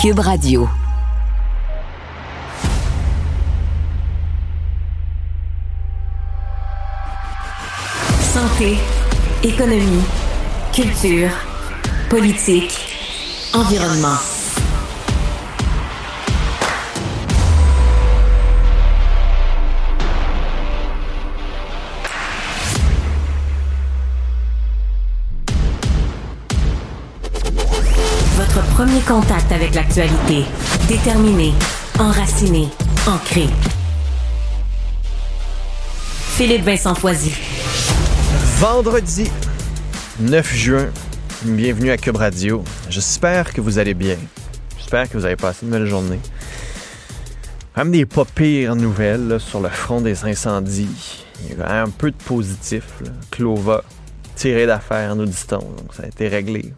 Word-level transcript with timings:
Cube 0.00 0.20
Radio. 0.20 0.66
Santé, 8.32 8.78
économie, 9.44 10.00
culture, 10.72 11.28
politique, 12.08 12.78
environnement. 13.52 14.39
Contact 29.10 29.50
avec 29.50 29.74
l'actualité. 29.74 30.44
Déterminé, 30.86 31.52
enraciné, 31.98 32.68
ancré. 33.08 33.48
Philippe 36.36 36.62
Vincent 36.62 36.94
Foisy. 36.94 37.32
Vendredi 38.58 39.28
9 40.20 40.54
juin, 40.54 40.90
bienvenue 41.42 41.90
à 41.90 41.96
Cube 41.96 42.18
Radio. 42.18 42.62
J'espère 42.88 43.52
que 43.52 43.60
vous 43.60 43.80
allez 43.80 43.94
bien. 43.94 44.16
J'espère 44.78 45.10
que 45.10 45.18
vous 45.18 45.24
avez 45.24 45.34
passé 45.34 45.66
une 45.66 45.72
belle 45.72 45.86
journée. 45.86 46.20
Même 47.76 47.90
des 47.90 48.06
pas 48.06 48.24
pires 48.24 48.76
nouvelles 48.76 49.40
sur 49.40 49.58
le 49.60 49.70
front 49.70 50.00
des 50.00 50.24
incendies. 50.24 51.24
Il 51.50 51.58
y 51.58 51.60
a 51.60 51.82
un 51.82 51.90
peu 51.90 52.12
de 52.12 52.16
positif. 52.16 52.84
Clova, 53.32 53.82
tiré 54.36 54.66
d'affaire, 54.66 55.16
nous 55.16 55.26
dit-on. 55.26 55.58
Donc 55.58 55.94
ça 55.96 56.04
a 56.04 56.06
été 56.06 56.28
réglé. 56.28 56.72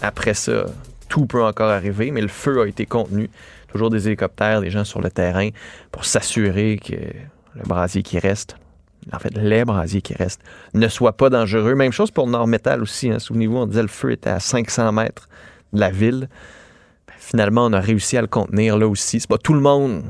Après 0.00 0.34
ça, 0.34 0.64
tout 1.08 1.26
peut 1.26 1.42
encore 1.42 1.70
arriver, 1.70 2.10
mais 2.10 2.20
le 2.20 2.28
feu 2.28 2.60
a 2.60 2.66
été 2.66 2.86
contenu. 2.86 3.30
Toujours 3.68 3.90
des 3.90 4.06
hélicoptères, 4.06 4.60
des 4.60 4.70
gens 4.70 4.84
sur 4.84 5.00
le 5.00 5.10
terrain 5.10 5.50
pour 5.92 6.04
s'assurer 6.04 6.78
que 6.82 6.94
le 6.94 7.62
brasier 7.66 8.02
qui 8.02 8.18
reste, 8.18 8.56
en 9.12 9.18
fait, 9.18 9.36
les 9.36 9.64
brasiers 9.64 10.02
qui 10.02 10.14
restent, 10.14 10.42
ne 10.74 10.88
soient 10.88 11.16
pas 11.16 11.30
dangereux. 11.30 11.74
Même 11.74 11.92
chose 11.92 12.10
pour 12.10 12.26
Nord 12.26 12.46
Métal 12.46 12.82
aussi. 12.82 13.10
Hein. 13.10 13.18
Souvenez-vous, 13.18 13.56
on 13.56 13.66
disait 13.66 13.82
le 13.82 13.88
feu 13.88 14.12
était 14.12 14.30
à 14.30 14.40
500 14.40 14.92
mètres 14.92 15.28
de 15.72 15.80
la 15.80 15.90
ville. 15.90 16.28
Ben, 17.06 17.14
finalement, 17.18 17.66
on 17.66 17.72
a 17.72 17.80
réussi 17.80 18.16
à 18.16 18.20
le 18.20 18.26
contenir 18.26 18.76
là 18.76 18.86
aussi. 18.86 19.20
C'est 19.20 19.28
pas 19.28 19.38
tout 19.38 19.54
le 19.54 19.60
monde 19.60 20.04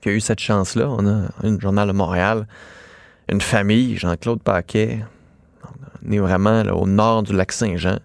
qui 0.00 0.10
a 0.10 0.12
eu 0.12 0.20
cette 0.20 0.40
chance-là. 0.40 0.88
On 0.90 1.06
a 1.06 1.28
un 1.42 1.58
journal 1.58 1.88
de 1.88 1.92
Montréal, 1.92 2.46
une 3.28 3.40
famille, 3.40 3.96
Jean-Claude 3.96 4.42
Paquet. 4.42 5.04
On 6.06 6.12
est 6.12 6.18
vraiment 6.18 6.60
au 6.62 6.86
nord 6.86 7.22
du 7.22 7.32
lac 7.32 7.52
Saint-Jean. 7.52 7.98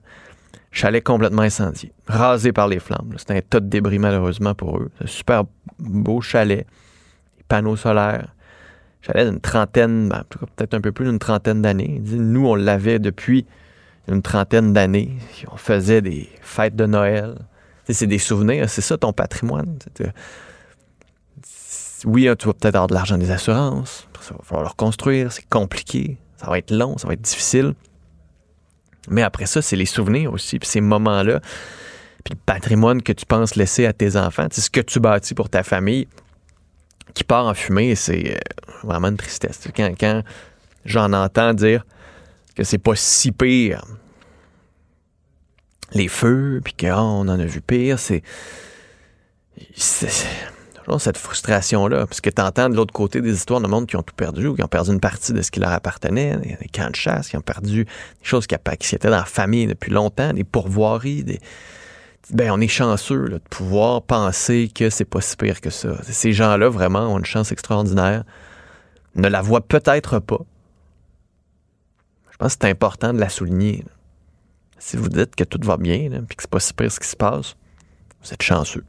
Chalet 0.71 1.03
complètement 1.03 1.41
incendié, 1.41 1.91
rasé 2.07 2.53
par 2.53 2.67
les 2.67 2.79
flammes. 2.79 3.13
C'était 3.17 3.37
un 3.37 3.41
tas 3.41 3.59
de 3.59 3.67
débris 3.67 3.97
malheureusement 3.97 4.53
pour 4.53 4.77
eux. 4.77 4.91
C'est 4.97 5.03
un 5.03 5.07
super 5.07 5.43
beau 5.79 6.21
chalet, 6.21 6.67
des 7.37 7.43
panneaux 7.47 7.75
solaires. 7.75 8.35
Chalet 9.01 9.29
d'une 9.29 9.39
trentaine, 9.39 10.09
ben, 10.09 10.23
peut-être 10.29 10.73
un 10.73 10.81
peu 10.81 10.91
plus 10.91 11.05
d'une 11.05 11.19
trentaine 11.19 11.61
d'années. 11.61 12.01
Nous, 12.03 12.45
on 12.45 12.55
l'avait 12.55 12.99
depuis 12.99 13.45
une 14.07 14.21
trentaine 14.21 14.73
d'années. 14.73 15.17
On 15.51 15.57
faisait 15.57 16.01
des 16.01 16.29
fêtes 16.41 16.75
de 16.75 16.85
Noël. 16.85 17.35
C'est 17.87 18.05
des 18.05 18.19
souvenirs, 18.19 18.69
c'est 18.69 18.81
ça 18.81 18.97
ton 18.97 19.13
patrimoine. 19.13 19.79
Oui, 22.05 22.29
tu 22.37 22.47
vas 22.47 22.53
peut-être 22.53 22.75
avoir 22.75 22.87
de 22.87 22.93
l'argent 22.93 23.17
des 23.17 23.31
assurances. 23.31 24.07
Ça 24.21 24.35
va 24.35 24.43
falloir 24.43 24.63
le 24.63 24.69
reconstruire, 24.69 25.31
c'est 25.31 25.47
compliqué. 25.49 26.17
Ça 26.37 26.47
va 26.47 26.59
être 26.59 26.71
long, 26.71 26.97
ça 26.97 27.07
va 27.07 27.13
être 27.13 27.21
difficile. 27.21 27.73
Mais 29.07 29.23
après 29.23 29.45
ça, 29.45 29.61
c'est 29.61 29.75
les 29.75 29.85
souvenirs 29.85 30.33
aussi, 30.33 30.59
puis 30.59 30.67
ces 30.67 30.81
moments-là, 30.81 31.39
puis 32.23 32.33
le 32.33 32.39
patrimoine 32.45 33.01
que 33.01 33.13
tu 33.13 33.25
penses 33.25 33.55
laisser 33.55 33.85
à 33.85 33.93
tes 33.93 34.17
enfants, 34.17 34.47
c'est 34.51 34.61
ce 34.61 34.69
que 34.69 34.81
tu 34.81 34.99
bâtis 34.99 35.33
pour 35.33 35.49
ta 35.49 35.63
famille 35.63 36.07
qui 37.13 37.23
part 37.23 37.47
en 37.47 37.53
fumée, 37.53 37.95
c'est 37.95 38.35
euh, 38.35 38.39
vraiment 38.83 39.07
une 39.07 39.17
tristesse. 39.17 39.59
Quand, 39.75 39.93
quand 39.99 40.23
j'en 40.85 41.11
entends 41.13 41.53
dire 41.53 41.85
que 42.55 42.63
c'est 42.63 42.77
pas 42.77 42.95
si 42.95 43.31
pire, 43.31 43.83
les 45.93 46.07
feux, 46.07 46.61
puis 46.63 46.73
qu'on 46.73 47.27
en 47.27 47.39
a 47.39 47.45
vu 47.45 47.61
pire, 47.61 47.97
c'est 47.97 48.23
cette 50.97 51.17
frustration-là, 51.17 52.07
parce 52.07 52.21
que 52.21 52.29
tu 52.29 52.41
entends 52.41 52.69
de 52.69 52.75
l'autre 52.75 52.93
côté 52.93 53.21
des 53.21 53.33
histoires 53.33 53.61
de 53.61 53.67
monde 53.67 53.85
qui 53.85 53.95
ont 53.95 54.01
tout 54.01 54.15
perdu 54.15 54.47
ou 54.47 54.55
qui 54.55 54.63
ont 54.63 54.67
perdu 54.67 54.91
une 54.91 54.99
partie 54.99 55.33
de 55.33 55.41
ce 55.41 55.51
qui 55.51 55.59
leur 55.59 55.71
appartenait, 55.71 56.37
des, 56.37 56.67
camps 56.69 56.89
de 56.89 56.95
chasse, 56.95 57.29
qui 57.29 57.37
ont 57.37 57.41
perdu 57.41 57.83
des 57.85 57.89
choses 58.23 58.47
qui, 58.47 58.55
qui 58.79 58.95
étaient 58.95 59.09
dans 59.09 59.17
la 59.17 59.25
famille 59.25 59.67
depuis 59.67 59.91
longtemps, 59.91 60.33
des 60.33 60.43
pourvoiries, 60.43 61.23
des, 61.23 61.39
ben 62.31 62.51
on 62.51 62.61
est 62.61 62.67
chanceux 62.67 63.29
de 63.29 63.37
pouvoir 63.49 64.03
penser 64.03 64.71
que 64.73 64.89
c'est 64.89 65.05
pas 65.05 65.21
si 65.21 65.35
pire 65.35 65.61
que 65.61 65.69
ça. 65.69 66.01
Ces 66.03 66.33
gens-là, 66.33 66.69
vraiment, 66.69 67.13
ont 67.13 67.17
une 67.17 67.25
chance 67.25 67.51
extraordinaire. 67.51 68.23
Ne 69.15 69.27
la 69.27 69.41
voient 69.41 69.61
peut-être 69.61 70.19
pas. 70.19 70.41
Je 72.31 72.37
pense 72.37 72.55
que 72.55 72.59
c'est 72.61 72.69
important 72.69 73.13
de 73.13 73.19
la 73.19 73.29
souligner. 73.29 73.83
Si 74.77 74.95
vous 74.95 75.09
dites 75.09 75.35
que 75.35 75.43
tout 75.43 75.59
va 75.63 75.77
bien, 75.77 76.09
puis 76.27 76.37
que 76.37 76.43
c'est 76.43 76.49
pas 76.49 76.59
si 76.59 76.73
pire 76.73 76.91
ce 76.91 76.99
qui 76.99 77.07
se 77.07 77.15
passe, 77.15 77.55
vous 78.23 78.33
êtes 78.33 78.43
chanceux. 78.43 78.85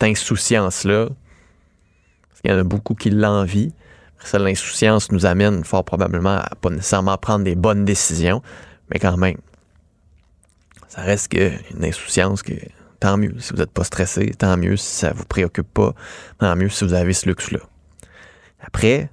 Insouciance-là, 0.00 1.08
parce 2.28 2.40
qu'il 2.40 2.50
y 2.50 2.54
en 2.54 2.58
a 2.58 2.64
beaucoup 2.64 2.94
qui 2.94 3.10
l'envient. 3.10 3.70
L'insouciance 4.32 5.12
nous 5.12 5.26
amène 5.26 5.64
fort 5.64 5.84
probablement 5.84 6.36
à 6.36 6.50
pas 6.60 6.70
nécessairement 6.70 7.16
prendre 7.16 7.44
des 7.44 7.54
bonnes 7.54 7.84
décisions, 7.84 8.42
mais 8.90 8.98
quand 8.98 9.16
même, 9.16 9.38
ça 10.88 11.02
reste 11.02 11.32
une 11.34 11.84
insouciance 11.84 12.42
que 12.42 12.52
tant 13.00 13.16
mieux 13.16 13.34
si 13.38 13.52
vous 13.52 13.58
n'êtes 13.58 13.70
pas 13.70 13.84
stressé, 13.84 14.32
tant 14.36 14.56
mieux 14.56 14.76
si 14.76 14.86
ça 14.86 15.12
vous 15.12 15.24
préoccupe 15.24 15.72
pas, 15.72 15.94
tant 16.38 16.56
mieux 16.56 16.68
si 16.68 16.84
vous 16.84 16.94
avez 16.94 17.12
ce 17.12 17.26
luxe-là. 17.26 17.60
Après, 18.60 19.10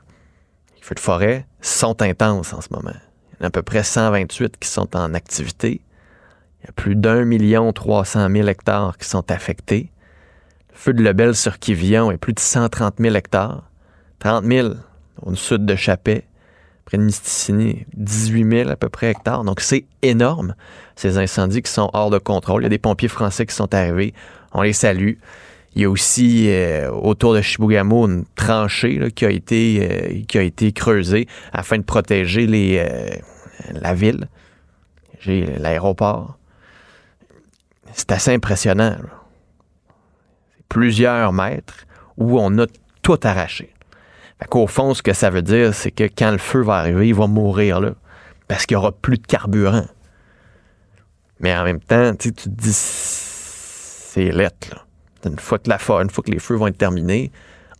les 0.76 0.82
feux 0.82 0.96
de 0.96 1.00
forêt 1.00 1.46
sont 1.62 2.02
intenses 2.02 2.54
en 2.54 2.62
ce 2.62 2.68
moment. 2.72 2.96
Il 3.34 3.38
y 3.40 3.42
en 3.42 3.46
a 3.46 3.48
à 3.48 3.52
peu 3.52 3.62
près 3.62 3.84
128 3.84 4.58
qui 4.58 4.70
sont 4.70 4.96
en 4.96 5.14
activité. 5.14 5.82
Il 6.62 6.66
y 6.66 6.70
a 6.70 6.72
plus 6.72 6.96
d'un 6.96 7.26
million 7.26 7.72
trois 7.74 8.06
cent 8.06 8.28
mille 8.30 8.50
hectares 8.50 8.98
qui 8.98 9.08
sont 9.08 9.30
affectés. 9.32 9.92
Feu 10.76 10.94
de 10.94 11.02
Lebel 11.02 11.36
sur 11.36 11.58
Kivillon 11.58 12.12
est 12.12 12.18
plus 12.18 12.34
de 12.34 12.40
130 12.40 12.96
000 13.00 13.16
hectares. 13.16 13.64
30 14.20 14.46
000 14.46 14.74
au 15.22 15.34
sud 15.34 15.66
de 15.66 15.76
Chapet 15.76 16.26
près 16.84 16.98
de 16.98 17.04
Misticini, 17.04 17.86
18 17.96 18.58
000 18.58 18.70
à 18.70 18.76
peu 18.76 18.90
près 18.90 19.10
hectares. 19.10 19.44
Donc, 19.44 19.62
c'est 19.62 19.86
énorme, 20.04 20.54
ces 20.96 21.18
incendies 21.18 21.64
qui 21.64 21.72
sont 21.72 21.90
hors 21.94 22.12
de 22.12 22.20
contrôle. 22.20 22.62
Il 22.62 22.66
y 22.66 22.68
a 22.68 22.70
des 22.70 22.78
pompiers 22.78 23.08
français 23.08 23.46
qui 23.46 23.56
sont 23.56 23.74
arrivés. 23.74 24.14
On 24.54 24.62
les 24.62 24.74
salue. 24.74 25.14
Il 25.76 25.82
y 25.82 25.86
a 25.86 25.90
aussi 25.90 26.50
euh, 26.50 26.92
autour 26.92 27.34
de 27.34 27.42
Chibougamau 27.42 28.08
une 28.08 28.26
tranchée 28.36 29.12
qui, 29.16 29.26
a 29.26 29.32
été, 29.32 29.80
euh, 29.82 30.24
qui 30.28 30.38
a 30.38 30.44
été 30.44 30.72
creusée 30.74 31.28
afin 31.52 31.78
de 31.78 31.84
protéger 31.84 32.48
euh, 32.80 33.10
la 33.72 33.94
ville. 33.94 34.28
J'ai 35.20 35.46
l'aéroport. 35.58 36.38
C'est 37.94 38.12
assez 38.12 38.32
impressionnant. 38.32 38.96
Plusieurs 40.70 41.34
mètres 41.34 41.86
où 42.18 42.40
on 42.40 42.58
a 42.60 42.66
tout 43.02 43.20
arraché. 43.24 43.74
Fait 44.40 44.48
qu'au 44.48 44.68
fond, 44.68 44.94
ce 44.94 45.02
que 45.02 45.14
ça 45.14 45.30
veut 45.30 45.42
dire, 45.42 45.74
c'est 45.74 45.92
que 45.92 46.04
quand 46.04 46.32
le 46.32 46.38
feu 46.38 46.62
va 46.62 46.76
arriver, 46.76 47.08
il 47.08 47.16
va 47.16 47.28
mourir 47.28 47.80
là. 47.80 47.92
Parce 48.48 48.66
qu'il 48.66 48.76
n'y 48.76 48.80
aura 48.80 48.92
plus 48.92 49.18
de 49.18 49.26
carburant. 49.26 49.86
Mais 51.40 51.56
en 51.56 51.64
même 51.64 51.80
temps, 51.80 52.16
tu 52.16 52.32
te 52.34 52.48
dis, 52.48 52.74
c'est 52.74 54.32
lettre, 54.32 54.70
là. 54.72 54.82
Une 55.26 55.40
fois, 55.40 55.58
que 55.58 55.70
la, 55.70 55.80
une 56.02 56.10
fois 56.10 56.24
que 56.24 56.30
les 56.30 56.40
feux 56.40 56.56
vont 56.56 56.68
être 56.68 56.78
terminés, 56.78 57.32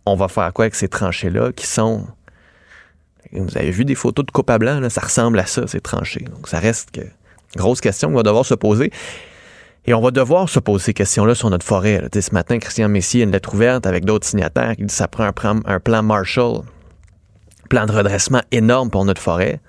on 0.04 0.16
va 0.16 0.26
faire 0.26 0.52
quoi 0.52 0.64
avec 0.64 0.74
ces 0.74 0.88
tranchées-là 0.88 1.52
qui 1.52 1.66
sont. 1.66 2.06
Vous 3.32 3.56
avez 3.56 3.70
vu 3.70 3.84
des 3.84 3.94
photos 3.94 4.26
de 4.26 4.30
copa 4.32 4.58
blanc, 4.58 4.80
là, 4.80 4.90
ça 4.90 5.00
ressemble 5.00 5.38
à 5.38 5.46
ça, 5.46 5.66
ces 5.66 5.80
tranchées. 5.80 6.24
Donc, 6.24 6.48
ça 6.48 6.58
reste 6.58 6.90
que. 6.90 7.02
Grosse 7.54 7.80
question 7.80 8.08
qu'on 8.08 8.16
va 8.16 8.22
devoir 8.24 8.44
se 8.44 8.54
poser. 8.54 8.90
Et 9.88 9.94
on 9.94 10.00
va 10.00 10.10
devoir 10.10 10.48
se 10.48 10.58
poser 10.58 10.86
ces 10.86 10.94
questions-là 10.94 11.36
sur 11.36 11.48
notre 11.48 11.64
forêt. 11.64 12.02
Ce 12.12 12.34
matin, 12.34 12.58
Christian 12.58 12.88
Messier 12.88 13.20
a 13.22 13.24
une 13.24 13.30
lettre 13.30 13.54
ouverte 13.54 13.86
avec 13.86 14.04
d'autres 14.04 14.26
signataires 14.26 14.74
qui 14.74 14.84
dit 14.84 14.92
ça 14.92 15.06
prend 15.06 15.22
un 15.22 15.32
plan, 15.32 15.60
un 15.64 15.78
plan 15.78 16.02
Marshall, 16.02 16.62
plan 17.70 17.86
de 17.86 17.92
redressement 17.92 18.42
énorme 18.50 18.90
pour 18.90 19.04
notre 19.04 19.22
forêt. 19.22 19.60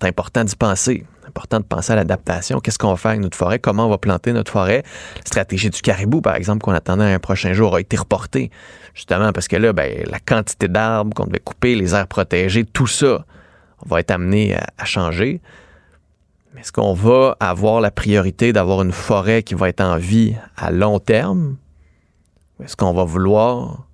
C'est 0.00 0.06
important 0.06 0.44
d'y 0.44 0.54
penser. 0.54 1.04
Important 1.26 1.58
de 1.58 1.64
penser 1.64 1.92
à 1.92 1.96
l'adaptation. 1.96 2.60
Qu'est-ce 2.60 2.78
qu'on 2.78 2.90
va 2.90 2.96
faire 2.96 3.10
avec 3.12 3.22
notre 3.22 3.36
forêt? 3.36 3.58
Comment 3.58 3.86
on 3.86 3.90
va 3.90 3.98
planter 3.98 4.32
notre 4.32 4.52
forêt? 4.52 4.84
La 5.16 5.22
stratégie 5.24 5.70
du 5.70 5.82
caribou, 5.82 6.20
par 6.20 6.36
exemple, 6.36 6.62
qu'on 6.62 6.72
attendait 6.72 7.12
un 7.12 7.18
prochain 7.18 7.52
jour, 7.52 7.74
a 7.74 7.80
été 7.80 7.96
reportée. 7.96 8.52
Justement 8.94 9.32
parce 9.32 9.48
que 9.48 9.56
là, 9.56 9.72
ben, 9.72 10.04
la 10.08 10.20
quantité 10.20 10.68
d'arbres 10.68 11.12
qu'on 11.14 11.26
devait 11.26 11.40
couper, 11.40 11.74
les 11.74 11.96
aires 11.96 12.06
protégées, 12.06 12.64
tout 12.64 12.86
ça 12.86 13.24
va 13.86 13.98
être 13.98 14.12
amené 14.12 14.56
à 14.78 14.84
changer. 14.84 15.40
Est-ce 16.58 16.70
qu'on 16.70 16.94
va 16.94 17.36
avoir 17.40 17.80
la 17.80 17.90
priorité 17.90 18.52
d'avoir 18.52 18.82
une 18.82 18.92
forêt 18.92 19.42
qui 19.42 19.54
va 19.54 19.68
être 19.68 19.80
en 19.80 19.96
vie 19.96 20.36
à 20.56 20.70
long 20.70 21.00
terme? 21.00 21.56
Ou 22.58 22.64
est-ce 22.64 22.76
qu'on 22.76 22.92
va 22.92 23.02
vouloir 23.02 23.86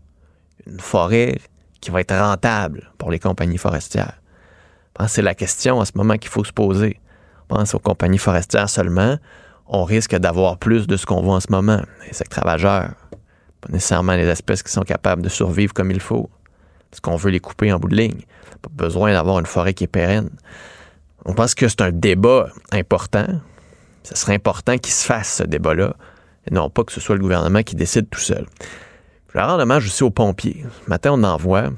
une 0.67 0.79
forêt 0.79 1.39
qui 1.81 1.91
va 1.91 2.03
être 2.03 2.15
rentable 2.15 2.93
pour 2.99 3.11
les 3.11 3.19
compagnies 3.19 3.57
forestières? 3.57 4.21
Je 5.01 5.07
c'est 5.07 5.23
la 5.23 5.35
question 5.35 5.79
en 5.79 5.85
ce 5.87 5.93
moment 5.95 6.17
qu'il 6.17 6.31
faut 6.31 6.45
se 6.45 6.53
poser. 6.53 7.01
On 7.49 7.57
pense 7.57 7.75
aux 7.75 7.79
compagnies 7.79 8.19
forestières 8.19 8.69
seulement. 8.69 9.17
on 9.67 9.85
risque 9.85 10.17
d'avoir 10.17 10.59
plus 10.59 10.87
de 10.87 10.97
ce 10.97 11.07
qu'on 11.07 11.23
voit 11.23 11.37
en 11.37 11.41
ce 11.41 11.51
moment. 11.51 11.81
Les 12.03 12.11
insectes 12.11 12.35
ravageurs, 12.35 12.91
pas 13.61 13.73
nécessairement 13.73 14.15
les 14.15 14.27
espèces 14.27 14.63
qui 14.63 14.73
sont 14.73 14.83
capables 14.83 15.23
de 15.23 15.29
survivre 15.29 15.73
comme 15.73 15.91
il 15.91 16.01
faut. 16.01 16.29
Parce 16.91 17.01
qu'on 17.01 17.17
veut 17.17 17.31
les 17.31 17.41
couper 17.41 17.73
en 17.73 17.79
bout 17.79 17.89
de 17.89 17.97
ligne. 17.97 18.21
Pas 18.61 18.69
besoin 18.71 19.13
d'avoir 19.13 19.39
une 19.39 19.47
forêt 19.47 19.73
qui 19.73 19.85
est 19.85 19.87
pérenne. 19.87 20.29
On 21.25 21.35
pense 21.35 21.55
que 21.55 21.69
c'est 21.69 21.83
un 21.83 21.93
débat 21.93 22.49
important. 22.73 23.27
Ce 24.03 24.17
serait 24.17 24.35
important 24.35 24.79
qu'il 24.79 24.93
se 24.93 25.05
fasse 25.05 25.37
ce 25.37 25.43
débat-là. 25.43 25.95
Et 26.51 26.55
non 26.55 26.71
pas 26.71 26.85
que 26.85 26.93
ce 26.93 27.01
soit 27.01 27.17
le 27.17 27.21
gouvernement 27.21 27.63
qui 27.63 27.77
décide 27.77 28.09
tout 28.09 28.21
seul. 28.21 28.47
Je 29.29 29.35
vais 29.39 29.45
rendre 29.45 29.63
hommage 29.63 29.87
aussi 29.87 30.03
aux 30.03 30.11
pompiers. 30.11 30.65
Ce 30.85 30.91
matin, 30.91 31.13
on 31.13 31.23
en 31.23 31.37
voit. 31.37 31.71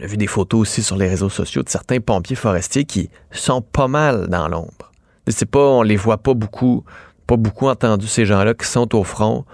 On 0.00 0.06
vu 0.06 0.16
des 0.16 0.26
photos 0.26 0.60
aussi 0.60 0.82
sur 0.82 0.96
les 0.96 1.08
réseaux 1.08 1.28
sociaux 1.28 1.62
de 1.62 1.68
certains 1.68 2.00
pompiers 2.00 2.36
forestiers 2.36 2.84
qui 2.84 3.10
sont 3.30 3.62
pas 3.62 3.88
mal 3.88 4.28
dans 4.28 4.48
l'ombre. 4.48 4.92
C'est 5.26 5.46
pas, 5.46 5.60
on 5.60 5.82
les 5.82 5.96
voit 5.96 6.18
pas 6.18 6.34
beaucoup, 6.34 6.84
pas 7.26 7.36
beaucoup 7.36 7.68
entendu 7.68 8.06
ces 8.06 8.24
gens-là 8.24 8.54
qui 8.54 8.66
sont 8.66 8.94
au 8.94 9.04
front. 9.04 9.44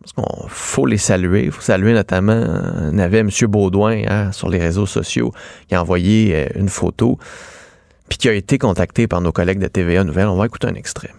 Parce 0.00 0.12
qu'on 0.14 0.48
faut 0.48 0.84
les 0.84 0.98
saluer. 0.98 1.44
Il 1.44 1.52
faut 1.52 1.62
saluer 1.62 1.92
notamment, 1.92 2.44
on 2.92 2.98
avait 2.98 3.18
M. 3.18 3.30
Baudouin 3.42 4.02
hein, 4.08 4.32
sur 4.32 4.48
les 4.48 4.58
réseaux 4.58 4.86
sociaux 4.86 5.32
qui 5.68 5.76
a 5.76 5.80
envoyé 5.80 6.34
euh, 6.34 6.48
une 6.56 6.68
photo 6.68 7.18
puis 8.12 8.18
qui 8.18 8.28
a 8.28 8.34
été 8.34 8.58
contacté 8.58 9.06
par 9.06 9.22
nos 9.22 9.32
collègues 9.32 9.58
de 9.58 9.68
TVA 9.68 10.04
Nouvelle. 10.04 10.26
On 10.26 10.36
va 10.36 10.44
écouter 10.44 10.66
un 10.66 10.74
extrait. 10.74 11.14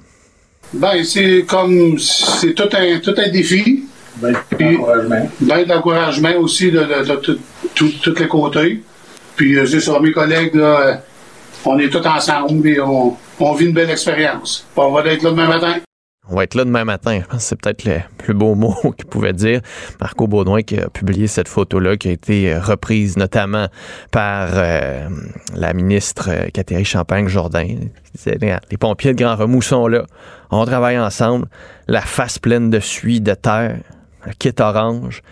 Ben, 0.73 1.03
c'est 1.03 1.43
comme, 1.47 1.97
c'est 1.97 2.53
tout 2.53 2.69
un, 2.71 2.99
tout 2.99 3.15
un 3.17 3.29
défi. 3.29 3.85
Ben, 4.17 4.35
d'encouragement. 4.51 5.29
Ben, 5.39 5.65
d'encouragement 5.65 6.35
aussi 6.37 6.71
de, 6.71 6.81
de, 6.81 7.03
de, 7.03 7.39
tous 7.73 8.19
les 8.19 8.27
côtés. 8.27 8.83
Puis, 9.35 9.57
euh, 9.57 9.65
c'est 9.65 9.79
sur 9.79 9.99
mes 10.03 10.11
collègues, 10.11 10.53
là, 10.53 10.81
euh, 10.81 10.93
on 11.65 11.79
est 11.79 11.89
tous 11.89 12.05
ensemble 12.05 12.67
et 12.67 12.79
on, 12.79 13.17
on 13.39 13.53
vit 13.53 13.65
une 13.65 13.73
belle 13.73 13.89
expérience. 13.89 14.67
On 14.75 14.91
va 14.91 15.03
être 15.07 15.23
là 15.23 15.31
demain 15.31 15.47
matin. 15.47 15.77
On 16.29 16.35
va 16.37 16.45
être 16.45 16.55
là 16.55 16.63
demain 16.63 16.85
matin. 16.85 17.19
Je 17.21 17.25
pense 17.27 17.37
que 17.39 17.43
c'est 17.43 17.59
peut-être 17.61 17.83
le 17.83 17.97
plus 18.17 18.33
beau 18.33 18.55
mot 18.55 18.73
qu'il 18.97 19.05
pouvait 19.07 19.33
dire. 19.33 19.59
Marco 19.99 20.25
Baudouin 20.25 20.61
qui 20.61 20.79
a 20.79 20.89
publié 20.89 21.27
cette 21.27 21.49
photo-là, 21.49 21.97
qui 21.97 22.07
a 22.07 22.11
été 22.11 22.57
reprise 22.57 23.17
notamment 23.17 23.67
par 24.11 24.49
euh, 24.53 25.09
la 25.53 25.73
ministre 25.73 26.29
euh, 26.29 26.47
Catherine 26.53 26.85
Champagne- 26.85 27.27
Jordan. 27.27 27.89
Les 28.25 28.77
pompiers 28.79 29.13
de 29.13 29.21
Grand 29.21 29.35
Remous 29.35 29.61
sont 29.63 29.87
là. 29.87 30.05
On 30.49 30.63
travaille 30.65 30.97
ensemble. 30.97 31.47
La 31.87 32.01
face 32.01 32.39
pleine 32.39 32.69
de 32.69 32.79
suie, 32.79 33.19
de 33.19 33.33
terre. 33.33 33.79
Un 34.25 34.31
kit 34.31 34.53
orange. 34.59 35.23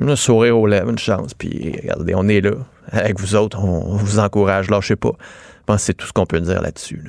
Un 0.00 0.16
sourire 0.16 0.58
aux 0.58 0.66
lèvres, 0.66 0.88
une 0.88 0.98
chance. 0.98 1.34
Puis 1.34 1.76
regardez, 1.82 2.14
on 2.14 2.26
est 2.28 2.40
là. 2.40 2.52
Avec 2.90 3.20
vous 3.20 3.34
autres, 3.36 3.62
on 3.62 3.96
vous 3.96 4.18
encourage. 4.18 4.70
Lâchez 4.70 4.96
pas. 4.96 5.12
Je 5.12 5.64
pense 5.66 5.76
que 5.76 5.82
c'est 5.82 5.94
tout 5.94 6.06
ce 6.06 6.12
qu'on 6.14 6.24
peut 6.26 6.40
dire 6.40 6.62
là-dessus. 6.62 7.02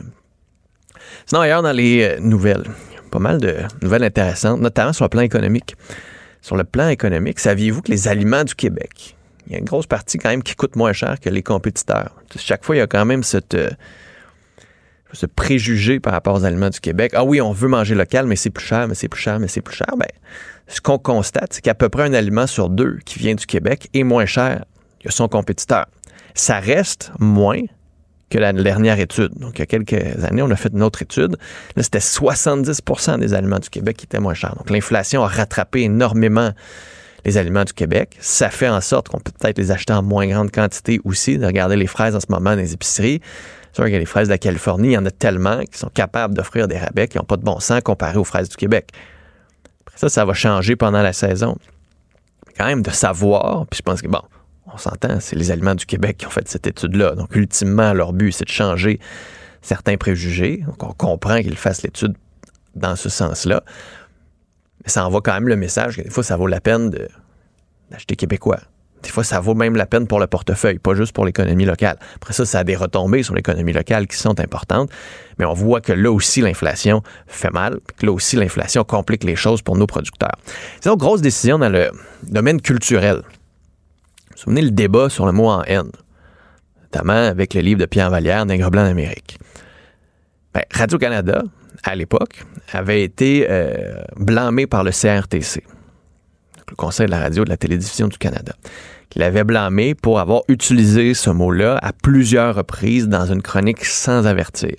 Sinon, 1.25 1.41
ailleurs 1.41 1.61
dans 1.63 1.71
les 1.71 2.03
euh, 2.03 2.19
nouvelles, 2.19 2.63
pas 3.13 3.19
mal 3.19 3.39
de 3.39 3.57
nouvelles 3.83 4.03
intéressantes, 4.03 4.59
notamment 4.59 4.91
sur 4.91 5.05
le 5.05 5.09
plan 5.09 5.21
économique. 5.21 5.75
Sur 6.41 6.57
le 6.57 6.63
plan 6.63 6.89
économique, 6.89 7.39
saviez-vous 7.39 7.83
que 7.83 7.91
les 7.91 8.07
aliments 8.07 8.43
du 8.43 8.55
Québec, 8.55 9.15
il 9.45 9.53
y 9.53 9.55
a 9.55 9.59
une 9.59 9.65
grosse 9.65 9.85
partie 9.85 10.17
quand 10.17 10.29
même 10.29 10.41
qui 10.41 10.55
coûte 10.55 10.75
moins 10.75 10.93
cher 10.93 11.19
que 11.19 11.29
les 11.29 11.43
compétiteurs. 11.43 12.15
Chaque 12.35 12.65
fois, 12.65 12.75
il 12.75 12.79
y 12.79 12.81
a 12.81 12.87
quand 12.87 13.05
même 13.05 13.21
euh, 13.53 13.69
ce 15.13 15.25
préjugé 15.27 15.99
par 15.99 16.13
rapport 16.13 16.33
aux 16.33 16.43
aliments 16.43 16.71
du 16.71 16.79
Québec. 16.79 17.11
Ah 17.15 17.23
oui, 17.23 17.39
on 17.39 17.51
veut 17.51 17.67
manger 17.67 17.93
local, 17.93 18.25
mais 18.25 18.35
c'est 18.35 18.49
plus 18.49 18.65
cher, 18.65 18.87
mais 18.87 18.95
c'est 18.95 19.09
plus 19.09 19.21
cher, 19.21 19.39
mais 19.39 19.47
c'est 19.47 19.61
plus 19.61 19.75
cher. 19.75 19.93
Ben, 19.95 20.07
ce 20.67 20.81
qu'on 20.81 20.97
constate, 20.97 21.53
c'est 21.53 21.61
qu'à 21.61 21.75
peu 21.75 21.89
près 21.89 22.03
un 22.03 22.13
aliment 22.15 22.47
sur 22.47 22.67
deux 22.69 22.97
qui 23.05 23.19
vient 23.19 23.35
du 23.35 23.45
Québec 23.45 23.89
est 23.93 24.03
moins 24.03 24.25
cher 24.25 24.65
que 25.03 25.11
son 25.11 25.27
compétiteur. 25.27 25.85
Ça 26.33 26.59
reste 26.59 27.11
moins 27.19 27.61
que 28.33 28.39
la 28.39 28.51
dernière 28.51 28.99
étude. 28.99 29.31
Donc, 29.35 29.59
il 29.59 29.59
y 29.59 29.61
a 29.61 29.65
quelques 29.67 30.23
années, 30.23 30.41
on 30.41 30.49
a 30.49 30.55
fait 30.55 30.73
une 30.73 30.81
autre 30.81 31.03
étude. 31.03 31.37
Là, 31.75 31.83
c'était 31.83 31.99
70% 31.99 33.19
des 33.19 33.33
aliments 33.35 33.59
du 33.59 33.69
Québec 33.69 33.97
qui 33.97 34.05
étaient 34.05 34.19
moins 34.19 34.33
chers. 34.33 34.55
Donc, 34.55 34.71
l'inflation 34.71 35.23
a 35.23 35.27
rattrapé 35.27 35.81
énormément 35.81 36.51
les 37.25 37.37
aliments 37.37 37.63
du 37.63 37.73
Québec. 37.73 38.17
Ça 38.19 38.49
fait 38.49 38.67
en 38.67 38.81
sorte 38.81 39.09
qu'on 39.09 39.19
peut 39.19 39.31
peut-être 39.39 39.59
les 39.59 39.71
acheter 39.71 39.93
en 39.93 40.01
moins 40.01 40.25
grande 40.27 40.51
quantité 40.51 40.99
aussi. 41.05 41.37
De 41.37 41.45
regarder 41.45 41.75
les 41.75 41.85
fraises 41.85 42.15
en 42.15 42.19
ce 42.19 42.25
moment 42.27 42.51
dans 42.51 42.55
les 42.55 42.73
épiceries. 42.73 43.21
C'est 43.71 43.83
sûr 43.83 43.85
que 43.85 43.97
les 43.97 44.05
fraises 44.05 44.27
de 44.27 44.33
la 44.33 44.39
Californie, 44.39 44.89
il 44.89 44.93
y 44.93 44.97
en 44.97 45.05
a 45.05 45.11
tellement 45.11 45.59
qui 45.61 45.77
sont 45.77 45.89
capables 45.93 46.33
d'offrir 46.33 46.67
des 46.67 46.77
rabais 46.77 47.07
qui 47.07 47.17
n'ont 47.17 47.23
pas 47.23 47.37
de 47.37 47.43
bon 47.43 47.59
sens 47.59 47.81
comparé 47.81 48.17
aux 48.17 48.23
fraises 48.23 48.49
du 48.49 48.55
Québec. 48.55 48.89
Ça, 49.95 50.09
ça 50.09 50.25
va 50.25 50.33
changer 50.33 50.75
pendant 50.75 51.03
la 51.03 51.13
saison. 51.13 51.55
Quand 52.57 52.65
même 52.65 52.81
de 52.81 52.91
savoir, 52.91 53.67
puis 53.67 53.77
je 53.77 53.83
pense 53.83 54.01
que, 54.01 54.07
bon, 54.07 54.21
on 54.73 54.77
s'entend, 54.77 55.19
c'est 55.19 55.35
les 55.35 55.51
aliments 55.51 55.75
du 55.75 55.85
Québec 55.85 56.17
qui 56.17 56.27
ont 56.27 56.31
fait 56.31 56.47
cette 56.47 56.67
étude-là. 56.67 57.15
Donc, 57.15 57.35
ultimement, 57.35 57.93
leur 57.93 58.13
but, 58.13 58.31
c'est 58.31 58.45
de 58.45 58.49
changer 58.49 58.99
certains 59.61 59.97
préjugés. 59.97 60.63
Donc, 60.67 60.83
on 60.83 60.93
comprend 60.93 61.41
qu'ils 61.41 61.57
fassent 61.57 61.83
l'étude 61.83 62.15
dans 62.75 62.95
ce 62.95 63.09
sens-là. 63.09 63.63
Mais 64.83 64.89
ça 64.89 65.05
envoie 65.05 65.21
quand 65.21 65.33
même 65.33 65.47
le 65.47 65.55
message 65.55 65.97
que 65.97 66.01
des 66.01 66.09
fois, 66.09 66.23
ça 66.23 66.37
vaut 66.37 66.47
la 66.47 66.59
peine 66.59 66.89
d'acheter 67.91 68.15
québécois. 68.15 68.59
Des 69.03 69.09
fois, 69.09 69.23
ça 69.23 69.41
vaut 69.41 69.53
même 69.53 69.75
la 69.75 69.85
peine 69.85 70.07
pour 70.07 70.19
le 70.19 70.27
portefeuille, 70.27 70.79
pas 70.79 70.95
juste 70.95 71.11
pour 71.11 71.25
l'économie 71.25 71.65
locale. 71.65 71.97
Après 72.15 72.33
ça, 72.33 72.45
ça 72.45 72.59
a 72.59 72.63
des 72.63 72.75
retombées 72.75 73.21
sur 73.21 73.35
l'économie 73.35 73.73
locale 73.73 74.07
qui 74.07 74.15
sont 74.15 74.39
importantes. 74.39 74.89
Mais 75.37 75.45
on 75.45 75.53
voit 75.53 75.81
que 75.81 75.91
là 75.91 76.09
aussi, 76.09 76.39
l'inflation 76.39 77.03
fait 77.27 77.51
mal, 77.51 77.79
que 77.97 78.05
là 78.05 78.13
aussi, 78.13 78.37
l'inflation 78.37 78.85
complique 78.85 79.25
les 79.25 79.35
choses 79.35 79.61
pour 79.61 79.77
nos 79.77 79.87
producteurs. 79.87 80.37
C'est 80.79 80.89
une 80.89 80.95
grosse 80.95 81.21
décision 81.21 81.59
dans 81.59 81.69
le 81.69 81.91
domaine 82.23 82.61
culturel. 82.61 83.23
Souvenez 84.43 84.61
le 84.61 84.71
débat 84.71 85.07
sur 85.07 85.25
le 85.25 85.31
mot 85.31 85.47
en 85.47 85.63
haine, 85.63 85.89
notamment 86.81 87.13
avec 87.13 87.53
le 87.53 87.61
livre 87.61 87.79
de 87.79 87.85
Pierre 87.85 88.09
Vallière, 88.09 88.45
Nègre 88.45 88.69
blanc 88.69 88.83
d'Amérique. 88.83 89.39
Ben, 90.53 90.63
Radio-Canada, 90.69 91.43
à 91.85 91.95
l'époque, 91.95 92.43
avait 92.73 93.03
été 93.03 93.47
euh, 93.49 94.03
blâmé 94.17 94.67
par 94.67 94.83
le 94.83 94.91
CRTC, 94.91 95.63
le 96.69 96.75
Conseil 96.75 97.05
de 97.05 97.11
la 97.11 97.19
radio 97.19 97.43
et 97.43 97.45
de 97.45 97.51
la 97.51 97.55
télévision 97.55 98.09
du 98.09 98.17
Canada, 98.17 98.53
qui 99.09 99.19
l'avait 99.19 99.45
blâmé 99.45 99.95
pour 99.95 100.19
avoir 100.19 100.41
utilisé 100.49 101.13
ce 101.13 101.29
mot-là 101.29 101.79
à 101.81 101.93
plusieurs 101.93 102.55
reprises 102.55 103.07
dans 103.07 103.31
une 103.31 103.41
chronique 103.41 103.85
sans 103.85 104.27
avertir. 104.27 104.75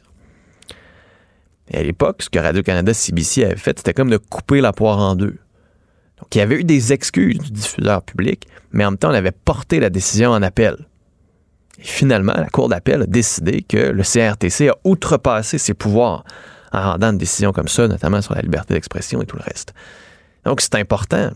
Et 1.71 1.79
à 1.79 1.83
l'époque, 1.83 2.23
ce 2.23 2.29
que 2.29 2.39
Radio-Canada 2.39 2.93
CBC 2.93 3.47
avait 3.47 3.57
fait, 3.57 3.79
c'était 3.79 3.95
comme 3.95 4.11
de 4.11 4.19
couper 4.19 4.61
la 4.61 4.75
poire 4.75 4.99
en 4.99 5.17
deux. 5.17 5.39
Donc, 6.21 6.35
il 6.35 6.39
y 6.39 6.41
avait 6.41 6.61
eu 6.61 6.65
des 6.65 6.93
excuses 6.93 7.39
du 7.39 7.51
diffuseur 7.51 8.03
public, 8.03 8.47
mais 8.73 8.85
en 8.85 8.93
même 8.93 8.99
temps, 8.99 9.11
on 9.11 9.15
avait 9.15 9.33
porté 9.33 9.81
la 9.81 9.91
décision 9.91 10.31
en 10.31 10.43
appel. 10.43 10.77
Et 11.79 11.85
finalement, 11.85 12.35
la 12.37 12.49
Cour 12.49 12.69
d'appel 12.69 13.03
a 13.03 13.07
décidé 13.07 13.63
que 13.63 13.77
le 13.77 14.03
CRTC 14.03 14.69
a 14.69 14.77
outrepassé 14.85 15.59
ses 15.59 15.75
pouvoirs 15.75 16.25
en 16.73 16.93
rendant 16.93 17.11
une 17.11 17.19
décision 17.19 17.53
comme 17.53 17.69
ça, 17.69 17.89
notamment 17.89 18.23
sur 18.23 18.35
la 18.35 18.43
liberté 18.43 18.75
d'expression 18.75 19.21
et 19.23 19.27
tout 19.27 19.37
le 19.37 19.43
reste. 19.43 19.75
Donc, 20.45 20.61
c'est 20.61 20.75
important. 20.77 21.31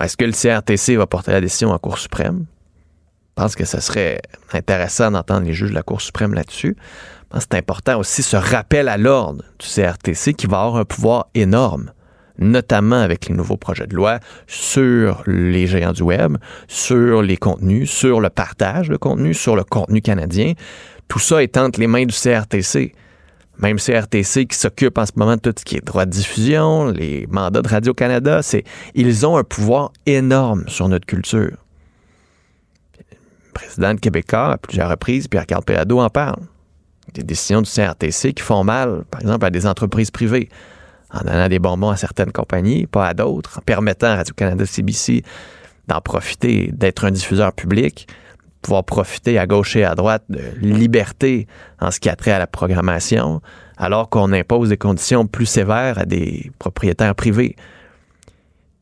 Est-ce 0.00 0.16
que 0.16 0.24
le 0.24 0.32
CRTC 0.32 0.96
va 0.96 1.06
porter 1.06 1.32
la 1.32 1.40
décision 1.40 1.70
en 1.70 1.78
Cour 1.78 1.98
suprême? 1.98 2.46
Je 3.36 3.42
pense 3.42 3.54
que 3.54 3.64
ce 3.64 3.80
serait 3.80 4.20
intéressant 4.52 5.10
d'entendre 5.10 5.46
les 5.46 5.54
juges 5.54 5.70
de 5.70 5.74
la 5.74 5.82
Cour 5.82 6.00
suprême 6.00 6.34
là-dessus. 6.34 6.76
Je 6.76 7.24
pense 7.30 7.46
c'est 7.50 7.58
important 7.58 7.98
aussi 7.98 8.22
ce 8.22 8.36
rappel 8.36 8.88
à 8.88 8.96
l'ordre 8.98 9.44
du 9.58 9.66
CRTC 9.66 10.34
qui 10.34 10.46
va 10.46 10.62
avoir 10.62 10.76
un 10.76 10.84
pouvoir 10.84 11.28
énorme 11.34 11.92
notamment 12.40 13.00
avec 13.00 13.28
les 13.28 13.34
nouveaux 13.34 13.56
projets 13.56 13.86
de 13.86 13.94
loi 13.94 14.18
sur 14.46 15.22
les 15.26 15.66
géants 15.66 15.92
du 15.92 16.02
web, 16.02 16.38
sur 16.66 17.22
les 17.22 17.36
contenus, 17.36 17.90
sur 17.90 18.20
le 18.20 18.30
partage 18.30 18.88
de 18.88 18.96
contenu, 18.96 19.34
sur 19.34 19.54
le 19.54 19.62
contenu 19.62 20.00
canadien. 20.00 20.54
Tout 21.06 21.18
ça 21.18 21.42
est 21.42 21.56
entre 21.56 21.78
les 21.78 21.86
mains 21.86 22.06
du 22.06 22.14
CRTC. 22.14 22.94
Même 23.58 23.76
CRTC 23.76 24.46
qui 24.46 24.56
s'occupe 24.56 24.96
en 24.96 25.04
ce 25.04 25.12
moment 25.16 25.34
de 25.34 25.40
tout 25.40 25.52
ce 25.58 25.64
qui 25.64 25.76
est 25.76 25.84
droit 25.84 26.06
de 26.06 26.10
diffusion, 26.10 26.86
les 26.86 27.26
mandats 27.30 27.60
de 27.60 27.68
Radio-Canada, 27.68 28.40
c'est, 28.42 28.64
ils 28.94 29.26
ont 29.26 29.36
un 29.36 29.44
pouvoir 29.44 29.92
énorme 30.06 30.64
sur 30.66 30.88
notre 30.88 31.04
culture. 31.04 31.58
Le 32.98 33.52
président 33.52 33.92
de 33.92 34.00
Québécois, 34.00 34.52
à 34.52 34.56
plusieurs 34.56 34.88
reprises, 34.88 35.28
Pierre-Carl 35.28 35.62
Pérado 35.62 35.98
en 36.00 36.08
parle. 36.08 36.40
Des 37.12 37.22
décisions 37.22 37.60
du 37.60 37.68
CRTC 37.68 38.32
qui 38.32 38.42
font 38.42 38.64
mal, 38.64 39.04
par 39.10 39.20
exemple, 39.20 39.44
à 39.44 39.50
des 39.50 39.66
entreprises 39.66 40.10
privées 40.10 40.48
en 41.12 41.20
donnant 41.20 41.48
des 41.48 41.58
bonbons 41.58 41.90
à 41.90 41.96
certaines 41.96 42.32
compagnies, 42.32 42.86
pas 42.86 43.08
à 43.08 43.14
d'autres, 43.14 43.58
en 43.58 43.62
permettant 43.62 44.08
à 44.08 44.16
Radio-Canada 44.16 44.64
CBC 44.66 45.22
d'en 45.88 46.00
profiter, 46.00 46.70
d'être 46.72 47.04
un 47.04 47.10
diffuseur 47.10 47.52
public, 47.52 48.06
pouvoir 48.62 48.84
profiter 48.84 49.38
à 49.38 49.46
gauche 49.46 49.76
et 49.76 49.84
à 49.84 49.94
droite 49.94 50.24
de 50.28 50.40
liberté 50.60 51.46
en 51.80 51.90
ce 51.90 51.98
qui 51.98 52.08
a 52.08 52.16
trait 52.16 52.32
à 52.32 52.38
la 52.38 52.46
programmation, 52.46 53.40
alors 53.76 54.08
qu'on 54.08 54.32
impose 54.32 54.68
des 54.68 54.76
conditions 54.76 55.26
plus 55.26 55.46
sévères 55.46 55.98
à 55.98 56.04
des 56.04 56.50
propriétaires 56.58 57.14
privés. 57.14 57.56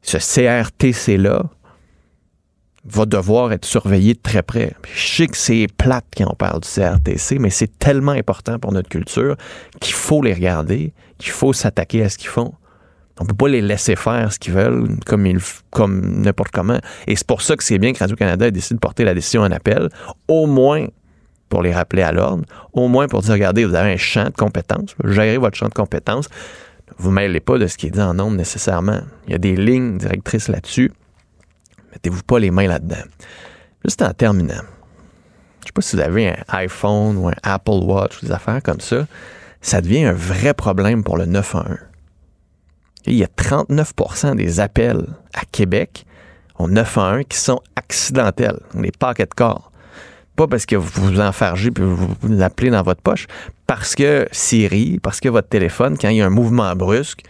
Ce 0.03 0.19
CRTC-là 0.19 1.45
va 2.91 3.07
devoir 3.07 3.53
être 3.53 3.65
surveillé 3.65 4.15
de 4.15 4.21
très 4.21 4.43
près. 4.43 4.73
Je 4.93 5.17
sais 5.17 5.27
que 5.27 5.37
c'est 5.37 5.67
plate 5.77 6.07
quand 6.17 6.27
on 6.31 6.35
parle 6.35 6.61
du 6.61 6.69
CRTC, 6.69 7.39
mais 7.39 7.51
c'est 7.51 7.79
tellement 7.79 8.13
important 8.13 8.59
pour 8.59 8.73
notre 8.73 8.89
culture 8.89 9.37
qu'il 9.81 9.95
faut 9.95 10.23
les 10.23 10.33
regarder, 10.33 10.93
qu'il 11.19 11.33
faut 11.33 11.53
s'attaquer 11.53 12.03
à 12.03 12.09
ce 12.09 12.19
qu'ils 12.19 12.29
font. 12.31 12.55
On 13.21 13.25
peut 13.25 13.35
pas 13.35 13.49
les 13.49 13.61
laisser 13.61 13.97
faire 13.97 14.33
ce 14.33 14.39
qu'ils 14.39 14.53
veulent 14.53 14.97
comme, 15.05 15.27
comme 15.71 16.23
n'importe 16.23 16.53
comment. 16.53 16.79
Et 17.07 17.17
c'est 17.17 17.27
pour 17.27 17.43
ça 17.43 17.57
que 17.57 17.65
c'est 17.65 17.79
bien 17.79 17.93
que 17.93 17.99
Radio-Canada 17.99 18.47
ait 18.47 18.53
décidé 18.53 18.77
de 18.77 18.81
porter 18.81 19.05
la 19.05 19.15
décision 19.15 19.43
en 19.43 19.51
appel. 19.51 19.89
Au 20.29 20.47
moins, 20.47 20.87
pour 21.49 21.63
les 21.63 21.73
rappeler 21.73 22.03
à 22.03 22.13
l'ordre, 22.13 22.45
au 22.73 22.89
moins 22.89 23.09
pour 23.09 23.23
dire, 23.23 23.33
regardez, 23.33 23.65
vous 23.65 23.75
avez 23.75 23.93
un 23.93 23.97
champ 23.97 24.27
de 24.27 24.35
compétences, 24.35 24.95
gérez 25.05 25.39
votre 25.39 25.57
champ 25.57 25.69
de 25.69 25.75
compétences, 25.75 26.29
vous 26.99 27.11
mêlez 27.11 27.41
pas 27.41 27.59
de 27.59 27.67
ce 27.67 27.77
qui 27.77 27.87
est 27.87 27.91
dit 27.91 28.01
en 28.01 28.15
nombre 28.15 28.37
nécessairement. 28.37 29.01
Il 29.27 29.33
y 29.33 29.35
a 29.35 29.39
des 29.39 29.57
lignes 29.57 29.99
directrices 29.99 30.49
là-dessus. 30.49 30.93
Mettez-vous 31.99 32.23
pas 32.23 32.39
les 32.39 32.53
mains 32.53 32.69
là-dedans. 32.69 33.03
Juste 33.85 34.03
en 34.03 34.13
terminant, 34.13 34.63
je 35.63 35.67
sais 35.67 35.73
pas 35.75 35.83
si 35.83 35.97
vous 35.97 36.03
avez 36.03 36.29
un 36.29 36.37
iPhone 36.47 37.17
ou 37.17 37.29
un 37.29 37.35
Apple 37.43 37.83
Watch 37.83 38.23
ou 38.23 38.27
des 38.27 38.31
affaires 38.31 38.63
comme 38.63 38.79
ça, 38.79 39.09
ça 39.61 39.81
devient 39.81 40.05
un 40.05 40.13
vrai 40.13 40.55
problème 40.55 41.03
pour 41.03 41.17
le 41.17 41.27
911. 41.27 41.77
Il 43.07 43.15
y 43.15 43.25
a 43.25 43.27
39% 43.27 44.37
des 44.37 44.61
appels 44.61 45.07
à 45.35 45.41
Québec 45.51 46.07
au 46.61 46.69
911 46.69 47.25
qui 47.29 47.37
sont 47.37 47.61
accidentels, 47.75 48.61
des 48.75 48.93
paquets 48.93 49.27
de 49.27 49.35
corps. 49.35 49.73
Pas 50.37 50.47
parce 50.47 50.67
que 50.67 50.77
vous 50.77 50.89
vous 51.03 51.21
enfargez 51.21 51.73
puis 51.73 51.83
vous 51.83 52.15
l'appelez 52.29 52.71
dans 52.71 52.83
votre 52.83 53.03
poche, 53.03 53.27
parce 53.67 53.97
que 53.97 54.29
Siri, 54.31 55.01
parce 55.03 55.19
que 55.19 55.29
votre 55.29 55.49
téléphone, 55.49 55.99
quand 56.01 56.11
il 56.11 56.19
y 56.19 56.23
a 56.23 56.27
un 56.27 56.31
mouvement 56.31 56.77
brusque, 56.77 57.25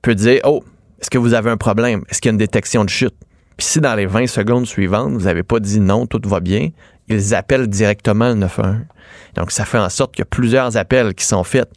peut 0.00 0.14
dire 0.14 0.40
Oh, 0.44 0.62
est-ce 1.00 1.10
que 1.10 1.18
vous 1.18 1.34
avez 1.34 1.50
un 1.50 1.56
problème? 1.56 2.04
Est-ce 2.08 2.20
qu'il 2.20 2.28
y 2.28 2.30
a 2.30 2.34
une 2.34 2.38
détection 2.38 2.84
de 2.84 2.88
chute? 2.88 3.16
Si 3.60 3.80
dans 3.80 3.94
les 3.94 4.06
20 4.06 4.26
secondes 4.26 4.66
suivantes, 4.66 5.12
vous 5.12 5.24
n'avez 5.24 5.42
pas 5.42 5.60
dit 5.60 5.80
non, 5.80 6.06
tout 6.06 6.20
va 6.24 6.40
bien, 6.40 6.70
ils 7.08 7.34
appellent 7.34 7.66
directement 7.66 8.28
le 8.30 8.36
911. 8.36 8.86
Donc, 9.34 9.50
ça 9.50 9.64
fait 9.64 9.78
en 9.78 9.88
sorte 9.90 10.12
qu'il 10.12 10.20
y 10.20 10.22
a 10.22 10.26
plusieurs 10.26 10.76
appels 10.76 11.14
qui 11.14 11.24
sont 11.24 11.44
faits 11.44 11.70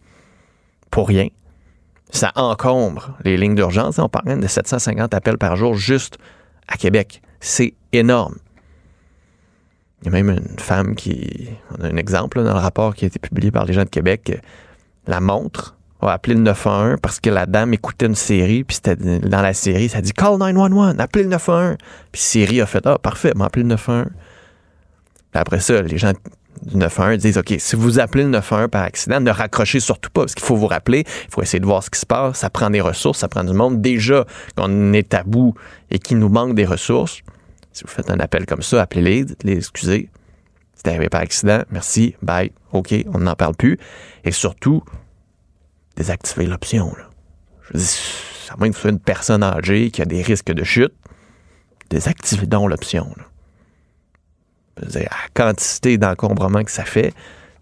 pour 0.90 1.08
rien. 1.08 1.28
Ça 2.10 2.32
encombre 2.36 3.18
les 3.26 3.38
lignes 3.38 3.56
d'urgence. 3.56 4.00
On 4.00 4.08
parle 4.08 4.40
de 4.40 4.48
750 4.48 5.14
appels 5.14 5.38
par 5.38 5.56
jour 5.56 5.76
juste 5.76 6.18
à 6.68 6.78
Québec. 6.78 7.22
C'est 7.40 7.74
énorme. 7.92 8.36
Il 10.02 10.06
y 10.06 10.10
a 10.10 10.12
même 10.12 10.30
une 10.30 10.60
femme 10.60 10.96
qui. 10.96 11.50
On 11.78 11.84
a 11.84 11.88
un 11.88 11.98
exemple 11.98 12.44
dans 12.44 12.54
le 12.54 12.60
rapport 12.60 12.94
qui 12.94 13.06
a 13.06 13.08
été 13.08 13.20
publié 13.20 13.52
par 13.52 13.66
les 13.66 13.74
gens 13.74 13.84
de 13.84 13.90
Québec. 13.90 14.42
La 15.08 15.20
montre 15.20 15.76
a 16.08 16.14
appelé 16.14 16.36
le 16.36 16.42
911 16.42 16.98
parce 17.02 17.20
que 17.20 17.30
la 17.30 17.46
dame 17.46 17.74
écoutait 17.74 18.06
une 18.06 18.16
série, 18.16 18.64
puis 18.64 18.80
dans 18.86 19.42
la 19.42 19.54
série, 19.54 19.90
ça 19.90 20.02
dit 20.02 20.14
Call 20.14 20.38
911, 20.38 20.96
appelez 21.00 21.24
le 21.24 21.30
911. 21.30 21.78
Puis 22.12 22.22
Siri 22.22 22.62
a 22.62 22.66
fait 22.66 22.86
Ah, 22.86 22.98
parfait, 22.98 23.34
m'a 23.36 23.46
appelé 23.46 23.64
le 23.64 23.70
911. 23.70 24.08
après 25.34 25.60
ça, 25.60 25.82
les 25.82 25.98
gens 25.98 26.14
du 26.62 26.78
911 26.78 27.18
disent 27.18 27.38
OK, 27.38 27.54
si 27.58 27.76
vous 27.76 28.00
appelez 28.00 28.24
le 28.24 28.30
911 28.30 28.70
par 28.70 28.84
accident, 28.84 29.20
ne 29.20 29.32
raccrochez 29.32 29.80
surtout 29.80 30.10
pas, 30.10 30.22
parce 30.22 30.36
qu'il 30.36 30.46
faut 30.46 30.56
vous 30.56 30.68
rappeler, 30.68 31.04
il 31.06 31.32
faut 31.32 31.42
essayer 31.42 31.60
de 31.60 31.66
voir 31.66 31.84
ce 31.84 31.90
qui 31.90 32.00
se 32.00 32.06
passe, 32.06 32.40
ça 32.40 32.50
prend 32.50 32.70
des 32.70 32.82
ressources, 32.82 33.20
ça 33.20 33.28
prend 33.28 33.44
du 33.44 33.54
monde. 33.54 33.82
Déjà 33.82 34.26
qu'on 34.56 34.94
est 34.94 35.14
à 35.14 35.24
bout 35.24 35.56
et 35.92 36.00
qu'il 36.00 36.20
nous 36.20 36.30
manque 36.30 36.56
des 36.56 36.66
ressources, 36.66 37.22
si 37.72 37.84
vous 37.84 37.90
faites 37.90 38.12
un 38.12 38.20
appel 38.20 38.46
comme 38.46 38.62
ça, 38.62 38.82
appelez-les, 38.82 39.26
dites-les 39.26 39.58
excusez. 39.58 40.10
C'est 40.76 40.90
arrivé 40.90 41.10
par 41.10 41.22
accident, 41.22 41.64
merci, 41.72 42.16
bye, 42.22 42.52
OK, 42.72 42.94
on 43.14 43.20
n'en 43.20 43.36
parle 43.36 43.56
plus. 43.56 43.80
Et 44.26 44.32
surtout, 44.32 44.84
désactivez 45.96 46.46
l'option. 46.46 46.94
Je 47.72 47.78
dis, 47.78 48.00
à 48.50 48.58
moins 48.58 48.70
que 48.70 48.76
vous 48.76 48.82
soyez 48.82 48.94
une 48.94 49.00
personne 49.00 49.44
âgée 49.44 49.92
qui 49.92 50.02
a 50.02 50.06
des 50.06 50.22
risques 50.22 50.52
de 50.52 50.64
chute, 50.64 50.94
désactivez 51.90 52.46
donc 52.46 52.70
l'option. 52.70 53.14
La 54.78 55.10
quantité 55.34 55.98
d'encombrement 55.98 56.64
que 56.64 56.72
ça 56.72 56.84
fait, 56.84 57.14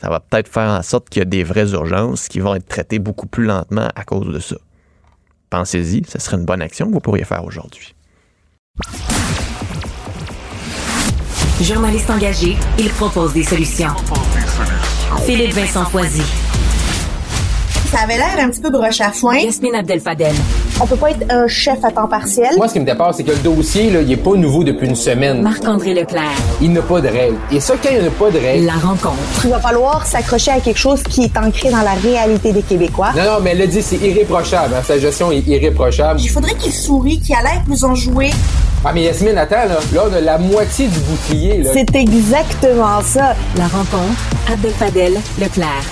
ça 0.02 0.10
va 0.10 0.20
peut-être 0.20 0.48
faire 0.48 0.70
en 0.70 0.82
sorte 0.82 1.10
qu'il 1.10 1.20
y 1.20 1.24
a 1.24 1.26
des 1.26 1.44
vraies 1.44 1.72
urgences 1.72 2.28
qui 2.28 2.40
vont 2.40 2.56
être 2.56 2.68
traitées 2.68 3.00
beaucoup 3.00 3.28
plus 3.28 3.46
lentement 3.46 3.90
à 3.96 4.04
cause 4.04 4.34
de 4.34 4.40
ça. 4.40 4.56
Pensez-y, 5.50 6.04
ce 6.08 6.18
serait 6.20 6.38
une 6.38 6.46
bonne 6.46 6.62
action 6.62 6.88
que 6.88 6.94
vous 6.94 7.02
pourriez 7.02 7.26
faire 7.26 7.44
aujourd'hui. 7.44 7.94
Journaliste 11.62 12.10
engagé, 12.10 12.58
il 12.80 12.90
propose 12.90 13.34
des 13.34 13.44
solutions. 13.44 13.94
Philippe 15.26 15.54
Vincent 15.54 15.86
Foisy. 15.86 16.51
Ça 17.92 18.04
avait 18.04 18.16
l'air 18.16 18.38
un 18.40 18.50
petit 18.50 18.62
peu 18.62 18.70
broche 18.70 19.02
à 19.02 19.12
foin. 19.12 19.36
Yasmine 19.36 19.76
Abdel-Fadel. 19.76 20.34
On 20.80 20.88
peut 20.88 20.96
pas 20.96 21.12
être 21.12 21.26
un 21.30 21.46
chef 21.48 21.84
à 21.84 21.92
temps 21.92 22.08
partiel. 22.08 22.52
Moi, 22.56 22.70
ce 22.70 22.74
qui 22.74 22.80
me 22.80 22.86
dépasse, 22.86 23.18
c'est 23.18 23.24
que 23.26 23.32
le 23.32 23.38
dossier, 23.40 23.92
là, 23.92 24.00
il 24.00 24.10
est 24.10 24.16
pas 24.16 24.34
nouveau 24.38 24.64
depuis 24.64 24.88
une 24.88 24.96
semaine. 24.96 25.42
Marc-André 25.42 25.94
Leclerc. 25.94 26.32
Il 26.62 26.72
n'a 26.72 26.82
pas 26.82 27.02
de 27.02 27.10
règles. 27.10 27.36
Et 27.52 27.60
ça, 27.60 27.74
quand 27.84 27.90
il 27.92 28.00
n'y 28.00 28.08
a 28.08 28.12
pas 28.12 28.32
de 28.32 28.40
règles... 28.40 28.66
La 28.66 28.76
rencontre. 28.76 29.18
Il 29.44 29.50
va 29.50 29.60
falloir 29.60 30.06
s'accrocher 30.06 30.52
à 30.52 30.62
quelque 30.62 30.80
chose 30.80 31.04
qui 31.04 31.24
est 31.26 31.38
ancré 31.38 31.70
dans 31.70 31.82
la 31.82 31.92
réalité 31.92 32.54
des 32.54 32.62
Québécois. 32.62 33.12
Non, 33.14 33.24
non, 33.26 33.40
mais 33.44 33.50
elle 33.52 33.58
l'a 33.58 33.68
dit, 33.68 33.82
c'est 33.82 33.98
irréprochable. 33.98 34.74
Hein. 34.74 34.84
Sa 34.88 34.98
gestion 34.98 35.30
est 35.34 35.46
irréprochable. 35.46 36.22
Il 36.22 36.30
faudrait 36.30 36.56
qu'il 36.56 36.72
sourie, 36.72 37.20
qu'il 37.20 37.36
a 37.36 37.42
l'air 37.42 37.62
plus 37.66 37.84
enjoué. 37.84 38.30
Ah, 38.86 38.92
mais 38.94 39.04
Yasmine, 39.04 39.38
attends, 39.38 39.68
là, 39.68 39.80
là, 39.94 40.04
on 40.10 40.14
a 40.14 40.22
la 40.22 40.38
moitié 40.38 40.88
du 40.88 41.00
bouclier, 41.00 41.58
là. 41.62 41.72
C'est 41.74 41.94
exactement 41.94 43.02
ça. 43.02 43.36
La 43.58 43.66
rencontre. 43.66 44.22
Abdel-Fadel 44.50 45.20
Leclerc. 45.42 45.84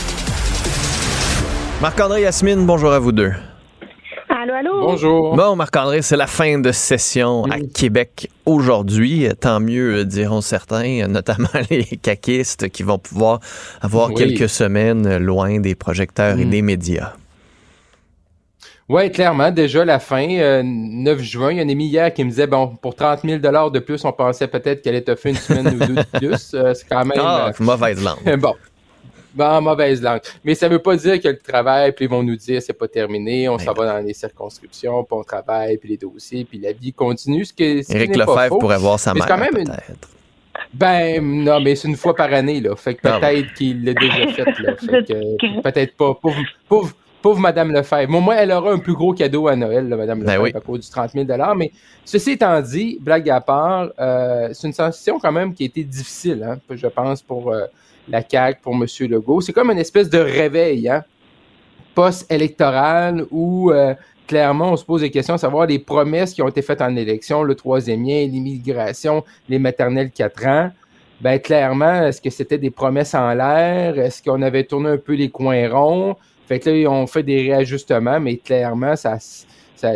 Marc-André 1.82 2.22
Yasmine, 2.24 2.66
bonjour 2.66 2.92
à 2.92 3.00
vous 3.00 3.12
deux. 3.12 3.32
Allô, 4.30 4.54
allô? 4.54 4.82
Bonjour. 4.82 5.36
Bon, 5.36 5.56
Marc-André, 5.56 6.02
c'est 6.02 6.18
la 6.18 6.28
fin 6.28 6.60
de 6.60 6.72
session 6.72 7.46
à 7.46 7.60
Québec 7.60 8.30
aujourd'hui. 8.46 9.28
Tant 9.40 9.60
mieux, 9.60 10.04
diront 10.06 10.42
certains, 10.42 11.08
notamment 11.08 11.48
les 11.70 11.84
caquistes 11.86 12.70
qui 12.70 12.84
vont 12.84 13.00
pouvoir 13.00 13.40
avoir 13.82 14.10
Oui. 14.10 14.16
quelques 14.16 14.50
semaines 14.50 15.18
loin 15.18 15.60
des 15.60 15.76
projecteurs 15.76 16.38
et 16.38 16.46
Mm. 16.46 16.50
des 16.50 16.62
médias. 16.62 17.14
Oui, 18.90 19.12
clairement, 19.12 19.52
déjà 19.52 19.86
la 19.86 20.00
fin, 20.00 20.28
euh, 20.32 20.64
9 20.66 21.20
juin, 21.22 21.52
il 21.52 21.58
y 21.58 21.60
a 21.60 21.64
un 21.64 21.70
ami 21.70 21.86
hier 21.88 22.12
qui 22.12 22.24
me 22.24 22.30
disait, 22.30 22.48
bon, 22.48 22.76
pour 22.82 22.96
30 22.96 23.22
000 23.24 23.38
de 23.40 23.80
plus, 23.80 24.04
on 24.04 24.12
pensait 24.12 24.48
peut-être 24.48 24.82
qu'elle 24.82 24.96
allait 24.96 25.04
te 25.04 25.16
faire 25.16 25.30
une 25.32 25.38
semaine 25.38 25.68
ou 25.68 25.86
deux 25.86 25.94
de 25.96 26.04
plus. 26.18 26.54
Euh, 26.56 26.74
c'est 26.74 26.88
quand 26.90 27.06
même... 27.06 27.20
Ah, 27.22 27.50
euh, 27.50 27.64
mauvaise 27.64 28.04
langue. 28.04 28.40
Bon. 28.40 28.56
Bon, 29.34 29.62
mauvaise 29.62 30.02
langue. 30.02 30.22
Mais 30.44 30.56
ça 30.56 30.68
veut 30.68 30.80
pas 30.80 30.96
dire 30.96 31.22
que 31.22 31.28
le 31.28 31.38
travail, 31.38 31.92
puis 31.92 32.06
ils 32.06 32.12
vont 32.12 32.24
nous 32.24 32.36
dire 32.36 32.62
c'est 32.62 32.74
pas 32.74 32.88
terminé, 32.88 33.48
on 33.48 33.58
Mais 33.58 33.64
s'en 33.64 33.74
va 33.74 33.86
dans 33.86 34.06
les 34.06 34.14
circonscriptions, 34.14 35.04
puis 35.04 35.18
on 35.20 35.24
travaille, 35.24 35.78
puis 35.78 35.90
les 35.90 35.98
dossiers, 35.98 36.46
puis 36.46 36.60
la 36.60 36.72
vie 36.72 36.94
continue. 36.94 37.46
Ce 37.46 37.54
que, 37.54 37.84
ce 37.84 37.94
Éric 37.94 38.16
Lefebvre 38.16 38.60
pourrait 38.60 38.78
voir 38.78 39.00
sa 39.00 39.14
mère, 39.14 39.24
c'est 39.24 39.30
quand 39.30 39.38
même 39.38 39.58
une- 39.58 39.66
peut-être. 39.68 40.10
Ben, 40.74 41.22
non, 41.44 41.60
mais 41.62 41.76
c'est 41.76 41.88
une 41.88 41.96
fois 41.96 42.16
par 42.16 42.32
année, 42.34 42.60
là. 42.60 42.76
Fait 42.76 42.96
que 42.96 43.02
peut-être 43.02 43.54
qu'il 43.54 43.84
l'a 43.86 43.94
déjà 43.94 44.32
fait, 44.34 44.60
là. 44.60 44.76
Fait 44.78 45.04
que, 45.06 45.62
peut-être 45.62 45.96
pas. 45.96 46.14
Pauvre, 46.16 46.36
pauvre, 46.68 46.94
pauvre 47.22 47.40
Madame 47.40 47.72
Lefebvre. 47.72 48.16
Au 48.16 48.22
moins, 48.22 48.36
elle 48.36 48.52
aura 48.52 48.72
un 48.72 48.78
plus 48.78 48.94
gros 48.94 49.14
cadeau 49.14 49.48
à 49.48 49.56
Noël, 49.56 49.88
là, 49.88 49.96
Madame 49.96 50.20
Ben 50.20 50.26
Lefebvre, 50.26 50.44
oui. 50.44 50.52
à 50.56 50.60
cause 50.60 50.82
du 50.82 50.90
30 50.90 51.12
000 51.14 51.26
Mais 51.56 51.72
ceci 52.06 52.32
étant 52.32 52.60
dit, 52.62 52.98
blague 53.02 53.30
à 53.30 53.42
part, 53.42 53.90
euh, 54.00 54.50
c'est 54.54 54.68
une 54.68 54.74
sensation 54.74 55.20
quand 55.20 55.32
même 55.32 55.54
qui 55.54 55.64
a 55.64 55.66
été 55.68 55.84
difficile, 55.84 56.44
hein, 56.44 56.60
je 56.70 56.88
pense, 56.88 57.22
pour 57.22 57.52
euh, 57.52 57.66
la 58.10 58.24
CAQ, 58.28 58.60
pour 58.62 58.74
M. 58.74 58.86
Legault. 59.08 59.42
C'est 59.42 59.54
comme 59.54 59.72
une 59.72 59.78
espèce 59.80 60.10
de 60.10 60.18
réveil, 60.20 60.90
hein, 60.90 61.04
post-électoral 61.96 63.26
où 63.32 63.72
euh, 63.72 63.94
clairement 64.28 64.72
on 64.72 64.78
se 64.78 64.86
pose 64.86 65.02
des 65.02 65.12
questions 65.12 65.34
à 65.34 65.38
savoir 65.38 65.66
les 65.68 65.80
promesses 65.80 66.34
qui 66.34 66.42
ont 66.42 66.48
été 66.48 66.62
faites 66.62 66.82
en 66.82 66.96
élection, 66.96 67.44
le 67.44 67.56
troisième 67.56 68.04
lien, 68.04 68.26
l'immigration, 68.26 69.24
les 69.48 69.60
maternelles 69.60 70.12
4 70.12 70.48
ans. 70.48 70.72
Ben 71.22 71.38
clairement, 71.40 72.06
est-ce 72.06 72.22
que 72.22 72.30
c'était 72.30 72.58
des 72.58 72.70
promesses 72.70 73.14
en 73.14 73.34
l'air? 73.34 74.00
Est-ce 74.00 74.24
qu'on 74.24 74.42
avait 74.42 74.64
tourné 74.64 74.90
un 74.92 74.98
peu 74.98 75.14
les 75.16 75.30
coins 75.30 75.68
ronds? 75.70 76.16
Fait 76.48 76.60
que 76.60 76.70
là, 76.70 76.90
on 76.90 77.06
fait 77.08 77.24
des 77.24 77.42
réajustements, 77.42 78.20
mais 78.20 78.38
clairement, 78.38 78.96
ça, 78.96 79.20
ça- 79.20 79.46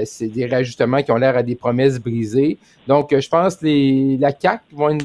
c'est 0.06 0.28
des 0.28 0.46
réajustements 0.46 1.02
qui 1.04 1.12
ont 1.12 1.18
l'air 1.18 1.36
à 1.36 1.44
des 1.44 1.56
promesses 1.56 2.00
brisées. 2.00 2.58
Donc, 2.88 3.14
euh, 3.14 3.22
je 3.22 3.30
pense 3.30 3.56
que 3.56 4.20
la 4.20 4.32
être- 4.32 4.62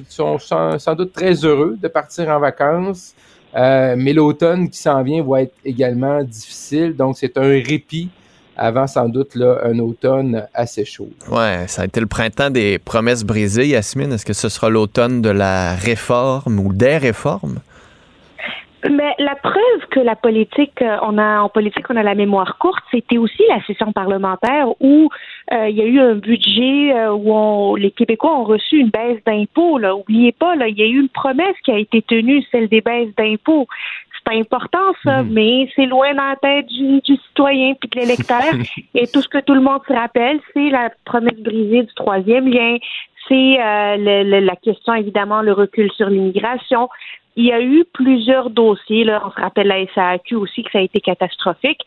sont 0.08 0.38
sans, 0.38 0.94
doute 0.94 1.12
très 1.12 1.32
heureux 1.44 1.76
de 1.80 1.88
partir 1.88 2.28
en 2.28 2.40
vacances. 2.40 3.14
Euh, 3.56 3.94
mais 3.96 4.12
l'automne 4.12 4.68
qui 4.68 4.78
s'en 4.78 5.02
vient 5.02 5.22
va 5.22 5.42
être 5.42 5.54
également 5.64 6.22
difficile. 6.22 6.94
Donc, 6.94 7.16
c'est 7.18 7.38
un 7.38 7.48
répit 7.48 8.10
avant 8.58 8.86
sans 8.86 9.08
doute 9.08 9.36
là, 9.36 9.60
un 9.64 9.78
automne 9.78 10.46
assez 10.52 10.84
chaud. 10.84 11.08
Ouais, 11.30 11.64
ça 11.68 11.82
a 11.82 11.84
été 11.84 12.00
le 12.00 12.06
printemps 12.06 12.50
des 12.50 12.78
promesses 12.78 13.22
brisées, 13.22 13.68
Yasmine. 13.68 14.12
Est-ce 14.12 14.26
que 14.26 14.32
ce 14.32 14.48
sera 14.48 14.68
l'automne 14.68 15.22
de 15.22 15.30
la 15.30 15.74
réforme 15.76 16.58
ou 16.58 16.72
des 16.72 16.98
réformes? 16.98 17.60
Mais 18.88 19.14
la 19.18 19.34
preuve 19.34 19.86
que 19.90 19.98
la 19.98 20.14
politique, 20.14 20.80
euh, 20.82 20.98
on 21.02 21.18
a 21.18 21.40
en 21.40 21.48
politique, 21.48 21.86
on 21.90 21.96
a 21.96 22.02
la 22.02 22.14
mémoire 22.14 22.58
courte, 22.58 22.82
c'était 22.92 23.18
aussi 23.18 23.42
la 23.48 23.60
session 23.64 23.92
parlementaire 23.92 24.68
où 24.80 25.08
euh, 25.52 25.68
il 25.68 25.76
y 25.76 25.82
a 25.82 25.84
eu 25.84 25.98
un 25.98 26.14
budget 26.14 26.92
euh, 26.94 27.12
où 27.12 27.32
on, 27.32 27.74
les 27.74 27.90
Québécois 27.90 28.38
ont 28.38 28.44
reçu 28.44 28.76
une 28.78 28.90
baisse 28.90 29.18
d'impôts. 29.26 29.80
Oubliez 29.80 30.32
pas, 30.32 30.54
là, 30.54 30.68
il 30.68 30.78
y 30.78 30.82
a 30.82 30.86
eu 30.86 31.00
une 31.00 31.08
promesse 31.08 31.56
qui 31.64 31.72
a 31.72 31.78
été 31.78 32.02
tenue, 32.02 32.44
celle 32.52 32.68
des 32.68 32.80
baisses 32.80 33.14
d'impôts. 33.16 33.66
C'est 34.26 34.38
important 34.38 34.92
ça, 35.04 35.22
Mhm. 35.22 35.32
mais 35.32 35.68
c'est 35.74 35.86
loin 35.86 36.12
dans 36.14 36.28
la 36.28 36.36
tête 36.36 36.66
du, 36.66 37.00
du 37.00 37.16
citoyen 37.16 37.74
puis 37.74 37.88
de 37.88 38.00
l'électeur. 38.00 38.42
Et 38.94 39.06
tout 39.06 39.22
ce 39.22 39.28
que 39.28 39.38
tout 39.38 39.54
le 39.54 39.60
monde 39.60 39.80
se 39.88 39.92
rappelle, 39.92 40.38
c'est 40.52 40.68
la 40.68 40.90
promesse 41.04 41.40
brisée 41.40 41.82
du 41.82 41.94
troisième 41.94 42.46
lien, 42.46 42.76
c'est 43.28 43.60
euh, 43.60 44.40
la 44.40 44.56
question 44.56 44.94
évidemment 44.94 45.42
le 45.42 45.52
recul 45.52 45.90
sur 45.92 46.08
l'immigration. 46.08 46.88
Il 47.36 47.44
y 47.44 47.52
a 47.52 47.60
eu 47.60 47.84
plusieurs 47.92 48.50
dossiers. 48.50 49.04
Là, 49.04 49.22
on 49.24 49.30
se 49.30 49.40
rappelle 49.40 49.68
la 49.68 49.86
SAQ 49.94 50.36
aussi 50.36 50.62
que 50.64 50.70
ça 50.70 50.78
a 50.78 50.82
été 50.82 51.00
catastrophique. 51.00 51.80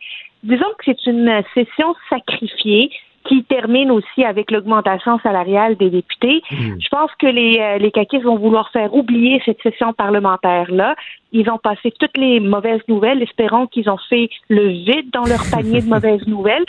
Disons 0.43 0.65
que 0.77 0.85
c'est 0.85 1.05
une 1.05 1.41
session 1.53 1.93
sacrifiée 2.09 2.89
qui 3.25 3.43
termine 3.43 3.91
aussi 3.91 4.23
avec 4.23 4.49
l'augmentation 4.51 5.19
salariale 5.19 5.75
des 5.77 5.89
députés. 5.89 6.41
Hmm. 6.51 6.77
Je 6.79 6.89
pense 6.89 7.11
que 7.19 7.27
les, 7.27 7.59
euh, 7.59 7.77
les 7.77 7.91
caquistes 7.91 8.23
vont 8.23 8.37
vouloir 8.37 8.71
faire 8.71 8.93
oublier 8.95 9.41
cette 9.45 9.61
session 9.61 9.93
parlementaire-là. 9.93 10.95
Ils 11.31 11.49
ont 11.49 11.59
passé 11.59 11.93
toutes 11.99 12.17
les 12.17 12.39
mauvaises 12.39 12.81
nouvelles, 12.87 13.21
espérons 13.21 13.67
qu'ils 13.67 13.89
ont 13.89 13.99
fait 14.09 14.29
le 14.49 14.69
vide 14.69 15.11
dans 15.11 15.25
leur 15.25 15.43
panier 15.51 15.81
de 15.81 15.87
mauvaises 15.95 16.25
nouvelles. 16.27 16.65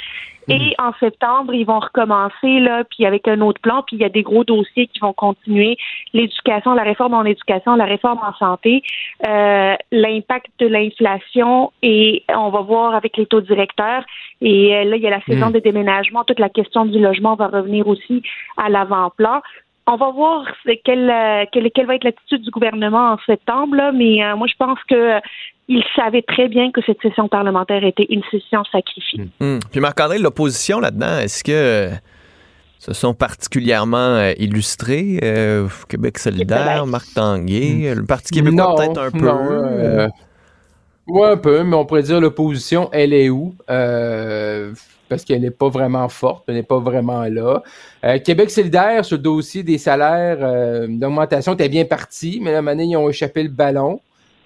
Et 0.49 0.75
en 0.78 0.92
septembre, 0.99 1.54
ils 1.54 1.64
vont 1.64 1.78
recommencer 1.78 2.61
là, 2.61 2.84
puis 2.84 3.06
avec 3.06 3.28
un 3.28 3.40
autre 3.40 3.61
plan, 3.61 3.82
puis 3.87 3.96
il 3.96 4.02
y 4.02 4.04
a 4.04 4.08
des 4.08 4.22
gros 4.22 4.44
dossiers 4.44 4.88
qui 4.88 4.99
vont 4.99 5.12
continuer 5.12 5.76
l'éducation, 6.12 6.75
la 6.75 6.82
réforme 6.82 7.14
en 7.14 7.25
éducation, 7.25 7.76
la 7.76 7.84
réforme 7.84 8.18
en 8.22 8.34
santé, 8.34 8.82
euh, 9.26 9.75
l'impact 9.92 10.46
de 10.58 10.66
l'inflation, 10.66 11.72
et 11.82 12.25
on 12.28 12.50
va 12.50 12.61
voir 12.61 12.94
avec 12.94 13.16
les 13.16 13.26
taux 13.26 13.40
directeurs. 13.40 14.04
Et 14.40 14.75
euh, 14.75 14.84
là, 14.84 14.96
il 14.96 15.02
y 15.02 15.06
a 15.06 15.11
la 15.11 15.22
saison 15.22 15.50
Mm. 15.50 15.52
des 15.52 15.61
déménagements, 15.61 16.25
toute 16.25 16.40
la 16.40 16.49
question 16.49 16.84
du 16.84 16.99
logement 16.99 17.34
va 17.37 17.49
revenir 17.49 17.87
aussi 17.87 18.22
à 18.56 18.68
l'avant-plan. 18.68 19.40
On 19.87 19.97
va 19.97 20.11
voir 20.12 20.45
quelle, 20.85 21.11
euh, 21.11 21.45
quelle, 21.51 21.71
quelle 21.73 21.87
va 21.87 21.97
être 21.97 22.05
l'attitude 22.05 22.43
du 22.43 22.51
gouvernement 22.51 23.12
en 23.15 23.19
septembre, 23.27 23.75
là, 23.75 23.91
mais 23.93 24.23
euh, 24.25 24.37
moi 24.37 24.47
je 24.47 24.55
pense 24.57 24.79
que 24.89 24.95
euh, 25.17 25.21
ils 25.69 25.83
savaient 25.97 26.23
très 26.23 26.49
bien 26.49 26.71
que 26.71 26.81
cette 26.87 27.01
session 27.03 27.27
parlementaire 27.29 27.85
était 27.85 28.07
une 28.09 28.23
session 28.31 28.62
sacrifiée. 28.71 29.25
Hum. 29.41 29.59
Puis 29.71 29.81
Marc-André, 29.81 30.19
l'opposition 30.19 30.79
là-dedans, 30.79 31.19
est-ce 31.19 31.43
que 31.43 31.53
euh, 31.53 31.91
se 32.79 32.93
sont 32.93 33.15
particulièrement 33.15 34.21
illustrés? 34.39 35.19
euh, 35.23 35.69
Québec 35.89 36.19
solidaire, 36.19 36.87
Marc 36.87 37.15
Tanguay, 37.15 37.93
le 37.95 38.05
Parti 38.05 38.33
québécois 38.33 38.65
Non, 38.69 38.75
peut-être 38.77 39.01
un 39.01 39.11
peu? 39.11 39.19
non, 39.19 39.49
euh, 39.51 40.09
ouais, 41.09 41.31
un 41.31 41.37
peu, 41.37 41.62
mais 41.65 41.75
on 41.77 41.85
pourrait 41.87 42.03
dire 42.03 42.21
l'opposition, 42.21 42.89
elle 42.93 43.12
est 43.15 43.31
où? 43.31 43.55
Euh, 43.71 44.73
parce 45.12 45.26
qu'elle 45.26 45.42
n'est 45.42 45.50
pas 45.50 45.69
vraiment 45.69 46.09
forte, 46.09 46.45
elle 46.49 46.54
n'est 46.54 46.62
pas 46.62 46.78
vraiment 46.78 47.25
là. 47.25 47.62
Euh, 48.02 48.19
Québec 48.19 48.50
solidaire, 48.50 49.04
sur 49.04 49.19
le 49.19 49.23
dossier 49.23 49.62
des 49.62 49.76
salaires 49.76 50.38
euh, 50.40 50.87
d'augmentation, 50.88 51.52
était 51.52 51.69
bien 51.69 51.85
parti, 51.85 52.40
mais 52.40 52.50
là, 52.50 52.62
maintenant, 52.62 52.83
ils 52.83 52.97
ont 52.97 53.11
échappé 53.11 53.42
le 53.42 53.50
ballon. 53.50 54.00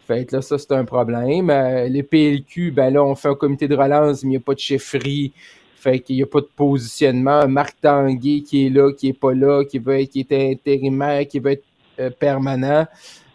Fait 0.08 0.24
que 0.24 0.34
là, 0.34 0.42
ça, 0.42 0.58
c'est 0.58 0.72
un 0.72 0.84
problème. 0.84 1.50
Euh, 1.50 1.86
les 1.86 2.02
PLQ, 2.02 2.72
ben 2.72 2.92
là, 2.92 3.04
on 3.04 3.14
fait 3.14 3.28
un 3.28 3.36
comité 3.36 3.68
de 3.68 3.76
relance, 3.76 4.24
mais 4.24 4.28
il 4.28 4.30
n'y 4.30 4.36
a 4.38 4.40
pas 4.40 4.54
de 4.54 4.58
chefferie. 4.58 5.32
Fait 5.76 6.00
qu'il 6.00 6.16
n'y 6.16 6.22
a 6.24 6.26
pas 6.26 6.40
de 6.40 6.48
positionnement. 6.56 7.46
Marc 7.46 7.76
Tanguay 7.80 8.40
qui 8.40 8.66
est 8.66 8.70
là, 8.70 8.92
qui 8.92 9.10
est 9.10 9.12
pas 9.20 9.34
là, 9.34 9.64
qui 9.64 9.78
veut 9.78 10.00
être, 10.00 10.10
qui 10.10 10.26
est 10.28 10.50
intérimaire, 10.50 11.28
qui 11.28 11.38
veut 11.38 11.52
être 11.52 11.64
euh, 12.00 12.10
permanent, 12.10 12.86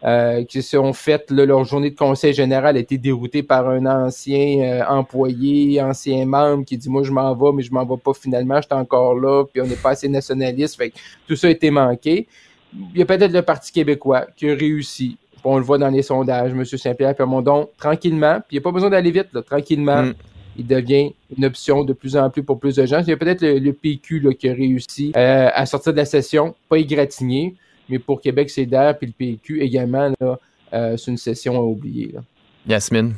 euh, 0.04 0.44
qui 0.46 0.64
se 0.64 0.72
sont 0.78 0.94
fait 0.94 1.30
là, 1.30 1.46
leur 1.46 1.64
journée 1.64 1.92
de 1.92 1.96
conseil 1.96 2.34
général 2.34 2.76
a 2.76 2.80
été 2.80 2.98
déroutée 2.98 3.44
par 3.44 3.70
un 3.70 3.86
ancien 3.86 4.60
euh, 4.62 4.84
employé, 4.88 5.80
ancien 5.80 6.26
membre 6.26 6.66
qui 6.66 6.76
dit 6.76 6.90
moi 6.90 7.04
je 7.04 7.12
m'en 7.12 7.36
vais, 7.36 7.52
mais 7.56 7.62
je 7.62 7.72
m'en 7.72 7.86
vais 7.86 8.02
pas 8.04 8.14
finalement, 8.14 8.60
j'étais 8.60 8.74
encore 8.74 9.14
là, 9.14 9.44
puis 9.46 9.62
on 9.62 9.68
n'est 9.68 9.76
pas 9.76 9.92
assez 9.92 10.10
nationaliste. 10.10 10.76
Fait 10.76 10.90
que 10.90 10.98
tout 11.28 11.36
ça 11.36 11.48
a 11.48 11.50
été 11.52 11.70
manqué. 11.70 12.28
Il 12.74 13.00
y 13.00 13.02
a 13.04 13.06
peut-être 13.06 13.32
le 13.32 13.44
Parti 13.44 13.72
québécois 13.72 14.26
qui 14.36 14.50
a 14.50 14.56
réussi. 14.56 15.18
On 15.44 15.58
le 15.58 15.64
voit 15.64 15.78
dans 15.78 15.90
les 15.90 16.02
sondages, 16.02 16.52
M. 16.52 16.66
Saint-Pierre 16.66 17.16
Plamondon, 17.16 17.70
tranquillement, 17.78 18.40
puis 18.48 18.56
il 18.58 18.60
n'y 18.60 18.60
a 18.60 18.64
pas 18.64 18.72
besoin 18.72 18.90
d'aller 18.90 19.12
vite, 19.12 19.28
là, 19.34 19.44
tranquillement. 19.44 20.04
Mm. 20.04 20.14
Il 20.58 20.68
devient 20.68 21.14
une 21.38 21.46
option 21.46 21.84
de 21.84 21.94
plus 21.94 22.18
en 22.18 22.30
plus 22.30 22.44
pour 22.44 22.60
plus 22.60 22.76
de 22.76 22.86
gens. 22.88 23.02
Il 23.02 23.08
y 23.08 23.12
a 23.12 23.18
peut-être 23.18 23.42
le, 23.42 23.60
le 23.60 23.74
PQ 23.74 24.20
là, 24.20 24.34
qui 24.34 24.50
a 24.50 24.54
réussi 24.54 25.12
euh, 25.16 25.50
à 25.54 25.66
sortir 25.68 25.94
de 25.94 25.98
la 25.98 26.06
session, 26.06 26.56
pas 26.70 26.78
égratigné, 26.78 27.56
mais 27.90 28.00
pour 28.00 28.22
Québec 28.22 28.50
solidaire 28.50 28.98
puis 28.98 29.08
le 29.08 29.14
PQ 29.14 29.62
également, 29.62 30.12
là, 30.20 30.38
euh, 30.74 30.96
c'est 30.98 31.12
une 31.12 31.18
session 31.18 31.56
à 31.58 31.62
oublier. 31.62 32.12
là. 32.14 32.22
Yasmine? 32.68 33.16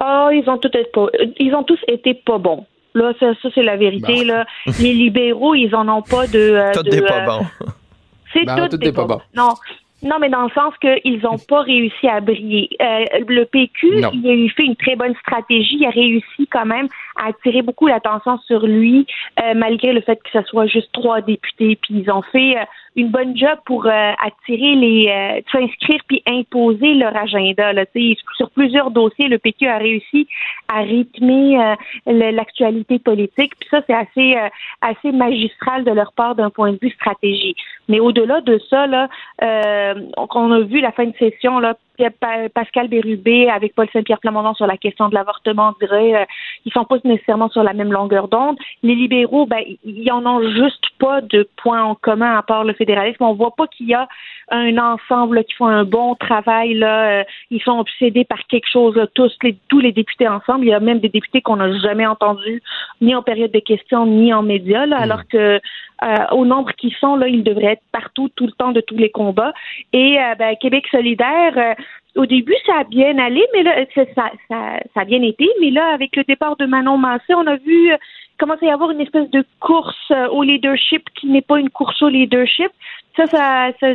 Oh, 0.00 0.28
ils 0.32 0.44
ont 0.48 0.58
tous 0.58 0.68
été 0.68 0.84
pas, 0.92 1.06
ils 1.38 1.54
ont 1.54 1.62
tous 1.62 1.78
été 1.88 2.14
pas 2.14 2.38
bons. 2.38 2.66
Là, 2.94 3.12
ça, 3.18 3.32
ça 3.42 3.48
c'est 3.54 3.62
la 3.62 3.76
vérité. 3.76 4.14
Bon. 4.20 4.26
Là, 4.26 4.46
les 4.80 4.92
libéraux, 4.92 5.54
ils 5.54 5.74
en 5.74 5.88
ont 5.88 6.02
pas 6.02 6.26
de. 6.26 6.38
euh, 6.38 6.72
Tout 6.72 6.82
n'est 6.84 7.02
pas 7.02 7.22
euh, 7.22 7.26
bon. 7.26 7.46
C'est 8.32 8.44
Ben, 8.44 8.56
tout, 8.56 8.68
tout 8.70 8.76
des 8.78 8.88
est 8.88 8.92
pas 8.92 9.06
pas 9.06 9.16
bon. 9.16 9.20
Non. 9.36 9.50
Non, 10.04 10.16
mais 10.20 10.28
dans 10.28 10.42
le 10.44 10.50
sens 10.50 10.74
qu'ils 10.80 11.20
n'ont 11.22 11.38
pas 11.48 11.62
réussi 11.62 12.06
à 12.08 12.20
briller. 12.20 12.68
Euh, 12.80 13.04
le 13.26 13.44
PQ, 13.44 14.00
Non. 14.02 14.10
il 14.12 14.28
a 14.28 14.34
eu 14.34 14.48
fait 14.50 14.64
une 14.64 14.76
très 14.76 14.96
bonne 14.96 15.14
stratégie. 15.16 15.78
Il 15.80 15.86
a 15.86 15.90
réussi 15.90 16.46
quand 16.50 16.66
même 16.66 16.88
à 17.16 17.28
attirer 17.28 17.62
beaucoup 17.62 17.86
l'attention 17.86 18.38
sur 18.46 18.66
lui, 18.66 19.06
euh, 19.42 19.54
malgré 19.54 19.92
le 19.94 20.02
fait 20.02 20.16
que 20.22 20.30
ce 20.32 20.42
soit 20.42 20.66
juste 20.66 20.90
trois 20.92 21.20
députés. 21.22 21.76
Puis 21.80 22.02
ils 22.02 22.10
ont 22.10 22.22
fait 22.22 22.58
euh, 22.58 22.64
une 22.96 23.08
bonne 23.08 23.36
job 23.36 23.58
pour 23.64 23.86
euh, 23.86 24.12
attirer 24.22 24.74
les, 24.74 25.08
euh, 25.08 25.40
s'inscrire 25.50 26.00
puis 26.06 26.22
imposer 26.26 26.94
leur 26.94 27.16
agenda. 27.16 27.72
Là, 27.72 27.86
Tu 27.86 28.12
sais, 28.14 28.16
sur 28.36 28.50
plusieurs 28.50 28.90
dossiers, 28.90 29.28
le 29.28 29.38
PQ 29.38 29.66
a 29.66 29.78
réussi 29.78 30.28
à 30.68 30.80
rythmer 30.80 31.58
euh, 31.58 31.74
l'actualité 32.32 32.98
politique. 32.98 33.52
Puis 33.58 33.68
ça, 33.70 33.80
c'est 33.86 33.94
assez, 33.94 34.36
euh, 34.36 34.48
assez 34.82 35.12
magistral 35.12 35.84
de 35.84 35.90
leur 35.92 36.12
part 36.12 36.34
d'un 36.34 36.50
point 36.50 36.72
de 36.72 36.78
vue 36.80 36.90
stratégie. 36.90 37.56
Mais 37.88 38.00
au-delà 38.00 38.40
de 38.42 38.60
ça, 38.70 38.86
là, 38.86 39.08
euh, 39.42 39.93
on 40.16 40.52
a 40.52 40.60
vu 40.60 40.80
la 40.80 40.92
fin 40.92 41.06
de 41.06 41.14
session, 41.18 41.58
là, 41.58 41.76
Pa- 42.20 42.48
Pascal 42.52 42.88
Bérubé 42.88 43.48
avec 43.48 43.74
Paul 43.74 43.88
Saint-Pierre 43.92 44.18
Plamondon 44.18 44.54
sur 44.54 44.66
la 44.66 44.76
question 44.76 45.08
de 45.08 45.14
l'avortement, 45.14 45.72
on 45.74 45.84
dirait, 45.84 46.22
euh, 46.22 46.24
ils 46.64 46.72
sont 46.72 46.84
pas 46.84 46.96
nécessairement 47.04 47.48
sur 47.48 47.62
la 47.62 47.72
même 47.72 47.92
longueur 47.92 48.28
d'onde. 48.28 48.56
Les 48.82 48.94
libéraux, 48.94 49.46
ben, 49.46 49.62
ils 49.84 50.10
en 50.10 50.26
ont 50.26 50.42
juste 50.42 50.84
pas 50.98 51.20
de 51.20 51.48
points 51.56 51.82
en 51.82 51.94
commun 51.94 52.36
à 52.36 52.42
part 52.42 52.64
le 52.64 52.72
fédéralisme. 52.72 53.22
On 53.22 53.34
voit 53.34 53.54
pas 53.56 53.66
qu'il 53.68 53.86
y 53.86 53.94
a 53.94 54.08
un 54.50 54.76
ensemble 54.78 55.36
là, 55.36 55.44
qui 55.44 55.54
font 55.54 55.66
un 55.66 55.84
bon 55.84 56.14
travail. 56.14 56.74
Là, 56.74 56.94
Euh, 57.04 57.24
ils 57.50 57.62
sont 57.62 57.78
obsédés 57.78 58.24
par 58.24 58.46
quelque 58.46 58.68
chose, 58.70 58.96
là, 58.96 59.06
tous 59.14 59.30
les 59.42 59.56
tous 59.68 59.80
les 59.80 59.92
députés 59.92 60.28
ensemble. 60.28 60.64
Il 60.66 60.70
y 60.70 60.74
a 60.74 60.80
même 60.80 61.00
des 61.00 61.08
députés 61.08 61.40
qu'on 61.42 61.56
n'a 61.56 61.70
jamais 61.78 62.06
entendus, 62.06 62.62
ni 63.00 63.14
en 63.14 63.22
période 63.22 63.52
de 63.52 63.60
questions, 63.60 64.06
ni 64.06 64.32
en 64.32 64.42
médias, 64.42 64.86
là, 64.86 64.98
alors 64.98 65.26
que 65.28 65.60
euh, 66.02 66.26
au 66.32 66.44
nombre 66.44 66.72
qu'ils 66.72 66.94
sont, 66.94 67.16
là, 67.16 67.28
ils 67.28 67.44
devraient 67.44 67.74
être 67.78 67.82
partout, 67.92 68.28
tout 68.36 68.46
le 68.46 68.52
temps, 68.52 68.72
de 68.72 68.80
tous 68.80 68.96
les 68.96 69.10
combats. 69.10 69.54
Et 69.92 70.18
euh, 70.18 70.34
ben, 70.38 70.56
Québec 70.56 70.84
solidaire, 70.90 71.54
euh, 71.56 71.74
au 72.16 72.26
début, 72.26 72.56
ça 72.66 72.80
a 72.80 72.84
bien 72.84 73.18
allé, 73.18 73.44
mais 73.52 73.62
là, 73.62 73.84
ça, 73.94 74.02
ça, 74.14 74.30
ça, 74.48 74.58
ça 74.92 75.00
a 75.00 75.04
bien 75.04 75.22
été. 75.22 75.48
Mais 75.60 75.70
là, 75.70 75.86
avec 75.94 76.16
le 76.16 76.24
départ 76.24 76.56
de 76.56 76.66
Manon 76.66 76.98
Massé, 76.98 77.34
on 77.34 77.46
a 77.46 77.56
vu 77.56 77.92
euh, 77.92 77.96
commencer 78.38 78.66
à 78.66 78.70
y 78.70 78.72
avoir 78.72 78.90
une 78.90 79.00
espèce 79.00 79.30
de 79.30 79.44
course 79.60 80.10
euh, 80.10 80.28
au 80.28 80.42
leadership 80.42 81.02
qui 81.14 81.26
n'est 81.26 81.42
pas 81.42 81.58
une 81.58 81.70
course 81.70 82.00
au 82.02 82.08
leadership. 82.08 82.70
Ça, 83.16 83.26
ça, 83.26 83.70
ça, 83.80 83.88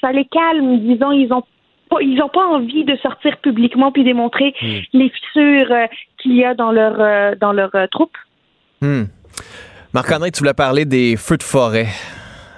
ça 0.00 0.12
les 0.12 0.24
calme, 0.26 0.78
disons, 0.80 1.12
ils 1.12 1.32
ont 1.32 1.42
pas, 1.90 1.98
ils 2.00 2.20
ont 2.22 2.28
pas 2.28 2.44
envie 2.46 2.84
de 2.84 2.96
sortir 2.96 3.36
publiquement 3.38 3.92
puis 3.92 4.02
démontrer 4.04 4.54
les 4.92 5.08
fissures 5.10 5.70
euh, 5.70 5.86
qu'il 6.18 6.34
y 6.36 6.44
a 6.44 6.54
dans 6.54 6.72
leur 6.72 6.96
euh, 7.00 7.34
dans 7.40 7.52
leur 7.52 7.70
euh, 7.74 7.86
troupe. 7.90 8.16
Hmm. 8.80 9.04
Marc-André, 9.94 10.30
tu 10.30 10.40
voulais 10.40 10.52
parler 10.54 10.84
des 10.84 11.16
feux 11.16 11.36
de 11.38 11.42
forêt. 11.42 11.86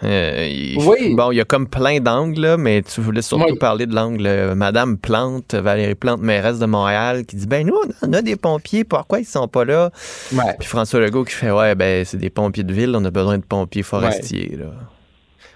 Euh, 0.05 0.47
il- 0.49 0.79
Oui. 0.87 1.15
Bon, 1.17 1.33
il 1.33 1.37
y 1.37 1.41
a 1.41 1.45
comme 1.45 1.69
plein 1.69 1.99
d'angles, 2.01 2.55
mais 2.59 2.83
tu 2.83 3.01
voulais 3.01 3.21
surtout 3.23 3.45
Oui. 3.51 3.59
parler 3.59 3.85
de 3.87 3.95
l'angle 3.95 4.55
Madame 4.55 4.97
Plante, 4.97 5.55
Valérie 5.55 5.97
Plante, 5.97 6.21
mairesse 6.21 6.59
de 6.61 6.67
Montréal, 6.67 7.27
qui 7.27 7.37
dit 7.37 7.47
Ben, 7.49 7.67
nous, 7.67 7.77
on 8.03 8.13
a 8.13 8.23
des 8.23 8.37
pompiers, 8.37 8.85
pourquoi 8.85 9.19
ils 9.19 9.25
sont 9.25 9.49
pas 9.49 9.65
là? 9.65 9.91
Ouais. 10.33 10.55
Puis 10.59 10.69
François 10.69 11.01
Legault 11.01 11.25
qui 11.25 11.35
fait 11.35 11.51
Ouais, 11.51 11.75
ben, 11.75 12.05
c'est 12.05 12.17
des 12.17 12.31
pompiers 12.31 12.63
de 12.65 12.73
ville, 12.73 12.93
on 12.97 13.05
a 13.05 13.11
besoin 13.11 13.39
de 13.39 13.43
pompiers 13.45 13.83
forestiers. 13.83 14.57
Là. 14.57 14.67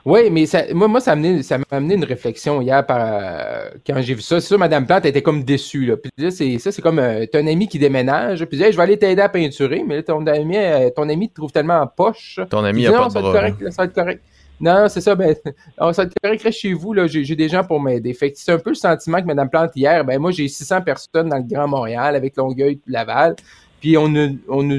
Oui, 0.05 0.31
mais 0.31 0.47
ça, 0.47 0.65
moi, 0.75 0.89
moi, 0.89 1.01
ça 1.01 1.15
m'a 1.15 1.29
amené, 1.29 1.43
ça 1.43 1.59
amené 1.71 1.95
une 1.95 2.05
réflexion 2.05 2.61
hier 2.61 2.85
par, 2.85 2.99
euh, 3.01 3.71
quand 3.87 4.01
j'ai 4.03 4.15
vu 4.15 4.21
ça. 4.21 4.41
C'est 4.41 4.49
sûr, 4.49 4.59
Madame 4.59 4.85
Plante 4.85 5.07
était 5.07 5.23
comme 5.23 5.45
déçue. 5.45 5.87
Là. 5.87 5.97
Puis 5.97 6.11
là, 6.19 6.31
c'est, 6.33 6.59
ça, 6.59 6.73
c'est 6.73 6.83
comme 6.83 6.99
euh, 6.99 7.25
t'as 7.31 7.41
un 7.41 7.47
ami 7.47 7.69
qui 7.69 7.79
déménage. 7.79 8.45
Puis 8.47 8.61
Hey, 8.61 8.73
je 8.73 8.77
vais 8.77 8.83
aller 8.83 8.99
t'aider 8.99 9.23
à 9.23 9.29
peinturer. 9.29 9.85
Mais 9.87 9.97
là, 9.97 10.03
ton 10.03 10.27
ami, 10.27 10.57
euh, 10.57 10.91
ton 10.91 11.09
ami 11.09 11.29
te 11.29 11.35
trouve 11.35 11.53
tellement 11.53 11.81
en 11.81 11.87
poche. 11.87 12.41
Ton 12.51 12.65
ami 12.65 12.83
Il 12.83 12.87
a 12.89 12.91
dit, 12.91 12.97
pas 12.97 13.03
non, 13.03 13.09
de 13.09 13.13
ça 13.13 13.21
bras. 13.21 13.33
correct, 13.33 13.61
là, 13.61 13.71
ça 13.71 13.83
va 13.83 13.87
être 13.87 13.95
correct. 13.95 14.23
Non, 14.61 14.89
c'est 14.89 15.01
ça, 15.01 15.15
ben, 15.15 15.35
non, 15.81 15.93
ça 15.93 16.03
va 16.03 16.07
être 16.07 16.15
correct, 16.23 16.43
reste 16.43 16.59
chez 16.59 16.73
vous, 16.73 16.93
là, 16.93 17.07
j'ai, 17.07 17.37
des 17.37 17.49
gens 17.49 17.65
pour 17.65 17.81
m'aider. 17.81 18.13
Fait 18.15 18.31
que 18.31 18.39
c'est 18.39 18.53
un 18.53 18.59
peu 18.59 18.71
le 18.71 18.77
sentiment 18.77 19.21
que 19.21 19.27
Mme 19.27 19.51
Plante 19.51 19.71
hier, 19.75 20.05
ben, 20.05 20.21
moi, 20.21 20.31
j'ai 20.31 20.47
600 20.49 20.83
personnes 20.83 21.29
dans 21.29 21.37
le 21.37 21.43
Grand 21.43 21.67
Montréal 21.67 22.15
avec 22.15 22.37
Longueuil 22.37 22.75
et 22.75 22.81
Laval, 22.91 23.35
puis 23.81 23.97
on 23.97 24.15
a, 24.15 24.29
on 24.49 24.71
a, 24.71 24.79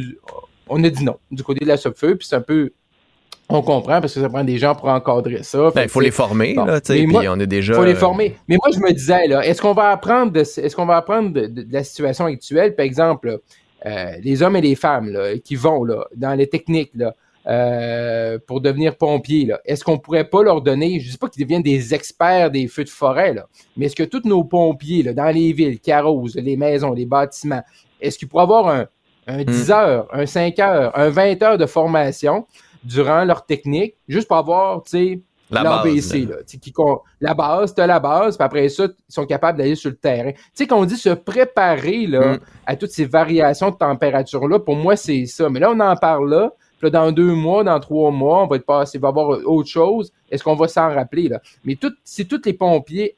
on 0.69 0.83
a 0.83 0.89
dit 0.89 1.03
non 1.03 1.17
du 1.31 1.43
côté 1.43 1.65
de 1.65 1.69
la 1.69 1.77
Subfeu, 1.77 2.15
puis 2.15 2.27
c'est 2.27 2.37
un 2.37 2.41
peu, 2.41 2.71
on 3.53 3.61
comprend 3.61 4.01
parce 4.01 4.13
que 4.13 4.19
ça 4.21 4.29
prend 4.29 4.43
des 4.43 4.57
gens 4.57 4.75
pour 4.75 4.89
encadrer 4.89 5.43
ça. 5.43 5.71
Ben, 5.73 5.81
il 5.83 5.85
que 5.85 5.91
faut 5.91 6.01
les 6.01 6.11
former, 6.11 6.53
Bon. 6.55 6.65
là, 6.65 6.81
tu 6.81 6.87
sais, 6.87 6.93
Mais 6.99 7.03
puis 7.05 7.11
moi, 7.13 7.23
on 7.29 7.39
est 7.39 7.47
déjà. 7.47 7.73
faut 7.73 7.85
les 7.85 7.93
euh, 7.93 7.95
former. 7.95 8.35
Mais 8.47 8.57
moi, 8.63 8.71
je 8.73 8.79
me 8.79 8.91
disais, 8.91 9.27
là, 9.27 9.45
est-ce 9.45 9.61
qu'on 9.61 9.73
va 9.73 9.89
apprendre 9.91 10.31
de, 10.31 10.39
est-ce 10.41 10.75
qu'on 10.75 10.85
va 10.85 10.97
apprendre 10.97 11.31
de, 11.31 11.47
de- 11.47 11.61
de 11.63 11.73
la 11.73 11.83
situation 11.83 12.25
actuelle, 12.25 12.75
par 12.75 12.85
exemple, 12.85 13.39
euh, 13.85 14.05
les 14.21 14.41
hommes 14.43 14.55
et 14.55 14.61
les 14.61 14.75
femmes 14.75 15.09
là, 15.09 15.37
qui 15.37 15.55
vont 15.55 15.83
là, 15.83 16.05
dans 16.15 16.33
les 16.33 16.47
techniques 16.47 16.91
là, 16.95 17.13
euh, 17.45 18.39
pour 18.47 18.61
devenir 18.61 18.95
pompiers, 18.95 19.45
là, 19.45 19.59
est-ce 19.65 19.83
qu'on 19.83 19.97
pourrait 19.97 20.23
pas 20.23 20.43
leur 20.43 20.61
donner, 20.61 20.99
je 21.01 21.11
dis 21.11 21.17
pas 21.17 21.27
qu'ils 21.27 21.43
deviennent 21.43 21.61
des 21.61 21.93
experts 21.93 22.49
des 22.51 22.67
feux 22.67 22.85
de 22.85 22.89
forêt, 22.89 23.33
là, 23.33 23.47
mais 23.75 23.87
est-ce 23.87 23.95
que 23.97 24.03
tous 24.03 24.21
nos 24.23 24.43
pompiers 24.45 25.03
là, 25.03 25.13
dans 25.13 25.29
les 25.29 25.51
villes 25.51 25.79
qui 25.79 25.91
arrosent 25.91 26.35
les 26.37 26.55
maisons, 26.55 26.93
les 26.93 27.05
bâtiments, 27.05 27.61
est-ce 27.99 28.17
qu'ils 28.17 28.29
pourraient 28.29 28.43
avoir 28.43 28.67
un, 28.69 28.85
un 29.27 29.43
10 29.43 29.71
heures, 29.71 30.07
un 30.13 30.25
5 30.25 30.57
heures, 30.59 30.97
un 30.97 31.09
20 31.09 31.41
heures 31.43 31.57
de 31.57 31.65
formation 31.65 32.45
durant 32.83 33.23
leur 33.25 33.45
technique, 33.45 33.95
juste 34.07 34.27
pour 34.27 34.37
avoir, 34.37 34.83
tu 34.83 34.89
sais, 34.91 35.19
La 35.51 35.61
l'ABC, 35.63 36.25
base, 36.25 36.29
là. 36.29 36.35
qui 36.45 36.73
la 37.21 37.33
base, 37.33 37.75
t'as 37.75 37.85
la 37.85 37.99
base, 37.99 38.37
puis 38.37 38.45
après 38.45 38.69
ça, 38.69 38.85
ils 38.85 39.13
sont 39.13 39.25
capables 39.25 39.57
d'aller 39.57 39.75
sur 39.75 39.89
le 39.91 39.95
terrain. 39.97 40.31
Tu 40.31 40.39
sais, 40.53 40.67
qu'on 40.67 40.85
dit 40.85 40.97
se 40.97 41.09
préparer 41.09 42.07
là, 42.07 42.33
Mm. 42.35 42.39
à 42.65 42.75
toutes 42.75 42.91
ces 42.91 43.05
variations 43.05 43.69
de 43.69 43.75
température-là, 43.75 44.59
pour 44.59 44.75
moi, 44.75 44.95
c'est 44.95 45.25
ça. 45.27 45.49
Mais 45.49 45.59
là, 45.59 45.71
on 45.71 45.79
en 45.79 45.95
parle 45.95 46.29
là, 46.29 46.49
puis 46.49 46.57
Puis 46.79 46.91
là, 46.91 46.99
dans 47.05 47.11
deux 47.11 47.33
mois, 47.33 47.63
dans 47.63 47.79
trois 47.79 48.11
mois, 48.11 48.43
on 48.43 48.47
va 48.47 48.55
être 48.57 48.65
passé, 48.65 48.97
il 48.97 49.01
va 49.01 49.07
y 49.07 49.11
avoir 49.11 49.39
autre 49.45 49.69
chose. 49.69 50.11
Est-ce 50.29 50.43
qu'on 50.43 50.55
va 50.55 50.67
s'en 50.67 50.89
rappeler, 50.93 51.29
là? 51.29 51.39
Mais 51.63 51.75
tout, 51.75 51.93
si 52.03 52.27
tous 52.27 52.41
les 52.45 52.51
pompiers 52.53 53.15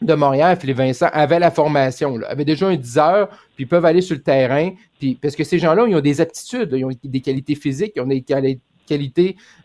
de 0.00 0.14
Montréal, 0.14 0.56
Philippe 0.58 0.78
Vincent, 0.78 1.08
avaient 1.12 1.38
la 1.38 1.50
formation, 1.50 2.16
là, 2.16 2.28
avaient 2.30 2.46
déjà 2.46 2.68
un 2.68 2.76
10 2.76 2.96
heures, 2.98 3.28
puis 3.54 3.64
ils 3.64 3.68
peuvent 3.68 3.84
aller 3.84 4.00
sur 4.00 4.16
le 4.16 4.22
terrain, 4.22 4.70
puis 4.98 5.14
parce 5.20 5.36
que 5.36 5.44
ces 5.44 5.58
gens-là, 5.58 5.84
ils 5.88 5.94
ont 5.94 6.00
des 6.00 6.22
aptitudes, 6.22 6.70
ils 6.72 6.84
ont 6.86 6.90
des 7.04 7.20
qualités 7.20 7.54
physiques, 7.54 7.92
ils 7.96 8.00
ont 8.00 8.06
des 8.06 8.22
qualités 8.22 8.62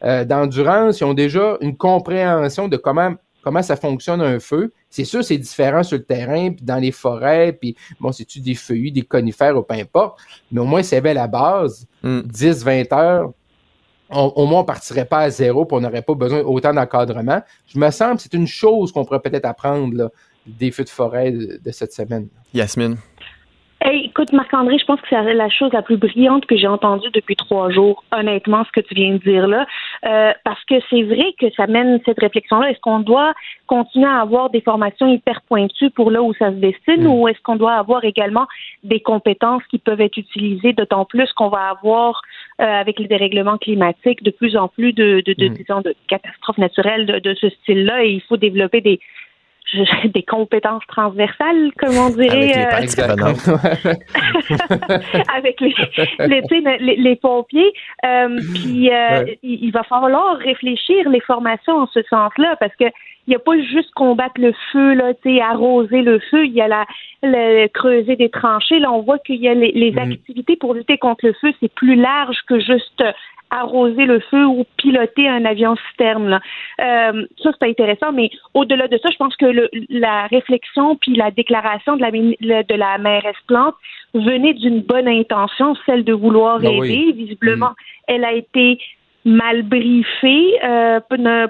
euh, 0.04 0.26
d'endurance, 0.26 1.00
ils 1.00 1.04
ont 1.04 1.14
déjà 1.14 1.58
une 1.62 1.78
compréhension 1.78 2.68
de 2.68 2.78
comment 2.78 3.16
comment 3.46 3.62
ça 3.62 3.76
fonctionne 3.76 4.22
un 4.22 4.40
feu. 4.40 4.74
C'est 4.90 5.06
sûr, 5.06 5.24
c'est 5.24 5.38
différent 5.38 5.84
sur 5.84 5.98
le 5.98 6.04
terrain, 6.04 6.52
puis 6.52 6.66
dans 6.66 6.78
les 6.78 6.92
forêts, 6.92 7.54
puis 7.54 7.76
bon, 8.00 8.12
c'est-tu 8.12 8.40
des 8.40 8.56
feuillus, 8.56 8.90
des 8.90 9.04
conifères 9.04 9.56
ou 9.56 9.62
peu 9.62 9.76
importe, 9.76 10.20
mais 10.52 10.62
au 10.62 10.66
moins, 10.66 10.82
c'est 10.82 11.00
la 11.00 11.28
base, 11.28 11.86
10, 12.04 12.66
mm. 12.66 12.86
20 12.88 12.94
heures, 12.94 13.32
au 14.10 14.46
moins, 14.46 14.62
on 14.62 14.64
partirait 14.64 15.06
pas 15.06 15.20
à 15.20 15.30
zéro, 15.30 15.66
puis 15.66 15.78
on 15.78 15.82
n'aurait 15.82 16.02
pas 16.02 16.16
besoin 16.16 16.42
autant 16.42 16.74
d'encadrement. 16.74 17.42
Je 17.68 17.78
me 17.78 17.90
semble 17.92 18.18
que 18.18 18.24
c'est 18.24 18.34
une 18.34 18.48
chose 18.48 18.92
qu'on 18.92 19.06
pourrait 19.06 19.20
peut-être 19.20 19.46
apprendre 19.46 20.12
des 20.46 20.72
feux 20.72 20.84
de 20.84 20.90
forêt 20.90 21.32
de, 21.32 21.72
cette 21.72 21.94
semaine. 21.94 22.28
Yasmine. 22.54 22.98
Écoute, 23.92 24.32
Marc-André, 24.34 24.78
je 24.80 24.86
pense 24.86 25.00
que 25.02 25.08
c'est 25.10 25.34
la 25.34 25.50
chose 25.50 25.72
la 25.74 25.82
plus 25.82 25.98
brillante 25.98 26.46
que 26.46 26.56
j'ai 26.58 26.68
entendue 26.68 27.10
depuis 27.14 27.36
trois 27.36 27.70
jours, 27.70 28.04
honnêtement, 28.12 28.64
ce 28.66 28.72
que 28.72 28.86
tu 28.86 28.94
viens 28.96 29.14
de 29.14 29.18
dire 29.18 29.48
là. 29.48 29.66
Euh, 30.06 30.32
parce 30.44 30.64
que 30.66 30.76
c'est 30.90 31.04
vrai 31.04 31.34
que 31.40 31.52
ça 31.56 31.68
mène 31.68 32.00
cette 32.06 32.20
réflexion-là. 32.20 32.72
Est-ce 32.72 32.80
qu'on 32.80 33.00
doit 33.00 33.34
continuer 33.68 34.08
à 34.08 34.22
avoir 34.22 34.50
des 34.50 34.62
formations 34.62 35.08
hyper 35.08 35.42
pointues 35.42 35.90
pour 35.90 36.12
là 36.12 36.22
où 36.22 36.34
ça 36.34 36.50
se 36.52 36.56
destine 36.56 37.04
mm. 37.04 37.08
ou 37.08 37.28
est-ce 37.28 37.42
qu'on 37.42 37.56
doit 37.56 37.74
avoir 37.74 38.04
également 38.04 38.48
des 38.84 39.00
compétences 39.00 39.64
qui 39.70 39.78
peuvent 39.78 40.02
être 40.02 40.18
utilisées, 40.18 40.74
d'autant 40.74 41.06
plus 41.06 41.32
qu'on 41.34 41.50
va 41.50 41.70
avoir 41.70 42.22
euh, 42.62 42.66
avec 42.66 43.00
les 43.00 43.08
dérèglements 43.08 43.58
climatiques, 43.58 44.24
de 44.24 44.32
plus 44.32 44.56
en 44.58 44.68
plus 44.68 44.94
de, 44.94 45.22
de, 45.26 45.34
de, 45.34 45.50
mm. 45.50 45.82
de 45.84 45.96
catastrophes 46.08 46.58
naturelles 46.58 47.06
de, 47.06 47.20
de 47.20 47.34
ce 47.36 47.50
style-là 47.50 48.04
et 48.06 48.12
il 48.12 48.22
faut 48.22 48.38
développer 48.38 48.82
des, 48.82 49.00
des 50.06 50.24
compétences 50.24 50.84
transversales, 50.88 51.72
comme 51.78 51.98
on 51.98 52.10
dirait. 52.10 52.54
Avec 52.54 52.96
les, 52.96 53.04
euh, 53.04 53.12
avec 55.36 55.60
les, 55.62 55.74
les, 56.80 56.96
les, 56.98 57.16
pompiers. 57.16 57.74
Euh, 58.06 58.40
puis 58.54 58.92
euh, 58.92 59.26
il, 59.44 59.72
va 59.72 59.84
falloir 59.84 60.38
réfléchir 60.38 61.10
les 61.10 61.22
formations 61.22 61.80
en 61.80 61.88
ce 61.88 62.02
sens-là, 62.04 62.56
parce 62.60 62.76
que 62.76 62.86
il 63.28 63.32
n'y 63.32 63.36
a 63.36 63.40
pas 63.40 63.58
juste 63.60 63.92
combattre 63.96 64.40
le 64.40 64.54
feu, 64.72 64.94
là, 64.94 65.14
arroser 65.42 66.02
le 66.02 66.20
feu, 66.20 66.46
il 66.46 66.54
y 66.54 66.62
a 66.62 66.68
la, 66.68 66.86
le, 67.24 67.68
creuser 67.68 68.16
des 68.16 68.30
tranchées. 68.30 68.80
Là, 68.80 68.92
on 68.92 69.02
voit 69.02 69.20
qu'il 69.20 69.38
y 69.38 69.48
a 69.48 69.54
les, 69.54 69.72
les 69.72 69.92
mm. 69.92 69.98
activités 69.98 70.56
pour 70.56 70.74
lutter 70.74 70.98
contre 70.98 71.26
le 71.26 71.34
feu, 71.34 71.52
c'est 71.60 71.74
plus 71.74 71.96
large 71.96 72.38
que 72.48 72.60
juste 72.60 73.04
arroser 73.50 74.06
le 74.06 74.20
feu 74.20 74.46
ou 74.46 74.66
piloter 74.78 75.28
un 75.28 75.46
avion 75.46 75.76
citerne. 75.92 76.28
Là. 76.30 76.40
Euh, 76.82 77.26
ça, 77.42 77.52
c'est 77.60 77.70
intéressant, 77.70 78.12
mais 78.12 78.30
au-delà 78.54 78.88
de 78.88 78.98
ça, 78.98 79.10
je 79.12 79.18
pense 79.18 79.36
que 79.36 79.46
le, 79.46 79.70
la 79.90 80.28
réflexion 80.28 80.96
puis 80.96 81.16
la 81.16 81.32
déclaration 81.32 81.96
de 81.96 82.02
la, 82.02 82.64
de 82.64 82.76
la 82.76 82.98
mairesse 82.98 83.36
Plante 83.48 83.76
venait 84.14 84.54
d'une 84.54 84.82
bonne 84.82 85.08
intention, 85.08 85.76
celle 85.86 86.04
de 86.04 86.14
vouloir 86.14 86.60
ben 86.60 86.84
aider. 86.84 87.12
Visiblement, 87.14 87.70
mm. 87.70 87.76
elle 88.08 88.26
a 88.26 88.34
été 88.34 88.80
mal 89.26 89.64
briefé 89.64 90.54
euh, 90.64 91.00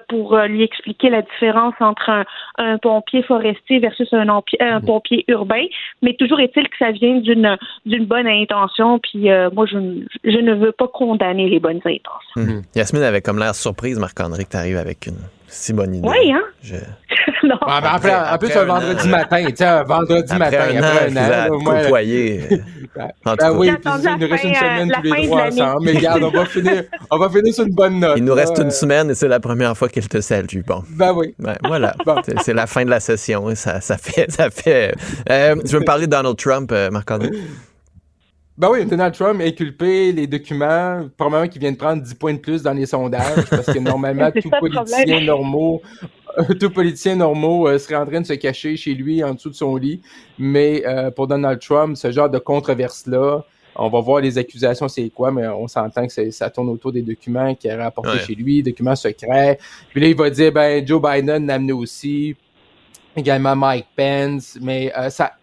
pour 0.08 0.34
euh, 0.36 0.48
lui 0.48 0.64
expliquer 0.64 1.10
la 1.10 1.22
différence 1.22 1.74
entre 1.82 2.10
un, 2.58 2.78
pompier 2.78 3.22
forestier 3.24 3.80
versus 3.80 4.08
un, 4.14 4.28
un 4.28 4.80
mm. 4.80 4.86
pompier 4.86 5.26
urbain. 5.28 5.66
Mais 6.02 6.16
toujours 6.16 6.40
est-il 6.40 6.68
que 6.70 6.78
ça 6.80 6.92
vient 6.92 7.18
d'une 7.18 7.58
d'une 7.86 8.06
bonne 8.06 8.28
intention. 8.28 9.00
Puis 9.00 9.30
euh, 9.30 9.50
moi, 9.54 9.66
je, 9.66 9.78
je 10.24 10.38
ne 10.38 10.54
veux 10.54 10.72
pas 10.72 10.88
condamner 10.88 11.50
les 11.50 11.60
bonnes 11.60 11.82
intentions. 11.86 12.38
Mm. 12.38 12.62
Yasmine 12.76 13.04
avait 13.04 13.22
comme 13.22 13.40
l'air 13.40 13.54
surprise, 13.54 14.00
Marc-André, 14.00 14.46
que 14.46 14.52
tu 14.52 14.58
arrives 14.58 14.78
avec 14.78 15.08
une 15.08 15.20
si 15.48 15.74
bonne 15.74 15.96
idée. 15.96 16.08
Oui, 16.08 16.32
hein? 16.32 16.44
non. 17.44 17.58
Ah, 17.62 17.82
ben 17.82 17.90
après, 17.94 18.16
en 18.16 18.38
plus, 18.38 18.56
un 18.56 18.66
vendredi 18.66 19.08
matin, 19.08 19.46
tu 19.46 19.56
sais, 19.56 19.66
un 19.66 19.84
vendredi 19.84 20.36
matin, 20.36 20.60
un 20.60 20.78
après 20.78 21.18
un 21.18 21.52
an, 21.52 21.60
côtoyer. 21.60 22.42
en 23.26 23.36
ben 23.36 23.52
oui, 23.54 23.72
puis 23.72 23.92
il 24.06 24.20
nous 24.20 24.28
reste 24.28 24.44
une 24.44 24.56
semaine 24.56 24.92
tous 24.92 25.14
les 25.14 25.28
trois 25.28 25.48
ensemble. 25.48 25.86
Mais 25.86 25.94
regarde, 25.94 26.24
on 26.24 26.30
va 26.30 26.46
finir, 26.46 26.84
on 27.12 27.18
va 27.18 27.30
finir 27.30 27.54
sur 27.54 27.66
une 27.66 27.74
bonne 27.74 28.00
note. 28.00 28.14
Il 28.18 28.24
nous 28.24 28.34
reste 28.34 28.58
une 28.58 28.72
semaine 28.72 29.12
et 29.12 29.16
c'est 29.16 29.28
la 29.28 29.40
première 29.40 29.78
fois 29.78 29.90
qu'elle 29.90 30.08
te 30.08 30.22
salue. 30.22 30.62
Bon. 30.66 30.84
Ben 30.90 31.14
oui. 31.14 31.36
Ben, 31.40 31.56
voilà. 31.64 31.96
Bon. 32.06 32.16
C'est 32.42 32.54
la 32.54 32.68
fin 32.68 32.84
de 32.86 32.90
la 32.90 33.00
session. 33.00 33.54
Ça, 33.56 33.82
ça 33.82 33.98
fait, 33.98 34.32
ça 34.32 34.50
fait. 34.50 34.94
Euh, 35.30 35.56
tu 35.66 35.74
veux 35.74 35.80
me 35.80 35.86
parler 35.86 36.08
de 36.08 36.12
Donald 36.12 36.38
Trump, 36.38 36.72
euh, 36.72 36.90
Marc-André? 36.90 37.30
Ben 38.58 38.70
oui, 38.72 38.86
Donald 38.86 39.14
Trump 39.14 39.42
inculpé 39.42 40.14
les 40.14 40.28
documents, 40.28 41.10
probablement 41.18 41.50
qu'il 41.50 41.60
vient 41.60 41.74
de 41.74 41.78
prendre 41.78 42.02
10 42.02 42.14
points 42.14 42.34
de 42.34 42.40
plus 42.40 42.64
dans 42.64 42.72
les 42.72 42.86
sondages, 42.86 43.50
parce 43.50 43.66
que 43.66 43.80
normalement, 43.80 44.32
tout 44.42 44.50
politicien 44.50 45.20
normaux, 45.20 45.82
tout 46.60 46.70
politicien 46.70 47.16
normaux 47.18 47.68
euh, 47.68 47.78
serait 47.78 47.96
en 47.96 48.06
train 48.06 48.22
de 48.22 48.26
se 48.26 48.34
cacher 48.34 48.78
chez 48.78 48.94
lui 48.94 49.22
en 49.26 49.34
dessous 49.34 49.50
de 49.50 49.56
son 49.56 49.76
lit. 49.76 50.02
Mais 50.40 50.84
euh, 50.86 51.12
pour 51.12 51.28
Donald 51.28 51.60
Trump, 51.60 51.98
ce 51.98 52.12
genre 52.12 52.30
de 52.30 52.40
controverse-là, 52.40 53.44
on 53.76 53.90
va 53.90 54.00
voir 54.00 54.22
les 54.22 54.38
accusations, 54.38 54.88
c'est 54.88 55.10
quoi, 55.10 55.34
mais 55.34 55.46
on 55.48 55.68
s'entend 55.68 56.08
que 56.08 56.32
ça 56.32 56.50
tourne 56.50 56.70
autour 56.70 56.94
des 56.94 57.02
documents 57.02 57.54
qu'il 57.56 57.70
a 57.72 57.84
rapportés 57.84 58.20
chez 58.20 58.36
lui, 58.36 58.64
documents 58.64 58.96
secrets. 58.96 59.60
Puis 59.90 60.00
là, 60.00 60.08
il 60.08 60.16
va 60.16 60.30
dire, 60.30 60.54
ben, 60.54 60.88
Joe 60.88 61.02
Biden 61.02 61.46
l'a 61.46 61.56
amené 61.56 61.74
aussi 61.74 62.38
également 63.16 63.56
Mike 63.56 63.88
Pence, 63.96 64.58
mais 64.62 64.92
euh, 64.98 65.10
ça, 65.10 65.34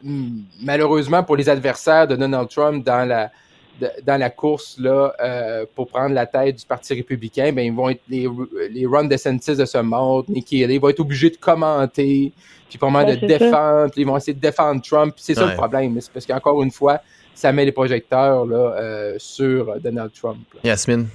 malheureusement 0.60 1.22
pour 1.22 1.36
les 1.36 1.48
adversaires 1.48 2.06
de 2.06 2.16
Donald 2.16 2.48
Trump 2.48 2.84
dans 2.84 3.06
la 3.08 3.30
dans 4.04 4.20
la 4.20 4.30
course 4.30 4.78
là 4.78 5.12
euh, 5.20 5.64
pour 5.74 5.88
prendre 5.88 6.14
la 6.14 6.26
tête 6.26 6.56
du 6.56 6.66
Parti 6.66 6.94
républicain, 6.94 7.52
ben 7.52 7.62
ils 7.62 7.72
vont 7.72 7.88
être 7.88 8.02
les, 8.08 8.28
les 8.70 8.86
Ron 8.86 9.04
DeSantis 9.04 9.56
de 9.56 9.64
ce 9.64 9.78
monde, 9.78 10.26
Nikki 10.28 10.62
Haley, 10.62 10.74
ils 10.74 10.80
vont 10.80 10.90
être 10.90 11.00
obligés 11.00 11.30
de 11.30 11.36
commenter, 11.36 12.32
puis 12.68 12.78
pour 12.78 12.90
de 12.90 13.26
défendre, 13.26 13.90
puis 13.90 14.02
ils 14.02 14.06
vont 14.06 14.16
essayer 14.16 14.34
de 14.34 14.40
défendre 14.40 14.82
Trump. 14.82 15.14
C'est 15.16 15.34
ça 15.34 15.46
le 15.46 15.54
problème, 15.54 15.98
c'est 16.00 16.12
parce 16.12 16.26
qu'encore 16.26 16.62
une 16.62 16.70
fois, 16.70 17.00
ça 17.34 17.50
met 17.50 17.64
les 17.64 17.72
projecteurs 17.72 18.46
là 18.46 18.74
euh, 18.78 19.14
sur 19.18 19.80
Donald 19.80 20.12
Trump. 20.12 20.38
Yasmine. 20.62 21.08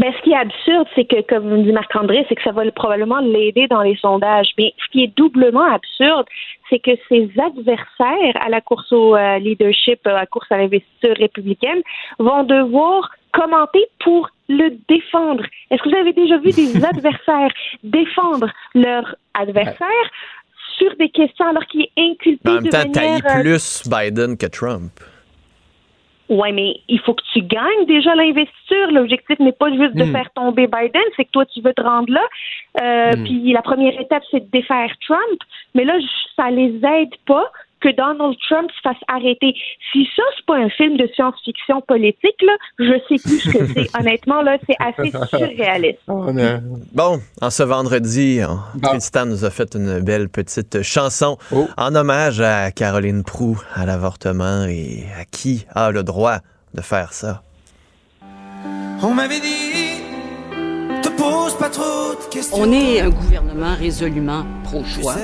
Ben, 0.00 0.14
ce 0.16 0.22
qui 0.22 0.30
est 0.30 0.36
absurde, 0.36 0.88
c'est 0.94 1.04
que, 1.04 1.20
comme 1.28 1.62
dit 1.62 1.72
Marc-André, 1.72 2.24
c'est 2.26 2.34
que 2.34 2.42
ça 2.42 2.52
va 2.52 2.62
probablement 2.72 3.20
l'aider 3.20 3.66
dans 3.68 3.82
les 3.82 3.96
sondages. 3.96 4.48
Mais 4.56 4.72
ce 4.78 4.90
qui 4.90 5.04
est 5.04 5.14
doublement 5.14 5.70
absurde, 5.70 6.26
c'est 6.70 6.78
que 6.78 6.92
ses 7.10 7.30
adversaires 7.38 8.34
à 8.40 8.48
la 8.48 8.62
course 8.62 8.90
au 8.92 9.14
euh, 9.14 9.38
leadership, 9.38 10.06
à 10.06 10.12
la 10.12 10.24
course 10.24 10.50
à 10.50 10.56
l'investiture 10.56 11.14
républicaine, 11.18 11.82
vont 12.18 12.44
devoir 12.44 13.10
commenter 13.34 13.84
pour 14.02 14.30
le 14.48 14.70
défendre. 14.88 15.44
Est-ce 15.70 15.82
que 15.82 15.90
vous 15.90 15.96
avez 15.96 16.14
déjà 16.14 16.38
vu 16.38 16.50
des 16.50 16.82
adversaires 16.92 17.52
défendre 17.84 18.50
leur 18.74 19.14
adversaire 19.34 20.10
sur 20.78 20.96
des 20.96 21.10
questions 21.10 21.46
alors 21.46 21.66
qu'il 21.66 21.82
est 21.82 21.92
inculpé 21.98 22.48
en 22.48 22.54
même 22.54 22.64
de 22.64 22.70
temps, 22.70 22.78
manière... 22.78 23.20
Euh, 23.26 23.42
plus 23.42 23.82
Biden 23.86 24.38
que 24.38 24.46
Trump. 24.46 24.92
Ouais, 26.30 26.52
mais 26.52 26.76
il 26.88 27.00
faut 27.00 27.14
que 27.14 27.24
tu 27.32 27.42
gagnes 27.42 27.86
déjà 27.86 28.14
l'investiture. 28.14 28.92
L'objectif 28.92 29.38
n'est 29.40 29.52
pas 29.52 29.68
juste 29.70 29.96
de 29.96 30.04
hmm. 30.04 30.12
faire 30.12 30.30
tomber 30.30 30.68
Biden, 30.68 31.02
c'est 31.16 31.24
que 31.24 31.30
toi, 31.32 31.44
tu 31.44 31.60
veux 31.60 31.74
te 31.74 31.82
rendre 31.82 32.12
là. 32.12 32.22
Euh, 32.80 33.16
hmm. 33.16 33.24
Puis 33.24 33.52
la 33.52 33.62
première 33.62 34.00
étape, 34.00 34.22
c'est 34.30 34.40
de 34.40 34.50
défaire 34.50 34.92
Trump. 35.06 35.40
Mais 35.74 35.84
là, 35.84 35.94
ça 36.36 36.48
les 36.50 36.76
aide 36.84 37.16
pas 37.26 37.50
que 37.80 37.94
Donald 37.96 38.36
Trump 38.48 38.70
se 38.70 38.80
fasse 38.82 39.00
arrêter. 39.08 39.54
Si 39.92 40.06
ça, 40.16 40.22
c'est 40.36 40.46
pas 40.46 40.56
un 40.56 40.68
film 40.70 40.96
de 40.96 41.08
science-fiction 41.14 41.80
politique, 41.82 42.40
là, 42.42 42.52
je 42.78 42.92
sais 43.08 43.22
plus 43.22 43.40
ce 43.40 43.50
que 43.50 43.66
c'est. 43.66 43.96
Honnêtement, 43.98 44.42
là, 44.42 44.58
c'est 44.66 44.76
assez 44.78 45.12
surréaliste. 45.28 46.00
Bon, 46.92 47.20
en 47.40 47.50
ce 47.50 47.62
vendredi, 47.62 48.40
Tristan 48.82 49.26
nous 49.26 49.44
a 49.44 49.50
fait 49.50 49.74
une 49.74 50.00
belle 50.00 50.28
petite 50.28 50.82
chanson 50.82 51.38
oh. 51.52 51.68
en 51.76 51.94
hommage 51.94 52.40
à 52.40 52.70
Caroline 52.70 53.24
Prou, 53.24 53.60
à 53.74 53.86
l'avortement 53.86 54.64
et 54.64 55.04
à 55.18 55.24
qui 55.24 55.66
a 55.74 55.90
le 55.90 56.02
droit 56.02 56.38
de 56.74 56.80
faire 56.80 57.12
ça. 57.12 57.42
On 59.02 59.14
m'avait 59.14 59.40
dit, 59.40 60.02
te 61.02 61.08
pose 61.10 61.56
pas 61.56 61.70
trop 61.70 62.14
de 62.14 62.30
questions. 62.30 62.56
On 62.58 62.70
est 62.72 63.00
un 63.00 63.10
gouvernement 63.10 63.74
résolument 63.74 64.44
pro-choix. 64.64 65.14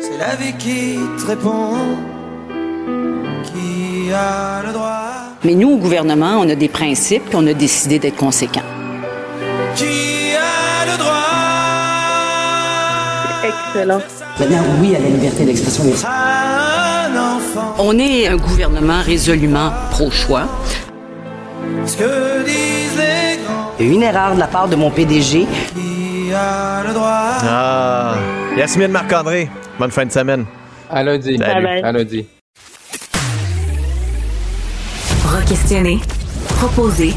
C'est 0.00 0.18
la 0.18 0.36
vie 0.36 0.52
qui 0.58 0.98
te 1.18 1.26
répond, 1.26 1.74
qui 3.44 4.12
a 4.12 4.62
le 4.66 4.72
droit. 4.72 5.34
Mais 5.44 5.54
nous, 5.54 5.70
au 5.70 5.76
gouvernement, 5.76 6.38
on 6.38 6.48
a 6.48 6.54
des 6.54 6.68
principes 6.68 7.32
et 7.32 7.36
on 7.36 7.46
a 7.46 7.54
décidé 7.54 7.98
d'être 7.98 8.16
conséquents. 8.16 8.62
Qui 9.74 10.34
a 10.34 10.86
le 10.90 10.98
droit. 10.98 11.14
Excellent. 13.44 14.00
Maintenant, 14.38 14.64
oui 14.80 14.96
à 14.96 15.00
la 15.00 15.08
liberté 15.08 15.44
d'expression. 15.44 15.84
On 17.78 17.98
est 17.98 18.26
un 18.26 18.36
gouvernement 18.36 19.02
résolument 19.02 19.70
pro-choix. 19.90 20.46
Ce 21.86 21.96
que 21.96 22.44
disent 22.44 22.96
les 22.96 23.38
grands. 23.44 23.72
Il 23.78 23.86
y 23.86 23.90
a 23.90 23.94
une 23.94 24.02
erreur 24.02 24.34
de 24.34 24.40
la 24.40 24.46
part 24.48 24.68
de 24.68 24.76
mon 24.76 24.90
PDG. 24.90 25.46
Qui 25.74 26.32
a 26.34 26.82
le 26.86 26.92
droit. 26.92 27.38
Ah, 27.44 28.14
Yasmine 28.56 28.88
Marc-André. 28.90 29.48
Bonne 29.78 29.90
fin 29.90 30.06
de 30.06 30.12
semaine. 30.12 30.44
À 30.90 31.02
lundi. 31.02 31.38
Salut. 31.38 31.66
À 31.66 31.92
lundi. 31.92 32.26
Re-questionner 35.24 35.98
Proposer, 36.48 37.12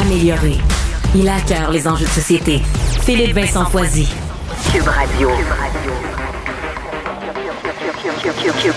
améliorer. 0.00 0.56
Il 1.14 1.28
a 1.28 1.36
à 1.36 1.40
cœur 1.40 1.70
les 1.70 1.86
enjeux 1.86 2.06
de 2.06 2.10
société. 2.10 2.60
Philippe 3.02 3.34
Vincent 3.34 3.64
Foisy. 3.66 4.08
Cube 4.72 4.88
Radio. 4.88 5.30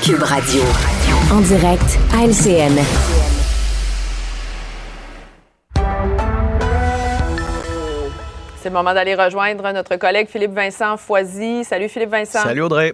Cube 0.03 0.21
Radio. 0.23 0.62
En 1.32 1.41
direct 1.41 1.97
à 2.13 2.25
LCN. 2.25 2.77
C'est 8.62 8.69
le 8.69 8.73
moment 8.73 8.93
d'aller 8.93 9.15
rejoindre 9.15 9.71
notre 9.71 9.95
collègue 9.95 10.27
Philippe 10.27 10.53
Vincent 10.53 10.97
Foisy. 10.97 11.63
Salut 11.63 11.89
Philippe 11.89 12.12
Vincent. 12.12 12.43
Salut 12.43 12.62
Audrey. 12.62 12.93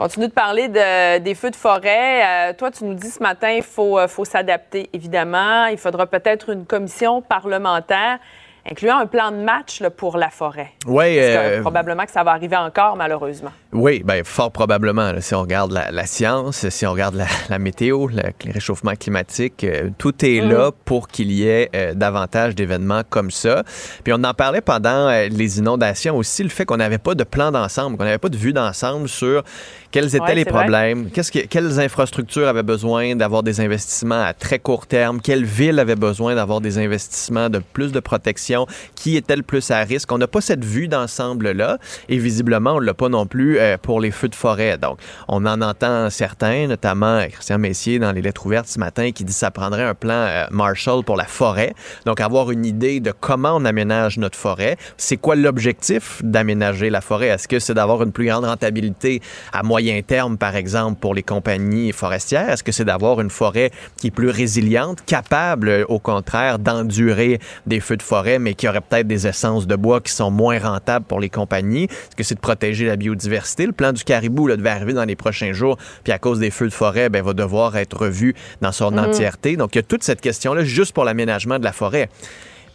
Continue 0.00 0.28
de 0.28 0.32
parler 0.32 0.68
de, 0.68 1.18
des 1.18 1.34
feux 1.34 1.50
de 1.50 1.56
forêt. 1.56 2.22
Euh, 2.24 2.52
toi, 2.54 2.70
tu 2.70 2.84
nous 2.84 2.94
dis 2.94 3.10
ce 3.10 3.22
matin, 3.22 3.50
il 3.50 3.62
faut, 3.62 3.98
euh, 3.98 4.08
faut 4.08 4.24
s'adapter, 4.24 4.88
évidemment. 4.94 5.66
Il 5.66 5.76
faudra 5.76 6.06
peut-être 6.06 6.48
une 6.48 6.64
commission 6.64 7.20
parlementaire 7.20 8.18
incluant 8.68 8.98
un 8.98 9.06
plan 9.06 9.30
de 9.30 9.38
match 9.38 9.80
là, 9.80 9.90
pour 9.90 10.16
la 10.16 10.30
forêt. 10.30 10.70
Oui. 10.86 11.18
Euh, 11.18 11.60
probablement 11.60 12.04
que 12.04 12.10
ça 12.10 12.22
va 12.22 12.32
arriver 12.32 12.56
encore, 12.56 12.96
malheureusement. 12.96 13.50
Oui, 13.72 14.02
bien, 14.04 14.22
fort 14.24 14.50
probablement. 14.50 15.12
Là, 15.12 15.20
si 15.20 15.34
on 15.34 15.42
regarde 15.42 15.72
la, 15.72 15.90
la, 15.90 16.06
science, 16.06 16.68
si 16.68 16.86
on 16.86 16.92
regarde 16.92 17.14
la, 17.14 17.26
la 17.48 17.58
météo, 17.58 18.08
les 18.08 18.52
réchauffements 18.52 18.94
climatiques, 18.94 19.64
euh, 19.64 19.90
tout 19.98 20.24
est 20.24 20.40
là 20.40 20.70
Mm. 20.70 20.72
pour 20.84 21.08
qu'il 21.08 21.32
y 21.32 21.48
ait 21.48 21.70
euh, 21.74 21.94
davantage 21.94 22.54
d'événements 22.54 23.02
comme 23.08 23.30
ça. 23.30 23.62
Puis 24.04 24.12
on 24.12 24.22
en 24.24 24.34
parlait 24.34 24.60
pendant 24.60 25.08
les 25.10 25.58
inondations 25.58 26.16
aussi, 26.16 26.42
le 26.42 26.48
fait 26.48 26.64
qu'on 26.64 26.76
n'avait 26.76 26.98
pas 26.98 27.14
de 27.14 27.24
plan 27.24 27.50
d'ensemble, 27.50 27.96
qu'on 27.96 28.04
n'avait 28.04 28.18
pas 28.18 28.28
de 28.28 28.36
vue 28.36 28.52
d'ensemble 28.52 29.08
sur 29.08 29.42
quels 29.90 30.14
étaient 30.14 30.20
Ouais, 30.20 30.34
les 30.34 30.44
problèmes, 30.44 31.10
qu'est-ce 31.10 31.32
que, 31.32 31.40
quelles 31.40 31.80
infrastructures 31.80 32.46
avaient 32.46 32.62
besoin 32.62 33.16
d'avoir 33.16 33.42
des 33.42 33.60
investissements 33.60 34.22
à 34.22 34.32
très 34.32 34.60
court 34.60 34.86
terme, 34.86 35.20
quelle 35.20 35.44
ville 35.44 35.78
avait 35.80 35.96
besoin 35.96 36.36
d'avoir 36.36 36.60
des 36.60 36.78
investissements 36.78 37.48
de 37.48 37.60
plus 37.72 37.90
de 37.90 37.98
protection, 37.98 38.66
qui 38.94 39.16
était 39.16 39.34
le 39.34 39.42
plus 39.42 39.70
à 39.70 39.80
risque? 39.80 40.12
On 40.12 40.18
n'a 40.18 40.28
pas 40.28 40.40
cette 40.40 40.64
vue 40.64 40.86
d'ensemble-là 40.86 41.78
et 42.08 42.18
visiblement, 42.18 42.74
on 42.74 42.78
l'a 42.78 42.94
pas 42.94 43.08
non 43.08 43.26
plus 43.26 43.58
euh, 43.58 43.76
pour 43.78 44.00
les 44.00 44.12
feux 44.12 44.28
de 44.28 44.34
forêt. 44.34 44.78
Donc, 44.78 44.98
on 45.26 45.44
en 45.46 45.60
entend 45.60 46.08
certains, 46.10 46.68
notamment 46.68 47.26
Christian 47.28 47.58
Messier 47.58 47.98
dans 47.98 48.12
les 48.12 48.22
lettres 48.22 48.46
ouvertes 48.46 48.68
ce 48.68 48.78
matin 48.78 49.10
qui 49.10 49.24
dit 49.24 49.32
que 49.32 49.38
ça 49.38 49.50
prendrait 49.50 49.84
un 49.84 49.94
plan 49.94 50.14
euh, 50.14 50.46
Marshall 50.52 51.02
pour 51.02 51.16
la 51.16 51.24
forêt. 51.24 51.74
Donc, 52.06 52.20
avoir 52.20 52.52
une 52.52 52.64
idée 52.64 53.00
de 53.00 53.12
comment 53.12 53.56
on 53.56 53.64
aménage 53.64 54.18
notre 54.18 54.38
forêt. 54.38 54.76
C'est 54.96 55.16
quoi 55.16 55.34
l'objectif 55.34 56.20
d'aménager 56.22 56.90
la 56.90 57.00
forêt? 57.00 57.28
Est-ce 57.28 57.48
que 57.48 57.58
c'est 57.58 57.74
d'avoir 57.74 58.04
une 58.04 58.12
plus 58.12 58.26
grande 58.26 58.44
rentabilité 58.44 59.20
à 59.52 59.64
moyen 59.64 59.79
terme, 60.06 60.38
par 60.38 60.56
exemple, 60.56 60.98
pour 61.00 61.14
les 61.14 61.22
compagnies 61.22 61.92
forestières? 61.92 62.50
Est-ce 62.50 62.62
que 62.62 62.72
c'est 62.72 62.84
d'avoir 62.84 63.20
une 63.20 63.30
forêt 63.30 63.70
qui 63.96 64.08
est 64.08 64.10
plus 64.10 64.30
résiliente, 64.30 65.04
capable, 65.04 65.68
euh, 65.68 65.84
au 65.88 65.98
contraire, 65.98 66.58
d'endurer 66.58 67.38
des 67.66 67.80
feux 67.80 67.96
de 67.96 68.02
forêt, 68.02 68.38
mais 68.38 68.54
qui 68.54 68.68
aurait 68.68 68.80
peut-être 68.80 69.06
des 69.06 69.26
essences 69.26 69.66
de 69.66 69.76
bois 69.76 70.00
qui 70.00 70.12
sont 70.12 70.30
moins 70.30 70.58
rentables 70.58 71.04
pour 71.06 71.20
les 71.20 71.28
compagnies? 71.28 71.84
Est-ce 71.84 72.16
que 72.16 72.22
c'est 72.22 72.34
de 72.34 72.40
protéger 72.40 72.86
la 72.86 72.96
biodiversité? 72.96 73.66
Le 73.66 73.72
plan 73.72 73.92
du 73.92 74.04
caribou 74.04 74.46
là, 74.46 74.56
devait 74.56 74.70
arriver 74.70 74.92
dans 74.92 75.04
les 75.04 75.16
prochains 75.16 75.52
jours, 75.52 75.76
puis 76.04 76.12
à 76.12 76.18
cause 76.18 76.38
des 76.38 76.50
feux 76.50 76.68
de 76.68 76.74
forêt, 76.74 77.08
ben, 77.08 77.22
va 77.22 77.32
devoir 77.32 77.76
être 77.76 77.96
revu 77.96 78.34
dans 78.60 78.72
son 78.72 78.96
entièreté. 78.98 79.56
Donc, 79.56 79.74
il 79.74 79.78
y 79.78 79.80
a 79.80 79.84
toute 79.84 80.02
cette 80.02 80.20
question-là 80.20 80.64
juste 80.64 80.92
pour 80.92 81.04
l'aménagement 81.04 81.58
de 81.58 81.64
la 81.64 81.72
forêt. 81.72 82.08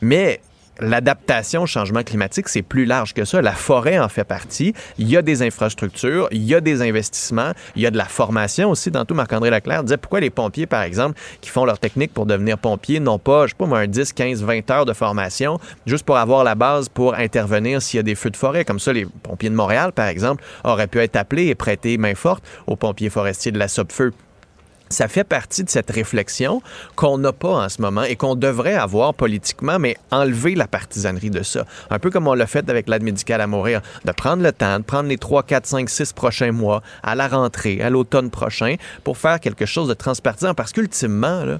Mais 0.01 0.39
l'adaptation 0.79 1.63
au 1.63 1.65
changement 1.65 2.03
climatique, 2.03 2.49
c'est 2.49 2.61
plus 2.61 2.85
large 2.85 3.13
que 3.13 3.25
ça. 3.25 3.41
La 3.41 3.53
forêt 3.53 3.99
en 3.99 4.09
fait 4.09 4.23
partie. 4.23 4.73
Il 4.97 5.09
y 5.09 5.17
a 5.17 5.21
des 5.21 5.41
infrastructures, 5.41 6.27
il 6.31 6.43
y 6.43 6.55
a 6.55 6.61
des 6.61 6.81
investissements, 6.81 7.51
il 7.75 7.81
y 7.81 7.85
a 7.85 7.91
de 7.91 7.97
la 7.97 8.05
formation 8.05 8.69
aussi. 8.69 8.91
Tantôt, 8.91 9.15
Marc-André 9.15 9.49
Leclerc 9.49 9.83
disait 9.83 9.97
pourquoi 9.97 10.19
les 10.19 10.29
pompiers, 10.29 10.65
par 10.65 10.81
exemple, 10.81 11.19
qui 11.41 11.49
font 11.49 11.65
leur 11.65 11.79
technique 11.79 12.13
pour 12.13 12.25
devenir 12.25 12.57
pompiers, 12.57 12.99
n'ont 12.99 13.19
pas, 13.19 13.47
je 13.47 13.51
sais 13.51 13.55
pas, 13.57 13.77
un 13.77 13.87
10, 13.87 14.13
15, 14.13 14.43
20 14.43 14.71
heures 14.71 14.85
de 14.85 14.93
formation 14.93 15.59
juste 15.85 16.05
pour 16.05 16.17
avoir 16.17 16.43
la 16.43 16.55
base 16.55 16.89
pour 16.89 17.15
intervenir 17.15 17.81
s'il 17.81 17.97
y 17.97 17.99
a 17.99 18.03
des 18.03 18.15
feux 18.15 18.29
de 18.29 18.37
forêt? 18.37 18.65
Comme 18.65 18.79
ça, 18.79 18.93
les 18.93 19.05
pompiers 19.23 19.49
de 19.49 19.55
Montréal, 19.55 19.91
par 19.91 20.07
exemple, 20.07 20.43
auraient 20.63 20.87
pu 20.87 20.99
être 20.99 21.15
appelés 21.15 21.47
et 21.47 21.55
prêter 21.55 21.97
main 21.97 22.15
forte 22.15 22.43
aux 22.67 22.75
pompiers 22.75 23.09
forestiers 23.09 23.51
de 23.51 23.59
la 23.59 23.67
Sopfeu. 23.67 24.11
Ça 24.89 25.07
fait 25.07 25.23
partie 25.23 25.63
de 25.63 25.69
cette 25.69 25.89
réflexion 25.89 26.61
qu'on 26.95 27.17
n'a 27.17 27.33
pas 27.33 27.65
en 27.65 27.69
ce 27.69 27.81
moment 27.81 28.03
et 28.03 28.15
qu'on 28.15 28.35
devrait 28.35 28.75
avoir 28.75 29.13
politiquement, 29.13 29.79
mais 29.79 29.97
enlever 30.11 30.53
la 30.53 30.67
partisanerie 30.67 31.31
de 31.31 31.41
ça. 31.41 31.65
Un 31.89 31.97
peu 31.97 32.11
comme 32.11 32.27
on 32.27 32.33
l'a 32.33 32.45
fait 32.45 32.69
avec 32.69 32.87
l'aide 32.87 33.03
médicale 33.03 33.41
à 33.41 33.47
mourir, 33.47 33.81
de 34.05 34.11
prendre 34.11 34.43
le 34.43 34.51
temps, 34.51 34.77
de 34.77 34.83
prendre 34.83 35.09
les 35.09 35.17
3, 35.17 35.43
4, 35.43 35.65
5, 35.65 35.89
6 35.89 36.13
prochains 36.13 36.51
mois 36.51 36.81
à 37.01 37.15
la 37.15 37.27
rentrée, 37.27 37.81
à 37.81 37.89
l'automne 37.89 38.29
prochain, 38.29 38.75
pour 39.03 39.17
faire 39.17 39.39
quelque 39.39 39.65
chose 39.65 39.87
de 39.87 39.95
transpartisan. 39.95 40.53
Parce 40.53 40.71
qu'ultimement, 40.71 41.57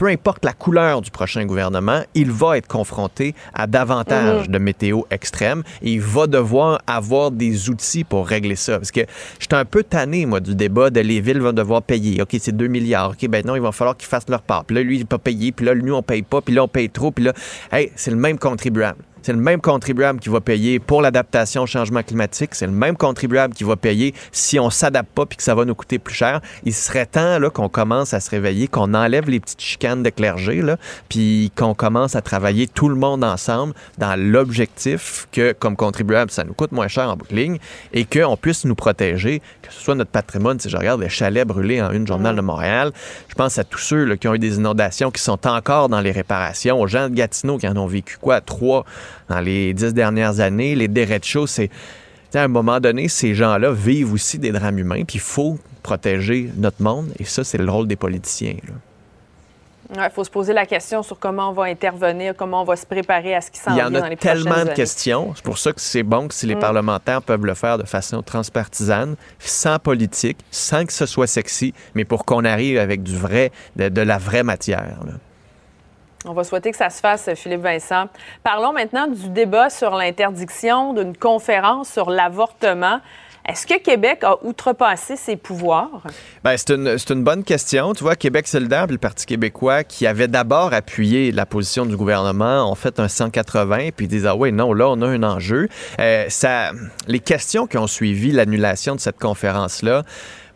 peu 0.00 0.06
importe 0.06 0.46
la 0.46 0.54
couleur 0.54 1.02
du 1.02 1.10
prochain 1.10 1.44
gouvernement, 1.44 2.00
il 2.14 2.30
va 2.30 2.56
être 2.56 2.66
confronté 2.66 3.34
à 3.52 3.66
davantage 3.66 4.48
de 4.48 4.56
météo 4.56 5.02
extrême 5.10 5.62
et 5.82 5.92
il 5.92 6.00
va 6.00 6.26
devoir 6.26 6.80
avoir 6.86 7.30
des 7.30 7.68
outils 7.68 8.04
pour 8.04 8.26
régler 8.26 8.56
ça. 8.56 8.78
Parce 8.78 8.92
que 8.92 9.02
j'étais 9.38 9.56
un 9.56 9.66
peu 9.66 9.82
tanné, 9.82 10.24
moi, 10.24 10.40
du 10.40 10.54
débat 10.54 10.88
de 10.88 11.00
les 11.00 11.20
villes 11.20 11.42
vont 11.42 11.52
devoir 11.52 11.82
payer. 11.82 12.22
OK, 12.22 12.34
c'est 12.40 12.56
2 12.56 12.66
milliards. 12.66 13.10
OK, 13.10 13.28
ben 13.28 13.44
non, 13.44 13.56
il 13.56 13.60
va 13.60 13.72
falloir 13.72 13.94
qu'ils 13.94 14.08
fassent 14.08 14.30
leur 14.30 14.40
part. 14.40 14.64
Puis 14.64 14.74
là, 14.74 14.82
lui, 14.82 14.96
il 14.96 14.98
n'est 15.00 15.04
pas 15.04 15.18
payé. 15.18 15.52
Puis 15.52 15.66
là, 15.66 15.74
nous, 15.74 15.92
on 15.92 16.02
paye 16.02 16.22
pas. 16.22 16.40
Puis 16.40 16.54
là, 16.54 16.64
on 16.64 16.68
paye 16.68 16.88
trop. 16.88 17.10
Puis 17.10 17.26
là, 17.26 17.34
hey, 17.70 17.92
c'est 17.94 18.10
le 18.10 18.16
même 18.16 18.38
contribuable. 18.38 19.04
C'est 19.22 19.32
le 19.32 19.38
même 19.38 19.60
contribuable 19.60 20.18
qui 20.18 20.28
va 20.28 20.40
payer 20.40 20.78
pour 20.78 21.02
l'adaptation 21.02 21.62
au 21.62 21.66
changement 21.66 22.02
climatique. 22.02 22.54
C'est 22.54 22.66
le 22.66 22.72
même 22.72 22.96
contribuable 22.96 23.54
qui 23.54 23.64
va 23.64 23.76
payer 23.76 24.14
si 24.32 24.58
on 24.58 24.70
s'adapte 24.70 25.10
pas 25.14 25.26
puis 25.26 25.36
que 25.36 25.42
ça 25.42 25.54
va 25.54 25.64
nous 25.64 25.74
coûter 25.74 25.98
plus 25.98 26.14
cher. 26.14 26.40
Il 26.64 26.72
serait 26.72 27.06
temps 27.06 27.38
là 27.38 27.50
qu'on 27.50 27.68
commence 27.68 28.14
à 28.14 28.20
se 28.20 28.30
réveiller, 28.30 28.66
qu'on 28.66 28.94
enlève 28.94 29.28
les 29.28 29.40
petites 29.40 29.60
chicanes 29.60 30.02
de 30.02 30.10
clergé 30.10 30.62
là, 30.62 30.78
puis 31.08 31.52
qu'on 31.54 31.74
commence 31.74 32.16
à 32.16 32.22
travailler 32.22 32.66
tout 32.66 32.88
le 32.88 32.94
monde 32.94 33.22
ensemble 33.24 33.74
dans 33.98 34.18
l'objectif 34.18 35.28
que 35.32 35.52
comme 35.52 35.76
contribuable 35.76 36.30
ça 36.30 36.44
nous 36.44 36.54
coûte 36.54 36.72
moins 36.72 36.88
cher 36.88 37.08
en 37.08 37.16
bout 37.16 37.26
de 37.28 37.36
ligne 37.36 37.58
et 37.92 38.04
qu'on 38.04 38.36
puisse 38.36 38.64
nous 38.64 38.74
protéger, 38.74 39.40
que 39.62 39.72
ce 39.72 39.80
soit 39.80 39.94
notre 39.94 40.10
patrimoine. 40.10 40.58
Si 40.58 40.70
je 40.70 40.76
regarde 40.76 41.00
les 41.00 41.08
chalets 41.08 41.46
brûlés 41.46 41.82
en 41.82 41.90
une 41.90 42.06
journal 42.06 42.36
de 42.36 42.40
Montréal, 42.40 42.92
je 43.28 43.34
pense 43.34 43.58
à 43.58 43.64
tous 43.64 43.78
ceux 43.78 44.04
là, 44.04 44.16
qui 44.16 44.28
ont 44.28 44.34
eu 44.34 44.38
des 44.38 44.56
inondations 44.56 45.10
qui 45.10 45.22
sont 45.22 45.46
encore 45.46 45.88
dans 45.88 46.00
les 46.00 46.12
réparations, 46.12 46.80
aux 46.80 46.86
gens 46.86 47.08
de 47.08 47.14
Gatineau 47.14 47.58
qui 47.58 47.68
en 47.68 47.76
ont 47.76 47.86
vécu 47.86 48.16
quoi? 48.20 48.40
Trois 48.40 48.84
dans 49.28 49.40
les 49.40 49.72
dix 49.74 49.92
dernières 49.94 50.40
années. 50.40 50.74
Les 50.74 50.88
dérets 50.88 51.18
de 51.18 51.24
chaud, 51.24 51.46
c'est. 51.46 51.70
À 52.32 52.42
un 52.44 52.48
moment 52.48 52.78
donné, 52.78 53.08
ces 53.08 53.34
gens-là 53.34 53.72
vivent 53.72 54.12
aussi 54.12 54.38
des 54.38 54.52
drames 54.52 54.78
humains, 54.78 55.02
puis 55.04 55.16
il 55.16 55.20
faut 55.20 55.58
protéger 55.82 56.48
notre 56.56 56.80
monde, 56.80 57.08
et 57.18 57.24
ça, 57.24 57.42
c'est 57.42 57.58
le 57.58 57.68
rôle 57.68 57.88
des 57.88 57.96
politiciens. 57.96 58.54
là. 58.68 58.74
Il 60.06 60.10
faut 60.14 60.22
se 60.22 60.30
poser 60.30 60.52
la 60.52 60.64
question 60.66 61.02
sur 61.02 61.18
comment 61.18 61.50
on 61.50 61.52
va 61.52 61.64
intervenir, 61.64 62.34
comment 62.36 62.62
on 62.62 62.64
va 62.64 62.76
se 62.76 62.86
préparer 62.86 63.34
à 63.34 63.40
ce 63.40 63.50
qui 63.50 63.58
s'en 63.58 63.72
Il 63.72 63.74
y 63.74 63.76
vient 63.78 63.88
en 63.88 63.90
dans 63.90 64.02
a 64.04 64.08
les 64.08 64.14
prochaines 64.14 64.44
tellement 64.44 64.54
de 64.54 64.60
années. 64.60 64.74
questions. 64.74 65.32
C'est 65.34 65.42
pour 65.44 65.58
ça 65.58 65.72
que 65.72 65.80
c'est 65.80 66.04
bon 66.04 66.28
que 66.28 66.34
si 66.34 66.46
les 66.46 66.54
Mm. 66.54 66.60
parlementaires 66.60 67.22
peuvent 67.22 67.44
le 67.44 67.54
faire 67.54 67.76
de 67.78 67.82
façon 67.84 68.22
transpartisane, 68.22 69.16
sans 69.40 69.80
politique, 69.80 70.38
sans 70.52 70.84
que 70.86 70.92
ce 70.92 71.06
soit 71.06 71.26
sexy, 71.26 71.74
mais 71.96 72.04
pour 72.04 72.24
qu'on 72.24 72.44
arrive 72.44 72.78
avec 72.78 73.02
du 73.02 73.16
vrai, 73.16 73.50
de, 73.74 73.88
de 73.88 74.00
la 74.02 74.18
vraie 74.18 74.44
matière. 74.44 74.98
là. 75.04 75.14
On 76.26 76.34
va 76.34 76.44
souhaiter 76.44 76.70
que 76.70 76.76
ça 76.76 76.90
se 76.90 77.00
fasse, 77.00 77.30
Philippe 77.34 77.62
Vincent. 77.62 78.08
Parlons 78.42 78.74
maintenant 78.74 79.06
du 79.06 79.30
débat 79.30 79.70
sur 79.70 79.94
l'interdiction 79.94 80.92
d'une 80.92 81.16
conférence 81.16 81.90
sur 81.90 82.10
l'avortement. 82.10 83.00
Est-ce 83.48 83.66
que 83.66 83.78
Québec 83.78 84.22
a 84.22 84.36
outrepassé 84.44 85.16
ses 85.16 85.36
pouvoirs? 85.36 86.02
Ben, 86.44 86.56
c'est 86.58 86.70
une, 86.74 86.96
une 87.08 87.24
bonne 87.24 87.42
question. 87.42 87.94
Tu 87.94 88.04
vois, 88.04 88.14
Québec 88.16 88.46
solidaire 88.46 88.86
le 88.86 88.98
Parti 88.98 89.24
québécois, 89.24 89.82
qui 89.82 90.06
avait 90.06 90.28
d'abord 90.28 90.74
appuyé 90.74 91.32
la 91.32 91.46
position 91.46 91.86
du 91.86 91.96
gouvernement, 91.96 92.70
ont 92.70 92.74
fait 92.74 93.00
un 93.00 93.08
180 93.08 93.90
puis 93.96 94.04
ils 94.04 94.08
disent 94.08 94.26
Ah 94.26 94.36
oui, 94.36 94.52
non, 94.52 94.74
là, 94.74 94.88
on 94.90 95.00
a 95.00 95.06
un 95.06 95.22
enjeu. 95.22 95.68
Euh, 95.98 96.26
ça, 96.28 96.72
les 97.06 97.20
questions 97.20 97.66
qui 97.66 97.78
ont 97.78 97.86
suivi 97.86 98.30
l'annulation 98.30 98.94
de 98.94 99.00
cette 99.00 99.18
conférence-là 99.18 100.04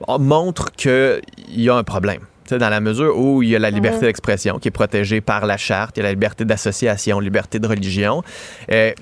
euh, 0.08 0.18
montrent 0.18 0.70
qu'il 0.72 1.22
y 1.48 1.70
a 1.70 1.74
un 1.74 1.84
problème. 1.84 2.20
Tu 2.44 2.50
sais, 2.50 2.58
dans 2.58 2.68
la 2.68 2.80
mesure 2.80 3.18
où 3.18 3.42
il 3.42 3.48
y 3.48 3.56
a 3.56 3.58
la 3.58 3.70
liberté 3.70 4.00
d'expression 4.06 4.58
qui 4.58 4.68
est 4.68 4.70
protégée 4.70 5.22
par 5.22 5.46
la 5.46 5.56
charte, 5.56 5.96
il 5.96 6.00
y 6.00 6.02
a 6.02 6.04
la 6.04 6.12
liberté 6.12 6.44
d'association, 6.44 7.18
liberté 7.18 7.58
de 7.58 7.66
religion. 7.66 8.22
Euh, 8.70 8.92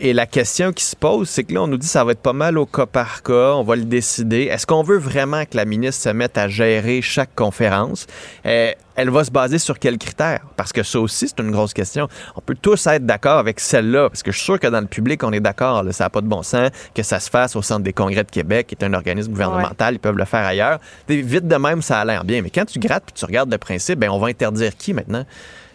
et 0.00 0.12
la 0.12 0.26
question 0.26 0.72
qui 0.72 0.84
se 0.84 0.96
pose, 0.96 1.28
c'est 1.28 1.44
que 1.44 1.54
là, 1.54 1.62
on 1.62 1.68
nous 1.68 1.76
dit 1.76 1.86
que 1.86 1.92
ça 1.92 2.02
va 2.02 2.12
être 2.12 2.22
pas 2.22 2.32
mal 2.32 2.58
au 2.58 2.66
cas 2.66 2.86
par 2.86 3.22
cas, 3.22 3.54
on 3.54 3.62
va 3.62 3.76
le 3.76 3.84
décider. 3.84 4.44
Est-ce 4.44 4.66
qu'on 4.66 4.82
veut 4.82 4.98
vraiment 4.98 5.44
que 5.44 5.56
la 5.56 5.64
ministre 5.64 6.02
se 6.02 6.08
mette 6.08 6.36
à 6.38 6.48
gérer 6.48 7.00
chaque 7.00 7.34
conférence? 7.36 8.06
Euh, 8.46 8.72
elle 8.98 9.10
va 9.10 9.22
se 9.22 9.30
baser 9.30 9.60
sur 9.60 9.78
quels 9.78 9.96
critères? 9.96 10.40
Parce 10.56 10.72
que 10.72 10.82
ça 10.82 10.98
aussi, 10.98 11.28
c'est 11.28 11.38
une 11.38 11.52
grosse 11.52 11.72
question. 11.72 12.08
On 12.34 12.40
peut 12.40 12.56
tous 12.60 12.84
être 12.88 13.06
d'accord 13.06 13.38
avec 13.38 13.60
celle-là, 13.60 14.10
parce 14.10 14.24
que 14.24 14.32
je 14.32 14.38
suis 14.38 14.44
sûr 14.44 14.58
que 14.58 14.66
dans 14.66 14.80
le 14.80 14.88
public, 14.88 15.22
on 15.22 15.32
est 15.32 15.38
d'accord, 15.38 15.84
ça 15.92 16.04
n'a 16.04 16.10
pas 16.10 16.20
de 16.20 16.26
bon 16.26 16.42
sens 16.42 16.70
que 16.96 17.04
ça 17.04 17.20
se 17.20 17.30
fasse 17.30 17.54
au 17.54 17.62
Centre 17.62 17.84
des 17.84 17.92
congrès 17.92 18.24
de 18.24 18.30
Québec, 18.30 18.66
qui 18.66 18.74
est 18.74 18.84
un 18.84 18.92
organisme 18.94 19.30
gouvernemental, 19.30 19.94
ils 19.94 20.00
peuvent 20.00 20.18
le 20.18 20.24
faire 20.24 20.44
ailleurs. 20.44 20.80
Vite 21.08 21.46
de 21.46 21.56
même, 21.56 21.80
ça 21.80 22.00
a 22.00 22.04
l'air 22.04 22.24
bien. 22.24 22.42
Mais 22.42 22.50
quand 22.50 22.64
tu 22.64 22.80
grattes 22.80 23.04
puis 23.06 23.14
tu 23.14 23.24
regardes 23.24 23.52
le 23.52 23.58
principe, 23.58 24.00
ben, 24.00 24.10
on 24.10 24.18
va 24.18 24.26
interdire 24.26 24.76
qui 24.76 24.92
maintenant? 24.92 25.24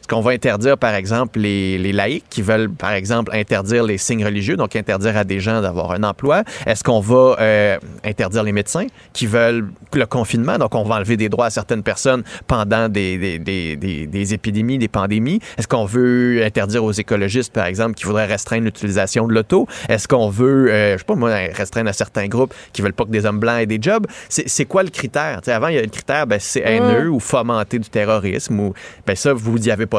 Est-ce 0.04 0.14
qu'on 0.14 0.20
va 0.20 0.32
interdire, 0.32 0.78
par 0.78 0.96
exemple, 0.96 1.40
les, 1.40 1.78
les 1.78 1.94
laïcs 1.94 2.26
qui 2.30 2.42
veulent, 2.42 2.70
par 2.70 2.92
exemple, 2.92 3.34
interdire 3.34 3.86
les 3.86 3.98
signes 3.98 4.26
religieux, 4.26 4.58
donc 4.58 4.76
interdire 4.76 5.16
à 5.16 5.24
des 5.24 5.40
gens 5.40 5.62
d'avoir 5.62 5.92
un 5.92 6.04
emploi? 6.04 6.44
Est-ce 6.66 6.84
qu'on 6.84 7.00
va 7.00 7.38
euh, 7.40 7.78
interdire 8.04 8.44
les 8.44 8.52
médecins 8.52 8.88
qui 9.14 9.28
veulent 9.28 9.70
le 9.94 10.06
confinement, 10.06 10.58
donc 10.58 10.76
on 10.76 10.84
va 10.84 10.96
enlever 10.96 11.16
des 11.16 11.30
droits 11.30 11.46
à 11.46 11.50
certaines 11.50 11.84
personnes 11.84 12.24
pendant 12.48 12.90
des, 12.90 13.40
des, 13.40 13.78
des, 13.78 14.08
des 14.08 14.34
épidémies, 14.34 14.78
des 14.78 14.90
pandémies? 14.90 15.40
Est-ce 15.58 15.70
qu'on 15.70 15.86
veut 15.86 16.44
interdire 16.44 16.84
aux 16.84 16.92
écologistes, 16.92 17.54
par 17.54 17.66
exemple, 17.66 17.94
qui 17.94 18.04
voudraient 18.04 18.26
restreindre 18.26 18.66
l'utilisation 18.66 19.26
de 19.26 19.34
l'auto? 19.34 19.70
Est-ce 19.88 20.10
qu'on 20.10 20.28
veut, 20.28 20.70
euh, 20.70 20.94
je 20.96 20.98
sais 20.98 21.06
pas 21.06 21.16
moi, 21.16 21.30
restreindre 21.54 21.90
à 21.90 21.94
certains 21.94 22.28
groupes 22.28 22.54
qui 22.74 22.82
veulent 22.82 22.92
pas 22.92 23.06
que 23.06 23.12
des 23.12 23.26
hommes 23.26 23.40
blancs 23.40 23.62
aient 23.62 23.68
des 23.68 23.80
jobs? 23.82 24.06
C'est 24.28 24.66
quoi 24.66 24.84
le 24.84 24.90
critère? 24.90 25.40
avant, 25.48 25.70
il 25.70 25.76
y 25.76 25.80
a 25.80 25.82
le 25.82 25.88
critère, 25.88 26.28
ben, 26.28 26.40
c'est 26.42 26.60
haineux 26.60 27.10
ou 27.10 27.22
fomenter 27.22 27.80
du 27.80 27.88
terrorisme 27.88 28.60
ou 28.60 28.74
ben 29.08 29.16
ça, 29.16 29.32
vous 29.32 29.58
n'y 29.60 29.72
avez 29.72 29.86
pas 29.86 29.93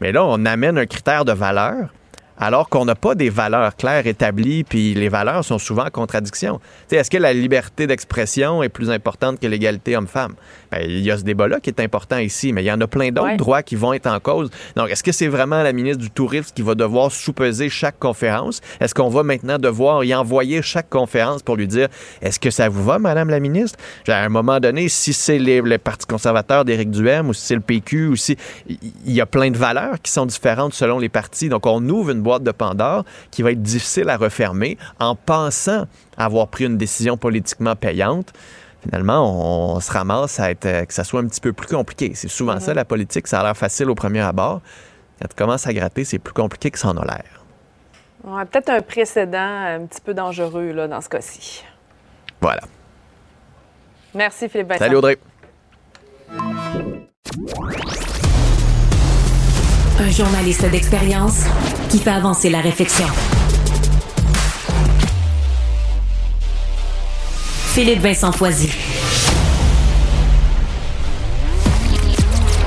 Mais 0.00 0.12
là, 0.12 0.24
on 0.24 0.44
amène 0.44 0.78
un 0.78 0.86
critère 0.86 1.24
de 1.24 1.32
valeur 1.32 1.88
alors 2.38 2.68
qu'on 2.68 2.84
n'a 2.84 2.94
pas 2.94 3.14
des 3.14 3.30
valeurs 3.30 3.76
claires 3.76 4.06
établies, 4.06 4.64
puis 4.64 4.94
les 4.94 5.08
valeurs 5.08 5.44
sont 5.44 5.58
souvent 5.58 5.86
en 5.86 5.90
contradiction. 5.90 6.60
Est-ce 6.90 7.10
que 7.10 7.16
la 7.16 7.32
liberté 7.32 7.86
d'expression 7.86 8.62
est 8.62 8.68
plus 8.68 8.90
importante 8.90 9.40
que 9.40 9.46
l'égalité 9.46 9.96
homme-femme? 9.96 10.34
Ben, 10.70 10.82
il 10.84 11.00
y 11.00 11.10
a 11.10 11.18
ce 11.18 11.22
débat-là 11.22 11.60
qui 11.60 11.70
est 11.70 11.80
important 11.80 12.18
ici, 12.18 12.52
mais 12.52 12.62
il 12.62 12.66
y 12.66 12.72
en 12.72 12.80
a 12.80 12.86
plein 12.86 13.10
d'autres 13.10 13.36
droits 13.36 13.62
qui 13.62 13.76
vont 13.76 13.92
être 13.92 14.06
en 14.06 14.20
cause. 14.20 14.50
Donc, 14.74 14.90
est-ce 14.90 15.02
que 15.02 15.12
c'est 15.12 15.28
vraiment 15.28 15.62
la 15.62 15.72
ministre 15.72 16.02
du 16.02 16.10
Tourisme 16.10 16.52
qui 16.54 16.62
va 16.62 16.74
devoir 16.74 17.12
sous-peser 17.12 17.68
chaque 17.68 17.98
conférence? 17.98 18.60
Est-ce 18.80 18.94
qu'on 18.94 19.08
va 19.08 19.22
maintenant 19.22 19.58
devoir 19.58 20.04
y 20.04 20.14
envoyer 20.14 20.62
chaque 20.62 20.88
conférence 20.88 21.42
pour 21.42 21.56
lui 21.56 21.66
dire 21.66 21.88
est-ce 22.20 22.40
que 22.40 22.50
ça 22.50 22.68
vous 22.68 22.84
va, 22.84 22.98
Madame 22.98 23.30
la 23.30 23.40
ministre? 23.40 23.78
À 24.08 24.24
un 24.24 24.28
moment 24.28 24.60
donné, 24.60 24.88
si 24.88 25.12
c'est 25.12 25.38
les, 25.38 25.60
le 25.60 25.78
Parti 25.78 26.06
conservateur 26.06 26.64
d'Éric 26.64 26.90
Duhem 26.90 27.28
ou 27.28 27.34
si 27.34 27.46
c'est 27.46 27.54
le 27.54 27.60
PQ 27.60 28.08
ou 28.08 28.16
si. 28.16 28.36
Il 28.68 29.12
y 29.12 29.20
a 29.20 29.26
plein 29.26 29.50
de 29.50 29.56
valeurs 29.56 30.00
qui 30.02 30.10
sont 30.10 30.26
différentes 30.26 30.74
selon 30.74 30.98
les 30.98 31.08
partis. 31.08 31.48
Donc, 31.48 31.66
on 31.66 31.86
ouvre 31.88 32.10
une 32.10 32.22
boîte 32.26 32.42
de 32.42 32.50
Pandore 32.50 33.04
qui 33.30 33.42
va 33.42 33.52
être 33.52 33.62
difficile 33.62 34.10
à 34.10 34.16
refermer 34.16 34.76
en 35.00 35.14
pensant 35.14 35.86
avoir 36.18 36.48
pris 36.48 36.64
une 36.66 36.76
décision 36.76 37.16
politiquement 37.16 37.76
payante 37.76 38.32
finalement, 38.86 39.74
on, 39.74 39.80
se 39.80 39.90
ramasse 39.92 40.38
à 40.40 40.50
être, 40.50 40.86
que 40.86 40.94
ça 40.94 41.04
soit 41.04 41.20
un 41.20 41.26
petit 41.26 41.40
peu 41.40 41.52
plus 41.52 41.66
compliqué. 41.66 42.12
C'est 42.14 42.28
souvent 42.28 42.60
ça, 42.60 42.74
la 42.74 42.84
politique. 42.84 43.26
Ça 43.26 43.40
a 43.40 43.42
l'air 43.42 43.56
facile 43.56 43.90
au 43.90 43.94
premier 43.94 44.20
abord. 44.20 44.60
Quand 45.20 45.28
tu 45.28 45.34
commences 45.34 45.66
à 45.66 45.72
gratter, 45.72 46.04
c'est 46.04 46.18
plus 46.18 46.34
compliqué 46.34 46.70
que 46.70 46.78
ça 46.78 46.88
en 46.88 46.96
a 46.98 47.04
l'air. 47.04 47.44
On 48.24 48.36
a 48.36 48.44
peut-être 48.44 48.70
un 48.70 48.82
précédent 48.82 49.38
un 49.38 49.86
petit 49.86 50.00
peu 50.00 50.14
dangereux 50.14 50.72
là, 50.72 50.88
dans 50.88 51.00
ce 51.00 51.08
cas-ci. 51.08 51.64
Voilà. 52.40 52.62
Merci, 54.14 54.48
Philippe 54.48 54.68
Vincent. 54.68 54.84
Salut, 54.84 54.96
Audrey. 54.96 55.18
Un 59.98 60.10
journaliste 60.10 60.70
d'expérience 60.70 61.44
qui 61.88 61.98
fait 61.98 62.10
avancer 62.10 62.50
la 62.50 62.60
réflexion. 62.60 63.06
Philippe 67.72 68.00
Vincent 68.00 68.30
Foisy. 68.30 68.70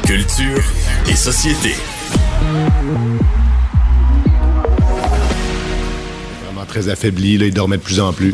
Culture 0.03 0.63
et 1.07 1.15
société. 1.15 1.75
Vraiment 6.45 6.65
très 6.67 6.89
affaibli, 6.89 7.37
là, 7.37 7.45
il 7.45 7.53
dormait 7.53 7.77
de 7.77 7.83
plus 7.83 7.99
en 7.99 8.11
plus. 8.11 8.33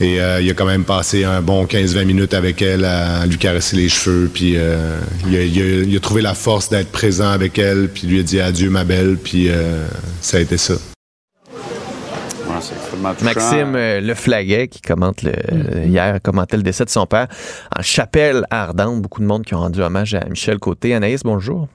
Et 0.00 0.20
euh, 0.20 0.40
il 0.40 0.50
a 0.50 0.54
quand 0.54 0.66
même 0.66 0.84
passé 0.84 1.24
un 1.24 1.40
bon 1.40 1.64
15-20 1.64 2.04
minutes 2.04 2.34
avec 2.34 2.62
elle 2.62 2.84
à 2.84 3.26
lui 3.26 3.38
caresser 3.38 3.76
les 3.76 3.88
cheveux. 3.88 4.28
Puis 4.32 4.54
euh, 4.56 4.98
il, 5.28 5.96
a, 5.96 6.00
trouvé 6.00 6.20
la 6.20 6.34
force 6.34 6.68
d'être 6.68 6.90
présent 6.90 7.28
avec 7.28 7.58
elle. 7.58 7.88
Puis 7.88 8.06
lui 8.08 8.18
a 8.18 8.22
dit 8.22 8.40
adieu 8.40 8.70
ma 8.70 8.84
belle. 8.84 9.16
Puis 9.16 9.48
euh, 9.48 9.86
ça 10.20 10.38
a 10.38 10.40
été 10.40 10.56
ça. 10.56 10.74
Maxime 13.22 13.74
euh, 13.74 14.00
Le 14.00 14.14
Flaguet 14.14 14.68
qui 14.68 14.80
commente 14.80 15.22
le, 15.22 15.32
mm-hmm. 15.32 15.88
hier 15.88 16.18
commentait 16.22 16.56
le 16.56 16.62
décès 16.62 16.84
de 16.84 16.90
son 16.90 17.06
père 17.06 17.28
en 17.76 17.82
chapelle 17.82 18.46
ardente. 18.50 19.02
Beaucoup 19.02 19.20
de 19.20 19.26
monde 19.26 19.44
qui 19.44 19.54
ont 19.54 19.60
rendu 19.60 19.80
hommage 19.80 20.14
à 20.14 20.24
Michel 20.28 20.58
Côté. 20.58 20.94
Anaïs, 20.94 21.22
bonjour. 21.22 21.68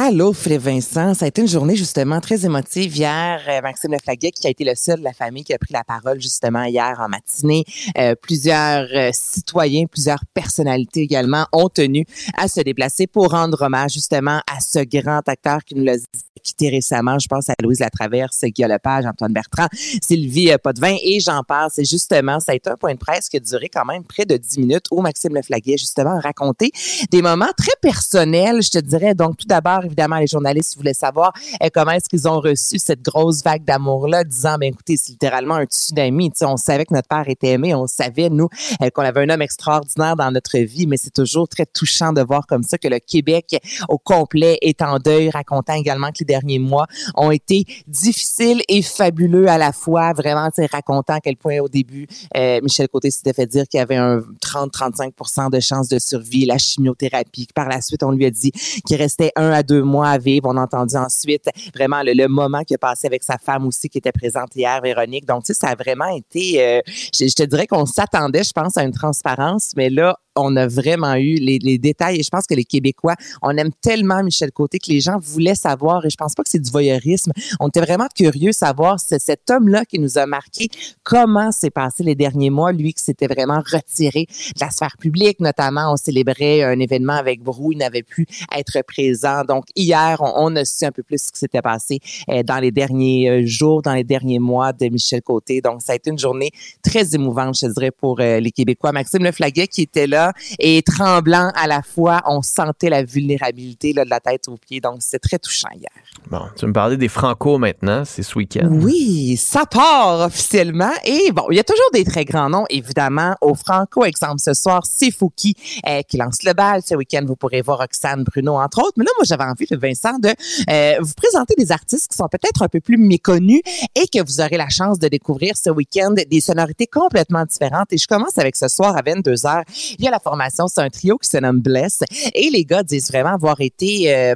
Allô, 0.00 0.32
Philippe 0.32 0.60
Vincent. 0.60 1.12
Ça 1.14 1.24
a 1.24 1.28
été 1.28 1.40
une 1.40 1.48
journée 1.48 1.74
justement 1.74 2.20
très 2.20 2.46
émotive 2.46 2.96
hier. 2.96 3.42
Euh, 3.48 3.60
Maxime 3.62 3.90
Leflaguet, 3.90 4.30
qui 4.30 4.46
a 4.46 4.50
été 4.50 4.62
le 4.62 4.76
seul 4.76 5.00
de 5.00 5.02
la 5.02 5.12
famille 5.12 5.42
qui 5.42 5.52
a 5.52 5.58
pris 5.58 5.72
la 5.72 5.82
parole 5.82 6.20
justement 6.20 6.62
hier 6.62 6.96
en 7.00 7.08
matinée. 7.08 7.64
Euh, 7.98 8.14
plusieurs 8.14 8.86
citoyens, 9.12 9.86
plusieurs 9.86 10.20
personnalités 10.32 11.00
également 11.00 11.46
ont 11.52 11.68
tenu 11.68 12.04
à 12.36 12.46
se 12.46 12.60
déplacer 12.60 13.08
pour 13.08 13.32
rendre 13.32 13.60
hommage 13.60 13.94
justement 13.94 14.40
à 14.48 14.60
ce 14.60 14.78
grand 14.84 15.28
acteur 15.28 15.64
qui 15.64 15.74
nous 15.74 15.84
l'a 15.84 15.96
quitté 16.38 16.68
récemment. 16.68 17.18
Je 17.18 17.28
pense 17.28 17.48
à 17.48 17.54
Louise 17.62 17.80
Latraverse, 17.80 18.44
Guillaume 18.44 18.72
Lepage, 18.72 19.06
Antoine 19.06 19.32
Bertrand, 19.32 19.66
Sylvie 20.02 20.52
euh, 20.52 20.58
Potvin 20.58 20.96
et 21.02 21.20
j'en 21.20 21.42
passe. 21.42 21.74
C'est 21.76 21.84
justement, 21.84 22.40
ça 22.40 22.52
a 22.52 22.54
été 22.54 22.70
un 22.70 22.76
point 22.76 22.94
de 22.94 22.98
presse 22.98 23.28
qui 23.28 23.36
a 23.36 23.40
duré 23.40 23.68
quand 23.68 23.84
même 23.84 24.04
près 24.04 24.24
de 24.24 24.36
10 24.36 24.58
minutes 24.58 24.86
où 24.90 25.00
Maxime 25.00 25.34
Leflaguet, 25.34 25.76
justement, 25.76 26.16
a 26.16 26.20
raconté 26.20 26.70
des 27.10 27.22
moments 27.22 27.50
très 27.56 27.74
personnels, 27.80 28.62
je 28.62 28.70
te 28.70 28.78
dirais. 28.78 29.14
Donc, 29.14 29.38
tout 29.38 29.46
d'abord, 29.46 29.84
évidemment, 29.84 30.18
les 30.18 30.26
journalistes 30.26 30.76
voulaient 30.76 30.94
savoir 30.94 31.32
euh, 31.62 31.68
comment 31.72 31.92
est-ce 31.92 32.08
qu'ils 32.08 32.28
ont 32.28 32.40
reçu 32.40 32.78
cette 32.78 33.02
grosse 33.02 33.42
vague 33.42 33.64
d'amour-là, 33.64 34.24
disant, 34.24 34.56
ben 34.58 34.72
écoutez, 34.72 34.96
c'est 34.96 35.12
littéralement 35.12 35.54
un 35.54 35.64
tsunami. 35.64 36.30
Tu 36.30 36.38
sais, 36.38 36.44
on 36.44 36.56
savait 36.56 36.84
que 36.84 36.94
notre 36.94 37.08
père 37.08 37.28
était 37.28 37.48
aimé, 37.48 37.74
on 37.74 37.86
savait, 37.86 38.28
nous, 38.30 38.48
euh, 38.82 38.90
qu'on 38.90 39.02
avait 39.02 39.22
un 39.22 39.28
homme 39.30 39.42
extraordinaire 39.42 40.16
dans 40.16 40.30
notre 40.30 40.58
vie, 40.58 40.86
mais 40.86 40.96
c'est 40.96 41.12
toujours 41.12 41.48
très 41.48 41.66
touchant 41.66 42.12
de 42.12 42.22
voir 42.22 42.46
comme 42.46 42.62
ça 42.62 42.78
que 42.78 42.88
le 42.88 42.98
Québec 42.98 43.56
au 43.88 43.98
complet 43.98 44.58
est 44.62 44.82
en 44.82 44.98
deuil, 44.98 45.30
racontant 45.30 45.74
également 45.74 46.10
que 46.10 46.24
derniers 46.28 46.58
mois 46.58 46.86
ont 47.16 47.30
été 47.30 47.64
difficiles 47.86 48.62
et 48.68 48.82
fabuleux 48.82 49.48
à 49.48 49.58
la 49.58 49.72
fois. 49.72 50.12
Vraiment, 50.12 50.48
c'est 50.54 50.70
racontant 50.70 51.14
à 51.14 51.20
quel 51.20 51.36
point 51.36 51.58
au 51.58 51.68
début, 51.68 52.06
euh, 52.36 52.60
Michel 52.62 52.88
Côté 52.88 53.10
s'était 53.10 53.32
fait 53.32 53.46
dire 53.46 53.64
qu'il 53.66 53.78
y 53.78 53.82
avait 53.82 53.96
un 53.96 54.20
30-35% 54.44 55.50
de 55.50 55.60
chances 55.60 55.88
de 55.88 55.98
survie, 55.98 56.44
la 56.44 56.58
chimiothérapie. 56.58 57.48
Par 57.54 57.68
la 57.68 57.80
suite, 57.80 58.02
on 58.02 58.12
lui 58.12 58.26
a 58.26 58.30
dit 58.30 58.52
qu'il 58.86 58.96
restait 58.96 59.32
un 59.36 59.50
à 59.50 59.62
deux 59.62 59.82
mois 59.82 60.10
à 60.10 60.18
vivre. 60.18 60.48
On 60.48 60.56
a 60.56 60.62
entendu 60.62 60.96
ensuite 60.96 61.48
vraiment 61.74 62.02
le, 62.04 62.28
moment 62.28 62.62
qu'il 62.62 62.74
a 62.74 62.78
passé 62.78 63.06
avec 63.06 63.22
sa 63.22 63.38
femme 63.38 63.66
aussi 63.66 63.88
qui 63.88 63.98
était 63.98 64.12
présente 64.12 64.54
hier, 64.54 64.80
Véronique. 64.82 65.26
Donc, 65.26 65.44
tu 65.44 65.54
sais, 65.54 65.60
ça 65.60 65.68
a 65.68 65.74
vraiment 65.74 66.08
été, 66.14 66.62
euh, 66.62 66.80
je, 66.86 67.26
je 67.26 67.34
te 67.34 67.42
dirais 67.42 67.66
qu'on 67.66 67.86
s'attendait, 67.86 68.44
je 68.44 68.52
pense, 68.52 68.76
à 68.76 68.84
une 68.84 68.92
transparence, 68.92 69.72
mais 69.76 69.88
là, 69.88 70.18
on 70.40 70.56
a 70.56 70.66
vraiment 70.66 71.14
eu 71.14 71.34
les, 71.34 71.78
détails 71.78 72.20
et 72.20 72.22
je 72.22 72.30
pense 72.30 72.46
que 72.46 72.54
les 72.54 72.64
Québécois, 72.64 73.14
on 73.42 73.56
aime 73.56 73.70
tellement 73.80 74.22
Michel 74.22 74.52
Côté 74.52 74.78
que 74.78 74.90
les 74.90 75.00
gens 75.00 75.18
voulaient 75.20 75.54
savoir 75.54 76.04
et 76.04 76.10
je 76.10 76.16
pense 76.16 76.34
pas 76.34 76.42
que 76.42 76.48
c'est 76.48 76.58
du 76.58 76.70
voyeurisme. 76.70 77.32
On 77.60 77.68
était 77.68 77.80
vraiment 77.80 78.08
curieux 78.14 78.50
de 78.50 78.54
savoir 78.54 78.98
cet 78.98 79.50
homme-là 79.50 79.84
qui 79.84 79.98
nous 79.98 80.18
a 80.18 80.26
marqué 80.26 80.68
comment 81.02 81.52
s'est 81.52 81.70
passé 81.70 82.02
les 82.02 82.14
derniers 82.14 82.50
mois, 82.50 82.72
lui 82.72 82.92
qui 82.92 83.02
s'était 83.02 83.26
vraiment 83.26 83.60
retiré 83.60 84.26
de 84.28 84.60
la 84.60 84.70
sphère 84.70 84.96
publique, 84.98 85.40
notamment 85.40 85.92
on 85.92 85.96
célébrait 85.96 86.62
un 86.62 86.78
événement 86.78 87.14
avec 87.14 87.42
Brou, 87.42 87.72
il 87.72 87.78
n'avait 87.78 88.02
pu 88.02 88.26
être 88.56 88.82
présent. 88.86 89.42
Donc 89.44 89.64
hier, 89.76 90.18
on, 90.20 90.54
a 90.56 90.64
su 90.64 90.84
un 90.84 90.92
peu 90.92 91.02
plus 91.02 91.22
ce 91.26 91.32
qui 91.32 91.38
s'était 91.38 91.62
passé 91.62 92.00
euh, 92.28 92.42
dans 92.42 92.58
les 92.58 92.70
derniers 92.70 93.28
euh, 93.30 93.46
jours, 93.46 93.82
dans 93.82 93.94
les 93.94 94.04
derniers 94.04 94.38
mois 94.38 94.72
de 94.72 94.88
Michel 94.88 95.22
Côté. 95.22 95.60
Donc 95.60 95.82
ça 95.82 95.92
a 95.92 95.96
été 95.96 96.10
une 96.10 96.18
journée 96.18 96.50
très 96.82 97.14
émouvante, 97.14 97.58
je 97.60 97.66
dirais, 97.66 97.90
pour 97.90 98.20
euh, 98.20 98.40
les 98.40 98.50
Québécois. 98.50 98.92
Maxime 98.92 99.24
Leflaguet 99.24 99.68
qui 99.68 99.82
était 99.82 100.06
là 100.06 100.27
et 100.58 100.82
tremblant 100.82 101.50
à 101.54 101.66
la 101.66 101.82
fois. 101.82 102.22
On 102.26 102.42
sentait 102.42 102.90
la 102.90 103.02
vulnérabilité 103.02 103.92
là, 103.92 104.04
de 104.04 104.10
la 104.10 104.20
tête 104.20 104.48
aux 104.48 104.56
pieds. 104.56 104.80
Donc, 104.80 104.96
c'était 105.00 105.18
très 105.18 105.38
touchant 105.38 105.68
hier. 105.74 105.90
Bon, 106.30 106.42
tu 106.56 106.66
me 106.66 106.72
parlais 106.72 106.96
des 106.96 107.08
Franco 107.08 107.58
maintenant, 107.58 108.04
c'est 108.04 108.22
ce 108.22 108.36
week-end. 108.36 108.68
Oui, 108.70 109.36
ça 109.36 109.64
part 109.66 110.20
officiellement. 110.26 110.92
Et 111.04 111.32
bon, 111.32 111.44
il 111.50 111.56
y 111.56 111.60
a 111.60 111.64
toujours 111.64 111.90
des 111.92 112.04
très 112.04 112.24
grands 112.24 112.50
noms, 112.50 112.64
évidemment. 112.68 113.34
Au 113.40 113.54
Franco, 113.54 114.04
exemple, 114.04 114.40
ce 114.40 114.54
soir, 114.54 114.82
c'est 114.84 115.10
Fouki 115.10 115.54
euh, 115.86 116.02
qui 116.02 116.16
lance 116.16 116.42
le 116.44 116.52
bal. 116.52 116.82
Ce 116.86 116.94
week-end, 116.94 117.22
vous 117.26 117.36
pourrez 117.36 117.62
voir 117.62 117.78
Roxane 117.78 118.24
Bruno, 118.24 118.56
entre 118.56 118.80
autres. 118.80 118.94
Mais 118.96 119.04
là, 119.04 119.10
moi, 119.16 119.24
j'avais 119.24 119.44
envie, 119.44 119.66
de 119.70 119.76
Vincent, 119.76 120.18
de 120.18 120.28
euh, 120.70 120.96
vous 121.00 121.14
présenter 121.14 121.54
des 121.56 121.72
artistes 121.72 122.08
qui 122.10 122.16
sont 122.16 122.28
peut-être 122.28 122.62
un 122.62 122.68
peu 122.68 122.80
plus 122.80 122.96
méconnus 122.96 123.60
et 123.94 124.06
que 124.08 124.22
vous 124.22 124.40
aurez 124.40 124.56
la 124.56 124.68
chance 124.68 124.98
de 124.98 125.08
découvrir 125.08 125.56
ce 125.56 125.70
week-end 125.70 126.14
des 126.30 126.40
sonorités 126.40 126.86
complètement 126.86 127.44
différentes. 127.44 127.92
Et 127.92 127.98
je 127.98 128.06
commence 128.06 128.38
avec 128.38 128.56
ce 128.56 128.68
soir 128.68 128.96
à 128.96 129.02
22 129.02 129.32
h. 129.32 129.62
Il 129.98 130.04
y 130.04 130.08
a 130.08 130.10
la 130.10 130.17
formation, 130.18 130.66
c'est 130.68 130.80
un 130.80 130.88
trio 130.88 131.18
qui 131.18 131.28
se 131.28 131.38
nomme 131.38 131.60
Bless. 131.60 132.00
Et 132.34 132.50
les 132.50 132.64
gars 132.64 132.82
disent 132.82 133.10
vraiment 133.10 133.34
avoir 133.34 133.60
été 133.60 134.14
euh, 134.14 134.34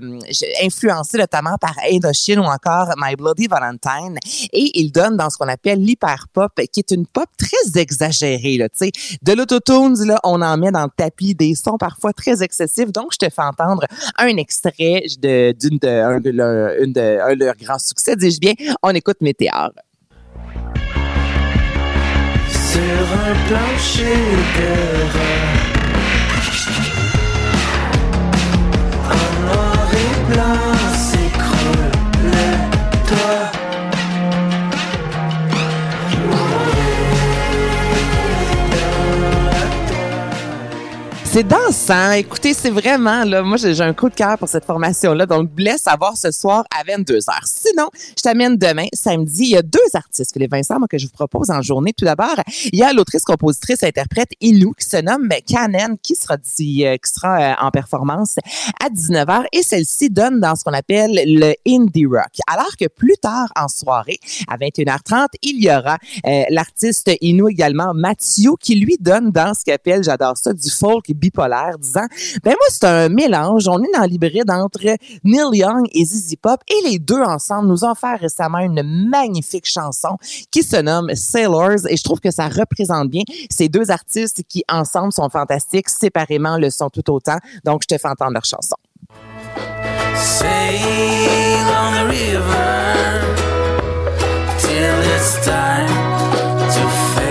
influencés 0.62 1.18
notamment 1.18 1.56
par 1.60 1.74
Indochine 1.90 2.38
ou 2.40 2.44
encore 2.44 2.88
My 2.96 3.14
Bloody 3.16 3.46
Valentine. 3.46 4.18
Et 4.52 4.70
ils 4.80 4.90
donnent 4.90 5.16
dans 5.16 5.30
ce 5.30 5.36
qu'on 5.36 5.48
appelle 5.48 5.80
l'hyper-pop, 5.80 6.52
qui 6.72 6.80
est 6.80 6.90
une 6.90 7.06
pop 7.06 7.28
très 7.36 7.80
exagérée. 7.80 8.58
Là, 8.58 8.68
sais. 8.72 8.90
de 9.22 9.32
l'autotunes, 9.32 10.04
là, 10.04 10.18
on 10.24 10.40
en 10.42 10.56
met 10.56 10.70
dans 10.70 10.84
le 10.84 10.90
tapis 10.96 11.34
des 11.34 11.54
sons 11.54 11.78
parfois 11.78 12.12
très 12.12 12.42
excessifs. 12.42 12.92
Donc, 12.92 13.12
je 13.12 13.18
te 13.18 13.30
fais 13.30 13.42
entendre 13.42 13.84
un 14.18 14.36
extrait 14.36 15.02
d'une 15.18 15.78
de, 15.78 16.20
de, 16.20 16.92
de, 16.92 17.34
leurs 17.34 17.56
grands 17.56 17.78
succès, 17.78 18.16
dis-je 18.16 18.40
bien. 18.40 18.54
On 18.82 18.90
écoute 18.90 19.20
Météor. 19.20 19.70
Sur 22.48 22.80
un 22.80 23.34
plancher 23.48 24.16
de 24.56 25.61
love. 30.36 30.71
C'est 41.32 41.44
dansant. 41.44 42.10
Écoutez, 42.10 42.52
c'est 42.52 42.68
vraiment, 42.68 43.24
là, 43.24 43.42
moi, 43.42 43.56
j'ai 43.56 43.80
un 43.80 43.94
coup 43.94 44.10
de 44.10 44.14
cœur 44.14 44.36
pour 44.36 44.50
cette 44.50 44.66
formation-là. 44.66 45.24
Donc, 45.24 45.48
laisse 45.56 45.80
savoir 45.80 46.14
ce 46.14 46.30
soir 46.30 46.62
à 46.70 46.84
22h. 46.84 47.22
Sinon, 47.46 47.88
je 47.94 48.22
t'amène 48.22 48.58
demain, 48.58 48.84
samedi. 48.92 49.44
Il 49.44 49.48
y 49.52 49.56
a 49.56 49.62
deux 49.62 49.78
artistes, 49.94 50.30
Philippe 50.34 50.50
Vincent, 50.50 50.78
moi, 50.78 50.88
que 50.88 50.98
je 50.98 51.06
vous 51.06 51.12
propose 51.12 51.50
en 51.50 51.62
journée. 51.62 51.94
Tout 51.96 52.04
d'abord, 52.04 52.34
il 52.70 52.78
y 52.78 52.82
a 52.82 52.92
l'autrice, 52.92 53.22
compositrice, 53.22 53.82
interprète 53.82 54.32
Inou, 54.42 54.74
qui 54.78 54.86
se 54.86 54.98
nomme 54.98 55.30
Canen, 55.46 55.96
qui 56.02 56.16
sera, 56.16 56.34
euh, 56.34 56.96
qui 56.98 57.10
sera 57.10 57.40
euh, 57.40 57.54
en 57.62 57.70
performance 57.70 58.34
à 58.84 58.90
19h. 58.90 59.46
Et 59.52 59.62
celle-ci 59.62 60.10
donne 60.10 60.38
dans 60.38 60.54
ce 60.54 60.64
qu'on 60.64 60.74
appelle 60.74 61.18
le 61.24 61.54
indie 61.66 62.04
rock. 62.04 62.40
Alors 62.46 62.76
que 62.78 62.88
plus 62.88 63.16
tard 63.16 63.48
en 63.58 63.68
soirée, 63.68 64.20
à 64.48 64.58
21h30, 64.58 65.28
il 65.40 65.64
y 65.64 65.70
aura 65.70 65.96
euh, 66.26 66.42
l'artiste 66.50 67.10
Inou 67.22 67.48
également, 67.48 67.94
Mathieu, 67.94 68.50
qui 68.60 68.74
lui 68.74 68.98
donne 69.00 69.30
dans 69.30 69.54
ce 69.54 69.64
qu'il 69.64 69.72
appelle, 69.72 70.04
j'adore 70.04 70.36
ça, 70.36 70.52
du 70.52 70.68
folk 70.68 71.06
bipolaire, 71.22 71.78
disant, 71.78 72.06
ben 72.42 72.50
moi, 72.50 72.66
c'est 72.68 72.84
un 72.84 73.08
mélange. 73.08 73.68
On 73.68 73.80
est 73.82 73.92
dans 73.94 74.04
l'hybride 74.04 74.50
entre 74.50 74.80
Neil 75.24 75.58
Young 75.60 75.86
et 75.92 76.04
ZZ 76.04 76.34
Pop 76.42 76.60
et 76.68 76.90
les 76.90 76.98
deux 76.98 77.22
ensemble 77.22 77.68
nous 77.68 77.84
ont 77.84 77.94
fait 77.94 78.16
récemment 78.16 78.58
une 78.58 78.82
magnifique 79.08 79.66
chanson 79.66 80.18
qui 80.50 80.62
se 80.62 80.76
nomme 80.76 81.14
Sailors 81.14 81.86
et 81.88 81.96
je 81.96 82.02
trouve 82.02 82.20
que 82.20 82.30
ça 82.30 82.48
représente 82.48 83.08
bien 83.08 83.22
ces 83.48 83.68
deux 83.68 83.90
artistes 83.90 84.42
qui 84.48 84.64
ensemble 84.68 85.12
sont 85.12 85.28
fantastiques, 85.28 85.88
séparément 85.88 86.58
le 86.58 86.70
sont 86.70 86.90
tout 86.90 87.08
autant. 87.10 87.38
Donc, 87.64 87.82
je 87.82 87.94
te 87.94 87.98
fais 87.98 88.08
entendre 88.08 88.32
leur 88.32 88.44
chanson. 88.44 88.76
Sail 90.16 91.62
on 91.82 91.94
the 91.94 92.04
river 92.10 93.34
till 94.58 94.96
it's 95.14 95.44
time 95.44 95.88
to 96.74 97.21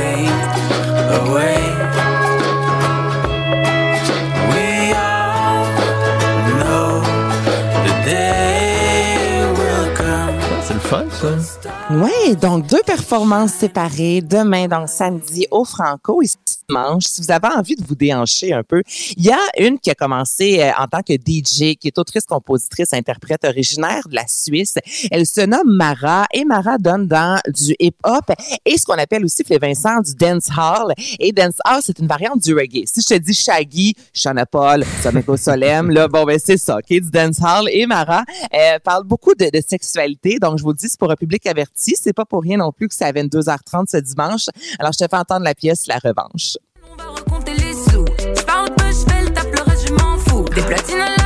Oui, 11.91 12.35
donc 12.35 12.65
deux 12.65 12.81
performances 12.83 13.53
séparées 13.53 14.21
demain, 14.21 14.67
donc 14.67 14.89
samedi 14.89 15.45
au 15.51 15.63
Franco 15.65 16.19
et 16.23 16.27
dimanche. 16.67 17.03
Si 17.05 17.21
vous 17.21 17.29
avez 17.29 17.47
envie 17.47 17.75
de 17.75 17.85
vous 17.85 17.93
déhancher 17.93 18.53
un 18.53 18.63
peu, 18.63 18.81
il 19.15 19.25
y 19.25 19.29
a 19.29 19.39
une 19.59 19.77
qui 19.77 19.91
a 19.91 19.95
commencé 19.95 20.61
euh, 20.61 20.71
en 20.79 20.87
tant 20.87 21.01
que 21.01 21.13
DJ, 21.13 21.75
qui 21.75 21.89
est 21.89 21.97
autrice, 21.99 22.25
compositrice, 22.25 22.93
interprète 22.93 23.45
originaire 23.45 24.01
de 24.09 24.15
la 24.15 24.25
Suisse. 24.27 24.75
Elle 25.11 25.27
se 25.27 25.41
nomme 25.41 25.69
Mara 25.69 26.25
et 26.33 26.43
Mara 26.43 26.79
donne 26.79 27.05
dans 27.05 27.39
du 27.47 27.75
hip-hop 27.79 28.31
et 28.65 28.77
ce 28.79 28.85
qu'on 28.85 28.97
appelle 28.97 29.23
aussi, 29.23 29.43
Philippe 29.43 29.61
Vincent, 29.61 30.01
du 30.01 30.15
dance 30.15 30.49
hall. 30.57 30.93
Et 31.19 31.31
dance 31.31 31.57
hall, 31.65 31.81
c'est 31.83 31.99
une 31.99 32.07
variante 32.07 32.39
du 32.39 32.55
reggae. 32.55 32.85
Si 32.85 33.01
je 33.01 33.15
te 33.15 33.19
dis 33.19 33.35
Shaggy, 33.35 33.93
Shana 34.11 34.47
Paul, 34.47 34.83
Someko 35.03 35.37
Solem, 35.37 35.91
là, 35.91 36.07
bon, 36.07 36.23
ben 36.23 36.39
c'est 36.43 36.57
ça, 36.57 36.77
OK, 36.77 36.87
du 36.89 37.11
dance 37.11 37.39
hall. 37.41 37.69
Et 37.71 37.85
Mara 37.85 38.23
euh, 38.53 38.79
parle 38.83 39.03
beaucoup 39.03 39.35
de, 39.35 39.51
de 39.53 39.61
sexualité, 39.67 40.39
donc 40.39 40.57
je 40.57 40.63
vous 40.63 40.71
le 40.71 40.77
dis, 40.77 40.89
c'est 40.89 40.99
pour 40.99 41.10
un 41.11 41.15
public 41.15 41.45
averti. 41.45 41.95
C'est 41.99 42.13
pas 42.13 42.25
pour 42.25 42.41
rien 42.41 42.57
non 42.57 42.71
plus 42.71 42.87
que 42.87 42.95
c'est 42.95 43.05
à 43.05 43.11
22h30 43.11 43.85
ce 43.89 43.97
dimanche. 43.97 44.45
Alors, 44.79 44.91
je 44.93 45.03
te 45.03 45.09
fais 45.09 45.17
entendre 45.17 45.43
la 45.43 45.55
pièce 45.55 45.87
La 45.87 45.97
Revanche. 45.97 46.57
compter 47.29 47.53
les 47.53 47.73
sous. 47.73 48.05
Je 48.19 48.43
parle 48.43 48.69
peu, 48.75 48.85
je 48.87 49.05
fais 49.09 49.87
je 49.87 49.93
m'en 49.93 50.17
fous. 50.17 50.45
Des 50.55 50.61
platines 50.61 50.99
à 50.99 51.20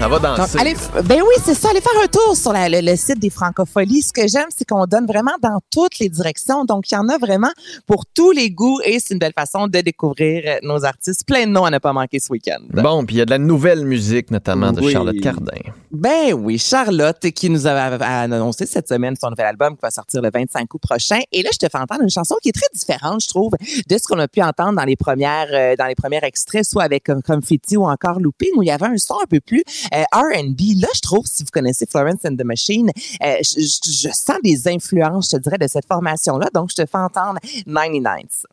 Ça 0.00 0.08
va 0.08 0.18
Donc, 0.18 0.36
danser. 0.38 0.58
allez, 0.58 0.72
f- 0.72 1.02
ben 1.04 1.20
oui, 1.20 1.34
c'est 1.44 1.52
ça. 1.54 1.68
Allez 1.70 1.82
faire 1.82 1.92
un 2.02 2.06
tour 2.06 2.34
sur 2.34 2.54
la- 2.54 2.70
le, 2.70 2.80
le 2.80 2.96
site 2.96 3.18
des 3.18 3.28
Francopholies. 3.28 4.00
Ce 4.00 4.12
que 4.14 4.26
j'aime, 4.26 4.46
c'est 4.56 4.64
qu'on 4.66 4.86
donne 4.86 5.04
vraiment 5.06 5.34
dans 5.42 5.58
toutes 5.70 5.98
les 5.98 6.08
directions. 6.08 6.64
Donc, 6.64 6.90
il 6.90 6.94
y 6.94 6.96
en 6.96 7.06
a 7.10 7.18
vraiment 7.18 7.50
pour 7.86 8.06
tous 8.06 8.30
les 8.30 8.50
goûts 8.50 8.80
et 8.82 8.98
c'est 8.98 9.12
une 9.12 9.18
belle 9.18 9.34
façon 9.38 9.66
de 9.66 9.78
découvrir 9.82 10.42
euh, 10.46 10.56
nos 10.62 10.86
artistes. 10.86 11.26
Plein 11.26 11.44
de 11.46 11.50
noms 11.50 11.66
à 11.66 11.70
ne 11.70 11.76
pas 11.76 11.92
manquer 11.92 12.18
ce 12.18 12.32
week-end. 12.32 12.60
Bon, 12.72 13.04
puis 13.04 13.16
il 13.16 13.18
y 13.18 13.20
a 13.20 13.26
de 13.26 13.30
la 13.30 13.36
nouvelle 13.36 13.84
musique, 13.84 14.30
notamment 14.30 14.72
de 14.72 14.80
Oui. 14.80 14.90
Charlotte 14.90 15.20
Cardin. 15.20 15.52
Ben 15.92 16.32
oui, 16.32 16.56
Charlotte 16.56 17.20
qui 17.32 17.50
nous 17.50 17.66
a, 17.66 17.72
annoncé 17.72 18.64
cette 18.64 18.88
semaine 18.88 19.16
son 19.20 19.28
nouvel 19.28 19.46
album 19.46 19.74
qui 19.74 19.80
va 19.82 19.90
sortir 19.90 20.22
le 20.22 20.30
25 20.32 20.72
août 20.72 20.80
prochain. 20.80 21.18
Et 21.30 21.42
là, 21.42 21.50
je 21.52 21.58
te 21.58 21.66
fais 21.70 21.78
entendre 21.78 22.02
une 22.02 22.08
chanson 22.10 22.36
qui 22.42 22.48
est 22.48 22.52
très 22.52 22.68
différente, 22.72 23.20
je 23.22 23.28
trouve, 23.28 23.52
de 23.86 23.98
ce 23.98 24.04
qu'on 24.08 24.18
a 24.18 24.28
pu 24.28 24.40
entendre 24.40 24.76
dans 24.78 24.84
les 24.86 24.96
premières, 24.96 25.48
euh, 25.52 25.76
dans 25.76 25.86
les 25.86 25.94
premiers 25.94 26.20
extraits, 26.22 26.64
soit 26.64 26.84
avec 26.84 27.04
comme 27.04 27.20
Confetti 27.22 27.76
ou 27.76 27.84
encore 27.84 28.18
Looping, 28.18 28.50
où 28.56 28.62
il 28.62 28.68
y 28.68 28.70
avait 28.70 28.86
un 28.86 28.96
son 28.96 29.16
un 29.22 29.26
peu 29.28 29.40
plus 29.40 29.62
euh, 29.89 29.89
R&B. 29.92 30.80
Là, 30.80 30.88
je 30.94 31.00
trouve, 31.00 31.26
si 31.26 31.42
vous 31.42 31.50
connaissez 31.52 31.86
Florence 31.86 32.24
and 32.24 32.36
the 32.36 32.44
Machine, 32.44 32.90
euh, 33.22 33.36
je 33.42 34.08
sens 34.12 34.38
des 34.42 34.68
influences, 34.68 35.30
je 35.30 35.36
te 35.36 35.42
dirais, 35.42 35.58
de 35.58 35.68
cette 35.68 35.86
formation-là. 35.86 36.48
Donc, 36.54 36.70
je 36.70 36.76
te 36.82 36.86
fais 36.86 36.98
entendre 36.98 37.38
99. 37.66 38.46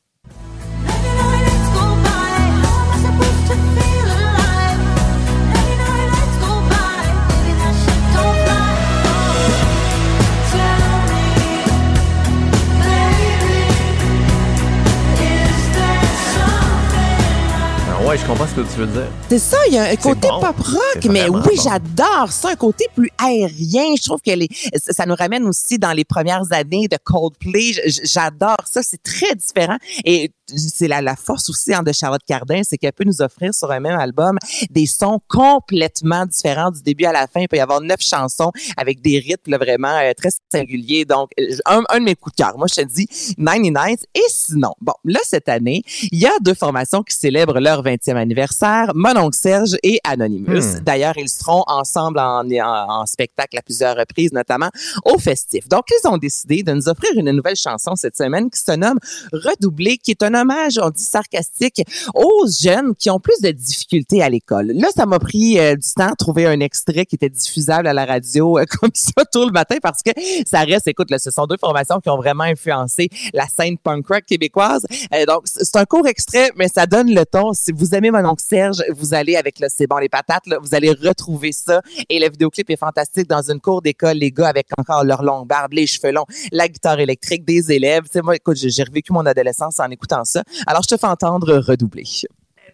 Ouais, 18.08 18.18
je 18.18 18.26
comprends 18.26 18.48
ce 18.48 18.54
que 18.54 18.62
tu 18.62 18.80
veux 18.80 18.88
dire. 18.88 19.08
C'est 19.30 19.40
ça, 19.40 19.58
il 19.68 19.74
y 19.74 19.78
a 19.78 19.84
un 19.84 19.96
côté 19.96 20.28
bon. 20.30 20.40
pop 20.40 20.58
rock, 20.60 21.06
mais 21.10 21.28
oui, 21.28 21.42
bon. 21.42 21.62
j'adore 21.62 22.32
ça, 22.32 22.50
un 22.50 22.56
côté 22.56 22.86
plus 22.96 23.10
aérien. 23.18 23.96
Je 23.98 24.04
trouve 24.04 24.22
que 24.22 24.32
les, 24.32 24.48
ça 24.76 25.06
nous 25.06 25.16
ramène 25.16 25.46
aussi 25.46 25.78
dans 25.78 25.92
les 25.92 26.06
premières 26.06 26.52
années 26.52 26.88
de 26.88 26.98
Coldplay. 27.04 27.74
J'adore 28.04 28.58
ça, 28.66 28.82
c'est 28.82 29.02
très 29.02 29.36
différent. 29.36 29.78
Et 30.06 30.32
c'est 30.56 30.88
la, 30.88 31.02
la 31.02 31.16
force 31.16 31.50
aussi 31.50 31.74
hein, 31.74 31.84
de 31.84 31.92
Charlotte 31.92 32.22
Cardin, 32.26 32.62
c'est 32.64 32.78
qu'elle 32.78 32.94
peut 32.94 33.04
nous 33.04 33.22
offrir 33.22 33.54
sur 33.54 33.72
un 33.72 33.80
même 33.80 34.00
album 34.00 34.38
des 34.70 34.86
sons 34.86 35.20
complètement 35.28 36.26
différents 36.26 36.72
du 36.72 36.82
début 36.82 37.06
à 37.06 37.12
la 37.12 37.28
fin. 37.28 37.42
Il 37.42 37.48
peut 37.48 37.58
y 37.58 37.62
avoir 37.62 37.82
neuf 37.82 38.02
chansons 38.02 38.52
avec 38.78 39.02
des 39.02 39.20
rythmes 39.20 39.52
là, 39.52 39.58
vraiment 39.58 39.98
euh, 40.00 40.14
très 40.16 40.30
singuliers. 40.52 41.06
Donc, 41.06 41.32
euh, 41.40 41.56
un, 41.66 41.84
un 41.90 42.00
de 42.00 42.06
mes 42.06 42.16
coups 42.16 42.36
de 42.36 42.44
cœur. 42.44 42.58
Moi, 42.58 42.68
je 42.70 42.82
te 42.82 42.88
dis 42.88 43.08
99. 43.38 44.00
Et 44.16 44.20
sinon, 44.30 44.74
bon, 44.82 44.94
là, 45.06 45.20
cette 45.24 45.50
année, 45.50 45.84
il 46.12 46.20
y 46.20 46.26
a 46.26 46.32
deux 46.42 46.54
formations 46.54 47.04
qui 47.04 47.16
célèbrent 47.16 47.60
leur 47.60 47.84
20e 47.84 48.16
anniversaire, 48.16 48.92
Mononcle 48.96 49.38
Serge 49.38 49.78
et 49.84 50.00
Anonymous. 50.04 50.78
Hmm. 50.78 50.84
D'ailleurs, 50.84 51.18
ils 51.18 51.30
seront 51.30 51.64
ensemble 51.68 52.20
en, 52.20 52.50
en, 52.50 53.02
en 53.02 53.06
spectacle 53.06 53.58
à 53.58 53.62
plusieurs 53.62 53.96
reprises, 53.96 54.32
notamment 54.32 54.70
au 55.06 55.18
festif. 55.18 55.68
Donc, 55.68 55.86
ils 55.92 56.08
ont 56.08 56.18
décidé 56.18 56.64
de 56.64 56.74
nous 56.74 56.88
offrir 56.88 57.12
une 57.16 57.32
nouvelle 57.32 57.56
chanson 57.56 57.96
cette 57.96 58.18
semaine 58.18 58.50
qui 58.50 58.60
se 58.60 58.72
nomme 58.72 59.00
Redoubler, 59.32 59.98
qui 59.98 60.12
est 60.12 60.24
un 60.24 60.34
hommage, 60.42 60.80
on 60.82 60.90
dit 60.90 61.04
sarcastique, 61.04 61.82
aux 62.14 62.46
jeunes 62.48 62.96
qui 62.96 63.10
ont 63.10 63.20
plus 63.20 63.40
de 63.42 63.52
difficultés 63.52 64.22
à 64.22 64.30
l'école. 64.30 64.72
Là, 64.74 64.88
ça 64.96 65.06
m'a 65.06 65.20
pris 65.20 65.60
euh, 65.60 65.76
du 65.76 65.94
temps 65.94 66.10
à 66.12 66.16
trouver 66.16 66.46
un 66.46 66.60
extrait 66.60 67.06
qui 67.06 67.16
était 67.16 67.30
diffusable 67.30 67.88
à 67.88 67.94
la 67.94 68.06
radio 68.06 68.58
euh, 68.58 68.66
comme 68.80 68.92
ça 68.94 69.26
tout 69.32 69.46
le 69.46 69.52
matin 69.52 69.78
parce 69.82 70.02
que 70.02 70.12
ça 70.46 70.62
reste, 70.62 70.88
écoute, 70.88 71.12
là, 71.12 71.20
ce 71.20 71.32
sont 71.32 71.46
deux 71.46 71.58
formations 71.60 72.00
qui 72.00 72.10
ont 72.10 72.18
vraiment 72.18 72.44
influencé 72.44 73.10
la 73.34 73.48
scène 73.48 73.78
punk 73.78 74.08
rock 74.08 74.24
québécoise. 74.26 74.86
Euh, 75.14 75.26
donc, 75.26 75.44
c'est 75.46 75.76
un 75.76 75.86
court 75.86 76.08
extrait, 76.08 76.52
mais 76.56 76.68
ça 76.68 76.86
donne 76.86 77.14
le 77.14 77.26
ton. 77.26 77.54
Si 77.54 77.72
vous 77.72 77.96
aimez 77.96 78.12
mon 78.12 78.26
oncle 78.26 78.44
Serge, 78.48 78.84
vous 78.96 79.14
allez 79.14 79.36
avec 79.36 79.60
le 79.60 79.68
C'est 79.70 79.88
bon 79.88 79.98
les 79.98 80.10
patates, 80.10 80.48
là, 80.48 80.58
vous 80.62 80.74
allez 80.74 80.92
retrouver 80.92 81.52
ça. 81.52 81.82
Et 82.10 82.20
le 82.20 82.30
vidéoclip 82.30 82.70
est 82.70 82.78
fantastique 82.78 83.28
dans 83.28 83.52
une 83.52 83.60
cour 83.60 83.82
d'école, 83.82 84.18
les 84.18 84.32
gars 84.32 84.48
avec 84.48 84.68
encore 84.78 85.04
leur 85.04 85.24
longue 85.24 85.48
barbe, 85.48 85.74
les 85.74 85.88
cheveux 85.88 86.12
longs, 86.12 86.26
la 86.52 86.68
guitare 86.68 87.00
électrique, 87.00 87.46
des 87.46 87.72
élèves. 87.72 88.04
Tu 88.04 88.12
sais, 88.14 88.22
moi, 88.22 88.36
écoute, 88.36 88.58
j'ai 88.58 88.84
revécu 88.84 89.14
mon 89.14 89.26
adolescence 89.26 89.80
en 89.80 89.90
écoutant 89.90 90.24
Alors, 90.66 90.84
je 90.84 90.88
te 90.88 90.98
fais 90.98 91.08
entendre 91.08 91.58
redoubler. 91.58 92.06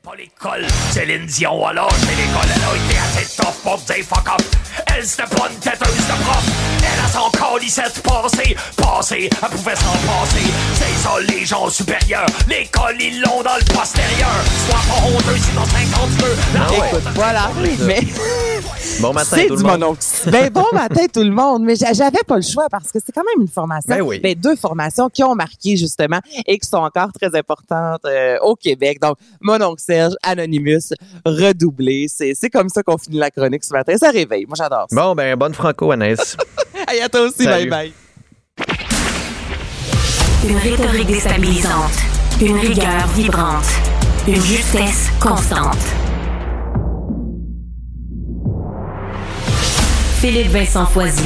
Pas 0.04 0.16
l'école. 0.18 0.66
Céline 0.92 1.26
Dion, 1.28 1.66
alors, 1.66 1.90
mais 2.02 2.16
l'école, 2.16 2.50
elle 2.54 2.62
a 2.62 2.76
été 2.76 3.00
assez 3.22 3.36
tough 3.38 3.56
pour 3.64 3.78
dire 3.78 4.04
fuck 4.04 4.28
up. 4.28 4.42
Elle, 4.96 5.06
c'était 5.06 5.24
pas 5.24 5.48
une 5.50 5.58
têteuse 5.60 5.96
de 5.96 6.24
prof. 6.24 6.44
Elle 6.82 7.06
a 7.06 7.08
son 7.10 7.32
colissette 7.32 8.02
passé, 8.04 8.56
passé, 8.76 9.30
elle 9.32 9.50
pouvait 9.50 9.76
s'en 9.76 9.94
passer. 10.06 10.44
C'est 10.74 11.04
ça, 11.08 11.12
les 11.30 11.46
gens 11.46 11.70
supérieurs. 11.70 12.26
L'école, 12.50 12.96
ils 13.00 13.22
l'ont 13.22 13.44
dans 13.44 13.56
le 13.56 13.74
postérieur. 13.74 14.44
Sois 14.68 14.80
pas 14.90 15.08
honteux, 15.08 15.38
sinon 15.40 15.64
50 15.66 16.18
peu. 16.18 16.36
La 16.54 16.64
honte, 16.66 16.88
Écoute, 16.88 17.14
voilà. 17.16 17.50
Mais 17.86 18.00
Bon 19.00 19.12
matin, 19.14 19.28
c'est 19.38 19.48
tout 19.48 19.56
le 19.56 19.64
monde. 19.64 19.98
Ben, 20.28 20.50
bon 20.50 20.66
matin 20.74 21.06
tout 21.12 21.24
le 21.24 21.32
monde. 21.32 21.64
Mais 21.64 21.76
j'a- 21.76 21.94
j'avais 21.94 22.24
pas 22.28 22.36
le 22.36 22.42
choix 22.42 22.68
parce 22.70 22.92
que 22.92 23.00
c'est 23.04 23.12
quand 23.12 23.24
même 23.24 23.42
une 23.42 23.48
formation. 23.52 23.94
Ben 23.96 24.02
oui. 24.02 24.20
Ben, 24.20 24.36
deux 24.36 24.56
formations 24.56 25.10
qui 25.10 25.24
ont 25.24 25.36
marqué 25.36 25.76
justement 25.78 26.20
et 26.46 26.58
qui 26.58 26.68
sont 26.68 26.78
encore 26.78 27.10
très 27.14 27.36
importantes 27.38 28.02
euh, 28.06 28.38
au 28.42 28.56
Québec. 28.56 29.00
Donc, 29.02 29.18
Mononcle 29.42 29.82
Serge, 29.94 30.14
Anonymous, 30.24 30.90
redoublé. 31.24 32.08
C'est 32.10 32.34
c'est 32.34 32.50
comme 32.50 32.70
ça 32.70 32.82
qu'on 32.82 32.98
finit 32.98 33.20
la 33.20 33.30
chronique 33.30 33.64
ce 33.64 33.74
matin. 33.74 33.96
Ça 33.96 34.10
réveille. 34.10 34.46
Moi, 34.48 34.56
j'adore 34.58 34.88
ça. 34.90 34.96
Bon, 34.96 35.14
ben, 35.14 35.36
bonne 35.36 35.54
franco, 35.54 35.92
Anaïs. 35.92 36.38
Hey, 36.86 37.00
à 37.02 37.08
toi 37.08 37.22
aussi. 37.22 37.44
Salut. 37.44 37.70
Bye 37.70 37.92
bye. 37.92 37.94
Une 40.50 40.58
rhétorique 40.58 41.08
déstabilisante. 41.08 41.94
Une 42.42 42.58
rigueur 42.58 43.08
vibrante. 43.16 43.66
Une 44.28 44.42
justesse 44.42 45.10
constante. 45.22 45.78
Philippe 50.20 50.52
Vincent 50.52 50.86
Foisy. 50.88 51.24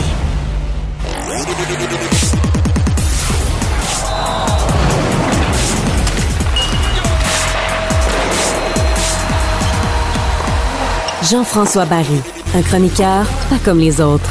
Jean-François 11.29 11.85
Barry, 11.85 12.21
un 12.55 12.61
chroniqueur 12.61 13.25
pas 13.49 13.59
comme 13.65 13.79
les 13.79 13.99
autres. 13.99 14.29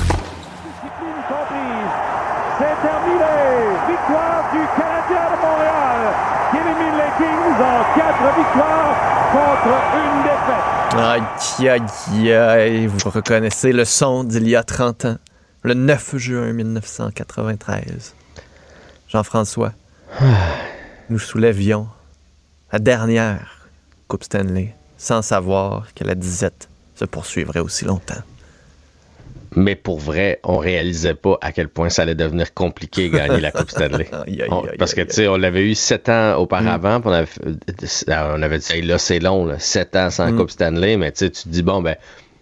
C'est 2.59 2.77
terminé. 2.81 3.35
Victoire 3.87 4.51
du 4.51 4.61
Canadien 4.81 5.25
de 5.31 5.37
Montréal 5.43 6.15
qui 6.51 6.57
élimine 6.57 6.97
les 6.97 7.13
Kings 7.19 7.61
en 7.61 7.85
quatre 7.99 8.29
victoires 8.39 8.97
contre 9.31 9.77
une 9.93 10.23
défaite. 10.23 10.67
Aïe, 10.97 11.69
aïe, 11.69 12.33
aïe. 12.33 12.87
Vous 12.87 13.11
reconnaissez 13.11 13.73
le 13.73 13.85
son 13.85 14.25
d'il 14.25 14.49
y 14.49 14.57
a 14.57 14.63
30 14.63 15.05
ans, 15.05 15.19
le 15.65 15.75
9 15.75 16.17
juin 16.17 16.53
1993. 16.55 18.15
Jean-François, 19.09 19.73
nous 21.11 21.19
soulèvions 21.19 21.89
la 22.73 22.79
dernière 22.79 23.69
Coupe 24.09 24.25
Stanley 24.25 24.75
sans 24.97 25.21
savoir 25.21 25.93
que 25.95 26.05
la 26.05 26.15
disette 26.15 26.71
se 26.97 27.05
poursuivrait 27.05 27.61
aussi 27.61 27.85
longtemps. 27.85 28.23
Mais 29.55 29.75
pour 29.75 29.99
vrai, 30.01 30.39
on 30.45 30.59
réalisait 30.59 31.15
pas 31.15 31.39
à 31.41 31.51
quel 31.53 31.69
point 31.69 31.89
ça 31.89 32.03
allait 32.03 32.15
devenir 32.15 32.53
compliqué 32.53 33.09
gagner 33.09 33.41
la 33.41 33.53
Coupe 33.53 33.71
Stanley. 33.71 34.07
On- 34.51 34.67
parce 34.79 34.93
que, 34.93 35.01
tu 35.03 35.15
sais, 35.15 35.29
on 35.29 35.37
l'avait 35.37 35.63
eu 35.65 35.75
sept 35.75 36.09
ans 36.11 36.35
auparavant, 36.37 37.01
on 37.05 37.13
avait, 37.13 37.29
euh, 37.49 38.35
on 38.37 38.43
avait 38.43 38.59
dit, 38.59 38.73
Hey, 38.73 38.83
là, 38.83 38.99
c'est 38.99 39.19
long, 39.19 39.47
là, 39.47 39.59
sept 39.59 39.97
ans 39.97 40.11
sans 40.11 40.31
Mm. 40.33 40.37
Coupe 40.37 40.51
Stanley, 40.51 40.97
mais 40.99 41.13
tu 41.13 41.21
sais, 41.21 41.31
tu 41.31 41.45
te 41.45 41.49
dis, 41.49 41.63
bon, 41.63 41.81
ben, 41.81 41.97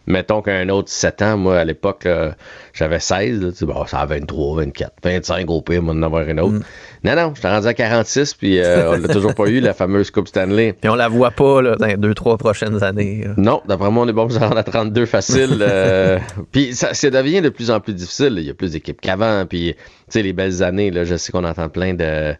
mettons 0.07 0.42
qu'un 0.42 0.68
autre 0.68 0.90
sept 0.90 1.22
ans, 1.22 1.36
moi, 1.36 1.59
à 1.59 1.64
l'époque, 1.64 2.05
là, 2.05 2.34
j'avais 2.72 3.00
16, 3.00 3.40
là, 3.40 3.50
tu 3.50 3.59
sais, 3.59 3.66
bon, 3.66 3.86
ça 3.86 4.00
a 4.00 4.07
23, 4.07 4.57
24, 4.64 4.92
25 5.02 5.50
au 5.50 5.62
pire, 5.62 5.82
moi, 5.82 5.94
d'en 5.94 6.02
avoir 6.02 6.28
une 6.28 6.40
autre. 6.40 6.61
Non, 7.05 7.16
non, 7.16 7.32
j'étais 7.34 7.48
rendu 7.48 7.66
à 7.66 7.74
46, 7.74 8.34
puis 8.34 8.59
euh, 8.59 8.90
on 8.94 8.98
l'a 8.98 9.09
toujours 9.09 9.34
pas 9.34 9.46
eu, 9.46 9.61
la 9.61 9.74
fameuse 9.74 10.11
Coupe 10.11 10.28
Stanley. 10.28 10.74
Puis 10.80 10.90
on 10.90 10.94
la 10.94 11.09
voit 11.09 11.30
pas 11.30 11.62
là, 11.62 11.76
dans 11.76 11.86
les 11.86 11.96
deux, 11.96 12.14
trois 12.14 12.36
prochaines 12.36 12.82
années. 12.82 13.24
là. 13.26 13.34
Non, 13.36 13.62
d'après 13.66 13.90
moi, 13.90 14.05
on 14.05 14.09
est 14.09 14.12
bon 14.12 14.26
pour 14.26 14.36
s'en 14.36 14.50
à 14.50 14.62
32 14.62 15.07
facile. 15.07 15.59
euh, 15.61 16.18
puis 16.52 16.74
ça, 16.74 16.94
ça 16.94 17.11
devient 17.11 17.40
de 17.40 17.50
plus 17.50 17.70
en 17.70 17.80
plus 17.80 17.94
difficile. 17.94 18.34
Il 18.38 18.44
y 18.44 18.50
a 18.50 18.55
plus 18.55 18.72
d'équipes 18.72 19.00
qu'avant. 19.00 19.44
Puis, 19.46 19.74
tu 19.74 19.82
sais, 20.09 20.22
les 20.22 20.32
belles 20.32 20.62
années, 20.62 20.90
là, 20.90 21.05
je 21.05 21.16
sais 21.16 21.32
qu'on 21.32 21.44
entend 21.44 21.68
plein 21.68 21.94
de 21.94 22.34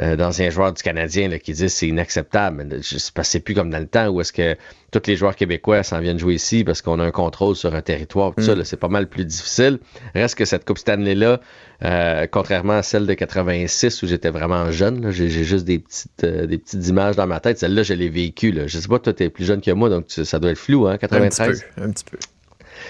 euh, 0.00 0.16
d'anciens 0.16 0.50
joueurs 0.50 0.72
du 0.72 0.82
Canadien 0.82 1.28
là, 1.28 1.38
qui 1.38 1.52
disent 1.52 1.72
c'est 1.72 1.88
inacceptable. 1.88 2.64
Mais 2.64 2.76
je 2.82 2.98
sais 2.98 3.12
pas, 3.14 3.24
c'est 3.24 3.40
plus 3.40 3.54
comme 3.54 3.70
dans 3.70 3.78
le 3.78 3.86
temps 3.86 4.08
où 4.08 4.20
est-ce 4.20 4.32
que 4.32 4.56
tous 4.90 5.02
les 5.06 5.16
joueurs 5.16 5.36
québécois 5.36 5.82
s'en 5.82 6.00
viennent 6.00 6.18
jouer 6.18 6.34
ici 6.34 6.64
parce 6.64 6.82
qu'on 6.82 6.98
a 7.00 7.04
un 7.04 7.10
contrôle 7.10 7.56
sur 7.56 7.74
un 7.74 7.80
territoire. 7.82 8.34
Tout 8.34 8.42
ça, 8.42 8.54
là, 8.54 8.64
c'est 8.64 8.76
pas 8.76 8.88
mal 8.88 9.08
plus 9.08 9.24
difficile. 9.24 9.78
Reste 10.14 10.34
que 10.36 10.44
cette 10.44 10.64
Coupe 10.66 10.78
Stanley-là, 10.78 11.40
euh, 11.84 12.26
contrairement 12.30 12.74
à 12.74 12.82
celle 12.82 13.06
de 13.06 13.14
86 13.14 14.02
où 14.02 14.06
j'étais 14.06 14.30
vraiment 14.30 14.70
jeune, 14.70 15.10
j'ai 15.10 15.28
juste 15.28 15.64
des 15.64 15.78
petites, 15.78 16.24
euh, 16.24 16.46
des 16.46 16.58
petites 16.58 16.86
images 16.88 17.16
dans 17.16 17.26
ma 17.26 17.40
tête. 17.40 17.58
Celle-là, 17.58 17.82
je 17.82 17.94
l'ai 17.94 18.08
vécue. 18.08 18.54
Je 18.66 18.78
sais 18.78 18.88
pas, 18.88 18.98
toi, 18.98 19.12
t'es 19.12 19.30
plus 19.30 19.44
jeune 19.44 19.60
que 19.60 19.70
moi, 19.70 19.88
donc 19.88 20.06
tu- 20.06 20.24
ça 20.24 20.38
doit 20.38 20.50
être 20.52 20.58
flou, 20.58 20.86
hein, 20.86 20.92
Un 20.92 20.96
petit 20.96 21.00
93? 21.08 21.64
peu, 21.76 21.82
un 21.82 21.90
petit 21.90 22.04
peu. 22.10 22.18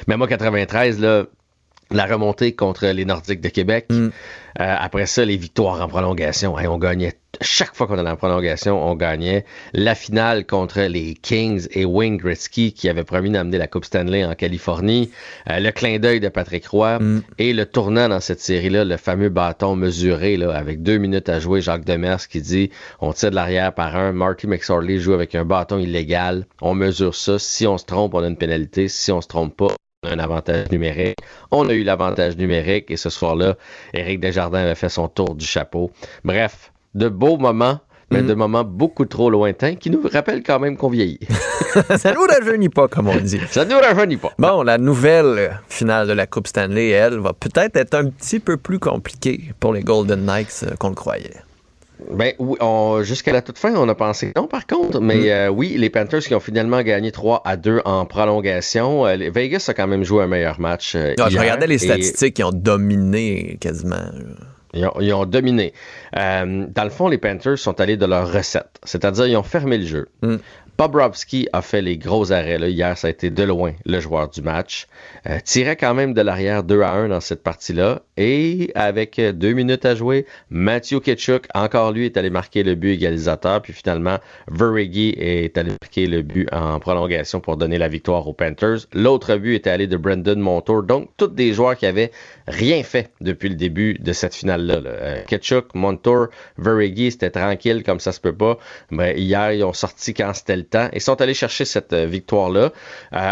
Mais 0.09 0.16
moi, 0.16 0.26
93, 0.28 0.98
là, 1.00 1.26
la 1.97 2.07
remontée 2.07 2.55
contre 2.55 2.86
les 2.86 3.05
Nordiques 3.05 3.40
de 3.40 3.49
Québec. 3.49 3.86
Mm. 3.90 4.09
Euh, 4.61 4.76
après 4.78 5.07
ça, 5.07 5.24
les 5.24 5.36
victoires 5.36 5.80
en 5.80 5.88
prolongation. 5.88 6.59
Hey, 6.59 6.66
on 6.66 6.78
gagnait. 6.78 7.14
Chaque 7.40 7.74
fois 7.74 7.86
qu'on 7.86 7.97
allait 7.97 8.11
en 8.11 8.16
prolongation, 8.16 8.86
on 8.86 8.95
gagnait. 8.95 9.47
La 9.72 9.95
finale 9.95 10.45
contre 10.45 10.82
les 10.82 11.14
Kings 11.14 11.66
et 11.70 11.86
Wayne 11.86 12.18
Gretzky 12.18 12.74
qui 12.74 12.90
avait 12.90 13.05
promis 13.05 13.30
d'amener 13.30 13.57
la 13.57 13.66
Coupe 13.66 13.86
Stanley 13.86 14.24
en 14.24 14.34
Californie. 14.34 15.11
Euh, 15.49 15.59
le 15.59 15.70
clin 15.70 15.99
d'œil 15.99 16.20
de 16.20 16.28
Patrick 16.28 16.66
Roy. 16.66 16.99
Et 17.38 17.55
le 17.55 17.64
tournant 17.64 18.09
dans 18.11 18.20
cette 18.20 18.40
série-là, 18.40 18.84
le 18.84 18.99
fameux 18.99 19.30
bâton 19.30 19.74
mesuré 19.74 20.36
là, 20.36 20.55
avec 20.55 20.82
deux 20.82 20.99
minutes 20.99 21.30
à 21.30 21.40
jouer. 21.40 21.62
Jacques 21.62 21.86
Demers 21.86 22.28
qui 22.28 22.43
dit 22.43 22.70
on 23.01 23.12
tire 23.12 23.30
de 23.30 23.36
l'arrière 23.36 23.72
par 23.72 23.97
un. 23.97 24.12
Marty 24.12 24.47
McSorley 24.47 24.99
joue 24.99 25.14
avec 25.14 25.34
un 25.34 25.47
bâton 25.47 25.78
illégal. 25.78 26.47
On 26.61 26.74
mesure 26.74 27.14
ça. 27.14 27.38
Si 27.38 27.66
on 27.66 27.78
se 27.78 27.86
trompe, 27.86 28.12
on 28.14 28.22
a 28.22 28.28
une 28.28 28.36
pénalité. 28.36 28.88
Si 28.88 29.11
on 29.11 29.22
se 29.22 29.28
trompe 29.28 29.57
pas, 29.57 29.74
un 30.03 30.18
avantage 30.18 30.70
numérique. 30.70 31.18
On 31.50 31.68
a 31.68 31.72
eu 31.72 31.84
l'avantage 31.84 32.36
numérique 32.36 32.90
et 32.90 32.96
ce 32.96 33.09
soir-là, 33.09 33.55
Éric 33.94 34.20
Desjardins 34.20 34.61
avait 34.61 34.74
fait 34.74 34.88
son 34.88 35.09
tour 35.09 35.34
du 35.34 35.46
chapeau. 35.46 35.92
Bref, 36.24 36.72
de 36.94 37.09
beaux 37.09 37.38
moments, 37.38 37.78
mais 38.11 38.22
de 38.22 38.34
moments 38.34 38.64
beaucoup 38.64 39.07
trop 39.07 39.30
lointains 39.30 39.76
qui 39.76 39.88
nous 39.88 40.03
rappellent 40.12 40.42
quand 40.42 40.59
même 40.59 40.76
qu'on 40.76 40.90
vieillit. 40.90 41.20
ça 41.96 42.12
nous 42.12 42.26
rajeunit 42.28 42.68
pas, 42.68 42.88
comme 42.88 43.09
on 43.09 43.16
dit. 43.16 43.40
Ça 43.48 43.64
nous 43.64 43.78
rajeunit 43.78 44.18
pas. 44.18 44.32
Bon, 44.38 44.62
la 44.62 44.76
nouvelle 44.76 45.59
finale 45.68 46.09
de 46.09 46.12
la 46.12 46.26
Coupe 46.26 46.46
Stanley, 46.46 46.88
elle, 46.90 47.18
va 47.18 47.32
peut-être 47.32 47.76
être 47.76 47.94
un 47.94 48.11
petit 48.11 48.40
peu 48.40 48.59
plus 48.59 48.78
compliquée 48.78 49.55
pour 49.61 49.72
les 49.72 49.82
Golden 49.82 50.26
Knights 50.26 50.64
euh, 50.64 50.74
qu'on 50.76 50.90
le 50.90 50.94
croyait. 50.94 51.36
Ben 52.11 52.32
oui, 52.38 52.57
jusqu'à 53.05 53.32
la 53.32 53.42
toute 53.42 53.59
fin, 53.59 53.74
on 53.76 53.88
a 53.88 53.94
pensé 53.94 54.32
non 54.36 54.46
par 54.46 54.66
contre, 54.66 55.00
mais 55.00 55.30
euh, 55.32 55.48
oui, 55.48 55.74
les 55.78 55.90
Panthers 55.90 56.20
qui 56.20 56.34
ont 56.34 56.40
finalement 56.40 56.82
gagné 56.82 57.12
3 57.12 57.42
à 57.44 57.57
2 57.57 57.82
en 57.84 58.05
prolongation. 58.07 59.07
Euh, 59.07 59.16
Vegas 59.32 59.66
a 59.68 59.74
quand 59.74 59.86
même 59.86 60.05
joué 60.05 60.24
un 60.24 60.26
meilleur 60.26 60.61
match. 60.61 60.94
euh, 60.94 61.14
Ah, 61.18 61.28
je 61.30 61.38
regardais 61.38 61.66
les 61.66 61.78
statistiques 61.78 62.34
qui 62.34 62.44
ont 62.44 62.50
dominé 62.53 63.57
quasiment. 63.61 63.96
Ils 64.74 64.86
ont, 64.86 64.92
ils 65.00 65.12
ont 65.12 65.26
dominé. 65.26 65.72
Euh, 66.16 66.66
dans 66.74 66.84
le 66.84 66.90
fond, 66.90 67.09
les 67.09 67.18
Panthers 67.18 67.59
sont 67.59 67.78
allés 67.80 67.96
de 67.98 68.07
leur 68.07 68.32
recette, 68.32 68.78
c'est-à-dire 68.84 69.26
ils 69.26 69.36
ont 69.36 69.42
fermé 69.42 69.76
le 69.78 69.84
jeu. 69.86 70.09
Bobrovski 70.78 71.48
a 71.53 71.62
fait 71.62 71.82
les 71.82 71.96
gros 71.98 72.32
arrêts. 72.32 72.59
Là. 72.59 72.66
Hier, 72.68 72.96
ça 72.98 73.07
a 73.07 73.11
été 73.11 73.30
de 73.30 73.42
loin 73.44 73.72
le 73.84 74.00
joueur 74.00 74.28
du 74.30 74.42
match. 74.42 74.86
Euh, 75.28 75.38
tirait 75.44 75.76
quand 75.76 75.94
même 75.94 76.14
de 76.14 76.20
l'arrière 76.22 76.62
2 76.64 76.80
à 76.82 76.92
1 76.92 77.09
dans 77.09 77.20
cette 77.20 77.42
partie-là. 77.42 78.00
Et 78.18 78.70
avec 78.74 79.18
euh, 79.18 79.32
deux 79.32 79.52
minutes 79.54 79.86
à 79.86 79.94
jouer, 79.94 80.26
Matthew 80.50 81.00
Ketchuk, 81.00 81.46
encore 81.54 81.92
lui, 81.92 82.04
est 82.04 82.18
allé 82.18 82.28
marquer 82.28 82.62
le 82.62 82.74
but 82.74 82.92
égalisateur. 82.92 83.62
Puis 83.62 83.72
finalement, 83.72 84.18
Verigi 84.50 85.14
est 85.16 85.56
allé 85.56 85.70
marquer 85.80 86.06
le 86.06 86.20
but 86.20 86.46
en 86.52 86.78
prolongation 86.78 87.40
pour 87.40 87.56
donner 87.56 87.78
la 87.78 87.88
victoire 87.88 88.28
aux 88.28 88.34
Panthers. 88.34 88.80
L'autre 88.92 89.36
but 89.36 89.54
était 89.54 89.70
allé 89.70 89.86
de 89.86 89.96
Brendan 89.96 90.38
Montour. 90.38 90.82
Donc, 90.82 91.08
tous 91.16 91.28
des 91.28 91.54
joueurs 91.54 91.74
qui 91.74 91.86
avaient 91.86 92.10
rien 92.46 92.82
fait 92.82 93.10
depuis 93.22 93.48
le 93.48 93.54
début 93.54 93.94
de 93.94 94.12
cette 94.12 94.34
finale-là. 94.34 94.80
là. 94.80 94.90
Euh, 94.90 95.24
Ketchuk, 95.26 95.74
Montour, 95.74 96.26
Verigi, 96.58 97.12
c'était 97.12 97.30
tranquille 97.30 97.82
comme 97.82 98.00
ça 98.00 98.12
se 98.12 98.20
peut 98.20 98.34
pas. 98.34 98.58
Mais 98.90 99.18
hier, 99.18 99.52
ils 99.52 99.64
ont 99.64 99.72
sorti 99.72 100.12
quand 100.12 100.34
c'était 100.34 100.56
le 100.56 100.64
temps 100.64 100.88
et 100.92 101.00
sont 101.00 101.18
allés 101.22 101.32
chercher 101.32 101.64
cette 101.64 101.94
euh, 101.94 102.04
victoire-là. 102.04 102.72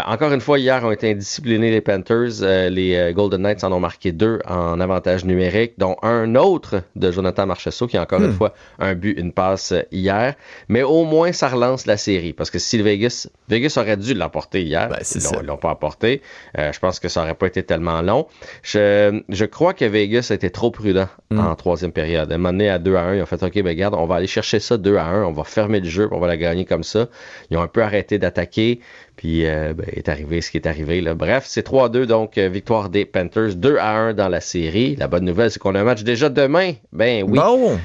Encore 0.07 0.33
une 0.33 0.41
fois, 0.41 0.57
hier, 0.57 0.83
ont 0.83 0.91
été 0.91 1.11
indisciplinés 1.11 1.69
les 1.69 1.81
Panthers. 1.81 2.41
Les 2.69 3.11
Golden 3.13 3.41
Knights 3.41 3.63
en 3.63 3.71
ont 3.71 3.79
marqué 3.79 4.11
deux 4.11 4.39
en 4.47 4.79
avantage 4.81 5.23
numérique, 5.23 5.75
dont 5.77 5.95
un 6.03 6.35
autre 6.35 6.81
de 6.97 7.09
Jonathan 7.11 7.45
Marchessault 7.45 7.87
qui 7.87 7.95
a 7.97 8.01
encore 8.01 8.19
Hmm. 8.19 8.25
une 8.25 8.33
fois 8.33 8.53
un 8.79 8.93
but, 8.95 9.17
une 9.17 9.31
passe 9.31 9.71
euh, 9.71 9.81
hier. 9.91 10.35
Mais 10.67 10.83
au 10.83 11.05
moins, 11.05 11.31
ça 11.31 11.47
relance 11.47 11.85
la 11.85 11.95
série 11.97 12.33
parce 12.33 12.51
que 12.51 12.59
si 12.59 12.77
le 12.77 12.83
Vegas, 12.83 13.27
Vegas 13.47 13.75
aurait 13.77 13.95
dû 13.97 14.13
l'emporter 14.13 14.61
hier, 14.63 14.89
ils 15.15 15.23
l'ont- 15.23 15.41
ils 15.41 15.45
l'ont 15.47 15.57
pas 15.57 15.69
emporté. 15.69 16.21
Euh, 16.57 16.71
je 16.73 16.79
pense 16.79 16.99
que 16.99 17.07
ça 17.07 17.21
aurait 17.21 17.35
pas 17.35 17.47
été 17.47 17.63
tellement 17.63 18.01
long. 18.01 18.27
Je, 18.63 19.21
je 19.29 19.45
crois 19.45 19.73
que 19.73 19.85
Vegas 19.85 20.27
a 20.31 20.33
été 20.33 20.49
trop 20.49 20.71
prudent 20.71 21.07
en 21.31 21.55
troisième 21.55 21.91
période. 21.93 22.31
À 22.31 22.35
un 22.35 22.37
moment 22.37 22.51
donné, 22.51 22.69
à 22.69 22.77
2 22.79 22.95
à 22.95 23.01
1, 23.03 23.15
ils 23.15 23.21
ont 23.21 23.25
fait 23.25 23.41
OK, 23.41 23.53
ben 23.55 23.67
regarde, 23.69 23.93
on 23.97 24.05
va 24.05 24.15
aller 24.15 24.27
chercher 24.27 24.59
ça 24.59 24.77
2 24.77 24.97
à 24.97 25.05
1, 25.05 25.23
on 25.23 25.31
va 25.31 25.43
fermer 25.45 25.79
le 25.79 25.87
jeu, 25.87 26.09
on 26.11 26.19
va 26.19 26.27
la 26.27 26.37
gagner 26.37 26.65
comme 26.65 26.83
ça. 26.83 27.07
Ils 27.49 27.57
ont 27.57 27.61
un 27.61 27.67
peu 27.67 27.81
arrêté 27.81 28.17
d'attaquer, 28.19 28.79
puis 29.21 29.45
euh, 29.45 29.73
ben, 29.75 29.85
est 29.93 30.09
arrivé 30.09 30.41
ce 30.41 30.49
qui 30.49 30.57
est 30.57 30.65
arrivé. 30.65 30.99
Là. 30.99 31.13
Bref, 31.13 31.43
c'est 31.45 31.63
3-2, 31.63 32.05
donc 32.05 32.39
euh, 32.39 32.49
victoire 32.49 32.89
des 32.89 33.05
Panthers, 33.05 33.53
2 33.53 33.77
à 33.77 33.91
1 33.91 34.13
dans 34.15 34.29
la 34.29 34.41
série. 34.41 34.95
La 34.95 35.07
bonne 35.07 35.25
nouvelle, 35.25 35.51
c'est 35.51 35.59
qu'on 35.59 35.75
a 35.75 35.81
un 35.81 35.83
match 35.83 36.01
déjà 36.01 36.27
demain. 36.27 36.73
Ben 36.91 37.23
oui. 37.27 37.37
Bon! 37.37 37.79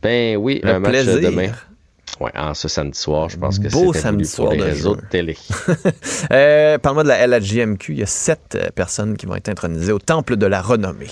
Ben 0.00 0.38
oui, 0.38 0.62
un 0.64 0.78
match 0.78 0.92
plaisir. 0.92 1.20
demain. 1.30 1.50
Ouais, 2.20 2.30
en 2.34 2.54
ce 2.54 2.68
samedi 2.68 2.98
soir, 2.98 3.28
je 3.28 3.36
pense 3.36 3.58
que 3.58 3.68
c'était 3.68 3.98
samedi 3.98 4.24
voulu 4.24 4.24
pour 4.24 4.34
soir 4.34 4.52
les 4.52 4.58
de 4.60 4.64
réseaux 4.64 4.94
jeu. 4.94 5.02
de 5.02 5.06
télé. 5.08 5.36
Euh, 6.32 6.78
Parle-moi 6.78 7.02
de 7.02 7.08
la 7.08 7.26
LHJMQ. 7.26 7.92
Il 7.92 7.98
y 7.98 8.02
a 8.02 8.06
sept 8.06 8.54
euh, 8.54 8.70
personnes 8.74 9.18
qui 9.18 9.26
vont 9.26 9.34
être 9.34 9.50
intronisées 9.50 9.92
au 9.92 9.98
Temple 9.98 10.36
de 10.36 10.46
la 10.46 10.62
Renommée. 10.62 11.08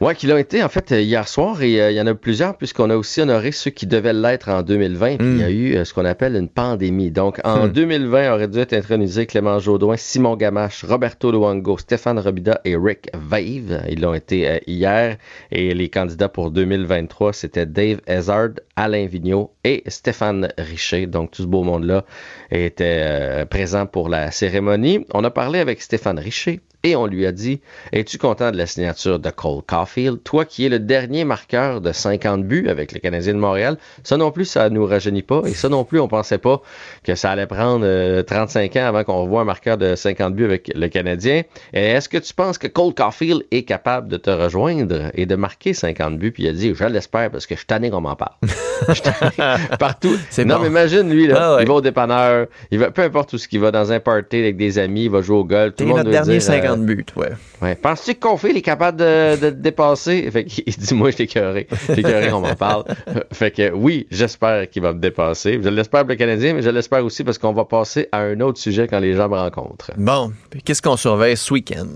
Ouais, 0.00 0.14
qui 0.14 0.28
l'ont 0.28 0.36
été 0.36 0.62
en 0.62 0.68
fait 0.68 0.92
euh, 0.92 1.00
hier 1.00 1.26
soir 1.26 1.60
et 1.60 1.82
euh, 1.82 1.90
il 1.90 1.96
y 1.96 2.00
en 2.00 2.06
a 2.06 2.14
plusieurs 2.14 2.56
puisqu'on 2.56 2.88
a 2.88 2.96
aussi 2.96 3.20
honoré 3.20 3.50
ceux 3.50 3.72
qui 3.72 3.84
devaient 3.84 4.12
l'être 4.12 4.48
en 4.48 4.62
2020. 4.62 5.16
Puis 5.16 5.26
il 5.26 5.38
y 5.38 5.42
a 5.42 5.50
eu 5.50 5.74
euh, 5.74 5.84
ce 5.84 5.92
qu'on 5.92 6.04
appelle 6.04 6.36
une 6.36 6.48
pandémie. 6.48 7.10
Donc 7.10 7.40
en 7.42 7.66
Hmm. 7.66 7.72
2020 7.72 8.32
aurait 8.32 8.46
dû 8.46 8.60
être 8.60 8.74
intronisé 8.74 9.26
Clément 9.26 9.58
Jaudoin, 9.58 9.96
Simon 9.96 10.36
Gamache, 10.36 10.84
Roberto 10.84 11.32
Luango, 11.32 11.78
Stéphane 11.78 12.20
Robida 12.20 12.60
et 12.64 12.76
Rick 12.76 13.10
Vave. 13.12 13.82
Ils 13.88 14.00
l'ont 14.00 14.14
été 14.14 14.48
euh, 14.48 14.58
hier 14.68 15.16
et 15.50 15.74
les 15.74 15.88
candidats 15.88 16.28
pour 16.28 16.52
2023 16.52 17.32
c'était 17.32 17.66
Dave 17.66 18.00
Hazard, 18.06 18.50
Alain 18.76 19.06
Vigneault 19.06 19.52
et 19.64 19.82
Stéphane 19.88 20.52
Richer. 20.58 21.06
Donc 21.06 21.32
tout 21.32 21.42
ce 21.42 21.48
beau 21.48 21.64
monde-là 21.64 22.04
était 22.52 23.00
euh, 23.00 23.44
présent 23.46 23.86
pour 23.86 24.08
la 24.08 24.30
cérémonie. 24.30 25.04
On 25.12 25.24
a 25.24 25.30
parlé 25.30 25.58
avec 25.58 25.82
Stéphane 25.82 26.20
Richer 26.20 26.60
et 26.84 26.96
on 26.96 27.06
lui 27.06 27.26
a 27.26 27.32
dit 27.32 27.60
Es-tu 27.92 28.18
content 28.18 28.50
de 28.50 28.56
la 28.56 28.66
signature 28.66 29.18
de 29.18 29.30
Cole 29.30 29.62
Caulfield? 29.66 30.22
Toi 30.22 30.44
qui 30.44 30.64
es 30.64 30.68
le 30.68 30.78
dernier 30.78 31.24
marqueur 31.24 31.80
de 31.80 31.92
50 31.92 32.44
buts 32.44 32.68
avec 32.68 32.92
le 32.92 33.00
Canadien 33.00 33.34
de 33.34 33.38
Montréal. 33.38 33.78
Ça 34.04 34.16
non 34.16 34.30
plus, 34.30 34.44
ça 34.44 34.70
nous 34.70 34.86
rajeunit 34.86 35.22
pas. 35.22 35.42
Et 35.46 35.54
ça 35.54 35.68
non 35.68 35.84
plus, 35.84 36.00
on 36.00 36.08
pensait 36.08 36.38
pas 36.38 36.62
que 37.02 37.14
ça 37.14 37.30
allait 37.30 37.46
prendre 37.46 38.22
35 38.22 38.76
ans 38.76 38.86
avant 38.86 39.04
qu'on 39.04 39.22
revoie 39.22 39.40
un 39.40 39.44
marqueur 39.44 39.76
de 39.76 39.94
50 39.94 40.34
buts 40.34 40.44
avec 40.44 40.70
le 40.74 40.88
Canadien. 40.88 41.42
Est-ce 41.72 42.08
que 42.08 42.18
tu 42.18 42.32
penses 42.32 42.58
que 42.58 42.66
Cole 42.66 42.94
Caulfield 42.94 43.44
est 43.50 43.64
capable 43.64 44.08
de 44.08 44.16
te 44.16 44.30
rejoindre 44.30 45.10
et 45.14 45.26
de 45.26 45.34
marquer 45.34 45.74
50 45.74 46.18
buts? 46.18 46.32
Puis 46.32 46.44
il 46.44 46.48
a 46.48 46.52
dit 46.52 46.72
Je 46.74 46.84
l'espère 46.84 47.30
parce 47.30 47.46
que 47.46 47.54
je 47.54 47.60
suis 47.60 47.66
tanné 47.66 47.90
qu'on 47.90 48.00
m'en 48.00 48.16
parle. 48.16 48.36
Partout. 49.78 50.16
Non, 50.44 50.60
mais 50.60 50.68
imagine 50.68 51.10
lui, 51.10 51.26
là, 51.26 51.58
il 51.60 51.66
va 51.66 51.74
au 51.74 51.80
dépanneur, 51.80 52.46
il 52.70 52.78
va, 52.78 52.90
peu 52.90 53.02
importe 53.02 53.32
où 53.32 53.38
ce 53.38 53.48
qu'il 53.48 53.60
va, 53.60 53.70
dans 53.70 53.90
un 53.92 54.00
party 54.00 54.36
avec 54.36 54.56
des 54.56 54.78
amis, 54.78 55.04
il 55.04 55.10
va 55.10 55.20
jouer 55.22 55.36
au 55.36 55.44
golf. 55.44 55.74
Tout 55.74 55.84
le 55.84 55.90
monde 55.90 55.98
notre 55.98 56.10
dernier 56.10 56.40
50 56.40 56.67
buts, 56.76 57.04
ouais. 57.16 57.30
ouais. 57.62 57.74
Penses-tu 57.74 58.14
que 58.14 58.20
Caulfield 58.20 58.56
est 58.56 58.62
capable 58.62 58.98
de, 58.98 59.40
de, 59.40 59.50
dépasser? 59.50 60.30
Fait 60.32 60.44
qu'il 60.44 60.64
dit 60.64 60.94
Moi, 60.94 61.10
je 61.10 61.16
t'ai 61.16 61.22
écœuré. 61.24 61.66
Je 61.88 61.94
écœuré 61.94 62.28
qu'on 62.30 62.40
m'en 62.40 62.54
parle. 62.54 62.84
fait 63.32 63.50
que 63.50 63.72
oui, 63.72 64.06
j'espère 64.10 64.68
qu'il 64.70 64.82
va 64.82 64.92
me 64.92 65.00
dépasser. 65.00 65.60
Je 65.62 65.68
l'espère 65.68 66.00
pour 66.02 66.10
le 66.10 66.16
Canadien, 66.16 66.54
mais 66.54 66.62
je 66.62 66.70
l'espère 66.70 67.04
aussi 67.04 67.24
parce 67.24 67.38
qu'on 67.38 67.52
va 67.52 67.64
passer 67.64 68.08
à 68.12 68.18
un 68.18 68.40
autre 68.40 68.58
sujet 68.58 68.88
quand 68.88 69.00
les 69.00 69.14
gens 69.14 69.28
me 69.28 69.36
rencontrent. 69.36 69.90
Bon, 69.96 70.32
qu'est-ce 70.64 70.82
qu'on 70.82 70.96
surveille 70.96 71.36
ce 71.36 71.52
week-end? 71.52 71.86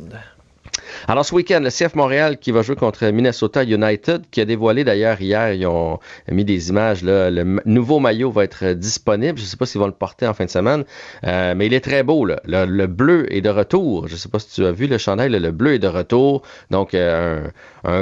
Alors, 1.08 1.24
ce 1.24 1.34
week-end, 1.34 1.60
le 1.60 1.70
CF 1.70 1.94
Montréal 1.94 2.38
qui 2.38 2.52
va 2.52 2.62
jouer 2.62 2.76
contre 2.76 3.06
Minnesota 3.06 3.64
United, 3.64 4.22
qui 4.30 4.40
a 4.40 4.44
dévoilé 4.44 4.84
d'ailleurs 4.84 5.20
hier, 5.20 5.52
ils 5.52 5.66
ont 5.66 5.98
mis 6.30 6.44
des 6.44 6.68
images, 6.68 7.02
là, 7.02 7.30
le 7.30 7.60
nouveau 7.64 7.98
maillot 7.98 8.30
va 8.30 8.44
être 8.44 8.72
disponible. 8.72 9.38
Je 9.38 9.44
ne 9.44 9.48
sais 9.48 9.56
pas 9.56 9.66
s'ils 9.66 9.80
vont 9.80 9.86
le 9.86 9.92
porter 9.92 10.26
en 10.26 10.34
fin 10.34 10.44
de 10.44 10.50
semaine, 10.50 10.84
euh, 11.24 11.54
mais 11.56 11.66
il 11.66 11.74
est 11.74 11.80
très 11.80 12.02
beau. 12.02 12.24
Là. 12.24 12.40
Le, 12.46 12.86
bleu 12.86 13.32
est 13.32 13.40
de 13.40 13.50
retour. 13.50 14.08
Je 14.08 14.14
ne 14.14 14.18
sais 14.18 14.28
pas 14.28 14.38
si 14.38 14.50
tu 14.50 14.64
as 14.64 14.72
vu 14.72 14.86
le 14.86 14.98
chandail, 14.98 15.30
le 15.30 15.50
bleu 15.50 15.74
est 15.74 15.78
de 15.78 15.88
retour. 15.88 16.42
Donc, 16.70 16.94
euh, 16.94 17.40
un, 17.42 17.50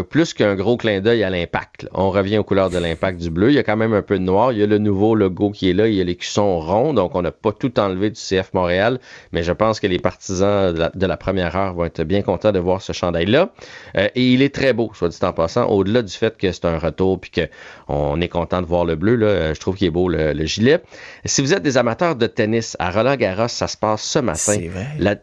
plus 0.09 0.35
qu'un 0.35 0.55
gros 0.55 0.77
clin 0.77 1.01
d'œil 1.01 1.23
à 1.23 1.31
l'impact. 1.31 1.89
On 1.93 2.11
revient 2.11 2.39
aux 2.39 2.45
couleurs 2.45 2.71
de 2.71 2.79
l'impact 2.79 3.21
du 3.21 3.31
bleu. 3.31 3.51
Il 3.51 3.55
y 3.55 3.59
a 3.59 3.63
quand 3.63 3.77
même 3.77 3.95
un 3.95 4.03
peu 4.03 4.19
de 4.19 4.25
noir. 4.25 4.53
Il 4.53 4.59
y 4.59 4.63
a 4.63 4.67
le 4.67 4.79
nouveau 4.79 5.15
logo 5.15 5.51
qui 5.51 5.71
est 5.71 5.75
là. 5.75 5.89
Il 5.89 5.95
y 5.95 6.01
a 6.01 6.05
les 6.05 6.17
cuissons 6.17 6.59
ronds. 6.61 6.93
Donc, 6.93 7.15
on 7.15 7.23
n'a 7.23 7.33
pas 7.33 7.53
tout 7.53 7.79
enlevé 7.81 8.11
du 8.11 8.21
CF 8.21 8.53
Montréal, 8.55 8.99
mais 9.33 9.43
je 9.43 9.53
pense 9.53 9.81
que 9.81 9.87
les 9.87 9.99
partisans 9.99 10.73
de 10.73 10.79
la, 10.79 10.91
de 10.95 11.07
la 11.07 11.17
première 11.17 11.57
heure 11.57 11.75
vont 11.75 11.85
être 11.85 12.03
bien 12.03 12.23
contents 12.23 12.53
de 12.53 12.59
voir 12.59 12.83
ce 12.83 12.93
chandail-là. 12.93 13.53
Euh, 13.97 14.09
et 14.15 14.33
il 14.33 14.43
est 14.43 14.55
très 14.55 14.73
beau, 14.73 14.91
soit 14.95 15.09
dit 15.09 15.19
en 15.23 15.33
passant, 15.33 15.67
au-delà 15.67 16.03
du 16.03 16.13
fait 16.13 16.37
que 16.37 16.51
c'est 16.53 16.65
un 16.65 16.79
retour 16.79 17.21
puis 17.21 17.31
qu'on 17.31 18.21
est 18.21 18.29
content 18.29 18.63
de 18.63 18.67
voir 18.67 18.85
le 18.85 18.97
bleu, 18.97 19.17
là, 19.17 19.27
euh, 19.27 19.55
je 19.55 19.61
trouve 19.61 19.77
qu'il 19.77 19.87
est 19.87 19.91
beau 19.91 20.09
le, 20.09 20.45
gilet. 20.45 20.83
Si 21.25 21.43
vous 21.43 21.53
êtes 21.53 21.63
des 21.63 21.77
amateurs 21.77 22.17
de 22.17 22.27
tennis, 22.27 22.77
à 22.79 22.91
Roland 22.91 23.17
Garros, 23.17 23.49
ça 23.49 23.69
se 23.69 23.77
passe 23.77 24.03
ce 24.03 24.19
matin. 24.19 24.57
La 24.99 25.17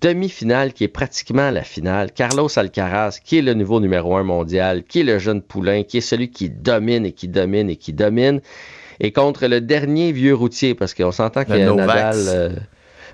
demi-finale 0.00 0.72
qui 0.72 0.84
est 0.84 0.88
pratiquement 0.88 1.50
la 1.50 1.62
finale. 1.62 2.12
Carlos 2.12 2.48
Alcaraz, 2.56 3.18
qui 3.22 3.38
est 3.38 3.42
le 3.42 3.54
nouveau 3.54 3.80
numéro 3.80 4.16
un 4.16 4.22
mondial, 4.22 4.84
qui 4.84 5.00
est 5.00 5.04
le 5.04 5.18
jeune 5.18 5.42
poulain, 5.42 5.82
qui 5.82 5.98
est 5.98 6.02
celui 6.02 6.30
qui 6.30 6.50
domine 6.50 7.06
et 7.06 7.12
qui 7.12 7.28
domine 7.28 7.70
et 7.70 7.76
qui 7.76 7.92
domine. 7.92 8.40
Et 9.00 9.12
contre 9.12 9.46
le 9.46 9.60
dernier 9.60 10.12
vieux 10.12 10.34
routier, 10.34 10.74
parce 10.74 10.94
qu'on 10.94 11.12
s'entend 11.12 11.40
a 11.40 11.58
Nadal... 11.58 12.66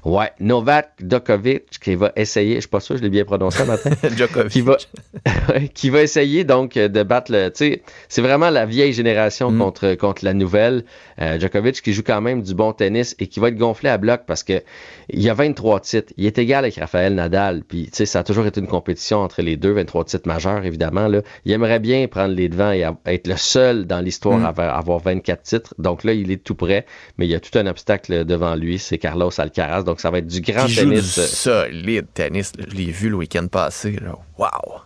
Ouais, 0.05 0.31
Novak 0.39 0.93
Djokovic 1.01 1.79
qui 1.81 1.95
va 1.95 2.13
essayer, 2.15 2.57
je 2.57 2.61
suis 2.61 2.69
pas 2.69 2.81
sûr, 2.81 2.97
je 2.99 3.03
l'ai 3.03 3.09
bien 3.09 3.25
prononcé 3.25 3.59
ce 3.59 3.65
matin. 3.65 3.91
Djokovic. 4.17 4.53
Qui 4.53 4.61
va, 4.61 4.77
qui 5.75 5.91
va 5.91 6.03
essayer 6.03 6.45
donc 6.45 6.75
de 6.75 7.03
battre 7.03 7.33
le. 7.33 7.49
Tu 7.49 7.57
sais, 7.57 7.83
c'est 8.09 8.21
vraiment 8.21 8.51
la 8.51 8.67
vieille 8.67 8.93
génération 8.93 9.51
mm. 9.51 9.59
contre, 9.59 9.95
contre 9.95 10.25
la 10.25 10.35
nouvelle. 10.35 10.85
Euh, 11.21 11.39
Djokovic 11.39 11.81
qui 11.81 11.93
joue 11.95 12.03
quand 12.03 12.21
même 12.21 12.43
du 12.43 12.55
bon 12.55 12.73
tennis 12.73 13.17
et 13.19 13.29
qui 13.29 13.41
va 13.41 13.49
être 13.49 13.57
gonflé 13.57 13.89
à 13.89 13.97
bloc 13.97 14.23
parce 14.27 14.43
que 14.43 14.63
il 15.09 15.23
y 15.23 15.31
a 15.31 15.35
23 15.35 15.81
titres. 15.81 16.13
Il 16.17 16.27
est 16.27 16.39
égal 16.39 16.65
avec 16.65 16.77
Raphaël 16.77 17.15
Nadal. 17.15 17.63
Puis, 17.67 17.85
tu 17.87 17.91
sais, 17.95 18.07
ça 18.07 18.21
a 18.21 18.25
toujours 18.25 18.47
été 18.47 18.61
une 18.61 18.67
compétition 18.67 19.21
entre 19.21 19.43
les 19.43 19.57
deux, 19.57 19.73
23 19.73 20.05
titres 20.05 20.29
majeurs, 20.29 20.65
évidemment. 20.65 21.09
Là. 21.09 21.23
Il 21.45 21.53
aimerait 21.53 21.81
bien 21.81 22.07
prendre 22.09 22.35
les 22.35 22.49
devants 22.49 22.73
et 22.73 22.85
être 23.07 23.27
le 23.27 23.37
seul 23.37 23.87
dans 23.87 24.01
l'histoire 24.01 24.39
mm. 24.39 24.61
à 24.61 24.77
avoir 24.77 24.99
24 24.99 25.43
titres. 25.43 25.75
Donc 25.79 26.05
là, 26.05 26.13
il 26.13 26.31
est 26.31 26.43
tout 26.43 26.55
prêt, 26.55 26.85
mais 27.17 27.27
il 27.27 27.31
y 27.31 27.35
a 27.35 27.41
tout 27.41 27.57
un 27.59 27.67
obstacle 27.67 28.25
devant 28.25 28.55
lui, 28.55 28.79
c'est 28.79 28.99
Carlos 28.99 29.31
Alcaraz. 29.39 29.83
Donc 29.83 29.94
ça 30.01 30.11
va 30.11 30.19
être 30.19 30.27
du 30.27 30.41
grand 30.41 30.67
tennis. 30.67 31.15
Joue 31.15 31.23
du 31.23 31.27
solide 31.27 32.07
tennis. 32.15 32.53
Je 32.59 32.75
l'ai 32.75 32.91
vu 32.91 33.09
le 33.09 33.17
week-end 33.17 33.47
passé. 33.47 33.99
Wow! 34.39 34.83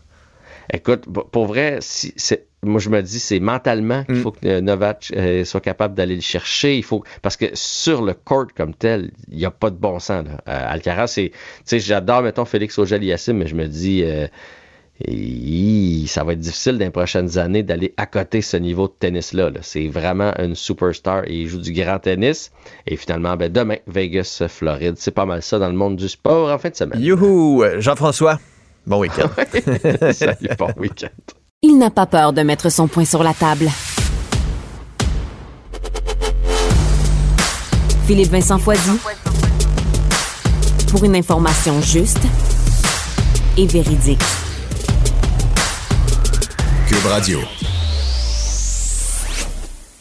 Écoute, 0.72 1.04
pour 1.32 1.46
vrai, 1.46 1.78
si, 1.80 2.12
moi 2.62 2.80
je 2.80 2.90
me 2.90 3.00
dis 3.00 3.20
c'est 3.20 3.40
mentalement 3.40 4.04
qu'il 4.04 4.16
mm. 4.16 4.22
faut 4.22 4.32
que 4.32 4.46
euh, 4.46 4.60
Novak 4.60 5.10
euh, 5.16 5.44
soit 5.44 5.60
capable 5.60 5.94
d'aller 5.94 6.14
le 6.14 6.20
chercher. 6.20 6.76
Il 6.76 6.84
faut 6.84 7.04
parce 7.22 7.36
que 7.36 7.46
sur 7.54 8.02
le 8.02 8.12
court 8.12 8.48
comme 8.54 8.74
tel, 8.74 9.10
il 9.28 9.38
n'y 9.38 9.46
a 9.46 9.50
pas 9.50 9.70
de 9.70 9.76
bon 9.76 9.98
sens. 9.98 10.26
Là. 10.26 10.42
Euh, 10.46 10.72
Alcaraz, 10.72 11.06
c'est, 11.06 11.30
tu 11.30 11.36
sais, 11.64 11.80
j'adore 11.80 12.22
mettons 12.22 12.44
Félix 12.44 12.78
auger 12.78 12.98
mais 12.98 13.46
je 13.46 13.54
me 13.54 13.66
dis 13.66 14.04
ça 16.08 16.24
va 16.24 16.32
être 16.32 16.40
difficile 16.40 16.78
dans 16.78 16.84
les 16.84 16.90
prochaines 16.90 17.38
années 17.38 17.62
d'aller 17.62 17.94
à 17.96 18.06
côté 18.06 18.42
ce 18.42 18.56
niveau 18.56 18.88
de 18.88 18.94
tennis-là. 18.98 19.50
c'est 19.62 19.86
vraiment 19.86 20.32
une 20.38 20.56
superstar 20.56 21.24
et 21.26 21.42
il 21.42 21.48
joue 21.48 21.60
du 21.60 21.72
grand 21.72 21.98
tennis. 21.98 22.50
Et 22.86 22.96
finalement, 22.96 23.36
ben, 23.36 23.52
demain, 23.52 23.76
Vegas, 23.86 24.42
Floride. 24.48 24.94
C'est 24.98 25.12
pas 25.12 25.26
mal 25.26 25.42
ça 25.42 25.58
dans 25.58 25.68
le 25.68 25.74
monde 25.74 25.96
du 25.96 26.08
sport 26.08 26.50
en 26.50 26.58
fin 26.58 26.70
de 26.70 26.74
semaine. 26.74 27.00
Youhou! 27.00 27.62
Jean-François, 27.78 28.40
bon 28.86 29.00
week-end. 29.00 29.28
Salut, 30.12 30.48
bon 30.58 30.72
week-end. 30.76 31.08
Il 31.62 31.78
n'a 31.78 31.90
pas 31.90 32.06
peur 32.06 32.32
de 32.32 32.42
mettre 32.42 32.70
son 32.70 32.88
point 32.88 33.04
sur 33.04 33.22
la 33.22 33.34
table. 33.34 33.68
Philippe 38.06 38.30
Vincent 38.30 38.58
Foisy. 38.58 38.98
Pour 40.90 41.04
une 41.04 41.14
information 41.14 41.80
juste 41.82 42.22
et 43.58 43.66
véridique. 43.66 44.22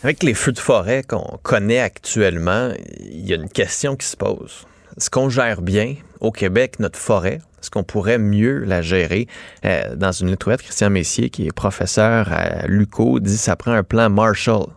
Avec 0.03 0.23
les 0.23 0.33
feux 0.33 0.53
de 0.53 0.59
forêt 0.59 1.03
qu'on 1.03 1.38
connaît 1.43 1.79
actuellement, 1.79 2.71
il 2.99 3.27
y 3.27 3.33
a 3.33 3.35
une 3.35 3.49
question 3.49 3.95
qui 3.95 4.05
se 4.05 4.15
pose. 4.15 4.65
Est-ce 4.95 5.09
qu'on 5.09 5.29
gère 5.29 5.61
bien 5.61 5.95
au 6.21 6.31
Québec 6.31 6.79
notre 6.79 6.97
forêt? 6.97 7.41
Est-ce 7.61 7.69
qu'on 7.69 7.83
pourrait 7.83 8.17
mieux 8.17 8.59
la 8.59 8.81
gérer? 8.81 9.27
Euh, 9.65 9.95
dans 9.95 10.11
une 10.11 10.29
lettre 10.29 10.47
ouverte, 10.47 10.61
Christian 10.61 10.89
Messier, 10.89 11.29
qui 11.29 11.47
est 11.47 11.51
professeur 11.51 12.31
à 12.31 12.67
l'UCO, 12.67 13.19
dit 13.19 13.33
que 13.33 13.39
ça 13.39 13.55
prend 13.55 13.73
un 13.73 13.83
plan 13.83 14.09
Marshall 14.09 14.67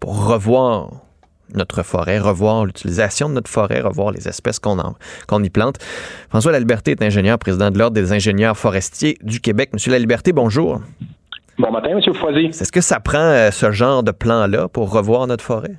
pour 0.00 0.26
revoir 0.26 0.90
notre 1.54 1.82
forêt, 1.82 2.18
revoir 2.18 2.66
l'utilisation 2.66 3.28
de 3.28 3.34
notre 3.34 3.50
forêt, 3.50 3.80
revoir 3.80 4.10
les 4.10 4.28
espèces 4.28 4.58
qu'on 4.58 5.42
y 5.42 5.50
plante. 5.50 5.76
François 6.28 6.52
Laliberté 6.52 6.90
est 6.90 7.02
ingénieur, 7.02 7.38
président 7.38 7.70
de 7.70 7.78
l'Ordre 7.78 7.94
des 7.94 8.12
ingénieurs 8.12 8.56
forestiers 8.56 9.18
du 9.22 9.40
Québec. 9.40 9.70
Monsieur 9.72 9.92
Laliberté, 9.92 10.32
bonjour. 10.32 10.82
Bon 11.58 11.70
matin, 11.70 11.90
M. 11.90 12.14
Foisy. 12.14 12.46
Est-ce 12.46 12.72
que 12.72 12.80
ça 12.80 12.98
prend 12.98 13.18
euh, 13.18 13.50
ce 13.50 13.70
genre 13.70 14.02
de 14.02 14.10
plan-là 14.10 14.68
pour 14.68 14.92
revoir 14.92 15.26
notre 15.26 15.44
forêt? 15.44 15.76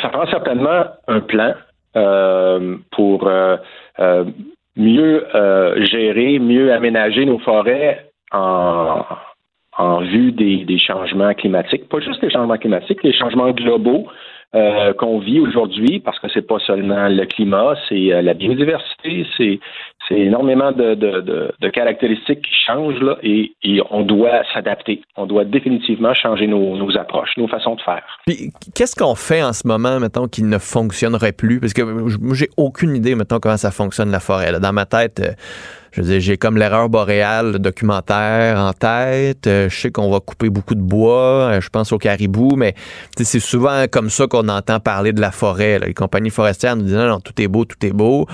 Ça 0.00 0.08
prend 0.10 0.26
certainement 0.26 0.84
un 1.08 1.20
plan 1.20 1.54
euh, 1.96 2.76
pour 2.92 3.26
euh, 3.26 3.56
mieux 4.76 5.26
gérer, 5.90 6.38
mieux 6.38 6.72
aménager 6.72 7.24
nos 7.24 7.38
forêts 7.40 8.06
en, 8.30 9.04
vue 10.02 10.32
des, 10.32 10.64
des, 10.64 10.78
changements 10.78 11.34
climatiques. 11.34 11.88
Pas 11.88 12.00
juste 12.00 12.22
les 12.22 12.30
changements 12.30 12.58
climatiques, 12.58 13.02
les 13.02 13.12
changements 13.12 13.50
globaux 13.50 14.06
qu'on 14.52 15.18
vit 15.18 15.40
aujourd'hui, 15.40 16.00
parce 16.00 16.18
que 16.18 16.28
c'est 16.32 16.46
pas 16.46 16.58
seulement 16.60 17.08
le 17.08 17.26
climat, 17.26 17.74
c'est 17.88 18.22
la 18.22 18.32
biodiversité, 18.32 19.26
c'est 19.36 19.60
c'est 20.08 20.18
énormément 20.18 20.72
de, 20.72 20.94
de, 20.94 21.20
de, 21.60 21.68
caractéristiques 21.70 22.42
qui 22.42 22.54
changent 22.66 23.00
là, 23.00 23.16
et, 23.22 23.52
et 23.62 23.80
on 23.90 24.02
doit 24.02 24.42
s'adapter. 24.54 25.02
On 25.16 25.26
doit 25.26 25.44
définitivement 25.44 26.14
changer 26.14 26.46
nos, 26.46 26.76
nos 26.76 26.96
approches, 26.96 27.30
nos 27.36 27.48
façons 27.48 27.74
de 27.74 27.80
faire. 27.80 28.04
Puis 28.26 28.52
qu'est-ce 28.74 28.94
qu'on 28.94 29.14
fait 29.14 29.42
en 29.42 29.52
ce 29.52 29.66
moment, 29.66 29.98
mettons, 29.98 30.28
qui 30.28 30.42
ne 30.42 30.58
fonctionnerait 30.58 31.32
plus? 31.32 31.60
Parce 31.60 31.72
que 31.72 31.82
j'ai 32.34 32.48
aucune 32.56 32.94
idée, 32.94 33.14
mettons, 33.14 33.40
comment 33.40 33.56
ça 33.56 33.70
fonctionne 33.70 34.10
la 34.10 34.20
forêt. 34.20 34.58
Dans 34.60 34.72
ma 34.72 34.86
tête, 34.86 35.20
euh, 35.20 35.32
je 35.92 36.02
veux 36.02 36.08
dire, 36.08 36.20
j'ai 36.20 36.36
comme 36.36 36.56
l'erreur 36.56 36.88
boréale 36.88 37.52
le 37.52 37.58
documentaire 37.58 38.58
en 38.58 38.72
tête. 38.72 39.46
Euh, 39.46 39.68
je 39.68 39.76
sais 39.76 39.90
qu'on 39.90 40.10
va 40.10 40.20
couper 40.20 40.50
beaucoup 40.50 40.74
de 40.74 40.82
bois. 40.82 41.50
Euh, 41.50 41.60
je 41.60 41.68
pense 41.68 41.92
au 41.92 41.98
caribou, 41.98 42.54
mais 42.56 42.74
c'est 43.16 43.40
souvent 43.40 43.86
comme 43.90 44.10
ça 44.10 44.26
qu'on 44.26 44.48
entend 44.48 44.78
parler 44.78 45.12
de 45.12 45.20
la 45.20 45.32
forêt. 45.32 45.78
Les 45.78 45.94
compagnies 45.94 46.30
forestières 46.30 46.76
nous 46.76 46.82
disent 46.82 46.94
non, 46.94 47.08
non, 47.08 47.20
tout 47.20 47.40
est 47.40 47.48
beau, 47.48 47.64
tout 47.64 47.84
est 47.84 47.92
beau. 47.92 48.26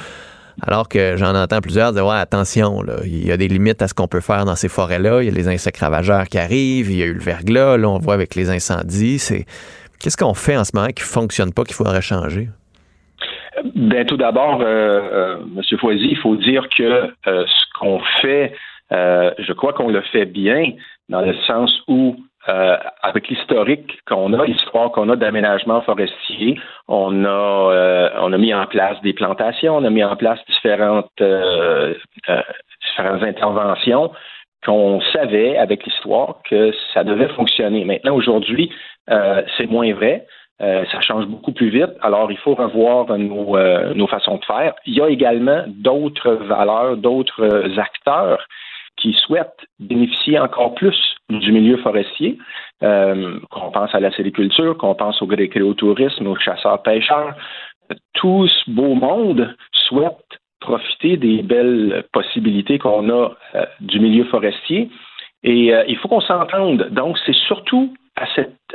Alors 0.60 0.88
que 0.88 1.16
j'en 1.16 1.34
entends 1.34 1.60
plusieurs 1.60 1.92
dire 1.92 2.06
ouais, 2.06 2.16
attention, 2.16 2.82
il 3.04 3.26
y 3.26 3.32
a 3.32 3.36
des 3.36 3.48
limites 3.48 3.80
à 3.82 3.88
ce 3.88 3.94
qu'on 3.94 4.08
peut 4.08 4.20
faire 4.20 4.44
dans 4.44 4.56
ces 4.56 4.68
forêts-là. 4.68 5.22
Il 5.22 5.26
y 5.26 5.28
a 5.28 5.32
les 5.32 5.48
insectes 5.48 5.78
ravageurs 5.78 6.26
qui 6.26 6.38
arrivent, 6.38 6.90
il 6.90 6.98
y 6.98 7.02
a 7.02 7.06
eu 7.06 7.14
le 7.14 7.20
verglas, 7.20 7.76
là, 7.76 7.88
on 7.88 7.98
voit 7.98 8.14
avec 8.14 8.34
les 8.34 8.50
incendies. 8.50 9.18
C'est 9.18 9.46
qu'est-ce 10.00 10.16
qu'on 10.16 10.34
fait 10.34 10.56
en 10.56 10.64
ce 10.64 10.72
moment 10.74 10.88
qui 10.88 11.02
fonctionne 11.02 11.52
pas, 11.52 11.64
qu'il 11.64 11.74
faudrait 11.74 12.02
changer? 12.02 12.48
Ben, 13.74 14.04
tout 14.06 14.16
d'abord, 14.16 14.60
euh, 14.60 14.64
euh, 14.64 15.36
M. 15.56 15.78
Foisy, 15.78 16.08
il 16.10 16.18
faut 16.18 16.36
dire 16.36 16.68
que 16.76 16.82
euh, 17.26 17.44
ce 17.46 17.78
qu'on 17.78 18.00
fait, 18.20 18.54
je 18.90 19.52
crois 19.54 19.72
qu'on 19.72 19.88
le 19.88 20.02
fait 20.12 20.26
bien 20.26 20.72
dans 21.08 21.22
le 21.22 21.34
sens 21.46 21.80
où 21.88 22.16
euh, 22.48 22.76
avec 23.02 23.28
l'historique 23.28 24.00
qu'on 24.04 24.32
a, 24.32 24.44
l'histoire 24.44 24.90
qu'on 24.90 25.08
a 25.10 25.14
d'aménagement 25.14 25.80
forestier, 25.82 26.58
on 26.88 27.24
a 27.24 27.28
euh, 27.28 28.10
on 28.20 28.32
a 28.32 28.38
mis 28.38 28.52
en 28.52 28.66
place 28.66 29.00
des 29.02 29.12
plantations, 29.12 29.76
on 29.76 29.84
a 29.84 29.90
mis 29.90 30.02
en 30.02 30.16
place 30.16 30.40
différentes 30.48 31.20
euh, 31.20 31.94
différentes 32.84 33.22
interventions 33.22 34.10
qu'on 34.66 35.00
savait 35.12 35.56
avec 35.56 35.84
l'histoire 35.86 36.38
que 36.50 36.72
ça 36.92 37.04
devait 37.04 37.28
fonctionner. 37.28 37.84
Maintenant, 37.84 38.14
aujourd'hui, 38.14 38.72
c'est 39.08 39.66
moins 39.68 39.92
vrai. 39.92 40.26
ça 40.60 41.00
change 41.00 41.26
beaucoup 41.26 41.50
plus 41.50 41.68
vite. 41.68 41.90
Alors, 42.00 42.30
il 42.30 42.38
faut 42.38 42.54
revoir 42.54 43.06
nos, 43.18 43.56
nos 43.94 44.06
façons 44.06 44.36
de 44.36 44.44
faire. 44.44 44.74
Il 44.86 44.94
y 44.94 45.00
a 45.00 45.08
également 45.08 45.64
d'autres 45.66 46.34
valeurs, 46.34 46.96
d'autres 46.96 47.76
acteurs 47.76 48.46
qui 49.02 49.12
souhaitent 49.14 49.66
bénéficier 49.80 50.38
encore 50.38 50.74
plus 50.74 50.96
du 51.28 51.52
milieu 51.52 51.76
forestier, 51.78 52.38
euh, 52.82 53.38
qu'on 53.50 53.70
pense 53.70 53.94
à 53.94 54.00
la 54.00 54.12
sériculture, 54.12 54.78
qu'on 54.78 54.94
pense 54.94 55.20
au 55.20 55.74
tourisme, 55.74 56.26
aux 56.28 56.36
chasseurs-pêcheurs. 56.36 57.34
Tout 58.14 58.46
ce 58.46 58.70
beau 58.70 58.94
monde 58.94 59.54
souhaite 59.72 60.38
profiter 60.60 61.16
des 61.16 61.42
belles 61.42 62.04
possibilités 62.12 62.78
qu'on 62.78 63.08
a 63.10 63.32
euh, 63.56 63.66
du 63.80 63.98
milieu 63.98 64.24
forestier. 64.24 64.88
Et 65.42 65.74
euh, 65.74 65.84
il 65.88 65.96
faut 65.98 66.08
qu'on 66.08 66.20
s'entende. 66.20 66.88
Donc, 66.90 67.18
c'est 67.26 67.34
surtout 67.34 67.92
à 68.14 68.26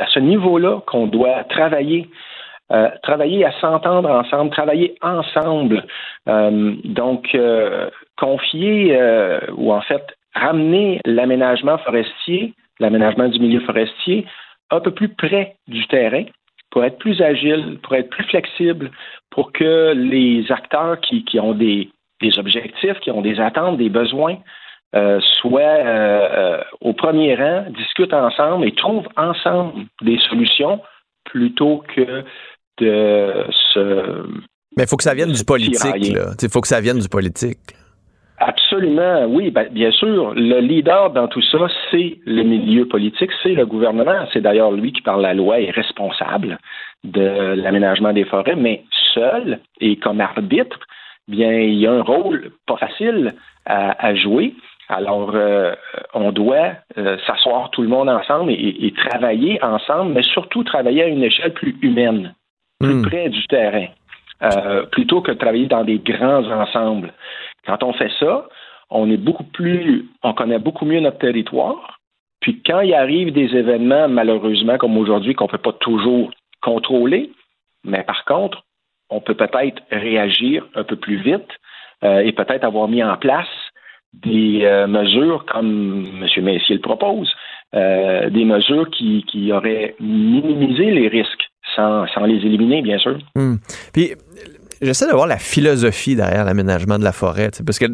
ce 0.07 0.19
niveau-là 0.19 0.82
qu'on 0.88 1.07
doit 1.07 1.43
travailler. 1.45 2.09
travailler 3.01 3.45
à 3.45 3.53
s'entendre 3.61 4.09
ensemble, 4.09 4.51
travailler 4.51 4.95
ensemble. 5.01 5.86
donc, 6.25 7.38
confier, 8.17 8.99
ou 9.55 9.71
en 9.71 9.82
fait, 9.82 10.16
ramener 10.38 10.99
l'aménagement 11.05 11.77
forestier, 11.79 12.53
l'aménagement 12.79 13.27
du 13.27 13.39
milieu 13.39 13.59
forestier, 13.61 14.25
un 14.69 14.79
peu 14.79 14.91
plus 14.91 15.09
près 15.09 15.55
du 15.67 15.85
terrain 15.88 16.25
pour 16.69 16.83
être 16.83 16.97
plus 16.97 17.21
agile, 17.21 17.79
pour 17.83 17.95
être 17.95 18.09
plus 18.09 18.25
flexible, 18.25 18.91
pour 19.31 19.51
que 19.51 19.93
les 19.93 20.51
acteurs 20.51 20.99
qui, 20.99 21.39
ont 21.39 21.53
des, 21.53 21.89
objectifs, 22.38 22.99
qui 22.99 23.11
ont 23.11 23.21
des 23.21 23.39
attentes, 23.39 23.77
des 23.77 23.89
besoins, 23.89 24.38
euh, 24.95 25.19
soient 25.41 25.61
euh, 25.61 26.29
euh, 26.31 26.63
au 26.81 26.93
premier 26.93 27.35
rang, 27.35 27.65
discutent 27.71 28.13
ensemble 28.13 28.67
et 28.67 28.73
trouvent 28.73 29.07
ensemble 29.17 29.85
des 30.01 30.17
solutions 30.29 30.81
plutôt 31.25 31.83
que 31.93 32.23
de 32.79 33.45
se. 33.73 34.23
Mais 34.77 34.83
il 34.83 34.88
faut 34.88 34.97
que 34.97 35.03
ça 35.03 35.13
vienne 35.13 35.31
du 35.31 35.43
politique. 35.43 36.15
Il 36.41 36.49
faut 36.49 36.61
que 36.61 36.67
ça 36.67 36.79
vienne 36.79 36.99
du 36.99 37.09
politique. 37.09 37.59
Absolument, 38.39 39.25
oui, 39.25 39.49
ben, 39.49 39.67
bien 39.71 39.91
sûr. 39.91 40.33
Le 40.35 40.59
leader 40.59 41.09
dans 41.09 41.27
tout 41.27 41.41
ça, 41.41 41.67
c'est 41.89 42.19
le 42.25 42.43
milieu 42.43 42.88
politique, 42.88 43.31
c'est 43.41 43.55
le 43.55 43.65
gouvernement. 43.65 44.27
C'est 44.31 44.41
d'ailleurs 44.41 44.71
lui 44.71 44.93
qui, 44.93 45.01
par 45.01 45.17
la 45.17 45.33
loi, 45.33 45.59
est 45.59 45.71
responsable 45.71 46.59
de 47.03 47.55
l'aménagement 47.55 48.13
des 48.13 48.25
forêts, 48.25 48.55
mais 48.55 48.83
seul 49.13 49.59
et 49.81 49.95
comme 49.95 50.21
arbitre, 50.21 50.79
bien, 51.27 51.51
il 51.51 51.75
y 51.75 51.88
a 51.88 51.93
un 51.93 52.01
rôle 52.01 52.51
pas 52.67 52.77
facile 52.77 53.33
à, 53.65 54.15
jouer. 54.15 54.53
Alors, 54.88 55.31
euh, 55.33 55.73
on 56.13 56.31
doit 56.31 56.73
euh, 56.97 57.17
s'asseoir 57.25 57.71
tout 57.71 57.81
le 57.81 57.89
monde 57.89 58.07
ensemble 58.07 58.51
et, 58.51 58.93
travailler 59.09 59.61
ensemble, 59.63 60.13
mais 60.13 60.23
surtout 60.23 60.63
travailler 60.63 61.03
à 61.03 61.07
une 61.07 61.23
échelle 61.23 61.53
plus 61.53 61.75
humaine, 61.81 62.33
plus 62.79 62.93
hmm. 62.93 63.01
près 63.01 63.29
du 63.29 63.45
terrain, 63.47 63.88
euh, 64.43 64.85
plutôt 64.85 65.21
que 65.21 65.31
de 65.31 65.38
travailler 65.38 65.65
dans 65.65 65.83
des 65.83 65.97
grands 65.97 66.49
ensembles. 66.49 67.11
Quand 67.65 67.83
on 67.83 67.93
fait 67.93 68.11
ça, 68.19 68.47
on 68.89 69.09
est 69.09 69.17
beaucoup 69.17 69.43
plus, 69.43 70.09
on 70.23 70.33
connaît 70.33 70.59
beaucoup 70.59 70.85
mieux 70.85 70.99
notre 70.99 71.19
territoire. 71.19 71.99
Puis 72.39 72.61
quand 72.65 72.81
il 72.81 72.93
arrive 72.93 73.33
des 73.33 73.55
événements, 73.55 74.07
malheureusement, 74.07 74.77
comme 74.77 74.97
aujourd'hui, 74.97 75.33
qu'on 75.33 75.45
ne 75.45 75.51
peut 75.51 75.57
pas 75.57 75.73
toujours 75.73 76.31
contrôler, 76.61 77.31
mais 77.83 78.03
par 78.03 78.25
contre, 78.25 78.63
on 79.09 79.21
peut 79.21 79.35
peut-être 79.35 79.81
réagir 79.91 80.65
un 80.75 80.83
peu 80.83 80.95
plus 80.95 81.17
vite 81.17 81.47
euh, 82.03 82.19
et 82.19 82.31
peut-être 82.31 82.63
avoir 82.63 82.87
mis 82.87 83.03
en 83.03 83.17
place 83.17 83.47
des 84.13 84.61
euh, 84.63 84.87
mesures 84.87 85.45
comme 85.45 86.05
M. 86.21 86.43
Messier 86.43 86.75
le 86.75 86.81
propose, 86.81 87.31
euh, 87.75 88.29
des 88.29 88.45
mesures 88.45 88.89
qui, 88.89 89.51
auraient 89.51 89.95
minimisé 89.99 90.91
les 90.91 91.07
risques 91.07 91.49
sans, 91.75 92.05
les 92.25 92.45
éliminer, 92.45 92.81
bien 92.81 92.97
sûr. 92.97 93.17
Hmm. 93.35 93.55
Puis 93.93 94.13
j'essaie 94.82 95.07
de 95.07 95.13
voir 95.13 95.28
la 95.28 95.38
philosophie 95.38 96.15
derrière 96.15 96.45
l'aménagement 96.45 96.99
de 96.99 97.03
la 97.03 97.11
forêt, 97.11 97.51
parce 97.65 97.80
que 97.80 97.86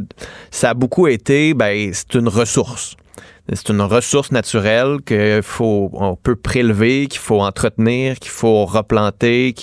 ça 0.52 0.72
a 0.72 0.74
beaucoup 0.74 1.08
été, 1.08 1.54
ben, 1.54 1.92
c'est 1.94 2.16
une 2.16 2.28
ressource. 2.28 2.96
C'est 3.52 3.70
une 3.70 3.82
ressource 3.82 4.32
naturelle 4.32 5.00
qu'il 5.06 5.42
faut, 5.44 5.90
on 5.94 6.16
peut 6.16 6.38
prélever, 6.38 7.08
qu'il 7.08 7.20
faut 7.20 7.42
entretenir, 7.42 8.18
qu'il 8.18 8.32
faut 8.32 8.66
replanter. 8.66 9.54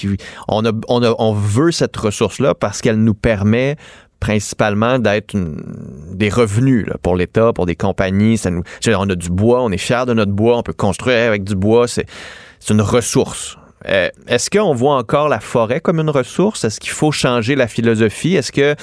on, 0.49 0.67
a, 0.67 0.73
on, 0.89 1.03
a, 1.03 1.15
on 1.19 1.33
veut 1.33 1.73
cette 1.73 1.97
ressource-là 1.97 2.55
parce 2.55 2.83
qu'elle 2.83 3.03
nous 3.03 3.15
permet 3.15 3.77
principalement 4.21 4.99
d'être 4.99 5.35
des 6.13 6.29
revenus 6.29 6.87
pour 7.03 7.17
l'État, 7.17 7.55
pour 7.55 7.65
des 7.65 7.75
compagnies. 7.75 8.39
On 8.87 9.09
a 9.09 9.15
du 9.15 9.31
bois, 9.31 9.63
on 9.63 9.73
est 9.73 9.79
fier 9.79 10.05
de 10.05 10.13
notre 10.13 10.33
bois, 10.33 10.59
on 10.59 10.63
peut 10.63 10.75
construire 10.75 11.27
avec 11.27 11.45
du 11.45 11.55
bois. 11.55 11.89
C'est 11.89 12.07
une 12.69 12.83
ressource. 12.83 13.57
Euh, 13.89 14.09
est-ce 14.29 14.51
qu'on 14.51 14.75
voit 14.75 14.97
encore 14.97 15.29
la 15.29 15.41
forêt 15.41 15.81
comme 15.81 16.01
une 16.01 16.11
ressource? 16.11 16.65
Est-ce 16.65 16.81
qu'il 16.81 16.91
faut 16.91 17.13
changer 17.13 17.55
la 17.55 17.67
philosophie? 17.67 18.37
Est-ce 18.37 18.53
que, 18.53 18.77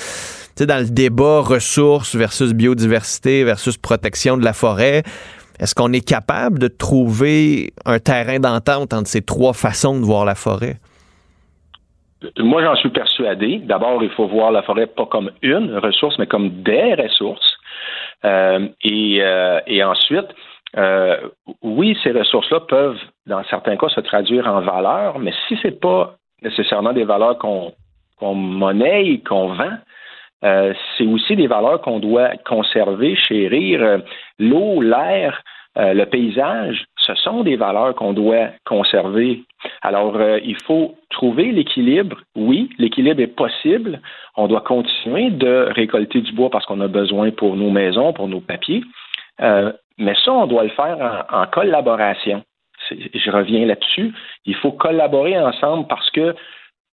dans 0.66 0.80
le 0.80 0.89
débat 0.89 1.41
ressources 1.41 2.16
versus 2.16 2.54
biodiversité 2.54 3.43
versus 3.43 3.78
protection 3.78 4.38
de 4.38 4.43
la 4.43 4.54
forêt, 4.54 5.04
est-ce 5.60 5.76
qu'on 5.76 5.93
est 5.93 6.08
capable 6.08 6.60
de 6.60 6.68
trouver 6.68 7.74
un 7.86 8.00
terrain 8.00 8.39
d'entente 8.39 8.93
entre 8.93 9.08
ces 9.08 9.22
trois 9.22 9.54
façons 9.54 10.00
de 10.00 10.06
voir 10.06 10.26
la 10.26 10.36
forêt? 10.36 10.78
Moi, 12.39 12.64
j'en 12.64 12.76
suis 12.76 12.89
persuadé. 12.89 13.60
D'abord, 13.60 14.04
il 14.04 14.10
faut 14.12 14.28
voir 14.28 14.52
la 14.52 14.64
forêt 14.64 14.88
pas 14.88 15.06
comme 15.06 15.32
une 15.43 15.78
ressource, 15.78 16.18
mais 16.18 16.26
comme 16.26 16.64
des 16.64 16.95
ressources. 16.95 17.58
Euh, 18.26 18.68
euh, 18.86 19.60
et 19.68 19.84
ensuite, 19.84 20.26
euh, 20.76 21.30
oui, 21.61 21.97
ces 22.03 22.11
ressources-là 22.11 22.61
peuvent, 22.61 22.99
dans 23.26 23.43
certains 23.45 23.78
cas, 23.78 23.89
se 23.89 24.01
traduire 24.01 24.47
en 24.47 24.61
valeur, 24.61 25.20
mais 25.20 25.34
si 25.47 25.55
ce 25.57 25.68
n'est 25.68 25.74
pas 25.74 26.15
nécessairement 26.41 26.93
des 26.93 27.05
valeurs 27.05 27.38
qu'on 27.38 27.74
monnaie, 28.22 29.22
qu'on 29.28 29.53
vend, 29.53 29.78
euh, 30.43 30.74
c'est 30.97 31.07
aussi 31.07 31.36
des 31.36 31.47
valeurs 31.47 31.82
qu'on 31.82 31.99
doit 31.99 32.32
conserver, 32.45 33.15
chérir. 33.15 33.82
Euh, 33.82 33.97
l'eau, 34.39 34.82
l'air, 34.82 35.41
le 35.80 36.05
paysage, 36.05 36.86
ce 36.97 37.13
sont 37.13 37.43
des 37.43 37.55
valeurs 37.55 37.93
qu'on 37.93 38.11
doit 38.11 38.47
conserver. 38.65 39.43
Alors, 39.84 40.20
il 40.43 40.59
faut 40.63 40.95
trouver 41.11 41.51
l'équilibre. 41.51 42.18
Oui, 42.36 42.72
l'équilibre 42.80 43.22
est 43.22 43.28
possible. 43.28 44.01
On 44.36 44.47
doit 44.47 44.61
continuer 44.61 45.30
de 45.30 45.70
récolter 45.76 46.22
du 46.22 46.32
bois 46.32 46.49
parce 46.49 46.65
qu'on 46.65 46.82
a 46.82 46.88
besoin 46.88 47.30
pour 47.30 47.55
nos 47.55 47.70
maisons, 47.70 48.11
pour 48.11 48.28
nos 48.28 48.41
papiers. 48.41 48.82
Mais 49.98 50.16
ça, 50.24 50.32
on 50.32 50.48
doit 50.48 50.64
le 50.64 50.70
faire 50.70 51.26
en, 51.32 51.45
collaboration. 51.48 52.43
Je 52.89 53.32
reviens 53.32 53.66
là-dessus. 53.66 54.14
Il 54.45 54.56
faut 54.56 54.72
collaborer 54.72 55.38
ensemble 55.39 55.88
parce 55.88 56.10
que 56.12 56.36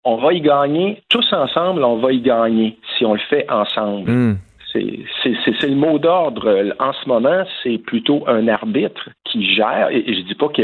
on 0.06 0.18
va 0.18 0.34
y 0.34 0.41
gagner, 0.41 1.01
tous 1.10 1.32
ensemble, 1.32 1.84
on 1.84 1.97
va 1.97 2.12
y 2.12 2.20
gagner 2.20 2.78
si 2.97 3.06
on 3.06 3.14
le 3.14 3.20
fait 3.20 3.49
ensemble. 3.49 4.10
Hmm. 4.10 4.38
C'est 4.74 5.68
le 5.68 5.76
mot 5.76 5.99
d'ordre. 5.99 6.74
En 6.80 6.93
ce 6.93 7.08
moment, 7.08 7.43
c'est 7.62 7.78
plutôt 7.78 8.24
un 8.28 8.47
arbitre 8.47 9.10
qui 9.24 9.54
gère. 9.54 9.89
Et, 9.91 10.04
je 10.14 10.22
dis 10.22 10.36
pas 10.36 10.49
que 10.49 10.64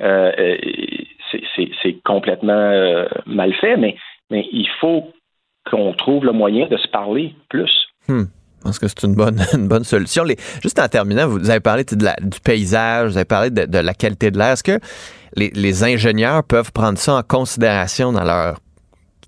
euh, 0.00 0.32
euh, 0.38 0.56
c'est 1.82 2.02
complètement 2.04 2.52
euh, 2.52 3.06
mal 3.26 3.52
fait, 3.54 3.76
mais, 3.76 3.96
mais 4.30 4.48
il 4.50 4.68
faut 4.80 5.12
qu'on 5.70 5.92
trouve 5.92 6.24
le 6.24 6.32
moyen 6.32 6.66
de 6.68 6.76
se 6.78 6.88
parler 6.88 7.34
plus. 7.48 7.88
Hmm. 8.08 8.24
Je 8.60 8.64
pense 8.64 8.78
que 8.78 8.88
c'est 8.88 9.04
une 9.04 9.14
bonne, 9.14 9.40
une 9.54 9.68
bonne 9.68 9.84
solution. 9.84 10.22
Les, 10.22 10.36
juste 10.62 10.78
en 10.78 10.88
terminant, 10.88 11.26
vous 11.26 11.48
avez 11.48 11.60
parlé 11.60 11.84
de 11.84 11.96
du 11.96 12.40
paysage, 12.40 13.10
vous 13.10 13.16
avez 13.16 13.24
parlé 13.24 13.50
de, 13.50 13.78
la 13.78 13.94
qualité 13.94 14.30
de 14.30 14.38
l'air. 14.38 14.52
Est-ce 14.52 14.62
que 14.62 14.78
les, 15.36 15.84
ingénieurs 15.84 16.44
peuvent 16.44 16.72
prendre 16.72 16.98
ça 16.98 17.14
en 17.14 17.22
considération 17.22 18.12
dans 18.12 18.24
leur 18.24 18.58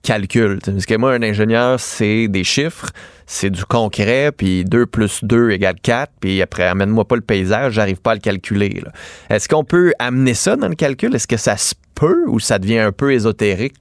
calcul? 0.02 0.58
Parce 0.64 0.84
que 0.84 0.96
moi, 0.96 1.12
un 1.14 1.22
ingénieur, 1.22 1.80
c'est 1.80 2.28
des 2.28 2.44
chiffres, 2.44 2.88
c'est 3.24 3.48
du 3.48 3.64
concret, 3.64 4.32
puis 4.36 4.64
2 4.64 4.84
plus 4.84 5.24
2 5.24 5.52
égale 5.52 5.76
4, 5.82 6.12
puis 6.20 6.42
après, 6.42 6.64
amène-moi 6.64 7.06
pas 7.06 7.16
le 7.16 7.22
paysage, 7.22 7.72
j'arrive 7.72 8.02
pas 8.02 8.10
à 8.10 8.14
le 8.14 8.20
calculer. 8.20 8.82
Est-ce 9.30 9.48
qu'on 9.48 9.64
peut 9.64 9.94
amener 9.98 10.34
ça 10.34 10.56
dans 10.56 10.68
le 10.68 10.74
calcul? 10.74 11.14
Est-ce 11.14 11.28
que 11.28 11.38
ça 11.38 11.56
se 11.56 11.74
peut 11.94 12.24
ou 12.26 12.38
ça 12.38 12.58
devient 12.58 12.80
un 12.80 12.92
peu 12.92 13.12
ésotérique? 13.12 13.76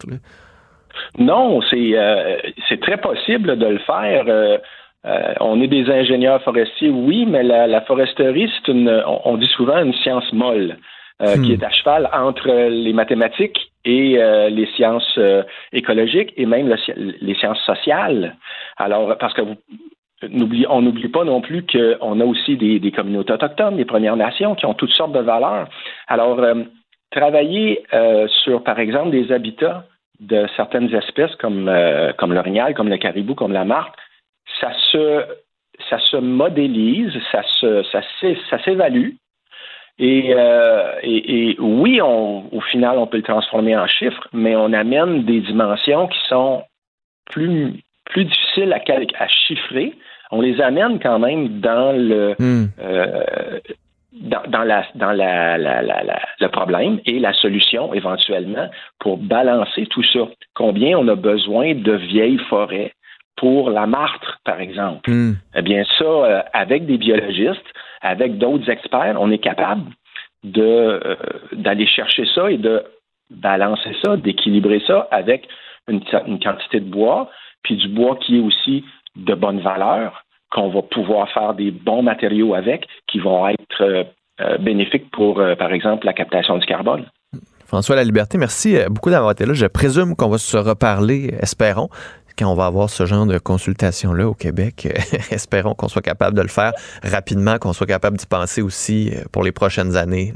Non, 1.18 1.60
c'est 1.70 1.98
euh, 1.98 2.38
c'est 2.70 2.80
très 2.80 2.98
possible 2.98 3.58
de 3.58 3.66
le 3.66 3.80
faire. 3.80 4.26
Euh, 4.28 4.58
euh, 5.06 5.34
on 5.40 5.62
est 5.62 5.68
des 5.68 5.90
ingénieurs 5.90 6.42
forestiers, 6.44 6.90
oui, 6.90 7.26
mais 7.26 7.44
la, 7.44 7.82
foresterie, 7.82 8.52
c'est 8.56 8.72
une, 8.72 9.04
on, 9.26 9.38
dit 9.38 9.48
souvent 9.48 9.82
une 9.82 9.94
science 9.94 10.32
molle, 10.32 10.78
euh, 11.22 11.34
qui 11.36 11.52
hmm. 11.52 11.54
est 11.54 11.64
à 11.64 11.70
cheval 11.72 12.10
entre 12.14 12.50
les 12.70 12.94
mathématiques 12.94 13.72
et 13.84 14.18
euh, 14.18 14.50
les 14.50 14.68
sciences 14.76 15.20
écologiques 15.74 16.34
et 16.38 16.46
même 16.46 16.74
les 16.96 17.36
sciences 17.36 17.62
sociales. 17.66 18.36
Alors, 18.78 19.18
parce 19.18 19.34
que 19.34 19.42
vous, 19.42 19.56
on 20.70 20.82
n'oublie 20.82 21.08
pas 21.08 21.24
non 21.24 21.42
plus 21.42 21.66
qu'on 21.66 22.20
a 22.20 22.26
aussi 22.26 22.58
des, 22.58 22.92
communautés 22.92 23.34
autochtones, 23.34 23.78
des 23.78 23.86
Premières 23.86 24.18
Nations 24.18 24.54
qui 24.54 24.68
ont 24.68 24.76
toutes 24.76 24.94
sortes 24.94 25.14
de 25.14 25.20
valeurs. 25.20 25.68
Alors, 26.08 26.40
travailler 27.10 27.84
sur, 28.44 28.64
par 28.64 28.80
exemple, 28.80 29.10
des 29.10 29.32
habitats 29.32 29.86
de 30.22 30.46
certaines 30.56 30.94
espèces 30.94 31.36
comme, 31.36 31.68
euh, 31.68 32.14
comme 32.14 32.34
l'orignal, 32.34 32.74
comme 32.76 32.90
le 32.90 32.98
caribou, 32.98 33.36
comme 33.36 33.52
la 33.52 33.66
martre, 33.66 33.98
ça 34.62 34.72
se, 34.92 35.26
ça 35.90 36.00
se 36.00 36.18
modélise, 36.18 37.12
ça 37.32 37.42
se, 37.60 37.84
ça, 37.92 38.02
s'é- 38.20 38.38
ça 38.50 38.64
s'évalue. 38.64 39.10
Et, 40.00 40.34
euh, 40.36 40.94
et, 41.04 41.50
et 41.52 41.56
oui, 41.60 42.02
on, 42.02 42.46
au 42.56 42.62
final, 42.62 42.98
on 42.98 43.08
peut 43.08 43.18
le 43.18 43.24
transformer 43.24 43.76
en 43.76 43.88
chiffres, 43.88 44.28
mais 44.34 44.56
on 44.56 44.72
amène 44.74 45.24
des 45.26 45.42
dimensions 45.42 46.08
qui 46.08 46.20
sont 46.30 46.64
plus, 47.30 47.74
plus 48.06 48.26
difficiles 48.26 48.74
à, 48.74 49.28
chiffrer. 49.28 49.94
On 50.32 50.42
les 50.42 50.62
amène 50.62 51.00
quand 51.00 51.20
même 51.20 51.60
dans 51.60 51.92
le, 51.92 52.36
euh, 52.80 53.60
dans, 54.14 54.42
dans 54.48 54.64
la, 54.64 54.86
dans 54.96 55.12
la, 55.12 55.58
la- 55.58 55.82
la- 55.82 56.04
la- 56.04 56.22
le 56.40 56.48
problème 56.48 57.00
et 57.06 57.20
la 57.20 57.34
solution 57.34 57.94
éventuellement 57.94 58.70
pour 59.00 59.18
balancer 59.18 59.86
tout 59.88 60.04
ça. 60.04 60.22
Combien 60.54 60.98
on 60.98 61.08
a 61.10 61.16
besoin 61.16 61.74
de 61.76 61.94
vieilles 61.94 62.40
forêts? 62.50 62.94
Pour 63.42 63.72
la 63.72 63.88
martre, 63.88 64.40
par 64.46 64.62
exemple? 64.62 65.10
Eh 65.56 65.62
bien, 65.64 65.84
ça, 65.98 66.06
euh, 66.06 66.42
avec 66.54 66.86
des 66.86 67.00
biologistes, 67.00 67.66
avec 68.02 68.38
d'autres 68.38 68.70
experts, 68.70 69.18
on 69.20 69.32
est 69.32 69.40
capable 69.40 69.90
de 70.44 70.62
euh, 70.62 71.16
d'aller 71.54 71.88
chercher 71.88 72.26
ça 72.36 72.52
et 72.52 72.60
de 72.60 72.84
balancer 73.32 73.96
ça, 74.04 74.16
d'équilibrer 74.16 74.80
ça 74.86 75.08
avec 75.10 75.48
une, 75.88 76.04
une 76.28 76.40
quantité 76.40 76.82
de 76.82 76.92
bois, 76.92 77.32
puis 77.64 77.78
du 77.78 77.88
bois 77.88 78.16
qui 78.18 78.38
est 78.38 78.42
aussi 78.42 78.86
de 79.16 79.34
bonne 79.34 79.60
valeur, 79.60 80.24
qu'on 80.52 80.70
va 80.70 80.84
pouvoir 80.84 81.28
faire 81.32 81.56
des 81.56 81.72
bons 81.72 82.04
matériaux 82.04 82.54
avec, 82.54 82.88
qui 83.08 83.18
vont 83.18 83.48
être 83.48 83.82
euh, 83.82 84.58
bénéfiques 84.60 85.10
pour, 85.10 85.42
par 85.58 85.72
exemple, 85.74 86.06
la 86.06 86.14
captation 86.14 86.60
du 86.60 86.66
carbone. 86.68 87.06
François 87.66 87.96
La 87.96 88.04
Liberté, 88.04 88.38
merci 88.38 88.78
beaucoup 88.90 89.10
d'avoir 89.10 89.32
été 89.32 89.46
là. 89.46 89.54
Je 89.54 89.66
présume 89.66 90.16
qu'on 90.18 90.28
va 90.28 90.38
se 90.38 90.58
reparler, 90.58 91.34
espérons, 91.40 91.88
quand 92.38 92.52
on 92.52 92.56
va 92.56 92.66
avoir 92.66 92.90
ce 92.90 93.06
genre 93.06 93.26
de 93.26 93.38
consultation-là 93.38 94.28
au 94.28 94.34
Québec. 94.34 94.88
espérons 95.32 95.74
qu'on 95.74 95.88
soit 95.88 96.02
capable 96.02 96.36
de 96.36 96.42
le 96.42 96.48
faire 96.48 96.74
rapidement, 97.04 97.58
qu'on 97.58 97.74
soit 97.74 97.88
capable 97.88 98.18
d'y 98.18 98.26
penser 98.26 98.62
aussi 98.62 99.12
euh, 99.14 99.24
pour 99.32 99.44
les 99.44 99.52
prochaines 99.52 99.96
années. 99.96 100.34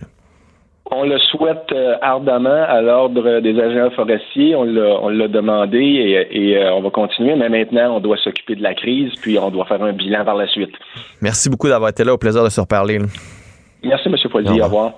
On 0.91 1.03
le 1.03 1.17
souhaite 1.17 1.71
euh, 1.71 1.95
ardemment 2.01 2.63
à 2.67 2.79
l'ordre 2.81 3.39
des 3.39 3.59
agents 3.59 3.89
forestiers. 3.95 4.55
On 4.55 4.63
l'a, 4.63 4.99
on 5.01 5.09
l'a 5.09 5.27
demandé 5.27 5.79
et, 5.79 6.51
et, 6.51 6.57
euh, 6.57 6.73
on 6.73 6.81
va 6.81 6.91
continuer. 6.91 7.35
Mais 7.35 7.49
maintenant, 7.49 7.95
on 7.95 7.99
doit 7.99 8.17
s'occuper 8.17 8.55
de 8.55 8.61
la 8.61 8.75
crise, 8.75 9.11
puis 9.19 9.39
on 9.39 9.49
doit 9.49 9.65
faire 9.65 9.81
un 9.81 9.93
bilan 9.93 10.23
par 10.23 10.35
la 10.35 10.47
suite. 10.47 10.73
Merci 11.21 11.49
beaucoup 11.49 11.67
d'avoir 11.67 11.89
été 11.89 12.03
là. 12.03 12.13
Au 12.13 12.17
plaisir 12.17 12.43
de 12.43 12.49
se 12.49 12.61
reparler. 12.61 12.99
Merci, 13.83 14.09
M. 14.09 14.15
Poilier. 14.29 14.61
Au 14.61 14.65
revoir. 14.65 14.93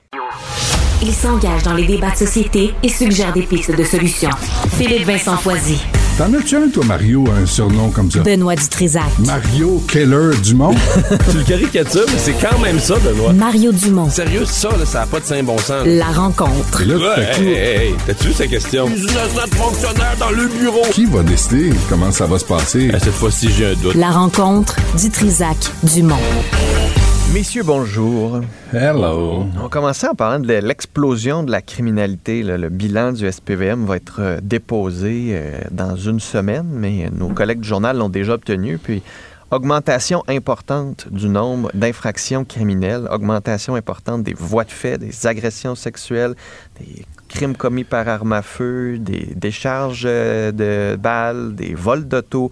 Il 1.02 1.12
s'engage 1.12 1.64
dans 1.64 1.76
les 1.76 1.86
débats 1.86 2.10
de 2.10 2.16
société 2.16 2.74
et 2.84 2.89
suggère 2.89 3.32
des 3.32 3.43
pistes 3.43 3.78
de 3.78 3.84
solutions. 3.84 4.32
Philippe 4.78 5.06
Vincent 5.06 5.38
Foisy. 5.38 6.07
T'en 6.18 6.34
as-tu 6.34 6.55
un, 6.55 6.68
toi, 6.70 6.84
Mario, 6.84 7.26
un 7.30 7.45
surnom 7.45 7.91
comme 7.91 8.09
ça? 8.09 8.22
Benoît 8.22 8.55
Dutrisac. 8.55 9.03
Mario 9.20 9.84
Keller 9.88 10.32
Dumont? 10.43 10.74
tu 11.32 11.38
le 11.38 11.43
caricatures, 11.43 12.05
mais 12.07 12.18
c'est 12.18 12.34
quand 12.41 12.57
même 12.57 12.80
ça, 12.80 12.95
Benoît. 12.95 13.34
Mario 13.34 13.72
Dumont. 13.72 14.09
Sérieux, 14.09 14.43
ça, 14.45 14.70
là, 14.70 14.86
ça 14.86 15.01
n'a 15.01 15.05
pas 15.05 15.20
de 15.20 15.26
saint 15.26 15.43
bon 15.43 15.59
sens. 15.59 15.86
La 15.86 16.07
rencontre. 16.07 16.82
Et 16.82 16.86
là, 16.86 16.95
tout 16.95 17.03
à 17.03 17.18
Ouais, 17.20 17.32
coup, 17.36 17.41
hey, 17.43 17.47
hey, 17.53 17.88
hey, 17.89 17.95
t'as-tu 18.07 18.28
vu 18.30 18.34
sa 18.34 18.47
question? 18.47 18.88
fonctionnaire 18.88 20.15
dans 20.20 20.32
le 20.32 20.47
bureau. 20.47 20.82
qui 20.91 21.05
va 21.05 21.22
décider 21.22 21.70
comment 21.88 22.11
ça 22.11 22.26
va 22.26 22.39
se 22.39 22.45
passer? 22.45 22.89
cette 22.97 23.13
fois-ci, 23.13 23.49
j'ai 23.55 23.68
un 23.68 23.74
doute. 23.76 23.93
La 23.93 24.09
rencontre 24.09 24.76
Dutrisac 24.97 25.57
Dumont. 25.84 26.15
Messieurs, 27.34 27.64
bonjour. 27.64 28.42
Hello. 28.74 29.46
On 29.64 29.70
commençait 29.70 30.08
en 30.08 30.16
parlant 30.16 30.40
de 30.40 30.54
l'explosion 30.54 31.44
de 31.44 31.52
la 31.52 31.62
criminalité. 31.62 32.42
là. 32.42 32.58
Le 32.58 32.70
bilan 32.70 33.12
du 33.12 33.30
SPVM 33.32 33.86
va 33.86 33.98
être 33.98 34.18
euh, 34.22 34.40
déposé 34.42 35.30
euh, 35.32 35.60
dans 35.72 35.96
une 35.96 36.20
semaine, 36.20 36.68
mais 36.72 37.10
nos 37.12 37.30
collègues 37.30 37.60
du 37.60 37.68
journal 37.68 37.98
l'ont 37.98 38.10
déjà 38.10 38.34
obtenu. 38.34 38.78
Puis, 38.78 39.04
augmentation 39.52 40.24
importante 40.28 41.08
du 41.12 41.30
nombre 41.30 41.70
d'infractions 41.74 42.44
criminelles, 42.44 43.08
augmentation 43.12 43.76
importante 43.76 44.24
des 44.24 44.34
voies 44.34 44.64
de 44.64 44.72
fait, 44.72 44.98
des 44.98 45.28
agressions 45.28 45.76
sexuelles, 45.76 46.34
des 46.80 47.06
crimes 47.28 47.56
commis 47.56 47.84
par 47.84 48.08
arme 48.08 48.34
à 48.34 48.42
feu, 48.42 48.98
des 49.00 49.34
décharges 49.36 50.06
euh, 50.06 50.52
de 50.52 50.96
balles, 50.96 51.54
des 51.56 51.76
vols 51.76 52.08
d'auto, 52.08 52.52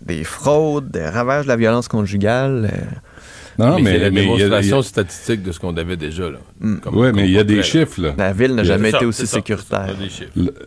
des 0.00 0.24
fraudes, 0.24 0.90
des 0.90 1.04
ravages 1.06 1.44
de 1.44 1.48
la 1.48 1.56
violence 1.56 1.88
conjugale. 1.88 2.70
euh, 2.72 2.86
Non, 3.58 3.78
mais, 3.78 3.92
c'est 3.92 3.98
la 3.98 4.10
mais 4.10 4.22
il 4.22 4.28
y 4.28 4.32
a- 4.32 4.36
démonstration 4.36 4.76
il 4.76 4.78
y 4.78 4.80
a- 4.80 4.82
statistique 4.88 5.42
de 5.42 5.52
ce 5.52 5.58
qu'on 5.60 5.76
avait 5.76 5.96
déjà, 5.96 6.30
là. 6.30 6.38
Comme- 6.82 6.96
Ouais, 6.96 7.12
mais 7.12 7.24
il 7.26 7.32
y 7.32 7.38
a 7.38 7.44
des 7.44 7.56
là. 7.56 7.62
chiffres, 7.62 8.00
là. 8.00 8.14
La 8.16 8.32
ville 8.32 8.54
n'a 8.54 8.64
jamais 8.64 8.88
été 8.90 8.98
ça, 9.00 9.06
aussi 9.06 9.26
sécuritaire. 9.26 9.94
ça, 10.10 10.24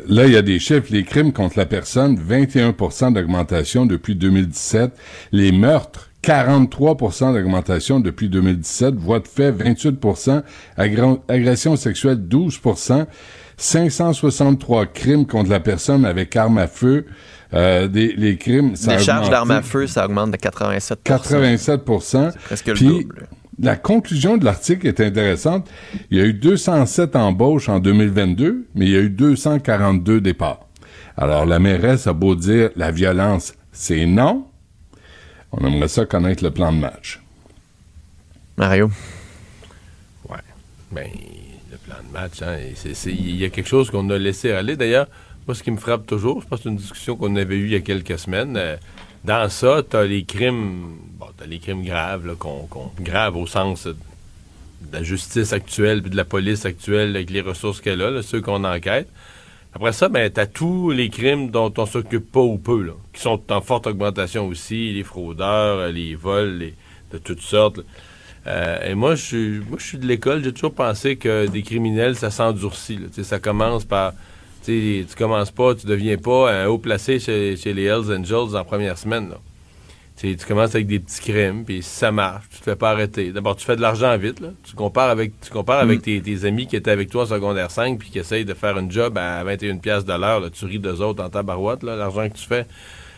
Là, 0.08 0.26
il 0.26 0.32
y 0.34 0.38
a 0.38 0.42
des 0.42 0.60
chiffres. 0.60 0.88
Les 0.92 1.04
crimes 1.04 1.34
contre 1.34 1.58
la 1.58 1.66
personne, 1.66 2.18
21% 2.18 3.12
d'augmentation 3.12 3.86
depuis 3.86 4.16
2017. 4.16 4.92
Les 5.32 5.52
meurtres, 5.52 6.10
43% 6.22 7.34
d'augmentation 7.34 8.00
depuis 8.00 8.30
2017. 8.30 8.96
Voies 8.96 9.20
de 9.20 9.28
fait, 9.28 9.52
28 9.52 10.44
Agra- 10.78 11.20
Agression 11.28 11.76
sexuelle, 11.76 12.18
12 12.28 12.60
563 13.58 14.86
crimes 14.88 15.26
contre 15.26 15.50
la 15.50 15.60
personne 15.60 16.06
avec 16.06 16.36
arme 16.36 16.58
à 16.58 16.68
feu. 16.68 17.06
Euh, 17.56 17.88
des, 17.88 18.14
les 18.14 18.38
crimes, 18.38 18.76
ça 18.76 18.98
Les 18.98 19.04
charges 19.04 19.30
d'armes 19.30 19.52
à 19.52 19.62
feu, 19.62 19.88
ça 19.88 20.06
augmente 20.06 20.32
de 20.32 20.38
87 20.38 21.00
87 21.04 21.86
presque 22.44 22.68
le 22.68 22.74
Puis, 22.74 22.86
double. 22.88 23.28
La 23.62 23.78
conclusion 23.78 24.36
de 24.36 24.44
l'article 24.44 24.88
est 24.88 25.00
intéressante. 25.00 25.70
Il 26.12 26.18
y 26.18 26.22
a 26.22 26.26
eu 26.26 26.34
207 26.34 27.16
embauches 27.16 27.70
en 27.70 27.80
2022, 27.80 28.66
mais 28.76 28.86
il 28.86 28.92
y 28.92 28.98
a 28.98 29.00
eu 29.00 29.10
242 29.10 30.20
départs. 30.20 30.60
Alors, 31.16 31.46
la 31.46 31.60
mairesse 31.60 32.08
a 32.08 32.14
beau 32.14 32.36
dire 32.36 32.72
la 32.76 32.92
violence, 32.92 33.54
c'est 33.72 34.06
non. 34.06 34.46
On 35.54 35.66
aimerait 35.66 35.88
ça 35.88 36.06
connaître 36.06 36.44
le 36.44 36.52
plan 36.52 36.74
de 36.74 36.80
match. 36.80 37.22
Mario? 38.58 38.92
Ouais. 40.30 40.36
Ben, 40.92 41.08
le 41.72 41.78
plan 41.78 41.96
de 42.06 42.12
match, 42.14 42.42
hein, 42.42 42.58
c'est- 42.76 42.94
c'est- 42.94 43.12
il 43.14 43.38
y 43.38 43.46
a 43.46 43.50
quelque 43.50 43.70
chose 43.70 43.90
qu'on 43.90 44.10
a 44.10 44.18
laissé 44.18 44.52
aller. 44.52 44.76
D'ailleurs, 44.76 45.08
moi, 45.48 45.56
ce 45.56 45.64
qui 45.64 45.72
me 45.72 45.78
frappe 45.78 46.08
toujours, 46.08 46.42
je 46.42 46.48
pense 46.48 46.60
que 46.60 46.64
c'est 46.64 46.70
une 46.70 46.78
discussion 46.78 47.16
qu'on 47.16 47.36
avait 47.36 47.56
eue 47.56 47.66
il 47.66 47.72
y 47.74 47.76
a 47.76 47.82
quelques 47.82 48.18
semaines. 48.18 48.58
euh, 48.58 48.78
dans 49.24 49.50
ça, 49.50 49.82
tu 49.88 49.96
as 49.96 50.06
les 50.06 50.24
crimes, 50.24 50.98
bon, 51.20 51.28
t'as 51.38 51.46
les 51.46 51.60
crimes 51.60 51.84
graves, 51.84 52.28
là, 52.28 52.34
qu'on, 52.36 52.68
graves 53.00 53.36
au 53.36 53.48
sens 53.48 53.88
de 53.88 53.96
la 54.92 55.02
justice 55.02 55.52
actuelle 55.52 56.02
puis 56.02 56.12
de 56.12 56.16
la 56.16 56.26
police 56.26 56.66
actuelle 56.66 57.16
avec 57.16 57.32
les 57.32 57.42
ressources 57.42 57.82
qu'elle 57.82 58.02
a, 58.02 58.22
ceux 58.22 58.42
qu'on 58.42 58.64
enquête. 58.64 59.08
Après 59.74 59.94
ça, 59.94 60.10
ben, 60.10 60.32
tu 60.32 60.40
as 60.40 60.46
tous 60.46 60.92
les 60.92 61.10
crimes 61.10 61.50
dont 61.50 61.74
on 61.78 61.86
s'occupe 61.86 62.32
pas 62.32 62.40
ou 62.40 62.58
peu, 62.58 62.82
là, 62.82 62.94
qui 63.14 63.22
sont 63.22 63.42
en 63.52 63.62
forte 63.62 63.88
augmentation 63.88 64.48
aussi, 64.48 64.94
les 64.94 65.04
fraudeurs, 65.04 65.80
euh, 65.80 65.92
les 65.92 66.16
vols, 66.16 66.72
de 67.12 67.18
toutes 67.18 67.42
sortes. 67.42 67.82
Euh, 68.48 68.92
et 68.92 68.96
moi, 68.96 69.16
je 69.16 69.24
suis, 69.24 69.60
moi, 69.68 69.78
je 69.80 69.86
suis 69.86 69.98
de 69.98 70.06
l'école. 70.06 70.44
J'ai 70.44 70.54
toujours 70.54 70.74
pensé 70.74 71.18
que 71.18 71.48
des 71.48 71.64
criminels, 71.64 72.16
ça 72.16 72.30
s'endurcit. 72.30 73.00
Ça 73.24 73.40
commence 73.40 73.86
par. 73.86 74.14
Tu 74.66 75.06
commences 75.18 75.52
pas, 75.52 75.76
tu 75.76 75.86
deviens 75.86 76.18
pas 76.18 76.52
un 76.52 76.68
haut 76.68 76.78
placé 76.78 77.20
chez, 77.20 77.56
chez 77.56 77.74
les 77.74 77.84
Hells 77.84 78.12
Angels 78.12 78.56
en 78.56 78.64
première 78.64 78.98
semaine. 78.98 79.30
là. 79.30 79.38
Tu 80.18 80.36
commences 80.48 80.74
avec 80.74 80.88
des 80.88 81.00
petits 81.00 81.20
crimes, 81.20 81.66
puis 81.66 81.84
si 81.84 81.90
ça 81.90 82.12
marche, 82.12 82.46
tu 82.50 82.60
te 82.60 82.64
fais 82.64 82.76
pas 82.78 82.92
arrêter. 82.92 83.32
D'abord, 83.32 83.58
tu 83.58 83.66
fais 83.66 83.76
de 83.76 83.82
l'argent 83.82 84.18
vite. 84.18 84.40
Là. 84.40 84.50
Tu 84.64 84.74
compares 84.74 85.10
avec, 85.10 85.34
tu 85.42 85.52
compares 85.52 85.82
avec 85.82 86.02
tes, 86.02 86.22
tes 86.22 86.46
amis 86.46 86.68
qui 86.68 86.78
étaient 86.78 86.92
avec 86.92 87.10
toi 87.10 87.24
en 87.24 87.26
secondaire 87.26 87.70
5 87.70 88.00
puis 88.00 88.10
qui 88.10 88.20
essayent 88.20 88.46
de 88.46 88.54
faire 88.54 88.78
un 88.78 88.90
job 88.90 89.18
à 89.18 89.44
21 89.44 89.78
pièces 89.78 90.06
de 90.06 90.14
l'heure. 90.14 90.50
Tu 90.52 90.66
ris 90.66 90.80
d'eux 90.80 91.02
autres 91.02 91.22
en 91.22 91.30
tabarouette, 91.30 91.84
l'argent 91.84 92.30
que 92.30 92.38
tu 92.38 92.48
fais. 92.48 92.66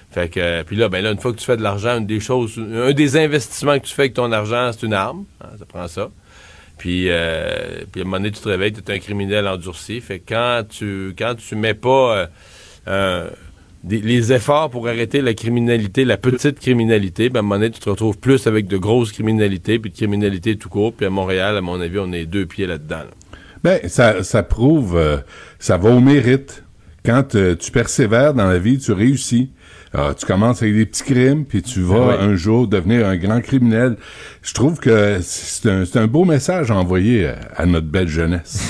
Fait 0.10 0.30
que, 0.30 0.40
euh, 0.40 0.64
puis 0.64 0.76
là, 0.76 0.90
ben 0.90 1.04
là, 1.04 1.12
une 1.12 1.20
fois 1.20 1.34
que 1.34 1.38
tu 1.38 1.46
fais 1.46 1.58
de 1.58 1.62
l'argent, 1.62 1.98
une 2.00 2.08
des 2.08 2.20
choses, 2.20 2.58
un 2.58 2.94
des 2.94 3.18
investissements 3.18 3.78
que 3.78 3.86
tu 3.86 3.94
fais 3.94 4.04
avec 4.04 4.14
ton 4.16 4.32
argent, 4.32 4.72
c'est 4.72 4.86
une 4.86 4.94
arme. 4.94 5.26
hein, 5.42 5.50
ça 5.60 5.66
prend 5.66 5.88
ça. 5.88 6.10
Puis, 6.78 7.10
euh, 7.10 7.84
puis 7.92 8.02
à 8.02 8.04
un 8.04 8.06
moment 8.06 8.18
donné, 8.18 8.32
tu 8.32 8.42
te 8.42 8.50
réveilles, 8.50 8.74
tu 8.74 8.80
es 8.80 8.96
un 8.96 9.00
criminel 9.00 9.48
endurci. 9.48 10.00
Fait 10.02 10.20
que 10.20 10.34
quand 10.34 10.64
tu, 10.70 11.14
quand 11.18 11.36
tu 11.36 11.56
mets 11.56 11.74
pas 11.74 12.30
euh, 12.88 13.30
les 13.90 14.34
efforts 14.34 14.70
pour 14.70 14.88
arrêter 14.88 15.22
la 15.22 15.34
criminalité, 15.34 16.06
la 16.06 16.18
petite 16.18 16.60
criminalité, 16.60 17.30
ben 17.30 17.38
à 17.38 17.40
un 17.40 17.44
moment 17.44 17.56
donné, 17.56 17.72
tu 17.72 17.80
te 17.80 17.90
retrouves 17.90 18.18
plus 18.18 18.48
avec 18.48 18.68
de 18.68 18.78
grosses 18.78 19.12
criminalités, 19.12 19.80
puis 19.80 19.92
de 19.92 19.96
criminalité 19.96 20.58
tout 20.58 20.70
court. 20.70 20.94
Puis 20.94 21.06
à 21.06 21.10
Montréal, 21.10 21.58
à 21.58 21.62
mon 21.62 21.80
avis, 21.82 22.00
on 22.00 22.12
est 22.12 22.26
deux 22.26 22.46
pieds 22.46 22.68
là-dedans. 22.68 22.98
là. 22.98 23.38
Ben, 23.64 23.80
ça, 23.90 24.24
ça 24.24 24.44
prouve, 24.44 24.96
euh, 24.96 25.18
ça 25.60 25.78
va 25.78 25.90
au 25.90 26.00
mérite. 26.00 26.64
Quand 27.04 27.24
tu 27.24 27.72
persévères 27.72 28.34
dans 28.34 28.48
la 28.48 28.60
vie, 28.60 28.78
tu 28.78 28.92
réussis. 28.92 29.50
Alors, 29.98 30.16
tu 30.16 30.28
commences 30.28 30.62
avec 30.62 30.76
des 30.76 30.86
petits 30.86 31.04
crimes, 31.04 31.44
puis 31.44 31.64
tu 31.64 31.82
vas 31.82 32.10
Oui. 32.10 32.16
un 32.20 32.36
jour 32.36 32.68
devenir 32.68 33.08
un 33.08 33.18
grand 33.18 33.42
criminel. 33.42 33.98
Je 34.44 34.54
trouve 34.54 34.80
que 34.80 35.18
c'est 35.22 35.98
un, 35.98 36.06
beau 36.06 36.24
message 36.24 36.70
à 36.70 36.76
envoyer 36.76 37.30
à, 37.30 37.38
à 37.56 37.66
notre 37.66 37.88
belle 37.88 38.08
jeunesse. 38.08 38.62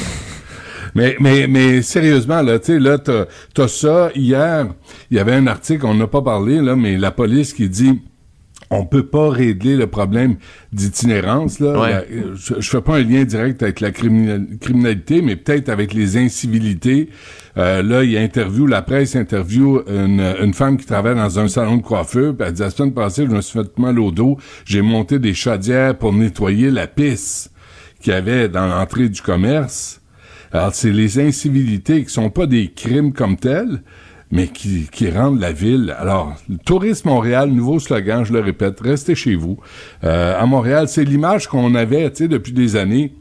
mais, 0.96 1.18
mais, 1.20 1.48
mais 1.48 1.82
sérieusement, 1.82 2.42
là, 2.42 2.60
tu 2.60 2.68
sais, 2.68 2.80
là, 2.80 2.98
t'as 2.98 3.26
as 3.58 3.68
ça. 3.68 4.10
Hier, 4.16 4.68
il 5.12 5.18
y 5.18 5.20
avait 5.20 5.34
un 5.34 5.48
article, 5.48 5.86
on 5.86 5.96
n'a 5.96 6.08
pas 6.08 6.22
parlé, 6.22 6.62
là, 6.62 6.78
mais 6.78 6.96
la 6.98 7.12
police 7.12 7.52
qui 7.52 7.68
dit 7.68 8.02
on 8.70 8.86
peut 8.86 9.06
pas 9.06 9.30
régler 9.30 9.78
le 9.78 9.88
problème 9.88 10.36
d'itinérance 10.74 11.60
là. 11.60 11.80
Ouais. 11.80 12.08
Je, 12.36 12.56
je 12.60 12.70
fais 12.70 12.82
pas 12.82 12.98
un 12.98 13.04
lien 13.04 13.24
direct 13.24 13.64
avec 13.64 13.80
la 13.80 13.92
criminal- 13.92 14.46
criminalité, 14.60 15.22
mais 15.22 15.36
peut-être 15.36 15.70
avec 15.70 15.94
les 15.94 16.18
incivilités. 16.18 17.10
Euh, 17.58 17.82
là, 17.82 18.04
il 18.04 18.18
interview, 18.18 18.68
la 18.68 18.82
presse 18.82 19.16
interview 19.16 19.82
une, 19.88 20.22
une 20.42 20.54
femme 20.54 20.78
qui 20.78 20.86
travaille 20.86 21.16
dans 21.16 21.40
un 21.40 21.48
salon 21.48 21.78
de 21.78 21.82
coiffeur. 21.82 22.36
Puis 22.36 22.48
elle 22.48 22.54
dit 22.54 22.62
la 22.62 22.70
semaine 22.70 22.94
passée, 22.94 23.26
je 23.26 23.36
me 23.36 23.42
suis 23.42 23.60
fait 23.60 23.78
mal 23.80 24.00
au 24.00 24.12
dos. 24.12 24.38
J'ai 24.66 24.82
monté 24.82 25.18
des 25.18 25.34
chaudières 25.34 25.98
pour 25.98 26.14
nettoyer 26.14 26.70
la 26.70 26.88
pisse 26.88 27.50
qu'il 28.02 28.14
y 28.14 28.16
avait 28.16 28.48
dans 28.50 28.68
l'entrée 28.68 29.10
du 29.10 29.22
commerce. 29.22 30.02
Alors, 30.52 30.74
c'est 30.74 30.92
les 30.92 31.20
incivilités 31.20 32.04
qui 32.04 32.10
sont 32.10 32.30
pas 32.30 32.46
des 32.46 32.72
crimes 32.72 33.12
comme 33.12 33.38
tels, 33.38 33.82
mais 34.32 34.48
qui, 34.48 34.88
qui 34.92 35.10
rendent 35.10 35.40
la 35.40 35.52
ville. 35.52 35.96
Alors, 35.98 36.36
tourisme 36.66 37.10
Montréal, 37.10 37.50
nouveau 37.50 37.80
slogan, 37.80 38.26
je 38.26 38.34
le 38.34 38.40
répète, 38.40 38.80
restez 38.82 39.16
chez 39.16 39.36
vous. 39.36 39.58
Euh, 40.04 40.40
à 40.40 40.46
Montréal, 40.46 40.88
c'est 40.88 41.04
l'image 41.04 41.48
qu'on 41.48 41.76
avait, 41.76 42.10
depuis 42.10 42.54
des 42.54 42.76
années 42.76 43.14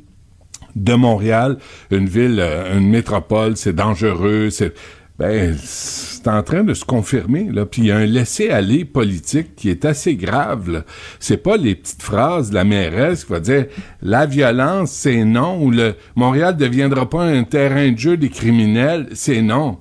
de 0.75 0.95
Montréal, 0.95 1.59
une 1.91 2.07
ville, 2.07 2.39
euh, 2.41 2.79
une 2.79 2.89
métropole, 2.89 3.57
c'est 3.57 3.75
dangereux, 3.75 4.51
c'est 4.51 4.75
ben 5.19 5.57
c'est 5.59 6.29
en 6.29 6.43
train 6.43 6.63
de 6.63 6.75
se 6.75 6.85
confirmer 6.85 7.49
là. 7.51 7.65
Puis 7.65 7.83
il 7.83 7.89
y 7.89 7.91
a 7.91 7.97
un 7.97 8.05
laisser-aller 8.05 8.85
politique 8.85 9.57
qui 9.57 9.71
est 9.71 9.87
assez 9.87 10.15
grave. 10.15 10.71
là. 10.71 10.85
C'est 11.21 11.39
pas 11.39 11.57
les 11.57 11.75
petites 11.75 12.03
phrases 12.03 12.51
de 12.51 12.55
la 12.55 12.65
mairesse 12.65 13.25
qui 13.25 13.33
va 13.33 13.41
dire 13.41 13.67
la 14.03 14.27
violence 14.27 14.91
c'est 14.91 15.25
non 15.25 15.63
ou 15.63 15.71
le 15.71 15.95
Montréal 16.17 16.57
deviendra 16.57 17.09
pas 17.09 17.25
un 17.25 17.45
terrain 17.45 17.91
de 17.91 17.99
jeu 17.99 18.19
des 18.19 18.29
criminels, 18.29 19.09
c'est 19.15 19.41
non. 19.41 19.79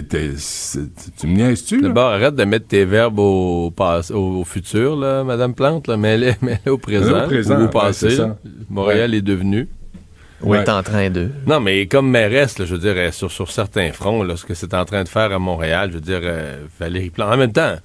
Tu 0.00 1.26
me 1.26 1.34
niaises-tu? 1.36 1.80
D'abord, 1.82 2.10
arrête 2.10 2.34
de 2.34 2.44
mettre 2.44 2.66
tes 2.66 2.84
verbes 2.84 3.18
au, 3.18 3.70
pass- 3.70 4.10
au, 4.10 4.40
au 4.40 4.44
futur, 4.44 4.96
là, 4.96 5.24
Madame 5.24 5.54
Plante. 5.54 5.88
Là. 5.88 5.96
Mets-les 5.96 6.34
mets-les 6.42 6.70
au 6.70 6.78
présent, 6.78 7.24
Au 7.24 7.26
présent, 7.26 7.56
ou 7.56 7.62
au 7.62 7.64
ouais, 7.64 7.70
passé. 7.70 8.18
Montréal 8.70 9.14
est 9.14 9.22
devenu. 9.22 9.68
Ou 10.42 10.54
est 10.56 10.68
en 10.68 10.82
train 10.82 11.08
de. 11.10 11.28
Non, 11.46 11.60
mais 11.60 11.86
comme 11.86 12.10
mairesse, 12.10 12.58
là, 12.58 12.64
je 12.64 12.74
veux 12.74 12.80
dire, 12.80 12.94
euh, 12.96 13.12
sur, 13.12 13.30
sur 13.30 13.50
certains 13.50 13.92
fronts, 13.92 14.24
là, 14.24 14.36
ce 14.36 14.44
que 14.44 14.54
c'est 14.54 14.74
en 14.74 14.84
train 14.84 15.04
de 15.04 15.08
faire 15.08 15.30
à 15.32 15.38
Montréal, 15.38 15.90
je 15.90 15.94
veux 15.96 16.00
dire, 16.00 16.20
euh, 16.22 16.64
Valérie 16.80 17.10
Plante. 17.10 17.32
En 17.32 17.36
même 17.36 17.52
temps, 17.52 17.76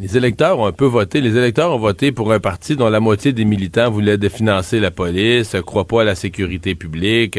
les 0.00 0.16
électeurs 0.16 0.58
ont 0.58 0.66
un 0.66 0.72
peu 0.72 0.86
voté. 0.86 1.20
Les 1.20 1.36
électeurs 1.36 1.72
ont 1.74 1.78
voté 1.78 2.12
pour 2.12 2.32
un 2.32 2.40
parti 2.40 2.76
dont 2.76 2.88
la 2.88 3.00
moitié 3.00 3.32
des 3.32 3.44
militants 3.44 3.90
voulaient 3.90 4.16
définancer 4.16 4.80
la 4.80 4.90
police, 4.90 5.54
ne 5.54 5.60
croient 5.60 5.86
pas 5.86 6.02
à 6.02 6.04
la 6.04 6.14
sécurité 6.14 6.74
publique. 6.74 7.38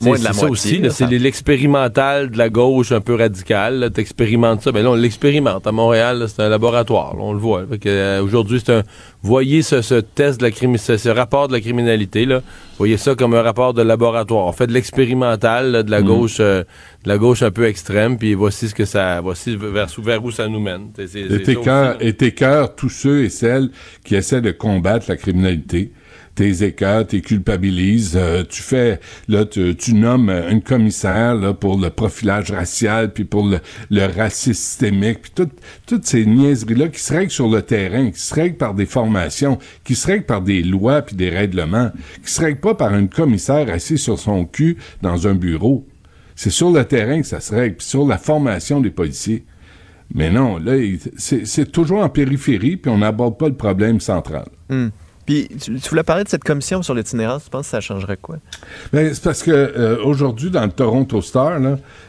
Moins 0.00 0.16
C'est- 0.16 0.22
de 0.22 0.24
la 0.28 0.32
ça 0.32 0.46
moitié, 0.46 0.50
aussi, 0.72 0.78
là, 0.78 0.88
là, 0.88 0.90
c'est 0.90 1.06
l'expérimental 1.18 2.30
de 2.30 2.36
la 2.38 2.48
gauche 2.48 2.92
un 2.92 3.00
peu 3.00 3.14
radicale. 3.14 3.90
Tu 3.94 4.00
expérimentes 4.00 4.62
ça. 4.62 4.72
Ben 4.72 4.82
là, 4.82 4.90
on 4.90 4.94
l'expérimente 4.94 5.66
à 5.66 5.72
Montréal. 5.72 6.18
là, 6.18 6.28
C'est 6.28 6.42
un 6.42 6.48
laboratoire. 6.48 7.14
là, 7.16 7.22
on 7.22 7.32
le 7.32 7.38
voit. 7.38 7.64
euh, 7.86 8.22
Aujourd'hui, 8.22 8.60
c'est 8.64 8.72
un. 8.72 8.82
Voyez 9.22 9.62
ce, 9.62 9.80
ce 9.82 9.94
test 9.94 10.38
de 10.40 10.44
la 10.44 10.50
crimi- 10.50 10.78
ce, 10.78 10.96
ce 10.96 11.08
rapport 11.08 11.48
de 11.48 11.52
la 11.54 11.60
criminalité. 11.60 12.26
Là. 12.26 12.42
Voyez 12.76 12.96
ça 12.96 13.14
comme 13.14 13.34
un 13.34 13.42
rapport 13.42 13.72
de 13.72 13.82
laboratoire. 13.82 14.46
On 14.46 14.52
fait 14.52 14.66
de 14.66 14.72
l'expérimental 14.72 15.70
là, 15.70 15.82
de 15.82 15.90
la 15.90 16.00
Mhm. 16.00 16.06
gauche, 16.06 16.36
euh, 16.40 16.62
de 17.04 17.08
la 17.08 17.16
gauche 17.18 17.42
un 17.42 17.50
peu 17.50 17.64
extrême. 17.66 18.18
Puis 18.18 18.34
voici 18.34 18.68
ce 18.68 18.74
que 18.74 18.84
ça. 18.84 19.20
Voici 19.20 19.56
vers, 19.56 19.86
vers 19.98 20.24
où 20.24 20.30
ça 20.30 20.48
nous 20.48 20.60
mène. 20.60 20.90
Et 22.00 22.12
t'écœures 22.14 22.74
tous 22.74 22.88
ceux 22.90 23.24
et 23.24 23.30
celles 23.30 23.70
qui 24.04 24.14
essaient 24.16 24.42
de 24.42 24.50
combattre 24.50 25.06
la 25.08 25.16
criminalité. 25.16 25.92
T'es 26.34 26.64
écœurs, 26.64 27.06
t'es 27.06 27.20
culpabilises. 27.20 28.14
euh, 28.16 28.42
tu 28.48 28.60
fais, 28.60 28.98
là, 29.28 29.44
tu, 29.44 29.94
nommes 29.94 30.30
une 30.30 30.62
commissaire 30.62 31.54
pour 31.60 31.78
le 31.78 31.90
profilage 31.90 32.50
racial, 32.50 33.12
puis 33.12 33.24
pour 33.24 33.46
le, 33.48 34.04
racisme 34.06 34.54
systémique, 34.54 35.22
puis 35.22 35.32
tout- 35.34 35.50
toutes 35.86 36.04
ces 36.06 36.26
niaiseries-là 36.26 36.88
qui 36.88 37.00
se 37.00 37.12
règlent 37.12 37.30
sur 37.30 37.48
le 37.48 37.62
terrain, 37.62 38.10
qui 38.10 38.18
se 38.20 38.34
règlent 38.34 38.56
par 38.56 38.74
des 38.74 38.86
formations, 38.86 39.58
qui 39.84 39.94
se 39.94 40.08
règlent 40.08 40.26
par 40.26 40.42
des 40.42 40.62
lois 40.64 41.02
puis 41.02 41.14
des 41.14 41.30
règlements, 41.30 41.92
qui 42.24 42.32
se 42.32 42.40
règlent 42.40 42.60
pas 42.60 42.74
par 42.74 42.94
une 42.96 43.08
commissaire 43.08 43.72
assise 43.72 44.00
sur 44.00 44.18
son 44.18 44.44
cul 44.44 44.76
dans 45.02 45.28
un 45.28 45.34
bureau. 45.34 45.86
C'est 46.34 46.50
sur 46.50 46.70
le 46.72 46.84
terrain 46.84 47.20
que 47.20 47.26
ça 47.28 47.38
se 47.40 47.54
règle, 47.54 47.76
puis 47.76 47.86
sur 47.86 48.04
la 48.06 48.18
formation 48.18 48.80
des 48.80 48.90
policiers. 48.90 49.44
Mais 50.12 50.30
non, 50.30 50.58
là, 50.58 50.72
c'est 51.16 51.70
toujours 51.70 52.00
en 52.02 52.08
périphérie, 52.08 52.76
puis 52.76 52.90
on 52.90 52.98
n'aborde 52.98 53.38
pas 53.38 53.48
le 53.48 53.54
problème 53.54 54.00
central. 54.00 54.46
Hmm. 54.68 54.88
Puis, 55.26 55.48
tu, 55.60 55.78
tu 55.80 55.88
voulais 55.88 56.02
parler 56.02 56.24
de 56.24 56.28
cette 56.28 56.44
commission 56.44 56.82
sur 56.82 56.94
l'itinérance. 56.94 57.44
Tu 57.44 57.50
penses 57.50 57.66
que 57.66 57.70
ça 57.70 57.80
changerait 57.80 58.16
quoi? 58.16 58.36
Ben, 58.92 59.12
c'est 59.14 59.22
parce 59.22 59.42
que 59.42 59.50
euh, 59.50 59.96
aujourd'hui, 60.04 60.50
dans 60.50 60.64
le 60.64 60.72
Toronto 60.72 61.20
Star, 61.20 61.58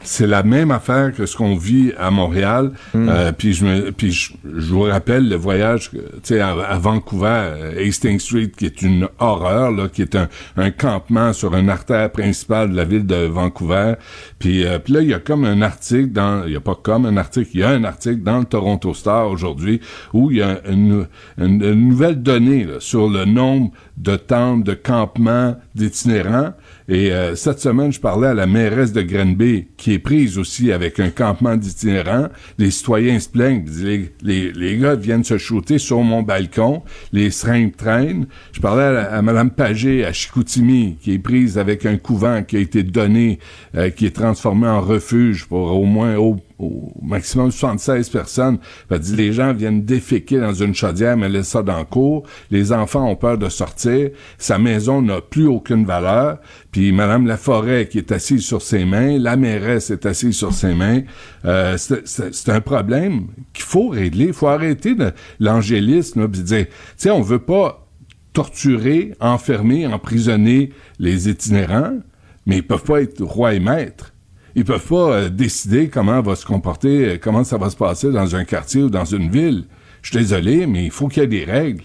c'est 0.03 0.27
la 0.27 0.43
même 0.43 0.71
affaire 0.71 1.13
que 1.13 1.25
ce 1.25 1.35
qu'on 1.35 1.55
vit 1.55 1.93
à 1.97 2.11
Montréal. 2.11 2.71
Euh, 2.95 3.31
puis 3.31 3.53
je, 3.53 3.65
me, 3.65 3.91
puis 3.91 4.11
je, 4.11 4.33
je 4.43 4.73
vous 4.73 4.81
rappelle 4.81 5.29
le 5.29 5.35
voyage, 5.35 5.91
à, 6.31 6.49
à 6.49 6.77
Vancouver, 6.77 7.27
euh, 7.55 7.87
Hastings 7.87 8.19
Street, 8.19 8.51
qui 8.57 8.65
est 8.65 8.81
une 8.81 9.07
horreur, 9.19 9.71
là, 9.71 9.87
qui 9.87 10.01
est 10.01 10.15
un, 10.15 10.27
un 10.57 10.71
campement 10.71 11.33
sur 11.33 11.55
une 11.55 11.69
artère 11.69 12.11
principale 12.11 12.71
de 12.71 12.75
la 12.75 12.85
ville 12.85 13.05
de 13.05 13.25
Vancouver. 13.25 13.93
Puis, 14.39 14.65
euh, 14.65 14.79
puis 14.79 14.93
là, 14.93 15.01
il 15.01 15.09
y 15.09 15.13
a 15.13 15.19
comme 15.19 15.45
un 15.45 15.61
article 15.61 16.11
dans, 16.11 16.45
il 16.45 16.53
y 16.53 16.55
a 16.55 16.61
pas 16.61 16.75
comme 16.75 17.05
un 17.05 17.17
article, 17.17 17.49
il 17.53 17.59
y 17.61 17.63
a 17.63 17.69
un 17.69 17.83
article 17.83 18.21
dans 18.23 18.39
le 18.39 18.45
Toronto 18.45 18.93
Star 18.93 19.29
aujourd'hui 19.29 19.79
où 20.13 20.31
il 20.31 20.37
y 20.37 20.41
a 20.41 20.59
une, 20.69 21.07
une, 21.37 21.63
une 21.63 21.89
nouvelle 21.89 22.21
donnée 22.21 22.63
là, 22.65 22.79
sur 22.79 23.04
le 23.09 23.25
nombre 23.25 23.71
de 23.97 24.15
tentes 24.15 24.63
de 24.63 24.73
campements 24.73 25.55
d'itinérants. 25.73 26.53
Et 26.87 27.11
euh, 27.11 27.35
cette 27.35 27.59
semaine, 27.59 27.91
je 27.91 27.99
parlais 27.99 28.27
à 28.27 28.33
la 28.33 28.45
mairesse 28.45 28.93
de 28.93 29.01
Grenby, 29.01 29.67
qui 29.77 29.93
est 29.93 29.99
prise 29.99 30.37
aussi 30.37 30.71
avec 30.71 30.99
un 30.99 31.09
campement 31.09 31.55
d'itinérants. 31.55 32.27
Les 32.57 32.69
citoyens 32.71 33.19
se 33.19 33.29
plaignent, 33.29 33.65
les, 33.81 34.11
les, 34.21 34.51
les 34.51 34.77
gars 34.77 34.95
viennent 34.95 35.23
se 35.23 35.37
shooter 35.37 35.77
sur 35.79 36.01
mon 36.01 36.21
balcon, 36.21 36.83
les 37.11 37.31
seringues 37.31 37.75
traînent. 37.75 38.27
Je 38.51 38.59
parlais 38.61 38.83
à, 38.83 38.91
la- 38.91 39.13
à 39.15 39.21
Mme 39.21 39.49
Pagé 39.51 40.05
à 40.05 40.13
Chicoutimi, 40.13 40.97
qui 41.01 41.13
est 41.13 41.19
prise 41.19 41.57
avec 41.57 41.85
un 41.85 41.97
couvent 41.97 42.43
qui 42.43 42.57
a 42.57 42.59
été 42.59 42.83
donné, 42.83 43.39
euh, 43.75 43.89
qui 43.89 44.05
est 44.05 44.15
transformé 44.15 44.67
en 44.67 44.81
refuge 44.81 45.45
pour 45.45 45.75
au 45.75 45.85
moins 45.85 46.15
au, 46.17 46.37
au 46.57 46.91
maximum 47.01 47.51
76 47.51 48.09
personnes. 48.09 48.59
Dit, 48.89 49.15
les 49.15 49.33
gens 49.33 49.53
viennent 49.53 49.83
déféquer 49.83 50.39
dans 50.39 50.53
une 50.53 50.73
chaudière, 50.73 51.17
mais 51.17 51.27
laissent 51.29 51.49
ça 51.49 51.63
dans 51.63 51.79
le 51.79 51.85
cours. 51.85 52.25
Les 52.51 52.71
enfants 52.71 53.09
ont 53.09 53.15
peur 53.15 53.37
de 53.37 53.49
sortir. 53.49 54.09
Sa 54.37 54.57
maison 54.57 55.01
n'a 55.01 55.21
plus 55.21 55.47
aucune 55.47 55.85
valeur. 55.85 56.37
Puis 56.71 56.91
Madame 56.91 57.27
Laforêt, 57.27 57.87
qui 57.87 57.97
est 57.97 58.11
assise 58.11 58.43
sur 58.45 58.61
ses 58.61 58.85
mains, 58.85 59.17
la 59.17 59.35
mairesse 59.35 59.89
est 59.91 60.05
assise 60.05 60.35
sur 60.37 60.53
ses 60.53 60.73
mains. 60.73 61.01
Euh, 61.43 61.77
c'est- 61.77 62.49
un 62.49 62.61
problème 62.61 63.27
qu'il 63.53 63.65
faut 63.65 63.89
régler. 63.89 64.27
Il 64.27 64.33
faut 64.33 64.47
arrêter 64.47 64.95
l'angélisme, 65.39 66.27
puis 66.27 66.41
dire, 66.41 66.65
tu 66.97 67.09
on 67.09 67.21
veut 67.21 67.39
pas 67.39 67.85
torturer, 68.33 69.13
enfermer, 69.19 69.87
emprisonner 69.87 70.71
les 70.99 71.29
itinérants, 71.29 71.99
mais 72.45 72.57
ils 72.57 72.67
peuvent 72.67 72.83
pas 72.83 73.01
être 73.01 73.21
roi 73.23 73.53
et 73.53 73.59
maître. 73.59 74.13
Ils 74.55 74.63
peuvent 74.65 74.87
pas 74.87 75.11
euh, 75.13 75.29
décider 75.29 75.89
comment 75.89 76.21
va 76.21 76.35
se 76.35 76.45
comporter, 76.45 77.05
euh, 77.05 77.17
comment 77.21 77.43
ça 77.43 77.57
va 77.57 77.69
se 77.69 77.75
passer 77.75 78.11
dans 78.11 78.35
un 78.35 78.45
quartier 78.45 78.83
ou 78.83 78.89
dans 78.89 79.05
une 79.05 79.29
ville. 79.29 79.65
Je 80.01 80.09
suis 80.11 80.17
désolé, 80.19 80.65
mais 80.65 80.85
il 80.85 80.91
faut 80.91 81.07
qu'il 81.07 81.23
y 81.23 81.25
ait 81.25 81.27
des 81.27 81.43
règles. 81.45 81.83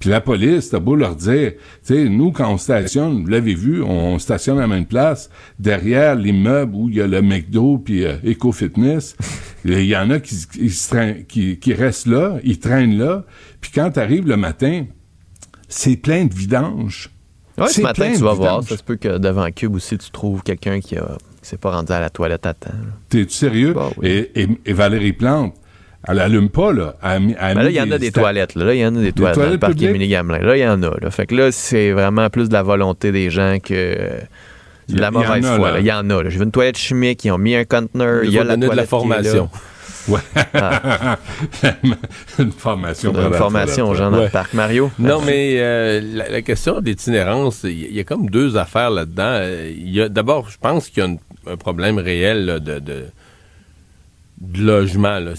Puis 0.00 0.10
la 0.10 0.20
police, 0.20 0.70
t'as 0.70 0.80
beau 0.80 0.96
leur 0.96 1.14
dire, 1.16 1.52
tu 1.52 1.58
sais, 1.94 2.08
nous, 2.08 2.32
quand 2.32 2.52
on 2.52 2.58
stationne, 2.58 3.22
vous 3.22 3.26
l'avez 3.28 3.54
vu, 3.54 3.80
on 3.82 4.18
stationne 4.18 4.58
à 4.58 4.62
la 4.62 4.66
même 4.66 4.86
place, 4.86 5.30
derrière 5.58 6.14
l'immeuble 6.16 6.74
où 6.74 6.88
il 6.88 6.96
y 6.96 7.00
a 7.00 7.06
le 7.06 7.22
McDo 7.22 7.78
puis 7.78 8.04
euh, 8.04 8.16
Eco 8.26 8.52
Fitness. 8.52 9.16
Il 9.66 9.80
y 9.84 9.96
en 9.96 10.10
a 10.10 10.20
qui, 10.20 10.36
qui, 10.52 10.68
se 10.68 10.90
traînent- 10.90 11.24
qui, 11.24 11.56
qui 11.58 11.72
restent 11.72 12.06
là, 12.06 12.36
ils 12.44 12.58
traînent 12.58 12.98
là. 12.98 13.24
Puis 13.62 13.70
quand 13.74 13.90
t'arrives 13.92 14.26
le 14.28 14.36
matin, 14.36 14.84
c'est 15.68 15.96
plein 15.96 16.26
de 16.26 16.34
vidanges. 16.34 17.08
Ouais, 17.56 17.68
ce 17.68 17.74
C'est 17.74 17.82
matin, 17.82 18.12
tu 18.14 18.20
vas 18.22 18.34
voir. 18.34 18.62
Ça 18.62 18.76
se 18.76 18.82
peut 18.82 18.96
que 18.96 19.16
devant 19.16 19.50
Cube 19.52 19.74
aussi, 19.74 19.96
tu 19.96 20.10
trouves 20.10 20.42
quelqu'un 20.42 20.80
qui 20.80 20.96
a 20.98 21.16
s'est 21.46 21.56
pas 21.58 21.70
rendu 21.70 21.92
à 21.92 22.00
la 22.00 22.10
toilette 22.10 22.46
à 22.46 22.54
temps. 22.54 22.70
T'es-tu 23.08 23.30
sérieux? 23.32 23.74
et, 24.02 24.30
et, 24.42 24.48
et 24.66 24.72
Valérie 24.72 25.12
Plante, 25.12 25.54
elle 26.06 26.18
allume 26.20 26.48
pas, 26.50 26.72
là. 26.72 26.96
Elle 27.02 27.36
elle 27.40 27.54
Ben 27.56 27.62
là, 27.64 27.70
il 27.70 27.76
y 27.76 27.80
en 27.80 27.90
a 27.90 27.98
des 27.98 28.10
sta- 28.10 28.20
toilettes. 28.20 28.54
Là, 28.54 28.64
Là, 28.66 28.74
il 28.74 28.80
y 28.80 28.86
en 28.86 28.94
a 28.94 29.00
des 29.00 29.12
toilettes, 29.12 29.36
dans 29.36 29.42
le 29.42 29.58
toilettes 29.58 29.60
parc? 29.60 29.82
Émilie 29.82 30.08
Gamelin. 30.08 30.38
Là, 30.40 30.56
il 30.56 30.60
y 30.60 30.66
en 30.68 30.82
a. 30.82 30.90
Là. 31.00 31.10
Fait 31.10 31.26
que 31.26 31.34
là, 31.34 31.50
c'est 31.52 31.92
vraiment 31.92 32.28
plus 32.30 32.48
de 32.48 32.52
la 32.54 32.62
volonté 32.62 33.10
des 33.12 33.30
gens 33.30 33.56
que 33.62 34.08
de 34.88 35.00
la 35.00 35.06
a- 35.08 35.10
il 35.10 35.14
y 35.14 35.16
en 35.16 35.20
mauvaise 35.20 35.46
a, 35.46 35.56
foi. 35.56 35.72
Il 35.80 35.86
y 35.86 35.92
en 35.92 36.10
a. 36.10 36.22
là. 36.22 36.28
J'ai 36.30 36.38
vu 36.38 36.44
une 36.44 36.50
toilette 36.50 36.76
chimique, 36.78 37.24
ils 37.24 37.30
ont 37.30 37.38
mis 37.38 37.54
un 37.54 37.64
conteneur. 37.64 38.22
Il 38.24 38.30
y 38.32 38.38
a 38.38 38.44
la 38.44 38.50
donner 38.56 38.66
de 38.68 38.74
la 38.74 38.84
toilette 38.86 38.90
formation. 38.90 39.48
Ouais. 40.06 40.20
Ah. 40.52 41.16
une 42.38 42.52
formation. 42.52 43.12
Une 43.14 43.32
formation 43.32 43.84
aux 43.84 43.94
toilette. 43.94 44.02
gens 44.04 44.10
dans 44.10 44.18
Ouais. 44.18 44.24
le 44.24 44.30
parc. 44.30 44.52
Mario? 44.52 44.90
Non, 44.98 45.22
mais 45.24 45.54
euh, 45.58 46.02
la, 46.14 46.28
la 46.28 46.42
question 46.42 46.80
d'itinérance, 46.82 47.60
il 47.64 47.90
y, 47.94 48.00
a 48.00 48.04
comme 48.04 48.28
deux 48.28 48.58
affaires 48.58 48.90
là-dedans. 48.90 49.22
Euh, 49.24 49.72
Il 49.74 49.88
y 49.90 50.02
a 50.02 50.10
D'abord, 50.10 50.50
je 50.50 50.58
pense 50.58 50.90
qu'il 50.90 51.02
y 51.02 51.06
a 51.06 51.08
une- 51.08 51.18
un 51.46 51.56
problème 51.56 51.98
réel 51.98 52.46
là, 52.46 52.58
de, 52.58 52.78
de, 52.78 53.04
de 54.40 54.62
logement. 54.62 55.18
là. 55.18 55.32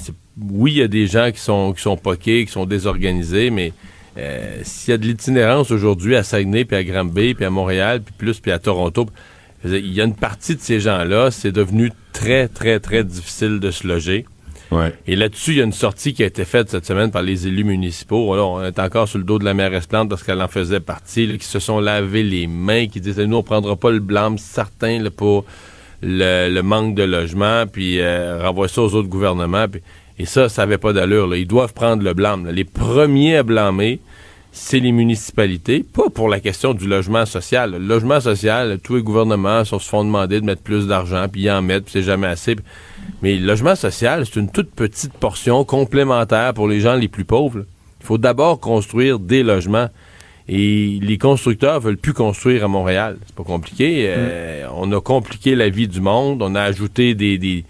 Oui, 0.50 0.74
il 0.74 0.78
y 0.78 0.82
a 0.82 0.88
des 0.88 1.08
gens 1.08 1.32
qui 1.32 1.40
sont, 1.40 1.74
qui 1.74 1.82
sont 1.82 1.98
poqués, 1.98 2.46
qui 2.46 2.52
sont 2.52 2.66
désorganisés, 2.66 3.50
mais 3.50 3.74
euh, 4.18 4.60
s'il 4.64 4.92
y 4.92 4.94
a 4.94 4.98
de 4.98 5.06
l'itinérance 5.06 5.72
aujourd'hui 5.72 6.16
à 6.16 6.24
Saguenay, 6.24 6.66
puis 6.66 6.76
à 6.76 6.84
Granby, 6.84 7.34
puis 7.34 7.46
à 7.46 7.50
Montréal, 7.50 8.02
puis 8.02 8.14
plus, 8.18 8.40
puis 8.40 8.52
à 8.52 8.60
Toronto, 8.60 9.08
il 9.64 9.94
y 9.94 10.02
a 10.02 10.04
une 10.04 10.16
partie 10.16 10.56
de 10.56 10.62
ces 10.62 10.80
gens-là, 10.80 11.32
c'est 11.32 11.52
devenu 11.52 11.92
très, 12.14 12.48
très, 12.48 12.80
très 12.80 13.04
difficile 13.04 13.60
de 13.60 13.72
se 13.72 13.88
loger. 13.88 14.26
Et 15.08 15.16
là-dessus, 15.16 15.52
il 15.52 15.58
y 15.58 15.62
a 15.62 15.64
une 15.64 15.72
sortie 15.72 16.14
qui 16.14 16.22
a 16.22 16.26
été 16.26 16.44
faite 16.44 16.70
cette 16.70 16.86
semaine 16.86 17.10
par 17.10 17.22
les 17.22 17.48
élus 17.48 17.64
municipaux. 17.64 18.36
Là, 18.36 18.44
on 18.44 18.64
est 18.64 18.78
encore 18.78 19.08
sur 19.08 19.20
le 19.20 19.24
dos 19.24 19.40
de 19.40 19.46
la 19.46 19.54
mairesse 19.54 19.86
Plante 19.86 20.10
parce 20.10 20.22
qu'elle 20.22 20.42
en 20.42 20.50
faisait 20.50 20.82
partie, 20.82 21.28
là, 21.28 21.38
qui 21.38 21.46
se 21.46 21.60
sont 21.60 21.80
lavé 21.80 22.24
les 22.24 22.46
mains, 22.46 22.88
qui 22.88 23.00
disaient 23.00 23.26
nous, 23.26 23.38
on 23.38 23.44
prendra 23.44 23.78
pas 23.78 23.92
le 23.92 24.00
blâme 24.00 24.38
certain 24.38 25.00
là, 25.02 25.10
pour 25.12 25.46
le, 26.06 26.62
manque 26.62 26.96
de 26.96 27.04
logement, 27.04 27.66
puis 27.72 28.00
euh, 28.00 28.40
renvoie 28.42 28.68
ça 28.68 28.82
aux 28.82 28.94
autres 28.94 29.10
gouvernements. 29.10 29.66
et 30.20 30.26
ça, 30.26 30.50
ça 30.50 30.62
n'avait 30.64 30.78
pas 30.78 30.94
d'allure. 30.94 31.36
Ils 31.36 31.48
doivent 31.48 31.74
prendre 31.74 32.04
le 32.04 32.14
blâme. 32.14 32.48
Les 32.50 32.64
premiers 32.64 33.38
à 33.38 33.44
blâmer, 33.44 34.00
c'est 34.52 34.80
les 34.80 34.92
municipalités, 34.92 35.84
pas 35.84 36.10
pour 36.10 36.30
la 36.30 36.40
question 36.40 36.74
du 36.74 36.88
logement 36.88 37.26
social. 37.26 37.72
Le 37.72 37.80
logement 37.80 38.22
social, 38.22 38.80
tous 38.82 38.96
les 38.96 39.02
gouvernements 39.02 39.66
se 39.66 39.78
font 39.80 40.06
demander 40.06 40.40
de 40.40 40.46
mettre 40.46 40.62
plus 40.62 40.88
d'argent, 40.88 41.26
puis 41.30 41.42
ils 41.42 41.52
en 41.52 41.62
mettent, 41.62 41.86
puis 41.86 41.94
c'est 41.94 42.04
jamais 42.04 42.28
assez. 42.28 42.56
Mais 43.22 43.36
le 43.36 43.46
logement 43.46 43.76
social, 43.76 44.26
c'est 44.26 44.40
une 44.40 44.50
toute 44.50 44.72
petite 44.72 45.14
portion 45.14 45.66
complémentaire 45.66 46.54
pour 46.54 46.68
les 46.68 46.80
gens 46.80 46.96
les 46.96 47.08
plus 47.08 47.26
pauvres. 47.26 47.66
Il 48.02 48.06
faut 48.06 48.18
d'abord 48.18 48.60
construire 48.60 49.20
des 49.20 49.44
logements. 49.44 49.90
Et 50.48 51.00
les 51.02 51.18
constructeurs 51.18 51.80
veulent 51.80 51.98
plus 51.98 52.14
construire 52.14 52.64
à 52.64 52.68
Montréal. 52.68 53.18
C'est 53.26 53.36
pas 53.36 53.44
compliqué. 53.44 54.06
Euh, 54.08 54.68
On 54.76 54.92
a 54.92 55.02
compliqué 55.02 55.56
la 55.56 55.70
vie 55.70 55.88
du 55.88 56.02
monde. 56.02 56.42
On 56.44 56.54
a 56.54 56.62
ajouté 56.62 57.16
des, 57.16 57.38
des, 57.40 57.66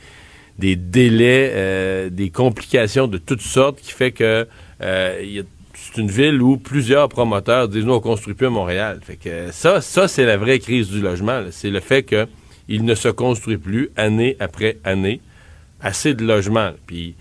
des 0.59 0.75
délais, 0.75 1.51
euh, 1.53 2.09
des 2.09 2.29
complications 2.29 3.07
de 3.07 3.17
toutes 3.17 3.41
sortes 3.41 3.79
qui 3.79 3.91
fait 3.91 4.11
que 4.11 4.47
euh, 4.81 5.41
c'est 5.73 6.01
une 6.01 6.09
ville 6.09 6.41
où 6.41 6.57
plusieurs 6.57 7.07
promoteurs 7.09 7.69
disent 7.69 7.85
nous 7.85 7.93
on 7.93 7.99
construit 7.99 8.33
plus 8.33 8.47
à 8.47 8.49
Montréal. 8.49 8.99
Fait 9.03 9.15
que 9.15 9.51
ça, 9.51 9.79
ça 9.79 10.07
c'est 10.07 10.25
la 10.25 10.35
vraie 10.35 10.59
crise 10.59 10.89
du 10.89 10.99
logement. 10.99 11.43
C'est 11.51 11.69
le 11.69 11.79
fait 11.79 12.03
que 12.03 12.27
il 12.67 12.83
ne 12.83 12.95
se 12.95 13.09
construit 13.09 13.57
plus 13.57 13.91
année 13.95 14.35
après 14.39 14.77
année 14.83 15.21
assez 15.81 16.13
de 16.13 16.25
logements. 16.25 16.71
Puis 16.87 17.15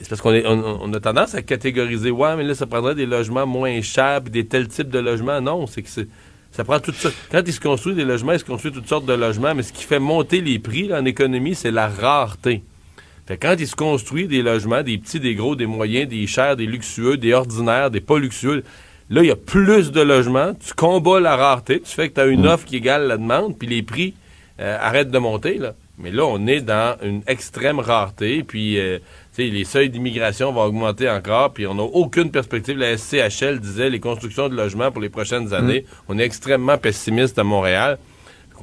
c'est 0.00 0.08
parce 0.08 0.20
qu'on 0.20 0.32
est- 0.32 0.46
on, 0.46 0.82
on 0.82 0.92
a 0.92 1.00
tendance 1.00 1.34
à 1.34 1.42
catégoriser 1.42 2.10
ouais 2.10 2.36
mais 2.36 2.44
là 2.44 2.54
ça 2.54 2.66
prendrait 2.66 2.94
des 2.94 3.06
logements 3.06 3.46
moins 3.46 3.80
chers 3.80 4.20
puis 4.22 4.30
des 4.30 4.46
tels 4.46 4.68
types 4.68 4.90
de 4.90 4.98
logements. 4.98 5.40
Non, 5.40 5.66
c'est 5.66 5.82
que 5.82 5.88
c'est 5.88 6.08
ça 6.50 6.64
prend 6.64 6.78
tout 6.80 6.92
ça. 6.92 7.08
Quand 7.30 7.40
il 7.46 7.52
se 7.52 7.60
construit 7.60 7.94
des 7.94 8.04
logements, 8.04 8.32
il 8.34 8.38
se 8.38 8.44
construit 8.44 8.72
toutes 8.72 8.86
sortes 8.88 9.06
de 9.06 9.14
logements, 9.14 9.54
mais 9.54 9.62
ce 9.62 9.72
qui 9.72 9.84
fait 9.84 9.98
monter 9.98 10.42
les 10.42 10.58
prix 10.58 10.88
là, 10.88 11.00
en 11.00 11.04
économie, 11.06 11.54
c'est 11.54 11.70
la 11.70 11.88
rareté. 11.88 12.62
Fait 13.26 13.38
quand 13.38 13.54
il 13.58 13.66
se 13.66 13.74
construit 13.74 14.26
des 14.28 14.42
logements, 14.42 14.82
des 14.82 14.98
petits, 14.98 15.18
des 15.18 15.34
gros, 15.34 15.56
des 15.56 15.64
moyens, 15.64 16.10
des 16.10 16.26
chers, 16.26 16.56
des 16.56 16.66
luxueux, 16.66 17.16
des 17.16 17.32
ordinaires, 17.32 17.90
des 17.90 18.00
pas 18.02 18.18
luxueux, 18.18 18.64
là, 19.08 19.22
il 19.22 19.28
y 19.28 19.30
a 19.30 19.36
plus 19.36 19.92
de 19.92 20.02
logements, 20.02 20.52
tu 20.54 20.74
combats 20.74 21.20
la 21.20 21.36
rareté, 21.36 21.80
tu 21.80 21.90
fais 21.90 22.10
que 22.10 22.14
tu 22.16 22.20
as 22.20 22.26
une 22.26 22.46
offre 22.46 22.66
qui 22.66 22.76
égale 22.76 23.06
la 23.06 23.16
demande, 23.16 23.56
puis 23.58 23.66
les 23.68 23.82
prix 23.82 24.12
euh, 24.60 24.76
arrêtent 24.78 25.10
de 25.10 25.18
monter. 25.18 25.56
Là. 25.56 25.72
Mais 26.02 26.10
là, 26.10 26.26
on 26.26 26.46
est 26.48 26.60
dans 26.60 26.96
une 27.02 27.22
extrême 27.28 27.78
rareté, 27.78 28.42
puis 28.42 28.78
euh, 28.78 28.98
les 29.38 29.64
seuils 29.64 29.88
d'immigration 29.88 30.52
vont 30.52 30.62
augmenter 30.62 31.08
encore, 31.08 31.52
puis 31.52 31.66
on 31.66 31.74
n'a 31.74 31.84
aucune 31.84 32.30
perspective. 32.30 32.76
La 32.76 32.96
SCHL 32.96 33.60
disait 33.60 33.88
les 33.88 34.00
constructions 34.00 34.48
de 34.48 34.56
logements 34.56 34.90
pour 34.90 35.00
les 35.00 35.08
prochaines 35.08 35.54
années. 35.54 35.86
On 36.08 36.18
est 36.18 36.24
extrêmement 36.24 36.76
pessimiste 36.76 37.38
à 37.38 37.44
Montréal. 37.44 37.98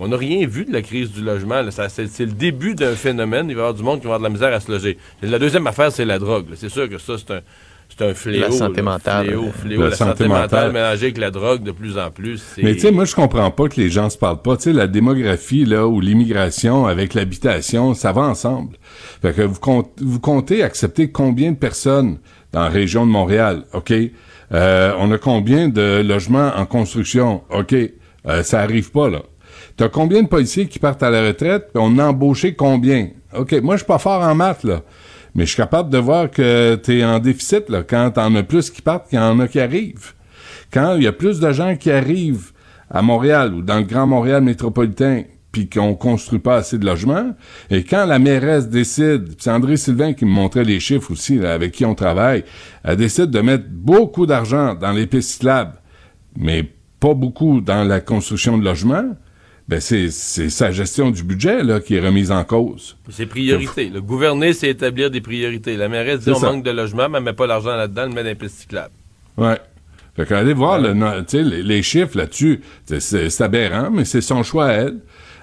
On 0.02 0.08
n'a 0.08 0.18
rien 0.18 0.48
vu 0.48 0.66
de 0.66 0.72
la 0.72 0.82
crise 0.82 1.12
du 1.12 1.22
logement. 1.22 1.62
C'est 1.72 2.20
le 2.20 2.32
début 2.32 2.74
d'un 2.74 2.96
phénomène. 2.96 3.50
Il 3.50 3.56
va 3.56 3.62
y 3.62 3.64
avoir 3.64 3.74
du 3.74 3.84
monde 3.84 4.00
qui 4.00 4.08
va 4.08 4.16
avoir 4.16 4.20
de 4.20 4.24
la 4.24 4.30
misère 4.30 4.54
à 4.54 4.60
se 4.60 4.72
loger. 4.72 4.98
La 5.22 5.40
deuxième 5.40 5.68
affaire, 5.68 5.92
c'est 5.92 6.06
la 6.06 6.20
drogue. 6.20 6.46
C'est 6.56 6.70
sûr 6.70 6.88
que 6.90 6.98
ça, 6.98 7.16
c'est 7.18 7.32
un, 7.32 7.42
c'est 7.90 8.06
un 8.10 8.14
fléau. 8.14 8.42
La 8.42 8.52
santé 8.52 8.82
mentale. 8.82 9.26
Fléau, 9.26 9.46
La 9.46 9.52
fléau. 9.52 9.82
La, 9.82 9.92
santé, 9.92 10.10
santé 10.12 10.28
mentale, 10.28 10.42
mentale. 10.44 10.72
mélangée 10.72 11.06
avec 11.08 11.18
la 11.18 11.32
drogue 11.32 11.64
de 11.64 11.72
plus 11.72 11.98
en 11.98 12.12
plus. 12.12 12.42
Mais 12.62 12.74
tu 12.76 12.82
sais, 12.82 12.92
moi, 12.92 13.06
je 13.06 13.16
comprends 13.16 13.52
pas 13.52 13.68
que 13.68 13.80
les 13.82 13.90
gens 13.90 14.10
se 14.10 14.18
parlent 14.18 14.42
pas. 14.42 14.56
Tu 14.58 14.64
sais, 14.64 14.74
la 14.74 14.88
démographie, 14.88 15.66
là, 15.66 15.86
ou 15.88 16.00
l'immigration 16.00 16.86
avec 16.88 17.14
l'habitation, 17.14 17.94
ça 17.94 18.12
va 18.12 18.22
ensemble. 18.22 18.78
Fait 19.22 19.34
que 19.34 19.42
vous, 19.42 19.60
compte- 19.60 19.92
vous 20.02 20.20
comptez 20.20 20.64
accepter 20.64 21.12
combien 21.12 21.52
de 21.52 21.58
personnes 21.58 22.20
dans 22.54 22.62
la 22.62 22.70
région 22.70 23.06
de 23.06 23.12
Montréal? 23.12 23.64
OK. 23.74 23.94
Euh, 24.52 24.94
on 24.98 25.12
a 25.12 25.18
combien 25.18 25.68
de 25.70 26.02
logements 26.02 26.52
en 26.56 26.66
construction? 26.66 27.42
OK. 27.52 27.74
Euh, 28.28 28.44
ça 28.44 28.60
arrive 28.62 28.92
pas, 28.92 29.10
là. 29.10 29.20
T'as 29.78 29.90
combien 29.90 30.24
de 30.24 30.28
policiers 30.28 30.68
qui 30.68 30.78
partent 30.80 31.04
à 31.04 31.10
la 31.10 31.22
retraite? 31.26 31.70
puis 31.74 31.82
On 31.84 31.98
a 32.00 32.06
embauché 32.08 32.54
combien? 32.54 33.10
OK. 33.36 33.54
Moi, 33.62 33.76
je 33.76 33.80
suis 33.80 33.88
pas 33.88 33.98
fort 34.00 34.22
en 34.22 34.36
maths, 34.36 34.64
là. 34.64 34.82
Mais 35.40 35.46
je 35.46 35.52
suis 35.52 35.62
capable 35.62 35.90
de 35.90 35.98
voir 35.98 36.30
que 36.30 36.76
t'es 36.76 37.02
en 37.06 37.18
déficit, 37.20 37.70
là, 37.70 37.82
quand 37.82 38.12
t'en 38.12 38.36
as 38.36 38.44
plus 38.44 38.70
qui 38.70 38.82
partent 38.82 39.08
qu'il 39.08 39.20
y 39.20 39.22
en 39.22 39.40
a 39.40 39.48
qui 39.48 39.62
arrivent. 39.62 40.12
Quand 40.70 40.96
il 40.98 41.04
y 41.04 41.08
a 41.08 41.14
plus 41.14 41.40
de 41.40 41.50
gens 41.54 41.78
qui 41.78 41.92
arrivent 41.92 42.52
à 42.90 43.02
Montréal 43.02 43.54
ou 43.54 43.62
dans 43.62 43.78
le 43.78 43.86
Grand 43.86 44.06
Montréal 44.06 44.44
métropolitain 44.44 45.24
puis 45.54 45.70
qu'on 45.70 45.96
construit 45.96 46.40
pas 46.40 46.58
assez 46.58 46.78
de 46.78 46.86
logements, 46.86 47.32
et 47.70 47.86
quand 47.86 48.06
la 48.06 48.20
mairesse 48.20 48.68
décide, 48.68 49.36
c'est 49.38 49.50
André 49.50 49.78
Sylvain 49.78 50.12
qui 50.12 50.26
me 50.26 50.30
montrait 50.30 50.66
les 50.66 50.82
chiffres 50.82 51.10
aussi, 51.10 51.40
avec 51.40 51.72
qui 51.72 51.86
on 51.86 51.96
travaille, 51.96 52.44
elle 52.84 52.98
décide 52.98 53.32
de 53.32 53.40
mettre 53.40 53.64
beaucoup 53.70 54.26
d'argent 54.26 54.76
dans 54.76 54.92
les 54.92 55.08
pistes 55.08 55.48
mais 56.36 56.70
pas 57.00 57.14
beaucoup 57.14 57.62
dans 57.62 57.86
la 57.86 58.02
construction 58.02 58.58
de 58.58 58.66
logements, 58.66 59.16
ben 59.70 59.80
c'est, 59.80 60.10
sa 60.10 60.72
gestion 60.72 61.12
du 61.12 61.22
budget 61.22 61.62
là, 61.62 61.80
qui 61.80 61.94
est 61.96 62.00
remise 62.00 62.32
en 62.32 62.44
cause. 62.44 62.98
C'est 63.12 63.28
priorité. 63.28 63.90
Le 63.90 64.02
gouverner, 64.02 64.54
c'est 64.54 64.68
établir 64.70 65.12
des 65.12 65.22
priorités. 65.22 65.78
La 65.78 65.88
mairesse 65.88 66.22
dit 66.22 66.32
on 66.32 66.40
ça. 66.40 66.52
manque 66.52 66.64
de 66.64 66.72
logement, 66.72 67.08
mais 67.08 67.20
elle 67.20 67.24
met 67.24 67.34
pas 67.34 67.46
l'argent 67.46 67.76
là-dedans, 67.76 68.06
elle 68.06 68.10
met 68.10 68.24
dans 68.24 68.30
les 68.30 68.36
pistes 68.36 68.62
cyclables. 68.62 68.96
Ouais. 69.38 69.60
Fait 70.16 70.26
qu'allez 70.26 70.54
voir 70.54 70.80
le, 70.80 70.94
les, 71.34 71.62
les 71.62 71.84
chiffres 71.84 72.18
là-dessus. 72.18 72.62
C'est- 72.98 73.42
aberrant, 73.42 73.92
mais 73.92 74.06
c'est 74.06 74.22
son 74.22 74.42
choix 74.42 74.66
à 74.66 74.72
elle. 74.72 74.98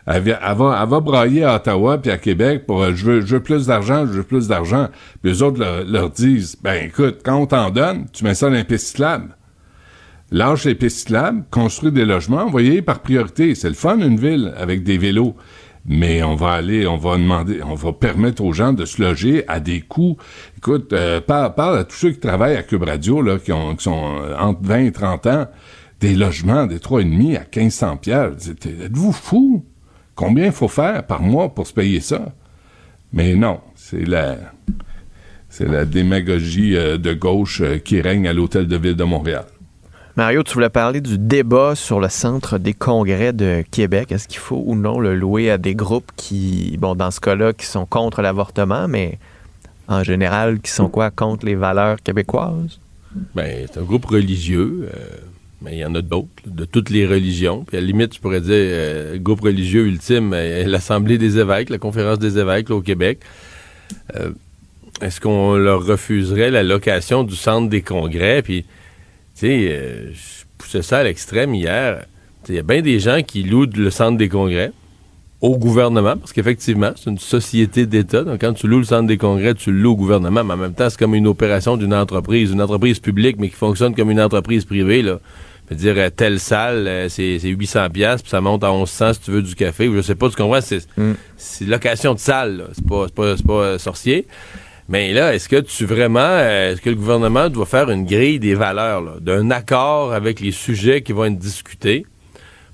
Elle, 0.06 0.22
va, 0.22 0.80
elle 0.82 0.88
va 0.88 1.00
brailler 1.00 1.44
à 1.44 1.54
Ottawa 1.54 1.98
puis 1.98 2.10
à 2.10 2.18
Québec 2.18 2.66
pour 2.66 2.82
euh, 2.82 2.94
je, 2.96 3.04
veux, 3.04 3.20
je 3.20 3.36
veux 3.36 3.42
plus 3.42 3.66
d'argent, 3.66 4.06
je 4.06 4.12
veux 4.12 4.22
plus 4.24 4.48
d'argent. 4.48 4.88
Puis 5.22 5.30
les 5.32 5.42
autres 5.42 5.60
leur, 5.60 5.84
leur 5.84 6.10
disent 6.10 6.56
ben 6.60 6.84
écoute, 6.84 7.18
quand 7.24 7.36
on 7.36 7.46
t'en 7.46 7.70
donne, 7.70 8.06
tu 8.12 8.24
mets 8.24 8.34
ça 8.34 8.48
dans 8.48 8.56
les 8.56 8.64
pistes 8.64 8.88
cyclables. 8.88 9.36
Lâche 10.32 10.64
les 10.64 10.74
pistes 10.74 10.98
cyclables, 10.98 11.44
construis 11.50 11.92
des 11.92 12.04
logements, 12.04 12.44
vous 12.46 12.50
voyez, 12.50 12.82
par 12.82 13.00
priorité. 13.00 13.54
C'est 13.54 13.68
le 13.68 13.74
fun, 13.74 13.98
une 13.98 14.18
ville, 14.18 14.52
avec 14.56 14.82
des 14.82 14.98
vélos. 14.98 15.36
Mais 15.88 16.20
on 16.24 16.34
va 16.34 16.52
aller, 16.52 16.84
on 16.86 16.96
va 16.96 17.16
demander, 17.16 17.62
on 17.62 17.74
va 17.74 17.92
permettre 17.92 18.42
aux 18.42 18.52
gens 18.52 18.72
de 18.72 18.84
se 18.84 19.00
loger 19.00 19.44
à 19.46 19.60
des 19.60 19.82
coûts. 19.82 20.16
Écoute, 20.56 20.92
euh, 20.92 21.20
parle, 21.20 21.78
à 21.78 21.84
tous 21.84 21.94
ceux 21.94 22.10
qui 22.10 22.18
travaillent 22.18 22.56
à 22.56 22.64
Cube 22.64 22.82
Radio, 22.82 23.22
là, 23.22 23.38
qui, 23.38 23.52
ont, 23.52 23.76
qui 23.76 23.84
sont 23.84 24.18
euh, 24.20 24.36
entre 24.36 24.60
20 24.62 24.78
et 24.78 24.92
30 24.92 25.26
ans, 25.28 25.46
des 26.00 26.14
logements, 26.14 26.66
des 26.66 26.78
3,5 26.78 27.36
à 27.36 27.44
1500 27.44 27.96
pierres. 27.98 28.32
Êtes-vous 28.32 29.12
fous? 29.12 29.64
Combien 30.16 30.46
il 30.46 30.52
faut 30.52 30.66
faire 30.66 31.06
par 31.06 31.22
mois 31.22 31.54
pour 31.54 31.68
se 31.68 31.72
payer 31.72 32.00
ça? 32.00 32.34
Mais 33.12 33.36
non, 33.36 33.60
c'est 33.76 34.04
la, 34.04 34.38
c'est 35.48 35.68
la 35.68 35.84
démagogie 35.84 36.76
euh, 36.76 36.98
de 36.98 37.14
gauche 37.14 37.62
qui 37.84 38.00
règne 38.00 38.26
à 38.26 38.32
l'Hôtel 38.32 38.66
de 38.66 38.76
Ville 38.76 38.96
de 38.96 39.04
Montréal. 39.04 39.44
Mario, 40.16 40.42
tu 40.42 40.54
voulais 40.54 40.70
parler 40.70 41.02
du 41.02 41.18
débat 41.18 41.74
sur 41.74 42.00
le 42.00 42.08
centre 42.08 42.56
des 42.56 42.72
congrès 42.72 43.34
de 43.34 43.62
Québec. 43.70 44.12
Est-ce 44.12 44.26
qu'il 44.26 44.38
faut 44.38 44.62
ou 44.64 44.74
non 44.74 44.98
le 44.98 45.14
louer 45.14 45.50
à 45.50 45.58
des 45.58 45.74
groupes 45.74 46.10
qui, 46.16 46.78
bon, 46.80 46.94
dans 46.94 47.10
ce 47.10 47.20
cas-là, 47.20 47.52
qui 47.52 47.66
sont 47.66 47.84
contre 47.84 48.22
l'avortement, 48.22 48.88
mais 48.88 49.18
en 49.88 50.02
général, 50.02 50.60
qui 50.60 50.70
sont 50.70 50.88
quoi, 50.88 51.10
contre 51.10 51.44
les 51.44 51.54
valeurs 51.54 52.02
québécoises? 52.02 52.80
Ben, 53.34 53.66
c'est 53.70 53.78
un 53.78 53.82
groupe 53.82 54.06
religieux, 54.06 54.88
euh, 54.90 55.16
mais 55.60 55.72
il 55.72 55.78
y 55.80 55.84
en 55.84 55.94
a 55.94 56.00
d'autres, 56.00 56.28
de 56.46 56.64
toutes 56.64 56.88
les 56.88 57.06
religions. 57.06 57.64
Puis 57.66 57.76
à 57.76 57.80
la 57.80 57.86
limite, 57.86 58.14
je 58.14 58.20
pourrais 58.20 58.40
dire, 58.40 58.54
euh, 58.54 59.12
le 59.12 59.18
groupe 59.18 59.42
religieux 59.42 59.86
ultime, 59.86 60.32
euh, 60.32 60.64
l'Assemblée 60.66 61.18
des 61.18 61.38
évêques, 61.38 61.68
la 61.68 61.76
Conférence 61.76 62.18
des 62.18 62.38
évêques 62.38 62.70
au 62.70 62.80
Québec. 62.80 63.20
Euh, 64.14 64.30
Est-ce 65.02 65.20
qu'on 65.20 65.56
leur 65.56 65.84
refuserait 65.84 66.50
la 66.50 66.62
location 66.62 67.22
du 67.22 67.36
centre 67.36 67.68
des 67.68 67.82
congrès? 67.82 68.40
Puis, 68.40 68.64
tu 69.36 69.46
sais, 69.46 69.68
euh, 69.70 70.12
je 70.12 70.44
poussais 70.56 70.82
ça 70.82 70.98
à 70.98 71.04
l'extrême 71.04 71.54
hier. 71.54 72.06
Il 72.48 72.54
y 72.54 72.58
a 72.58 72.62
bien 72.62 72.80
des 72.80 72.98
gens 73.00 73.22
qui 73.22 73.42
louent 73.42 73.66
le 73.66 73.90
centre 73.90 74.16
des 74.16 74.28
congrès 74.28 74.72
au 75.42 75.58
gouvernement, 75.58 76.16
parce 76.16 76.32
qu'effectivement, 76.32 76.92
c'est 76.96 77.10
une 77.10 77.18
société 77.18 77.84
d'État. 77.84 78.22
Donc, 78.24 78.40
quand 78.40 78.54
tu 78.54 78.66
loues 78.66 78.78
le 78.78 78.84
centre 78.84 79.06
des 79.06 79.18
congrès, 79.18 79.54
tu 79.54 79.70
le 79.70 79.78
loues 79.78 79.92
au 79.92 79.96
gouvernement, 79.96 80.42
mais 80.42 80.54
en 80.54 80.56
même 80.56 80.72
temps, 80.72 80.88
c'est 80.88 80.98
comme 80.98 81.14
une 81.14 81.26
opération 81.26 81.76
d'une 81.76 81.92
entreprise, 81.92 82.52
une 82.52 82.62
entreprise 82.62 82.98
publique, 82.98 83.36
mais 83.38 83.50
qui 83.50 83.56
fonctionne 83.56 83.94
comme 83.94 84.10
une 84.10 84.20
entreprise 84.20 84.64
privée, 84.64 85.02
là. 85.02 85.20
Je 85.68 85.74
veux 85.74 85.80
dire, 85.80 85.94
euh, 85.98 86.08
telle 86.08 86.38
salle, 86.38 86.86
euh, 86.86 87.08
c'est 87.08 87.40
c'est 87.40 87.48
800 87.48 87.90
pièces 87.90 88.22
puis 88.22 88.30
ça 88.30 88.40
monte 88.40 88.62
à 88.62 88.70
1100 88.70 89.14
si 89.14 89.20
tu 89.20 89.32
veux 89.32 89.42
du 89.42 89.54
café, 89.56 89.88
ou 89.88 89.96
je 89.96 90.00
sais 90.00 90.14
pas, 90.14 90.30
tu 90.30 90.36
comprends, 90.36 90.60
c'est 90.60 90.86
c'est 91.36 91.64
location 91.66 92.14
de 92.14 92.20
salle, 92.20 92.68
c'est 92.72 92.86
pas, 92.86 93.06
c'est 93.08 93.14
pas, 93.14 93.36
c'est 93.36 93.46
pas 93.46 93.78
sorcier. 93.78 94.26
Mais 94.88 95.12
là, 95.12 95.34
est-ce 95.34 95.48
que 95.48 95.56
tu 95.60 95.84
vraiment, 95.84 96.20
euh, 96.20 96.72
est-ce 96.72 96.80
que 96.80 96.90
le 96.90 96.96
gouvernement 96.96 97.48
doit 97.48 97.66
faire 97.66 97.90
une 97.90 98.04
grille 98.06 98.38
des 98.38 98.54
valeurs, 98.54 99.20
d'un 99.20 99.50
accord 99.50 100.12
avec 100.12 100.38
les 100.40 100.52
sujets 100.52 101.02
qui 101.02 101.12
vont 101.12 101.24
être 101.24 101.38
discutés? 101.38 102.06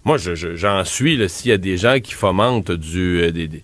Moi, 0.04 0.18
je- 0.18 0.34
je- 0.34 0.56
j'en 0.56 0.84
suis, 0.84 1.16
là, 1.16 1.28
s'il 1.28 1.50
y 1.50 1.54
a 1.54 1.58
des 1.58 1.76
gens 1.76 1.98
qui 2.02 2.12
fomentent 2.12 2.72
du, 2.72 3.22
euh, 3.22 3.30
des, 3.32 3.48
des- 3.48 3.62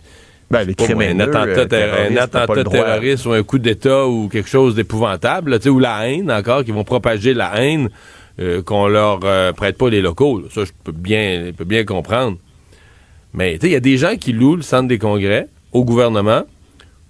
Ben, 0.51 0.61
je 0.67 0.73
pas 0.73 0.85
moi, 0.95 1.05
un 1.05 1.07
crimineux, 1.09 1.23
attentat, 1.25 1.45
euh, 1.61 1.65
terro- 1.67 1.97
un 2.11 2.17
attentat 2.17 2.47
terroriste 2.71 3.27
ou 3.27 3.33
un 3.33 3.43
coup 3.43 3.59
d'État 3.59 4.07
ou 4.07 4.29
quelque 4.29 4.49
chose 4.49 4.75
d'épouvantable, 4.75 5.51
là, 5.51 5.59
tu 5.59 5.65
sais, 5.65 5.69
ou 5.69 5.79
la 5.79 6.09
haine 6.09 6.31
encore, 6.33 6.65
qui 6.65 6.71
vont 6.71 6.85
propager 6.85 7.35
la 7.35 7.63
haine, 7.63 7.91
euh, 8.41 8.63
qu'on 8.63 8.87
leur 8.89 9.21
euh, 9.25 9.53
prête 9.53 9.77
pas 9.77 9.91
les 9.91 10.01
locaux. 10.01 10.39
là. 10.39 10.47
Ça, 10.51 10.65
je 10.65 10.71
peux 10.85 10.93
bien, 10.93 11.47
je 11.49 11.51
peux 11.51 11.65
bien 11.65 11.85
comprendre. 11.85 12.39
Mais 13.35 13.55
tu 13.55 13.63
sais, 13.63 13.67
il 13.67 13.73
y 13.73 13.77
a 13.77 13.81
des 13.81 13.99
gens 13.99 14.17
qui 14.17 14.33
louent 14.33 14.57
le 14.57 14.63
centre 14.63 14.89
des 14.89 14.97
congrès 14.99 15.49
au 15.73 15.85
gouvernement 15.85 16.45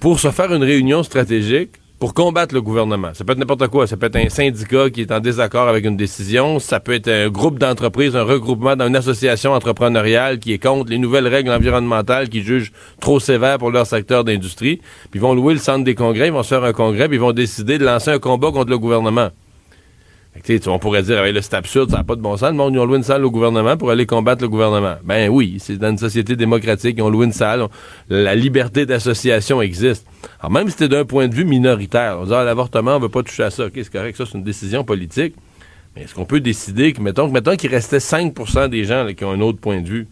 pour 0.01 0.21
se 0.21 0.31
faire 0.31 0.53
une 0.53 0.63
réunion 0.63 1.03
stratégique 1.03 1.73
pour 1.99 2.15
combattre 2.15 2.55
le 2.55 2.63
gouvernement. 2.63 3.11
Ça 3.13 3.25
peut 3.25 3.33
être 3.33 3.39
n'importe 3.39 3.67
quoi. 3.69 3.89
Ça 3.89 3.97
peut 3.97 4.07
être 4.07 4.17
un 4.17 4.29
syndicat 4.29 4.89
qui 4.91 5.01
est 5.01 5.11
en 5.11 5.19
désaccord 5.19 5.69
avec 5.69 5.85
une 5.85 5.97
décision. 5.97 6.61
Ça 6.61 6.79
peut 6.79 6.93
être 6.93 7.09
un 7.09 7.29
groupe 7.29 7.59
d'entreprises, 7.59 8.15
un 8.15 8.23
regroupement 8.23 8.77
dans 8.77 8.87
une 8.87 8.95
association 8.95 9.53
entrepreneuriale 9.53 10.39
qui 10.39 10.53
est 10.53 10.63
contre 10.63 10.91
les 10.91 10.99
nouvelles 10.99 11.27
règles 11.27 11.51
environnementales 11.51 12.29
qui 12.29 12.43
jugent 12.43 12.73
trop 13.01 13.19
sévères 13.19 13.59
pour 13.59 13.73
leur 13.73 13.87
secteur 13.87 14.23
d'industrie. 14.23 14.77
Puis 15.11 15.19
ils 15.19 15.21
vont 15.21 15.35
louer 15.35 15.55
le 15.55 15.61
centre 15.61 15.85
des 15.85 15.97
congrès, 15.97 16.29
ils 16.29 16.33
vont 16.33 16.45
se 16.45 16.51
faire 16.51 16.63
un 16.63 16.73
congrès, 16.73 17.09
puis 17.09 17.17
ils 17.17 17.21
vont 17.21 17.33
décider 17.33 17.79
de 17.79 17.85
lancer 17.85 18.13
un 18.13 18.21
combat 18.21 18.53
contre 18.53 18.71
le 18.71 18.79
gouvernement. 18.79 19.31
Tu 20.45 20.59
sais, 20.59 20.69
on 20.69 20.79
pourrait 20.79 21.03
dire, 21.03 21.23
là, 21.23 21.43
c'est 21.43 21.55
absurde, 21.55 21.91
ça 21.91 21.99
n'a 21.99 22.05
pas 22.05 22.17
de 22.17 22.21
bon 22.21 22.37
sens. 22.37 22.51
Le 22.51 22.57
monde, 22.57 22.75
ils 22.75 22.79
ont 22.79 22.85
loué 22.87 22.97
une 22.99 23.03
salle 23.03 23.25
au 23.25 23.31
gouvernement 23.31 23.77
pour 23.77 23.91
aller 23.91 24.07
combattre 24.07 24.43
le 24.43 24.49
gouvernement. 24.49 24.97
Ben 25.05 25.29
oui, 25.29 25.57
c'est 25.59 25.77
dans 25.77 25.91
une 25.91 25.99
société 25.99 26.37
démocratique, 26.37 26.95
ils 26.99 27.03
ont 27.03 27.11
loué 27.11 27.27
une 27.27 27.33
salle. 27.33 27.63
on- 27.63 27.71
la 28.09 28.35
liberté 28.35 28.87
d'association 28.87 29.61
existe. 29.63 30.07
Alors, 30.41 30.53
même 30.53 30.67
si 30.67 30.73
c'était 30.73 30.89
d'un 30.89 31.05
point 31.05 31.29
de 31.29 31.35
vue 31.35 31.45
minoritaire, 31.45 32.19
on 32.21 32.25
dit, 32.25 32.35
ah, 32.35 32.45
l'avortement, 32.45 32.97
on 32.97 33.01
veut 33.01 33.09
pas 33.09 33.23
toucher 33.23 33.45
à 33.45 33.51
ça. 33.51 33.67
OK, 33.67 33.73
c'est 33.75 33.91
correct, 33.93 34.17
ça, 34.17 34.25
c'est 34.27 34.37
une 34.39 34.45
décision 34.45 34.85
politique. 34.85 35.35
Mais 35.97 36.03
est-ce 36.03 36.15
qu'on 36.15 36.25
peut 36.25 36.41
décider 36.41 36.93
que, 36.93 37.01
mettons, 37.01 37.31
qu'il 37.57 37.71
restait 37.71 37.99
5% 38.01 38.69
des 38.69 38.85
gens 38.85 39.05
là, 39.05 39.15
qui 39.15 39.25
ont 39.25 39.33
un 39.33 39.41
autre 39.41 39.59
point 39.59 39.81
de 39.81 39.89
vue? 39.89 40.07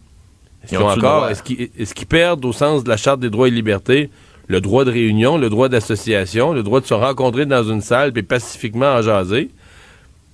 Est-ce 0.63 0.73
Ils 0.73 0.77
qu'ils 0.79 0.87
encore, 0.87 1.29
est-ce 1.29 1.93
qu'ils 1.93 2.07
perdent 2.07 2.43
au 2.43 2.51
sens 2.51 2.83
de 2.83 2.89
la 2.89 2.97
Charte 2.97 3.19
des 3.19 3.29
droits 3.29 3.47
et 3.47 3.51
libertés 3.51 4.09
le 4.49 4.59
droit 4.61 4.85
de 4.85 4.91
réunion, 4.91 5.37
le 5.37 5.49
droit 5.49 5.69
d'association, 5.69 6.53
le 6.53 6.63
droit 6.63 6.79
de 6.81 6.85
se 6.85 6.93
rencontrer 6.93 7.45
dans 7.45 7.63
une 7.63 7.81
salle 7.81 8.11
puis 8.11 8.23
pacifiquement 8.23 8.87
en 8.93 9.01
jaser? 9.01 9.49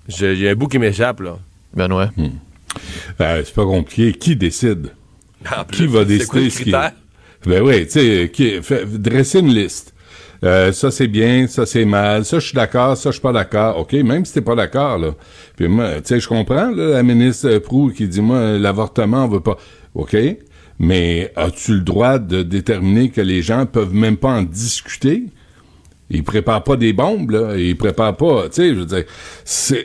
J'ai 0.07 0.35
j'ai 0.35 0.49
un 0.49 0.55
bout 0.55 0.67
qui 0.67 0.79
m'échappe, 0.79 1.21
là. 1.21 1.37
Benoît. 1.73 2.11
Euh, 3.21 3.41
c'est 3.45 3.53
pas 3.53 3.65
compliqué. 3.65 4.13
Qui 4.13 4.35
décide? 4.35 4.89
Qui 5.71 5.87
va 5.87 6.05
décider 6.05 6.49
ce 6.49 6.57
qui? 6.63 6.71
Ben 7.45 7.61
oui, 7.61 7.85
tu 7.85 7.91
sais, 7.91 8.31
qui- 8.33 8.61
fait- 8.61 8.85
dresser 8.85 9.39
une 9.39 9.53
liste. 9.53 9.93
Euh, 10.43 10.71
ça 10.73 10.91
c'est 10.91 11.07
bien, 11.07 11.47
ça 11.47 11.65
c'est 11.65 11.85
mal, 11.85 12.25
ça 12.25 12.39
je 12.39 12.45
suis 12.47 12.55
d'accord, 12.55 12.97
ça 12.97 13.09
je 13.11 13.13
suis 13.13 13.21
pas 13.21 13.31
d'accord. 13.31 13.77
OK, 13.79 13.93
même 13.93 14.25
si 14.25 14.33
t'es 14.33 14.41
pas 14.41 14.55
d'accord 14.55 14.97
là. 14.97 15.11
Puis 15.55 15.67
moi, 15.69 15.95
tu 15.95 16.01
sais, 16.05 16.19
je 16.19 16.27
comprends 16.27 16.69
là, 16.71 16.89
la 16.89 17.03
ministre 17.03 17.57
Proux 17.59 17.91
qui 17.95 18.07
dit 18.09 18.21
moi 18.21 18.57
l'avortement 18.57 19.25
on 19.25 19.27
veut 19.29 19.39
pas. 19.39 19.57
OK, 19.95 20.15
mais 20.79 21.31
as-tu 21.37 21.75
le 21.75 21.79
droit 21.81 22.19
de 22.19 22.43
déterminer 22.43 23.09
que 23.09 23.21
les 23.21 23.41
gens 23.41 23.65
peuvent 23.65 23.93
même 23.93 24.17
pas 24.17 24.31
en 24.31 24.43
discuter? 24.43 25.23
Ils 26.09 26.23
préparent 26.23 26.63
pas 26.63 26.75
des 26.75 26.93
bombes, 26.93 27.31
là. 27.31 27.55
Ils 27.57 27.77
préparent 27.77 28.17
pas, 28.17 28.49
tu 28.49 28.55
sais, 28.55 28.69
je 28.69 28.79
veux 28.79 28.85
dire, 28.85 29.03
ça, 29.45 29.75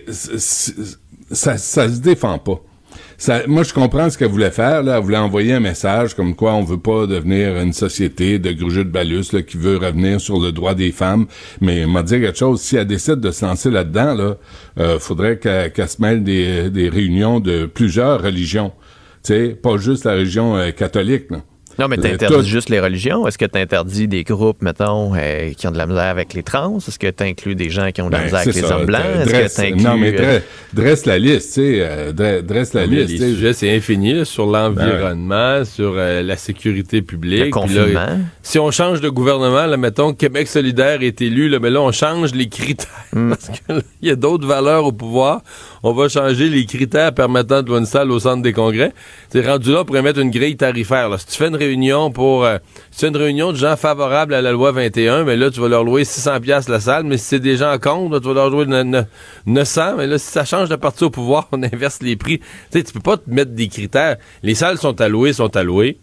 ça 1.56 1.88
se 1.88 2.00
défend 2.00 2.38
pas. 2.38 2.62
Ça, 3.20 3.42
moi, 3.48 3.64
je 3.64 3.74
comprends 3.74 4.08
ce 4.10 4.16
qu'elle 4.16 4.30
voulait 4.30 4.52
faire, 4.52 4.84
là. 4.84 4.98
Elle 4.98 5.02
voulait 5.02 5.18
envoyer 5.18 5.52
un 5.52 5.60
message 5.60 6.14
comme 6.14 6.36
quoi 6.36 6.54
on 6.54 6.62
veut 6.62 6.78
pas 6.78 7.06
devenir 7.06 7.56
une 7.56 7.72
société 7.72 8.38
de 8.38 8.52
grugeux 8.52 8.84
de 8.84 8.90
balus, 8.90 9.32
là, 9.32 9.42
qui 9.42 9.56
veut 9.56 9.76
revenir 9.76 10.20
sur 10.20 10.38
le 10.38 10.52
droit 10.52 10.74
des 10.74 10.92
femmes. 10.92 11.26
Mais, 11.60 11.84
m'a 11.86 12.04
dit 12.04 12.20
quelque 12.20 12.38
chose, 12.38 12.60
si 12.60 12.76
elle 12.76 12.86
décide 12.86 13.16
de 13.16 13.32
se 13.32 13.44
lancer 13.44 13.70
là-dedans, 13.70 14.14
là, 14.14 14.36
euh, 14.78 15.00
faudrait 15.00 15.38
qu'elle, 15.38 15.72
qu'elle 15.72 15.88
se 15.88 16.00
mêle 16.00 16.22
des, 16.22 16.70
des 16.70 16.88
réunions 16.88 17.40
de 17.40 17.66
plusieurs 17.66 18.22
religions. 18.22 18.72
Tu 19.24 19.32
sais, 19.32 19.48
pas 19.48 19.78
juste 19.78 20.04
la 20.04 20.12
religion 20.12 20.56
euh, 20.56 20.70
catholique, 20.70 21.30
là. 21.30 21.38
Non, 21.78 21.86
mais 21.88 21.96
Le- 21.96 22.02
t'interdis 22.02 22.34
tout- 22.36 22.42
juste 22.42 22.68
les 22.70 22.80
religions. 22.80 23.26
Est-ce 23.26 23.38
que 23.38 23.44
t'interdis 23.44 24.08
des 24.08 24.24
groupes, 24.24 24.62
mettons, 24.62 25.12
euh, 25.16 25.52
qui 25.56 25.66
ont 25.68 25.70
de 25.70 25.78
la 25.78 25.86
misère 25.86 26.04
avec 26.06 26.34
les 26.34 26.42
trans? 26.42 26.78
Est-ce 26.78 26.98
que 26.98 27.08
t'inclus 27.08 27.54
des 27.54 27.70
gens 27.70 27.90
qui 27.92 28.02
ont 28.02 28.08
de 28.08 28.12
la 28.12 28.18
Ben, 28.18 28.24
misère 28.24 28.40
avec 28.40 28.54
les 28.54 28.64
hommes 28.64 28.86
blancs? 28.86 29.02
Est-ce 29.22 29.28
Dresse- 29.30 29.56
que 29.56 29.60
t'inclus... 29.62 29.82
non, 29.84 29.96
mais 29.96 30.14
euh, 30.20 30.38
dre- 30.38 30.42
dresse 30.74 31.06
la 31.06 31.18
liste, 31.18 31.46
tu 31.48 31.52
sais, 31.54 31.78
euh, 31.82 32.12
dre- 32.12 32.42
dresse 32.42 32.74
la 32.74 32.86
Mais 32.86 32.96
liste. 33.04 33.20
les 33.22 33.34
sujets, 33.34 33.52
c'est 33.52 33.74
infini 33.74 34.12
là, 34.14 34.24
sur 34.24 34.46
l'environnement, 34.46 35.64
sur 35.64 35.94
euh, 35.96 36.22
la 36.22 36.36
sécurité 36.36 37.02
publique. 37.02 37.44
Le 37.46 37.50
confinement. 37.50 37.92
là, 37.94 38.16
si 38.42 38.58
on 38.58 38.70
change 38.70 39.00
de 39.00 39.08
gouvernement, 39.08 39.66
là, 39.66 39.76
mettons 39.76 40.12
Québec 40.14 40.48
solidaire 40.48 41.02
est 41.02 41.20
élu, 41.20 41.48
là, 41.48 41.58
mais 41.60 41.70
là, 41.70 41.80
on 41.80 41.92
change 41.92 42.34
les 42.34 42.48
critères. 42.48 42.88
Hmm. 43.12 43.30
Parce 43.30 43.48
que 43.48 43.72
là, 43.72 43.80
il 44.02 44.08
y 44.08 44.10
a 44.10 44.16
d'autres 44.16 44.46
valeurs 44.46 44.84
au 44.84 44.92
pouvoir. 44.92 45.40
On 45.82 45.92
va 45.92 46.08
changer 46.08 46.48
les 46.48 46.66
critères 46.66 47.12
permettant 47.14 47.62
de 47.62 47.68
louer 47.68 47.78
une 47.78 47.86
salle 47.86 48.10
au 48.10 48.18
centre 48.18 48.42
des 48.42 48.52
congrès. 48.52 48.92
C'est 49.30 49.46
rendu 49.46 49.72
là 49.72 49.84
pour 49.84 49.94
mettre 50.02 50.18
une 50.18 50.30
grille 50.30 50.56
tarifaire. 50.56 51.08
Là. 51.08 51.18
Si 51.18 51.26
tu 51.26 51.34
fais 51.36 51.48
une 51.48 51.56
réunion 51.68 52.10
euh, 52.44 52.58
fais 52.90 53.08
une 53.08 53.16
réunion 53.16 53.52
de 53.52 53.56
gens 53.56 53.76
favorables 53.76 54.34
à 54.34 54.42
la 54.42 54.52
loi 54.52 54.72
21, 54.72 55.24
mais 55.24 55.36
là, 55.36 55.50
tu 55.50 55.60
vas 55.60 55.68
leur 55.68 55.84
louer 55.84 56.04
600 56.04 56.40
pièces 56.40 56.68
la 56.68 56.80
salle. 56.80 57.04
Mais 57.04 57.16
si 57.16 57.24
c'est 57.24 57.40
des 57.40 57.56
gens 57.56 57.78
contre, 57.78 58.18
tu 58.20 58.28
vas 58.28 58.34
leur 58.34 58.50
louer 58.50 58.66
ne- 58.66 58.82
ne- 58.82 59.02
900. 59.46 59.94
Mais 59.98 60.06
là, 60.06 60.18
si 60.18 60.26
ça 60.30 60.44
change 60.44 60.68
de 60.68 60.76
parti 60.76 61.04
au 61.04 61.10
pouvoir, 61.10 61.48
on 61.52 61.62
inverse 61.62 62.00
les 62.02 62.16
prix. 62.16 62.38
Tu 62.38 62.46
sais, 62.70 62.82
tu 62.82 62.92
peux 62.92 63.00
pas 63.00 63.16
te 63.16 63.30
mettre 63.30 63.52
des 63.52 63.68
critères. 63.68 64.16
Les 64.42 64.54
salles 64.54 64.78
sont 64.78 65.00
allouées, 65.00 65.32
sont 65.32 65.56
allouées. 65.56 65.98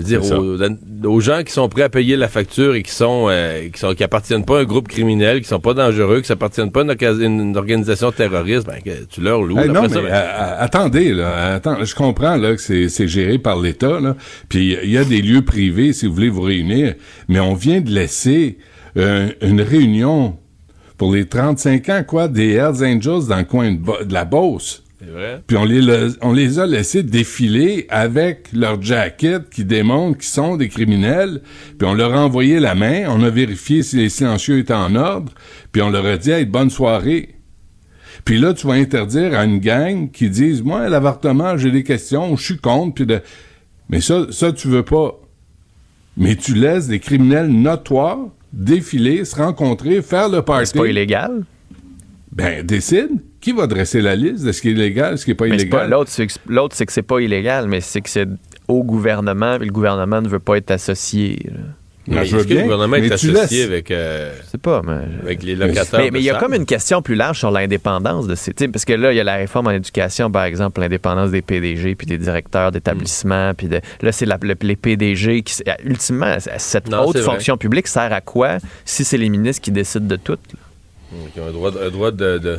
Je 0.00 0.16
veux 0.16 0.58
dire, 0.58 0.78
aux, 1.04 1.08
aux 1.08 1.20
gens 1.20 1.42
qui 1.42 1.52
sont 1.52 1.68
prêts 1.68 1.82
à 1.82 1.88
payer 1.88 2.16
la 2.16 2.28
facture 2.28 2.74
et 2.74 2.82
qui 2.82 2.92
sont, 2.92 3.26
euh, 3.28 3.68
qui 3.68 3.78
sont 3.78 3.94
qui 3.94 4.04
appartiennent 4.04 4.44
pas 4.44 4.58
à 4.58 4.60
un 4.62 4.64
groupe 4.64 4.88
criminel, 4.88 5.40
qui 5.40 5.48
sont 5.48 5.60
pas 5.60 5.74
dangereux, 5.74 6.20
qui 6.20 6.26
s'appartiennent 6.26 6.72
pas 6.72 6.82
à 6.82 7.10
une, 7.12 7.40
une 7.40 7.56
organisation 7.56 8.12
terroriste, 8.12 8.66
ben, 8.66 8.80
que 8.84 9.04
tu 9.04 9.20
leur 9.20 9.42
loues. 9.42 9.58
Hey, 9.58 9.68
non, 9.68 9.88
ça, 9.88 9.96
mais 9.96 10.08
ben, 10.08 10.14
euh, 10.14 10.38
euh, 10.40 10.56
attendez, 10.58 11.12
là, 11.12 11.54
attends, 11.54 11.84
je 11.84 11.94
comprends 11.94 12.36
là 12.36 12.54
que 12.54 12.88
c'est 12.88 13.08
géré 13.08 13.38
par 13.38 13.60
l'État, 13.60 14.00
là. 14.00 14.16
Puis 14.48 14.76
il 14.82 14.90
y 14.90 14.98
a 14.98 15.04
des 15.04 15.22
lieux 15.22 15.42
privés 15.42 15.92
si 15.92 16.06
vous 16.06 16.14
voulez 16.14 16.30
vous 16.30 16.42
réunir, 16.42 16.94
mais 17.28 17.40
on 17.40 17.54
vient 17.54 17.80
de 17.80 17.90
laisser 17.90 18.58
euh, 18.96 19.30
une 19.42 19.60
réunion 19.60 20.36
pour 20.96 21.12
les 21.12 21.26
35 21.26 21.88
ans, 21.88 22.04
quoi, 22.06 22.28
des 22.28 22.52
Hells 22.52 22.84
Angels 22.84 23.26
dans 23.28 23.38
le 23.38 23.44
coin 23.44 23.72
de, 23.72 24.04
de 24.04 24.12
la 24.12 24.24
Beauce. 24.24 24.84
Vrai. 25.06 25.42
Puis 25.46 25.56
on 25.56 25.64
les, 25.64 25.80
la- 25.80 26.08
on 26.22 26.32
les 26.32 26.58
a 26.58 26.66
laissés 26.66 27.02
défiler 27.02 27.86
avec 27.88 28.48
leur 28.52 28.80
jacket 28.82 29.48
qui 29.50 29.64
démontre 29.64 30.18
qu'ils 30.18 30.28
sont 30.28 30.56
des 30.56 30.68
criminels. 30.68 31.40
Puis 31.78 31.86
on 31.88 31.94
leur 31.94 32.14
a 32.14 32.20
envoyé 32.24 32.60
la 32.60 32.74
main, 32.74 33.04
on 33.08 33.22
a 33.22 33.30
vérifié 33.30 33.82
si 33.82 33.96
les 33.96 34.08
silencieux 34.08 34.58
étaient 34.58 34.74
en 34.74 34.94
ordre, 34.96 35.32
puis 35.72 35.80
on 35.82 35.90
leur 35.90 36.04
a 36.06 36.16
dit 36.16 36.30
hey, 36.30 36.44
bonne 36.44 36.70
soirée. 36.70 37.36
Puis 38.24 38.38
là, 38.38 38.52
tu 38.52 38.66
vas 38.66 38.74
interdire 38.74 39.38
à 39.38 39.44
une 39.44 39.58
gang 39.60 40.10
qui 40.10 40.28
disent 40.28 40.62
Moi, 40.62 40.88
l'avortement, 40.88 41.56
j'ai 41.56 41.70
des 41.70 41.84
questions, 41.84 42.36
je 42.36 42.44
suis 42.44 42.58
contre, 42.58 42.94
puis 42.96 43.06
de. 43.06 43.20
Mais 43.88 44.00
ça, 44.00 44.26
ça, 44.30 44.52
tu 44.52 44.68
veux 44.68 44.84
pas. 44.84 45.18
Mais 46.16 46.36
tu 46.36 46.54
laisses 46.54 46.88
des 46.88 46.98
criminels 46.98 47.48
notoires 47.48 48.18
défiler, 48.52 49.24
se 49.24 49.36
rencontrer, 49.36 50.02
faire 50.02 50.28
le 50.28 50.42
party. 50.42 50.66
C'est 50.72 50.78
pas 50.78 50.86
illégal? 50.88 51.44
Ben, 52.32 52.66
décide. 52.66 53.10
Qui 53.40 53.52
va 53.52 53.66
dresser 53.66 54.00
la 54.02 54.14
liste 54.16 54.44
de 54.44 54.52
ce 54.52 54.60
qui 54.60 54.68
est 54.68 54.72
illégal, 54.72 55.16
ce 55.18 55.24
qui 55.24 55.30
est 55.30 55.34
pas 55.34 55.46
Mais 55.46 55.56
illégal? 55.56 55.88
L'autre, 55.88 56.10
c'est 56.12 56.26
que, 56.86 56.92
c'est 56.92 57.02
pas 57.02 57.20
illégal, 57.20 57.66
mais 57.68 57.80
c'est 57.80 58.00
que 58.02 58.10
c'est 58.10 58.28
au 58.68 58.82
gouvernement, 58.84 59.56
puis 59.58 59.66
le 59.66 59.72
gouvernement 59.72 60.20
ne 60.20 60.28
veut 60.28 60.38
pas 60.38 60.56
être 60.56 60.70
associé. 60.70 61.38
là. 61.46 61.60
Mais 62.06 62.24
je 62.24 62.32
veux 62.34 62.38
est-ce 62.40 62.48
que 62.48 62.54
le 62.54 62.54
bien, 62.56 62.62
gouvernement 62.64 62.96
est 62.96 63.00
mais 63.02 63.06
tu 63.08 63.12
associé 63.14 63.58
laisses. 63.60 63.66
avec, 63.66 63.90
euh, 63.90 64.32
pas, 64.62 64.82
mais... 64.84 65.04
avec 65.22 65.42
les 65.44 65.54
locataires? 65.54 66.00
Mais 66.00 66.10
mais 66.10 66.18
il 66.20 66.24
y 66.24 66.30
a 66.30 66.34
comme 66.38 66.54
une 66.54 66.64
question 66.66 67.02
plus 67.02 67.14
large 67.14 67.38
sur 67.38 67.50
l'indépendance 67.52 68.26
de 68.26 68.34
ces. 68.34 68.52
Parce 68.68 68.84
que 68.84 68.94
là, 68.94 69.12
il 69.12 69.16
y 69.16 69.20
a 69.20 69.24
la 69.24 69.36
réforme 69.36 69.68
en 69.68 69.72
éducation, 69.72 70.30
par 70.30 70.44
exemple, 70.44 70.80
l'indépendance 70.80 71.30
des 71.30 71.42
PDG 71.42 71.94
puis 71.94 72.06
des 72.06 72.18
directeurs 72.18 72.72
d'établissement. 72.72 73.52
Puis 73.54 73.68
de, 73.68 73.80
là, 74.02 74.12
c'est 74.12 74.26
le- 74.26 74.54
les 74.62 74.76
PDG 74.76 75.42
qui. 75.42 75.62
Ultimement, 75.84 76.36
cette 76.58 76.88
Non, 76.88 77.04
haute 77.06 77.18
fonction 77.18 77.56
publique 77.56 77.86
sert 77.86 78.12
à 78.12 78.20
quoi 78.20 78.58
si 78.84 79.04
c'est 79.04 79.18
les 79.18 79.28
ministres 79.28 79.62
qui 79.62 79.70
décident 79.70 80.06
de 80.06 80.16
tout? 80.16 80.32
là? 80.52 81.18
Qui 81.32 81.40
ont 81.40 81.46
un 81.48 81.52
droit, 81.52 81.70
un 81.80 81.90
droit 81.90 82.10
de, 82.10 82.38
de- 82.38 82.58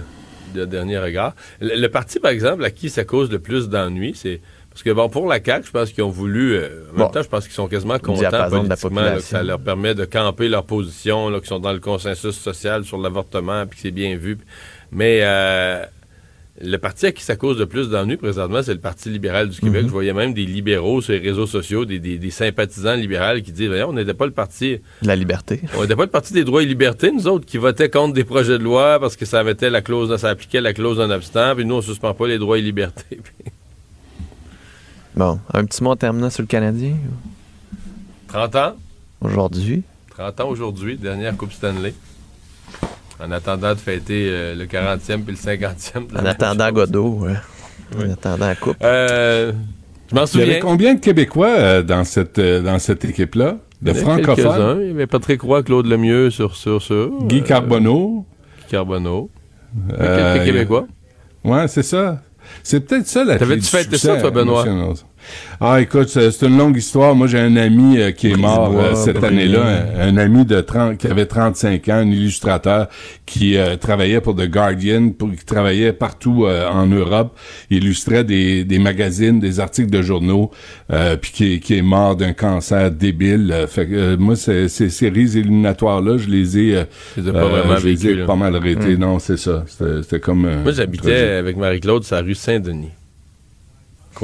de 0.53 0.65
dernier 0.65 0.98
regard. 0.98 1.34
Le, 1.60 1.76
le 1.76 1.90
parti, 1.90 2.19
par 2.19 2.32
exemple, 2.32 2.64
à 2.64 2.72
qui 2.72 2.90
ça 2.90 3.03
cause 3.03 3.32
le 3.32 3.40
plus 3.40 3.69
d'ennuis, 3.69 4.14
c'est. 4.15 4.41
Parce 4.69 4.84
que, 4.84 4.90
bon, 4.91 5.10
pour 5.10 5.28
la 5.28 5.44
CAQ, 5.44 5.68
je 5.68 5.72
pense 5.72 5.91
qu'ils 5.91 6.03
ont 6.03 6.10
voulu. 6.10 6.53
euh, 6.53 6.86
en 6.95 6.99
même 6.99 7.11
temps, 7.11 7.22
je 7.22 7.28
pense 7.28 7.44
qu'ils 7.44 7.53
sont 7.53 7.68
quasiment 7.68 7.99
contents 7.99 8.19
diapason 8.19 8.64
de 8.64 8.69
la 8.69 8.78
politiquement, 8.78 9.02
là, 9.02 9.15
que 9.18 9.22
ça 9.22 9.44
leur 9.44 9.60
permet 9.60 9.95
de 9.95 10.06
camper 10.06 10.48
leur 10.48 10.64
position, 10.64 11.28
là, 11.28 11.40
qu'ils 11.40 11.49
sont 11.49 11.60
dans 11.60 11.73
le 11.73 11.80
consensus 11.80 12.38
social 12.38 12.86
sur 12.86 12.98
l'avortement, 12.98 13.65
puis 13.65 13.76
que 13.76 13.82
c'est 13.82 13.91
bien 13.91 14.15
vu. 14.15 14.38
Mais 14.91 15.19
euh, 15.23 15.84
le 16.64 16.78
parti 16.78 17.06
à 17.08 17.12
qui 17.12 17.24
ça 17.24 17.36
cause 17.36 17.58
le 17.60 17.66
plus 17.66 17.90
d'ennuis 17.90 18.18
présentement, 18.18 18.62
c'est 18.64 18.74
le 18.74 18.80
Parti 18.80 19.10
libéral 19.10 19.50
du 19.50 19.60
Québec. 19.60 19.82
Mhm. 19.84 19.88
Je 19.88 19.92
voyais 19.92 20.14
même 20.14 20.34
des 20.34 20.46
libéraux 20.46 21.02
sur 21.02 21.14
les 21.14 21.20
réseaux 21.20 21.48
sociaux, 21.48 21.86
des, 21.86 22.00
des- 22.00 22.18
des 22.18 22.30
sympathisants 22.32 22.96
libéraux 22.96 23.42
qui 23.44 23.52
disent 23.52 23.70
on 23.88 23.94
n'était 23.94 24.14
pas 24.14 24.26
le 24.26 24.32
parti. 24.32 24.80
De 25.02 25.08
la 25.08 25.16
liberté. 25.16 25.62
On 25.78 25.82
n'était 25.82 25.96
pas 25.96 26.04
le 26.06 26.10
parti 26.10 26.34
des 26.34 26.44
droits 26.44 26.62
et 26.64 26.66
libertés, 26.66 27.12
nous 27.12 27.28
autres, 27.28 27.46
qui 27.46 27.58
votaient 27.58 27.90
contre 27.90 28.14
des 28.14 28.24
projets 28.24 28.58
de 28.58 28.64
loi 28.64 29.00
parce 29.00 29.16
que 29.16 29.26
ça 29.26 29.44
mettait 29.44 29.70
la 29.70 29.82
clause, 29.82 30.16
ça 30.18 30.30
appliquait 30.30 30.62
la 30.62 30.74
clause 30.74 30.98
d'un 30.98 31.10
abstent, 31.10 31.56
puis 31.56 31.66
nous, 31.66 31.76
on 31.76 31.82
suspend 31.82 32.14
pas 32.14 32.28
les 32.28 32.38
droits 32.38 32.58
et 32.58 32.62
libertés. 32.62 33.20
Bon, 35.16 35.40
un 35.54 35.66
petit 35.66 35.84
mot 35.84 35.90
en 35.92 35.96
terminant 35.98 36.30
sur 36.30 36.42
le 36.42 36.48
Canadien? 36.48 36.96
30 38.30 38.56
ans, 38.56 38.76
aujourd'hui? 39.20 39.84
30 40.12 40.40
ans 40.40 40.48
aujourd'hui, 40.50 40.96
dernière 40.98 41.36
Coupe 41.36 41.52
Stanley. 41.52 41.94
En 43.23 43.31
attendant 43.31 43.73
de 43.73 43.80
fêter 43.80 44.27
euh, 44.30 44.56
le 44.56 44.65
40e 44.65 45.22
puis 45.23 45.35
le 45.35 45.52
50e. 45.57 46.07
de 46.10 46.14
la 46.15 46.22
En 46.22 46.26
attendant. 46.26 46.72
Godot, 46.72 47.19
ouais. 47.22 47.34
En 47.98 48.10
attendant 48.11 48.48
la 48.48 48.56
coupe. 48.56 48.77
Euh, 48.84 49.52
je 50.10 50.15
m'en 50.15 50.23
Il 50.26 50.39
y 50.39 50.41
avait 50.41 50.52
souviens. 50.53 50.60
combien 50.61 50.93
de 50.95 50.99
Québécois 50.99 51.49
euh, 51.49 51.84
dans 51.84 52.03
cette, 52.03 52.39
euh, 52.39 52.61
dans 52.61 52.80
cette 52.80 53.06
équipe-là? 53.06 53.57
De 53.81 53.93
francophones? 53.93 54.80
Il 54.81 54.88
y 54.88 54.91
avait 54.91 55.07
Patrick 55.07 55.41
Roy, 55.41 55.64
Claude 55.64 55.88
Lemieux 55.88 56.30
sur, 56.30 56.56
sur 56.56 56.81
ça. 56.81 56.93
Guy 57.23 57.39
Euh, 57.39 57.43
Carbonneau. 57.43 58.26
Guy 58.60 58.72
Carbonneau. 58.72 59.30
Euh, 59.99 60.34
Quelques 60.35 60.45
Québécois. 60.45 60.88
Ouais, 61.43 61.68
c'est 61.68 61.84
ça. 61.84 62.22
C'est 62.64 62.81
peut-être 62.81 63.07
ça 63.07 63.23
la 63.23 63.38
T'avais-tu 63.38 63.64
fêté 63.65 63.98
ça, 63.98 64.18
toi, 64.18 64.30
Benoît? 64.31 64.65
Ah, 65.60 65.80
écoute, 65.81 66.07
c'est 66.10 66.41
une 66.41 66.57
longue 66.57 66.77
histoire. 66.77 67.14
Moi, 67.15 67.27
j'ai 67.27 67.39
un 67.39 67.56
ami 67.56 67.99
euh, 67.99 68.11
qui 68.11 68.31
est 68.31 68.35
mort 68.35 68.72
euh, 68.80 68.95
cette 68.95 69.23
année-là, 69.23 69.84
un, 69.99 70.07
un 70.10 70.18
ami 70.18 70.45
de 70.45 70.60
30, 70.61 70.98
qui 70.98 71.07
avait 71.07 71.26
35 71.26 71.88
ans, 71.89 71.93
un 71.98 72.07
illustrateur 72.07 72.88
qui 73.26 73.57
euh, 73.57 73.76
travaillait 73.77 74.22
pour 74.22 74.35
The 74.35 74.48
Guardian, 74.49 75.10
pour, 75.10 75.30
qui 75.31 75.45
travaillait 75.45 75.93
partout 75.93 76.45
euh, 76.45 76.68
en 76.69 76.88
Europe, 76.88 77.38
il 77.69 77.77
illustrait 77.84 78.23
des, 78.23 78.64
des 78.64 78.80
magazines, 78.80 79.39
des 79.39 79.60
articles 79.60 79.89
de 79.89 80.02
journaux, 80.02 80.52
euh, 80.91 81.15
puis 81.15 81.31
qui, 81.31 81.53
est- 81.53 81.60
qui 81.60 81.77
est 81.77 81.81
mort 81.81 82.15
d'un 82.15 82.34
cancer 82.34 82.91
débile. 82.91 83.52
Euh, 83.52 83.68
fait 83.68 83.88
que, 83.88 83.93
euh, 83.93 84.18
moi, 84.18 84.35
ces, 84.35 84.68
ces 84.69 84.89
séries 84.89 85.38
éliminatoires-là, 85.38 86.18
je 86.18 86.27
les 86.27 86.57
ai, 86.57 86.76
euh, 86.77 86.84
pas 87.31 87.45
vraiment 87.48 87.76
je 87.77 87.88
les 87.88 88.07
ai 88.07 88.26
pas 88.26 88.35
mal 88.35 88.56
arrêtées. 88.56 88.95
Mm. 88.95 88.99
Non, 88.99 89.19
c'est 89.19 89.38
ça. 89.38 89.64
C'était 89.68 90.19
comme... 90.19 90.41
Moi, 90.64 90.72
j'habitais 90.72 91.30
avec 91.39 91.56
Marie-Claude 91.57 92.03
sur 92.03 92.15
la 92.15 92.22
rue 92.23 92.35
Saint-Denis. 92.35 92.89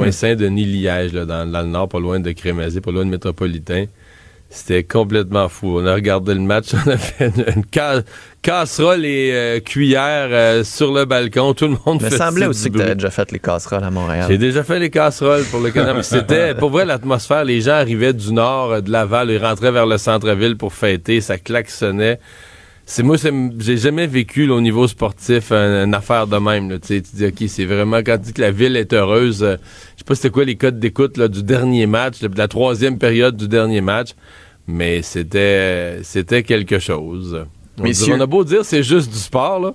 Coin 0.03 0.11
Saint-Denis-Liège, 0.11 1.11
dans, 1.11 1.26
dans 1.52 1.61
le 1.61 1.68
nord, 1.68 1.90
pas 1.90 1.99
loin 1.99 2.19
de 2.19 2.32
Crémazie, 2.32 2.82
pas 2.82 2.91
loin 2.91 3.06
de 3.06 3.10
Métropolitain. 3.10 3.86
C'était 4.49 4.84
complètement 4.84 5.49
fou. 5.49 5.78
On 5.80 5.86
a 5.86 5.94
regardé 5.94 6.34
le 6.34 6.40
match, 6.40 6.68
on 6.86 6.90
a 6.90 6.95
fait 6.95 7.28
une, 7.36 7.44
une 7.57 7.64
ca- 7.74 8.02
casserole 8.41 9.03
et 9.06 9.32
euh, 9.34 9.60
cuillère 9.60 10.30
euh, 10.32 10.64
sur 10.64 10.94
le 10.94 11.03
balcon. 11.03 11.53
Tout 11.53 11.65
le 11.65 11.72
monde 11.86 11.98
Il 11.99 12.06
me 12.06 12.10
faisait 12.10 12.18
semblait 12.18 12.45
aussi 12.45 12.72
que 12.72 12.78
tu 12.78 12.95
déjà 12.95 13.10
fait 13.11 13.30
les 13.34 13.40
casseroles 13.40 13.84
à 13.84 13.91
Montréal. 13.91 14.26
J'ai 14.30 14.38
déjà 14.38 14.64
fait 14.64 14.80
les 14.80 14.90
casseroles 14.90 15.44
pour 15.52 15.60
le 15.60 15.69
Canada. 15.72 15.95
mais 15.95 16.03
C'était, 16.03 16.56
pour 16.56 16.69
vrai, 16.69 16.86
l'atmosphère. 16.86 17.44
Les 17.44 17.60
gens 17.60 17.74
arrivaient 17.74 18.14
du 18.14 18.32
nord, 18.32 18.72
euh, 18.72 18.80
de 18.82 18.90
Laval, 18.90 19.32
ils 19.32 19.38
rentraient 19.44 19.72
vers 19.74 19.86
le 19.86 19.98
centre-ville 19.98 20.56
pour 20.56 20.72
fêter. 20.74 21.19
Ça 21.19 21.38
klaxonnait. 21.38 22.18
C'est 22.90 23.04
moi, 23.04 23.18
c'est- 23.18 23.34
j'ai 23.60 23.76
jamais 23.76 24.08
vécu 24.08 24.46
là, 24.48 24.54
au 24.56 24.62
niveau 24.62 24.88
sportif 24.88 25.52
un- 25.52 25.84
une 25.84 25.94
affaire 25.94 26.26
de 26.26 26.38
même. 26.38 26.70
Là, 26.70 26.80
tu 26.80 27.02
dis, 27.02 27.26
ok, 27.26 27.44
c'est 27.50 27.66
vraiment 27.66 27.98
quand 27.98 28.18
tu 28.18 28.28
dis 28.28 28.34
que 28.34 28.40
la 28.42 28.52
ville 28.52 28.78
est 28.78 28.94
heureuse. 28.94 29.44
euh, 29.44 29.58
je 29.96 30.00
sais 30.00 30.04
pas 30.06 30.16
c'était 30.16 30.30
quoi 30.30 30.46
les 30.46 30.56
codes 30.56 30.80
d'écoute 30.80 31.18
là, 31.18 31.28
du 31.28 31.44
dernier 31.44 31.86
match, 31.86 32.22
de 32.22 32.30
la 32.38 32.48
troisième 32.48 32.98
période 32.98 33.36
du 33.36 33.50
dernier 33.50 33.82
match, 33.82 34.12
mais 34.68 35.02
c'était 35.02 36.00
c'était 36.04 36.44
quelque 36.44 36.80
chose. 36.80 37.46
On, 38.14 38.22
a 38.22 38.26
beau 38.26 38.46
dire 38.46 38.64
c'est 38.64 38.84
juste 38.84 39.12
du 39.12 39.18
sport 39.20 39.60
là, 39.60 39.74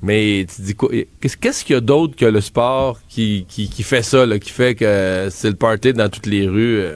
mais 0.00 0.46
tu 0.54 0.62
dis 0.62 0.74
quoi 0.76 0.88
Qu'est-ce 1.20 1.64
qu'il 1.64 1.74
y 1.74 1.76
a 1.76 1.80
d'autre 1.80 2.14
que 2.14 2.26
le 2.26 2.40
sport 2.40 3.00
qui, 3.08 3.44
qui, 3.48 3.68
qui 3.68 3.82
fait 3.82 4.02
ça, 4.04 4.24
là, 4.24 4.38
qui 4.38 4.50
fait 4.52 4.76
que 4.76 5.26
c'est 5.32 5.50
le 5.50 5.56
party 5.56 5.94
dans 5.94 6.08
toutes 6.08 6.26
les 6.26 6.46
rues? 6.46 6.78
euh? 6.80 6.94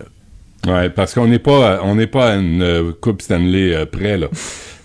Ouais, 0.69 0.91
parce 0.91 1.13
qu'on 1.13 1.27
n'est 1.27 1.41
pas, 1.41 1.81
on 1.83 1.97
n'est 1.97 2.07
pas 2.07 2.31
à 2.33 2.37
une 2.37 2.63
euh, 2.63 2.93
Coupe 3.01 3.21
Stanley 3.21 3.75
euh, 3.75 3.85
près, 3.85 4.17
là. 4.17 4.29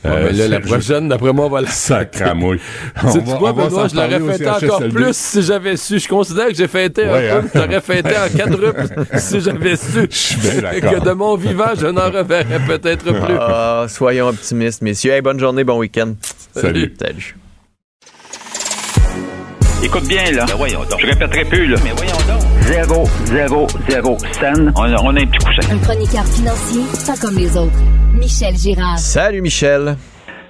Ouais, 0.04 0.12
mais 0.24 0.32
là, 0.34 0.48
la 0.48 0.60
prochaine, 0.60 1.10
d'après 1.10 1.32
moi, 1.32 1.46
on 1.46 1.50
va 1.50 1.62
la 1.62 1.68
Sacramouille. 1.70 2.60
Tu 3.02 3.12
sais 3.12 3.20
quoi, 3.38 3.54
Benoît, 3.54 3.88
je 3.88 3.96
l'aurais 3.96 4.20
fêté 4.38 4.50
encore 4.50 4.80
plus 4.90 5.16
si 5.16 5.42
j'avais 5.44 5.78
su. 5.78 6.00
Je 6.00 6.08
considère 6.08 6.48
que 6.48 6.56
j'ai 6.56 6.68
fêté 6.68 7.04
Ouais, 7.06 7.30
un 7.30 7.38
hein? 7.38 7.42
peu, 7.44 7.60
j'aurais 7.60 7.82
fêté 7.82 8.10
en 8.10 8.36
quadruple 8.36 8.88
si 9.18 9.42
j'avais 9.42 9.76
su. 9.76 10.08
bien 10.40 10.72
Et 10.74 10.82
d'accord. 10.82 11.04
que 11.04 11.10
de 11.10 11.12
mon 11.14 11.36
vivant, 11.36 11.72
je 11.80 11.86
n'en 11.88 12.10
reverrai 12.10 12.60
peut-être 12.68 13.04
plus. 13.04 13.36
Ah, 13.40 13.86
soyons 13.90 14.30
optimistes, 14.30 14.82
messieurs. 14.82 15.12
Hey, 15.14 15.22
bonne 15.22 15.40
journée, 15.40 15.64
bon 15.64 15.78
week-end. 15.78 16.14
Salut. 16.56 16.94
Salut. 17.00 17.36
Écoute 19.84 20.08
bien, 20.08 20.32
là. 20.32 20.46
Je 20.48 21.06
répéterai 21.06 21.46
plus, 21.46 21.68
là. 21.68 21.78
Mais 21.84 21.92
voyons 21.96 22.14
donc. 22.28 22.51
Zéro, 22.72 23.04
zéro, 23.26 23.68
zéro 23.90 24.18
scène. 24.32 24.72
On, 24.78 24.84
a- 24.84 25.02
on 25.04 25.14
a 25.18 25.20
un 25.20 25.26
petit 25.26 25.46
coussin. 25.46 25.76
Un 25.76 25.80
chroniqueur 25.84 26.24
financier, 26.24 26.84
pas 27.06 27.20
comme 27.20 27.36
les 27.38 27.58
autres. 27.58 27.76
Michel 28.18 28.56
Girard. 28.56 28.98
Salut, 28.98 29.42
Michel. 29.42 29.96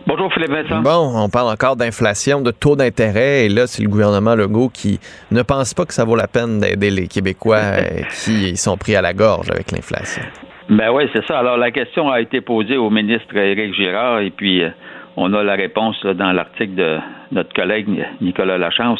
Bonjour, 0.05 0.31
Philippe 0.31 0.51
Vincent. 0.51 0.81
Bon, 0.83 1.13
on 1.15 1.29
parle 1.29 1.51
encore 1.51 1.75
d'inflation, 1.77 2.41
de 2.41 2.51
taux 2.51 2.75
d'intérêt, 2.75 3.45
et 3.45 3.49
là, 3.49 3.65
c'est 3.65 3.81
le 3.81 3.89
gouvernement 3.89 4.35
Legault 4.35 4.69
qui 4.69 4.99
ne 5.31 5.41
pense 5.41 5.73
pas 5.73 5.85
que 5.85 5.95
ça 5.95 6.05
vaut 6.05 6.15
la 6.15 6.27
peine 6.27 6.59
d'aider 6.59 6.91
les 6.91 7.07
Québécois 7.07 7.57
euh, 7.61 8.01
qui 8.23 8.55
sont 8.55 8.77
pris 8.77 8.95
à 8.95 9.01
la 9.01 9.13
gorge 9.13 9.49
avec 9.49 9.71
l'inflation. 9.71 10.21
Ben 10.69 10.91
oui, 10.93 11.05
c'est 11.13 11.25
ça. 11.25 11.39
Alors, 11.39 11.57
la 11.57 11.71
question 11.71 12.09
a 12.11 12.21
été 12.21 12.39
posée 12.41 12.77
au 12.77 12.91
ministre 12.91 13.35
Éric 13.35 13.73
Girard 13.73 14.19
et 14.19 14.29
puis 14.29 14.63
euh, 14.63 14.69
on 15.17 15.33
a 15.33 15.43
la 15.43 15.55
réponse 15.55 15.95
là, 16.03 16.13
dans 16.13 16.31
l'article 16.31 16.75
de 16.75 16.97
notre 17.31 17.51
collègue 17.53 17.87
Nicolas 18.21 18.59
Lachance. 18.59 18.99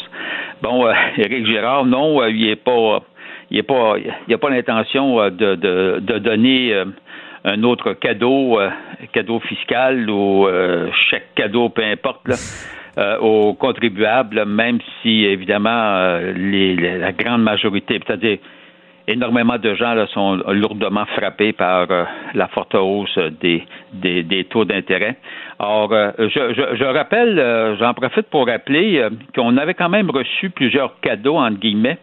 Bon, 0.60 0.86
euh, 0.86 0.92
Éric 1.18 1.46
Girard, 1.46 1.84
non, 1.84 2.20
euh, 2.20 2.30
il 2.30 2.48
est 2.48 2.56
pas, 2.56 3.00
il 3.52 3.62
pas, 3.64 3.94
il 4.26 4.34
a 4.34 4.38
pas 4.38 4.50
l'intention 4.50 5.20
euh, 5.20 5.30
de, 5.30 5.54
de, 5.54 5.98
de 6.00 6.18
donner 6.18 6.72
euh, 6.74 6.86
un 7.44 7.62
autre 7.64 7.92
cadeau, 7.92 8.58
euh, 8.58 8.70
cadeau 9.12 9.40
fiscal 9.40 10.08
ou 10.08 10.46
chèque 11.10 11.34
cadeau, 11.34 11.68
peu 11.68 11.82
importe, 11.84 12.26
là, 12.28 12.36
euh, 12.98 13.18
aux 13.18 13.54
contribuables, 13.54 14.44
même 14.46 14.78
si 15.02 15.24
évidemment 15.24 15.70
euh, 15.96 16.32
les, 16.36 16.74
les- 16.76 16.98
la 16.98 17.12
grande 17.12 17.42
majorité, 17.42 17.98
c'est-à-dire 18.04 18.38
énormément 19.08 19.58
de 19.58 19.74
gens 19.74 19.94
là, 19.94 20.06
sont 20.06 20.36
lourdement 20.52 21.04
frappés 21.16 21.52
par 21.52 21.90
euh, 21.90 22.04
la 22.34 22.46
forte 22.48 22.74
hausse 22.76 23.18
des, 23.40 23.64
des, 23.92 24.22
des 24.22 24.44
taux 24.44 24.64
d'intérêt. 24.64 25.16
Or, 25.58 25.92
je, 26.18 26.28
je, 26.28 26.76
je 26.76 26.84
rappelle, 26.84 27.76
j'en 27.80 27.94
profite 27.94 28.28
pour 28.30 28.46
rappeler 28.46 29.04
qu'on 29.34 29.56
avait 29.56 29.74
quand 29.74 29.88
même 29.88 30.10
reçu 30.10 30.50
plusieurs 30.50 30.98
cadeaux, 31.00 31.36
entre 31.36 31.58
guillemets, 31.58 31.98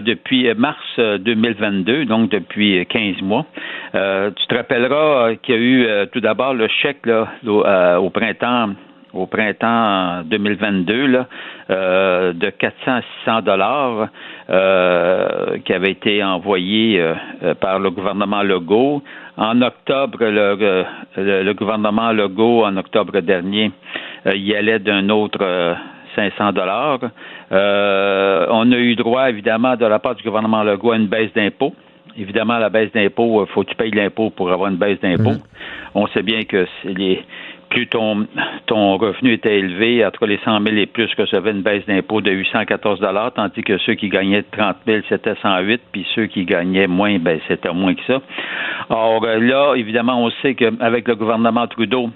depuis 0.00 0.52
mars 0.54 0.78
euh, 0.98 1.18
2022, 1.18 2.04
donc 2.06 2.30
depuis 2.30 2.84
15 2.86 3.22
mois. 3.22 3.46
Euh, 3.94 4.30
tu 4.36 4.46
te 4.46 4.54
rappelleras 4.54 5.30
euh, 5.30 5.34
qu'il 5.42 5.54
y 5.54 5.58
a 5.58 5.60
eu 5.60 5.86
euh, 5.86 6.06
tout 6.06 6.20
d'abord 6.20 6.54
le 6.54 6.68
chèque 6.68 7.06
au, 7.46 7.64
euh, 7.64 8.10
printemps 8.10 8.70
au 9.16 9.26
printemps 9.26 10.22
2022 10.24 11.06
là, 11.06 11.26
euh, 11.70 12.32
de 12.32 12.50
400 12.50 12.74
à 12.86 13.00
600 13.24 13.42
dollars 13.42 14.08
euh, 14.50 15.58
qui 15.64 15.72
avait 15.72 15.92
été 15.92 16.22
envoyé 16.22 17.00
euh, 17.00 17.14
euh, 17.42 17.54
par 17.54 17.78
le 17.78 17.90
gouvernement 17.90 18.42
Legault. 18.42 19.02
En 19.38 19.60
octobre, 19.62 20.18
le, 20.20 20.84
euh, 21.18 21.54
gouvernement 21.54 22.12
Legault, 22.12 22.64
en 22.64 22.76
octobre 22.76 23.20
dernier, 23.20 23.70
euh, 24.26 24.34
y 24.36 24.54
allait 24.54 24.78
d'un 24.78 25.08
autre 25.08 25.38
euh, 25.42 25.74
500 26.16 26.52
dollars. 26.52 26.98
Euh, 27.52 28.46
on 28.50 28.72
a 28.72 28.76
eu 28.76 28.96
droit, 28.96 29.30
évidemment, 29.30 29.76
de 29.76 29.86
la 29.86 29.98
part 29.98 30.16
du 30.16 30.22
gouvernement 30.24 30.64
Legault 30.64 30.92
à 30.92 30.96
une 30.96 31.06
baisse 31.06 31.32
d'impôts. 31.34 31.74
Évidemment, 32.18 32.58
la 32.58 32.70
baisse 32.70 32.90
d'impôts, 32.92 33.44
il 33.44 33.52
faut 33.52 33.62
que 33.62 33.70
tu 33.70 33.76
payes 33.76 33.90
l'impôt 33.90 34.30
pour 34.30 34.50
avoir 34.50 34.70
une 34.70 34.78
baisse 34.78 34.98
d'impôts. 35.00 35.38
On 35.94 36.06
sait 36.08 36.22
bien 36.22 36.44
que 36.44 36.66
les, 36.84 37.22
plus 37.68 37.86
ton, 37.88 38.26
ton 38.66 38.96
revenu 38.96 39.32
était 39.32 39.58
élevé, 39.58 40.04
entre 40.04 40.26
les 40.26 40.38
100 40.44 40.62
000 40.62 40.76
et 40.76 40.86
plus, 40.86 41.10
recevaient 41.18 41.50
une 41.50 41.62
baisse 41.62 41.84
d'impôt 41.86 42.20
de 42.20 42.30
814 42.30 43.00
tandis 43.34 43.62
que 43.62 43.78
ceux 43.78 43.94
qui 43.94 44.08
gagnaient 44.08 44.42
30 44.42 44.76
000, 44.86 45.02
c'était 45.08 45.34
108, 45.42 45.80
puis 45.92 46.06
ceux 46.14 46.26
qui 46.26 46.44
gagnaient 46.44 46.86
moins, 46.86 47.18
ben, 47.18 47.38
c'était 47.48 47.72
moins 47.72 47.94
que 47.94 48.04
ça. 48.06 48.20
Or, 48.88 49.24
euh, 49.24 49.38
là, 49.38 49.74
évidemment, 49.74 50.24
on 50.24 50.30
sait 50.42 50.54
qu'avec 50.54 51.08
le 51.08 51.16
gouvernement 51.16 51.66
Trudeau, 51.66 52.10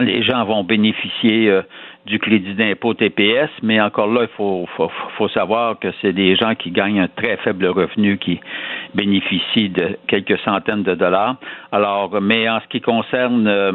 les 0.00 0.22
gens 0.22 0.44
vont 0.44 0.64
bénéficier 0.64 1.50
euh, 1.50 1.62
du 2.04 2.18
crédit 2.18 2.54
d'impôt 2.54 2.94
TPS, 2.94 3.48
mais 3.62 3.80
encore 3.80 4.08
là, 4.12 4.22
il 4.22 4.36
faut, 4.36 4.66
faut, 4.76 4.90
faut 5.16 5.28
savoir 5.28 5.78
que 5.78 5.88
c'est 6.00 6.12
des 6.12 6.34
gens 6.34 6.54
qui 6.56 6.72
gagnent 6.72 7.00
un 7.00 7.06
très 7.08 7.36
faible 7.38 7.66
revenu 7.66 8.18
qui 8.18 8.40
bénéficient 8.94 9.68
de 9.70 9.96
quelques 10.08 10.38
centaines 10.40 10.82
de 10.82 10.94
dollars. 10.94 11.36
Alors, 11.70 12.20
mais 12.20 12.48
en 12.48 12.60
ce 12.60 12.66
qui 12.66 12.80
concerne 12.80 13.46
euh, 13.46 13.72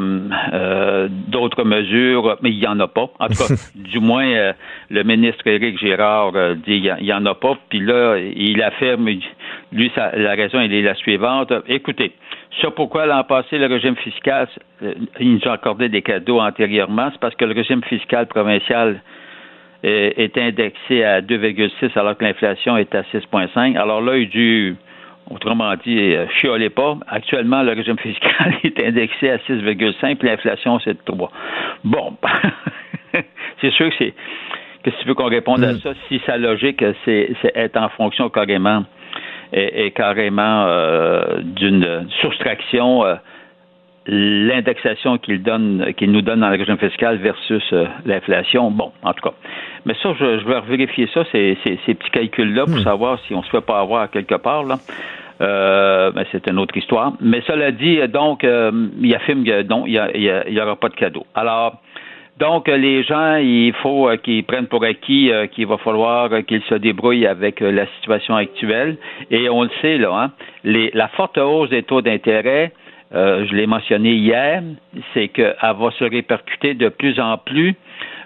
euh, 0.52 1.08
d'autres 1.10 1.64
mesures, 1.64 2.36
mais 2.42 2.50
il 2.50 2.58
n'y 2.58 2.66
en 2.66 2.78
a 2.80 2.86
pas. 2.88 3.08
En 3.18 3.28
tout 3.28 3.34
cas, 3.34 3.54
du 3.74 3.98
moins, 3.98 4.26
euh, 4.26 4.52
le 4.90 5.02
ministre 5.04 5.46
Éric 5.46 5.78
Girard 5.78 6.32
dit 6.66 6.82
qu'il 6.82 6.96
n'y 7.00 7.12
en 7.12 7.24
a 7.26 7.34
pas. 7.34 7.56
Puis 7.70 7.80
là, 7.80 8.18
il 8.18 8.62
affirme, 8.62 9.08
lui, 9.72 9.90
sa- 9.94 10.14
la 10.16 10.34
raison, 10.34 10.60
elle 10.60 10.72
est 10.74 10.82
la 10.82 10.94
suivante. 10.94 11.52
Écoutez, 11.66 12.12
ça, 12.60 12.70
pourquoi 12.70 13.06
l'an 13.06 13.24
passé, 13.24 13.58
le 13.58 13.66
régime 13.66 13.96
fiscal, 13.96 14.48
euh, 14.82 14.94
il 15.20 15.34
nous 15.34 15.48
a 15.48 15.52
accordé 15.52 15.88
des 15.88 16.02
cadeaux 16.02 16.40
antérieurement, 16.40 17.08
c'est 17.12 17.20
parce 17.20 17.34
que 17.34 17.44
le 17.44 17.54
régime 17.54 17.82
fiscal 17.84 18.26
provincial 18.26 19.00
euh, 19.84 20.10
est 20.16 20.36
indexé 20.38 21.04
à 21.04 21.20
2,6 21.20 21.96
alors 21.96 22.16
que 22.16 22.24
l'inflation 22.24 22.76
est 22.76 22.94
à 22.94 23.02
6,5. 23.02 23.78
Alors 23.78 24.00
là, 24.00 24.16
il 24.16 24.26
a 24.26 24.30
dû, 24.30 24.76
autrement 25.30 25.72
dit, 25.84 26.14
euh, 26.14 26.26
chiolez 26.40 26.70
pas. 26.70 26.96
Actuellement, 27.06 27.62
le 27.62 27.72
régime 27.72 27.98
fiscal 27.98 28.54
est 28.64 28.80
indexé 28.82 29.30
à 29.30 29.36
6,5 29.36 30.16
puis 30.16 30.28
l'inflation, 30.28 30.80
c'est 30.80 30.94
de 30.94 31.02
3. 31.04 31.30
Bon, 31.84 32.16
c'est 33.60 33.70
sûr 33.72 33.90
que 33.90 33.94
c'est 33.98 34.14
que 34.82 34.90
si 34.90 34.96
tu 35.02 35.08
veux 35.08 35.14
qu'on 35.14 35.28
réponde 35.28 35.62
à 35.64 35.74
ça, 35.78 35.90
si 36.08 36.20
sa 36.24 36.38
logique, 36.38 36.84
c'est 37.04 37.32
c'est 37.42 37.52
être 37.56 37.76
en 37.76 37.88
fonction 37.90 38.28
carrément 38.30 38.84
est, 39.52 39.86
est 39.86 39.90
carrément 39.92 40.66
euh, 40.66 41.40
d'une 41.42 42.06
soustraction 42.20 43.04
euh, 43.04 43.14
l'indexation 44.06 45.18
qu'il 45.18 45.42
donne, 45.42 45.92
qu'il 45.96 46.10
nous 46.10 46.22
donne 46.22 46.40
dans 46.40 46.48
le 46.48 46.56
régime 46.56 46.78
fiscal 46.78 47.18
versus 47.18 47.62
euh, 47.72 47.86
l'inflation. 48.06 48.70
Bon, 48.70 48.90
en 49.02 49.12
tout 49.12 49.28
cas. 49.28 49.34
Mais 49.84 49.94
ça, 50.02 50.14
je, 50.18 50.38
je 50.38 50.44
vais 50.46 50.60
vérifier 50.62 51.08
ça, 51.12 51.24
ces, 51.30 51.58
ces, 51.62 51.78
ces 51.84 51.94
petits 51.94 52.10
calculs-là, 52.10 52.64
pour 52.64 52.78
savoir 52.80 53.18
si 53.26 53.34
on 53.34 53.42
se 53.42 53.50
fait 53.50 53.60
pas 53.60 53.80
avoir 53.80 54.10
quelque 54.10 54.36
part, 54.36 54.64
là. 54.64 54.76
Euh, 55.40 56.10
ben, 56.10 56.24
c'est 56.32 56.48
une 56.48 56.58
autre 56.58 56.76
histoire. 56.76 57.12
Mais 57.20 57.42
cela 57.46 57.70
dit, 57.70 58.00
donc, 58.08 58.42
euh, 58.42 58.88
il 59.00 59.14
affirme 59.14 59.44
que 59.44 59.62
non, 59.62 59.84
il 59.86 60.00
n'y 60.50 60.60
aura 60.60 60.74
pas 60.74 60.88
de 60.88 60.94
cadeau. 60.94 61.24
Alors, 61.34 61.76
Donc, 62.38 62.68
euh, 62.68 62.76
les 62.76 63.02
gens, 63.02 63.36
il 63.36 63.72
faut 63.82 64.08
euh, 64.08 64.16
qu'ils 64.16 64.44
prennent 64.44 64.68
pour 64.68 64.84
acquis 64.84 65.32
euh, 65.32 65.46
qu'il 65.48 65.66
va 65.66 65.76
falloir 65.78 66.30
qu'ils 66.46 66.62
se 66.62 66.76
débrouillent 66.76 67.26
avec 67.26 67.60
la 67.60 67.86
situation 67.96 68.36
actuelle. 68.36 68.96
Et 69.30 69.48
on 69.48 69.64
le 69.64 69.70
sait, 69.82 69.98
là, 69.98 70.12
hein, 70.14 70.30
les, 70.62 70.90
la 70.94 71.08
forte 71.08 71.36
hausse 71.36 71.70
des 71.70 71.82
taux 71.82 72.00
d'intérêt, 72.00 72.72
euh, 73.14 73.46
je 73.46 73.54
l'ai 73.54 73.66
mentionné 73.66 74.12
hier, 74.12 74.62
c'est 75.14 75.28
qu'elle 75.28 75.56
va 75.60 75.90
se 75.98 76.04
répercuter 76.04 76.74
de 76.74 76.88
plus 76.88 77.18
en 77.18 77.38
plus 77.38 77.74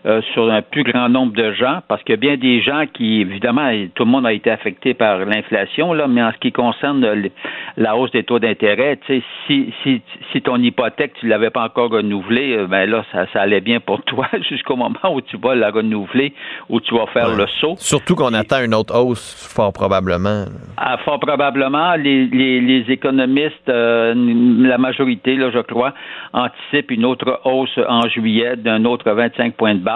euh, 0.05 0.21
sur 0.33 0.51
un 0.51 0.63
plus 0.63 0.83
grand 0.83 1.09
nombre 1.09 1.33
de 1.33 1.53
gens, 1.53 1.81
parce 1.89 2.03
qu'il 2.03 2.13
y 2.15 2.19
a 2.19 2.21
bien 2.21 2.37
des 2.37 2.61
gens 2.61 2.85
qui, 2.93 3.21
évidemment, 3.21 3.71
tout 3.95 4.05
le 4.05 4.11
monde 4.11 4.27
a 4.27 4.33
été 4.33 4.51
affecté 4.51 4.95
par 4.95 5.19
l'inflation, 5.25 5.93
là, 5.93 6.07
mais 6.09 6.23
en 6.23 6.33
ce 6.33 6.39
qui 6.39 6.51
concerne 6.53 7.01
le- 7.13 7.31
la 7.77 7.97
hausse 7.97 8.11
des 8.11 8.25
taux 8.25 8.39
d'intérêt, 8.39 8.99
tu 9.07 9.19
sais, 9.19 9.23
si, 9.47 9.73
si, 9.83 10.03
si 10.33 10.43
ton 10.43 10.57
hypothèque, 10.57 11.13
tu 11.21 11.27
ne 11.27 11.31
l'avais 11.31 11.51
pas 11.51 11.63
encore 11.65 11.91
renouvelée, 11.91 12.57
euh, 12.57 12.67
ben 12.67 12.89
là, 12.91 13.05
ça, 13.13 13.27
ça 13.33 13.43
allait 13.43 13.61
bien 13.61 13.81
pour 13.81 14.03
toi 14.03 14.27
jusqu'au 14.51 14.77
moment 14.77 14.99
où 15.15 15.21
tu 15.21 15.37
vas 15.37 15.55
la 15.55 15.71
renouveler, 15.71 16.33
où 16.69 16.81
tu 16.81 16.95
vas 16.95 17.07
faire 17.07 17.35
le 17.37 17.47
saut. 17.61 17.75
Surtout 17.79 18.15
qu'on 18.17 18.35
attend 18.35 18.63
une 18.65 18.75
autre 18.75 18.99
hausse, 18.99 19.49
fort 19.55 19.73
probablement. 19.73 20.47
Ah, 20.77 20.97
fort 21.05 21.21
probablement, 21.21 21.95
les, 21.95 22.27
les, 22.27 22.61
les 22.61 22.91
économistes, 22.93 23.69
euh, 23.69 24.15
la 24.17 24.79
majorité, 24.79 25.37
là, 25.37 25.51
je 25.53 25.61
crois, 25.61 25.93
anticipent 26.33 26.91
une 26.91 27.05
autre 27.05 27.41
hausse 27.45 27.79
en 27.89 28.09
juillet 28.09 28.57
d'un 28.57 28.85
autre 28.85 29.11
25 29.11 29.55
points 29.55 29.75
de 29.75 29.81
base. 29.81 29.92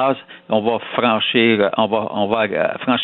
On 0.48 0.60
va 0.60 0.78
franchir, 0.94 1.60
euh, 1.60 1.70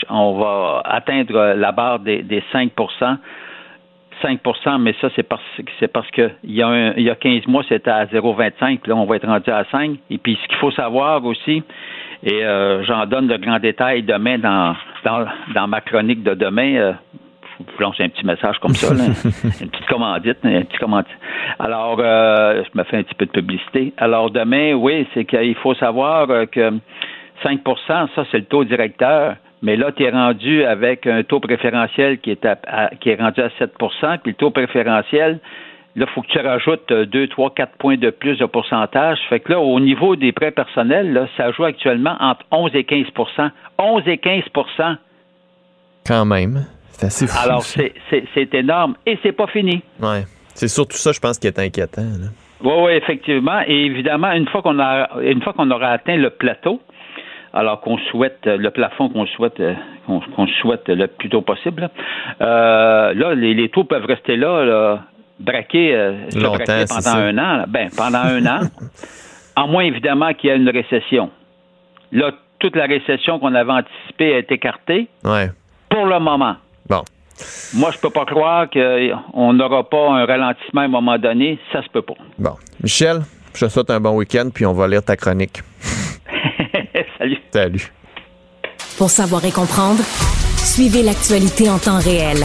on 0.08 0.32
va 0.38 0.82
atteindre 0.84 1.54
la 1.54 1.72
barre 1.72 1.98
des, 2.00 2.22
des 2.22 2.42
5% 2.52 3.16
5% 4.22 4.78
mais 4.80 4.94
ça, 5.00 5.08
c'est 5.16 5.22
parce, 5.22 5.42
c'est 5.80 5.88
parce 5.88 6.10
que 6.10 6.30
il 6.44 6.54
y, 6.54 6.62
a 6.62 6.98
y 6.98 7.10
a 7.10 7.14
15 7.14 7.46
mois, 7.46 7.64
c'était 7.68 7.90
à 7.90 8.06
0,25, 8.06 8.78
puis 8.78 8.90
là, 8.90 8.96
on 8.96 9.04
va 9.04 9.16
être 9.16 9.26
rendu 9.26 9.50
à 9.50 9.64
5. 9.70 9.96
Et 10.10 10.18
puis, 10.18 10.38
ce 10.42 10.48
qu'il 10.48 10.58
faut 10.58 10.70
savoir 10.70 11.24
aussi, 11.24 11.62
et 12.22 12.44
euh, 12.44 12.84
j'en 12.84 13.06
donne 13.06 13.26
de 13.26 13.36
grands 13.36 13.58
détails 13.58 14.02
demain 14.02 14.38
dans, 14.38 15.66
ma 15.66 15.80
chronique 15.80 16.22
de 16.22 16.34
demain, 16.34 16.74
euh, 16.76 16.92
vous 17.66 17.82
lance 17.82 17.96
un 18.00 18.08
petit 18.08 18.24
message 18.26 18.58
comme 18.60 18.74
ça, 18.74 18.94
là, 18.94 19.04
une 19.60 19.68
petite 19.70 19.86
commandite, 19.86 20.38
un 20.44 20.62
petit 20.62 20.78
commandite. 20.78 21.10
Alors, 21.58 21.96
euh, 22.00 22.62
je 22.64 22.78
me 22.78 22.84
fais 22.84 22.98
un 22.98 23.02
petit 23.02 23.14
peu 23.14 23.26
de 23.26 23.30
publicité. 23.30 23.92
Alors, 23.96 24.30
demain, 24.30 24.74
oui, 24.74 25.06
c'est 25.14 25.24
qu'il 25.24 25.54
faut 25.56 25.74
savoir 25.74 26.28
euh, 26.30 26.46
que 26.46 26.70
5% 27.44 27.58
ça, 28.14 28.24
c'est 28.30 28.38
le 28.38 28.44
taux 28.44 28.64
directeur. 28.64 29.36
Mais 29.62 29.76
là, 29.76 29.92
tu 29.92 30.02
es 30.02 30.10
rendu 30.10 30.64
avec 30.64 31.06
un 31.06 31.22
taux 31.22 31.38
préférentiel 31.40 32.18
qui 32.18 32.30
est, 32.32 32.44
à- 32.44 32.58
à- 32.66 32.88
qui 32.96 33.10
est 33.10 33.20
rendu 33.20 33.40
à 33.40 33.48
7% 33.60 34.18
puis 34.18 34.32
le 34.32 34.34
taux 34.34 34.50
préférentiel, 34.50 35.38
là, 35.94 36.06
il 36.08 36.12
faut 36.14 36.22
que 36.22 36.26
tu 36.28 36.38
rajoutes 36.40 36.92
2, 36.92 37.28
3, 37.28 37.50
4 37.54 37.76
points 37.78 37.96
de 37.96 38.10
plus 38.10 38.36
de 38.38 38.46
pourcentage. 38.46 39.18
Fait 39.28 39.38
que 39.40 39.52
là, 39.52 39.60
au 39.60 39.78
niveau 39.78 40.16
des 40.16 40.32
prêts 40.32 40.50
personnels, 40.50 41.12
là, 41.12 41.26
ça 41.36 41.52
joue 41.52 41.64
actuellement 41.64 42.16
entre 42.18 42.44
11 42.50 42.70
et 42.74 42.82
15% 42.82 43.50
11 43.78 44.02
et 44.08 44.16
15% 44.16 44.96
Quand 46.06 46.24
même. 46.24 46.66
C'est 46.92 47.06
assez 47.06 47.26
fou. 47.26 47.38
Alors, 47.42 47.62
c'est- 47.62 48.54
énorme. 48.54 48.94
Et 49.06 49.18
c'est 49.22 49.32
pas 49.32 49.46
fini. 49.46 49.82
Ouais. 50.00 50.24
C'est 50.54 50.68
surtout 50.68 50.96
ça, 50.96 51.12
je 51.12 51.20
pense, 51.20 51.38
qui 51.38 51.46
est 51.46 51.58
inquiétant. 51.58 52.02
là. 52.02 52.28
Oui, 52.62 52.72
oui, 52.84 52.92
effectivement. 52.92 53.60
Et 53.66 53.86
évidemment, 53.86 54.30
une 54.32 54.46
fois 54.48 54.62
qu'on 54.62 54.78
a 54.78 55.08
une 55.22 55.42
fois 55.42 55.52
qu'on 55.52 55.70
aura 55.70 55.88
atteint 55.88 56.16
le 56.16 56.30
plateau, 56.30 56.80
alors 57.52 57.80
qu'on 57.80 57.98
souhaite 58.10 58.40
le 58.44 58.70
plafond 58.70 59.08
qu'on 59.08 59.26
souhaite 59.26 59.60
qu'on 60.06 60.46
souhaite 60.60 60.88
le 60.88 61.06
plus 61.08 61.28
tôt 61.28 61.40
possible, 61.42 61.82
là, 61.82 61.90
euh, 62.40 63.14
là 63.14 63.34
les, 63.34 63.54
les 63.54 63.68
taux 63.68 63.84
peuvent 63.84 64.04
rester 64.06 64.36
là, 64.36 64.64
là 64.64 65.00
braqués, 65.40 65.94
euh, 65.94 66.12
Longtemps, 66.36 66.64
c'est 66.66 66.88
pendant 66.88 67.00
ça. 67.00 67.16
un 67.16 67.36
an. 67.38 67.56
là. 67.58 67.64
Ben, 67.66 67.88
pendant 67.96 68.18
un 68.18 68.46
an. 68.46 68.60
En 69.54 69.68
moins 69.68 69.82
évidemment 69.84 70.32
qu'il 70.32 70.48
y 70.48 70.52
a 70.52 70.56
une 70.56 70.70
récession. 70.70 71.28
Là, 72.10 72.30
toute 72.58 72.74
la 72.74 72.86
récession 72.86 73.38
qu'on 73.38 73.54
avait 73.54 73.70
anticipée 73.72 74.30
est 74.30 74.50
écartée 74.50 75.08
Ouais. 75.24 75.50
pour 75.90 76.06
le 76.06 76.18
moment. 76.20 76.56
Bon. 76.88 77.02
Moi, 77.74 77.90
je 77.90 77.98
peux 77.98 78.10
pas 78.10 78.24
croire 78.24 78.68
qu'on 78.70 79.52
n'aura 79.52 79.88
pas 79.88 80.10
un 80.10 80.26
ralentissement 80.26 80.82
à 80.82 80.84
un 80.84 80.88
moment 80.88 81.18
donné. 81.18 81.58
Ça 81.72 81.82
se 81.82 81.88
peut 81.88 82.02
pas. 82.02 82.14
Bon. 82.38 82.54
Michel, 82.82 83.22
je 83.54 83.66
te 83.66 83.70
souhaite 83.70 83.90
un 83.90 84.00
bon 84.00 84.16
week-end, 84.16 84.50
puis 84.52 84.66
on 84.66 84.72
va 84.72 84.86
lire 84.88 85.02
ta 85.02 85.16
chronique. 85.16 85.62
Salut. 87.18 87.38
Salut. 87.52 87.92
Pour 88.98 89.10
savoir 89.10 89.44
et 89.44 89.50
comprendre, 89.50 90.02
suivez 90.58 91.02
l'actualité 91.02 91.68
en 91.70 91.78
temps 91.78 91.98
réel 91.98 92.38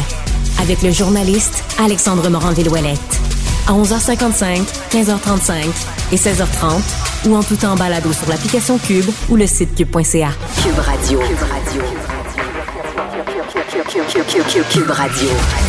avec 0.62 0.82
le 0.82 0.92
journaliste 0.92 1.64
Alexandre 1.84 2.30
Morand-Villouellette. 2.30 3.22
À 3.68 3.74
11h55, 3.74 4.64
15h35 4.92 6.14
et 6.14 6.16
16h30 6.16 7.30
ou 7.30 7.36
en 7.36 7.44
tout 7.44 7.58
temps 7.58 7.74
en 7.74 7.76
balado 7.76 8.12
sur 8.14 8.30
l'application 8.30 8.78
Cube 8.78 9.10
ou 9.30 9.36
le 9.36 9.46
site 9.46 9.76
cube.ca. 9.76 10.30
Cube 10.64 10.80
Radio. 10.80 11.20
Cube 11.20 11.44
Radio. 11.52 11.97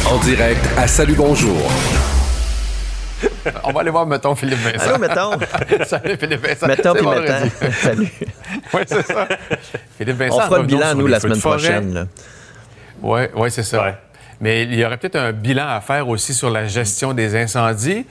En 0.06 0.18
direct 0.18 0.64
à 0.76 0.86
Salut 0.86 1.14
Bonjour. 1.14 1.58
On 3.64 3.72
va 3.72 3.80
aller 3.80 3.90
voir, 3.90 4.06
mettons, 4.06 4.36
Philippe 4.36 4.60
Vincent. 4.60 4.90
Allô, 4.90 4.98
mettons. 4.98 5.84
Salut, 5.84 6.16
Philippe 6.16 6.46
Vincent. 6.46 6.68
Mettons 6.68 6.94
puis 6.94 7.04
mettons. 7.04 7.72
Salut. 7.72 8.08
oui, 8.74 8.80
c'est 8.86 9.02
ça. 9.06 9.26
Philippe 9.96 10.18
Vincent. 10.18 10.36
On 10.36 10.40
fera 10.40 10.58
le 10.58 10.66
bilan, 10.66 10.94
nous, 10.94 11.08
la 11.08 11.18
semaine 11.18 11.40
prochaine. 11.40 12.06
Oui, 13.02 13.22
ouais, 13.34 13.50
c'est 13.50 13.64
ça. 13.64 13.98
Mais 14.40 14.62
il 14.62 14.74
y 14.76 14.84
aurait 14.84 14.98
peut-être 14.98 15.16
un 15.16 15.32
bilan 15.32 15.66
à 15.66 15.80
faire 15.80 16.08
aussi 16.08 16.32
sur 16.32 16.48
la 16.48 16.66
gestion 16.68 17.14
des 17.14 17.34
incendies. 17.34 18.06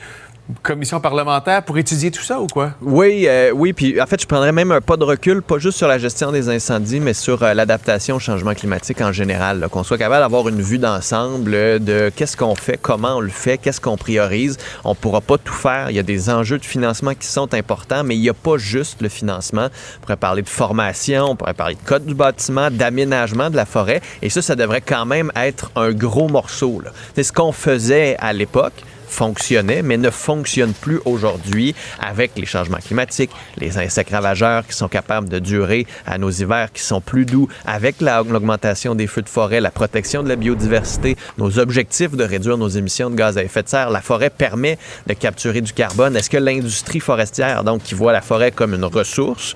Commission 0.63 1.01
parlementaire 1.01 1.61
pour 1.63 1.77
étudier 1.77 2.09
tout 2.09 2.23
ça 2.23 2.39
ou 2.39 2.47
quoi? 2.47 2.71
Oui, 2.81 3.25
euh, 3.27 3.51
oui, 3.53 3.73
puis 3.73 4.01
en 4.01 4.05
fait, 4.05 4.21
je 4.21 4.25
prendrais 4.25 4.53
même 4.53 4.71
un 4.71 4.79
pas 4.79 4.95
de 4.95 5.03
recul, 5.03 5.41
pas 5.41 5.57
juste 5.57 5.77
sur 5.77 5.89
la 5.89 5.97
gestion 5.97 6.31
des 6.31 6.47
incendies, 6.47 7.01
mais 7.01 7.13
sur 7.13 7.43
euh, 7.43 7.53
l'adaptation 7.53 8.15
au 8.15 8.19
changement 8.19 8.53
climatique 8.53 9.01
en 9.01 9.11
général. 9.11 9.67
Qu'on 9.69 9.83
soit 9.83 9.97
capable 9.97 10.21
d'avoir 10.21 10.47
une 10.47 10.61
vue 10.61 10.77
d'ensemble 10.77 11.53
euh, 11.53 11.79
de 11.79 12.09
qu'est-ce 12.15 12.37
qu'on 12.37 12.55
fait, 12.55 12.79
comment 12.81 13.17
on 13.17 13.19
le 13.19 13.29
fait, 13.29 13.57
qu'est-ce 13.57 13.81
qu'on 13.81 13.97
priorise. 13.97 14.57
On 14.85 14.95
pourra 14.95 15.19
pas 15.19 15.37
tout 15.37 15.53
faire. 15.53 15.89
Il 15.89 15.97
y 15.97 15.99
a 15.99 16.03
des 16.03 16.29
enjeux 16.29 16.59
de 16.59 16.65
financement 16.65 17.13
qui 17.13 17.27
sont 17.27 17.53
importants, 17.53 18.05
mais 18.05 18.15
il 18.15 18.21
n'y 18.21 18.29
a 18.29 18.33
pas 18.33 18.57
juste 18.57 19.01
le 19.01 19.09
financement. 19.09 19.67
On 19.97 20.01
pourrait 20.01 20.15
parler 20.15 20.43
de 20.43 20.49
formation, 20.49 21.31
on 21.31 21.35
pourrait 21.35 21.55
parler 21.55 21.75
de 21.75 21.85
code 21.85 22.05
du 22.05 22.13
bâtiment, 22.13 22.71
d'aménagement 22.71 23.49
de 23.49 23.57
la 23.57 23.65
forêt, 23.65 24.01
et 24.21 24.29
ça, 24.29 24.41
ça 24.41 24.55
devrait 24.55 24.81
quand 24.81 25.05
même 25.05 25.29
être 25.35 25.71
un 25.75 25.91
gros 25.91 26.29
morceau. 26.29 26.81
C'est 27.15 27.23
ce 27.23 27.33
qu'on 27.33 27.51
faisait 27.51 28.15
à 28.19 28.31
l'époque 28.31 28.73
fonctionnait, 29.07 29.81
mais 29.81 29.97
ne 29.97 30.09
fonctionne 30.09 30.73
plus 30.73 30.99
aujourd'hui 31.05 31.75
avec 31.99 32.31
les 32.35 32.45
changements 32.45 32.77
climatiques, 32.77 33.31
les 33.57 33.77
insectes 33.77 34.11
ravageurs 34.11 34.65
qui 34.67 34.75
sont 34.75 34.87
capables 34.87 35.29
de 35.29 35.39
durer 35.39 35.87
à 36.05 36.17
nos 36.17 36.29
hivers 36.29 36.71
qui 36.71 36.81
sont 36.81 37.01
plus 37.01 37.25
doux, 37.25 37.47
avec 37.65 38.01
la- 38.01 38.23
l'augmentation 38.23 38.95
des 38.95 39.07
feux 39.07 39.21
de 39.21 39.29
forêt, 39.29 39.59
la 39.61 39.71
protection 39.71 40.23
de 40.23 40.29
la 40.29 40.35
biodiversité, 40.35 41.15
nos 41.37 41.59
objectifs 41.59 42.11
de 42.11 42.23
réduire 42.23 42.57
nos 42.57 42.67
émissions 42.69 43.09
de 43.09 43.15
gaz 43.15 43.37
à 43.37 43.43
effet 43.43 43.63
de 43.63 43.69
serre. 43.69 43.89
La 43.89 44.01
forêt 44.01 44.29
permet 44.29 44.77
de 45.07 45.13
capturer 45.13 45.61
du 45.61 45.73
carbone. 45.73 46.15
Est-ce 46.15 46.29
que 46.29 46.37
l'industrie 46.37 46.99
forestière, 46.99 47.63
donc 47.63 47.83
qui 47.83 47.95
voit 47.95 48.13
la 48.13 48.21
forêt 48.21 48.51
comme 48.51 48.73
une 48.73 48.85
ressource, 48.85 49.55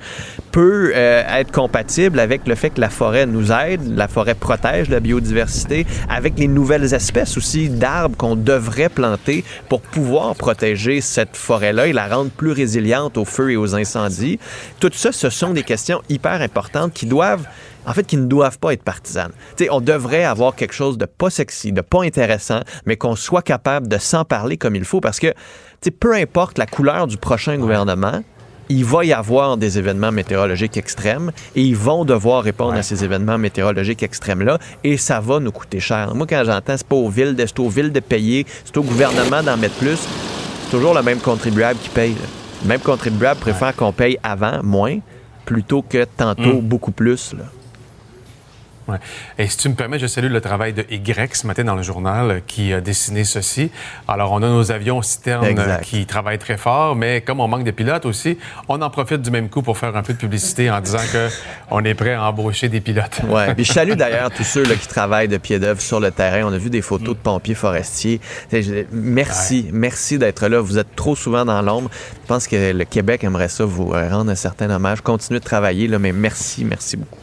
peut 0.51 0.91
euh, 0.95 1.23
être 1.39 1.51
compatible 1.51 2.19
avec 2.19 2.47
le 2.47 2.55
fait 2.55 2.71
que 2.71 2.81
la 2.81 2.89
forêt 2.89 3.25
nous 3.25 3.51
aide, 3.51 3.95
la 3.95 4.07
forêt 4.07 4.35
protège 4.35 4.89
la 4.89 4.99
biodiversité, 4.99 5.85
avec 6.09 6.37
les 6.37 6.47
nouvelles 6.47 6.93
espèces 6.93 7.37
aussi 7.37 7.69
d'arbres 7.69 8.17
qu'on 8.17 8.35
devrait 8.35 8.89
planter 8.89 9.40
pour 9.69 9.81
pouvoir 9.81 10.35
protéger 10.35 11.01
cette 11.01 11.35
forêt-là 11.35 11.87
et 11.87 11.93
la 11.93 12.07
rendre 12.07 12.31
plus 12.31 12.51
résiliente 12.51 13.17
aux 13.17 13.25
feux 13.25 13.51
et 13.51 13.57
aux 13.57 13.75
incendies. 13.75 14.39
Tout 14.79 14.91
ça, 14.93 15.11
ce 15.11 15.29
sont 15.29 15.51
des 15.51 15.63
questions 15.63 16.01
hyper 16.09 16.41
importantes 16.41 16.93
qui 16.93 17.05
doivent 17.05 17.47
en 17.85 17.93
fait, 17.93 18.03
qui 18.03 18.17
ne 18.17 18.27
doivent 18.27 18.59
pas 18.59 18.73
être 18.73 18.83
partisanes. 18.83 19.31
Tu 19.57 19.63
sais, 19.63 19.69
on 19.71 19.81
devrait 19.81 20.23
avoir 20.23 20.55
quelque 20.55 20.73
chose 20.73 20.97
de 20.97 21.05
pas 21.05 21.29
sexy, 21.29 21.71
de 21.71 21.81
pas 21.81 22.03
intéressant, 22.03 22.61
mais 22.85 22.95
qu'on 22.95 23.15
soit 23.15 23.41
capable 23.41 23.87
de 23.87 23.97
s'en 23.97 24.23
parler 24.23 24.57
comme 24.57 24.75
il 24.75 24.85
faut 24.85 25.01
parce 25.01 25.19
que, 25.19 25.33
peu 25.99 26.13
importe 26.13 26.57
la 26.57 26.67
couleur 26.67 27.07
du 27.07 27.17
prochain 27.17 27.57
gouvernement, 27.57 28.21
il 28.69 28.85
va 28.85 29.03
y 29.05 29.13
avoir 29.13 29.57
des 29.57 29.77
événements 29.77 30.11
météorologiques 30.11 30.77
extrêmes 30.77 31.31
et 31.55 31.61
ils 31.63 31.75
vont 31.75 32.05
devoir 32.05 32.43
répondre 32.43 32.73
à 32.73 32.83
ces 32.83 33.03
événements 33.03 33.37
météorologiques 33.37 34.03
extrêmes-là 34.03 34.57
et 34.83 34.97
ça 34.97 35.19
va 35.19 35.39
nous 35.39 35.51
coûter 35.51 35.79
cher. 35.79 36.13
Moi, 36.15 36.25
quand 36.27 36.43
j'entends 36.45 36.77
c'est 36.77 36.87
pas 36.87 36.95
aux 36.95 37.09
villes 37.09 37.35
de, 37.35 37.45
c'est 37.45 37.59
aux 37.59 37.69
villes 37.69 37.91
de 37.91 37.99
payer, 37.99 38.45
c'est 38.63 38.77
au 38.77 38.83
gouvernement 38.83 39.43
d'en 39.43 39.57
mettre 39.57 39.75
plus, 39.75 39.97
c'est 39.97 40.71
toujours 40.71 40.93
le 40.93 41.01
même 41.03 41.19
contribuable 41.19 41.79
qui 41.81 41.89
paye. 41.89 42.13
là. 42.13 42.27
Le 42.63 42.67
même 42.69 42.79
contribuable 42.79 43.39
préfère 43.39 43.75
qu'on 43.75 43.91
paye 43.91 44.17
avant 44.23 44.61
moins 44.63 44.99
plutôt 45.45 45.81
que 45.81 46.05
tantôt 46.15 46.61
Mm. 46.61 46.61
beaucoup 46.61 46.91
plus. 46.91 47.33
Là. 47.33 47.43
Ouais. 48.87 48.97
Et 49.37 49.47
si 49.47 49.57
tu 49.57 49.69
me 49.69 49.75
permets, 49.75 49.99
je 49.99 50.07
salue 50.07 50.31
le 50.31 50.41
travail 50.41 50.73
de 50.73 50.85
Y 50.89 51.35
ce 51.35 51.47
matin 51.47 51.63
dans 51.63 51.75
le 51.75 51.83
journal 51.83 52.31
euh, 52.31 52.39
qui 52.45 52.73
a 52.73 52.81
dessiné 52.81 53.23
ceci. 53.23 53.71
Alors, 54.07 54.31
on 54.31 54.37
a 54.37 54.47
nos 54.47 54.71
avions 54.71 55.01
citernes 55.01 55.45
Exact. 55.45 55.83
qui 55.83 56.05
travaillent 56.05 56.39
très 56.39 56.57
fort, 56.57 56.95
mais 56.95 57.21
comme 57.21 57.39
on 57.39 57.47
manque 57.47 57.63
de 57.63 57.71
pilotes 57.71 58.05
aussi, 58.05 58.37
on 58.67 58.81
en 58.81 58.89
profite 58.89 59.21
du 59.21 59.31
même 59.31 59.49
coup 59.49 59.61
pour 59.61 59.77
faire 59.77 59.95
un 59.95 60.03
peu 60.03 60.13
de 60.13 60.17
publicité 60.17 60.69
en 60.69 60.81
disant 60.81 60.99
que 61.11 61.29
on 61.71 61.83
est 61.83 61.93
prêt 61.93 62.13
à 62.13 62.23
embaucher 62.23 62.69
des 62.69 62.81
pilotes. 62.81 63.21
Ouais. 63.27 63.53
Puis 63.53 63.65
je 63.65 63.73
salue 63.73 63.93
d'ailleurs 63.95 64.31
tous 64.31 64.43
ceux 64.43 64.63
là, 64.63 64.75
qui 64.75 64.87
travaillent 64.87 65.27
de 65.27 65.37
pied 65.37 65.59
d'œuvre 65.59 65.81
sur 65.81 65.99
le 65.99 66.11
terrain. 66.11 66.43
On 66.45 66.53
a 66.53 66.57
vu 66.57 66.69
des 66.69 66.81
photos 66.81 67.15
de 67.15 67.21
pompiers 67.21 67.55
forestiers. 67.55 68.19
Merci, 68.91 69.69
merci 69.71 70.17
d'être 70.17 70.47
là. 70.47 70.59
Vous 70.59 70.77
êtes 70.77 70.95
trop 70.95 71.15
souvent 71.15 71.45
dans 71.45 71.61
l'ombre. 71.61 71.89
Je 72.23 72.27
pense 72.27 72.47
que 72.47 72.71
le 72.71 72.85
Québec 72.85 73.23
aimerait 73.23 73.49
ça 73.49 73.65
vous 73.65 73.93
euh, 73.93 74.09
rendre 74.09 74.31
un 74.31 74.35
certain 74.35 74.69
hommage. 74.69 75.01
Continuez 75.01 75.39
de 75.39 75.45
travailler, 75.45 75.87
là, 75.87 75.99
mais 75.99 76.11
merci, 76.11 76.65
merci 76.65 76.97
beaucoup. 76.97 77.17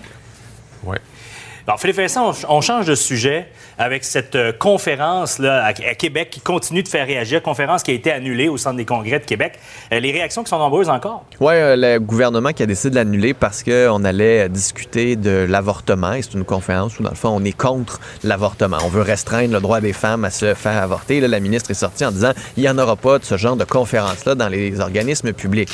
Alors, 1.68 1.78
Philippe 1.78 1.98
Vincent, 1.98 2.32
on, 2.48 2.62
change 2.62 2.86
de 2.86 2.94
sujet 2.94 3.46
avec 3.76 4.02
cette 4.02 4.36
euh, 4.36 4.52
conférence 4.58 5.38
là, 5.38 5.66
à, 5.66 5.74
Québec 5.74 6.30
qui 6.30 6.40
continue 6.40 6.82
de 6.82 6.88
faire 6.88 7.06
réagir, 7.06 7.42
conférence 7.42 7.82
qui 7.82 7.90
a 7.90 7.94
été 7.94 8.10
annulée 8.10 8.48
au 8.48 8.56
Centre 8.56 8.78
des 8.78 8.86
congrès 8.86 9.18
de 9.18 9.26
Québec. 9.26 9.58
Euh, 9.92 10.00
les 10.00 10.10
réactions 10.10 10.42
qui 10.42 10.48
sont 10.48 10.58
nombreuses 10.58 10.88
encore. 10.88 11.26
Oui, 11.40 11.52
le 11.52 11.98
gouvernement 11.98 12.54
qui 12.54 12.62
a 12.62 12.66
décidé 12.66 12.88
de 12.88 12.94
l'annuler 12.94 13.34
parce 13.34 13.62
qu'on 13.62 14.02
allait 14.02 14.46
euh, 14.46 14.48
discuter 14.48 15.14
de 15.14 15.46
l'avortement. 15.46 16.14
Et 16.14 16.22
c'est 16.22 16.32
une 16.32 16.46
conférence 16.46 16.98
où, 17.00 17.02
dans 17.02 17.10
le 17.10 17.16
fond, 17.16 17.34
on 17.36 17.44
est 17.44 17.52
contre 17.54 18.00
l'avortement. 18.24 18.78
On 18.82 18.88
veut 18.88 19.02
restreindre 19.02 19.52
le 19.52 19.60
droit 19.60 19.82
des 19.82 19.92
femmes 19.92 20.24
à 20.24 20.30
se 20.30 20.54
faire 20.54 20.82
avorter. 20.82 21.20
Là, 21.20 21.28
la 21.28 21.40
ministre 21.40 21.70
est 21.70 21.74
sortie 21.74 22.06
en 22.06 22.12
disant 22.12 22.32
il 22.56 22.62
n'y 22.62 22.68
en 22.70 22.78
aura 22.78 22.96
pas 22.96 23.18
de 23.18 23.24
ce 23.24 23.36
genre 23.36 23.56
de 23.56 23.64
conférence-là 23.64 24.34
dans 24.34 24.48
les 24.48 24.80
organismes 24.80 25.34
publics. 25.34 25.68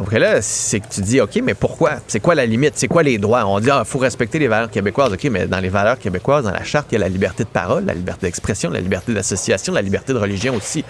Donc 0.00 0.12
là, 0.12 0.40
c'est 0.40 0.80
que 0.80 0.86
tu 0.88 1.02
dis, 1.02 1.20
OK, 1.20 1.38
mais 1.44 1.52
pourquoi? 1.52 1.96
C'est 2.06 2.20
quoi 2.20 2.34
la 2.34 2.46
limite? 2.46 2.72
C'est 2.76 2.88
quoi 2.88 3.02
les 3.02 3.18
droits? 3.18 3.44
On 3.44 3.60
dit, 3.60 3.68
il 3.68 3.84
faut 3.84 3.98
respecter 3.98 4.38
les 4.38 4.48
valeurs 4.48 4.70
québécoises. 4.70 5.12
OK, 5.12 5.24
mais 5.24 5.46
dans 5.46 5.60
les 5.60 5.68
valeurs 5.68 5.98
québécoises, 5.98 6.44
dans 6.44 6.52
la 6.52 6.64
charte, 6.64 6.86
il 6.90 6.94
y 6.94 6.96
a 6.96 7.00
la 7.00 7.10
liberté 7.10 7.44
de 7.44 7.50
parole, 7.50 7.84
la 7.84 7.92
liberté 7.92 8.26
d'expression, 8.26 8.70
la 8.70 8.80
liberté 8.80 9.12
d'association, 9.12 9.74
la 9.74 9.82
liberté 9.82 10.14
de 10.14 10.18
religion 10.18 10.56
aussi. 10.56 10.86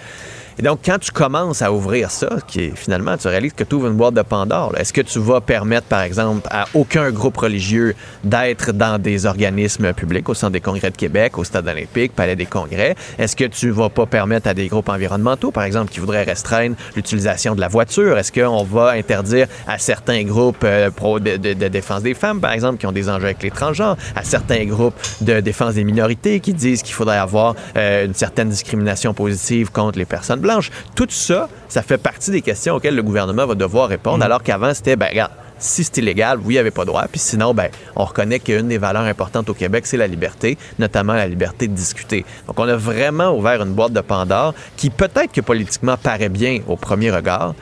Et 0.59 0.61
donc, 0.61 0.79
quand 0.85 0.99
tu 0.99 1.11
commences 1.11 1.61
à 1.61 1.71
ouvrir 1.71 2.11
ça, 2.11 2.29
qui 2.47 2.71
finalement, 2.71 3.17
tu 3.17 3.27
réalises 3.27 3.53
que 3.53 3.63
tu 3.63 3.75
ouvres 3.75 3.87
une 3.87 3.95
boîte 3.95 4.13
de 4.13 4.21
Pandore. 4.21 4.73
Est-ce 4.77 4.93
que 4.93 5.01
tu 5.01 5.19
vas 5.19 5.41
permettre, 5.41 5.87
par 5.87 6.01
exemple, 6.01 6.47
à 6.51 6.65
aucun 6.73 7.11
groupe 7.11 7.37
religieux 7.37 7.95
d'être 8.23 8.71
dans 8.71 9.01
des 9.01 9.25
organismes 9.25 9.93
publics, 9.93 10.27
au 10.29 10.33
Centre 10.33 10.53
des 10.53 10.61
congrès 10.61 10.91
de 10.91 10.97
Québec, 10.97 11.37
au 11.37 11.43
Stade 11.43 11.67
olympique, 11.67 12.13
Palais 12.13 12.35
des 12.35 12.45
congrès? 12.45 12.95
Est-ce 13.17 13.35
que 13.35 13.45
tu 13.45 13.69
vas 13.69 13.89
pas 13.89 14.05
permettre 14.05 14.47
à 14.47 14.53
des 14.53 14.67
groupes 14.67 14.89
environnementaux, 14.89 15.51
par 15.51 15.63
exemple, 15.63 15.91
qui 15.91 15.99
voudraient 15.99 16.23
restreindre 16.23 16.75
l'utilisation 16.95 17.55
de 17.55 17.61
la 17.61 17.67
voiture? 17.67 18.17
Est-ce 18.17 18.31
qu'on 18.31 18.63
va 18.63 18.91
interdire 18.91 19.47
à 19.67 19.77
certains 19.77 20.23
groupes 20.23 20.63
euh, 20.63 20.91
pro 20.91 21.19
de 21.19 21.37
défense 21.67 22.03
des 22.03 22.13
femmes, 22.13 22.39
par 22.39 22.51
exemple, 22.51 22.77
qui 22.77 22.87
ont 22.87 22.91
des 22.91 23.09
enjeux 23.09 23.25
avec 23.25 23.43
les 23.43 23.51
transgenres, 23.51 23.97
à 24.15 24.23
certains 24.23 24.65
groupes 24.65 24.95
de 25.21 25.39
défense 25.39 25.75
des 25.75 25.83
minorités 25.83 26.39
qui 26.39 26.53
disent 26.53 26.83
qu'il 26.83 26.93
faudrait 26.93 27.17
avoir 27.17 27.55
euh, 27.77 28.05
une 28.05 28.13
certaine 28.13 28.49
discrimination 28.49 29.13
positive 29.13 29.71
contre 29.71 29.97
les 29.97 30.05
personnes 30.05 30.40
blanches? 30.41 30.71
Tout 30.95 31.07
ça, 31.09 31.49
ça 31.69 31.81
fait 31.81 31.97
partie 31.97 32.31
des 32.31 32.41
questions 32.41 32.75
auxquelles 32.75 32.95
le 32.95 33.03
gouvernement 33.03 33.45
va 33.45 33.55
devoir 33.55 33.87
répondre, 33.87 34.23
alors 34.23 34.43
qu'avant, 34.43 34.73
c'était, 34.73 34.95
ben, 34.95 35.07
regarde, 35.09 35.31
si 35.61 35.83
c'est 35.83 35.97
illégal, 35.99 36.39
oui, 36.39 36.45
il 36.45 36.51
n'y 36.53 36.57
avait 36.57 36.71
pas 36.71 36.85
droit. 36.85 37.05
Puis 37.09 37.19
sinon, 37.19 37.53
ben, 37.53 37.69
on 37.95 38.03
reconnaît 38.03 38.39
qu'une 38.39 38.67
des 38.67 38.77
valeurs 38.77 39.03
importantes 39.03 39.49
au 39.49 39.53
Québec, 39.53 39.85
c'est 39.85 39.97
la 39.97 40.07
liberté, 40.07 40.57
notamment 40.79 41.13
la 41.13 41.27
liberté 41.27 41.67
de 41.67 41.73
discuter. 41.73 42.25
Donc, 42.47 42.59
on 42.59 42.67
a 42.67 42.75
vraiment 42.75 43.37
ouvert 43.37 43.61
une 43.61 43.73
boîte 43.73 43.93
de 43.93 44.01
Pandore 44.01 44.53
qui, 44.75 44.89
peut-être 44.89 45.31
que 45.31 45.41
politiquement, 45.41 45.97
paraît 45.97 46.29
bien 46.29 46.61
au 46.67 46.75
premier 46.75 47.11
regard, 47.11 47.53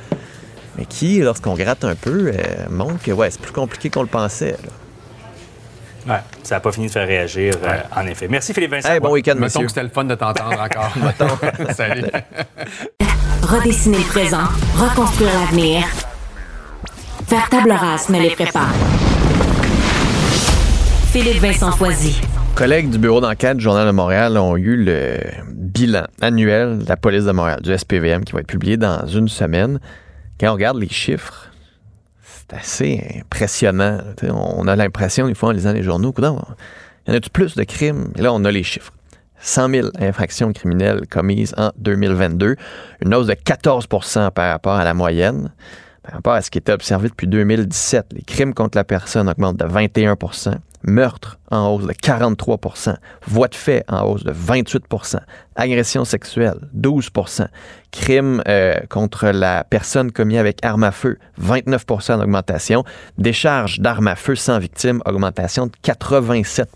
mais 0.77 0.85
qui, 0.85 1.19
lorsqu'on 1.19 1.55
gratte 1.55 1.83
un 1.83 1.95
peu, 1.95 2.31
euh, 2.33 2.69
montre 2.69 3.03
que, 3.03 3.11
ouais, 3.11 3.29
c'est 3.29 3.41
plus 3.41 3.51
compliqué 3.51 3.89
qu'on 3.89 4.01
le 4.01 4.07
pensait. 4.07 4.51
là. 4.51 4.88
Ouais, 6.09 6.15
ça 6.41 6.55
n'a 6.55 6.59
pas 6.61 6.71
fini 6.71 6.87
de 6.87 6.91
faire 6.91 7.07
réagir, 7.07 7.53
euh, 7.63 7.77
en 7.95 8.05
effet. 8.07 8.27
Merci, 8.27 8.51
Philippe 8.53 8.71
Vincent. 8.71 8.89
Hey, 8.89 8.99
bon 8.99 9.11
week-end, 9.11 9.35
Mettons 9.35 9.43
monsieur. 9.45 9.61
que 9.61 9.67
c'était 9.67 9.83
le 9.83 9.89
fun 9.89 10.05
de 10.05 10.15
t'entendre 10.15 10.59
encore. 10.59 10.91
Salut. 11.75 12.03
Redessiner 13.43 13.97
le 13.99 14.03
présent, 14.05 14.43
reconstruire 14.75 15.29
l'avenir. 15.39 15.83
Faire 17.27 17.47
table 17.49 17.71
rase 17.71 18.09
ne 18.09 18.19
les 18.19 18.31
prépare. 18.31 18.73
Philippe 21.11 21.41
Vincent 21.41 21.71
Foisy. 21.71 22.19
collègues 22.55 22.89
du 22.89 22.97
bureau 22.97 23.21
d'enquête 23.21 23.57
du 23.57 23.63
Journal 23.63 23.85
de 23.87 23.91
Montréal 23.91 24.37
ont 24.37 24.57
eu 24.57 24.75
le 24.77 25.17
bilan 25.51 26.03
annuel 26.21 26.79
de 26.79 26.89
la 26.89 26.97
police 26.97 27.25
de 27.25 27.31
Montréal, 27.31 27.61
du 27.61 27.75
SPVM, 27.75 28.23
qui 28.23 28.33
va 28.33 28.39
être 28.39 28.47
publié 28.47 28.77
dans 28.77 29.05
une 29.07 29.27
semaine. 29.27 29.79
Quand 30.39 30.49
on 30.49 30.53
regarde 30.53 30.77
les 30.77 30.89
chiffres, 30.89 31.48
c'est 32.49 32.57
assez 32.57 33.21
impressionnant. 33.21 33.99
On 34.23 34.67
a 34.67 34.75
l'impression, 34.75 35.27
des 35.27 35.35
fois, 35.35 35.49
en 35.49 35.51
lisant 35.51 35.73
les 35.73 35.83
journaux, 35.83 36.13
il 36.17 36.23
y 36.23 37.11
en 37.11 37.15
a-tu 37.15 37.29
plus 37.29 37.55
de 37.55 37.63
crimes? 37.63 38.11
Et 38.17 38.21
là, 38.21 38.33
on 38.33 38.43
a 38.45 38.51
les 38.51 38.63
chiffres. 38.63 38.93
100 39.41 39.69
000 39.69 39.87
infractions 39.99 40.51
criminelles 40.51 41.07
commises 41.07 41.53
en 41.57 41.71
2022, 41.77 42.55
une 43.01 43.15
hausse 43.15 43.27
de 43.27 43.33
14% 43.33 44.31
par 44.31 44.51
rapport 44.51 44.73
à 44.73 44.83
la 44.83 44.93
moyenne. 44.93 45.51
Par 46.03 46.13
rapport 46.13 46.33
à 46.33 46.41
ce 46.41 46.49
qui 46.49 46.57
était 46.57 46.71
observé 46.71 47.09
depuis 47.09 47.27
2017, 47.27 48.07
les 48.13 48.21
crimes 48.23 48.53
contre 48.53 48.77
la 48.77 48.83
personne 48.83 49.29
augmentent 49.29 49.57
de 49.57 49.65
21 49.65 50.15
meurtres 50.83 51.39
en 51.51 51.69
hausse 51.69 51.85
de 51.85 51.93
43% 51.93 52.95
voies 53.25 53.47
de 53.47 53.55
fait 53.55 53.83
en 53.87 54.05
hausse 54.05 54.23
de 54.23 54.31
28% 54.31 55.19
agression 55.55 56.05
sexuelle 56.05 56.59
12% 56.77 57.47
crimes 57.91 58.41
euh, 58.47 58.75
contre 58.89 59.27
la 59.27 59.63
personne 59.63 60.11
commis 60.11 60.37
avec 60.37 60.63
arme 60.63 60.83
à 60.83 60.91
feu 60.91 61.17
29% 61.41 62.19
d'augmentation, 62.19 62.83
décharge 63.17 63.79
d'armes 63.79 64.07
à 64.07 64.15
feu 64.15 64.35
sans 64.35 64.59
victime 64.59 65.01
augmentation 65.05 65.67
de 65.67 65.71
87 65.81 66.69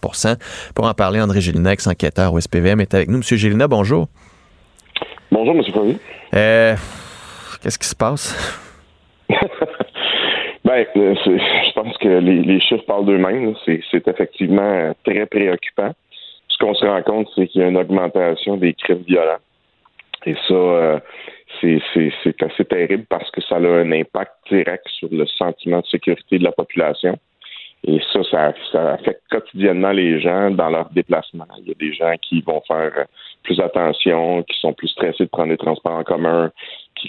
Pour 0.76 0.86
en 0.86 0.94
parler, 0.94 1.22
André 1.22 1.42
Gélinex, 1.42 1.88
enquêteur 1.88 2.34
au 2.34 2.40
SPVM, 2.40 2.82
est 2.82 2.94
avec 2.94 3.10
nous. 3.10 3.20
Monsieur 3.20 3.38
Gélina, 3.38 3.68
bonjour. 3.68 4.08
Bonjour, 5.32 5.56
M. 5.56 5.64
Fournier. 5.74 5.98
Euh, 6.34 6.76
Qu'est-ce 7.62 7.80
qui 7.80 7.88
se 7.88 7.96
passe? 7.96 8.36
Ben, 10.74 10.88
je 10.96 11.74
pense 11.74 11.96
que 12.00 12.08
les, 12.08 12.60
chiffres 12.60 12.86
parlent 12.88 13.06
d'eux-mêmes. 13.06 13.54
C'est 13.64 14.08
effectivement 14.08 14.64
euh, 14.64 14.94
très 15.04 15.28
préoccupant. 15.28 15.92
Ce 16.48 16.58
qu'on 16.58 16.74
se 16.74 16.84
rend 16.84 17.04
compte, 17.04 17.30
c'est 17.36 17.48
qu'il 17.48 17.62
y 17.62 17.64
a 17.64 17.68
une 17.68 17.78
augmentation 17.78 18.58
des 18.58 18.74
crimes 18.74 19.04
violents. 19.08 19.38
Et 20.26 20.34
ça, 20.48 20.54
euh, 20.54 21.00
c'est 21.62 22.42
assez 22.42 22.66
terrible 22.66 23.06
parce 23.08 23.30
que 23.30 23.42
ça 23.42 23.58
a 23.58 23.60
un 23.60 23.92
impact 23.92 24.32
direct 24.50 24.88
sur 24.88 25.10
le 25.12 25.28
sentiment 25.28 25.82
de 25.82 25.86
sécurité 25.86 26.40
de 26.40 26.44
la 26.44 26.52
population. 26.52 27.20
Et 27.86 28.00
ça, 28.12 28.24
ça, 28.32 28.54
ça 28.72 28.94
affecte 28.94 29.22
quotidiennement 29.30 29.92
les 29.92 30.22
gens 30.22 30.50
dans 30.50 30.70
leurs 30.70 30.90
déplacements. 30.90 31.46
Il 31.60 31.68
y 31.68 31.72
a 31.72 31.76
des 31.76 31.94
gens 31.94 32.16
qui 32.20 32.42
vont 32.42 32.62
faire 32.68 32.94
euh, 32.98 33.04
plus 33.44 33.60
attention, 33.60 34.42
qui 34.42 34.58
sont 34.60 34.74
plus 34.74 34.88
stressés 34.88 35.26
de 35.26 35.30
prendre 35.30 35.52
les 35.52 35.58
transports 35.58 35.98
en 35.98 36.04
commun, 36.04 36.52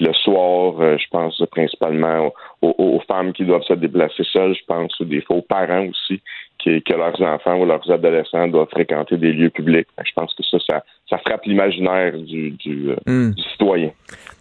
le 0.01 0.13
soir, 0.13 0.75
euh, 0.81 0.97
je 0.99 1.07
pense 1.11 1.43
principalement 1.51 2.33
aux, 2.63 3.01
femmes 3.07 3.33
qui 3.33 3.45
doivent 3.45 3.63
se 3.63 3.75
déplacer 3.75 4.25
seules, 4.25 4.55
je 4.55 4.65
pense, 4.67 5.01
des 5.03 5.21
fois 5.21 5.37
aux 5.37 5.43
parents 5.43 5.87
aussi, 5.87 6.23
qui, 6.59 6.83
que 6.83 6.95
leurs 6.95 7.21
enfants 7.21 7.59
ou 7.59 7.67
leurs 7.67 7.89
adolescents 7.91 8.49
doivent 8.49 8.71
fréquenter 8.71 9.17
des 9.17 9.33
lieux 9.33 9.51
publics. 9.51 9.89
Je 10.03 10.13
pense 10.15 10.33
que 10.35 10.43
ça, 10.43 10.59
ça, 10.69 10.85
ça 11.09 11.19
frappe 11.19 11.45
l'imaginaire 11.45 12.17
du, 12.19 12.53
du, 12.53 12.91
euh, 12.91 12.97
Hmm. 13.07 13.33
du 13.33 13.43
citoyen. 13.43 13.91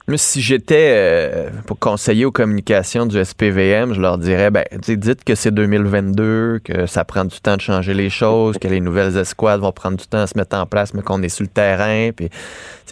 Moi, 0.06 0.18
si 0.18 0.42
j'étais 0.42 0.92
euh, 0.92 1.50
pour 1.66 1.80
conseiller 1.80 2.26
aux 2.26 2.32
communications 2.32 3.06
du 3.06 3.24
SPVM, 3.24 3.94
je 3.94 4.02
leur 4.02 4.18
dirais, 4.18 4.52
ben, 4.52 4.66
dites 4.86 5.24
que 5.24 5.34
c'est 5.34 5.52
2022, 5.52 6.60
que 6.60 6.88
ça 6.88 7.06
prend 7.06 7.24
du 7.24 7.40
temps 7.40 7.56
de 7.56 7.62
changer 7.62 7.94
les 7.94 8.10
choses, 8.10 8.58
que 8.58 8.68
les 8.68 8.82
nouvelles 8.82 9.16
escouades 9.16 9.62
vont 9.62 9.72
prendre 9.72 9.96
du 9.96 10.06
temps 10.06 10.20
à 10.20 10.28
se 10.28 10.38
mettre 10.38 10.58
en 10.58 10.66
place, 10.66 10.94
mais 10.94 11.04
qu'on 11.04 11.24
est 11.24 11.30
sur 11.30 11.44
le 11.44 11.50
terrain, 11.50 12.10
puis 12.14 12.30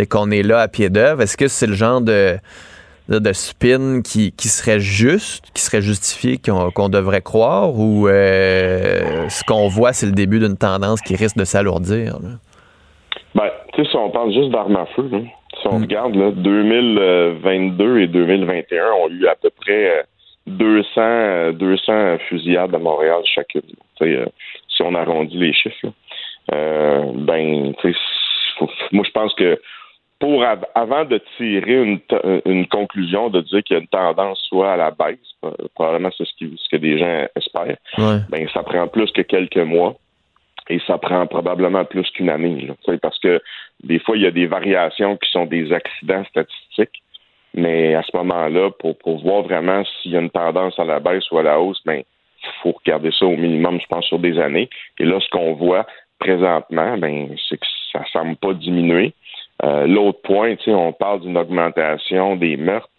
qu'on 0.07 0.31
est 0.31 0.41
là 0.41 0.61
à 0.61 0.69
pied 0.69 0.89
d'œuvre. 0.89 1.21
Est-ce 1.21 1.35
que 1.35 1.49
c'est 1.49 1.67
le 1.67 1.73
genre 1.73 1.99
de, 1.99 2.37
de, 3.09 3.33
spin 3.33 4.01
qui, 4.01 4.31
qui 4.31 4.47
serait 4.47 4.79
juste, 4.79 5.43
qui 5.53 5.61
serait 5.63 5.81
justifié, 5.81 6.37
qu'on 6.37 6.87
devrait 6.87 7.21
croire, 7.21 7.77
ou 7.77 8.07
euh, 8.07 9.27
ce 9.27 9.43
qu'on 9.43 9.67
voit, 9.67 9.91
c'est 9.91 10.05
le 10.05 10.13
début 10.13 10.39
d'une 10.39 10.55
tendance 10.55 11.01
qui 11.01 11.17
risque 11.17 11.35
de 11.35 11.43
s'alourdir? 11.43 12.19
là? 12.21 12.29
Ben, 13.35 13.49
tu 13.73 13.83
sais, 13.83 13.91
si 13.91 13.97
on 13.97 14.09
parle 14.11 14.31
juste 14.31 14.51
d'armes 14.51 14.77
à 14.77 14.85
feu, 14.95 15.09
là, 15.11 15.19
si 15.61 15.67
on 15.67 15.79
regarde, 15.79 16.15
là, 16.15 16.31
2022 16.31 17.99
et 17.99 18.07
2021 18.07 18.91
ont 18.93 19.09
eu 19.09 19.27
à 19.27 19.35
peu 19.35 19.49
près 19.49 19.99
euh, 19.99 20.03
200, 20.47 20.89
euh, 20.97 21.51
200 21.51 22.17
fusillades 22.29 22.73
à 22.75 22.79
Montréal 22.79 23.21
chacune. 23.25 23.61
Euh, 24.01 24.25
si 24.67 24.81
on 24.81 24.95
arrondit 24.95 25.37
les 25.37 25.53
chiffres, 25.53 25.77
là. 25.83 25.89
Euh, 26.53 27.03
ben, 27.15 27.73
faut- 28.57 28.69
moi, 28.91 29.03
je 29.05 29.11
pense 29.11 29.33
que 29.35 29.59
pour 30.19 30.43
av- 30.43 30.65
avant 30.75 31.05
de 31.05 31.19
tirer 31.37 31.99
une, 32.45 32.67
conclusion, 32.67 33.29
de 33.29 33.41
dire 33.41 33.63
qu'il 33.63 33.75
y 33.75 33.79
a 33.79 33.81
une 33.81 33.87
tendance 33.87 34.39
soit 34.49 34.73
à 34.73 34.77
la 34.77 34.91
baisse, 34.91 35.17
euh, 35.45 35.51
probablement 35.75 36.09
c'est 36.17 36.25
ce, 36.27 36.33
qui- 36.37 36.55
ce 36.57 36.69
que 36.69 36.77
des 36.77 36.97
gens 36.97 37.27
espèrent, 37.35 37.77
Ouais. 37.97 38.17
ben, 38.29 38.47
ça 38.53 38.63
prend 38.63 38.87
plus 38.87 39.11
que 39.11 39.21
quelques 39.21 39.57
mois 39.57 39.95
et 40.69 40.79
ça 40.87 40.97
prend 40.97 41.25
probablement 41.27 41.85
plus 41.85 42.09
qu'une 42.11 42.29
année. 42.29 42.67
là, 42.87 42.97
parce 43.01 43.19
que 43.19 43.39
des 43.83 43.99
fois, 43.99 44.17
il 44.17 44.23
y 44.23 44.27
a 44.27 44.31
des 44.31 44.47
variations 44.47 45.17
qui 45.17 45.29
sont 45.31 45.45
des 45.45 45.71
accidents 45.71 46.23
statistiques, 46.25 47.01
mais 47.53 47.95
à 47.95 48.03
ce 48.03 48.15
moment-là, 48.17 48.71
pour, 48.79 48.97
pour 48.97 49.21
voir 49.21 49.43
vraiment 49.43 49.83
s'il 49.85 50.11
y 50.11 50.17
a 50.17 50.21
une 50.21 50.29
tendance 50.29 50.77
à 50.79 50.85
la 50.85 50.99
baisse 50.99 51.29
ou 51.31 51.37
à 51.37 51.43
la 51.43 51.59
hausse, 51.59 51.81
ben, 51.85 52.03
faut 52.63 52.71
regarder 52.71 53.11
ça 53.11 53.25
au 53.25 53.35
minimum, 53.35 53.79
je 53.79 53.87
pense, 53.87 54.05
sur 54.05 54.19
des 54.19 54.39
années. 54.39 54.69
Et 54.99 55.05
là, 55.05 55.19
ce 55.19 55.29
qu'on 55.29 55.53
voit 55.53 55.85
présentement, 56.19 56.97
ben, 56.97 57.35
c'est 57.49 57.59
que 57.59 57.65
ça 57.91 58.03
semble 58.11 58.35
pas 58.37 58.53
diminuer. 58.53 59.13
Euh, 59.63 59.85
l'autre 59.85 60.21
point, 60.21 60.55
on 60.67 60.93
parle 60.93 61.21
d'une 61.21 61.37
augmentation 61.37 62.35
des 62.35 62.57
meurtres. 62.57 62.89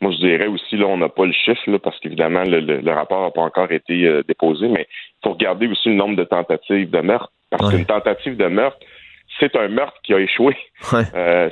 Moi, 0.00 0.12
je 0.12 0.18
dirais 0.18 0.46
aussi, 0.46 0.76
là, 0.76 0.86
on 0.86 0.98
n'a 0.98 1.08
pas 1.08 1.24
le 1.24 1.32
chiffre, 1.32 1.70
là, 1.70 1.78
parce 1.78 1.98
qu'évidemment, 2.00 2.42
le, 2.44 2.90
rapport 2.90 3.22
n'a 3.22 3.30
pas 3.30 3.42
encore 3.42 3.70
été 3.70 4.06
euh, 4.06 4.22
déposé, 4.26 4.68
mais 4.68 4.86
il 4.90 5.28
faut 5.28 5.32
regarder 5.34 5.68
aussi 5.68 5.88
le 5.88 5.94
nombre 5.94 6.16
de 6.16 6.24
tentatives 6.24 6.90
de 6.90 7.00
meurtre. 7.00 7.32
Parce 7.50 7.70
qu'une 7.70 7.84
tentative 7.84 8.36
de 8.36 8.46
meurtre, 8.46 8.78
c'est 9.42 9.56
un 9.56 9.68
meurtre 9.68 9.98
qui 10.02 10.14
a 10.14 10.20
échoué. 10.20 10.56
Euh, 11.14 11.50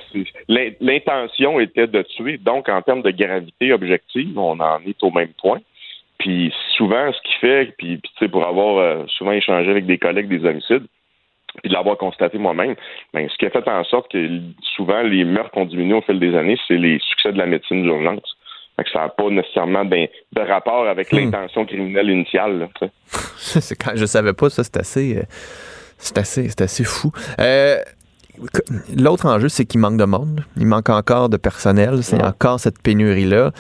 l'intention 0.49 1.61
était 1.61 1.87
de 1.87 2.03
tuer. 2.03 2.39
Donc, 2.39 2.69
en 2.69 2.83
termes 2.83 3.03
de 3.03 3.11
gravité 3.11 3.73
objective, 3.73 4.39
on 4.39 4.61
en 4.61 4.81
est 4.87 5.03
au 5.03 5.11
même 5.11 5.33
point. 5.41 5.59
Puis 6.19 6.53
souvent, 6.77 7.11
ce 7.13 7.21
qui 7.23 7.35
fait, 7.41 7.75
puis, 7.79 7.97
puis 7.97 8.11
tu 8.17 8.25
sais, 8.25 8.29
pour 8.29 8.47
avoir 8.47 9.09
souvent 9.09 9.33
échangé 9.33 9.71
avec 9.71 9.87
des 9.87 9.99
collègues 9.99 10.29
des 10.29 10.45
homicides, 10.45 10.87
puis 11.59 11.69
de 11.69 11.75
l'avoir 11.75 11.97
constaté 11.97 12.39
moi-même, 12.39 12.75
ben, 13.13 13.29
ce 13.29 13.37
qui 13.37 13.47
a 13.47 13.51
fait 13.51 13.67
en 13.69 13.85
sorte 13.85 14.11
que 14.11 14.41
souvent 14.77 15.03
les 15.03 15.25
meurtres 15.25 15.57
ont 15.57 15.65
diminué 15.65 15.95
au 15.95 16.03
fil 16.03 16.19
des 16.19 16.35
années, 16.37 16.59
c'est 16.69 16.77
les 16.77 16.99
succès 17.01 17.33
de 17.33 17.39
la 17.39 17.47
médecine 17.47 17.83
d'urgence. 17.83 18.37
ça 18.93 19.01
n'a 19.01 19.09
pas 19.09 19.29
nécessairement 19.29 19.85
de, 19.85 20.09
rapport 20.41 20.87
avec 20.87 21.13
hmm. 21.13 21.17
l'intention 21.17 21.67
criminelle 21.67 22.11
initiale. 22.11 22.69
c'est 23.37 23.77
quand 23.77 23.93
je 23.95 24.07
savais 24.07 24.33
pas 24.33 24.51
ça, 24.51 24.65
c'est 24.65 24.77
assez, 24.77 25.19
euh, 25.19 25.23
c'est 26.01 26.19
assez, 26.19 26.49
c'est 26.49 26.63
assez 26.63 26.85
fou. 26.85 27.13
Euh, 27.39 27.79
l'autre 28.97 29.27
enjeu, 29.27 29.49
c'est 29.49 29.65
qu'il 29.65 29.81
manque 29.81 29.99
de 29.99 30.05
monde. 30.05 30.45
Il 30.57 30.67
manque 30.67 30.89
encore 30.89 31.29
de 31.29 31.37
personnel. 31.37 32.03
C'est 32.03 32.23
encore 32.23 32.59
cette 32.59 32.81
pénurie-là. 32.81 33.53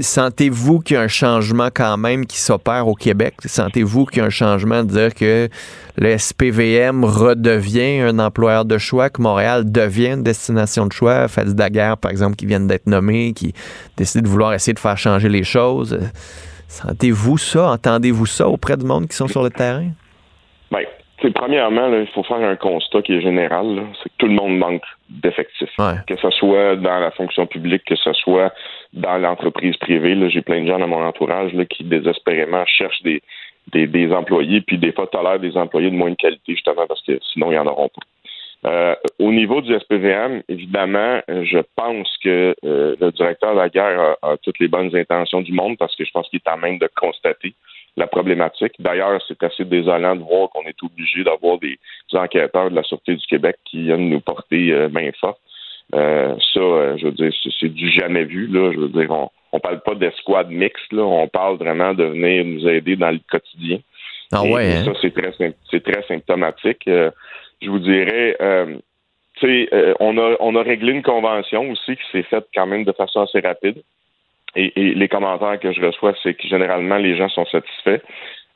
Sentez-vous 0.00 0.78
qu'il 0.80 0.94
y 0.94 0.96
a 0.98 1.02
un 1.02 1.08
changement 1.08 1.68
quand 1.74 1.96
même 1.96 2.26
qui 2.26 2.38
s'opère 2.38 2.86
au 2.86 2.94
Québec? 2.94 3.34
Sentez-vous 3.44 4.04
qu'il 4.04 4.18
y 4.18 4.20
a 4.20 4.26
un 4.26 4.30
changement 4.30 4.84
de 4.84 4.88
dire 4.88 5.14
que 5.14 5.48
le 5.96 6.16
SPVM 6.16 7.04
redevient 7.04 8.00
un 8.00 8.20
employeur 8.20 8.64
de 8.64 8.78
choix, 8.78 9.10
que 9.10 9.20
Montréal 9.20 9.70
devient 9.70 10.12
une 10.12 10.22
destination 10.22 10.86
de 10.86 10.92
choix? 10.92 11.26
Fats 11.26 11.44
Daguerre, 11.44 11.96
par 11.96 12.12
exemple, 12.12 12.36
qui 12.36 12.46
viennent 12.46 12.68
d'être 12.68 12.86
nommés, 12.86 13.32
qui 13.32 13.52
décident 13.96 14.22
de 14.22 14.28
vouloir 14.28 14.52
essayer 14.52 14.74
de 14.74 14.78
faire 14.78 14.98
changer 14.98 15.28
les 15.28 15.44
choses. 15.44 15.98
Sentez-vous 16.68 17.38
ça? 17.38 17.70
Entendez-vous 17.70 18.26
ça 18.26 18.48
auprès 18.48 18.76
du 18.76 18.86
monde 18.86 19.08
qui 19.08 19.16
sont 19.16 19.26
sur 19.26 19.42
le 19.42 19.50
terrain? 19.50 19.88
Bien, 21.20 21.30
premièrement, 21.32 21.92
il 21.92 22.06
faut 22.08 22.22
faire 22.22 22.38
un 22.38 22.56
constat 22.56 23.02
qui 23.02 23.12
est 23.12 23.20
général. 23.20 23.86
C'est 24.02 24.08
que 24.08 24.14
tout 24.18 24.26
le 24.26 24.32
monde 24.32 24.56
manque 24.56 24.84
d'effectifs. 25.08 25.74
Que 26.06 26.16
ce 26.16 26.30
soit 26.30 26.76
dans 26.76 26.98
la 26.98 27.10
fonction 27.10 27.46
publique, 27.46 27.84
que 27.84 27.96
ce 27.96 28.12
soit 28.14 28.52
dans 28.92 29.18
l'entreprise 29.18 29.76
privée. 29.76 30.30
J'ai 30.30 30.42
plein 30.42 30.62
de 30.62 30.68
gens 30.68 30.78
dans 30.78 30.88
mon 30.88 31.04
entourage 31.04 31.52
là, 31.52 31.64
qui 31.66 31.84
désespérément 31.84 32.64
cherchent 32.66 33.02
des, 33.02 33.22
des, 33.72 34.12
employés, 34.12 34.60
puis 34.62 34.78
des 34.78 34.92
fois 34.92 35.06
tolèrent 35.06 35.40
des 35.40 35.56
employés 35.56 35.90
de 35.90 35.96
moins 35.96 36.10
de 36.10 36.16
qualité, 36.16 36.54
justement, 36.54 36.86
parce 36.86 37.02
que 37.02 37.18
sinon, 37.32 37.52
ils 37.52 37.56
n'en 37.56 37.66
auront 37.66 37.88
pas. 37.88 38.70
Euh, 38.70 38.94
au 39.18 39.32
niveau 39.32 39.62
du 39.62 39.74
SPVM, 39.74 40.42
évidemment, 40.48 41.20
je 41.28 41.58
pense 41.76 42.08
que 42.22 42.54
euh, 42.64 42.94
le 43.00 43.10
directeur 43.10 43.54
de 43.54 43.58
la 43.58 43.70
guerre 43.70 44.16
a, 44.20 44.36
toutes 44.42 44.58
les 44.58 44.68
bonnes 44.68 44.94
intentions 44.94 45.40
du 45.40 45.52
monde 45.52 45.78
parce 45.78 45.96
que 45.96 46.04
je 46.04 46.10
pense 46.10 46.28
qu'il 46.28 46.40
est 46.44 46.50
en 46.50 46.58
même 46.58 46.78
de 46.78 46.88
constater 46.94 47.54
la 47.96 48.06
problématique. 48.06 48.72
D'ailleurs, 48.78 49.20
c'est 49.26 49.42
assez 49.42 49.64
désolant 49.64 50.16
de 50.16 50.22
voir 50.22 50.48
qu'on 50.50 50.62
est 50.62 50.82
obligé 50.82 51.24
d'avoir 51.24 51.58
des 51.58 51.78
enquêteurs 52.12 52.70
de 52.70 52.76
la 52.76 52.82
Sûreté 52.82 53.14
du 53.14 53.26
Québec 53.26 53.56
qui 53.64 53.82
viennent 53.82 54.08
nous 54.08 54.20
porter 54.20 54.72
euh, 54.72 54.88
main 54.88 55.10
forte. 55.20 55.40
Euh, 55.94 56.36
ça, 56.54 56.60
euh, 56.60 56.96
je 56.98 57.06
veux 57.06 57.12
dire, 57.12 57.32
c'est 57.58 57.72
du 57.72 57.90
jamais 57.90 58.24
vu. 58.24 58.46
Là. 58.46 58.72
Je 58.72 58.78
veux 58.78 58.88
dire, 58.88 59.10
on, 59.10 59.28
on 59.52 59.60
parle 59.60 59.80
pas 59.82 59.94
d'escouade 59.94 60.50
mixte, 60.50 60.92
là. 60.92 61.02
on 61.02 61.26
parle 61.28 61.56
vraiment 61.56 61.94
de 61.94 62.04
venir 62.04 62.44
nous 62.44 62.68
aider 62.68 62.96
dans 62.96 63.10
le 63.10 63.20
quotidien. 63.28 63.78
Ah 64.32 64.44
ouais. 64.44 64.72
Hein? 64.72 64.84
Ça, 64.84 64.92
c'est 65.02 65.12
très, 65.12 65.32
c'est 65.70 65.82
très 65.82 66.02
symptomatique. 66.06 66.82
je 66.86 67.68
vous 67.68 67.80
dirais, 67.80 68.36
tu 69.40 69.66
sais, 69.66 69.96
on 69.98 70.16
a, 70.18 70.36
on 70.38 70.54
a 70.54 70.62
réglé 70.62 70.92
une 70.92 71.02
convention 71.02 71.68
aussi 71.72 71.96
qui 71.96 72.02
s'est 72.12 72.22
faite 72.22 72.46
quand 72.54 72.66
même 72.66 72.84
de 72.84 72.92
façon 72.92 73.22
assez 73.22 73.40
rapide. 73.40 73.82
Et, 74.56 74.94
les 74.94 75.08
commentaires 75.08 75.58
que 75.60 75.72
je 75.72 75.80
reçois, 75.80 76.14
c'est 76.22 76.34
que 76.34 76.46
généralement 76.48 76.96
les 76.96 77.16
gens 77.16 77.28
sont 77.28 77.46
satisfaits. 77.46 78.00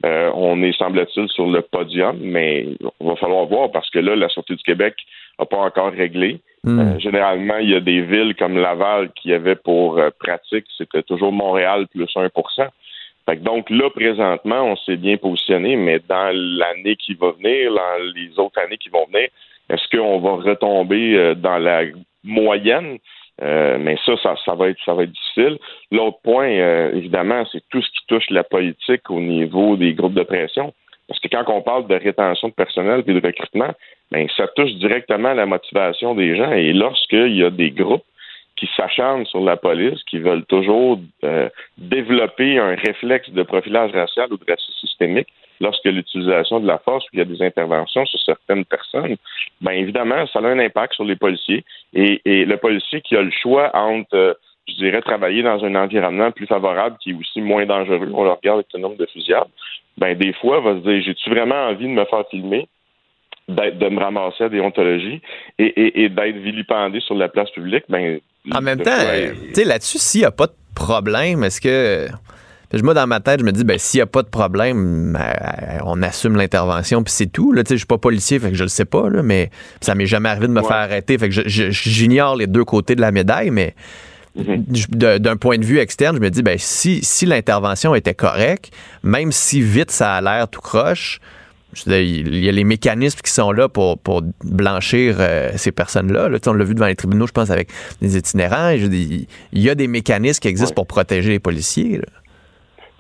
Euh, 0.04 0.30
on 0.34 0.62
est, 0.62 0.76
semble-t-il, 0.76 1.28
sur 1.28 1.46
le 1.46 1.62
podium, 1.62 2.18
mais 2.20 2.66
on 3.00 3.08
va 3.08 3.16
falloir 3.16 3.46
voir 3.46 3.70
parce 3.70 3.88
que 3.90 4.00
là, 4.00 4.16
la 4.16 4.28
Sûreté 4.28 4.54
du 4.54 4.62
Québec 4.62 4.94
n'a 5.38 5.46
pas 5.46 5.58
encore 5.58 5.92
réglé. 5.92 6.40
Hmm. 6.64 6.80
Euh, 6.80 6.98
généralement, 6.98 7.58
il 7.58 7.70
y 7.70 7.74
a 7.74 7.80
des 7.80 8.02
villes 8.02 8.34
comme 8.34 8.58
Laval 8.58 9.10
qui 9.12 9.32
avaient 9.32 9.56
pour 9.56 9.98
euh, 9.98 10.10
pratique, 10.18 10.66
c'était 10.76 11.02
toujours 11.02 11.32
Montréal 11.32 11.86
plus 11.88 12.04
1% 12.04 12.30
fait 13.26 13.42
donc 13.42 13.70
là, 13.70 13.88
présentement, 13.88 14.64
on 14.64 14.76
s'est 14.76 14.98
bien 14.98 15.16
positionné, 15.16 15.76
mais 15.76 15.98
dans 16.06 16.30
l'année 16.34 16.94
qui 16.96 17.14
va 17.14 17.30
venir, 17.30 17.72
dans 17.72 18.12
les 18.14 18.38
autres 18.38 18.60
années 18.60 18.76
qui 18.76 18.90
vont 18.90 19.06
venir, 19.06 19.28
est-ce 19.70 19.96
qu'on 19.96 20.18
va 20.18 20.32
retomber 20.32 21.34
dans 21.36 21.56
la 21.56 21.84
moyenne? 22.22 22.98
Euh, 23.42 23.78
mais 23.80 23.96
ça, 24.04 24.14
ça, 24.44 24.54
va 24.54 24.68
être, 24.68 24.78
ça 24.84 24.94
va 24.94 25.02
être 25.02 25.12
difficile. 25.12 25.58
L'autre 25.90 26.18
point, 26.22 26.48
euh, 26.48 26.92
évidemment, 26.94 27.44
c'est 27.50 27.62
tout 27.70 27.82
ce 27.82 27.88
qui 27.90 28.06
touche 28.06 28.30
la 28.30 28.44
politique 28.44 29.10
au 29.10 29.20
niveau 29.20 29.76
des 29.76 29.92
groupes 29.94 30.14
de 30.14 30.22
pression. 30.22 30.72
Parce 31.08 31.20
que 31.20 31.28
quand 31.28 31.44
on 31.48 31.60
parle 31.60 31.86
de 31.86 31.94
rétention 31.94 32.48
de 32.48 32.54
personnel 32.54 33.02
et 33.06 33.12
de 33.12 33.26
recrutement, 33.26 33.74
ben, 34.10 34.26
ça 34.36 34.46
touche 34.48 34.72
directement 34.74 35.34
la 35.34 35.46
motivation 35.46 36.14
des 36.14 36.36
gens. 36.36 36.52
Et 36.52 36.72
lorsqu'il 36.72 37.36
y 37.36 37.44
a 37.44 37.50
des 37.50 37.70
groupes 37.70 38.04
qui 38.56 38.68
s'acharnent 38.76 39.26
sur 39.26 39.40
la 39.40 39.56
police, 39.56 40.02
qui 40.04 40.18
veulent 40.18 40.46
toujours 40.46 41.00
euh, 41.24 41.48
développer 41.76 42.58
un 42.58 42.76
réflexe 42.76 43.30
de 43.30 43.42
profilage 43.42 43.90
racial 43.92 44.32
ou 44.32 44.36
de 44.36 44.44
racisme 44.48 44.72
systémique, 44.80 45.28
lorsque 45.60 45.84
l'utilisation 45.84 46.60
de 46.60 46.66
la 46.66 46.78
force 46.78 47.04
ou 47.04 47.08
il 47.14 47.18
y 47.18 47.22
a 47.22 47.24
des 47.24 47.42
interventions 47.42 48.04
sur 48.06 48.20
certaines 48.20 48.64
personnes, 48.64 49.16
bien 49.60 49.72
évidemment, 49.72 50.26
ça 50.32 50.40
a 50.40 50.42
un 50.42 50.58
impact 50.58 50.94
sur 50.94 51.04
les 51.04 51.16
policiers. 51.16 51.64
Et, 51.92 52.20
le 52.24 52.56
policier 52.56 53.00
qui 53.00 53.16
a 53.16 53.22
le 53.22 53.30
choix 53.30 53.70
entre, 53.74 54.14
euh, 54.14 54.34
je 54.68 54.74
dirais, 54.74 55.00
travailler 55.00 55.42
dans 55.42 55.64
un 55.64 55.74
environnement 55.74 56.30
plus 56.30 56.46
favorable 56.46 56.96
qui 57.02 57.10
est 57.10 57.14
aussi 57.14 57.40
moins 57.40 57.66
dangereux, 57.66 58.10
on 58.12 58.24
le 58.24 58.30
regarde 58.30 58.58
avec 58.58 58.66
le 58.74 58.80
nombre 58.80 58.96
de 58.96 59.06
fusillades, 59.06 59.48
ben 59.96 60.16
des 60.16 60.32
fois, 60.34 60.60
va 60.60 60.74
se 60.74 60.80
dire, 60.80 61.02
j'ai-tu 61.02 61.30
vraiment 61.30 61.68
envie 61.68 61.86
de 61.86 61.92
me 61.92 62.04
faire 62.04 62.24
filmer? 62.30 62.68
de 63.46 63.88
me 63.90 64.00
ramasser 64.00 64.44
à 64.44 64.48
des 64.48 64.60
ontologies 64.60 65.20
et, 65.58 66.08
d'être 66.08 66.36
vilipendé 66.38 67.00
sur 67.00 67.14
la 67.14 67.28
place 67.28 67.50
publique, 67.50 67.84
ben 67.90 68.18
en 68.52 68.60
même 68.60 68.80
temps, 68.80 68.90
tu 68.90 69.54
sais, 69.54 69.64
là-dessus, 69.64 69.98
s'il 69.98 70.20
n'y 70.20 70.26
a 70.26 70.30
pas 70.30 70.46
de 70.46 70.54
problème, 70.74 71.44
est-ce 71.44 71.60
que 71.60 72.08
moi, 72.82 72.94
dans 72.94 73.06
ma 73.06 73.20
tête, 73.20 73.40
je 73.40 73.44
me 73.44 73.52
dis, 73.52 73.64
ben, 73.64 73.78
s'il 73.78 73.98
n'y 73.98 74.02
a 74.02 74.06
pas 74.06 74.22
de 74.22 74.28
problème, 74.28 75.18
euh, 75.20 75.78
on 75.84 76.02
assume 76.02 76.36
l'intervention, 76.36 77.02
puis 77.02 77.12
c'est 77.12 77.26
tout. 77.26 77.52
Là, 77.52 77.62
je 77.68 77.74
suis 77.74 77.86
pas 77.86 77.98
policier, 77.98 78.38
fait 78.38 78.50
que 78.50 78.56
je 78.56 78.64
le 78.64 78.68
sais 78.68 78.84
pas, 78.84 79.08
là, 79.08 79.22
mais 79.22 79.50
ça 79.80 79.94
m'est 79.94 80.06
jamais 80.06 80.28
arrivé 80.28 80.46
de 80.46 80.52
me 80.52 80.62
faire 80.62 80.76
arrêter. 80.76 81.18
Fait 81.18 81.28
que 81.28 81.42
j'ignore 81.46 82.36
les 82.36 82.46
deux 82.46 82.64
côtés 82.64 82.94
de 82.94 83.00
la 83.00 83.12
médaille, 83.12 83.50
mais 83.50 83.74
mm-hmm. 84.38 85.18
d'un 85.18 85.36
point 85.36 85.58
de 85.58 85.64
vue 85.64 85.78
externe, 85.78 86.16
je 86.16 86.20
me 86.20 86.30
dis, 86.30 86.42
ben, 86.42 86.56
si, 86.58 87.00
si 87.02 87.26
l'intervention 87.26 87.94
était 87.94 88.14
correcte, 88.14 88.72
même 89.02 89.32
si 89.32 89.60
vite 89.60 89.90
ça 89.90 90.14
a 90.14 90.20
l'air 90.20 90.48
tout 90.48 90.60
croche, 90.60 91.20
il 91.86 92.38
y 92.44 92.48
a 92.48 92.52
les 92.52 92.64
mécanismes 92.64 93.20
qui 93.20 93.32
sont 93.32 93.52
là 93.52 93.68
pour, 93.68 93.98
pour 93.98 94.22
blanchir 94.44 95.16
euh, 95.18 95.50
ces 95.56 95.72
personnes-là. 95.72 96.28
Là, 96.28 96.38
on 96.46 96.52
l'a 96.52 96.64
vu 96.64 96.74
devant 96.74 96.86
les 96.86 96.94
tribunaux, 96.94 97.26
je 97.26 97.32
pense, 97.32 97.50
avec 97.50 97.68
les 98.00 98.16
itinérants. 98.16 98.70
il 98.70 99.26
y 99.52 99.70
a 99.70 99.74
des 99.74 99.88
mécanismes 99.88 100.40
qui 100.40 100.48
existent 100.48 100.74
pour 100.74 100.86
protéger 100.86 101.30
les 101.30 101.38
policiers. 101.40 102.00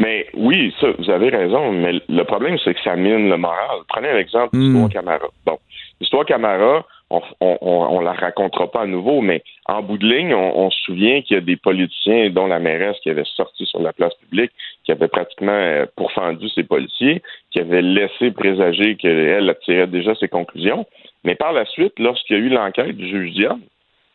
Mais 0.00 0.26
oui, 0.34 0.74
ça, 0.80 0.88
vous 0.98 1.10
avez 1.10 1.28
raison, 1.28 1.70
mais 1.72 2.00
le 2.08 2.24
problème, 2.24 2.58
c'est 2.64 2.74
que 2.74 2.80
ça 2.82 2.96
mine 2.96 3.28
le 3.28 3.36
moral. 3.36 3.78
Prenez 3.88 4.12
l'exemple 4.12 4.56
exemple 4.56 4.58
d'Histoire 4.58 4.86
hmm. 4.86 4.92
Camara. 4.92 5.28
Bon, 5.46 5.58
l'histoire 6.00 6.24
Camara, 6.26 6.86
on, 7.10 7.22
on, 7.40 7.58
on, 7.60 8.00
la 8.00 8.12
racontera 8.12 8.70
pas 8.70 8.82
à 8.82 8.86
nouveau, 8.86 9.20
mais 9.20 9.42
en 9.66 9.82
bout 9.82 9.98
de 9.98 10.06
ligne, 10.06 10.34
on, 10.34 10.70
se 10.70 10.80
souvient 10.80 11.22
qu'il 11.22 11.36
y 11.36 11.38
a 11.38 11.42
des 11.42 11.56
politiciens, 11.56 12.30
dont 12.30 12.46
la 12.46 12.58
mairesse, 12.58 12.96
qui 13.02 13.10
avait 13.10 13.24
sorti 13.36 13.66
sur 13.66 13.80
la 13.80 13.92
place 13.92 14.14
publique, 14.14 14.50
qui 14.84 14.90
avait 14.90 15.08
pratiquement 15.08 15.52
euh, 15.52 15.86
pourfendu 15.96 16.48
ses 16.48 16.64
policiers, 16.64 17.22
qui 17.52 17.60
avait 17.60 17.82
laissé 17.82 18.32
présager 18.32 18.96
qu'elle 18.96 19.54
tirait 19.64 19.86
déjà 19.86 20.14
ses 20.16 20.28
conclusions. 20.28 20.86
Mais 21.22 21.36
par 21.36 21.52
la 21.52 21.64
suite, 21.66 21.98
lorsqu'il 21.98 22.36
y 22.36 22.40
a 22.40 22.42
eu 22.42 22.48
l'enquête 22.48 22.96
du 22.96 23.08
juge 23.08 23.32
Dion, 23.32 23.60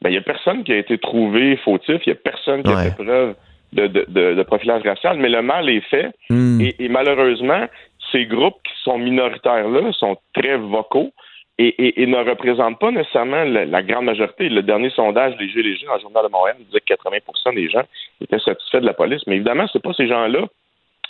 ben, 0.02 0.10
il 0.10 0.14
n'y 0.14 0.18
a 0.18 0.22
personne 0.22 0.64
qui 0.64 0.74
a 0.74 0.78
été 0.78 0.98
trouvé 0.98 1.58
fautif, 1.58 2.02
il 2.06 2.10
n'y 2.10 2.14
a 2.14 2.16
personne 2.16 2.64
qui 2.64 2.72
a 2.72 2.84
fait 2.84 3.04
preuve 3.04 3.36
de, 3.74 3.88
de, 3.88 4.34
de, 4.34 4.44
profilage 4.44 4.84
racial, 4.84 5.18
mais 5.18 5.30
le 5.30 5.42
mal 5.42 5.70
est 5.70 5.82
fait. 5.82 6.12
Hmm. 6.30 6.60
Et, 6.62 6.90
malheureusement, 6.90 7.66
ces 8.12 8.26
groupes 8.26 8.62
qui 8.64 8.74
sont 8.84 8.98
minoritaires-là 8.98 9.92
sont 9.94 10.18
très 10.34 10.58
vocaux 10.58 11.12
et, 11.58 12.02
et, 12.02 12.06
ne 12.08 12.18
représentent 12.18 12.80
pas 12.80 12.92
nécessairement 12.92 13.44
la, 13.44 13.84
grande 13.84 14.06
majorité. 14.06 14.50
Le 14.50 14.64
dernier 14.64 14.90
sondage 14.90 15.36
léger 15.38 15.62
léger 15.62 15.86
dans 15.86 15.96
le 15.96 16.02
Journal 16.02 16.26
de 16.26 16.32
Montréal 16.32 16.58
disait 16.60 16.80
que 16.80 16.94
80% 16.94 17.56
des 17.56 17.70
gens 17.70 17.84
étaient 18.22 18.40
satisfaits 18.40 18.80
de 18.80 18.86
la 18.86 18.94
police. 18.94 19.22
Mais 19.28 19.36
évidemment, 19.36 19.66
c'est 19.72 19.84
pas 19.84 19.94
ces 19.94 20.08
gens-là 20.08 20.48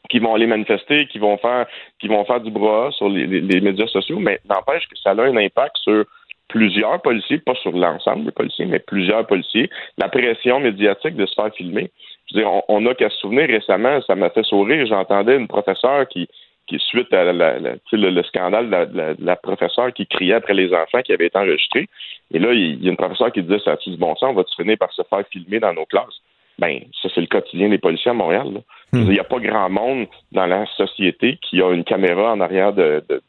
qui 0.09 0.19
vont 0.19 0.33
aller 0.33 0.47
manifester, 0.47 1.05
qui 1.07 1.19
vont 1.19 1.37
faire, 1.37 1.67
qui 1.99 2.07
vont 2.07 2.25
faire 2.25 2.41
du 2.41 2.51
bras 2.51 2.89
sur 2.91 3.09
les, 3.09 3.27
les 3.27 3.61
médias 3.61 3.87
sociaux, 3.87 4.19
mais 4.19 4.39
n'empêche 4.49 4.87
que 4.87 4.97
ça 4.97 5.11
a 5.11 5.21
un 5.21 5.37
impact 5.37 5.77
sur 5.77 6.05
plusieurs 6.49 7.01
policiers, 7.01 7.39
pas 7.39 7.55
sur 7.55 7.71
l'ensemble 7.71 8.25
des 8.25 8.31
policiers, 8.31 8.65
mais 8.65 8.79
plusieurs 8.79 9.25
policiers, 9.25 9.69
la 9.97 10.09
pression 10.09 10.59
médiatique 10.59 11.15
de 11.15 11.25
se 11.25 11.33
faire 11.35 11.53
filmer. 11.53 11.91
Je 12.27 12.35
veux 12.35 12.41
dire, 12.41 12.51
on, 12.51 12.63
on 12.67 12.85
a 12.87 12.95
qu'à 12.95 13.09
se 13.09 13.17
souvenir 13.17 13.47
récemment, 13.47 14.01
ça 14.01 14.15
m'a 14.15 14.29
fait 14.29 14.43
sourire, 14.43 14.85
j'entendais 14.85 15.37
une 15.37 15.47
professeure 15.47 16.07
qui, 16.07 16.27
qui 16.67 16.79
suite 16.79 17.13
à 17.13 17.23
la, 17.23 17.33
la, 17.33 17.59
le, 17.59 18.09
le, 18.09 18.23
scandale 18.23 18.65
de 18.65 18.71
la, 18.71 18.85
la, 18.85 19.13
la, 19.17 19.35
professeure 19.35 19.93
qui 19.93 20.05
criait 20.05 20.33
après 20.33 20.53
les 20.53 20.73
enfants 20.73 21.01
qui 21.03 21.13
avaient 21.13 21.27
été 21.27 21.37
enregistrés. 21.37 21.87
Et 22.31 22.39
là, 22.39 22.51
il 22.53 22.83
y 22.83 22.87
a 22.87 22.91
une 22.91 22.97
professeure 22.97 23.31
qui 23.31 23.41
disait, 23.41 23.59
ça 23.59 23.73
a-tu 23.73 23.91
du 23.91 23.97
bon 23.97 24.15
sens, 24.15 24.29
on 24.31 24.33
va 24.33 24.43
finir 24.55 24.77
par 24.77 24.91
se 24.91 25.01
faire 25.09 25.23
filmer 25.31 25.59
dans 25.59 25.73
nos 25.73 25.85
classes? 25.85 26.21
Ben, 26.59 26.81
ça, 27.01 27.09
c'est 27.13 27.21
le 27.21 27.27
quotidien 27.27 27.69
des 27.69 27.77
policiers 27.77 28.11
à 28.11 28.13
Montréal. 28.13 28.47
Là. 28.53 28.59
Il 28.93 29.09
n'y 29.09 29.19
a 29.19 29.23
pas 29.23 29.39
grand 29.39 29.69
monde 29.69 30.07
dans 30.31 30.45
la 30.45 30.65
société 30.75 31.37
qui 31.41 31.61
a 31.61 31.71
une 31.71 31.85
caméra 31.85 32.33
en 32.33 32.41
arrière 32.41 32.73
de, 32.73 33.03
de 33.07 33.21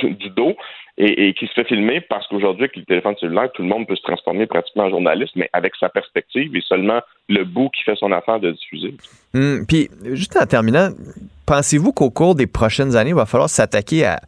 du 0.00 0.30
dos 0.30 0.56
et, 0.98 1.34
qui 1.34 1.46
se 1.46 1.52
fait 1.52 1.64
filmer 1.64 2.00
parce 2.00 2.26
qu'aujourd'hui, 2.28 2.64
avec 2.64 2.76
le 2.76 2.84
téléphone 2.84 3.14
cellulaire, 3.18 3.50
tout 3.52 3.62
le 3.62 3.68
monde 3.68 3.86
peut 3.86 3.96
se 3.96 4.02
transformer 4.02 4.46
pratiquement 4.46 4.84
en 4.84 4.90
journaliste, 4.90 5.32
mais 5.36 5.48
avec 5.52 5.74
sa 5.76 5.88
perspective 5.88 6.54
et 6.54 6.60
seulement 6.60 7.00
le 7.28 7.44
bout 7.44 7.70
qui 7.70 7.82
fait 7.82 7.96
son 7.96 8.12
affaire 8.12 8.40
de 8.40 8.52
diffuser. 8.52 8.94
Hum, 9.34 9.64
puis, 9.66 9.88
juste 10.12 10.36
en 10.36 10.46
terminant, 10.46 10.90
pensez-vous 11.46 11.92
qu'au 11.92 12.10
cours 12.10 12.34
des 12.34 12.46
prochaines 12.46 12.96
années, 12.96 13.10
il 13.10 13.16
va 13.16 13.26
falloir 13.26 13.50
s'attaquer 13.50 14.06
à 14.06 14.20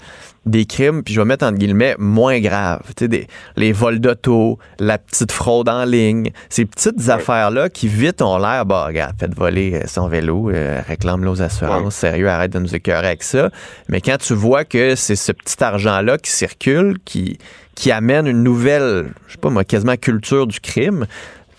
des 0.47 0.67
crimes, 0.67 1.03
puis 1.03 1.15
je 1.15 1.21
vais 1.21 1.25
mettre 1.25 1.47
entre 1.47 1.59
guillemets, 1.59 1.97
moins 1.99 2.39
graves? 2.41 2.83
Des, 2.99 3.27
les 3.57 3.73
vols 3.73 3.99
d'auto, 3.99 4.59
la 4.79 4.99
petite 4.99 5.33
fraude 5.33 5.69
en 5.69 5.85
ligne, 5.85 6.33
ces 6.51 6.65
petites 6.67 6.99
ouais. 6.99 7.11
affaires-là 7.11 7.71
qui 7.71 7.89
vite 7.89 8.21
ont 8.21 8.39
l'air, 8.39 8.67
bah, 8.67 8.85
regarde, 8.87 9.17
faites 9.19 9.35
voler 9.35 9.83
son 9.87 10.09
vélo, 10.09 10.51
euh, 10.51 10.83
réclame-le 10.87 11.31
aux 11.31 11.43
assurances, 11.43 11.85
ouais. 11.85 11.91
sérieux, 11.91 12.29
arrête 12.29 12.53
de 12.53 12.59
nous 12.59 12.75
écœurer 12.75 13.07
avec 13.07 13.23
ça. 13.23 13.51
Mais 13.89 14.01
quand 14.01 14.19
tu 14.19 14.35
vois 14.35 14.65
que 14.65 14.95
c'est 14.95 15.17
ce 15.17 15.33
petit 15.33 15.63
argent-là 15.63 16.19
qui 16.19 16.31
circule, 16.31 16.99
qui, 17.05 17.39
qui 17.75 17.91
amène 17.91 18.27
une 18.27 18.43
nouvelle, 18.43 19.13
je 19.27 19.33
sais 19.33 19.39
pas 19.39 19.51
moi, 19.51 19.65
quasiment 19.65 19.97
culture 19.97 20.47
du 20.47 20.61
crime, 20.61 21.07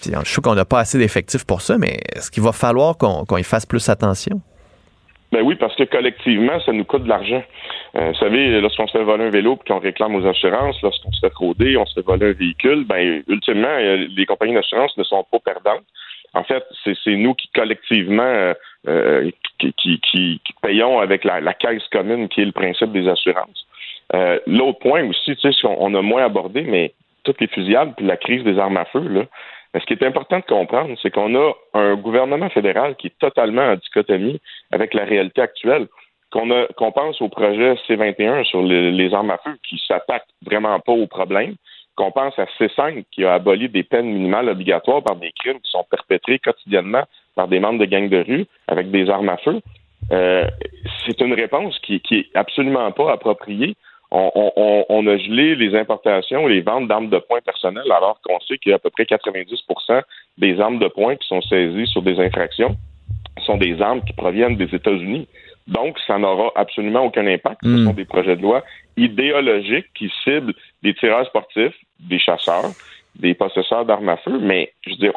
je 0.04 0.12
sais 0.24 0.42
qu'on 0.42 0.56
n'a 0.56 0.66
pas 0.66 0.82
assez 0.82 1.00
d'effectifs 1.00 1.46
pour 1.46 1.62
ça, 1.62 1.78
mais 1.78 2.00
est-ce 2.14 2.30
qu'il 2.30 2.44
va 2.44 2.52
falloir 2.52 2.98
qu'on 2.98 3.26
qu 3.26 3.40
y 3.40 3.44
fasse 3.44 3.66
plus 3.66 3.90
attention? 3.90 4.42
Ben 5.36 5.42
oui, 5.42 5.56
parce 5.56 5.76
que 5.76 5.84
collectivement, 5.84 6.62
ça 6.62 6.72
nous 6.72 6.86
coûte 6.86 7.04
de 7.04 7.10
l'argent. 7.10 7.44
Euh, 7.98 8.12
vous 8.12 8.20
savez, 8.20 8.62
lorsqu'on 8.62 8.88
se 8.88 8.98
fait 8.98 9.04
voler 9.04 9.26
un 9.26 9.30
vélo 9.32 9.60
et 9.62 9.68
qu'on 9.68 9.80
réclame 9.80 10.16
aux 10.16 10.26
assurances, 10.26 10.82
lorsqu'on 10.82 11.12
se 11.12 11.20
fait 11.20 11.30
frauder, 11.30 11.76
on 11.76 11.86
se 11.86 11.96
fait 11.96 12.06
voler 12.06 12.28
un 12.28 12.32
véhicule, 12.32 12.86
ben 12.86 13.22
ultimement, 13.28 13.68
euh, 13.68 14.08
les 14.16 14.26
compagnies 14.26 14.54
d'assurance 14.54 14.96
ne 14.96 15.04
sont 15.04 15.26
pas 15.30 15.40
perdantes. 15.40 15.84
En 16.36 16.46
fait, 16.46 16.64
c'est 16.86 17.18
nous 17.18 17.34
qui 17.34 17.50
collectivement 17.54 18.54
euh, 18.88 19.30
qui, 19.60 20.42
payons 20.62 21.00
avec 21.00 21.26
la, 21.26 21.54
caisse 21.54 21.86
commune 21.92 22.30
qui 22.30 22.40
est 22.40 22.46
le 22.46 22.54
principe 22.54 22.94
des 22.94 23.10
assurances. 23.10 23.68
L'autre 24.48 24.80
point 24.80 25.04
aussi, 25.04 25.36
tu 25.36 25.52
sais, 25.52 25.68
on 25.68 25.94
a 25.96 26.02
moins 26.02 26.24
abordé, 26.24 26.62
mais 26.62 26.94
toutes 27.26 27.42
les 27.42 27.48
fusillades 27.48 27.94
puis 27.98 28.06
la 28.06 28.16
crise 28.16 28.46
des 28.46 28.58
armes 28.58 28.78
à 28.78 28.86
feu, 28.86 29.06
là, 29.06 29.24
mais 29.76 29.82
ce 29.82 29.86
qui 29.88 29.94
est 29.94 30.08
important 30.08 30.40
de 30.40 30.46
comprendre, 30.46 30.96
c'est 31.02 31.12
qu'on 31.12 31.36
a 31.36 31.52
un 31.74 31.96
gouvernement 31.96 32.50
fédéral 32.50 32.96
qui 32.96 33.08
est 33.08 33.20
totalement 33.20 33.62
en 33.62 33.76
dichotomie 33.76 34.40
avec 34.72 34.94
la 34.94 35.04
réalité 35.04 35.42
actuelle. 35.42 35.88
Qu'on 36.32 36.48
qu 36.48 36.92
pense 36.96 37.22
au 37.22 37.28
projet 37.28 37.76
C-21 37.86 38.46
sur 38.46 38.64
les, 38.64 38.90
les 38.92 39.14
armes 39.14 39.32
à 39.32 39.38
feu 39.38 39.58
qui 39.68 39.78
s'attaque 39.86 40.24
vraiment 40.46 40.80
pas 40.80 40.94
au 40.94 41.08
problème, 41.08 41.56
qu'on 41.98 42.10
pense 42.12 42.40
à 42.40 42.46
C-5 42.58 43.04
qui 43.12 43.26
a 43.26 43.34
aboli 43.34 43.68
des 43.68 43.84
peines 43.84 44.08
minimales 44.08 44.48
obligatoires 44.48 45.04
par 45.04 45.18
des 45.18 45.34
crimes 45.34 45.60
qui 45.60 45.70
sont 45.70 45.86
perpétrés 45.92 46.40
quotidiennement 46.40 47.04
par 47.36 47.50
des 47.50 47.60
membres 47.60 47.80
de 47.80 47.86
gangs 47.86 48.08
de 48.08 48.24
rue 48.24 48.46
avec 48.70 48.92
des 48.92 49.10
armes 49.10 49.28
à 49.28 49.36
feu. 49.36 49.60
Euh, 50.14 50.48
c'est 51.06 51.20
une 51.20 51.34
réponse 51.34 51.78
qui, 51.80 52.00
qui 52.00 52.20
est 52.20 52.30
absolument 52.34 52.94
pas 52.94 53.12
appropriée 53.12 53.76
on, 54.16 54.52
on, 54.56 54.86
on, 54.88 55.08
a 55.08 55.18
gelé 55.18 55.56
les 55.56 55.78
importations 55.78 56.48
et 56.48 56.54
les 56.54 56.62
ventes 56.62 56.88
d'armes 56.88 57.10
de 57.10 57.18
poing 57.18 57.42
personnelles, 57.42 57.92
alors 57.92 58.20
qu'on 58.24 58.40
sait 58.42 58.58
qu'il 58.58 58.70
y 58.70 58.74
a 58.74 58.78
à 58.78 58.80
peu 58.80 58.90
près 58.90 59.04
90% 59.04 60.02
des 60.38 60.60
armes 60.60 60.80
de 60.80 60.88
poing 60.88 61.16
qui 61.16 61.28
sont 61.28 61.42
saisies 61.42 61.88
sur 61.88 62.02
des 62.02 62.20
infractions 62.20 62.76
sont 63.46 63.58
des 63.58 63.82
armes 63.82 64.04
qui 64.04 64.14
proviennent 64.14 64.56
des 64.56 64.74
États-Unis. 64.74 65.28
Donc, 65.68 65.98
ça 66.06 66.18
n'aura 66.18 66.52
absolument 66.56 67.02
aucun 67.02 67.26
impact. 67.26 67.62
Ce 67.64 67.84
sont 67.86 67.94
des 67.94 68.06
projets 68.06 68.36
de 68.36 68.42
loi 68.42 68.64
idéologiques 68.98 69.88
qui 69.96 70.12
ciblent 70.24 70.54
des 70.84 70.94
tireurs 70.94 71.26
sportifs, 71.26 71.76
des 72.00 72.20
chasseurs, 72.20 72.72
des 73.16 73.34
possesseurs 73.34 73.86
d'armes 73.86 74.10
à 74.10 74.18
feu. 74.18 74.40
Mais, 74.40 74.74
je 74.86 74.92
veux 74.92 74.98
dire, 74.98 75.14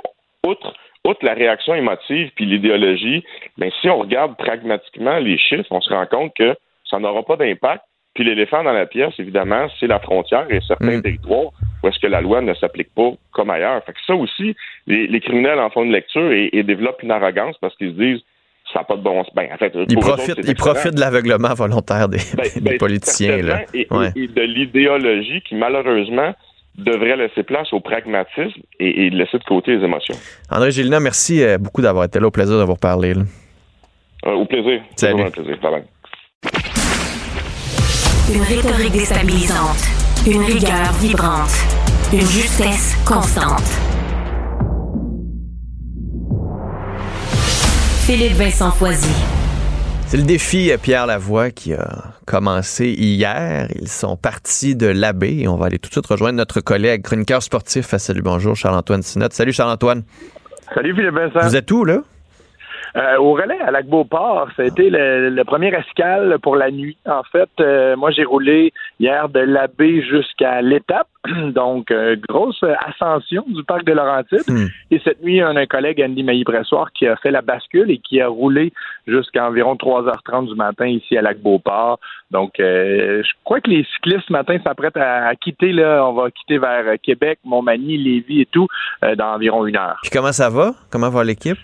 outre, 0.46 0.74
outre 1.06 1.24
la 1.24 1.34
réaction 1.34 1.74
émotive 1.74 2.30
puis 2.34 2.46
l'idéologie, 2.46 3.24
ben, 3.58 3.70
si 3.80 3.88
on 3.90 3.98
regarde 3.98 4.36
pragmatiquement 4.36 5.18
les 5.18 5.38
chiffres, 5.38 5.70
on 5.70 5.80
se 5.80 5.90
rend 5.90 6.06
compte 6.06 6.32
que 6.34 6.56
ça 6.88 6.98
n'aura 6.98 7.22
pas 7.22 7.36
d'impact 7.36 7.84
puis 8.18 8.26
l'éléphant 8.26 8.64
dans 8.64 8.72
la 8.72 8.84
pièce, 8.84 9.14
évidemment, 9.20 9.68
c'est 9.78 9.86
la 9.86 10.00
frontière 10.00 10.44
et 10.50 10.58
certains 10.66 10.96
mmh. 10.98 11.02
territoires 11.02 11.52
où 11.80 11.86
est-ce 11.86 12.00
que 12.00 12.08
la 12.08 12.20
loi 12.20 12.40
ne 12.40 12.52
s'applique 12.52 12.92
pas 12.92 13.12
comme 13.30 13.48
ailleurs. 13.48 13.80
Fait 13.84 13.92
que 13.92 13.98
ça 14.04 14.16
aussi, 14.16 14.56
les, 14.88 15.06
les 15.06 15.20
criminels 15.20 15.60
en 15.60 15.70
font 15.70 15.84
une 15.84 15.92
lecture 15.92 16.32
et, 16.32 16.50
et 16.52 16.64
développent 16.64 17.00
une 17.04 17.12
arrogance 17.12 17.54
parce 17.60 17.76
qu'ils 17.76 17.92
se 17.92 17.96
disent 17.96 18.20
ça 18.72 18.80
n'a 18.80 18.84
pas 18.86 18.96
de 18.96 19.02
bon 19.02 19.22
sens. 19.22 19.32
Ben, 19.36 19.46
en 19.54 19.56
fait, 19.56 19.72
ils 19.88 19.96
profitent, 19.96 20.40
ils 20.44 20.56
profitent 20.56 20.96
de 20.96 21.00
l'aveuglement 21.00 21.54
volontaire 21.54 22.08
des, 22.08 22.18
ben, 22.36 22.44
des 22.56 22.60
ben, 22.60 22.78
politiciens. 22.78 23.36
Là. 23.36 23.60
Et, 23.72 23.86
ouais. 23.88 24.10
et, 24.16 24.26
de 24.26 24.42
l'idéologie 24.42 25.40
qui, 25.42 25.54
malheureusement, 25.54 26.34
devrait 26.76 27.18
laisser 27.18 27.44
place 27.44 27.72
au 27.72 27.78
pragmatisme 27.78 28.60
et, 28.80 29.06
et, 29.06 29.10
laisser 29.10 29.38
de 29.38 29.44
côté 29.44 29.76
les 29.76 29.84
émotions. 29.84 30.16
André 30.50 30.72
Gélina, 30.72 30.98
merci 30.98 31.40
euh, 31.40 31.56
beaucoup 31.56 31.82
d'avoir 31.82 32.06
été 32.06 32.18
là. 32.18 32.26
Au 32.26 32.32
plaisir 32.32 32.58
de 32.58 32.64
vous 32.64 32.74
reparler. 32.74 33.14
Euh, 34.26 34.32
au 34.32 34.44
plaisir. 34.44 34.82
Salut. 34.96 35.22
Un 35.22 35.30
plaisir. 35.30 35.56
Bye 35.62 35.70
bye. 35.70 35.84
Une 38.30 38.42
rhétorique 38.42 38.92
déstabilisante, 38.92 39.78
une 40.26 40.42
rigueur 40.42 40.92
vibrante, 41.00 41.48
une 42.12 42.20
justesse 42.20 42.94
constante. 43.06 43.64
Philippe 48.04 48.34
Vincent 48.34 48.70
Foisy. 48.72 49.08
C'est 50.08 50.18
le 50.18 50.24
défi 50.24 50.70
Pierre 50.82 51.06
Lavoie 51.06 51.50
qui 51.50 51.72
a 51.72 51.88
commencé 52.26 52.88
hier. 52.90 53.68
Ils 53.80 53.88
sont 53.88 54.18
partis 54.18 54.76
de 54.76 54.88
l'abbé 54.88 55.38
et 55.38 55.48
on 55.48 55.56
va 55.56 55.66
aller 55.66 55.78
tout 55.78 55.88
de 55.88 55.94
suite 55.94 56.06
rejoindre 56.06 56.36
notre 56.36 56.60
collègue 56.60 57.00
chroniqueur 57.02 57.42
sportif 57.42 57.94
à 57.94 57.98
Salut 57.98 58.20
Bonjour, 58.20 58.54
Charles-Antoine 58.54 59.02
Sinotte. 59.02 59.32
Salut 59.32 59.54
Charles-Antoine. 59.54 60.02
Salut 60.74 60.94
Philippe 60.94 61.14
Vincent. 61.14 61.48
Vous 61.48 61.56
êtes 61.56 61.70
où 61.70 61.82
là? 61.82 62.02
Euh, 62.98 63.16
au 63.18 63.34
relais 63.34 63.60
à 63.60 63.70
Lac-Beauport, 63.70 64.48
ça 64.56 64.62
a 64.62 64.64
été 64.64 64.90
le, 64.90 65.30
le, 65.30 65.44
premier 65.44 65.68
escale 65.68 66.36
pour 66.42 66.56
la 66.56 66.72
nuit. 66.72 66.96
En 67.06 67.22
fait, 67.22 67.48
euh, 67.60 67.96
moi, 67.96 68.10
j'ai 68.10 68.24
roulé 68.24 68.72
hier 68.98 69.28
de 69.28 69.38
la 69.38 69.68
baie 69.68 70.02
jusqu'à 70.02 70.62
l'étape, 70.62 71.06
donc 71.54 71.92
euh, 71.92 72.16
grosse 72.28 72.64
ascension 72.86 73.44
du 73.46 73.62
parc 73.62 73.84
de 73.84 73.92
Laurentides. 73.92 74.48
Mm. 74.48 74.66
Et 74.90 75.00
cette 75.04 75.22
nuit, 75.22 75.40
on 75.44 75.54
a 75.54 75.60
un 75.60 75.66
collègue, 75.66 76.02
Andy 76.04 76.24
Mailly-Bressoir, 76.24 76.90
qui 76.92 77.06
a 77.06 77.14
fait 77.16 77.30
la 77.30 77.42
bascule 77.42 77.88
et 77.92 77.98
qui 77.98 78.20
a 78.20 78.26
roulé 78.26 78.72
jusqu'à 79.06 79.46
environ 79.46 79.76
3h30 79.76 80.48
du 80.48 80.56
matin 80.56 80.86
ici 80.86 81.16
à 81.16 81.22
Lac-Beauport. 81.22 82.00
Donc, 82.32 82.54
je 82.58 83.30
crois 83.44 83.60
que 83.60 83.70
les 83.70 83.84
cyclistes 83.94 84.26
ce 84.26 84.32
matin 84.32 84.58
s'apprêtent 84.64 84.96
à, 84.96 85.28
à, 85.28 85.34
quitter, 85.36 85.72
là, 85.72 86.04
on 86.04 86.14
va 86.14 86.30
quitter 86.30 86.58
vers 86.58 86.84
Québec, 87.02 87.38
Montmagny, 87.44 87.96
Lévis 87.96 88.42
et 88.42 88.46
tout, 88.46 88.66
dans 89.16 89.34
environ 89.34 89.64
une 89.66 89.76
heure. 89.76 89.98
Puis 90.02 90.10
comment 90.10 90.32
ça 90.32 90.50
va? 90.50 90.72
Comment 90.90 91.10
va 91.10 91.24
l'équipe? 91.24 91.58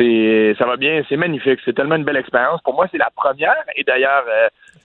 C'est 0.00 0.54
ça 0.58 0.64
va 0.64 0.76
bien, 0.76 1.02
c'est 1.08 1.16
magnifique, 1.16 1.60
c'est 1.64 1.74
tellement 1.74 1.96
une 1.96 2.04
belle 2.04 2.16
expérience. 2.16 2.60
Pour 2.62 2.74
moi, 2.74 2.86
c'est 2.90 2.98
la 2.98 3.10
première. 3.14 3.64
Et 3.76 3.84
d'ailleurs, 3.84 4.24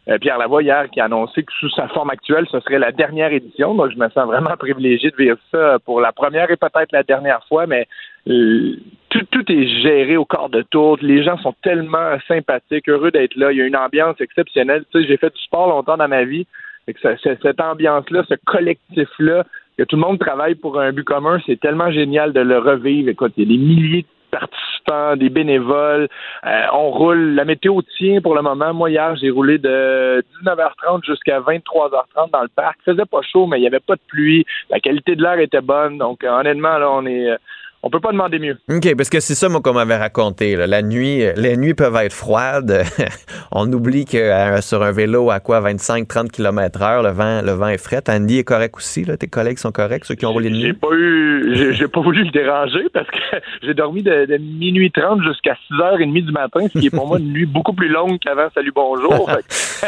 euh, 0.10 0.18
Pierre 0.20 0.38
Lavoie 0.38 0.62
hier 0.62 0.90
qui 0.92 1.00
a 1.00 1.06
annoncé 1.06 1.44
que 1.44 1.54
sous 1.54 1.70
sa 1.70 1.88
forme 1.88 2.10
actuelle, 2.10 2.46
ce 2.52 2.60
serait 2.60 2.80
la 2.80 2.92
dernière 2.92 3.32
édition. 3.32 3.74
Donc, 3.74 3.92
je 3.92 3.98
me 3.98 4.10
sens 4.10 4.28
vraiment 4.28 4.56
privilégié 4.58 5.12
de 5.12 5.16
vivre 5.16 5.38
ça 5.52 5.78
pour 5.86 6.02
la 6.02 6.12
première 6.12 6.52
et 6.52 6.58
peut-être 6.58 6.92
la 6.92 7.04
dernière 7.04 7.44
fois, 7.48 7.66
mais 7.66 7.88
euh, 8.28 8.76
tout, 9.10 9.52
est 9.52 9.82
géré 9.82 10.18
au 10.18 10.26
corps 10.26 10.50
de 10.50 10.62
tour. 10.64 10.98
Les 11.02 11.24
gens 11.24 11.38
sont 11.38 11.56
tellement 11.64 12.18
sympathiques, 12.28 12.90
heureux 12.90 13.12
d'être 13.12 13.36
là. 13.36 13.52
Il 13.52 13.58
y 13.58 13.62
a 13.62 13.66
une 13.66 13.78
ambiance 13.78 14.20
exceptionnelle. 14.20 14.84
Tu 14.92 15.02
sais, 15.02 15.08
j'ai 15.08 15.18
fait 15.18 15.34
du 15.34 15.42
sport 15.42 15.70
longtemps 15.70 15.98
dans 15.98 16.08
ma 16.08 16.24
vie. 16.24 16.46
Et 16.88 16.94
que 16.94 17.00
cette 17.24 17.62
ambiance-là, 17.62 18.24
ce 18.30 18.36
collectif-là, 18.46 19.44
que 19.78 19.84
tout 19.84 19.96
le 19.96 20.02
monde 20.02 20.20
travaille 20.20 20.56
pour 20.56 20.80
un 20.80 20.92
but 20.92 21.04
commun, 21.04 21.40
c'est 21.46 21.60
tellement 21.60 21.92
génial 21.92 22.32
de 22.32 22.42
le 22.42 22.60
revivre. 22.60 23.10
Écoute, 23.10 23.34
il 23.38 23.44
y 23.44 23.46
a 23.48 23.58
des 23.58 23.64
milliers 23.64 24.02
de 24.04 24.08
participants, 24.40 25.16
des 25.16 25.30
bénévoles. 25.30 26.08
Euh, 26.46 26.62
on 26.74 26.92
roule. 26.92 27.36
La 27.36 27.46
météo 27.46 27.82
tient 27.98 28.22
pour 28.22 28.36
le 28.36 28.42
moment. 28.42 28.74
Moi, 28.74 28.92
hier, 28.92 29.16
j'ai 29.16 29.30
roulé 29.30 29.58
de 29.58 30.24
19h30 30.44 31.06
jusqu'à 31.06 31.40
23h30 31.40 32.32
dans 32.32 32.42
le 32.42 32.50
parc. 32.56 32.78
Il 32.86 32.94
faisait 32.94 33.06
pas 33.06 33.22
chaud, 33.22 33.48
mais 33.48 33.58
il 33.58 33.62
n'y 33.62 33.68
avait 33.68 33.80
pas 33.80 33.96
de 33.96 34.02
pluie. 34.08 34.46
La 34.70 34.80
qualité 34.80 35.16
de 35.16 35.24
l'air 35.24 35.40
était 35.40 35.62
bonne. 35.62 35.98
Donc, 35.98 36.24
euh, 36.24 36.40
honnêtement, 36.40 36.78
là, 36.78 36.90
on 36.92 37.06
est 37.06 37.36
on 37.86 37.92
peut 37.92 38.00
pas 38.00 38.12
demander 38.12 38.40
mieux. 38.40 38.58
OK, 38.68 38.96
parce 38.98 39.10
que 39.10 39.20
c'est 39.20 39.36
ça, 39.36 39.48
moi, 39.48 39.62
qu'on 39.62 39.74
m'avait 39.74 39.96
raconté. 39.96 40.56
Là. 40.56 40.66
La 40.66 40.82
nuit, 40.82 41.24
les 41.38 41.56
nuits 41.56 41.76
peuvent 41.76 41.96
être 41.98 42.14
froides. 42.14 42.84
On 43.52 43.72
oublie 43.72 44.06
que 44.06 44.18
euh, 44.18 44.60
sur 44.62 44.82
un 44.82 44.92
vélo 44.92 45.30
à 45.30 45.40
quoi, 45.40 45.62
25-30 45.62 46.32
km 46.32 46.82
heure, 46.82 47.04
le 47.04 47.12
vent, 47.12 47.44
le 47.44 47.52
vent 47.52 47.68
est 47.68 47.78
frais. 47.78 48.02
Andy 48.10 48.40
est 48.40 48.44
correct 48.44 48.76
aussi, 48.76 49.06
là. 49.06 49.18
Tes 49.18 49.28
collègues 49.28 49.60
sont 49.60 49.72
corrects, 49.72 50.06
ceux 50.06 50.16
qui 50.16 50.26
ont 50.26 50.34
roulé 50.34 50.50
de 50.50 50.56
nuit? 50.56 50.64
J'ai 50.64 50.74
pas 50.74 50.88
eu, 50.94 51.74
j'ai 51.74 51.88
pas 51.88 52.02
voulu 52.02 52.24
le 52.24 52.32
déranger 52.32 52.90
parce 52.92 53.08
que 53.08 53.38
j'ai 53.62 53.76
dormi 53.76 54.02
de, 54.02 54.26
de, 54.26 54.38
minuit 54.38 54.92
30 54.92 55.22
jusqu'à 55.22 55.56
6h30 55.72 56.26
du 56.26 56.32
matin, 56.32 56.62
ce 56.74 56.80
qui 56.80 56.88
est 56.88 56.90
pour 56.90 57.08
moi 57.08 57.20
une 57.20 57.34
nuit 57.34 57.46
beaucoup 57.46 57.74
plus 57.74 57.90
longue 57.90 58.18
qu'avant 58.18 58.48
Salut 58.56 58.72
Bonjour. 58.74 59.30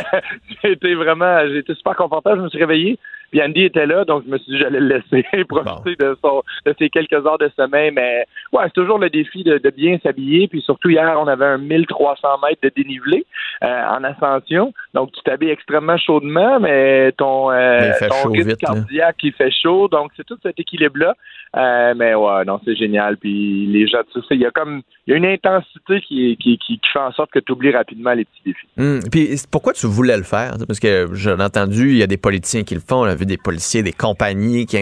j'ai 0.64 0.74
été 0.74 0.94
vraiment, 0.94 1.40
j'ai 1.48 1.58
été 1.58 1.74
super 1.74 1.96
confortable. 1.96 2.38
Je 2.38 2.44
me 2.44 2.50
suis 2.50 2.60
réveillé. 2.60 3.00
Puis 3.32 3.42
Andy 3.42 3.64
était 3.66 3.86
là, 3.86 4.06
donc 4.06 4.24
je 4.26 4.32
me 4.32 4.38
suis 4.38 4.54
dit 4.54 4.60
j'allais 4.60 4.80
le 4.80 5.02
laisser 5.12 5.26
profiter 5.50 5.96
de, 6.00 6.18
son, 6.24 6.44
de 6.66 6.76
ses 6.80 6.90
quelques 6.90 7.14
heures 7.14 7.38
de 7.38 7.50
sommeil. 7.56 7.92
Mais 7.92 8.26
ouais, 8.54 8.64
c'est 8.66 8.74
toujours 8.74 9.00
le 9.00 9.10
défi 9.10 9.44
de, 9.44 9.58
de 9.58 9.70
bien 9.70 9.98
s'habiller. 10.02 10.48
Puis 10.48 10.62
surtout 10.62 10.90
hier, 10.90 11.18
on 11.20 11.28
avait 11.28 11.46
un 11.46 11.58
1300 11.58 12.28
mètres 12.48 12.62
de 12.64 12.72
dénivelé 12.76 13.26
euh, 13.64 13.84
en 13.88 14.04
ascension. 14.04 14.74
Donc 14.94 15.12
tu 15.12 15.22
t'habilles 15.24 15.50
extrêmement 15.50 15.98
chaudement, 15.98 16.60
mais 16.60 17.12
ton, 17.14 17.52
euh, 17.52 17.92
Mais 18.02 18.08
ton 18.08 18.32
rythme 18.32 18.50
vite, 18.50 18.62
là. 18.62 18.74
cardiaque 18.74 19.18
il 19.24 19.34
fait 19.34 19.52
chaud. 19.52 19.88
Donc 19.88 20.12
c'est 20.16 20.26
tout 20.26 20.38
cet 20.42 20.60
équilibre-là. 20.60 21.16
Euh, 21.56 21.94
mais 21.96 22.14
ouais, 22.14 22.46
non, 22.46 22.60
c'est 22.66 22.76
génial. 22.76 23.18
Puis 23.18 23.68
les 23.68 23.88
gens, 23.88 24.02
tu 24.14 24.20
sais, 24.22 24.36
il 24.36 24.42
y 24.42 24.46
a 24.46 24.52
comme 24.52 24.82
il 25.06 25.12
y 25.12 25.14
a 25.14 25.18
une 25.18 25.26
intensité 25.26 26.02
qui, 26.02 26.36
qui, 26.38 26.58
qui, 26.58 26.80
qui 26.80 26.90
fait 26.92 27.00
en 27.00 27.12
sorte 27.14 27.32
que 27.32 27.40
tu 27.40 27.54
oublies 27.54 27.72
rapidement 27.72 28.14
les 28.14 28.26
petits 28.26 28.42
défis. 28.46 28.68
Hum, 28.78 29.00
Puis 29.10 29.30
pourquoi 29.50 29.74
tu 29.74 29.88
voulais 29.88 30.18
le 30.18 30.24
faire? 30.24 30.56
Parce 30.68 30.80
que 30.80 31.08
j'en 31.14 31.40
ai 31.40 31.44
entendu, 31.44 31.92
il 31.92 31.98
y 31.98 32.04
a 32.04 32.08
des 32.08 32.18
politiciens 32.18 32.64
qui 32.64 32.74
le 32.74 32.82
font, 32.82 32.98
on 32.98 33.04
a 33.06 33.16
vu 33.18 33.26
des 33.26 33.38
policiers, 33.38 33.84
des 33.84 33.94
compagnies 33.94 34.66
qui, 34.66 34.78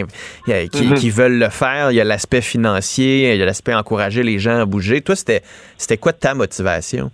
qui, 0.70 0.84
Mhm. 0.86 0.94
qui 0.94 1.10
veulent 1.10 1.38
le 1.38 1.48
faire. 1.48 1.90
Il 1.90 1.94
y 1.94 2.00
a 2.00 2.04
l'aspect 2.04 2.40
financier, 2.42 3.32
il 3.32 3.38
y 3.38 3.42
a 3.42 3.46
l'aspect 3.46 3.74
encourager 3.74 4.22
les 4.22 4.38
gens 4.38 4.60
à 4.60 4.64
bouger. 4.66 5.00
Toi, 5.00 5.16
c'était 5.16 5.42
c'était 5.78 5.96
quoi 5.96 6.12
ta 6.12 6.34
motivation? 6.34 7.10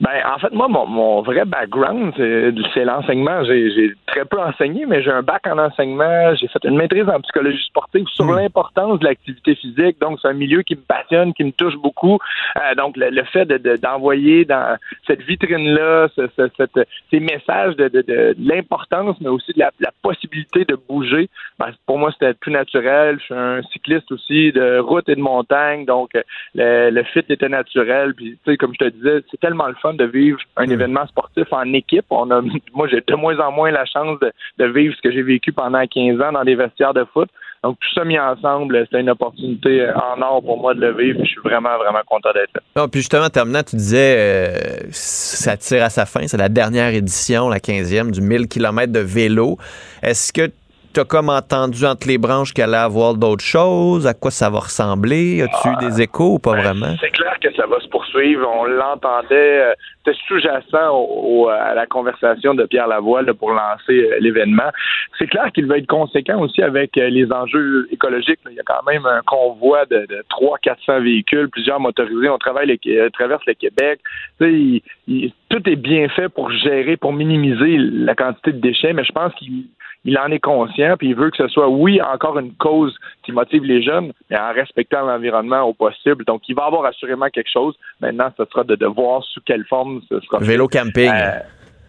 Ben, 0.00 0.10
en 0.32 0.38
fait, 0.38 0.52
moi, 0.52 0.68
mon, 0.68 0.86
mon 0.86 1.22
vrai 1.22 1.44
background, 1.44 2.12
c'est 2.16 2.84
l'enseignement. 2.84 3.42
J'ai 3.44 3.70
j'ai 3.72 3.92
très 4.06 4.24
peu 4.24 4.38
enseigné, 4.40 4.86
mais 4.86 5.02
j'ai 5.02 5.10
un 5.10 5.22
bac 5.22 5.44
en 5.48 5.58
enseignement. 5.58 6.34
J'ai 6.36 6.46
fait 6.48 6.62
une 6.64 6.76
maîtrise 6.76 7.08
en 7.08 7.20
psychologie 7.20 7.64
sportive 7.64 8.06
sur 8.06 8.26
l'importance 8.32 9.00
de 9.00 9.04
l'activité 9.06 9.56
physique. 9.56 10.00
Donc, 10.00 10.18
c'est 10.22 10.28
un 10.28 10.34
milieu 10.34 10.62
qui 10.62 10.76
me 10.76 10.80
passionne, 10.82 11.34
qui 11.34 11.42
me 11.42 11.50
touche 11.50 11.74
beaucoup. 11.76 12.18
Euh, 12.56 12.74
donc, 12.76 12.96
le, 12.96 13.10
le 13.10 13.24
fait 13.24 13.44
de- 13.44 13.58
de- 13.58 13.76
d'envoyer 13.76 14.44
dans 14.44 14.76
cette 15.06 15.22
vitrine-là 15.22 16.08
ce- 16.14 16.28
ce- 16.36 16.48
cette- 16.56 16.88
ces 17.10 17.18
messages 17.18 17.74
de, 17.76 17.88
de- 17.88 18.02
de 18.02 18.36
l'importance, 18.38 19.16
mais 19.20 19.28
aussi 19.28 19.52
de 19.52 19.58
la, 19.58 19.72
la 19.80 19.90
possibilité 20.02 20.64
de 20.64 20.76
bouger, 20.88 21.28
ben, 21.58 21.70
pour 21.86 21.98
moi, 21.98 22.12
c'était 22.12 22.34
tout 22.34 22.50
naturel. 22.50 23.18
Je 23.18 23.24
suis 23.24 23.34
un 23.34 23.62
cycliste 23.72 24.12
aussi 24.12 24.52
de 24.52 24.78
route 24.78 25.08
et 25.08 25.16
de 25.16 25.20
montagne, 25.20 25.84
donc 25.86 26.10
le, 26.54 26.90
le 26.90 27.02
fit 27.02 27.24
était 27.28 27.48
naturel. 27.48 28.14
Puis, 28.14 28.38
tu 28.44 28.52
sais, 28.52 28.56
comme 28.56 28.72
je 28.74 28.84
te 28.86 28.90
disais, 28.90 29.22
c'est 29.30 29.40
tellement 29.40 29.66
le 29.66 29.74
fun 29.74 29.87
de 29.94 30.04
vivre 30.04 30.38
un 30.56 30.68
événement 30.68 31.06
sportif 31.06 31.46
en 31.52 31.72
équipe. 31.72 32.06
On 32.10 32.30
a, 32.30 32.40
moi, 32.74 32.88
j'ai 32.88 33.02
de 33.06 33.14
moins 33.14 33.38
en 33.38 33.52
moins 33.52 33.70
la 33.70 33.84
chance 33.84 34.18
de, 34.20 34.32
de 34.58 34.64
vivre 34.66 34.94
ce 34.96 35.02
que 35.02 35.12
j'ai 35.12 35.22
vécu 35.22 35.52
pendant 35.52 35.84
15 35.86 36.20
ans 36.20 36.32
dans 36.32 36.44
des 36.44 36.54
vestiaires 36.54 36.94
de 36.94 37.04
foot. 37.12 37.28
Donc, 37.64 37.76
tout 37.80 37.88
ça 37.92 38.04
mis 38.04 38.18
ensemble, 38.18 38.84
c'était 38.84 39.00
une 39.00 39.10
opportunité 39.10 39.82
euh, 39.82 39.92
en 39.96 40.22
or 40.22 40.42
pour 40.42 40.60
moi 40.60 40.74
de 40.74 40.80
le 40.80 40.92
vivre. 40.96 41.18
Je 41.24 41.28
suis 41.28 41.40
vraiment, 41.42 41.76
vraiment 41.76 42.02
content 42.06 42.30
d'être 42.32 42.50
là. 42.54 42.60
Non, 42.76 42.88
puis 42.88 43.00
justement, 43.00 43.24
en 43.24 43.30
terminant, 43.30 43.62
tu 43.64 43.74
disais, 43.74 44.16
euh, 44.16 44.86
ça 44.90 45.56
tire 45.56 45.82
à 45.82 45.90
sa 45.90 46.06
fin. 46.06 46.26
C'est 46.28 46.36
la 46.36 46.48
dernière 46.48 46.94
édition, 46.94 47.48
la 47.48 47.58
15e, 47.58 48.12
du 48.12 48.20
1000 48.20 48.46
km 48.46 48.92
de 48.92 49.00
vélo. 49.00 49.58
Est-ce 50.02 50.32
que 50.32 50.52
tu 50.92 51.00
as 51.00 51.04
comme 51.04 51.28
entendu 51.28 51.84
entre 51.84 52.06
les 52.08 52.18
branches 52.18 52.52
qu'elle 52.52 52.74
allait 52.74 52.76
avoir 52.84 53.14
d'autres 53.14 53.44
choses? 53.44 54.06
À 54.06 54.14
quoi 54.14 54.30
ça 54.30 54.50
va 54.50 54.60
ressembler? 54.60 55.42
As-tu 55.42 55.68
eu 55.68 55.76
des 55.88 56.02
échos 56.02 56.34
ou 56.34 56.38
pas 56.38 56.52
vraiment? 56.56 56.94
C'est 57.00 57.10
clair 57.10 57.36
que 57.40 57.52
ça 57.54 57.66
va 57.66 57.78
se 57.80 57.88
poursuivre. 57.88 58.48
On 58.48 58.64
l'entendait, 58.64 59.60
euh, 59.62 59.72
c'était 60.04 60.18
sous-jacent 60.26 60.90
au- 60.92 61.44
au- 61.44 61.48
à 61.48 61.74
la 61.74 61.86
conversation 61.86 62.54
de 62.54 62.64
Pierre 62.66 62.88
Lavoie 62.88 63.22
là, 63.22 63.34
pour 63.34 63.50
lancer 63.50 63.90
euh, 64.10 64.16
l'événement. 64.20 64.70
C'est 65.18 65.26
clair 65.26 65.50
qu'il 65.52 65.66
va 65.66 65.78
être 65.78 65.86
conséquent 65.86 66.40
aussi 66.40 66.62
avec 66.62 66.96
euh, 66.98 67.08
les 67.10 67.30
enjeux 67.32 67.88
écologiques. 67.92 68.40
là. 68.44 68.50
Il 68.52 68.56
y 68.56 68.60
a 68.60 68.64
quand 68.64 68.82
même 68.86 69.06
un 69.06 69.20
convoi 69.26 69.84
de, 69.86 70.06
de 70.06 70.24
300-400 70.30 71.02
véhicules, 71.02 71.48
plusieurs 71.50 71.80
motorisés. 71.80 72.28
On 72.28 72.38
travaille 72.38 72.66
le, 72.84 73.10
traverse 73.10 73.42
le 73.46 73.54
Québec. 73.54 74.00
Il- 74.40 74.80
il- 75.06 75.32
tout 75.48 75.68
est 75.68 75.76
bien 75.76 76.08
fait 76.08 76.28
pour 76.28 76.50
gérer, 76.50 76.96
pour 76.96 77.12
minimiser 77.12 77.76
la 77.78 78.14
quantité 78.14 78.52
de 78.52 78.60
déchets, 78.60 78.92
mais 78.92 79.04
je 79.04 79.12
pense 79.12 79.32
qu'il 79.34 79.64
il 80.04 80.18
en 80.18 80.30
est 80.30 80.38
conscient, 80.38 80.96
puis 80.96 81.08
il 81.08 81.14
veut 81.14 81.30
que 81.30 81.36
ce 81.36 81.48
soit, 81.48 81.68
oui, 81.68 82.00
encore 82.00 82.38
une 82.38 82.54
cause 82.54 82.96
qui 83.24 83.32
motive 83.32 83.64
les 83.64 83.82
jeunes, 83.82 84.12
mais 84.30 84.38
en 84.38 84.52
respectant 84.52 85.02
l'environnement 85.02 85.62
au 85.62 85.74
possible. 85.74 86.24
Donc, 86.24 86.42
il 86.48 86.54
va 86.54 86.64
avoir 86.64 86.84
assurément 86.84 87.28
quelque 87.28 87.50
chose. 87.52 87.74
Maintenant, 88.00 88.30
ce 88.36 88.44
sera 88.46 88.64
de, 88.64 88.76
de 88.76 88.86
voir 88.86 89.22
sous 89.24 89.40
quelle 89.44 89.64
forme 89.64 90.00
ce 90.08 90.20
sera. 90.20 90.38
Vélo 90.38 90.68
camping. 90.68 91.10
Euh, 91.12 91.40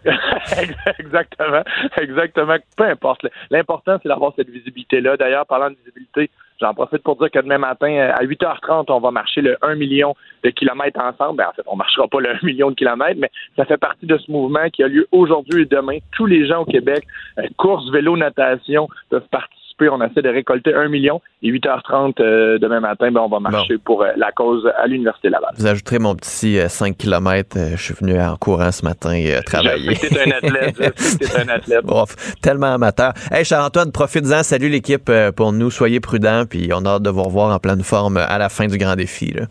exactement, 0.98 1.62
exactement. 2.00 2.56
Peu 2.76 2.84
importe. 2.84 3.26
L'important, 3.50 3.98
c'est 4.02 4.08
d'avoir 4.08 4.32
cette 4.36 4.48
visibilité-là. 4.48 5.16
D'ailleurs, 5.16 5.46
parlant 5.46 5.70
de 5.70 5.76
visibilité, 5.76 6.30
j'en 6.60 6.74
profite 6.74 7.02
pour 7.02 7.16
dire 7.16 7.30
que 7.30 7.38
demain 7.38 7.58
matin, 7.58 7.90
euh, 7.90 8.12
à 8.14 8.24
8h30, 8.24 8.86
on 8.88 9.00
va 9.00 9.10
marcher 9.10 9.40
le 9.40 9.56
1 9.62 9.74
million 9.74 10.14
de 10.44 10.50
kilomètres 10.50 11.00
ensemble. 11.00 11.38
Ben, 11.38 11.48
en 11.48 11.52
fait, 11.52 11.62
on 11.66 11.76
marchera 11.76 12.08
pas 12.08 12.20
le 12.20 12.30
1 12.30 12.38
million 12.42 12.70
de 12.70 12.74
kilomètres, 12.74 13.20
mais 13.20 13.30
ça 13.56 13.64
fait 13.64 13.78
partie 13.78 14.06
de 14.06 14.16
ce 14.16 14.30
mouvement 14.30 14.68
qui 14.70 14.82
a 14.82 14.88
lieu 14.88 15.06
aujourd'hui 15.12 15.62
et 15.62 15.66
demain. 15.66 15.98
Tous 16.12 16.26
les 16.26 16.46
gens 16.46 16.62
au 16.62 16.66
Québec, 16.66 17.04
euh, 17.38 17.42
course, 17.56 17.90
vélo, 17.90 18.16
natation, 18.16 18.88
peuvent 19.10 19.28
participer. 19.30 19.59
On 19.88 20.02
essaie 20.04 20.22
de 20.22 20.28
récolter 20.28 20.74
1 20.74 20.88
million 20.88 21.20
et 21.42 21.50
8h30 21.50 22.20
euh, 22.20 22.58
demain 22.58 22.80
matin, 22.80 23.10
ben, 23.10 23.20
on 23.20 23.28
va 23.28 23.40
marcher 23.40 23.78
pour 23.78 24.02
euh, 24.02 24.08
la 24.16 24.30
cause 24.32 24.68
à 24.76 24.86
l'Université 24.86 25.30
Laval. 25.30 25.50
Vous 25.56 25.66
ajouterez 25.66 25.98
mon 25.98 26.14
petit 26.14 26.58
euh, 26.58 26.68
5 26.68 26.96
km. 26.96 27.56
je 27.76 27.76
suis 27.82 27.94
venu 27.94 28.20
en 28.20 28.36
courant 28.36 28.70
ce 28.72 28.84
matin 28.84 29.14
euh, 29.26 29.40
travailler. 29.42 29.94
Je 29.94 30.08
t'es 30.08 30.20
un 30.20 30.36
athlète. 30.36 30.76
Je 30.78 31.38
un 31.40 31.48
athlète. 31.48 31.84
Bon, 31.84 32.04
tellement 32.42 32.74
amateur. 32.74 33.12
Hey, 33.32 33.44
Charles-Antoine, 33.44 33.90
profites-en. 33.92 34.42
Salut 34.42 34.68
l'équipe 34.68 35.08
euh, 35.08 35.32
pour 35.32 35.52
nous. 35.52 35.70
Soyez 35.70 36.00
prudents. 36.00 36.44
Puis 36.48 36.70
on 36.74 36.84
a 36.84 36.90
hâte 36.90 37.02
de 37.02 37.10
vous 37.10 37.22
revoir 37.22 37.54
en 37.54 37.58
pleine 37.58 37.82
forme 37.82 38.16
à 38.18 38.38
la 38.38 38.48
fin 38.48 38.66
du 38.66 38.76
grand 38.76 38.96
défi. 38.96 39.32
là. 39.32 39.46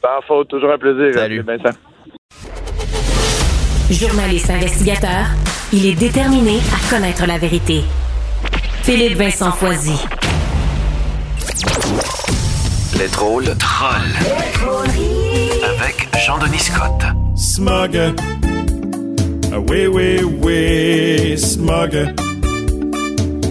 Sans 0.00 0.22
faute, 0.26 0.48
toujours 0.48 0.70
un 0.70 0.78
plaisir. 0.78 1.14
Salut. 1.14 1.40
Vincent. 1.42 1.76
Journaliste 3.90 4.50
investigateur, 4.50 5.26
il 5.72 5.86
est 5.86 5.98
déterminé 5.98 6.58
à 6.72 6.90
connaître 6.94 7.26
la 7.26 7.38
vérité. 7.38 7.82
Philippe 8.84 9.16
Vincent 9.16 9.50
Foisy. 9.50 9.98
Les 12.98 13.08
drôles 13.08 13.56
trolls. 13.56 14.14
Avec 15.64 16.06
Jean-Denis 16.26 16.58
Scott. 16.58 17.02
Smug. 17.34 17.98
Ah 19.50 19.58
oui, 19.66 19.86
oui, 19.86 20.20
oui, 20.42 21.38
smug. 21.38 22.14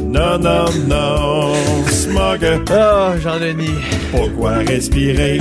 Non, 0.03 0.37
non, 0.37 0.65
non, 0.87 1.53
smug. 1.89 2.61
Oh, 2.69 3.19
Jean-Denis. 3.19 3.81
Pourquoi 4.11 4.57
respirer? 4.57 5.39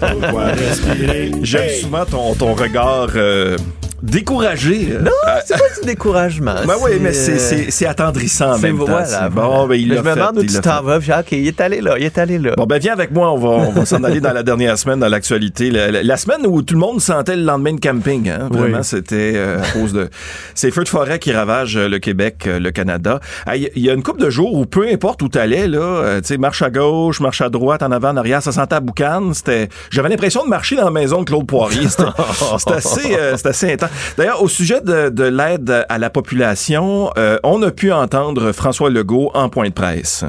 Pourquoi 0.00 0.44
respirer? 0.48 1.32
J'aime 1.42 1.80
souvent 1.80 2.04
ton, 2.04 2.34
ton 2.34 2.52
regard 2.52 3.08
euh, 3.16 3.56
découragé. 4.04 4.98
Non, 5.00 5.10
c'est 5.44 5.54
pas 5.58 5.80
du 5.80 5.86
découragement. 5.86 6.54
Ben 6.66 6.74
oui, 6.82 6.92
mais 7.00 7.12
c'est, 7.12 7.38
c'est- 7.38 7.56
c'est 7.64 7.70
c'est 7.70 7.86
attendrissant 7.86 8.54
en 8.54 8.58
même 8.58 8.78
temps. 8.78 8.84
voilà, 8.86 9.04
C'est 9.06 9.28
voilà. 9.28 9.48
Bon, 9.48 9.66
ben, 9.66 9.74
il 9.74 9.88
je 9.92 9.98
me 9.98 10.02
fait, 10.02 10.14
demande 10.14 10.38
où 10.38 10.44
tu 10.44 10.60
t'en 10.60 10.82
vas. 10.82 10.98
Puis, 11.00 11.10
OK, 11.12 11.32
il 11.32 11.46
est 11.48 11.60
allé 11.60 11.80
là, 11.80 11.96
il 11.98 12.04
est 12.04 12.18
allé 12.18 12.38
là. 12.38 12.52
Bon, 12.56 12.64
ben 12.66 12.78
viens 12.78 12.92
avec 12.92 13.10
moi, 13.10 13.32
on 13.32 13.38
va, 13.38 13.48
on 13.48 13.70
va 13.72 13.84
s'en 13.84 14.02
aller 14.04 14.20
dans 14.20 14.32
la 14.32 14.42
dernière 14.42 14.78
semaine 14.78 14.98
dans 15.00 15.08
l'actualité. 15.08 15.70
La, 15.70 15.90
la- 15.90 16.02
la 16.02 16.16
semaine 16.16 16.46
où 16.46 16.62
tout 16.62 16.74
le 16.74 16.80
monde 16.80 17.00
sentait 17.00 17.36
le 17.36 17.42
lendemain 17.42 17.72
de 17.74 17.80
camping. 17.80 18.28
Hein? 18.28 18.48
Vraiment, 18.50 18.78
Oui. 18.78 18.84
c'était 18.84 19.32
euh, 19.36 19.58
à 19.62 19.70
cause 19.72 19.92
de 19.92 20.08
ces 20.54 20.70
feux 20.70 20.84
de 20.84 20.88
forêt 20.88 21.18
qui 21.18 21.32
ravagent 21.32 21.76
euh, 21.76 21.88
le 21.88 21.98
Québec, 21.98 22.44
euh, 22.46 22.58
le 22.58 22.70
Canada. 22.70 23.20
Ah, 23.46 23.56
Il 23.56 23.70
y 23.76 23.90
a 23.90 23.92
une 23.94 24.02
couple 24.02 24.20
de 24.22 24.30
jours 24.30 24.54
où 24.54 24.66
peu 24.66 24.86
importe 24.90 25.22
où 25.22 25.28
t'allais, 25.28 25.66
là, 25.66 25.78
euh, 25.80 26.20
tu 26.20 26.28
sais, 26.28 26.36
marche 26.38 26.62
à 26.62 26.70
gauche, 26.70 27.20
marche 27.20 27.40
à 27.40 27.48
droite, 27.48 27.82
en 27.82 27.90
avant, 27.92 28.10
en 28.10 28.16
arrière, 28.16 28.42
ça 28.42 28.52
sentait 28.52 28.76
à 28.76 28.80
boucan. 28.80 29.32
C'était, 29.32 29.68
j'avais 29.90 30.08
l'impression 30.08 30.44
de 30.44 30.48
marcher 30.48 30.76
dans 30.76 30.84
la 30.84 30.90
maison 30.90 31.20
de 31.20 31.24
Claude 31.24 31.46
Poirier. 31.46 31.88
C'était 31.88 32.04
c'était 32.58 32.72
assez, 32.74 33.14
euh, 33.16 33.36
c'était 33.36 33.48
assez 33.48 33.72
intense. 33.72 33.90
D'ailleurs, 34.16 34.42
au 34.42 34.48
sujet 34.48 34.80
de, 34.80 35.08
de 35.08 35.24
l'aide 35.24 35.86
à 35.88 35.98
la 35.98 36.10
population, 36.10 37.10
euh, 37.16 37.38
on 37.42 37.62
a 37.62 37.70
pu 37.70 37.92
entendre 37.92 38.52
François 38.52 38.90
Legault 38.90 39.30
en 39.34 39.48
point 39.48 39.68
de 39.68 39.74
presse. 39.74 40.24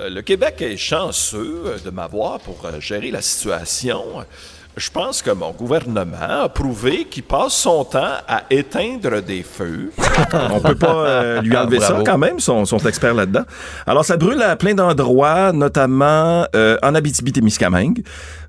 Euh, 0.00 0.08
Le 0.08 0.22
Québec 0.22 0.60
est 0.60 0.76
chanceux 0.76 1.76
de 1.84 1.90
m'avoir 1.90 2.40
pour 2.40 2.64
euh, 2.64 2.80
gérer 2.80 3.10
la 3.10 3.22
situation. 3.22 4.02
Je 4.74 4.88
pense 4.88 5.20
que 5.20 5.30
mon 5.30 5.50
gouvernement 5.50 6.44
a 6.44 6.48
prouvé 6.48 7.04
qu'il 7.04 7.24
passe 7.24 7.52
son 7.52 7.84
temps 7.84 8.14
à 8.26 8.44
éteindre 8.48 9.20
des 9.20 9.42
feux. 9.42 9.92
On 10.50 10.60
peut 10.60 10.74
pas 10.74 11.06
euh, 11.06 11.42
lui 11.42 11.54
enlever 11.54 11.78
ça 11.78 12.02
quand 12.06 12.16
même, 12.16 12.40
sont, 12.40 12.64
sont 12.64 12.78
experts 12.78 13.12
là-dedans. 13.12 13.42
Alors 13.86 14.06
ça 14.06 14.16
brûle 14.16 14.40
à 14.40 14.56
plein 14.56 14.72
d'endroits, 14.72 15.52
notamment 15.52 16.46
euh, 16.56 16.78
en 16.82 16.94
Abitibi-Témiscamingue, 16.94 18.02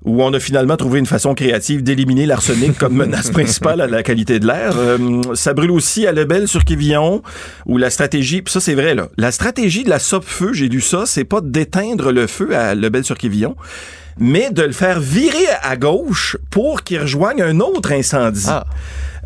où 0.05 0.23
on 0.23 0.33
a 0.33 0.39
finalement 0.39 0.77
trouvé 0.77 0.99
une 0.99 1.05
façon 1.05 1.33
créative 1.33 1.83
d'éliminer 1.83 2.25
l'arsenic 2.25 2.77
comme 2.77 2.93
menace 2.93 3.29
principale 3.29 3.81
à 3.81 3.87
la 3.87 4.01
qualité 4.01 4.39
de 4.39 4.47
l'air. 4.47 4.75
Euh, 4.77 5.21
ça 5.33 5.53
brûle 5.53 5.71
aussi 5.71 6.07
à 6.07 6.13
Lebel-sur-Quévillon, 6.13 7.21
où 7.65 7.77
la 7.77 7.89
stratégie, 7.89 8.41
puis 8.41 8.53
ça 8.53 8.61
c'est 8.61 8.75
vrai 8.75 8.95
là, 8.95 9.09
la 9.17 9.33
stratégie 9.33 9.83
de 9.83 9.89
la 9.89 9.99
SOP-feu, 9.99 10.53
j'ai 10.53 10.69
lu 10.69 10.79
ça, 10.79 11.05
c'est 11.05 11.25
pas 11.25 11.41
d'éteindre 11.41 12.13
le 12.13 12.27
feu 12.27 12.55
à 12.55 12.75
Lebel-sur-Quévillon, 12.75 13.57
mais 14.17 14.49
de 14.51 14.63
le 14.63 14.71
faire 14.71 14.99
virer 14.99 15.47
à 15.61 15.75
gauche 15.75 16.37
pour 16.49 16.83
qu'il 16.83 16.99
rejoigne 16.99 17.41
un 17.41 17.59
autre 17.59 17.91
incendie. 17.91 18.47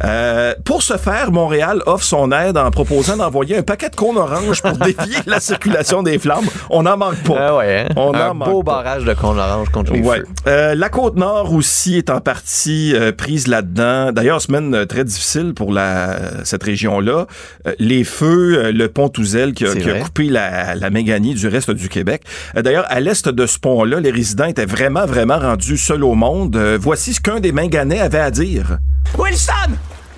Euh, 0.04 0.54
pour 0.64 0.84
ce 0.84 0.96
faire, 0.98 1.32
Montréal 1.32 1.82
offre 1.88 2.04
son 2.04 2.32
aide 2.32 2.58
en 2.58 2.70
proposant 2.72 3.18
d'envoyer 3.18 3.58
un 3.58 3.64
paquet 3.64 3.90
de 3.90 3.96
cônes 3.96 4.18
oranges 4.18 4.62
pour 4.62 4.74
dévier 4.78 5.18
la 5.26 5.40
circulation 5.40 6.04
des 6.04 6.20
flammes. 6.20 6.46
On 6.70 6.84
n'en 6.84 6.98
manque 6.98 7.18
pas. 7.24 7.36
Ah 7.40 7.56
ouais, 7.58 7.86
hein? 7.90 7.94
On 7.96 8.14
un 8.14 8.30
en 8.30 8.34
manque 8.36 8.50
beau 8.50 8.64
pas. 8.64 8.84
barrage 8.84 9.06
de 9.06 9.14
cônes 9.14 9.40
orange 9.40 9.70
contre 9.70 9.94
les 9.94 10.02
Ouais. 10.02 10.20
feux. 10.20 10.26
Euh, 10.48 10.76
la 10.76 10.90
côte 10.90 11.16
nord 11.16 11.52
aussi 11.54 11.98
est 11.98 12.10
en 12.10 12.22
partie 12.22 12.94
euh, 12.96 13.12
prise 13.12 13.48
là-dedans. 13.48 14.12
D'ailleurs, 14.12 14.42
semaine 14.42 14.74
euh, 14.76 14.86
très 14.86 15.04
difficile 15.04 15.54
pour 15.54 15.72
la, 15.74 16.44
cette 16.44 16.64
région-là. 16.64 17.26
Euh, 17.68 17.74
les 17.80 18.04
feux, 18.04 18.66
euh, 18.66 18.72
le 18.72 18.90
pont 18.90 19.10
Touzel 19.10 19.54
qui 19.54 19.66
a, 19.66 19.74
qui 19.76 19.90
a 19.90 20.00
coupé 20.00 20.26
la, 20.26 20.76
la 20.76 20.90
Méganie 20.90 21.34
du 21.34 21.48
reste 21.48 21.72
du 21.72 21.90
Québec. 21.90 22.22
Euh, 22.56 22.62
D'ailleurs, 22.62 22.86
à 22.90 23.00
l'est 23.00 23.28
de 23.28 23.46
ce 23.46 23.58
pont-là, 23.58 24.00
les 24.00 24.12
résidents 24.12 24.46
étaient 24.46 24.66
vraiment, 24.66 25.06
vraiment 25.06 25.40
rendus 25.40 25.78
seuls 25.78 26.04
au 26.04 26.14
monde. 26.14 26.56
Euh, 26.56 26.78
voici 26.80 27.14
ce 27.14 27.22
qu'un 27.22 27.40
des 27.40 27.52
Minganais 27.52 28.00
avait 28.00 28.20
à 28.20 28.30
dire. 28.32 28.78
Wilson! 29.16 29.78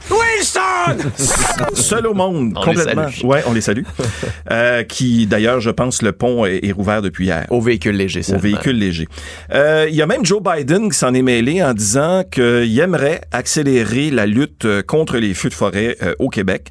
Wilson! 0.10 1.10
Seul 1.76 2.07
au 2.07 2.14
monde, 2.16 2.53
On 2.56 2.61
complètement. 2.61 3.06
Ouais, 3.24 3.44
on 3.45 3.53
les 3.53 3.61
salue. 3.61 3.84
Euh, 4.52 4.82
qui, 4.84 5.28
d'ailleurs, 5.28 5.60
je 5.60 5.70
pense, 5.70 6.02
le 6.02 6.11
pont 6.11 6.44
est, 6.44 6.66
est 6.66 6.72
rouvert 6.72 7.03
depuis 7.03 7.26
hier. 7.26 7.45
Au 7.52 7.61
véhicule 7.61 7.95
léger, 7.95 8.22
Au 8.22 8.24
seulement. 8.24 8.41
véhicule 8.41 8.80
léger. 8.80 9.07
Euh, 9.53 9.86
Il 9.88 9.94
y 9.95 10.02
a 10.02 10.07
même 10.07 10.26
Joe 10.26 10.41
Biden 10.41 10.90
qui 10.90 10.98
s'en 10.98 11.14
est 11.14 11.22
mêlé 11.22 11.61
en 11.61 11.74
disant 11.74 12.24
qu'il 12.24 12.80
aimerait 12.80 13.22
accélérer 13.32 14.10
la 14.10 14.26
lutte 14.26 14.66
euh, 14.66 14.82
contre 14.82 15.18
les 15.18 15.36
feux 15.36 15.49
de 15.49 15.53
forêt 15.53 15.98
euh, 16.02 16.16
au 16.18 16.30
Québec. 16.30 16.70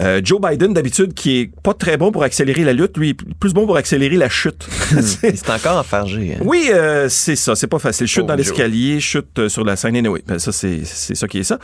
Euh, 0.00 0.20
Joe 0.24 0.40
Biden, 0.40 0.72
d'habitude, 0.72 1.12
qui 1.12 1.38
est 1.40 1.50
pas 1.62 1.74
très 1.74 1.98
bon 1.98 2.12
pour 2.12 2.22
accélérer 2.22 2.64
la 2.64 2.72
lutte, 2.72 2.96
lui, 2.96 3.10
est 3.10 3.16
plus 3.38 3.52
bon 3.52 3.66
pour 3.66 3.76
accélérer 3.76 4.16
la 4.16 4.30
chute. 4.30 4.66
C'est 5.00 5.50
encore 5.50 5.78
enfargé. 5.78 6.34
hein. 6.34 6.42
Oui, 6.44 6.70
euh, 6.72 7.08
c'est 7.10 7.36
ça, 7.36 7.54
c'est 7.54 7.66
pas 7.66 7.78
facile. 7.78 8.06
Chute 8.06 8.24
dans 8.26 8.34
l'escalier, 8.34 9.00
chute 9.00 9.38
euh, 9.38 9.48
sur 9.50 9.64
la 9.64 9.76
scène. 9.76 9.94
Anyway, 9.96 10.22
ben, 10.26 10.38
ça, 10.38 10.50
c'est 10.50 10.80
c'est 10.84 11.14
ça 11.14 11.28
qui 11.28 11.40
est 11.40 11.44
ça. 11.44 11.58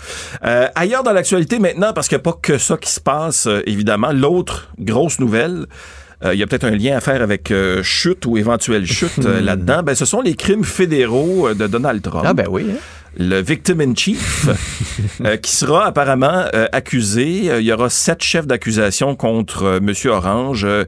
Euh, 0.44 0.66
ailleurs 0.74 1.02
dans 1.02 1.12
l'actualité 1.12 1.58
maintenant, 1.58 1.92
parce 1.94 2.06
qu'il 2.08 2.16
n'y 2.16 2.20
a 2.20 2.24
pas 2.24 2.38
que 2.40 2.58
ça 2.58 2.76
qui 2.76 2.90
se 2.90 3.00
passe, 3.00 3.46
euh, 3.46 3.62
évidemment, 3.66 4.12
l'autre 4.12 4.68
grosse 4.78 5.18
nouvelle, 5.20 5.64
euh, 6.24 6.34
il 6.34 6.40
y 6.40 6.42
a 6.42 6.46
peut-être 6.46 6.64
un 6.64 6.72
lien 6.76 6.96
à 6.96 7.00
faire 7.00 7.22
avec 7.22 7.50
euh, 7.50 7.82
chute 7.82 8.26
ou 8.26 8.36
éventuelle 8.36 8.84
chute 8.86 9.24
euh, 9.24 9.40
là-dedans. 9.42 9.82
Ben, 9.82 9.94
ce 9.94 10.04
sont 10.04 10.20
les 10.20 10.34
crimes 10.34 10.64
fédéraux 10.64 11.54
de 11.54 11.66
Donald 11.66 12.02
Trump. 12.02 12.24
Ah 12.28 12.34
ben 12.34 12.46
oui. 12.50 12.66
hein. 12.70 12.76
Le 13.16 13.40
victim 13.40 13.80
in 13.80 13.94
chief, 13.94 14.46
euh, 15.24 15.36
qui 15.36 15.54
sera 15.54 15.86
apparemment 15.86 16.44
euh, 16.54 16.66
accusé. 16.72 17.50
Euh, 17.50 17.60
il 17.60 17.66
y 17.66 17.72
aura 17.72 17.90
sept 17.90 18.22
chefs 18.22 18.46
d'accusation 18.46 19.16
contre 19.16 19.64
euh, 19.64 19.80
Monsieur 19.80 20.10
Orange. 20.10 20.64
Euh, 20.64 20.84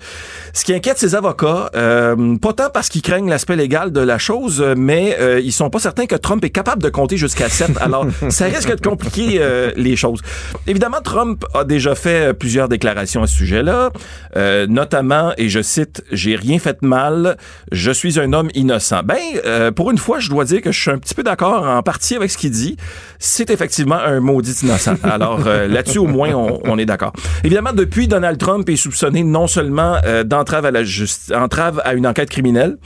ce 0.52 0.64
qui 0.64 0.74
inquiète 0.74 0.98
ses 0.98 1.14
avocats, 1.14 1.70
euh, 1.74 2.36
pas 2.36 2.52
tant 2.52 2.70
parce 2.70 2.88
qu'ils 2.88 3.02
craignent 3.02 3.28
l'aspect 3.28 3.56
légal 3.56 3.92
de 3.92 4.00
la 4.00 4.18
chose, 4.18 4.64
mais 4.76 5.16
euh, 5.20 5.40
ils 5.40 5.52
sont 5.52 5.70
pas 5.70 5.78
certains 5.78 6.06
que 6.06 6.14
Trump 6.14 6.44
est 6.44 6.50
capable 6.50 6.82
de 6.82 6.88
compter 6.88 7.16
jusqu'à 7.16 7.48
sept. 7.48 7.70
Alors, 7.80 8.06
ça 8.28 8.46
risque 8.46 8.74
de 8.74 8.80
compliquer 8.80 9.38
euh, 9.40 9.72
les 9.76 9.96
choses. 9.96 10.20
Évidemment, 10.66 11.00
Trump 11.02 11.44
a 11.54 11.64
déjà 11.64 11.94
fait 11.94 12.34
plusieurs 12.34 12.68
déclarations 12.68 13.22
à 13.22 13.26
ce 13.26 13.34
sujet-là, 13.34 13.90
euh, 14.36 14.66
notamment, 14.66 15.32
et 15.36 15.48
je 15.48 15.62
cite, 15.62 16.02
j'ai 16.12 16.36
rien 16.36 16.58
fait 16.58 16.78
de 16.82 16.86
mal, 16.86 17.36
je 17.72 17.90
suis 17.90 18.20
un 18.20 18.32
homme 18.32 18.50
innocent. 18.54 19.02
Ben, 19.04 19.16
euh, 19.44 19.70
pour 19.70 19.90
une 19.90 19.98
fois, 19.98 20.20
je 20.20 20.28
dois 20.28 20.44
dire 20.44 20.60
que 20.60 20.72
je 20.72 20.80
suis 20.80 20.90
un 20.90 20.98
petit 20.98 21.14
peu 21.14 21.22
d'accord 21.22 21.64
en 21.66 21.82
partie 21.82 22.09
avec 22.16 22.30
ce 22.30 22.38
qu'il 22.38 22.50
dit. 22.50 22.76
C'est 23.18 23.50
effectivement 23.50 23.96
un 23.96 24.20
maudit 24.20 24.56
innocent. 24.62 24.94
Alors 25.02 25.40
euh, 25.46 25.68
là-dessus, 25.68 25.98
au 25.98 26.06
moins, 26.06 26.32
on, 26.32 26.60
on 26.64 26.78
est 26.78 26.86
d'accord. 26.86 27.12
Évidemment, 27.44 27.72
depuis, 27.72 28.08
Donald 28.08 28.38
Trump 28.38 28.68
est 28.68 28.76
soupçonné 28.76 29.22
non 29.22 29.46
seulement 29.46 29.96
euh, 30.04 30.24
d'entrave 30.24 30.64
à 30.64 30.70
la 30.70 30.84
justice, 30.84 31.32
entrave 31.34 31.80
à 31.84 31.94
une 31.94 32.06
enquête 32.06 32.30
criminelle, 32.30 32.78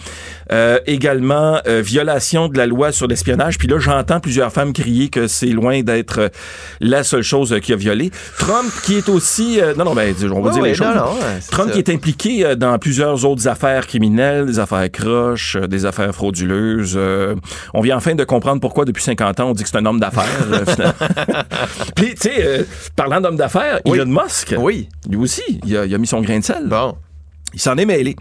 euh, 0.52 0.78
également 0.86 1.60
violation 1.66 2.48
de 2.48 2.58
la 2.58 2.66
loi 2.66 2.92
sur 2.92 3.06
l'espionnage. 3.06 3.58
Puis 3.58 3.68
là, 3.68 3.78
j'entends 3.78 4.20
plusieurs 4.20 4.52
femmes 4.52 4.72
crier 4.72 5.08
que 5.08 5.26
c'est 5.26 5.46
loin 5.46 5.82
d'être 5.82 6.30
la 6.80 7.04
seule 7.04 7.22
chose 7.22 7.54
qui 7.62 7.72
a 7.72 7.76
violé. 7.76 8.10
Trump, 8.38 8.70
qui 8.84 8.96
est 8.96 9.08
aussi, 9.08 9.58
non, 9.76 9.84
non, 9.84 9.94
ben, 9.94 10.14
on 10.32 10.40
va 10.40 10.50
dire 10.50 10.62
oui, 10.62 10.68
les 10.70 10.74
choses. 10.74 10.88
non, 10.88 10.94
non, 10.94 11.12
ouais, 11.14 11.40
Trump 11.50 11.68
ça. 11.68 11.74
qui 11.74 11.78
est 11.78 11.90
impliqué 11.94 12.56
dans 12.56 12.78
plusieurs 12.78 13.24
autres 13.24 13.48
affaires 13.48 13.86
criminelles, 13.86 14.46
des 14.46 14.58
affaires 14.58 14.90
croches, 14.90 15.56
des 15.56 15.86
affaires 15.86 16.14
frauduleuses. 16.14 16.98
On 17.72 17.80
vient 17.80 17.96
enfin 17.96 18.14
de 18.14 18.24
comprendre 18.24 18.60
pourquoi 18.60 18.84
depuis 18.84 19.02
50 19.02 19.13
ans 19.22 19.50
on 19.50 19.52
dit 19.52 19.62
que 19.62 19.68
c'est 19.68 19.76
un 19.78 19.86
homme 19.86 20.00
d'affaires. 20.00 20.24
euh. 20.52 20.64
Puis, 21.96 22.14
tu 22.14 22.22
sais, 22.22 22.34
euh, 22.44 22.62
parlant 22.96 23.20
d'homme 23.20 23.36
d'affaires, 23.36 23.80
Elon 23.84 24.06
Musk, 24.06 24.54
Oui. 24.58 24.88
lui 25.08 25.16
aussi, 25.16 25.42
il 25.66 25.76
a, 25.76 25.84
il 25.86 25.94
a 25.94 25.98
mis 25.98 26.06
son 26.06 26.20
grain 26.20 26.38
de 26.38 26.44
sel. 26.44 26.66
Bon. 26.68 26.96
Il 27.52 27.60
s'en 27.60 27.76
est 27.76 27.84
mêlé. 27.86 28.16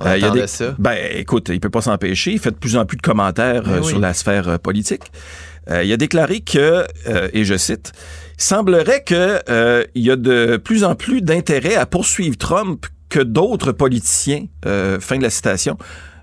On 0.00 0.06
Euh, 0.06 0.16
il 0.16 0.22
y 0.22 0.26
a 0.26 0.30
des- 0.30 0.46
ça. 0.46 0.74
Ben, 0.78 0.96
écoute, 1.14 1.50
il 1.52 1.60
peut 1.60 1.68
pas 1.68 1.82
s'empêcher. 1.82 2.32
Il 2.32 2.38
fait 2.38 2.50
de 2.52 2.56
plus 2.56 2.76
en 2.76 2.86
plus 2.86 2.96
de 2.96 3.02
commentaires 3.02 3.62
Ben 3.64 3.72
euh, 3.72 3.80
oui. 3.82 3.88
sur 3.88 3.98
la 3.98 4.14
sphère 4.14 4.48
euh, 4.48 4.58
politique. 4.58 5.04
Il 5.70 5.92
a 5.92 5.96
déclaré 5.96 6.40
que, 6.40 6.84
et 7.32 7.44
je 7.44 7.56
cite, 7.56 7.92
il 8.38 8.42
semblerait 8.42 9.04
que 9.04 9.38
il 9.94 10.02
y 10.02 10.10
a 10.10 10.16
de 10.16 10.56
plus 10.56 10.82
en 10.82 10.96
plus 10.96 11.22
d'intérêt 11.22 11.76
à 11.76 11.86
poursuivre 11.86 12.36
Trump 12.36 12.86
que 13.08 13.20
d'autres 13.20 13.70
politiciens. 13.70 14.46
Fin 14.64 15.18
de 15.18 15.22
la 15.22 15.30
citation. 15.30 15.76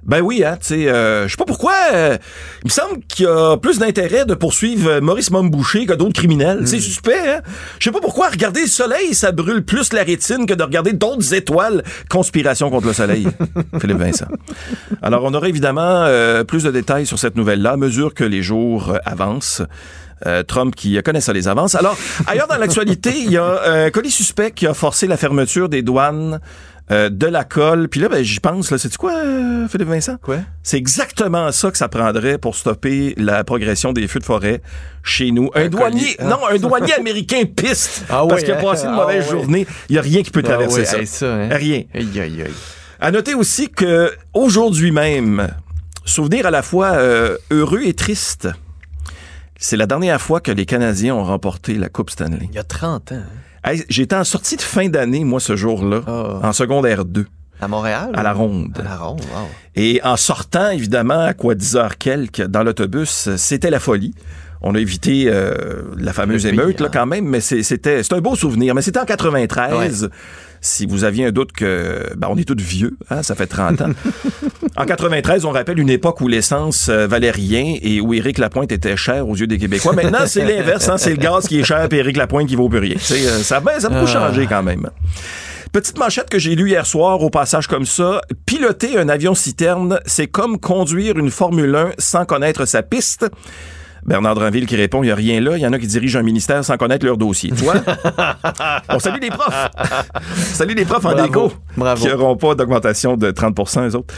Ben 0.07 0.21
oui, 0.21 0.41
hein, 0.45 0.55
tu 0.59 0.67
sais, 0.67 0.87
euh, 0.87 1.27
je 1.27 1.31
sais 1.31 1.37
pas 1.37 1.43
pourquoi. 1.45 1.73
euh, 1.93 2.17
il 2.63 2.67
me 2.67 2.71
semble 2.71 3.01
qu'il 3.09 3.25
y 3.25 3.27
a 3.27 3.57
plus 3.57 3.77
d'intérêt 3.77 4.23
de 4.25 4.35
poursuivre 4.35 4.89
euh, 4.89 5.01
Maurice 5.01 5.31
Momboucher 5.31 5.85
que 5.85 5.91
d'autres 5.93 6.13
criminels. 6.13 6.65
C'est 6.65 6.79
suspect, 6.79 7.19
hein? 7.27 7.41
Je 7.79 7.83
sais 7.83 7.91
pas 7.91 7.99
pourquoi 7.99 8.29
regarder 8.29 8.61
le 8.61 8.67
soleil, 8.67 9.13
ça 9.13 9.33
brûle 9.33 9.65
plus 9.65 9.91
la 9.91 10.03
rétine 10.03 10.45
que 10.45 10.53
de 10.53 10.63
regarder 10.63 10.93
d'autres 10.93 11.33
étoiles. 11.33 11.83
Conspiration 12.09 12.69
contre 12.69 12.87
le 12.87 12.93
soleil. 12.93 13.27
Philippe 13.81 13.97
Vincent. 13.97 14.27
Alors, 15.01 15.25
on 15.25 15.33
aura 15.33 15.49
évidemment 15.49 15.81
euh, 16.05 16.45
plus 16.45 16.63
de 16.63 16.71
détails 16.71 17.05
sur 17.05 17.19
cette 17.19 17.35
nouvelle-là 17.35 17.71
à 17.73 17.77
mesure 17.77 18.13
que 18.13 18.23
les 18.23 18.41
jours 18.41 18.91
euh, 18.91 18.97
avancent. 19.05 19.61
Euh, 20.25 20.41
Trump 20.41 20.73
qui 20.73 20.99
connaît 21.03 21.21
ça 21.21 21.31
les 21.31 21.47
avances. 21.47 21.75
Alors, 21.75 21.95
ailleurs 22.25 22.47
dans 22.47 22.57
l'actualité, 22.57 23.11
il 23.15 23.31
y 23.31 23.37
a 23.37 23.61
un 23.85 23.91
colis 23.91 24.09
suspect 24.09 24.49
qui 24.49 24.65
a 24.65 24.73
forcé 24.73 25.05
la 25.05 25.15
fermeture 25.15 25.69
des 25.69 25.83
douanes 25.83 26.39
euh, 26.91 27.09
de 27.09 27.25
la 27.27 27.43
colle. 27.43 27.89
Puis 27.89 27.99
là, 27.99 28.09
ben, 28.09 28.23
j'y 28.23 28.39
pense. 28.39 28.71
Là, 28.71 28.77
c'est 28.77 28.95
quoi, 28.97 29.13
euh, 29.15 29.67
Philippe 29.67 29.89
Vincent? 29.89 30.17
Quoi? 30.21 30.37
C'est 30.63 30.77
exactement 30.77 31.51
ça 31.51 31.69
que 31.71 31.77
ça 31.77 31.87
prendrait 31.89 32.37
pour 32.37 32.55
stopper 32.55 33.13
la 33.17 33.43
progression 33.43 33.91
des 33.93 34.07
feux 34.07 34.19
de 34.19 34.25
forêt 34.25 34.61
chez 35.03 35.31
nous. 35.31 35.49
Un, 35.55 35.65
Un 35.65 35.69
douanier, 35.69 35.99
colis, 35.99 36.15
hein? 36.19 36.29
non, 36.29 36.47
un 36.49 36.57
douanier 36.57 36.93
américain 36.93 37.43
piste 37.45 38.03
Ah 38.09 38.23
parce 38.27 38.41
oui, 38.41 38.45
qu'il 38.45 38.53
a 38.53 38.57
hein? 38.59 38.61
passé 38.63 38.85
une 38.85 38.93
Ah 38.93 38.95
mauvaise 38.95 39.25
oui. 39.25 39.31
journée. 39.31 39.67
Il 39.89 39.95
y 39.95 39.99
a 39.99 40.01
rien 40.01 40.23
qui 40.23 40.31
peut 40.31 40.41
Ah 40.45 40.49
traverser 40.49 40.85
oui, 40.99 41.05
ça. 41.07 41.33
hein? 41.33 41.49
Rien. 41.51 41.83
Aïe, 41.93 42.19
aïe, 42.19 42.41
aïe. 42.43 42.53
À 42.99 43.11
noter 43.11 43.33
aussi 43.35 43.69
que 43.69 44.11
aujourd'hui 44.33 44.91
même, 44.91 45.47
souvenir 46.05 46.45
à 46.47 46.51
la 46.51 46.61
fois 46.61 46.91
euh, 46.93 47.37
heureux 47.51 47.81
et 47.83 47.93
triste. 47.93 48.47
C'est 49.59 49.77
la 49.77 49.87
dernière 49.87 50.21
fois 50.21 50.39
que 50.39 50.51
les 50.51 50.65
Canadiens 50.65 51.15
ont 51.15 51.23
remporté 51.23 51.73
la 51.75 51.89
Coupe 51.89 52.11
Stanley. 52.11 52.47
Il 52.49 52.55
y 52.55 52.59
a 52.59 52.63
30 52.63 53.11
ans. 53.11 53.15
hein? 53.15 53.23
Hey, 53.63 53.83
J'étais 53.89 54.15
en 54.15 54.23
sortie 54.23 54.55
de 54.55 54.61
fin 54.61 54.87
d'année, 54.89 55.23
moi, 55.23 55.39
ce 55.39 55.55
jour-là, 55.55 56.01
Ah. 56.07 56.39
en 56.43 56.53
secondaire 56.53 57.05
2, 57.05 57.25
À 57.61 57.67
Montréal? 57.67 58.11
à 58.13 58.23
la 58.23 58.33
ronde. 58.33 58.77
À 58.79 58.83
la 58.83 58.95
ronde, 58.97 59.21
wow. 59.21 59.47
Et 59.75 59.99
en 60.03 60.15
sortant, 60.17 60.69
évidemment, 60.69 61.21
à 61.21 61.33
quoi 61.33 61.55
10 61.55 61.75
heures 61.75 61.97
quelques, 61.97 62.41
dans 62.43 62.63
l'autobus, 62.63 63.29
c'était 63.35 63.69
la 63.69 63.79
folie. 63.79 64.13
On 64.61 64.73
a 64.73 64.79
évité 64.79 65.25
euh, 65.27 65.83
la 65.97 66.13
fameuse 66.13 66.45
émeute, 66.47 66.79
là, 66.81 66.89
quand 66.91 67.05
même, 67.05 67.25
mais 67.25 67.41
c'était 67.41 68.01
c'est 68.01 68.13
un 68.13 68.21
beau 68.21 68.35
souvenir. 68.35 68.73
Mais 68.73 68.81
c'était 68.81 68.99
en 68.99 69.05
93. 69.05 70.09
Si 70.61 70.85
vous 70.85 71.03
aviez 71.03 71.25
un 71.25 71.31
doute 71.31 71.51
que... 71.51 72.13
Ben, 72.17 72.27
on 72.29 72.37
est 72.37 72.43
tous 72.47 72.61
vieux, 72.61 72.97
hein, 73.09 73.23
ça 73.23 73.35
fait 73.35 73.47
30 73.47 73.81
ans. 73.81 73.89
en 74.75 74.85
93, 74.85 75.45
on 75.45 75.51
rappelle 75.51 75.79
une 75.79 75.89
époque 75.89 76.21
où 76.21 76.27
l'essence 76.27 76.89
euh, 76.89 77.07
valait 77.07 77.31
rien 77.31 77.75
et 77.81 78.01
où 78.01 78.13
Éric 78.13 78.37
Lapointe 78.37 78.71
était 78.71 78.97
cher 78.97 79.27
aux 79.27 79.35
yeux 79.35 79.47
des 79.47 79.57
Québécois. 79.57 79.93
Maintenant, 79.93 80.25
c'est 80.25 80.45
l'inverse. 80.55 80.89
Hein, 80.89 80.97
c'est 80.97 81.11
le 81.11 81.17
gaz 81.17 81.47
qui 81.47 81.59
est 81.59 81.63
cher 81.63 81.87
et 81.91 81.95
Éric 81.95 82.17
Lapointe 82.17 82.47
qui 82.47 82.55
vaut 82.55 82.69
plus 82.69 82.79
rien. 82.79 82.95
Euh, 82.95 83.39
ça, 83.43 83.59
ben, 83.59 83.79
ça 83.79 83.87
a 83.87 83.89
beaucoup 83.91 84.05
Ah. 84.07 84.27
changé 84.27 84.47
quand 84.47 84.63
même. 84.63 84.89
Petite 85.71 85.97
manchette 85.99 86.29
que 86.29 86.39
j'ai 86.39 86.55
lue 86.55 86.69
hier 86.69 86.85
soir 86.85 87.21
au 87.21 87.29
passage 87.29 87.67
comme 87.67 87.85
ça. 87.85 88.21
Piloter 88.45 88.97
un 88.97 89.09
avion 89.09 89.35
citerne, 89.35 89.99
c'est 90.05 90.27
comme 90.27 90.59
conduire 90.59 91.17
une 91.17 91.29
Formule 91.29 91.75
1 91.75 91.91
sans 91.97 92.25
connaître 92.25 92.65
sa 92.65 92.81
piste. 92.83 93.27
Bernard 94.07 94.35
Dranville 94.35 94.65
qui 94.65 94.75
répond, 94.75 95.03
il 95.03 95.07
n'y 95.07 95.11
a 95.11 95.15
rien 95.15 95.41
là. 95.41 95.57
Il 95.57 95.61
y 95.61 95.67
en 95.67 95.73
a 95.73 95.79
qui 95.79 95.87
dirigent 95.87 96.19
un 96.19 96.23
ministère 96.23 96.63
sans 96.63 96.77
connaître 96.77 97.05
leur 97.05 97.17
dossier. 97.17 97.51
Toi? 97.51 97.75
On 98.89 98.99
salue 98.99 99.21
les 99.21 99.29
profs. 99.29 99.69
Salut 100.53 100.73
les 100.75 100.85
profs 100.85 101.05
en 101.05 101.13
déco. 101.13 101.51
Bravo. 101.75 102.01
Qui 102.01 102.11
n'auront 102.11 102.37
pas 102.37 102.55
d'augmentation 102.55 103.17
de 103.17 103.31
30 103.31 103.59
eux 103.77 103.95
autres. 103.95 104.13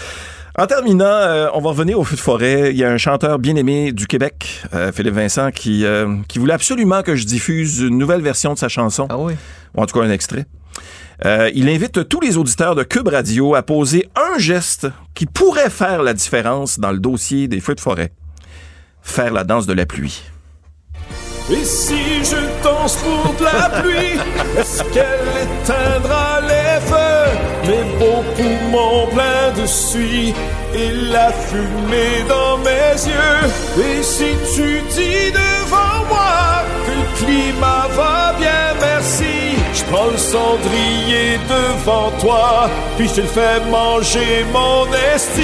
En 0.57 0.67
terminant, 0.67 1.05
euh, 1.05 1.47
on 1.53 1.61
va 1.61 1.69
revenir 1.69 1.97
au 1.97 2.03
feu 2.03 2.15
de 2.15 2.21
forêt. 2.21 2.71
Il 2.71 2.77
y 2.77 2.83
a 2.83 2.91
un 2.91 2.97
chanteur 2.97 3.39
bien 3.39 3.55
aimé 3.55 3.93
du 3.93 4.07
Québec, 4.07 4.61
euh, 4.73 4.91
Philippe 4.91 5.13
Vincent, 5.13 5.51
qui, 5.51 5.85
euh, 5.85 6.17
qui 6.27 6.37
voulait 6.37 6.53
absolument 6.53 7.01
que 7.01 7.15
je 7.15 7.25
diffuse 7.25 7.79
une 7.79 7.97
nouvelle 7.97 8.21
version 8.21 8.53
de 8.53 8.57
sa 8.57 8.67
chanson. 8.67 9.07
Ah 9.09 9.17
oui? 9.17 9.33
Ou 9.75 9.81
en 9.81 9.85
tout 9.85 9.97
cas 9.97 10.05
un 10.05 10.11
extrait. 10.11 10.45
Euh, 11.25 11.51
il 11.53 11.67
invite 11.67 12.07
tous 12.07 12.21
les 12.21 12.37
auditeurs 12.37 12.75
de 12.75 12.83
Cube 12.83 13.07
Radio 13.09 13.53
à 13.55 13.61
poser 13.61 14.09
un 14.15 14.37
geste 14.37 14.87
qui 15.15 15.25
pourrait 15.25 15.69
faire 15.69 16.01
la 16.01 16.13
différence 16.13 16.79
dans 16.79 16.91
le 16.91 16.99
dossier 16.99 17.47
des 17.47 17.59
feux 17.59 17.75
de 17.75 17.81
forêt. 17.81 18.11
Faire 19.01 19.33
la 19.33 19.43
danse 19.43 19.65
de 19.65 19.73
la 19.73 19.85
pluie. 19.85 20.23
Et 21.51 21.65
si 21.65 22.23
je 22.23 22.63
danse 22.63 22.97
pour 22.97 23.33
de 23.39 23.43
la 23.43 23.81
pluie, 23.81 24.19
est-ce 24.57 24.83
qu'elle 24.93 25.27
éteindra 25.43 26.41
les 26.41 26.79
feux? 26.85 27.67
Mes 27.67 27.83
beaux 27.97 28.19
Mon 28.19 28.23
poumon 28.35 29.07
plein 29.07 29.61
de 29.61 29.65
suie 29.65 30.33
et 30.73 30.91
la 31.11 31.31
fumée 31.31 32.23
dans 32.27 32.57
mes 32.59 32.93
yeux. 33.07 33.83
Et 33.83 34.03
si 34.03 34.31
tu 34.55 34.81
dis 34.93 35.31
devant 35.31 36.05
moi 36.07 36.63
que 36.85 36.91
le 36.91 37.17
climat 37.17 37.87
va 37.95 38.35
bien, 38.37 38.75
merci. 38.79 39.48
Prends 39.91 40.11
le 40.11 40.17
cendrier 40.17 41.39
devant 41.49 42.11
toi, 42.19 42.69
puis 42.97 43.07
je 43.07 43.13
te 43.15 43.21
le 43.21 43.27
fais 43.27 43.59
manger 43.71 44.45
mon 44.53 44.85
esti. 45.15 45.41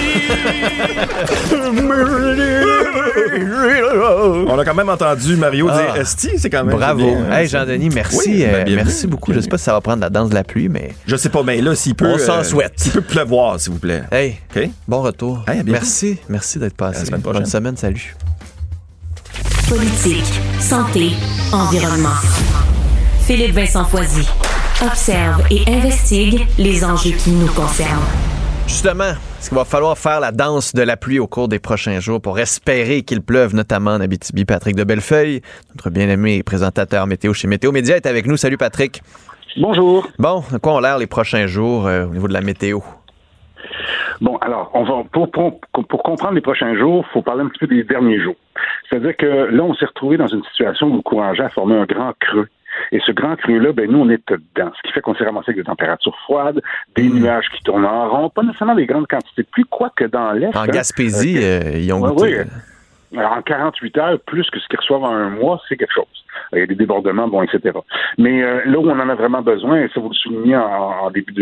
On 4.48 4.60
a 4.60 4.64
quand 4.66 4.74
même 4.76 4.90
entendu 4.90 5.36
Mario 5.36 5.68
Ah. 5.72 5.82
dire 5.82 5.96
Esti, 6.02 6.30
c'est 6.38 6.50
quand 6.50 6.64
même. 6.64 6.76
Bravo. 6.76 6.98
bien, 7.00 7.26
hein, 7.30 7.38
Hey, 7.38 7.48
Jean-Denis, 7.48 7.90
merci. 7.94 8.18
Oui, 8.28 8.44
euh, 8.46 8.64
merci 8.68 9.08
beaucoup. 9.08 9.34
Je 9.34 9.40
sais 9.40 9.48
pas 9.48 9.58
si 9.58 9.64
ça 9.66 9.74
va 9.74 9.82
prendre 9.82 10.02
la 10.02 10.10
danse 10.10 10.30
de 10.30 10.36
la 10.36 10.44
pluie, 10.44 10.70
mais. 10.70 10.94
Je 11.08 11.16
sais 11.16 11.30
pas, 11.30 11.44
mais 11.44 11.62
là, 11.62 11.74
s'il 11.76 11.96
peut. 11.96 12.06
On 12.14 12.18
s'en 12.18 12.40
euh, 12.40 12.44
souhaite. 12.44 12.74
S'il 12.78 12.92
peut 12.92 13.02
pleuvoir, 13.02 13.60
s'il 13.60 13.74
vous 13.74 13.80
plaît. 13.80 14.04
Hey, 14.12 14.38
OK? 14.56 14.70
bon 14.88 15.02
retour. 15.02 15.44
Hey, 15.48 15.62
merci. 15.66 16.18
Merci 16.30 16.60
d'être 16.60 16.76
passé. 16.76 16.98
À 16.98 17.00
la 17.02 17.06
semaine 17.06 17.22
prochaine. 17.22 17.42
Bonne 17.42 17.50
semaine. 17.52 17.78
Salut. 17.78 18.16
Politique, 19.68 20.40
santé, 20.60 21.12
environnement. 21.52 22.10
Philippe 23.26 23.54
Vincent 23.56 23.84
Foisy. 23.86 24.30
Observe 24.86 25.42
et 25.50 25.68
investigue 25.68 26.46
les 26.60 26.86
enjeux 26.86 27.18
qui 27.18 27.32
nous 27.32 27.48
concernent. 27.48 28.06
Justement, 28.68 29.16
est-ce 29.40 29.50
qu'il 29.50 29.58
va 29.58 29.66
falloir 29.66 29.98
faire 29.98 30.20
la 30.20 30.32
danse 30.32 30.76
de 30.76 30.84
la 30.84 30.96
pluie 30.96 31.18
au 31.18 31.26
cours 31.26 31.48
des 31.48 31.58
prochains 31.58 32.00
jours 32.00 32.22
pour 32.22 32.38
espérer 32.38 33.02
qu'il 33.02 33.24
pleuve, 33.24 33.56
notamment 33.56 33.94
en 33.94 34.02
Abitibi? 34.02 34.46
Patrick 34.46 34.76
de 34.76 34.84
Bellefeuille, 34.84 35.42
notre 35.74 35.90
bien-aimé 35.90 36.44
présentateur 36.44 37.08
météo 37.08 37.34
chez 37.34 37.48
Météo 37.48 37.72
Média, 37.72 37.96
est 37.96 38.06
avec 38.06 38.28
nous. 38.28 38.38
Salut 38.38 38.60
Patrick. 38.60 39.02
Bonjour. 39.58 40.08
Bon, 40.20 40.44
de 40.52 40.60
quoi 40.60 40.76
ont 40.76 40.80
l'air 40.80 41.00
les 41.00 41.08
prochains 41.08 41.48
jours 41.48 41.88
euh, 41.88 42.06
au 42.06 42.10
niveau 42.10 42.28
de 42.28 42.34
la 42.34 42.42
météo? 42.42 42.82
Bon, 44.22 44.38
alors, 44.38 44.70
on 44.76 44.84
va 44.84 45.04
pour, 45.12 45.32
pour, 45.32 45.60
pour 45.90 46.04
comprendre 46.04 46.36
les 46.36 46.42
prochains 46.42 46.78
jours, 46.78 47.04
il 47.10 47.12
faut 47.12 47.24
parler 47.24 47.42
un 47.42 47.48
petit 47.48 47.66
peu 47.66 47.68
des 47.76 47.84
derniers 47.84 48.22
jours. 48.22 48.36
C'est-à-dire 48.88 49.18
que 49.18 49.26
là, 49.26 49.64
on 49.64 49.74
s'est 49.74 49.86
retrouvé 49.86 50.16
dans 50.18 50.28
une 50.28 50.44
situation 50.44 50.90
où 50.90 50.98
le 50.98 51.02
courant 51.02 51.32
a 51.32 51.50
formé 51.50 51.76
un 51.76 51.86
grand 51.86 52.14
creux. 52.20 52.48
Et 52.92 53.00
ce 53.06 53.12
grand 53.12 53.36
creux-là, 53.36 53.72
ben 53.74 53.90
nous, 53.90 54.00
on 54.00 54.10
est 54.10 54.22
dedans. 54.30 54.72
Ce 54.76 54.82
qui 54.88 54.94
fait 54.94 55.02
qu'on 55.02 55.16
s'est 55.16 55.24
ramassé 55.26 55.52
avec 55.52 55.58
des 55.58 55.64
températures 55.64 56.16
froides, 56.24 56.62
des 56.96 57.10
nuages 57.10 57.50
qui 57.56 57.64
tournent 57.64 57.86
en 57.86 58.10
rond, 58.10 58.30
pas 58.30 58.44
nécessairement 58.44 58.76
des 58.76 58.86
grandes 58.86 59.08
quantités 59.08 59.44
de 59.44 59.48
pluie, 59.48 59.66
quoique 59.70 60.06
dans 60.06 60.32
l'Est. 60.32 60.56
En 60.56 60.62
hein, 60.62 60.68
Gaspésie, 60.68 61.38
euh, 61.38 61.62
euh, 61.64 61.78
ils 61.78 61.94
ont 61.94 62.02
Ouais, 62.02 62.10
goûté. 62.10 62.42
oui. 63.12 63.18
Alors, 63.20 63.34
en 63.34 63.42
48 63.42 63.98
heures, 63.98 64.20
plus 64.26 64.50
que 64.50 64.60
ce 64.60 64.68
qu'ils 64.68 64.80
reçoivent 64.80 65.04
en 65.04 65.14
un 65.14 65.30
mois, 65.30 65.62
c'est 65.70 65.78
quelque 65.78 65.94
chose. 65.94 66.25
Il 66.54 66.60
y 66.60 66.62
a 66.64 66.66
des 66.66 66.76
débordements, 66.76 67.28
bon, 67.28 67.44
etc. 67.44 67.78
Mais 68.18 68.44
euh, 68.44 68.62
là 68.66 68.80
où 68.80 68.90
on 68.90 69.00
en 69.00 69.10
a 69.10 69.16
vraiment 69.16 69.42
besoin, 69.42 69.82
et 69.82 69.90
ça 69.94 70.00
vous 70.00 70.10
le 70.10 70.16
soulignez 70.16 70.56
en, 70.56 70.62
en 70.62 71.12
début 71.12 71.34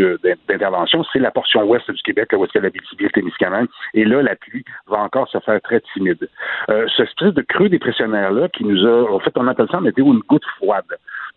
d'intervention, 0.47 1.03
c'est 1.11 1.19
la 1.19 1.31
portion 1.31 1.63
ouest 1.63 1.89
du 1.89 2.01
Québec, 2.01 2.31
là 2.31 2.37
où 2.37 2.45
est-ce 2.45 2.57
a 2.57 2.61
la 2.61 2.69
Témiscamingue. 3.09 3.67
Et 3.93 4.05
là, 4.05 4.21
la 4.21 4.35
pluie 4.35 4.63
va 4.87 4.99
encore 4.99 5.27
se 5.29 5.39
faire 5.39 5.61
très 5.61 5.81
timide. 5.93 6.27
Euh, 6.69 6.85
ce 6.95 7.03
espèce 7.03 7.33
de 7.33 7.41
creux 7.41 7.69
dépressionnaire-là 7.69 8.49
qui 8.49 8.65
nous 8.65 8.85
a... 8.85 9.11
En 9.11 9.19
fait, 9.19 9.31
on 9.35 9.47
appelle 9.47 9.67
ça 9.69 9.77
en 9.77 9.81
météo 9.81 10.05
une 10.05 10.21
goutte 10.27 10.45
froide. 10.57 10.85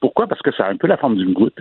Pourquoi? 0.00 0.26
Parce 0.26 0.42
que 0.42 0.52
ça 0.52 0.66
a 0.66 0.70
un 0.70 0.76
peu 0.76 0.86
la 0.86 0.96
forme 0.96 1.16
d'une 1.16 1.32
goutte. 1.32 1.58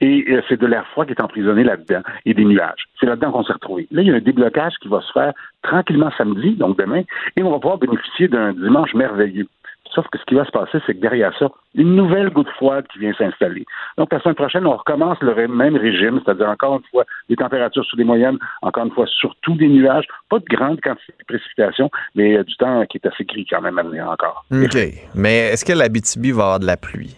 Et 0.00 0.24
euh, 0.28 0.42
c'est 0.48 0.60
de 0.60 0.66
l'air 0.66 0.86
froid 0.88 1.04
qui 1.04 1.12
est 1.12 1.20
emprisonné 1.20 1.62
là-dedans 1.64 2.02
et 2.24 2.34
des 2.34 2.44
nuages. 2.44 2.88
C'est 2.98 3.06
là-dedans 3.06 3.32
qu'on 3.32 3.44
s'est 3.44 3.52
retrouvé. 3.52 3.86
Là, 3.90 4.02
il 4.02 4.08
y 4.08 4.10
a 4.10 4.14
un 4.14 4.20
déblocage 4.20 4.74
qui 4.80 4.88
va 4.88 5.00
se 5.00 5.12
faire 5.12 5.32
tranquillement 5.62 6.10
samedi, 6.16 6.54
donc 6.56 6.78
demain, 6.78 7.02
et 7.36 7.42
on 7.42 7.50
va 7.50 7.58
pouvoir 7.58 7.78
bénéficier 7.78 8.28
d'un 8.28 8.52
dimanche 8.52 8.94
merveilleux. 8.94 9.46
Sauf 9.94 10.06
que 10.08 10.18
ce 10.18 10.24
qui 10.24 10.34
va 10.34 10.44
se 10.44 10.50
passer, 10.50 10.78
c'est 10.86 10.94
que 10.94 11.00
derrière 11.00 11.36
ça, 11.38 11.48
une 11.74 11.94
nouvelle 11.94 12.30
goutte 12.30 12.48
froide 12.50 12.86
qui 12.92 12.98
vient 12.98 13.12
s'installer. 13.14 13.64
Donc, 13.96 14.12
la 14.12 14.20
semaine 14.20 14.34
prochaine, 14.34 14.66
on 14.66 14.76
recommence 14.76 15.18
le 15.20 15.48
même 15.48 15.76
régime, 15.76 16.20
c'est-à-dire 16.24 16.48
encore 16.48 16.76
une 16.76 16.84
fois 16.90 17.04
des 17.28 17.36
températures 17.36 17.84
sous 17.84 17.96
les 17.96 18.04
moyennes, 18.04 18.38
encore 18.62 18.84
une 18.84 18.92
fois 18.92 19.06
surtout 19.06 19.54
des 19.54 19.68
nuages, 19.68 20.06
pas 20.28 20.38
de 20.38 20.44
grandes 20.44 20.80
quantités 20.80 21.14
de 21.18 21.24
précipitations, 21.24 21.90
mais 22.14 22.36
euh, 22.36 22.44
du 22.44 22.56
temps 22.56 22.84
qui 22.86 22.98
est 22.98 23.06
assez 23.06 23.24
gris 23.24 23.46
quand 23.48 23.60
même 23.60 23.78
à 23.78 23.82
venir 23.82 24.08
encore. 24.08 24.44
OK. 24.52 24.78
Mais 25.14 25.48
est-ce 25.52 25.64
que 25.64 25.72
l'Abitibi 25.72 26.32
va 26.32 26.42
avoir 26.42 26.60
de 26.60 26.66
la 26.66 26.76
pluie? 26.76 27.16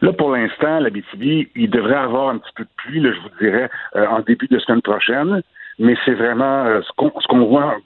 Là, 0.00 0.12
pour 0.12 0.30
l'instant, 0.30 0.78
la 0.78 0.90
BTB, 0.90 1.48
il 1.56 1.70
devrait 1.70 1.96
avoir 1.96 2.28
un 2.28 2.38
petit 2.38 2.52
peu 2.54 2.62
de 2.62 2.68
pluie, 2.76 3.00
là, 3.00 3.10
je 3.12 3.20
vous 3.20 3.36
dirais, 3.40 3.68
euh, 3.96 4.06
en 4.06 4.20
début 4.20 4.46
de 4.46 4.58
semaine 4.60 4.82
prochaine. 4.82 5.42
Mais 5.80 5.96
c'est 6.04 6.14
vraiment 6.14 6.64
euh, 6.66 6.80
ce 6.82 6.90
qu'on 6.96 7.12
ce 7.20 7.26
qu'on 7.26 7.46
voit 7.46 7.76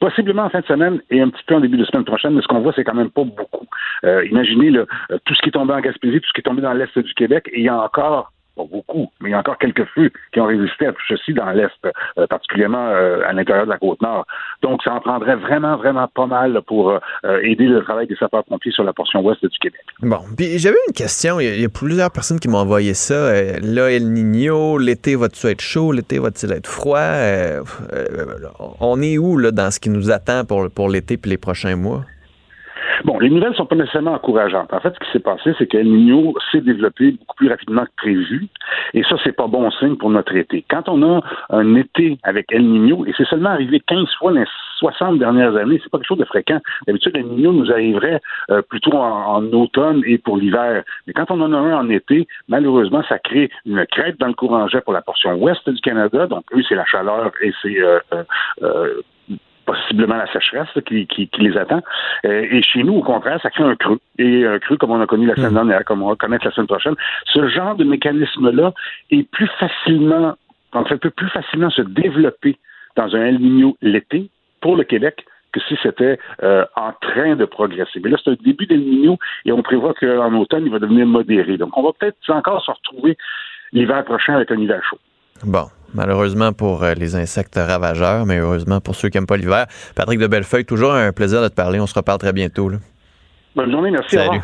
possiblement 0.00 0.44
en 0.44 0.50
fin 0.50 0.60
de 0.60 0.66
semaine 0.66 1.00
et 1.10 1.20
un 1.20 1.28
petit 1.28 1.44
peu 1.46 1.54
en 1.54 1.60
début 1.60 1.76
de 1.76 1.84
semaine 1.84 2.04
prochaine, 2.04 2.34
mais 2.34 2.42
ce 2.42 2.48
qu'on 2.48 2.60
voit, 2.60 2.72
c'est 2.74 2.84
quand 2.84 2.94
même 2.94 3.10
pas 3.10 3.22
beaucoup. 3.22 3.66
Euh, 4.04 4.24
imaginez 4.26 4.70
là, 4.70 4.86
euh, 5.10 5.18
tout 5.24 5.34
ce 5.34 5.42
qui 5.42 5.50
est 5.50 5.52
tombé 5.52 5.74
en 5.74 5.80
Gaspésie, 5.80 6.20
tout 6.20 6.26
ce 6.26 6.32
qui 6.32 6.40
est 6.40 6.48
tombé 6.50 6.62
dans 6.62 6.72
l'Est 6.72 6.98
du 6.98 7.14
Québec, 7.14 7.48
et 7.52 7.60
il 7.60 7.64
y 7.64 7.68
a 7.68 7.80
encore, 7.80 8.32
pas 8.56 8.64
beaucoup, 8.70 9.10
mais 9.20 9.30
il 9.30 9.32
y 9.32 9.34
a 9.34 9.38
encore 9.38 9.58
quelques 9.58 9.84
feux 9.94 10.10
qui 10.32 10.40
ont 10.40 10.46
résisté 10.46 10.86
à 10.86 10.92
tout 10.92 11.02
ceci 11.08 11.34
dans 11.34 11.50
l'Est, 11.50 11.70
euh, 11.84 12.26
particulièrement 12.26 12.88
euh, 12.88 13.22
à 13.26 13.32
l'intérieur 13.32 13.64
de 13.64 13.70
la 13.70 13.78
Côte-Nord. 13.78 14.26
Donc, 14.62 14.82
ça 14.82 14.94
en 14.94 15.00
prendrait 15.00 15.36
vraiment, 15.36 15.76
vraiment 15.76 16.08
pas 16.08 16.26
mal 16.26 16.60
pour 16.66 16.90
euh, 16.90 16.98
aider 17.42 17.66
le 17.66 17.82
travail 17.82 18.06
des 18.06 18.16
sapeurs-pompiers 18.16 18.72
sur 18.72 18.84
la 18.84 18.92
portion 18.92 19.20
ouest 19.20 19.44
du 19.44 19.58
Québec. 19.58 19.80
Bon, 20.02 20.20
puis 20.36 20.58
j'avais 20.58 20.76
une 20.88 20.94
question. 20.94 21.40
Il 21.40 21.60
y, 21.60 21.64
a, 21.64 21.68
plusieurs 21.68 22.10
personnes 22.10 22.40
qui 22.40 22.48
m'ont 22.48 22.58
envoyé 22.58 22.94
ça. 22.94 23.32
Là, 23.62 23.90
El 23.90 24.12
Niño, 24.12 24.78
l'été 24.78 25.16
va-tu 25.16 25.46
être 25.46 25.60
chaud? 25.60 25.92
L'été 25.92 26.18
va-t-il 26.18 26.52
être 26.52 26.66
froid? 26.66 27.00
On 28.80 29.00
est 29.00 29.18
où 29.18 29.38
là, 29.38 29.50
dans 29.50 29.70
ce 29.70 29.80
qui 29.80 29.90
nous 29.90 30.10
attend 30.10 30.44
pour, 30.44 30.70
pour 30.70 30.88
l'été 30.88 31.16
puis 31.16 31.30
les 31.30 31.38
prochains 31.38 31.76
mois? 31.76 32.04
Bon, 33.04 33.18
les 33.18 33.30
nouvelles 33.30 33.54
sont 33.54 33.66
pas 33.66 33.76
nécessairement 33.76 34.12
encourageantes. 34.12 34.72
En 34.72 34.80
fait, 34.80 34.92
ce 34.94 35.04
qui 35.04 35.12
s'est 35.12 35.20
passé, 35.20 35.52
c'est 35.58 35.66
qu'El 35.66 35.86
Niño 35.86 36.34
s'est 36.52 36.60
développé 36.60 37.12
beaucoup 37.12 37.36
plus 37.36 37.48
rapidement 37.48 37.84
que 37.84 37.90
prévu. 37.96 38.46
Et 38.92 39.02
ça, 39.04 39.16
c'est 39.24 39.32
pas 39.32 39.46
bon 39.46 39.70
signe 39.70 39.96
pour 39.96 40.10
notre 40.10 40.34
été. 40.36 40.64
Quand 40.68 40.88
on 40.88 41.02
a 41.02 41.22
un 41.50 41.74
été 41.76 42.18
avec 42.22 42.52
El 42.52 42.66
Niño, 42.66 43.06
et 43.06 43.14
c'est 43.16 43.26
seulement 43.26 43.50
arrivé 43.50 43.80
15 43.80 44.06
fois 44.18 44.32
dans 44.32 44.40
les 44.40 44.46
60 44.78 45.18
dernières 45.18 45.56
années, 45.56 45.80
c'est 45.82 45.90
pas 45.90 45.98
quelque 45.98 46.08
chose 46.08 46.18
de 46.18 46.24
fréquent. 46.24 46.60
D'habitude, 46.86 47.16
El 47.16 47.26
Niño 47.26 47.52
nous 47.52 47.70
arriverait 47.70 48.20
euh, 48.50 48.62
plutôt 48.62 48.92
en, 48.92 49.36
en 49.36 49.52
automne 49.52 50.02
et 50.06 50.18
pour 50.18 50.36
l'hiver. 50.36 50.82
Mais 51.06 51.12
quand 51.12 51.30
on 51.30 51.40
en 51.40 51.52
a 51.52 51.58
un 51.58 51.78
en 51.78 51.88
été, 51.88 52.26
malheureusement, 52.48 53.02
ça 53.08 53.18
crée 53.18 53.50
une 53.64 53.84
crête 53.86 54.18
dans 54.18 54.28
le 54.28 54.34
courant 54.34 54.68
jet 54.68 54.80
pour 54.82 54.92
la 54.92 55.02
portion 55.02 55.34
ouest 55.34 55.68
du 55.68 55.80
Canada. 55.80 56.26
Donc, 56.26 56.44
eux, 56.54 56.62
c'est 56.68 56.74
la 56.74 56.84
chaleur 56.84 57.32
et 57.40 57.52
c'est 57.62 57.80
euh, 57.80 57.98
euh, 58.12 58.24
euh, 58.62 59.02
possiblement 59.70 60.16
la 60.16 60.30
sécheresse 60.32 60.68
là, 60.74 60.82
qui, 60.82 61.06
qui, 61.06 61.28
qui 61.28 61.40
les 61.40 61.56
attend. 61.56 61.80
Euh, 62.24 62.46
et 62.50 62.62
chez 62.62 62.82
nous, 62.82 62.94
au 62.94 63.02
contraire, 63.02 63.40
ça 63.42 63.50
crée 63.50 63.62
un 63.62 63.76
creux. 63.76 64.00
Et 64.18 64.44
un 64.46 64.58
creux 64.58 64.76
comme 64.76 64.90
on 64.90 65.00
a 65.00 65.06
connu 65.06 65.26
la 65.26 65.36
semaine 65.36 65.54
dernière, 65.54 65.84
comme 65.84 66.02
on 66.02 66.08
va 66.08 66.16
connaître 66.16 66.44
la 66.44 66.50
semaine 66.52 66.66
prochaine. 66.66 66.94
Ce 67.26 67.48
genre 67.48 67.76
de 67.76 67.84
mécanisme-là 67.84 68.72
est 69.10 69.28
plus 69.30 69.48
facilement, 69.58 70.34
en 70.72 70.84
fait, 70.84 70.96
peut 70.96 71.10
plus 71.10 71.28
facilement 71.28 71.70
se 71.70 71.82
développer 71.82 72.56
dans 72.96 73.14
un 73.14 73.24
El 73.26 73.38
Niño 73.38 73.76
l'été 73.80 74.28
pour 74.60 74.76
le 74.76 74.84
Québec 74.84 75.24
que 75.52 75.60
si 75.68 75.76
c'était 75.82 76.18
euh, 76.42 76.64
en 76.76 76.92
train 77.00 77.36
de 77.36 77.44
progresser. 77.44 78.00
Mais 78.02 78.10
là, 78.10 78.16
c'est 78.22 78.30
un 78.30 78.36
début 78.44 78.66
d'El 78.66 78.80
Niño 78.80 79.18
et 79.44 79.52
on 79.52 79.62
prévoit 79.62 79.94
qu'en 79.94 80.32
automne, 80.34 80.64
il 80.66 80.72
va 80.72 80.78
devenir 80.78 81.06
modéré. 81.06 81.56
Donc, 81.56 81.76
on 81.76 81.82
va 81.82 81.90
peut-être 81.98 82.16
encore 82.28 82.64
se 82.64 82.70
retrouver 82.70 83.16
l'hiver 83.72 84.04
prochain 84.04 84.34
avec 84.34 84.50
un 84.50 84.58
hiver 84.58 84.80
chaud. 84.88 84.98
Bon, 85.44 85.66
malheureusement 85.94 86.52
pour 86.52 86.82
euh, 86.82 86.94
les 86.94 87.16
insectes 87.16 87.56
ravageurs, 87.56 88.26
mais 88.26 88.38
heureusement 88.38 88.80
pour 88.80 88.94
ceux 88.94 89.08
qui 89.08 89.16
n'aiment 89.16 89.26
pas 89.26 89.36
l'hiver. 89.36 89.66
Patrick 89.94 90.18
de 90.18 90.26
Bellefeuille, 90.26 90.64
toujours 90.64 90.92
un 90.92 91.12
plaisir 91.12 91.42
de 91.42 91.48
te 91.48 91.54
parler. 91.54 91.80
On 91.80 91.86
se 91.86 91.94
reparle 91.94 92.18
très 92.18 92.32
bientôt. 92.32 92.68
là. 92.68 92.78
Bonne 93.56 93.70
journée, 93.70 93.90
merci. 93.90 94.16
Salut. 94.16 94.40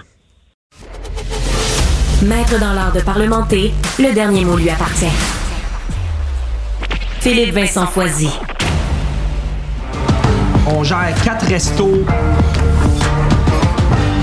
Maître 2.23 2.59
dans 2.59 2.73
l'art 2.73 2.93
de 2.93 3.01
parlementer, 3.01 3.73
le 3.98 4.12
dernier 4.14 4.44
mot 4.44 4.56
lui 4.56 4.70
appartient. 4.70 5.12
Philippe 7.20 7.55
Vincent 7.55 7.86
Foisy. 7.86 8.31
On 10.68 10.82
gère 10.82 11.14
quatre 11.24 11.47
restos. 11.47 12.05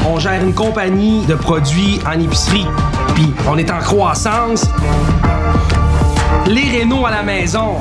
On 0.06 0.20
gère 0.20 0.44
une 0.44 0.54
compagnie 0.54 1.26
de 1.26 1.36
produits 1.36 2.00
en 2.06 2.20
épicerie. 2.20 2.66
Puis 3.16 3.32
on 3.48 3.58
est 3.58 3.72
en 3.72 3.80
croissance. 3.80 4.68
Les 6.48 6.80
rénaux 6.80 7.06
à 7.06 7.12
la 7.12 7.24
maison. 7.24 7.76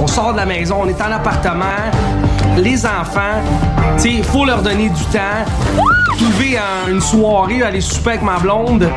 On 0.00 0.06
sort 0.06 0.32
de 0.32 0.38
la 0.38 0.46
maison, 0.46 0.76
on 0.82 0.88
est 0.88 1.00
en 1.00 1.12
appartement. 1.12 1.64
Les 2.56 2.84
enfants, 2.86 3.40
tu 3.96 4.02
sais, 4.02 4.10
il 4.14 4.24
faut 4.24 4.44
leur 4.44 4.62
donner 4.62 4.88
du 4.88 5.04
temps. 5.04 5.44
Trouver 6.16 6.56
un- 6.58 6.90
une 6.90 7.00
soirée, 7.00 7.62
aller 7.62 7.80
souper 7.80 8.10
avec 8.10 8.22
ma 8.22 8.38
blonde. 8.38 8.88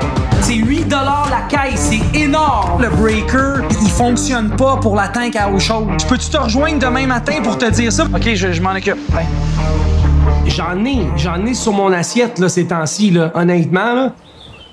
C'est 0.41 0.55
8 0.55 0.89
la 0.89 1.41
caisse, 1.47 1.91
c'est 1.91 2.19
énorme. 2.19 2.81
Le 2.81 2.89
breaker, 2.89 3.61
il 3.81 3.89
fonctionne 3.89 4.49
pas 4.49 4.77
pour 4.77 4.95
la 4.95 5.07
tank 5.09 5.35
à 5.35 5.49
eau 5.49 5.59
chaude. 5.59 5.87
Je 6.01 6.05
peux-tu 6.07 6.29
te 6.29 6.37
rejoindre 6.37 6.79
demain 6.79 7.05
matin 7.05 7.33
pour 7.43 7.57
te 7.57 7.69
dire 7.69 7.91
ça? 7.91 8.05
OK, 8.05 8.29
je, 8.33 8.51
je 8.51 8.61
m'en 8.61 8.71
occupe. 8.71 8.97
Ouais. 9.15 9.25
J'en 10.47 10.83
ai, 10.83 11.07
j'en 11.17 11.45
ai 11.45 11.53
sur 11.53 11.73
mon 11.73 11.91
assiette, 11.93 12.39
là, 12.39 12.49
ces 12.49 12.65
temps-ci, 12.65 13.11
là. 13.11 13.31
Honnêtement, 13.35 13.93
là. 13.93 14.11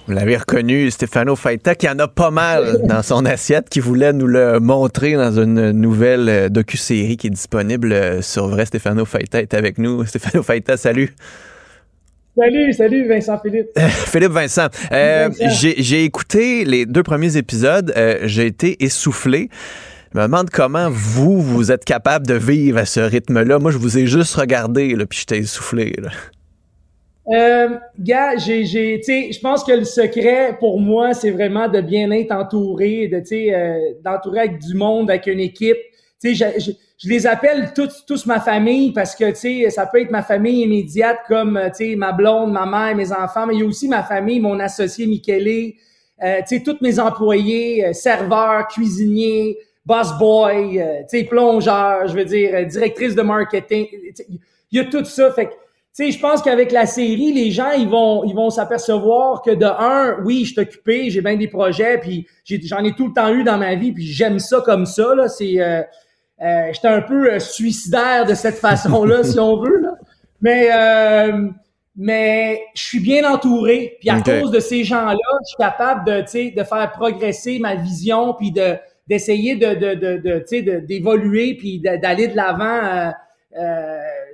Vous 0.09 0.14
l'avez 0.14 0.39
reconnu, 0.39 0.90
Stéphano 0.90 1.36
Faita, 1.36 1.74
qui 1.74 1.86
en 1.86 1.98
a 1.98 2.09
pas 2.09 2.30
mal 2.30 2.80
dans 2.86 3.02
son 3.02 3.26
assiette, 3.26 3.68
qui 3.68 3.78
voulait 3.78 4.14
nous 4.14 4.26
le 4.26 4.59
montrer 4.59 5.12
dans 5.12 5.39
une 5.39 5.70
nouvelle 5.72 6.28
euh, 6.30 6.48
docu-série 6.48 7.18
qui 7.18 7.26
est 7.26 7.30
disponible 7.30 7.93
euh, 7.93 8.22
sur 8.22 8.48
vrai. 8.48 8.64
Stéphano 8.64 9.05
Faita 9.05 9.43
est 9.43 9.52
avec 9.52 9.76
nous. 9.76 10.05
Stéphano 10.06 10.43
Faita, 10.43 10.78
salut. 10.78 11.14
Salut, 12.35 12.72
salut 12.72 13.06
Vincent 13.06 13.39
Philippe. 13.39 13.66
Philippe 13.76 14.32
Vincent, 14.32 14.68
euh, 14.93 15.28
j'ai 15.60 16.05
écouté 16.05 16.64
les 16.64 16.86
deux 16.86 17.02
premiers 17.02 17.36
épisodes, 17.36 17.93
euh, 17.94 18.20
j'ai 18.22 18.47
été 18.47 18.82
essoufflé. 18.82 19.51
Je 20.14 20.18
me 20.18 20.24
demande 20.24 20.48
comment 20.48 20.89
vous, 20.89 21.43
vous 21.43 21.70
êtes 21.70 21.85
capable 21.85 22.26
de 22.26 22.35
vivre 22.35 22.78
à 22.78 22.86
ce 22.86 23.01
rythme-là. 23.01 23.59
Moi, 23.59 23.72
je 23.72 23.76
vous 23.76 23.98
ai 23.98 24.06
juste 24.06 24.36
regardé, 24.36 24.94
là, 24.94 25.05
puis 25.05 25.18
j'étais 25.18 25.39
essoufflé. 25.39 25.94
Là. 26.01 26.09
Euh, 27.30 27.78
gars, 27.98 28.36
j'ai, 28.36 28.64
j'ai, 28.64 29.02
je 29.02 29.40
pense 29.40 29.62
que 29.62 29.72
le 29.72 29.84
secret 29.84 30.56
pour 30.59 30.80
moi, 30.80 31.12
c'est 31.12 31.30
vraiment 31.30 31.68
de 31.68 31.80
bien 31.80 32.10
être 32.10 32.32
entouré, 32.32 33.09
de, 33.09 33.20
tu 33.20 33.52
euh, 33.52 33.78
d'entourer 34.02 34.40
avec 34.40 34.59
du 34.59 34.74
monde, 34.74 35.10
avec 35.10 35.26
une 35.26 35.40
équipe. 35.40 35.76
Tu 36.22 36.34
sais, 36.34 36.55
je, 36.59 36.72
je, 36.98 37.09
les 37.09 37.26
appelle 37.26 37.72
tous, 37.74 38.05
tous 38.06 38.24
ma 38.24 38.40
famille 38.40 38.92
parce 38.92 39.14
que, 39.14 39.28
tu 39.30 39.36
sais, 39.36 39.70
ça 39.70 39.86
peut 39.86 40.00
être 40.00 40.10
ma 40.10 40.22
famille 40.22 40.62
immédiate 40.62 41.18
comme, 41.28 41.60
tu 41.76 41.90
sais, 41.90 41.96
ma 41.96 42.12
blonde, 42.12 42.50
ma 42.50 42.64
mère, 42.64 42.96
mes 42.96 43.12
enfants, 43.12 43.46
mais 43.46 43.55
il 43.55 43.60
y 43.60 43.62
a 43.62 43.66
aussi 43.66 43.88
ma 43.88 44.02
famille, 44.02 44.40
mon 44.40 44.59
associé 44.59 45.06
Michele, 45.06 45.74
euh, 46.22 46.38
tu 46.40 46.56
sais, 46.56 46.62
tous 46.62 46.78
mes 46.80 46.98
employés, 46.98 47.86
euh, 47.86 47.92
serveurs, 47.92 48.66
cuisiniers, 48.68 49.56
boss 49.86 50.18
boy, 50.18 50.80
euh, 50.80 51.02
tu 51.09 51.18
sais, 51.18 51.24
plongeur, 51.24 52.09
je 52.09 52.14
veux 52.14 52.24
dire, 52.24 52.66
directrice 52.66 53.14
de 53.14 53.22
marketing. 53.22 53.86
Il 54.72 54.78
y 54.78 54.80
a 54.80 54.84
tout 54.86 55.05
ça. 55.05 55.32
Sais, 55.93 56.10
je 56.12 56.19
pense 56.20 56.43
qu'avec 56.43 56.70
la 56.73 56.86
série, 56.86 57.32
les 57.32 57.51
gens, 57.51 57.73
ils 57.73 57.89
vont, 57.89 58.24
ils 58.24 58.35
vont 58.35 58.51
s'apercevoir 58.51 59.43
que 59.43 59.51
de 59.51 59.65
un, 59.65 60.23
oui, 60.24 60.44
je 60.44 60.52
suis 60.52 60.60
occupé, 60.60 61.10
j'ai 61.10 61.20
bien 61.20 61.36
des 61.36 61.48
projets, 61.48 61.98
puis 61.98 62.27
j'en 62.44 62.85
ai, 62.85 62.93
tout 62.94 63.09
le 63.09 63.12
temps 63.12 63.32
eu 63.32 63.43
dans 63.43 63.59
ma 63.59 63.74
vie, 63.74 63.93
puis 63.93 64.06
j'aime 64.06 64.39
ça 64.39 64.60
comme 64.65 64.86
ça. 64.86 65.15
Là, 65.15 65.28
c'est, 65.28 65.60
euh, 65.60 65.82
euh 66.43 66.73
j'étais 66.73 66.89
un 66.89 67.02
peu 67.02 67.32
euh, 67.32 67.39
suicidaire 67.40 68.27
de 68.27 68.35
cette 68.35 68.59
façon-là, 68.69 69.24
si 69.24 69.39
on 69.40 69.60
veut. 69.60 69.81
Là. 69.81 69.94
Mais, 70.40 70.69
euh, 70.73 71.48
mais 71.97 72.60
je 72.74 72.82
suis 72.82 73.01
bien 73.01 73.28
entouré, 73.28 73.97
puis 73.98 74.09
à 74.09 74.20
cause 74.20 74.52
de 74.52 74.60
ces 74.60 74.85
gens-là, 74.85 75.16
je 75.43 75.48
suis 75.48 75.56
capable 75.59 76.06
de, 76.06 76.55
de 76.55 76.65
faire 76.65 76.93
progresser 76.93 77.59
ma 77.59 77.74
vision, 77.74 78.35
puis 78.35 78.52
de 78.52 78.77
d'essayer 79.09 79.56
de, 79.56 79.73
de, 79.73 79.94
de, 79.94 80.16
de 80.19 80.81
d'évoluer, 80.81 81.55
puis 81.55 81.81
d'aller 81.81 82.28
de 82.28 82.36
l'avant. 82.36 83.10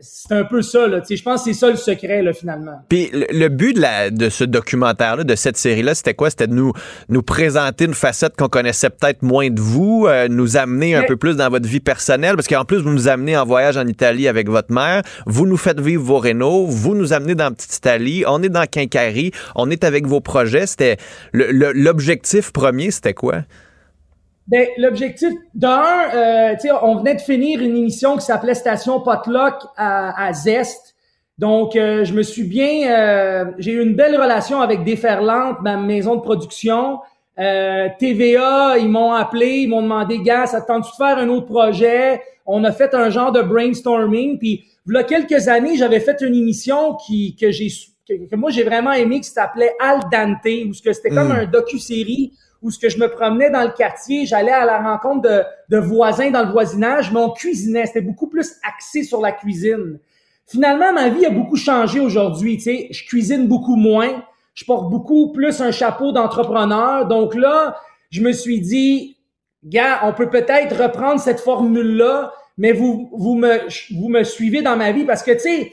C'est 0.07 0.35
un 0.35 0.45
peu 0.45 0.61
ça, 0.63 0.87
là. 0.87 1.01
Je 1.09 1.23
pense 1.23 1.45
que 1.45 1.53
c'est 1.53 1.59
ça 1.59 1.71
le 1.71 1.77
secret, 1.77 2.23
là, 2.23 2.33
finalement. 2.33 2.83
Puis 2.89 3.11
le, 3.13 3.49
but 3.49 3.75
de, 3.75 3.81
la, 3.81 4.11
de 4.11 4.29
ce 4.29 4.45
documentaire-là, 4.45 5.25
de 5.25 5.35
cette 5.35 5.57
série-là, 5.57 5.95
c'était 5.95 6.15
quoi? 6.15 6.31
C'était 6.31 6.47
de 6.47 6.53
nous, 6.53 6.73
nous 7.09 7.23
présenter 7.23 7.87
une 7.87 7.95
facette 7.95 8.37
qu'on 8.37 8.49
connaissait 8.49 8.91
peut-être 8.91 9.23
moins 9.23 9.49
de 9.49 9.61
vous, 9.61 10.07
euh, 10.07 10.29
nous 10.29 10.57
amener 10.57 10.95
un 10.95 11.05
peu 11.05 11.17
plus 11.17 11.37
dans 11.37 11.49
votre 11.49 11.67
vie 11.67 11.81
personnelle, 11.81 12.37
parce 12.37 12.49
qu'en 12.49 12.65
plus, 12.65 12.79
vous 12.79 12.91
nous 12.91 13.09
amenez 13.09 13.37
en 13.37 13.45
voyage 13.45 13.77
en 13.77 13.87
Italie 13.87 14.29
avec 14.29 14.49
votre 14.49 14.73
mère, 14.73 15.03
vous 15.27 15.47
nous 15.47 15.57
faites 15.57 15.81
vivre 15.81 16.03
vos 16.03 16.19
rénaux, 16.19 16.67
vous 16.67 16.95
nous 16.95 17.13
amenez 17.13 17.35
dans 17.35 17.53
Petite 17.53 17.77
Italie, 17.77 18.25
on 18.27 18.43
est 18.43 18.49
dans 18.49 18.67
Quincaillerie, 18.67 19.33
on 19.55 19.71
est 19.71 19.85
avec 19.85 20.07
vos 20.07 20.21
projets. 20.21 20.67
C'était 20.67 20.99
l'objectif 21.33 22.53
premier, 22.53 22.91
c'était 22.91 23.15
quoi? 23.15 23.43
Ben, 24.47 24.67
l'objectif 24.77 25.33
d'un, 25.55 26.11
euh, 26.15 26.53
tu 26.55 26.69
sais, 26.69 26.71
on 26.83 26.97
venait 26.97 27.15
de 27.15 27.21
finir 27.21 27.61
une 27.61 27.77
émission 27.77 28.17
qui 28.17 28.27
s'appelait 28.27 28.55
Station 28.55 29.01
Potluck 29.01 29.55
à, 29.77 30.27
à 30.27 30.33
Zest. 30.35 30.95
Donc, 31.39 31.77
euh, 31.77 32.05
je 32.05 32.13
me 32.13 32.23
suis 32.23 32.45
bien, 32.45 32.91
euh, 32.91 33.45
j'ai 33.59 33.73
eu 33.73 33.83
une 33.83 33.95
belle 33.95 34.21
relation 34.21 34.61
avec 34.61 34.85
Déferlante, 34.85 35.63
ma 35.63 35.77
maison 35.77 36.17
de 36.17 36.21
production. 36.21 37.01
Euh, 37.41 37.89
TVA, 37.99 38.77
ils 38.79 38.89
m'ont 38.89 39.13
appelé, 39.13 39.61
ils 39.63 39.69
m'ont 39.69 39.83
demandé, 39.83 40.21
gars, 40.21 40.47
ça 40.47 40.61
tente 40.61 40.85
de 40.85 40.97
faire 40.97 41.19
un 41.19 41.29
autre 41.29 41.47
projet? 41.47 42.23
On 42.47 42.63
a 42.65 42.71
fait 42.71 42.95
un 42.95 43.11
genre 43.11 43.33
de 43.33 43.41
brainstorming. 43.41 44.39
Puis, 44.39 44.65
il 44.87 44.95
y 44.95 44.97
a 44.97 45.03
quelques 45.03 45.49
années, 45.49 45.77
j'avais 45.77 46.01
fait 46.01 46.21
une 46.21 46.35
émission 46.35 46.95
qui 46.95 47.35
que 47.35 47.51
j'ai 47.51 47.69
que, 48.07 48.37
moi 48.37 48.51
j'ai 48.51 48.65
vraiment 48.65 48.93
aimé 48.93 49.21
qui 49.21 49.31
s'appelait 49.31 49.73
Al 49.81 50.01
Dante, 50.13 50.69
où 50.69 50.75
c'était 50.75 51.09
comme 51.09 51.29
hmm. 51.29 51.41
un 51.41 51.47
docu-série 51.47 52.33
où 52.65 52.71
ce 52.71 52.79
que 52.79 52.89
je 52.89 52.99
me 52.99 53.09
promenais 53.09 53.51
dans 53.51 53.63
le 53.63 53.73
quartier, 53.77 54.25
j'allais 54.25 54.51
à 54.51 54.65
la 54.65 54.79
rencontre 54.81 55.29
de, 55.69 55.77
voisins 55.77 56.31
dans 56.31 56.45
le 56.45 56.51
voisinage, 56.51 57.13
mais 57.13 57.21
on 57.21 57.31
cuisinait. 57.31 57.85
C'était 57.85 58.01
beaucoup 58.01 58.27
plus 58.27 58.57
axé 58.67 59.03
sur 59.03 59.21
la 59.21 59.33
cuisine. 59.33 60.01
Finalement, 60.47 60.93
ma 60.95 61.11
vie 61.11 61.27
a 61.27 61.31
beaucoup 61.31 61.57
changé 61.57 62.01
aujourd'hui. 62.01 62.57
Tu 62.57 62.63
sais, 62.63 62.89
je 62.91 63.05
cuisine 63.05 63.47
beaucoup 63.49 63.77
moins. 63.77 64.25
Je 64.55 64.65
porte 64.65 64.89
beaucoup 64.89 65.31
plus 65.31 65.61
un 65.61 65.73
chapeau 65.73 66.13
d'entrepreneur. 66.13 67.07
Donc 67.07 67.35
là, 67.35 67.77
je 68.09 68.23
me 68.23 68.33
suis 68.33 68.61
dit, 68.61 69.19
gars, 69.63 70.01
on 70.05 70.15
peut 70.15 70.31
peut-être 70.31 70.83
reprendre 70.83 71.21
cette 71.21 71.41
formule-là, 71.41 72.33
mais 72.57 72.73
vous, 72.73 73.11
vous 73.13 73.35
me, 73.35 73.61
vous 73.95 74.09
me 74.09 74.23
suivez 74.23 74.63
dans 74.63 74.77
ma 74.77 74.93
vie 74.93 75.05
parce 75.05 75.23
que, 75.23 75.33
tu 75.33 75.41
sais, 75.41 75.73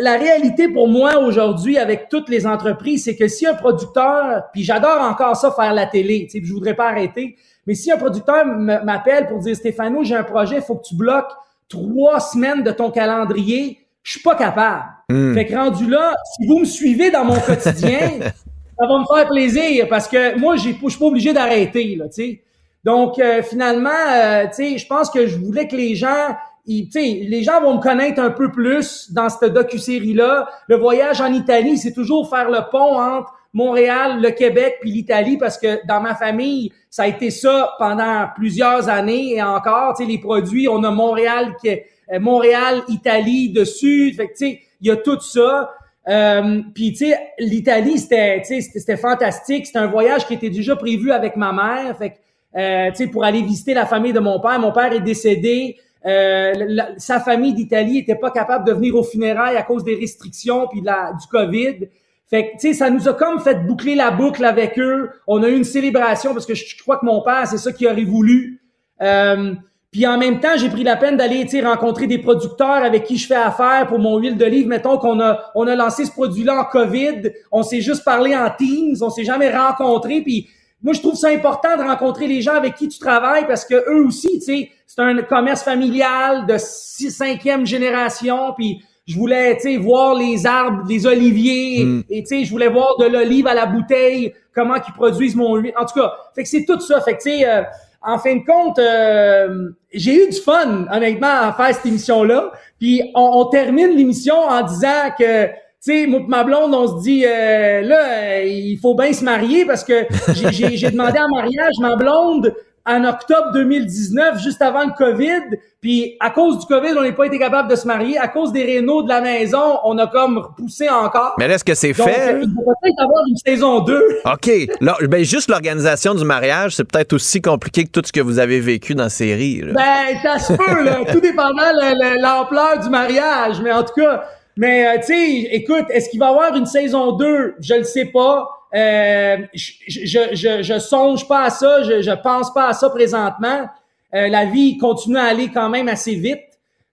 la 0.00 0.16
réalité 0.16 0.68
pour 0.68 0.88
moi 0.88 1.18
aujourd'hui 1.18 1.78
avec 1.78 2.08
toutes 2.08 2.28
les 2.28 2.46
entreprises, 2.46 3.04
c'est 3.04 3.16
que 3.16 3.28
si 3.28 3.46
un 3.46 3.54
producteur, 3.54 4.44
puis 4.52 4.62
j'adore 4.62 5.02
encore 5.02 5.36
ça 5.36 5.52
faire 5.52 5.74
la 5.74 5.86
télé, 5.86 6.26
tu 6.30 6.38
sais, 6.38 6.44
je 6.44 6.52
voudrais 6.52 6.74
pas 6.74 6.88
arrêter, 6.88 7.36
mais 7.66 7.74
si 7.74 7.90
un 7.92 7.96
producteur 7.96 8.44
m'appelle 8.46 9.26
pour 9.26 9.38
dire 9.38 9.54
Stéphano, 9.54 10.02
j'ai 10.02 10.16
un 10.16 10.24
projet, 10.24 10.56
il 10.56 10.62
faut 10.62 10.76
que 10.76 10.86
tu 10.86 10.96
bloques 10.96 11.30
trois 11.68 12.20
semaines 12.20 12.62
de 12.62 12.70
ton 12.70 12.90
calendrier, 12.90 13.78
je 14.02 14.12
suis 14.12 14.20
pas 14.20 14.34
capable. 14.34 14.84
Hmm. 15.08 15.34
Fait 15.34 15.46
que 15.46 15.54
rendu 15.54 15.88
là, 15.88 16.14
si 16.36 16.46
vous 16.46 16.58
me 16.58 16.64
suivez 16.64 17.10
dans 17.10 17.24
mon 17.24 17.38
quotidien, 17.40 18.10
ça 18.78 18.86
va 18.86 18.98
me 18.98 19.04
faire 19.14 19.28
plaisir 19.28 19.88
parce 19.88 20.08
que 20.08 20.38
moi, 20.38 20.56
je 20.56 20.62
suis 20.62 20.74
pas 20.74 21.06
obligé 21.06 21.32
d'arrêter, 21.32 21.96
là, 21.96 22.06
tu 22.08 22.14
sais. 22.14 22.42
Donc, 22.84 23.18
euh, 23.18 23.42
finalement, 23.42 23.90
euh, 23.90 24.44
tu 24.46 24.54
sais, 24.54 24.78
je 24.78 24.86
pense 24.86 25.10
que 25.10 25.26
je 25.26 25.38
voulais 25.38 25.68
que 25.68 25.76
les 25.76 25.94
gens 25.94 26.36
les 26.66 27.42
gens 27.42 27.60
vont 27.60 27.76
me 27.76 27.82
connaître 27.82 28.20
un 28.20 28.30
peu 28.30 28.50
plus 28.50 29.12
dans 29.12 29.28
cette 29.28 29.52
docu-série-là. 29.52 30.48
Le 30.66 30.76
voyage 30.76 31.20
en 31.20 31.32
Italie, 31.32 31.76
c'est 31.76 31.92
toujours 31.92 32.30
faire 32.30 32.50
le 32.50 32.60
pont 32.70 32.98
entre 32.98 33.34
Montréal, 33.52 34.20
le 34.20 34.30
Québec 34.30 34.78
puis 34.80 34.90
l'Italie 34.90 35.36
parce 35.36 35.58
que 35.58 35.86
dans 35.86 36.00
ma 36.00 36.14
famille, 36.14 36.72
ça 36.90 37.02
a 37.02 37.06
été 37.06 37.30
ça 37.30 37.74
pendant 37.78 38.28
plusieurs 38.34 38.88
années 38.88 39.34
et 39.34 39.42
encore, 39.42 39.94
tu 39.96 40.04
sais, 40.04 40.10
les 40.10 40.18
produits, 40.18 40.66
on 40.66 40.82
a 40.84 40.90
Montréal, 40.90 41.54
qui 41.60 41.68
euh, 41.70 42.18
Montréal, 42.18 42.82
Italie 42.88 43.52
dessus. 43.52 44.12
Fait 44.16 44.28
tu 44.28 44.36
sais, 44.36 44.60
il 44.80 44.88
y 44.88 44.90
a 44.90 44.96
tout 44.96 45.20
ça. 45.20 45.70
Euh, 46.08 46.60
puis 46.74 46.92
tu 46.92 47.06
sais, 47.06 47.18
l'Italie, 47.38 47.98
c'était, 47.98 48.42
c'était 48.44 48.96
fantastique. 48.96 49.66
C'était 49.66 49.78
un 49.78 49.86
voyage 49.86 50.26
qui 50.26 50.34
était 50.34 50.50
déjà 50.50 50.76
prévu 50.76 51.12
avec 51.12 51.36
ma 51.36 51.52
mère. 51.52 51.96
Fait 51.96 52.18
euh, 52.56 52.90
pour 53.12 53.24
aller 53.24 53.42
visiter 53.42 53.74
la 53.74 53.86
famille 53.86 54.12
de 54.12 54.20
mon 54.20 54.40
père. 54.40 54.58
Mon 54.58 54.72
père 54.72 54.92
est 54.92 55.00
décédé. 55.00 55.76
Euh, 56.06 56.52
sa 56.98 57.18
famille 57.20 57.54
d'Italie 57.54 57.98
était 57.98 58.14
pas 58.14 58.30
capable 58.30 58.66
de 58.66 58.72
venir 58.72 58.94
aux 58.94 59.02
funérailles 59.02 59.56
à 59.56 59.62
cause 59.62 59.84
des 59.84 59.94
restrictions 59.94 60.68
puis 60.68 60.80
de 60.80 60.86
la, 60.86 61.12
du 61.12 61.26
COVID. 61.26 61.88
Fait 62.28 62.52
que, 62.60 62.72
ça 62.72 62.90
nous 62.90 63.08
a 63.08 63.14
comme 63.14 63.40
fait 63.40 63.66
boucler 63.66 63.94
la 63.94 64.10
boucle 64.10 64.44
avec 64.44 64.78
eux. 64.78 65.10
On 65.26 65.42
a 65.42 65.48
eu 65.48 65.56
une 65.56 65.64
célébration 65.64 66.32
parce 66.32 66.46
que 66.46 66.54
je, 66.54 66.76
crois 66.82 66.98
que 66.98 67.06
mon 67.06 67.22
père, 67.22 67.46
c'est 67.46 67.58
ça 67.58 67.72
qu'il 67.72 67.86
aurait 67.86 68.04
voulu. 68.04 68.60
Euh, 69.02 69.54
puis 69.90 70.06
en 70.06 70.18
même 70.18 70.40
temps, 70.40 70.56
j'ai 70.56 70.68
pris 70.68 70.82
la 70.82 70.96
peine 70.96 71.16
d'aller 71.16 71.46
rencontrer 71.62 72.06
des 72.06 72.18
producteurs 72.18 72.82
avec 72.82 73.04
qui 73.04 73.16
je 73.16 73.26
fais 73.26 73.34
affaire 73.34 73.86
pour 73.86 73.98
mon 73.98 74.18
huile 74.18 74.36
d'olive. 74.36 74.66
Mettons 74.66 74.98
qu'on 74.98 75.20
a 75.20 75.52
on 75.54 75.66
a 75.66 75.76
lancé 75.76 76.04
ce 76.04 76.10
produit-là 76.10 76.60
en 76.60 76.64
COVID, 76.64 77.30
on 77.52 77.62
s'est 77.62 77.80
juste 77.80 78.04
parlé 78.04 78.34
en 78.34 78.50
Teams, 78.50 78.96
on 79.00 79.10
s'est 79.10 79.24
jamais 79.24 79.56
rencontré. 79.56 80.20
Puis 80.20 80.48
moi, 80.84 80.92
je 80.92 81.00
trouve 81.00 81.14
ça 81.14 81.30
important 81.30 81.78
de 81.78 81.82
rencontrer 81.82 82.26
les 82.26 82.42
gens 82.42 82.52
avec 82.52 82.74
qui 82.74 82.88
tu 82.88 82.98
travailles 82.98 83.46
parce 83.46 83.64
que 83.64 83.74
eux 83.74 84.04
aussi, 84.06 84.38
tu 84.38 84.40
sais, 84.40 84.70
c'est 84.86 85.00
un 85.00 85.22
commerce 85.22 85.62
familial 85.62 86.44
de 86.44 86.56
six, 86.58 87.10
cinquième 87.10 87.64
génération, 87.64 88.52
puis 88.54 88.84
je 89.06 89.16
voulais, 89.16 89.56
tu 89.56 89.62
sais, 89.62 89.76
voir 89.78 90.14
les 90.14 90.46
arbres, 90.46 90.82
les 90.86 91.06
oliviers, 91.06 91.84
mm. 91.84 92.02
et 92.10 92.22
tu 92.22 92.26
sais, 92.26 92.44
je 92.44 92.50
voulais 92.50 92.68
voir 92.68 92.98
de 92.98 93.06
l'olive 93.06 93.46
à 93.46 93.54
la 93.54 93.64
bouteille, 93.64 94.34
comment 94.54 94.74
ils 94.76 94.92
produisent 94.92 95.36
mon 95.36 95.56
huile. 95.56 95.72
En 95.78 95.86
tout 95.86 95.98
cas, 95.98 96.12
fait 96.34 96.42
que 96.42 96.48
c'est 96.50 96.66
tout 96.66 96.78
ça. 96.78 97.00
Fait 97.00 97.16
que, 97.16 97.22
tu 97.22 97.30
sais, 97.30 97.48
euh, 97.48 97.62
en 98.02 98.18
fin 98.18 98.36
de 98.36 98.44
compte, 98.44 98.78
euh, 98.78 99.70
j'ai 99.90 100.26
eu 100.26 100.28
du 100.28 100.38
fun, 100.38 100.86
honnêtement, 100.92 101.48
à 101.48 101.54
faire 101.54 101.74
cette 101.74 101.86
émission-là. 101.86 102.52
Puis 102.78 103.00
on, 103.14 103.22
on 103.22 103.46
termine 103.46 103.96
l'émission 103.96 104.36
en 104.36 104.60
disant 104.60 105.10
que 105.18 105.48
sais, 105.84 106.06
moi 106.06 106.20
ma 106.26 106.44
blonde, 106.44 106.74
on 106.74 106.98
se 106.98 107.02
dit, 107.02 107.24
euh, 107.26 107.82
là, 107.82 107.98
euh, 108.08 108.44
il 108.44 108.78
faut 108.78 108.94
bien 108.94 109.12
se 109.12 109.24
marier 109.24 109.64
parce 109.64 109.84
que 109.84 110.06
j'ai 110.34 110.90
demandé 110.90 111.18
en 111.18 111.28
mariage 111.28 111.74
ma 111.80 111.96
blonde 111.96 112.54
en 112.86 113.02
octobre 113.04 113.50
2019, 113.54 114.42
juste 114.42 114.60
avant 114.60 114.84
le 114.84 114.92
COVID. 114.96 115.56
Puis 115.80 116.16
à 116.20 116.30
cause 116.30 116.58
du 116.60 116.66
COVID, 116.66 116.92
on 116.98 117.02
n'est 117.02 117.12
pas 117.12 117.26
été 117.26 117.38
capable 117.38 117.70
de 117.70 117.76
se 117.76 117.86
marier. 117.86 118.18
À 118.18 118.28
cause 118.28 118.52
des 118.52 118.64
rénaux 118.64 119.02
de 119.02 119.08
la 119.08 119.20
maison, 119.20 119.78
on 119.84 119.96
a 119.98 120.06
comme 120.06 120.38
repoussé 120.38 120.88
encore. 120.88 121.34
Mais 121.38 121.46
est-ce 121.46 121.64
que 121.64 121.74
c'est 121.74 121.94
fait? 121.94 122.34
Euh, 122.34 122.42
il 122.42 122.54
va 122.54 122.72
peut-être 122.82 123.02
avoir 123.02 123.22
une 123.28 123.36
saison 123.36 123.80
2. 123.80 124.20
OK. 124.26 124.50
Là, 124.80 124.96
ben, 125.02 125.24
juste 125.24 125.48
l'organisation 125.48 126.14
du 126.14 126.24
mariage, 126.24 126.76
c'est 126.76 126.84
peut-être 126.84 127.14
aussi 127.14 127.40
compliqué 127.40 127.84
que 127.84 127.90
tout 127.90 128.02
ce 128.04 128.12
que 128.12 128.20
vous 128.20 128.38
avez 128.38 128.60
vécu 128.60 128.94
dans 128.94 129.04
la 129.04 129.08
série. 129.08 129.62
Ben, 129.74 130.18
ça 130.22 130.38
se 130.38 130.52
peut, 130.52 130.84
là. 130.84 131.00
tout 131.12 131.20
dépendant 131.20 131.72
de 131.72 132.20
l'ampleur 132.20 132.80
du 132.80 132.90
mariage. 132.90 133.60
Mais 133.62 133.72
en 133.72 133.82
tout 133.82 133.94
cas, 133.94 134.24
mais 134.56 134.86
euh, 134.86 135.00
tu 135.00 135.06
sais, 135.06 135.48
écoute, 135.52 135.86
est-ce 135.90 136.08
qu'il 136.10 136.20
va 136.20 136.26
y 136.26 136.30
avoir 136.30 136.54
une 136.54 136.66
saison 136.66 137.12
2? 137.12 137.56
Je 137.60 137.74
le 137.74 137.84
sais 137.84 138.06
pas. 138.06 138.48
Euh, 138.74 139.38
je, 139.52 139.72
je, 139.86 140.18
je, 140.32 140.62
je, 140.62 140.78
songe 140.78 141.28
pas 141.28 141.44
à 141.44 141.50
ça, 141.50 141.82
je, 141.82 142.02
je 142.02 142.10
pense 142.22 142.52
pas 142.52 142.68
à 142.68 142.72
ça 142.72 142.90
présentement. 142.90 143.68
Euh, 144.14 144.28
la 144.28 144.44
vie 144.46 144.78
continue 144.78 145.16
à 145.16 145.24
aller 145.24 145.48
quand 145.48 145.68
même 145.68 145.88
assez 145.88 146.14
vite. 146.14 146.42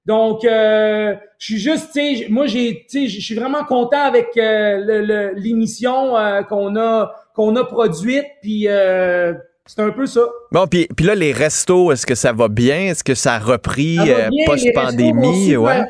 Donc, 0.06 0.46
euh, 0.46 1.16
je 1.38 1.46
suis 1.46 1.58
juste, 1.60 1.92
tu 1.94 2.18
sais, 2.18 2.28
moi 2.30 2.48
j'ai, 2.48 2.86
tu 2.90 3.02
sais, 3.02 3.08
je 3.08 3.22
suis 3.22 3.36
vraiment 3.36 3.64
content 3.64 4.02
avec 4.02 4.30
euh, 4.38 5.32
l'émission 5.36 6.18
euh, 6.18 6.42
qu'on 6.44 6.76
a 6.76 7.14
qu'on 7.36 7.56
a 7.56 7.64
produite, 7.64 8.26
puis 8.42 8.68
euh, 8.68 9.34
c'est 9.66 9.80
un 9.82 9.92
peu 9.92 10.06
ça. 10.06 10.22
Bon, 10.52 10.68
puis, 10.68 10.88
puis 10.96 11.06
là, 11.06 11.16
les 11.16 11.32
restos, 11.32 11.92
est-ce 11.92 12.06
que 12.06 12.16
ça 12.16 12.34
va 12.34 12.48
bien? 12.48 12.92
Est-ce 12.92 13.04
que 13.04 13.16
ça 13.16 13.36
a 13.36 13.40
repris 13.40 13.98
post-pandémie? 14.46 15.56
Ouais. 15.56 15.82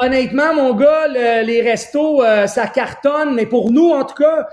Honnêtement, 0.00 0.54
mon 0.54 0.74
gars, 0.74 1.08
les 1.08 1.62
restos, 1.62 2.22
ça 2.46 2.66
cartonne, 2.66 3.34
mais 3.34 3.46
pour 3.46 3.70
nous, 3.70 3.90
en 3.90 4.04
tout 4.04 4.22
cas, 4.22 4.46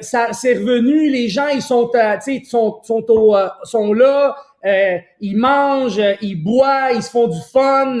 ça 0.00 0.28
c'est 0.32 0.54
revenu. 0.54 1.10
Les 1.10 1.28
gens, 1.28 1.48
ils 1.48 1.62
sont, 1.62 1.90
tu 2.24 2.44
sont, 2.44 2.80
sont, 2.82 3.04
au, 3.08 3.36
sont 3.64 3.92
là. 3.92 4.36
Euh, 4.64 4.98
ils 5.20 5.36
mangent, 5.36 6.00
ils 6.20 6.36
boivent, 6.36 6.92
ils 6.94 7.02
se 7.02 7.10
font 7.10 7.28
du 7.28 7.40
fun. 7.52 7.98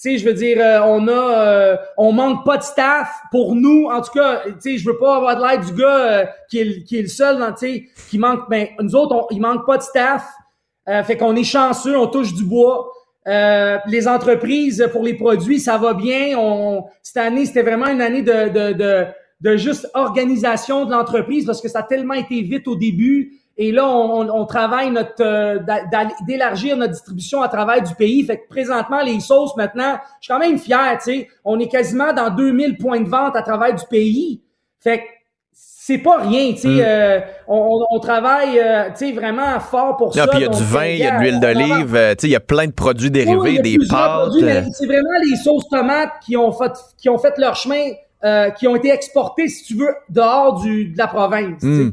Tu 0.00 0.18
je 0.18 0.24
veux 0.24 0.34
dire, 0.34 0.58
euh, 0.60 0.80
on 0.84 1.06
a, 1.06 1.12
euh, 1.12 1.76
on 1.96 2.10
manque 2.12 2.44
pas 2.44 2.58
de 2.58 2.62
staff 2.62 3.08
pour 3.30 3.54
nous. 3.54 3.86
En 3.86 4.00
tout 4.00 4.12
cas, 4.12 4.42
tu 4.44 4.54
sais, 4.58 4.78
je 4.78 4.84
veux 4.84 4.98
pas 4.98 5.16
avoir 5.16 5.36
de 5.36 5.42
l'aide 5.42 5.64
du 5.64 5.80
gars 5.80 6.28
qui, 6.50 6.58
est, 6.58 6.84
qui 6.84 6.98
est 6.98 7.02
le 7.02 7.08
seul, 7.08 7.38
tu 7.58 7.66
sais, 7.66 7.84
qui 8.10 8.18
manque. 8.18 8.50
Ben, 8.50 8.68
nous 8.80 8.96
autres, 8.96 9.14
on, 9.14 9.26
il 9.30 9.40
manque 9.40 9.64
pas 9.64 9.78
de 9.78 9.82
staff. 9.82 10.26
fait 10.86 11.16
qu'on 11.16 11.36
est 11.36 11.44
chanceux, 11.44 11.96
on 11.96 12.08
touche 12.08 12.34
du 12.34 12.44
bois. 12.44 12.90
Les 13.26 14.08
entreprises 14.08 14.88
pour 14.92 15.02
les 15.02 15.14
produits, 15.14 15.60
ça 15.60 15.78
va 15.78 15.94
bien. 15.94 16.36
On, 16.38 16.84
cette 17.02 17.18
année, 17.18 17.46
c'était 17.46 17.62
vraiment 17.62 17.86
une 17.86 18.00
année 18.00 18.22
de, 18.22 18.72
de, 18.72 19.06
de, 19.40 19.56
juste 19.56 19.88
organisation 19.94 20.84
de 20.84 20.92
l'entreprise 20.92 21.46
parce 21.46 21.60
que 21.60 21.68
ça 21.68 21.80
a 21.80 21.82
tellement 21.82 22.14
été 22.14 22.42
vite 22.42 22.66
au 22.68 22.76
début. 22.76 23.38
Et 23.58 23.70
là, 23.70 23.86
on, 23.86 24.46
travaille 24.46 24.90
notre 24.90 25.22
euh, 25.22 25.58
d'élargir 26.26 26.76
notre 26.76 26.94
distribution 26.94 27.42
à 27.42 27.48
travers 27.48 27.82
du 27.82 27.94
pays. 27.94 28.24
Fait 28.24 28.38
que 28.38 28.48
présentement, 28.48 29.02
les 29.02 29.20
sauces, 29.20 29.54
maintenant, 29.56 29.98
je 30.20 30.24
suis 30.24 30.32
quand 30.32 30.38
même 30.38 30.58
fier, 30.58 30.98
tu 30.98 31.04
sais. 31.04 31.28
On 31.44 31.58
est 31.60 31.68
quasiment 31.68 32.12
dans 32.14 32.30
2000 32.30 32.78
points 32.78 33.00
de 33.00 33.08
vente 33.08 33.36
à 33.36 33.42
travers 33.42 33.74
du 33.74 33.84
pays. 33.90 34.42
Fait 34.80 34.98
que 34.98 35.04
c'est 35.84 35.98
pas 35.98 36.18
rien, 36.18 36.52
tu 36.52 36.58
sais. 36.58 36.68
Mm. 36.68 36.80
Euh, 36.80 37.20
on, 37.48 37.98
travaille, 37.98 38.56
euh, 38.56 38.90
tu 38.96 39.06
sais, 39.06 39.12
vraiment 39.12 39.58
fort 39.58 39.96
pour 39.96 40.14
ça. 40.14 40.28
Puis 40.28 40.38
il 40.38 40.42
y 40.42 40.44
a 40.44 40.48
du 40.48 40.62
vin, 40.62 40.86
il 40.86 40.98
y 40.98 41.04
a 41.04 41.18
de 41.18 41.22
l'huile 41.22 41.40
d'olive, 41.40 41.90
tu 41.90 41.96
sais, 41.96 42.28
il 42.28 42.30
y 42.30 42.36
a 42.36 42.40
plein 42.40 42.66
de 42.66 42.72
produits 42.72 43.10
dérivés, 43.10 43.58
des 43.58 43.78
pâtes. 43.90 44.30
C'est 44.72 44.86
vraiment 44.86 45.18
les 45.28 45.36
sauces 45.36 45.68
tomates 45.68 46.12
qui 46.24 46.36
ont 46.36 46.52
fait, 46.52 46.72
qui 46.96 47.08
ont 47.08 47.18
fait 47.18 47.36
leur 47.36 47.56
chemin, 47.56 47.94
qui 48.56 48.68
ont 48.68 48.76
été 48.76 48.90
exportées, 48.92 49.48
si 49.48 49.64
tu 49.64 49.74
veux, 49.74 49.92
dehors 50.08 50.60
du, 50.60 50.86
de 50.86 50.98
la 50.98 51.08
province. 51.08 51.62
Mm. 51.62 51.90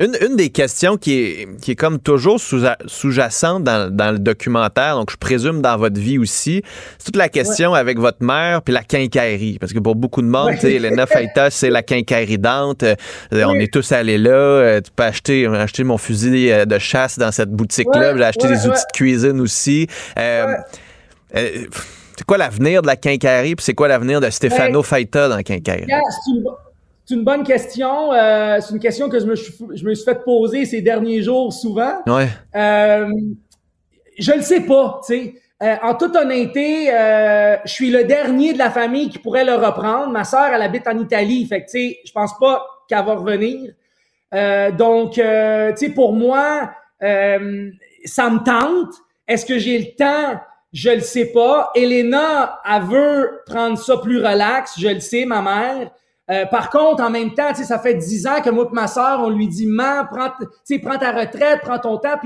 Une, 0.00 0.16
une, 0.24 0.36
des 0.36 0.50
questions 0.50 0.96
qui 0.96 1.18
est, 1.18 1.60
qui 1.60 1.72
est 1.72 1.76
comme 1.76 1.98
toujours 1.98 2.38
sous-jacente 2.40 3.64
dans, 3.64 3.92
dans, 3.92 4.12
le 4.12 4.18
documentaire, 4.18 4.96
donc 4.96 5.10
je 5.10 5.16
présume 5.16 5.60
dans 5.60 5.76
votre 5.76 6.00
vie 6.00 6.18
aussi, 6.18 6.62
c'est 6.98 7.06
toute 7.06 7.16
la 7.16 7.28
question 7.28 7.74
avec 7.74 7.98
votre 7.98 8.22
mère 8.22 8.62
puis 8.62 8.72
la 8.72 8.82
quincaillerie. 8.82 9.58
Parce 9.58 9.72
que 9.72 9.78
pour 9.80 9.96
beaucoup 9.96 10.22
de 10.22 10.28
monde, 10.28 10.54
ouais. 10.62 10.74
Elena 10.74 11.06
Faita, 11.06 11.50
c'est 11.50 11.70
la 11.70 11.82
quincaillerie 11.82 12.38
Dante. 12.38 12.82
Euh, 12.84 12.94
on 13.32 13.54
est 13.54 13.72
tous 13.72 13.92
allés 13.92 14.18
là. 14.18 14.30
Euh, 14.30 14.80
tu 14.80 14.90
peux 14.94 15.02
acheter, 15.02 15.46
acheter 15.46 15.84
mon 15.84 15.98
fusil 15.98 16.50
euh, 16.50 16.64
de 16.64 16.78
chasse 16.78 17.18
dans 17.18 17.32
cette 17.32 17.50
boutique-là. 17.50 18.16
J'ai 18.16 18.24
acheté 18.24 18.48
des 18.48 18.66
outils 18.66 18.84
de 18.92 18.96
cuisine 18.96 19.40
aussi. 19.40 19.86
Euh, 20.18 20.54
c'est 21.34 22.24
quoi 22.26 22.38
l'avenir 22.38 22.82
de 22.82 22.86
la 22.86 22.96
quincaillerie 22.96 23.54
puis 23.54 23.64
c'est 23.64 23.74
quoi 23.74 23.88
l'avenir 23.88 24.20
de 24.20 24.30
Stefano 24.30 24.82
Faita 24.82 25.28
dans 25.28 25.36
la 25.36 25.42
quincaillerie? 25.42 25.92
C'est 27.08 27.14
une 27.14 27.24
bonne 27.24 27.42
question. 27.42 28.12
Euh, 28.12 28.58
c'est 28.60 28.74
une 28.74 28.80
question 28.80 29.08
que 29.08 29.18
je 29.18 29.24
me, 29.24 29.34
suis, 29.34 29.54
je 29.74 29.82
me 29.82 29.94
suis 29.94 30.04
fait 30.04 30.22
poser 30.22 30.66
ces 30.66 30.82
derniers 30.82 31.22
jours 31.22 31.50
souvent. 31.54 32.02
Ouais. 32.06 32.28
Euh, 32.54 33.08
je 34.18 34.32
le 34.32 34.42
sais 34.42 34.60
pas, 34.60 35.00
tu 35.06 35.14
sais. 35.14 35.34
Euh, 35.62 35.76
en 35.82 35.94
toute 35.94 36.14
honnêteté, 36.14 36.92
euh, 36.92 37.56
je 37.64 37.72
suis 37.72 37.90
le 37.90 38.04
dernier 38.04 38.52
de 38.52 38.58
la 38.58 38.70
famille 38.70 39.08
qui 39.08 39.18
pourrait 39.18 39.46
le 39.46 39.54
reprendre. 39.54 40.08
Ma 40.10 40.24
sœur, 40.24 40.50
elle 40.52 40.60
habite 40.60 40.86
en 40.86 40.98
Italie, 40.98 41.46
fait 41.46 41.62
que 41.62 41.70
tu 41.70 41.78
sais, 41.78 41.98
je 42.04 42.12
pense 42.12 42.38
pas 42.38 42.66
qu'elle 42.86 43.06
va 43.06 43.14
revenir. 43.14 43.72
Euh, 44.34 44.70
donc, 44.70 45.12
tu 45.12 45.20
sais, 45.22 45.92
pour 45.94 46.12
moi, 46.12 46.72
ça 47.00 48.28
me 48.28 48.44
tente. 48.44 48.92
Est-ce 49.26 49.46
que 49.46 49.56
j'ai 49.56 49.78
le 49.78 49.96
temps? 49.96 50.38
Je 50.74 50.90
le 50.90 51.00
sais 51.00 51.32
pas. 51.32 51.70
Elena, 51.74 52.60
elle 52.70 52.82
veut 52.82 53.40
prendre 53.46 53.78
ça 53.78 53.96
plus 53.96 54.18
relax. 54.18 54.78
Je 54.78 54.88
le 54.88 55.00
sais, 55.00 55.24
ma 55.24 55.40
mère. 55.40 55.90
Euh, 56.30 56.44
par 56.46 56.68
contre, 56.70 57.02
en 57.02 57.10
même 57.10 57.32
temps, 57.32 57.54
ça 57.54 57.78
fait 57.78 57.94
dix 57.94 58.26
ans 58.26 58.40
que 58.42 58.50
moi 58.50 58.68
et 58.70 58.74
ma 58.74 58.86
soeur, 58.86 59.20
on 59.20 59.30
lui 59.30 59.48
dit, 59.48 59.66
man, 59.66 60.06
prends, 60.10 60.30
prends 60.82 60.98
ta 60.98 61.12
retraite, 61.12 61.60
prends 61.62 61.78
ton 61.78 61.96
temps. 61.98 62.20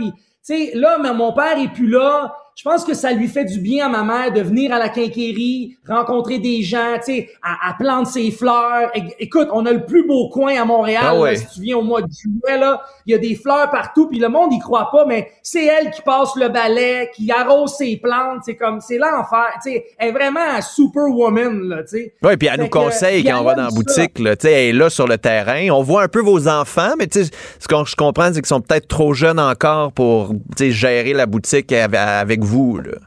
Là, 0.75 0.99
mais 1.01 1.13
mon 1.15 1.33
père 1.33 1.59
est 1.59 1.73
plus 1.73 1.89
là 1.89 2.37
je 2.55 2.63
pense 2.65 2.85
que 2.85 2.95
ça 2.95 3.13
lui 3.13 3.29
fait 3.29 3.45
du 3.45 3.61
bien 3.61 3.87
à 3.87 3.89
ma 3.89 4.05
mère 4.05 4.33
de 4.33 4.41
venir 4.41 4.73
à 4.73 4.79
la 4.79 4.89
quincaillerie, 4.89 5.77
rencontrer 5.89 6.39
des 6.39 6.63
gens, 6.63 6.97
tu 6.99 7.15
sais, 7.15 7.29
à, 7.43 7.71
à 7.71 7.75
planter 7.75 8.11
ses 8.11 8.31
fleurs. 8.31 8.91
écoute, 9.19 9.49
on 9.53 9.65
a 9.65 9.73
le 9.73 9.87
plus 9.87 10.07
beau 10.07 10.29
coin 10.29 10.61
à 10.61 10.65
Montréal. 10.65 11.03
Ah 11.05 11.35
si 11.35 11.47
tu 11.55 11.61
viens 11.63 11.79
au 11.79 11.83
mois 11.83 12.03
de 12.03 12.11
juillet, 12.11 12.59
là, 12.59 12.83
il 13.07 13.13
y 13.13 13.15
a 13.15 13.19
des 13.19 13.35
fleurs 13.35 13.71
partout, 13.71 14.09
puis 14.09 14.19
le 14.19 14.29
monde 14.29 14.53
y 14.53 14.59
croit 14.59 14.91
pas, 14.93 15.07
mais 15.07 15.31
c'est 15.43 15.65
elle 15.65 15.91
qui 15.91 16.03
passe 16.03 16.37
le 16.37 16.49
balai, 16.49 17.11
qui 17.15 17.31
arrose 17.31 17.75
ses 17.75 17.97
plantes. 17.97 18.43
C'est 18.45 18.57
comme, 18.57 18.81
c'est 18.81 18.99
l'enfer. 18.99 19.47
Tu 19.65 19.73
sais, 19.73 19.85
elle 19.99 20.09
est 20.09 20.13
vraiment 20.13 20.41
un 20.41 20.61
superwoman, 20.61 21.69
là, 21.69 21.83
tu 21.83 21.89
sais. 21.89 22.15
Oui, 22.23 22.37
puis 22.37 22.49
elle 22.53 22.61
nous 22.61 22.69
conseille 22.69 23.25
quand 23.25 23.41
on 23.41 23.45
va 23.45 23.55
dans 23.55 23.65
la 23.65 23.71
boutique, 23.71 24.19
là, 24.19 24.37
tu 24.37 24.47
sais, 24.47 24.53
elle 24.53 24.77
est 24.77 24.79
là 24.79 24.91
sur 24.91 25.07
le 25.07 25.19
terrain. 25.19 25.69
On 25.71 25.83
voit 25.83 26.03
un 26.03 26.09
peu 26.09 26.21
vos 26.21 26.49
enfants, 26.49 26.95
mais 26.99 27.07
tu 27.07 27.25
sais, 27.25 27.31
ce 27.59 27.69
que 27.69 27.75
je 27.87 27.97
comprends, 27.97 28.27
c'est 28.27 28.41
qu'ils 28.41 28.47
sont 28.47 28.61
peut-être 28.61 28.89
trop 28.89 29.15
jeunes 29.15 29.41
encore 29.41 29.93
pour, 29.93 30.31
tu 30.57 30.65
sais, 30.65 30.71
gérer 30.71 31.13
la 31.13 31.27
boutique 31.27 31.73
avec 31.73 32.42
vous. 32.43 32.79
Là. 32.79 32.99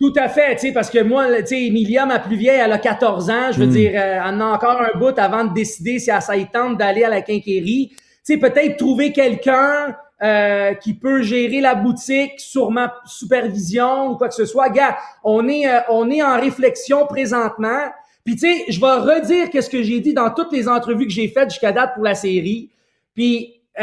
Tout 0.00 0.12
à 0.16 0.28
fait, 0.28 0.56
tu 0.56 0.66
sais, 0.66 0.72
parce 0.72 0.90
que 0.90 1.02
moi, 1.02 1.26
tu 1.40 1.46
sais, 1.46 1.66
Emilia, 1.66 2.04
ma 2.04 2.18
plus 2.18 2.36
vieille, 2.36 2.60
elle 2.62 2.72
a 2.72 2.78
14 2.78 3.30
ans. 3.30 3.52
Je 3.52 3.60
veux 3.60 3.66
hmm. 3.66 3.70
dire, 3.70 3.92
euh, 3.94 4.20
elle 4.28 4.40
a 4.40 4.46
encore 4.48 4.82
un 4.82 4.98
bout 4.98 5.16
avant 5.18 5.44
de 5.44 5.54
décider 5.54 5.98
si 5.98 6.10
elle 6.10 6.20
s'aille 6.20 6.48
tente 6.52 6.78
d'aller 6.78 7.04
à 7.04 7.08
la. 7.08 7.22
Tu 7.22 7.90
sais, 8.22 8.36
peut-être 8.36 8.76
trouver 8.76 9.12
quelqu'un 9.12 9.96
euh, 10.22 10.74
qui 10.74 10.94
peut 10.94 11.22
gérer 11.22 11.60
la 11.60 11.74
boutique 11.74 12.38
sur 12.38 12.70
ma 12.70 12.94
supervision 13.06 14.10
ou 14.10 14.16
quoi 14.16 14.28
que 14.28 14.34
ce 14.34 14.46
soit. 14.46 14.68
Gars, 14.68 14.98
on 15.22 15.48
est, 15.48 15.68
euh, 15.68 15.80
on 15.88 16.10
est 16.10 16.22
en 16.22 16.40
réflexion 16.40 17.06
présentement. 17.06 17.88
Puis, 18.24 18.34
tu 18.34 18.40
sais, 18.40 18.64
je 18.68 18.80
vais 18.80 18.94
redire 18.94 19.50
qu'est-ce 19.50 19.70
que 19.70 19.82
j'ai 19.82 20.00
dit 20.00 20.12
dans 20.12 20.30
toutes 20.30 20.52
les 20.52 20.66
entrevues 20.66 21.06
que 21.06 21.12
j'ai 21.12 21.28
faites 21.28 21.50
jusqu'à 21.50 21.72
date 21.72 21.94
pour 21.94 22.02
la 22.02 22.14
série. 22.14 22.70
Puis, 23.14 23.60
tu 23.76 23.82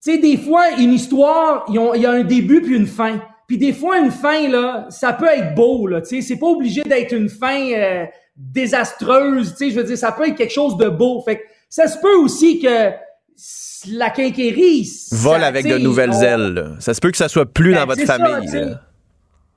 sais, 0.00 0.18
des 0.18 0.36
fois, 0.36 0.70
une 0.78 0.94
histoire, 0.94 1.66
il 1.68 2.00
y 2.00 2.06
a 2.06 2.10
un 2.10 2.24
début 2.24 2.62
puis 2.62 2.76
une 2.76 2.86
fin. 2.86 3.20
Puis 3.46 3.58
des 3.58 3.72
fois, 3.72 3.98
une 3.98 4.10
fin, 4.10 4.48
là, 4.48 4.86
ça 4.90 5.12
peut 5.12 5.28
être 5.28 5.54
beau, 5.54 5.86
là, 5.86 6.00
tu 6.00 6.16
sais. 6.16 6.22
C'est 6.22 6.38
pas 6.38 6.46
obligé 6.46 6.82
d'être 6.82 7.12
une 7.12 7.28
fin 7.28 7.72
euh, 7.72 8.04
désastreuse, 8.36 9.52
tu 9.52 9.56
sais. 9.56 9.70
Je 9.70 9.76
veux 9.76 9.84
dire, 9.84 9.98
ça 9.98 10.12
peut 10.12 10.26
être 10.28 10.34
quelque 10.34 10.52
chose 10.52 10.76
de 10.76 10.88
beau. 10.88 11.22
Fait 11.22 11.36
que 11.36 11.42
ça 11.68 11.86
se 11.86 11.98
peut 11.98 12.16
aussi 12.16 12.58
que 12.58 12.90
la 13.88 14.10
quincaillerie... 14.10 14.88
Vole 15.12 15.44
avec 15.44 15.66
de 15.66 15.78
nouvelles 15.78 16.22
ailes, 16.22 16.76
Ça 16.80 16.94
se 16.94 17.00
peut 17.00 17.10
que 17.10 17.16
ça 17.16 17.28
soit 17.28 17.46
plus 17.46 17.72
ben, 17.72 17.80
dans 17.80 17.86
votre 17.86 18.04
famille, 18.04 18.76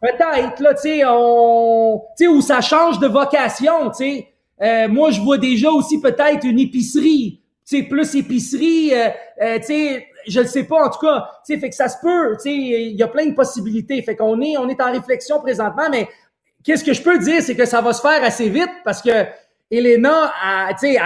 Peut-être, 0.01 0.61
là, 0.61 0.73
tu 0.75 0.81
sais, 0.81 1.01
on... 1.05 2.01
Tu 2.17 2.23
sais, 2.23 2.27
où 2.29 2.41
ça 2.41 2.61
change 2.61 2.99
de 2.99 3.07
vocation, 3.07 3.89
tu 3.89 3.97
sais. 3.97 4.27
Euh, 4.61 4.87
moi, 4.87 5.11
je 5.11 5.21
vois 5.21 5.37
déjà 5.37 5.69
aussi 5.71 5.99
peut-être 5.99 6.45
une 6.45 6.59
épicerie. 6.59 7.38
Tu 7.69 7.77
sais, 7.77 7.83
plus 7.83 8.15
épicerie, 8.15 8.93
euh, 8.93 9.09
euh 9.43 9.59
tu 9.59 9.65
sais 9.65 10.07
je 10.27 10.41
le 10.41 10.47
sais 10.47 10.63
pas 10.63 10.85
en 10.85 10.89
tout 10.89 10.99
cas. 10.99 11.29
Tu 11.45 11.53
sais, 11.53 11.59
fait 11.59 11.69
que 11.69 11.75
ça 11.75 11.87
se 11.87 11.97
peut. 12.01 12.35
Tu 12.37 12.49
sais, 12.49 12.53
il 12.53 12.95
y 12.95 13.03
a 13.03 13.07
plein 13.07 13.27
de 13.27 13.33
possibilités. 13.33 14.01
Fait 14.01 14.15
qu'on 14.15 14.41
est, 14.41 14.57
on 14.57 14.67
est 14.69 14.81
en 14.81 14.91
réflexion 14.91 15.39
présentement, 15.39 15.89
mais 15.89 16.07
qu'est-ce 16.63 16.83
que 16.83 16.93
je 16.93 17.01
peux 17.01 17.17
dire, 17.19 17.41
c'est 17.41 17.55
que 17.55 17.65
ça 17.65 17.81
va 17.81 17.93
se 17.93 18.01
faire 18.01 18.23
assez 18.23 18.49
vite 18.49 18.71
parce 18.83 19.01
que 19.01 19.25
Elena, 19.71 20.33
tu 20.71 20.87
sais, 20.87 20.97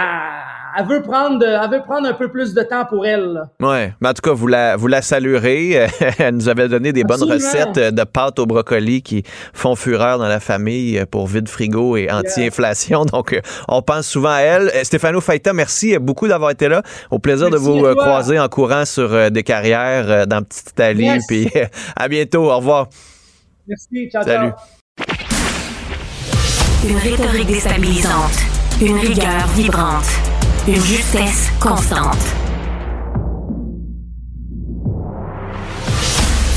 elle, 0.76 0.86
veut 0.86 1.02
prendre, 1.02 1.44
elle 1.44 1.70
veut 1.70 1.82
prendre 1.82 2.08
un 2.08 2.12
peu 2.12 2.30
plus 2.30 2.54
de 2.54 2.62
temps 2.62 2.84
pour 2.84 3.06
elle. 3.06 3.42
Oui, 3.60 3.88
mais 4.00 4.08
en 4.08 4.12
tout 4.12 4.22
cas, 4.22 4.32
vous 4.32 4.46
la, 4.46 4.76
vous 4.76 4.86
la 4.86 5.02
saluerez. 5.02 5.88
elle 6.18 6.34
nous 6.34 6.48
avait 6.48 6.68
donné 6.68 6.92
des 6.92 7.04
bonnes 7.04 7.22
recettes 7.22 7.78
de 7.78 8.04
pâtes 8.04 8.38
au 8.38 8.46
brocoli 8.46 9.02
qui 9.02 9.22
font 9.52 9.76
fureur 9.76 10.18
dans 10.18 10.28
la 10.28 10.40
famille 10.40 11.04
pour 11.10 11.26
vide 11.26 11.48
frigo 11.48 11.96
et 11.96 12.10
anti-inflation. 12.10 13.04
Donc, 13.12 13.40
on 13.68 13.82
pense 13.82 14.06
souvent 14.06 14.32
à 14.32 14.40
elle. 14.40 14.70
Stéphano 14.84 15.20
Faita, 15.20 15.52
merci 15.52 15.98
beaucoup 15.98 16.28
d'avoir 16.28 16.50
été 16.50 16.68
là. 16.68 16.82
Au 17.10 17.18
plaisir 17.18 17.50
de 17.50 17.56
vous 17.56 17.84
euh, 17.84 17.94
croiser 17.94 18.38
en 18.38 18.48
courant 18.48 18.84
sur 18.84 19.12
euh, 19.12 19.30
des 19.30 19.42
carrières 19.42 20.10
euh, 20.10 20.26
dans 20.26 20.42
Petite 20.42 20.70
Italie. 20.70 21.10
Puis 21.28 21.50
à 21.96 22.08
bientôt. 22.08 22.50
Au 22.50 22.56
revoir. 22.56 22.88
Merci. 23.66 24.10
Ciao, 24.10 24.22
Salut. 24.22 24.52
Une 26.86 26.98
rhétorique 26.98 27.46
déstabilisante 27.46 28.54
une 28.80 28.96
rigueur 28.96 29.46
vibrante, 29.54 30.04
une 30.66 30.80
justesse 30.80 31.50
constante. 31.60 32.16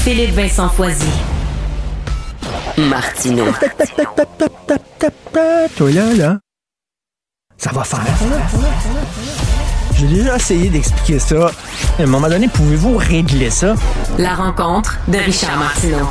Philippe 0.04 0.34
Vincent 0.34 0.70
Foisy. 0.70 1.06
Martino. 2.78 3.46
Toi 5.76 5.92
là, 5.92 6.14
là. 6.14 6.40
Ça 7.58 7.72
va 7.74 7.84
faire. 7.84 8.00
J'ai 9.96 10.08
déjà 10.08 10.38
essayé 10.38 10.70
d'expliquer 10.70 11.20
ça. 11.20 11.52
À 12.00 12.04
un 12.04 12.06
moment 12.06 12.30
donné, 12.30 12.48
pouvez-vous 12.48 12.98
régler 12.98 13.50
ça? 13.50 13.76
La 14.18 14.36
rencontre 14.36 15.00
de 15.08 15.18
Richard 15.18 15.58
Martineau. 15.58 16.08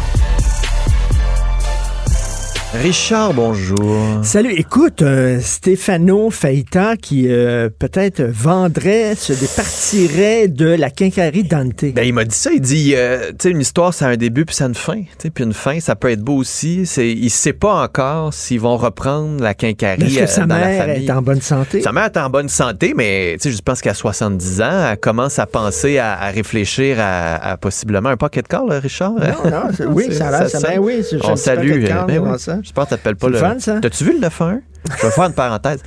Richard, 2.75 3.33
bonjour. 3.33 3.97
Salut, 4.23 4.53
écoute, 4.53 5.01
euh, 5.01 5.39
Stefano 5.41 6.31
Faita 6.31 6.97
qui 6.97 7.27
euh, 7.29 7.71
peut-être 7.71 8.23
vendrait, 8.23 9.15
se 9.15 9.33
départirait 9.33 10.49
de 10.49 10.67
la 10.67 10.91
quincaillerie 10.91 11.45
Dante. 11.45 11.85
Ben, 11.95 12.03
il 12.03 12.13
m'a 12.13 12.25
dit 12.25 12.35
ça. 12.35 12.51
Il 12.53 12.61
dit, 12.61 12.93
euh, 12.95 13.31
tu 13.31 13.37
sais, 13.41 13.51
une 13.51 13.61
histoire, 13.61 13.95
ça 13.95 14.07
a 14.07 14.11
un 14.11 14.17
début 14.17 14.45
puis 14.45 14.55
ça 14.55 14.65
a 14.65 14.69
une 14.69 14.75
fin. 14.75 14.97
Tu 15.01 15.07
sais, 15.19 15.31
Puis 15.31 15.45
une 15.45 15.55
fin, 15.55 15.81
ça 15.81 15.95
peut 15.95 16.11
être 16.11 16.21
beau 16.21 16.35
aussi. 16.37 16.85
C'est, 16.85 17.09
il 17.09 17.31
sait 17.31 17.55
pas 17.55 17.83
encore 17.83 18.35
s'ils 18.35 18.61
vont 18.61 18.77
reprendre 18.77 19.43
la 19.43 19.55
quincaillerie 19.55 20.05
Est-ce 20.09 20.19
que 20.19 20.25
euh, 20.25 20.27
sa 20.27 20.45
dans 20.47 20.57
la 20.59 20.67
mère 20.67 20.87
famille. 20.87 21.07
est 21.07 21.11
en 21.13 21.23
bonne 21.23 21.41
santé? 21.41 21.81
Sa 21.81 21.93
mère 21.93 22.07
est 22.07 22.17
en 22.19 22.29
bonne 22.29 22.49
santé, 22.51 22.93
mais 22.95 23.37
tu 23.41 23.49
sais, 23.51 23.57
je 23.57 23.63
pense 23.63 23.81
qu'à 23.81 23.95
70 23.95 24.61
ans, 24.61 24.89
elle 24.91 24.99
commence 24.99 25.39
à 25.39 25.47
penser, 25.47 25.97
à, 25.99 26.19
à 26.21 26.29
réfléchir 26.31 26.97
à, 27.01 27.37
à 27.37 27.57
possiblement 27.57 28.11
un 28.11 28.17
pocket 28.19 28.47
car, 28.49 28.67
là, 28.67 28.81
Richard. 28.81 29.13
Non, 29.15 29.51
non, 29.51 29.63
c'est- 29.75 29.87
oui, 29.87 30.09
ça 30.13 30.29
a 30.29 30.41
l'air, 30.41 30.51
ça- 30.51 30.61
ben 30.61 30.79
oui, 30.81 31.03
On 31.23 31.37
salue. 31.37 31.85
ben 32.07 32.19
oui. 32.19 32.39
ça. 32.39 32.56
J'espère 32.62 32.85
que 32.85 32.91
t'appelles 32.91 33.16
pas 33.16 33.28
le. 33.28 33.39
fun, 33.39 33.57
ça? 33.59 33.81
T'as-tu 33.81 34.05
vu 34.05 34.12
le 34.15 34.20
911? 34.20 34.61
Je 34.99 35.07
vais 35.07 35.11
faire 35.12 35.24
une 35.24 35.33
parenthèse. 35.35 35.81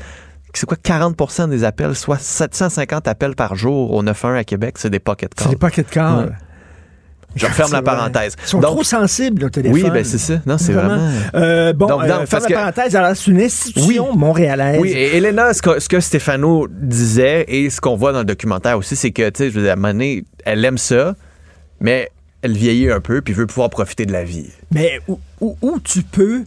C'est 0.53 0.65
quoi 0.65 0.77
40% 0.83 1.49
des 1.49 1.63
appels, 1.63 1.95
soit 1.95 2.17
750 2.19 3.07
appels 3.07 3.35
par 3.35 3.55
jour 3.55 3.93
au 3.93 4.01
911 4.01 4.37
à 4.39 4.43
Québec, 4.43 4.75
c'est 4.79 4.89
des 4.89 4.99
pocket 4.99 5.33
cars. 5.35 5.45
C'est 5.47 5.51
des 5.53 5.55
pocket. 5.59 5.95
Ouais. 5.95 6.25
Je 7.35 7.45
referme 7.45 7.71
la 7.71 7.81
vrai. 7.81 7.83
parenthèse. 7.95 8.35
Ils 8.43 8.47
sont 8.47 8.59
Donc- 8.59 8.71
trop 8.71 8.83
sensibles 8.83 9.43
au 9.45 9.49
téléphone. 9.51 9.79
Oui, 9.83 9.89
ben 9.91 10.03
c'est 10.03 10.17
ça. 10.17 10.41
Non, 10.47 10.57
c'est 10.57 10.73
vraiment. 10.73 10.97
Euh, 11.35 11.73
bon, 11.73 11.85
Donc, 11.85 12.01
euh, 12.01 12.07
non, 12.07 12.13
ferme 12.15 12.27
parce 12.27 12.43
la 12.45 12.49
que- 12.49 12.53
parenthèse. 12.55 12.95
Alors, 12.95 13.15
c'est 13.15 13.29
une 13.29 13.39
institution 13.41 14.15
montréalaise. 14.15 14.79
Oui, 14.81 14.89
et 14.89 15.15
Elena, 15.17 15.53
ce 15.53 15.61
que, 15.61 15.79
ce 15.79 15.87
que 15.87 15.99
Stéphano 15.99 16.67
disait 16.67 17.45
et 17.47 17.69
ce 17.69 17.79
qu'on 17.79 17.95
voit 17.95 18.11
dans 18.13 18.19
le 18.19 18.25
documentaire 18.25 18.79
aussi, 18.79 18.95
c'est 18.95 19.11
que, 19.11 19.29
tu 19.29 19.37
sais, 19.43 19.49
je 19.51 19.59
veux 19.59 19.63
dire, 19.63 19.75
à 19.77 19.89
elle 20.45 20.65
aime 20.65 20.79
ça, 20.79 21.13
mais 21.79 22.09
elle 22.41 22.53
vieillit 22.53 22.89
un 22.89 22.99
peu 23.01 23.21
puis 23.21 23.35
veut 23.35 23.45
pouvoir 23.45 23.69
profiter 23.69 24.07
de 24.07 24.11
la 24.11 24.23
vie. 24.23 24.47
Mais 24.73 24.99
où, 25.07 25.19
où- 25.39 25.55
où 25.61 25.79
tu 25.79 26.01
peux 26.01 26.45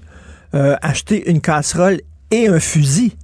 euh, 0.54 0.76
acheter 0.82 1.30
une 1.30 1.40
casserole 1.40 2.00
et 2.30 2.48
un 2.48 2.60
fusil? 2.60 3.16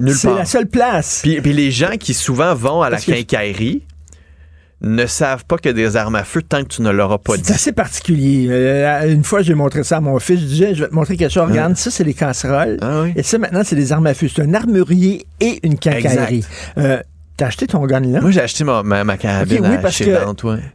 Nulle 0.00 0.14
C'est 0.14 0.34
la 0.34 0.44
seule 0.44 0.66
place. 0.66 1.20
Puis, 1.22 1.40
puis 1.40 1.52
les 1.52 1.70
gens 1.70 1.96
qui 1.98 2.14
souvent 2.14 2.54
vont 2.54 2.82
à 2.82 2.90
la 2.90 2.96
Parce 2.96 3.04
que- 3.06 3.12
quincaillerie 3.12 3.82
ne 4.80 5.06
savent 5.06 5.44
pas 5.46 5.56
qu'il 5.56 5.66
y 5.68 5.70
a 5.70 5.72
des 5.72 5.96
armes 5.96 6.16
à 6.16 6.24
feu 6.24 6.42
tant 6.42 6.62
que 6.62 6.68
tu 6.68 6.82
ne 6.82 6.90
leur 6.90 7.10
as 7.12 7.18
pas 7.18 7.36
dit. 7.38 7.42
C'est 7.46 7.54
assez 7.54 7.72
particulier. 7.72 8.48
Euh, 8.50 9.10
une 9.10 9.24
fois, 9.24 9.40
j'ai 9.40 9.54
montré 9.54 9.82
ça 9.82 9.96
à 9.96 10.00
mon 10.00 10.18
fils. 10.18 10.40
Je 10.40 10.44
disais, 10.44 10.74
je 10.74 10.82
vais 10.82 10.90
te 10.90 10.94
montrer 10.94 11.16
quelque 11.16 11.32
chose. 11.32 11.48
Regarde, 11.48 11.76
ça, 11.76 11.90
c'est 11.90 12.04
des 12.04 12.12
casseroles. 12.12 12.78
Et 13.16 13.22
ça, 13.22 13.38
maintenant, 13.38 13.62
c'est 13.64 13.76
des 13.76 13.92
armes 13.92 14.06
à 14.08 14.12
feu. 14.14 14.28
C'est 14.34 14.42
un 14.42 14.52
armurier 14.52 15.24
et 15.40 15.58
une 15.62 15.78
quincaillerie. 15.78 16.44
Euh, 16.76 17.00
T'as 17.36 17.46
acheté 17.46 17.66
ton 17.66 17.84
gun 17.84 17.98
là? 17.98 18.20
Moi, 18.20 18.30
j'ai 18.30 18.42
acheté 18.42 18.62
ma, 18.62 18.84
ma, 18.84 19.02
ma 19.02 19.16
carabine 19.16 19.58
Ok, 19.58 19.66
oui, 19.68 19.76
parce 19.82 19.98
que. 19.98 20.04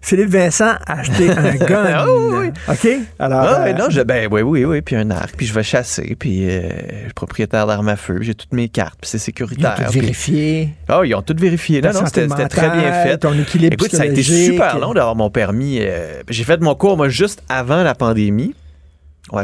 Philippe 0.01 0.27
Vincent 0.29 0.73
a 0.85 0.99
acheté 0.99 1.29
un 1.29 1.55
gun. 1.65 1.85
Ah 1.87 2.05
oui, 2.09 2.49
OK? 2.67 2.87
Alors, 3.17 3.39
Ah, 3.43 3.63
euh, 3.67 3.73
non, 3.73 3.85
je, 3.89 4.01
ben 4.01 4.27
oui, 4.29 4.41
oui, 4.41 4.65
oui, 4.65 4.81
puis 4.81 4.97
un 4.97 5.09
arc, 5.09 5.35
puis 5.37 5.45
je 5.45 5.53
vais 5.53 5.63
chasser, 5.63 6.17
puis 6.19 6.49
euh, 6.49 6.69
je 6.97 7.03
suis 7.05 7.13
propriétaire 7.15 7.65
d'armes 7.65 7.87
à 7.87 7.95
feu, 7.95 8.17
j'ai 8.21 8.33
toutes 8.35 8.51
mes 8.51 8.67
cartes, 8.67 8.97
puis 8.99 9.09
c'est 9.09 9.17
ils 9.17 9.21
ont 9.21 9.23
sécuritaire. 9.23 9.75
tout 9.75 9.83
puis- 9.91 10.01
vérifié. 10.01 10.69
Ah, 10.89 10.99
ils 11.05 11.15
ont 11.15 11.21
tout 11.21 11.35
vérifié. 11.37 11.81
Non, 11.81 11.93
non, 11.93 12.05
c'était 12.05 12.27
très 12.49 12.69
bien 12.71 12.91
fait. 13.03 13.17
ton 13.19 13.31
équilibre 13.39 13.73
Écoute, 13.73 13.91
ça 13.95 14.03
a 14.03 14.05
été 14.07 14.21
super 14.21 14.79
long 14.79 14.93
d'avoir 14.93 15.15
mon 15.15 15.29
permis. 15.29 15.77
euh, 15.79 16.21
j'ai 16.29 16.43
fait 16.43 16.59
mon 16.61 16.75
cours, 16.75 16.97
moi, 16.97 17.07
juste 17.07 17.41
avant 17.47 17.83
la 17.83 17.95
pandémie. 17.95 18.53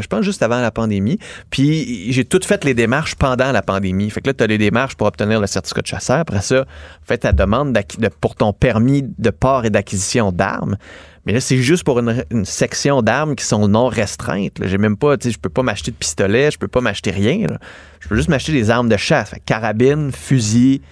Je 0.00 0.06
pense 0.06 0.24
juste 0.24 0.42
avant 0.42 0.60
la 0.60 0.70
pandémie. 0.70 1.18
Puis 1.50 2.12
j'ai 2.12 2.24
tout 2.24 2.40
fait 2.42 2.64
les 2.64 2.74
démarches 2.74 3.14
pendant 3.14 3.52
la 3.52 3.62
pandémie. 3.62 4.10
Fait 4.10 4.20
que 4.20 4.28
là, 4.28 4.34
tu 4.34 4.44
as 4.44 4.46
les 4.46 4.58
démarches 4.58 4.96
pour 4.96 5.06
obtenir 5.06 5.40
le 5.40 5.46
certificat 5.46 5.82
de 5.82 5.86
chasseur. 5.86 6.18
Après 6.18 6.42
ça, 6.42 6.66
fait 7.04 7.18
ta 7.18 7.32
demande 7.32 7.76
pour 8.20 8.34
ton 8.34 8.52
permis 8.52 9.02
de 9.18 9.30
port 9.30 9.64
et 9.64 9.70
d'acquisition 9.70 10.32
d'armes. 10.32 10.76
Mais 11.26 11.32
là, 11.32 11.40
c'est 11.40 11.58
juste 11.58 11.82
pour 11.82 11.98
une, 11.98 12.44
section 12.44 13.02
d'armes 13.02 13.34
qui 13.34 13.44
sont 13.44 13.66
non 13.66 13.88
restreintes. 13.88 14.58
J'ai 14.62 14.78
même 14.78 14.96
pas, 14.96 15.16
tu 15.16 15.28
sais, 15.28 15.34
je 15.34 15.40
peux 15.40 15.48
pas 15.48 15.62
m'acheter 15.62 15.90
de 15.90 15.96
pistolet, 15.96 16.52
je 16.52 16.58
peux 16.58 16.68
pas 16.68 16.80
m'acheter 16.80 17.10
rien. 17.10 17.46
Je 17.98 18.08
peux 18.08 18.14
juste 18.14 18.28
m'acheter 18.28 18.52
des 18.52 18.70
armes 18.70 18.88
de 18.88 18.96
chasse. 18.96 19.30
Fait 19.30 19.40
carabine, 19.44 20.12
fusil, 20.12 20.82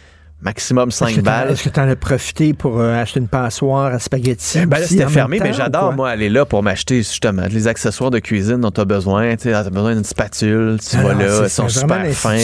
maximum 0.45 0.89
Est-ce 0.91 0.99
5 0.99 1.11
que 1.11 1.15
t'en- 1.17 1.23
balles. 1.23 1.51
Est-ce 1.53 1.63
que 1.65 1.69
tu 1.71 1.81
en 1.81 1.89
as 1.89 1.97
profité 1.97 2.53
pour 2.55 2.79
euh, 2.81 3.01
acheter 3.01 3.21
une 3.21 3.29
passoire 3.29 3.87
à 3.95 3.99
spaghetti? 3.99 4.65
Ben 4.67 4.79
là, 4.79 4.87
c'était 4.87 5.07
fermé, 5.09 5.41
mais 5.43 5.53
j'adore, 5.53 5.93
moi, 5.95 6.11
aller 6.11 6.29
là 6.29 6.45
pour 6.45 6.63
m'acheter 6.63 6.99
justement 6.99 7.47
les 7.51 7.67
accessoires 7.67 8.11
de 8.11 8.19
cuisine 8.19 8.59
dont 8.59 8.71
tu 8.71 8.81
as 8.81 8.85
besoin. 8.85 9.37
Tu 9.37 9.53
as 9.53 9.69
besoin 9.71 9.95
d'une 9.95 10.05
spatule, 10.05 10.79
tu 10.81 10.97
Ah 10.99 11.03
vas 11.03 11.13
non, 11.15 11.19
là, 11.21 11.41
ils 11.45 11.51
sont 11.51 11.69
super 11.69 12.07
fins. 12.13 12.37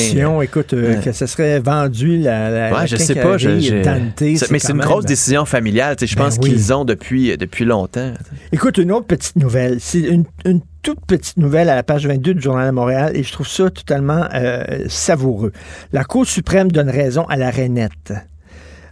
Écoute, 0.43 0.73
euh, 0.73 0.95
Ouais. 0.97 1.01
que 1.05 1.13
ce 1.13 1.27
serait 1.27 1.61
vendu 1.61 2.19
la, 2.19 2.51
la, 2.51 2.71
la 2.71 2.77
Ouais, 2.81 2.87
je 2.87 2.97
sais 2.97 3.15
pas. 3.15 3.37
je- 3.39 3.49
mais 4.51 4.59
c'est 4.59 4.71
une 4.71 4.77
même- 4.79 4.87
grosse 4.87 5.05
décision 5.05 5.45
familiale. 5.45 5.97
tu 5.97 6.07
sais, 6.07 6.13
Je 6.13 6.17
Ben 6.17 6.25
pense 6.25 6.39
oui. 6.43 6.51
qu'ils 6.51 6.73
ont 6.73 6.85
depuis, 6.85 7.37
depuis 7.37 7.65
longtemps. 7.65 8.13
Écoute, 8.53 8.79
une 8.79 8.93
autre 8.93 9.07
petite 9.07 9.37
nouvelle. 9.37 9.77
C'est 9.81 10.01
une, 10.01 10.25
une 10.45 10.61
toute 10.83 11.05
petite 11.07 11.37
nouvelle 11.37 11.69
à 11.69 11.75
la 11.75 11.83
page 11.83 12.07
22 12.07 12.35
du 12.35 12.41
Journal 12.41 12.67
de 12.67 12.73
Montréal 12.73 13.13
et 13.15 13.23
je 13.23 13.33
trouve 13.33 13.47
ça 13.49 13.71
totalement 13.71 14.27
euh, 14.35 14.65
savoureux. 14.89 15.53
La 15.93 16.05
Cour 16.05 16.27
suprême 16.27 16.71
donne 16.73 16.89
raison 16.91 17.25
à 17.29 17.37
la 17.37 17.51
rainette. 17.51 18.13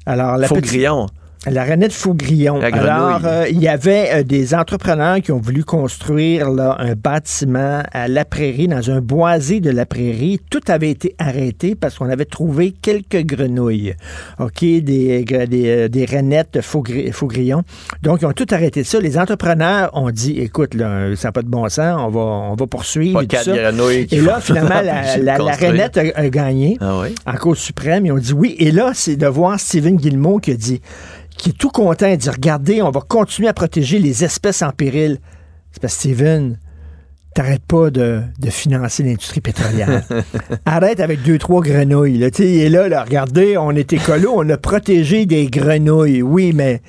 Alors, 0.06 0.36
la 0.36 0.48
petite- 0.48 0.66
Faugrillon. 0.66 1.06
La 1.50 1.64
Renette 1.64 1.92
Faugrillon. 1.92 2.60
Alors, 2.60 3.20
euh, 3.24 3.44
il 3.50 3.60
y 3.60 3.68
avait 3.68 4.08
euh, 4.12 4.22
des 4.22 4.54
entrepreneurs 4.54 5.20
qui 5.20 5.32
ont 5.32 5.40
voulu 5.40 5.64
construire 5.64 6.50
là, 6.50 6.76
un 6.78 6.94
bâtiment 6.94 7.82
à 7.92 8.08
La 8.08 8.24
Prairie, 8.24 8.68
dans 8.68 8.90
un 8.90 9.00
boisé 9.00 9.60
de 9.60 9.70
La 9.70 9.86
Prairie. 9.86 10.40
Tout 10.50 10.60
avait 10.68 10.90
été 10.90 11.14
arrêté 11.18 11.74
parce 11.74 11.96
qu'on 11.98 12.08
avait 12.08 12.24
trouvé 12.24 12.72
quelques 12.72 13.24
grenouilles. 13.24 13.94
OK, 14.38 14.60
des, 14.60 15.24
euh, 15.32 15.88
des 15.88 16.04
Renettes 16.04 16.60
Faugri- 16.62 17.12
Faugrillon. 17.12 17.62
Donc, 18.02 18.20
ils 18.22 18.26
ont 18.26 18.32
tout 18.32 18.46
arrêté 18.50 18.84
ça. 18.84 19.00
Les 19.00 19.18
entrepreneurs 19.18 19.90
ont 19.94 20.10
dit, 20.10 20.38
écoute, 20.38 20.74
là, 20.74 21.14
ça 21.16 21.28
n'a 21.28 21.32
pas 21.32 21.42
de 21.42 21.48
bon 21.48 21.68
sens, 21.68 21.96
on 21.98 22.08
va, 22.10 22.20
on 22.20 22.54
va 22.54 22.66
poursuivre. 22.66 23.18
Pas 23.18 23.24
et 23.24 23.26
tout 23.26 23.36
ça. 23.42 23.54
Et 23.56 24.20
là, 24.20 24.40
finalement, 24.40 24.80
la, 24.82 25.16
la. 25.18 25.36
Renette 25.38 25.96
a, 25.98 26.02
a 26.14 26.28
gagné 26.28 26.76
Ah 26.80 26.98
oui? 27.00 27.14
en 27.26 27.34
Cour 27.34 27.56
suprême. 27.56 28.06
Ils 28.06 28.12
ont 28.12 28.18
dit 28.18 28.32
oui. 28.32 28.54
Et 28.58 28.70
là, 28.70 28.92
c'est 28.94 29.16
de 29.16 29.26
voir 29.26 29.58
Stephen 29.58 29.96
Guillemot 29.96 30.38
qui 30.38 30.52
a 30.52 30.56
dit, 30.56 30.80
qui 31.38 31.50
est 31.50 31.58
tout 31.58 31.70
content. 31.70 32.14
Dit, 32.14 32.28
regardez, 32.28 32.82
on 32.82 32.90
va 32.90 33.00
continuer 33.00 33.48
à 33.48 33.54
protéger 33.54 33.98
les 33.98 34.24
espèces 34.24 34.62
en 34.62 34.70
péril. 34.70 35.18
C'est 35.72 35.80
parce 35.80 35.94
que 35.94 36.00
Stephen, 36.00 36.58
t'arrêtes 37.34 37.64
pas 37.66 37.90
de, 37.90 38.20
de 38.38 38.50
financer 38.50 39.02
l'industrie 39.02 39.40
pétrolière. 39.40 40.02
Arrête 40.66 41.00
avec 41.00 41.22
deux, 41.22 41.38
trois 41.38 41.62
grenouilles. 41.62 42.18
Là. 42.18 42.26
Est 42.26 42.68
là, 42.68 42.88
là, 42.88 43.04
regardez, 43.04 43.56
on 43.56 43.70
est 43.70 43.92
écolo, 43.92 44.32
on 44.34 44.48
a 44.48 44.56
protégé 44.56 45.24
des 45.24 45.46
grenouilles. 45.46 46.22
Oui, 46.22 46.52
mais 46.54 46.82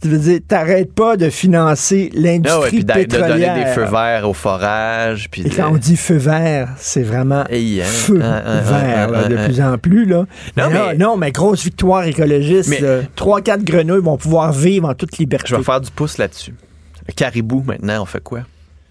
tu 0.00 0.08
veux 0.08 0.18
dire, 0.18 0.38
t'arrêtes 0.46 0.92
pas 0.92 1.16
de 1.16 1.28
financer 1.30 2.10
Ah 2.14 2.18
l'industrie 2.20 2.68
puis 2.70 2.84
d'a- 2.84 2.94
de 2.94 3.04
donner 3.04 3.22
pétrolière. 3.24 3.54
des 3.54 3.66
feux 3.72 3.84
verts 3.84 4.28
au 4.28 4.32
forage. 4.32 5.28
Puis 5.30 5.42
Et 5.42 5.48
de- 5.48 5.54
quand 5.56 5.72
on 5.72 5.76
dit 5.76 5.96
feu 5.96 6.16
vert, 6.16 6.68
c'est 6.76 7.02
vraiment 7.02 7.44
Hey, 7.50 7.80
hein, 7.80 7.84
feu 7.84 8.20
hein, 8.22 8.42
hein, 8.44 8.60
vert 8.60 9.10
là, 9.10 9.28
de 9.28 9.36
plus 9.44 9.60
en 9.60 9.76
plus. 9.78 10.04
Là. 10.04 10.24
Non, 10.56 10.68
mais 10.68 10.74
là, 10.74 10.94
non, 10.94 11.16
mais 11.16 11.32
grosse 11.32 11.64
victoire 11.64 12.04
écologiste. 12.04 12.80
Là. 12.80 13.00
Trois, 13.16 13.40
quatre 13.40 13.64
grenouilles 13.64 14.02
vont 14.02 14.16
pouvoir 14.16 14.52
vivre 14.52 14.88
en 14.88 14.94
toute 14.94 15.18
liberté. 15.18 15.46
Je 15.48 15.56
vais 15.56 15.62
faire 15.62 15.80
du 15.80 15.90
pouce 15.90 16.18
là-dessus. 16.18 16.54
Le 17.06 17.12
caribou, 17.14 17.64
maintenant, 17.66 18.02
on 18.02 18.06
fait 18.06 18.22
quoi? 18.22 18.40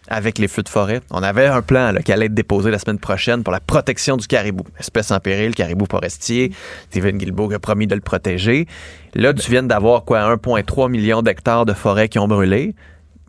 Avec 0.09 0.38
les 0.38 0.47
feux 0.47 0.63
de 0.63 0.69
forêt. 0.69 1.01
On 1.11 1.21
avait 1.21 1.47
un 1.47 1.61
plan 1.61 1.91
là, 1.91 2.01
qui 2.01 2.11
allait 2.11 2.27
être 2.27 2.34
déposé 2.34 2.71
la 2.71 2.79
semaine 2.79 2.99
prochaine 2.99 3.43
pour 3.43 3.51
la 3.51 3.59
protection 3.59 4.17
du 4.17 4.27
caribou. 4.27 4.63
Espèce 4.79 5.11
en 5.11 5.19
péril, 5.19 5.53
caribou 5.53 5.85
forestier. 5.89 6.51
Steven 6.89 7.17
Guilbeault 7.17 7.51
a 7.53 7.59
promis 7.59 7.88
de 7.88 7.95
le 7.95 8.01
protéger. 8.01 8.67
Là, 9.15 9.34
tu 9.34 9.51
viens 9.51 9.63
d'avoir 9.63 10.05
quoi? 10.05 10.35
1,3 10.35 10.89
million 10.89 11.21
d'hectares 11.21 11.65
de 11.65 11.73
forêt 11.73 12.07
qui 12.07 12.19
ont 12.19 12.27
brûlé. 12.27 12.73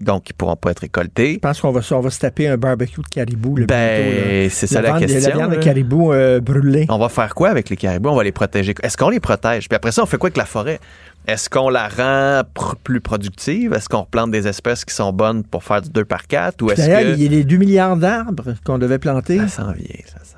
Donc, 0.01 0.31
ils 0.31 0.33
pourront 0.33 0.57
pas 0.57 0.70
être 0.70 0.81
récoltés. 0.81 1.35
Je 1.35 1.39
pense 1.41 1.61
qu'on 1.61 1.73
va, 1.73 1.83
se- 1.83 1.93
on 1.95 2.01
va 2.01 2.11
se 2.11 2.20
taper 2.20 2.47
un 2.49 2.57
barbecue 2.57 3.01
de 3.01 3.07
caribou. 3.09 3.57
Là, 3.57 3.66
Ben, 3.66 4.49
c'est 4.51 4.66
ça 4.69 4.81
la 4.81 4.91
viande- 4.97 5.01
question, 5.11 5.31
La 5.31 5.37
viande 5.37 5.51
de 5.53 5.57
caribou 5.62 6.12
euh, 6.12 6.41
brûlée. 6.41 6.87
On 6.89 6.99
va 6.99 7.09
faire 7.09 7.35
quoi 7.35 7.49
avec 7.51 7.69
les 7.70 7.77
caribous? 7.77 8.11
On 8.11 8.16
va 8.16 8.23
les 8.25 8.33
protéger. 8.33 8.75
Est-ce 8.83 8.97
qu'on 8.97 9.11
les 9.11 9.20
protège? 9.20 9.69
Puis 9.69 9.77
après 9.77 9.91
ça, 9.93 10.03
on 10.03 10.07
fait 10.07 10.16
quoi 10.19 10.29
avec 10.29 10.37
la 10.37 10.45
forêt? 10.45 10.79
Est-ce 11.27 11.51
qu'on 11.51 11.69
la 11.69 11.89
rend 11.89 12.43
pr- 12.55 12.75
plus 12.83 13.01
productive? 13.01 13.73
Est-ce 13.75 13.89
qu'on 13.89 14.01
replante 14.03 14.31
des 14.31 14.47
espèces 14.49 14.85
qui 14.85 14.95
sont 14.95 15.12
bonnes 15.12 15.43
pour 15.45 15.62
faire 15.65 15.83
du 15.83 15.91
2 15.91 16.05
par 16.05 16.27
4? 16.27 16.62
Ou 16.62 16.70
est-ce 16.70 16.81
D'ailleurs, 16.81 17.03
que... 17.15 17.19
il 17.19 17.23
y 17.23 17.27
a 17.27 17.31
les 17.31 17.45
2 17.45 17.57
milliards 17.57 17.97
d'arbres 17.97 18.55
qu'on 18.65 18.79
devait 18.79 18.99
planter. 18.99 19.39
Ça 19.41 19.49
s'en 19.49 19.73
vient, 19.73 19.85
ça 20.07 20.20
s'en 20.25 20.38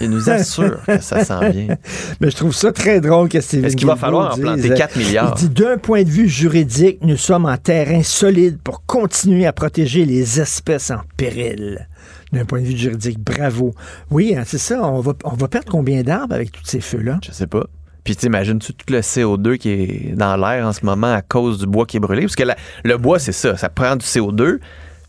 Il 0.00 0.10
nous 0.10 0.28
assure 0.30 0.82
que 0.84 1.00
ça 1.00 1.24
s'en 1.24 1.40
vient. 1.50 1.76
Mais 2.20 2.30
je 2.30 2.36
trouve 2.36 2.54
ça 2.54 2.72
très 2.72 3.00
drôle 3.00 3.28
que 3.28 3.40
Steven 3.40 3.64
Est-ce 3.66 3.76
qu'il 3.76 3.86
va 3.86 3.96
falloir 3.96 4.34
en 4.34 4.38
planter 4.38 4.72
euh, 4.72 4.76
4 4.76 4.96
milliards? 4.96 5.34
Il 5.40 5.48
dit 5.48 5.62
d'un 5.62 5.78
point 5.78 6.02
de 6.02 6.08
vue 6.08 6.28
juridique, 6.28 6.98
nous 7.02 7.16
sommes 7.16 7.46
en 7.46 7.56
terrain 7.56 8.02
solide 8.02 8.58
pour 8.62 8.84
continuer 8.84 9.46
à 9.46 9.52
protéger 9.52 10.04
les 10.04 10.40
espèces 10.40 10.90
en 10.90 11.00
péril. 11.16 11.88
D'un 12.32 12.44
point 12.44 12.60
de 12.60 12.66
vue 12.66 12.76
juridique, 12.76 13.20
bravo. 13.20 13.74
Oui, 14.10 14.34
hein, 14.36 14.42
c'est 14.44 14.58
ça. 14.58 14.82
On 14.82 15.00
va, 15.00 15.12
on 15.24 15.34
va 15.36 15.46
perdre 15.48 15.70
combien 15.70 16.02
d'arbres 16.02 16.34
avec 16.34 16.50
tous 16.50 16.64
ces 16.64 16.80
feux-là? 16.80 17.18
Je 17.24 17.30
sais 17.30 17.46
pas. 17.46 17.64
Puis 18.02 18.16
t'imagines-tu 18.16 18.74
tout 18.74 18.92
le 18.92 19.00
CO2 19.00 19.56
qui 19.56 19.70
est 19.70 20.14
dans 20.16 20.36
l'air 20.36 20.66
en 20.66 20.72
ce 20.72 20.84
moment 20.84 21.14
à 21.14 21.22
cause 21.22 21.58
du 21.60 21.66
bois 21.66 21.86
qui 21.86 21.96
est 21.98 22.00
brûlé? 22.00 22.22
Parce 22.22 22.36
que 22.36 22.42
la- 22.42 22.56
le 22.84 22.98
bois, 22.98 23.18
c'est 23.18 23.32
ça. 23.32 23.56
Ça 23.56 23.68
prend 23.68 23.94
du 23.96 24.04
CO2, 24.04 24.58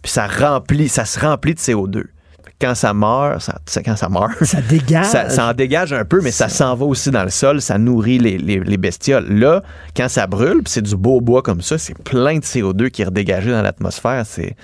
puis 0.02 0.12
ça 0.12 0.28
remplit, 0.28 0.88
ça 0.88 1.04
se 1.04 1.20
remplit 1.20 1.56
de 1.56 1.60
CO2. 1.60 2.04
Quand 2.62 2.74
ça 2.74 2.94
meurt, 2.94 3.42
ça, 3.66 3.84
quand 3.84 3.98
ça 3.98 4.08
meurt, 4.08 4.32
Ça 4.46 4.62
dégage. 4.62 5.06
ça, 5.08 5.30
ça 5.30 5.50
en 5.50 5.54
dégage 5.54 5.92
un 5.92 6.06
peu, 6.06 6.22
mais 6.22 6.32
ça 6.32 6.48
s'en 6.48 6.74
va 6.76 6.86
aussi 6.86 7.12
dans 7.12 7.24
le 7.24 7.30
sol, 7.30 7.62
ça 7.62 7.78
nourrit 7.78 8.18
les, 8.18 8.38
les- 8.38 8.60
les 8.62 8.78
bestioles. 8.78 9.28
Là, 9.30 9.62
quand 9.96 10.08
ça 10.08 10.26
brûle, 10.26 10.64
puis 10.64 10.72
c'est 10.72 10.82
du 10.82 10.96
beau 10.96 11.20
bois 11.20 11.42
comme 11.42 11.62
ça, 11.62 11.78
c'est 11.78 11.98
plein 12.02 12.36
de 12.38 12.44
CO2 12.46 12.90
qui 12.90 13.02
est 13.02 13.06
redégagé 13.06 13.52
dans 13.52 13.62
l'atmosphère. 13.62 14.24
C'est 14.26 14.56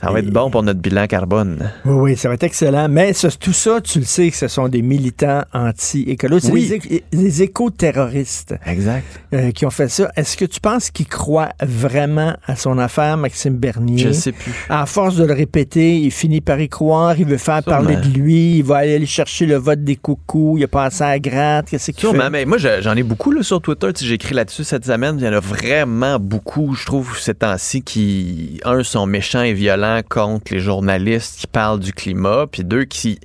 Ça 0.00 0.10
va 0.12 0.18
être 0.20 0.30
bon 0.30 0.50
pour 0.50 0.62
notre 0.62 0.78
bilan 0.80 1.06
carbone. 1.06 1.70
Oui, 1.86 1.94
oui, 2.12 2.16
ça 2.16 2.28
va 2.28 2.34
être 2.34 2.42
excellent. 2.44 2.86
Mais 2.88 3.14
ce- 3.14 3.28
tout 3.38 3.54
ça, 3.54 3.80
tu 3.80 3.98
le 4.00 4.04
sais 4.04 4.30
que 4.30 4.36
ce 4.36 4.46
sont 4.46 4.68
des 4.68 4.82
militants 4.82 5.42
anti-écolos. 5.54 6.50
Oui. 6.50 6.66
les, 6.68 6.76
éc- 6.78 7.02
les 7.12 7.42
éco-terroristes 7.42 8.54
Exact. 8.66 9.04
euh, 9.32 9.50
qui 9.52 9.64
ont 9.64 9.70
fait 9.70 9.88
ça. 9.88 10.10
Est-ce 10.16 10.36
que 10.36 10.44
tu 10.44 10.60
penses 10.60 10.90
qu'il 10.90 11.06
croit 11.06 11.48
vraiment 11.62 12.36
à 12.46 12.56
son 12.56 12.78
affaire, 12.78 13.16
Maxime 13.16 13.56
Bernier? 13.56 13.98
Je 13.98 14.12
sais 14.12 14.32
plus. 14.32 14.52
À 14.68 14.84
force 14.86 15.16
de 15.16 15.24
le 15.24 15.32
répéter, 15.32 15.96
il 15.96 16.10
finit 16.10 16.40
par 16.42 16.60
y 16.60 16.68
croire, 16.68 17.18
il 17.18 17.26
veut 17.26 17.38
faire 17.38 17.62
Sûrement. 17.62 17.78
parler 17.78 17.96
de 17.96 18.08
lui, 18.08 18.58
il 18.58 18.64
va 18.64 18.76
aller 18.78 19.06
chercher 19.06 19.46
le 19.46 19.56
vote 19.56 19.82
des 19.82 19.96
coucous, 19.96 20.58
il 20.58 20.64
a 20.64 20.68
passé 20.68 21.04
à 21.04 21.08
la 21.10 21.18
gratte, 21.20 21.70
qu'est-ce 21.70 21.90
qu'il 21.92 22.08
fait? 22.10 22.30
mais 22.30 22.44
moi, 22.44 22.58
je- 22.58 22.80
j'en 22.82 22.94
ai 22.96 23.02
beaucoup 23.02 23.30
là, 23.30 23.42
sur 23.42 23.60
Twitter. 23.62 23.88
Écrit 24.12 24.34
là-dessus 24.34 24.64
cette 24.64 24.84
semaine. 24.84 25.16
Il 25.18 25.24
y 25.24 25.28
en 25.28 25.32
a 25.32 25.40
vraiment 25.40 26.18
beaucoup, 26.18 26.74
je 26.74 26.84
trouve, 26.86 27.18
ces 27.18 27.34
temps-ci, 27.34 27.82
qui, 27.82 28.60
un, 28.64 28.82
sont 28.82 29.06
méchants 29.06 29.42
et 29.42 29.52
violents 29.52 29.85
contre 30.08 30.52
les 30.52 30.60
journalistes 30.60 31.40
qui 31.40 31.46
parlent 31.46 31.80
du 31.80 31.92
climat, 31.92 32.46
puis 32.46 32.64
deux, 32.64 32.84
qui, 32.84 33.18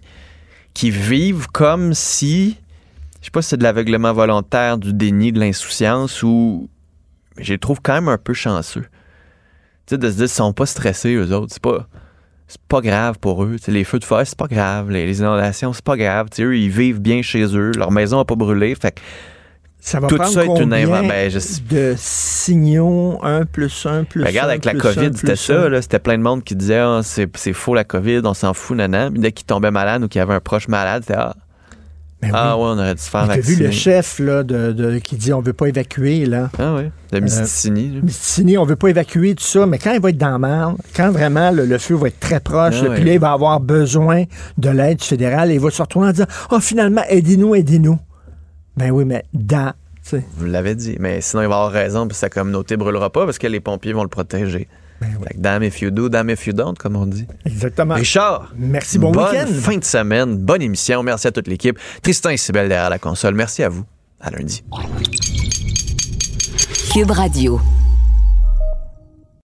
vivent 0.84 1.48
comme 1.48 1.94
si, 1.94 2.58
je 3.20 3.26
sais 3.26 3.32
pas 3.32 3.42
si 3.42 3.50
c'est 3.50 3.58
de 3.58 3.64
l'aveuglement 3.64 4.14
volontaire, 4.14 4.78
du 4.78 4.94
déni, 4.94 5.32
de 5.32 5.40
l'insouciance, 5.40 6.24
ou 6.24 6.70
je 7.38 7.54
les 7.54 7.60
trouve 7.60 7.80
quand 7.82 7.94
même 7.94 8.10
un 8.10 8.18
peu 8.18 8.34
chanceux. 8.34 8.86
Tu 9.86 9.96
sais, 9.96 9.98
de 9.98 10.10
se 10.10 10.16
dire 10.16 10.26
qu'ils 10.26 10.30
sont 10.30 10.54
pas 10.54 10.66
stressés, 10.66 11.14
eux 11.14 11.34
autres. 11.34 11.54
C'est 11.54 11.62
pas 11.62 11.88
pas 12.68 12.82
grave 12.82 13.20
pour 13.20 13.44
eux. 13.44 13.58
Les 13.68 13.84
feux 13.84 14.00
de 14.00 14.06
forêt, 14.06 14.26
c'est 14.26 14.38
pas 14.38 14.48
grave. 14.48 14.90
Les, 14.90 15.20
inondations, 15.20 15.74
c'est 15.74 15.84
pas 15.84 15.98
grave. 15.98 16.28
Eux, 16.40 16.58
ils 16.58 16.70
vivent 16.70 17.00
bien 17.00 17.22
chez 17.22 17.44
eux. 17.56 17.72
Leur 17.78 17.92
maison 17.92 18.18
n'a 18.18 18.26
pas 18.26 18.36
brûlé. 18.36 18.76
Fait 18.76 18.92
que 18.92 19.02
Ça 19.84 20.00
va 20.00 20.08
tout 20.08 20.16
prendre 20.16 20.32
ça 20.32 20.46
est 20.46 20.60
une 20.62 20.74
invention? 20.74 21.08
Ben, 21.08 21.32
je 21.32 21.40
de 21.76 21.96
signaux? 21.98 23.20
1 23.24 23.46
plus 23.46 23.86
1 23.86 24.04
plus 24.04 24.22
Ben, 24.22 24.28
regarde, 24.30 24.48
1 24.50 24.52
avec 24.52 24.66
la 24.66 24.74
COVID, 24.76 25.08
1 25.08 25.14
c'était 25.16 25.36
ça. 25.36 25.64
1. 25.66 25.70
là. 25.70 25.82
C'était 25.82 26.00
plein 26.00 26.18
de 26.18 26.24
monde 26.24 26.44
qui 26.44 26.56
disait 26.56 26.78
Ah, 26.78 27.02
c'est 27.04 27.28
c'est 27.36 27.54
faux 27.54 27.74
la 27.74 27.84
COVID, 27.84 28.22
on 28.26 28.34
s'en 28.36 28.54
fout, 28.54 28.78
nana. 28.78 29.10
Puis 29.10 29.20
dès 29.20 29.32
qu'ils 29.32 29.46
tombaient 29.48 29.72
malade 29.72 30.04
ou 30.04 30.08
qu'il 30.08 30.20
y 30.20 30.22
avait 30.22 30.36
un 30.36 30.40
proche 30.40 30.68
malade, 30.68 31.04
c'était 31.08 31.20
Ah, 31.20 31.34
ah 32.34 32.56
ouais, 32.56 32.64
on 32.64 32.78
aurait 32.78 32.94
dû 32.94 33.02
se 33.02 33.10
faire 33.10 33.22
Ben 33.26 33.30
T'as 33.30 33.42
vu 33.42 33.42
vacciner. 33.56 33.66
le 33.66 33.72
chef 33.72 34.20
là, 34.20 34.44
de, 34.44 34.72
de- 34.72 35.00
qui 35.00 35.16
dit 35.16 35.34
on 35.34 35.42
veut 35.42 35.54
pas 35.54 35.66
évacuer 35.66 36.28
là. 36.28 36.52
Ah 36.60 36.76
oui, 36.78 36.84
de 37.12 37.20
Mistissini. 37.20 37.94
Euh, 37.98 38.02
Mistissini, 38.04 38.60
on 38.60 38.66
veut 38.66 38.76
pas 38.76 38.90
évacuer 38.90 39.34
tout 39.34 39.44
ça, 39.44 39.66
mais 39.66 39.80
quand 39.80 39.92
il 39.94 40.00
va 40.00 40.10
être 40.10 40.18
dans 40.20 40.38
merde, 40.38 40.76
quand 40.96 41.10
vraiment 41.10 41.50
le, 41.50 41.66
le 41.66 41.78
feu 41.80 41.96
va 41.96 42.10
être 42.10 42.20
très 42.20 42.40
proche, 42.40 42.76
Ah 42.84 42.92
puis 42.94 43.04
là, 43.04 43.14
il 43.14 43.20
va 43.20 43.32
avoir 43.32 43.60
besoin 43.60 44.26
de 44.60 44.70
l'aide 44.70 45.02
fédérale, 45.04 45.50
et 45.50 45.56
il 45.56 45.60
va 45.60 45.72
se 45.72 45.82
retourner 45.82 46.10
en 46.10 46.12
disant 46.12 46.28
Oh, 46.52 46.60
finalement, 46.60 47.02
aidez-nous, 47.10 47.56
aidez-nous. 47.56 47.98
Ben 48.78 48.92
oui, 48.92 49.06
mais 49.06 49.24
dans. 49.34 49.74
Vous 50.38 50.46
l'avez 50.46 50.76
dit. 50.76 50.98
Mais 51.00 51.22
sinon, 51.22 51.44
il 51.44 51.48
va 51.48 51.56
avoir 51.56 51.72
raison, 51.72 52.08
puis 52.08 52.18
sa 52.18 52.30
communauté 52.30 52.76
brûlera 52.76 53.12
pas 53.12 53.26
parce 53.26 53.38
que 53.38 53.48
les 53.48 53.60
pompiers 53.60 53.94
vont 53.94 54.04
le 54.04 54.10
protéger. 54.10 54.68
Fait 55.00 55.34
que 55.34 55.40
damn 55.40 55.64
if 55.64 55.82
you 55.82 55.90
do, 55.90 56.10
damn 56.10 56.30
if 56.30 56.46
you 56.46 56.54
don't, 56.54 56.76
comme 56.78 56.96
on 56.96 57.08
dit. 57.08 57.26
Exactement. 57.46 57.96
Richard. 57.96 58.54
Merci, 58.56 59.00
bon 59.00 59.12
bonne 59.12 59.32
week-end. 59.32 59.48
fin 59.60 59.78
de 59.78 59.84
semaine, 59.84 60.38
bonne 60.38 60.62
émission. 60.62 61.02
Merci 61.02 61.28
à 61.28 61.32
toute 61.32 61.48
l'équipe. 61.48 61.78
Tristan 62.04 62.30
et 62.30 62.38
Sybelle 62.38 62.70
derrière 62.70 62.90
la 62.90 63.00
console. 63.00 63.34
Merci 63.34 63.64
à 63.64 63.70
vous. 63.70 63.84
À 64.20 64.30
lundi. 64.30 64.64
Cube 66.94 67.10
Radio. 67.10 67.60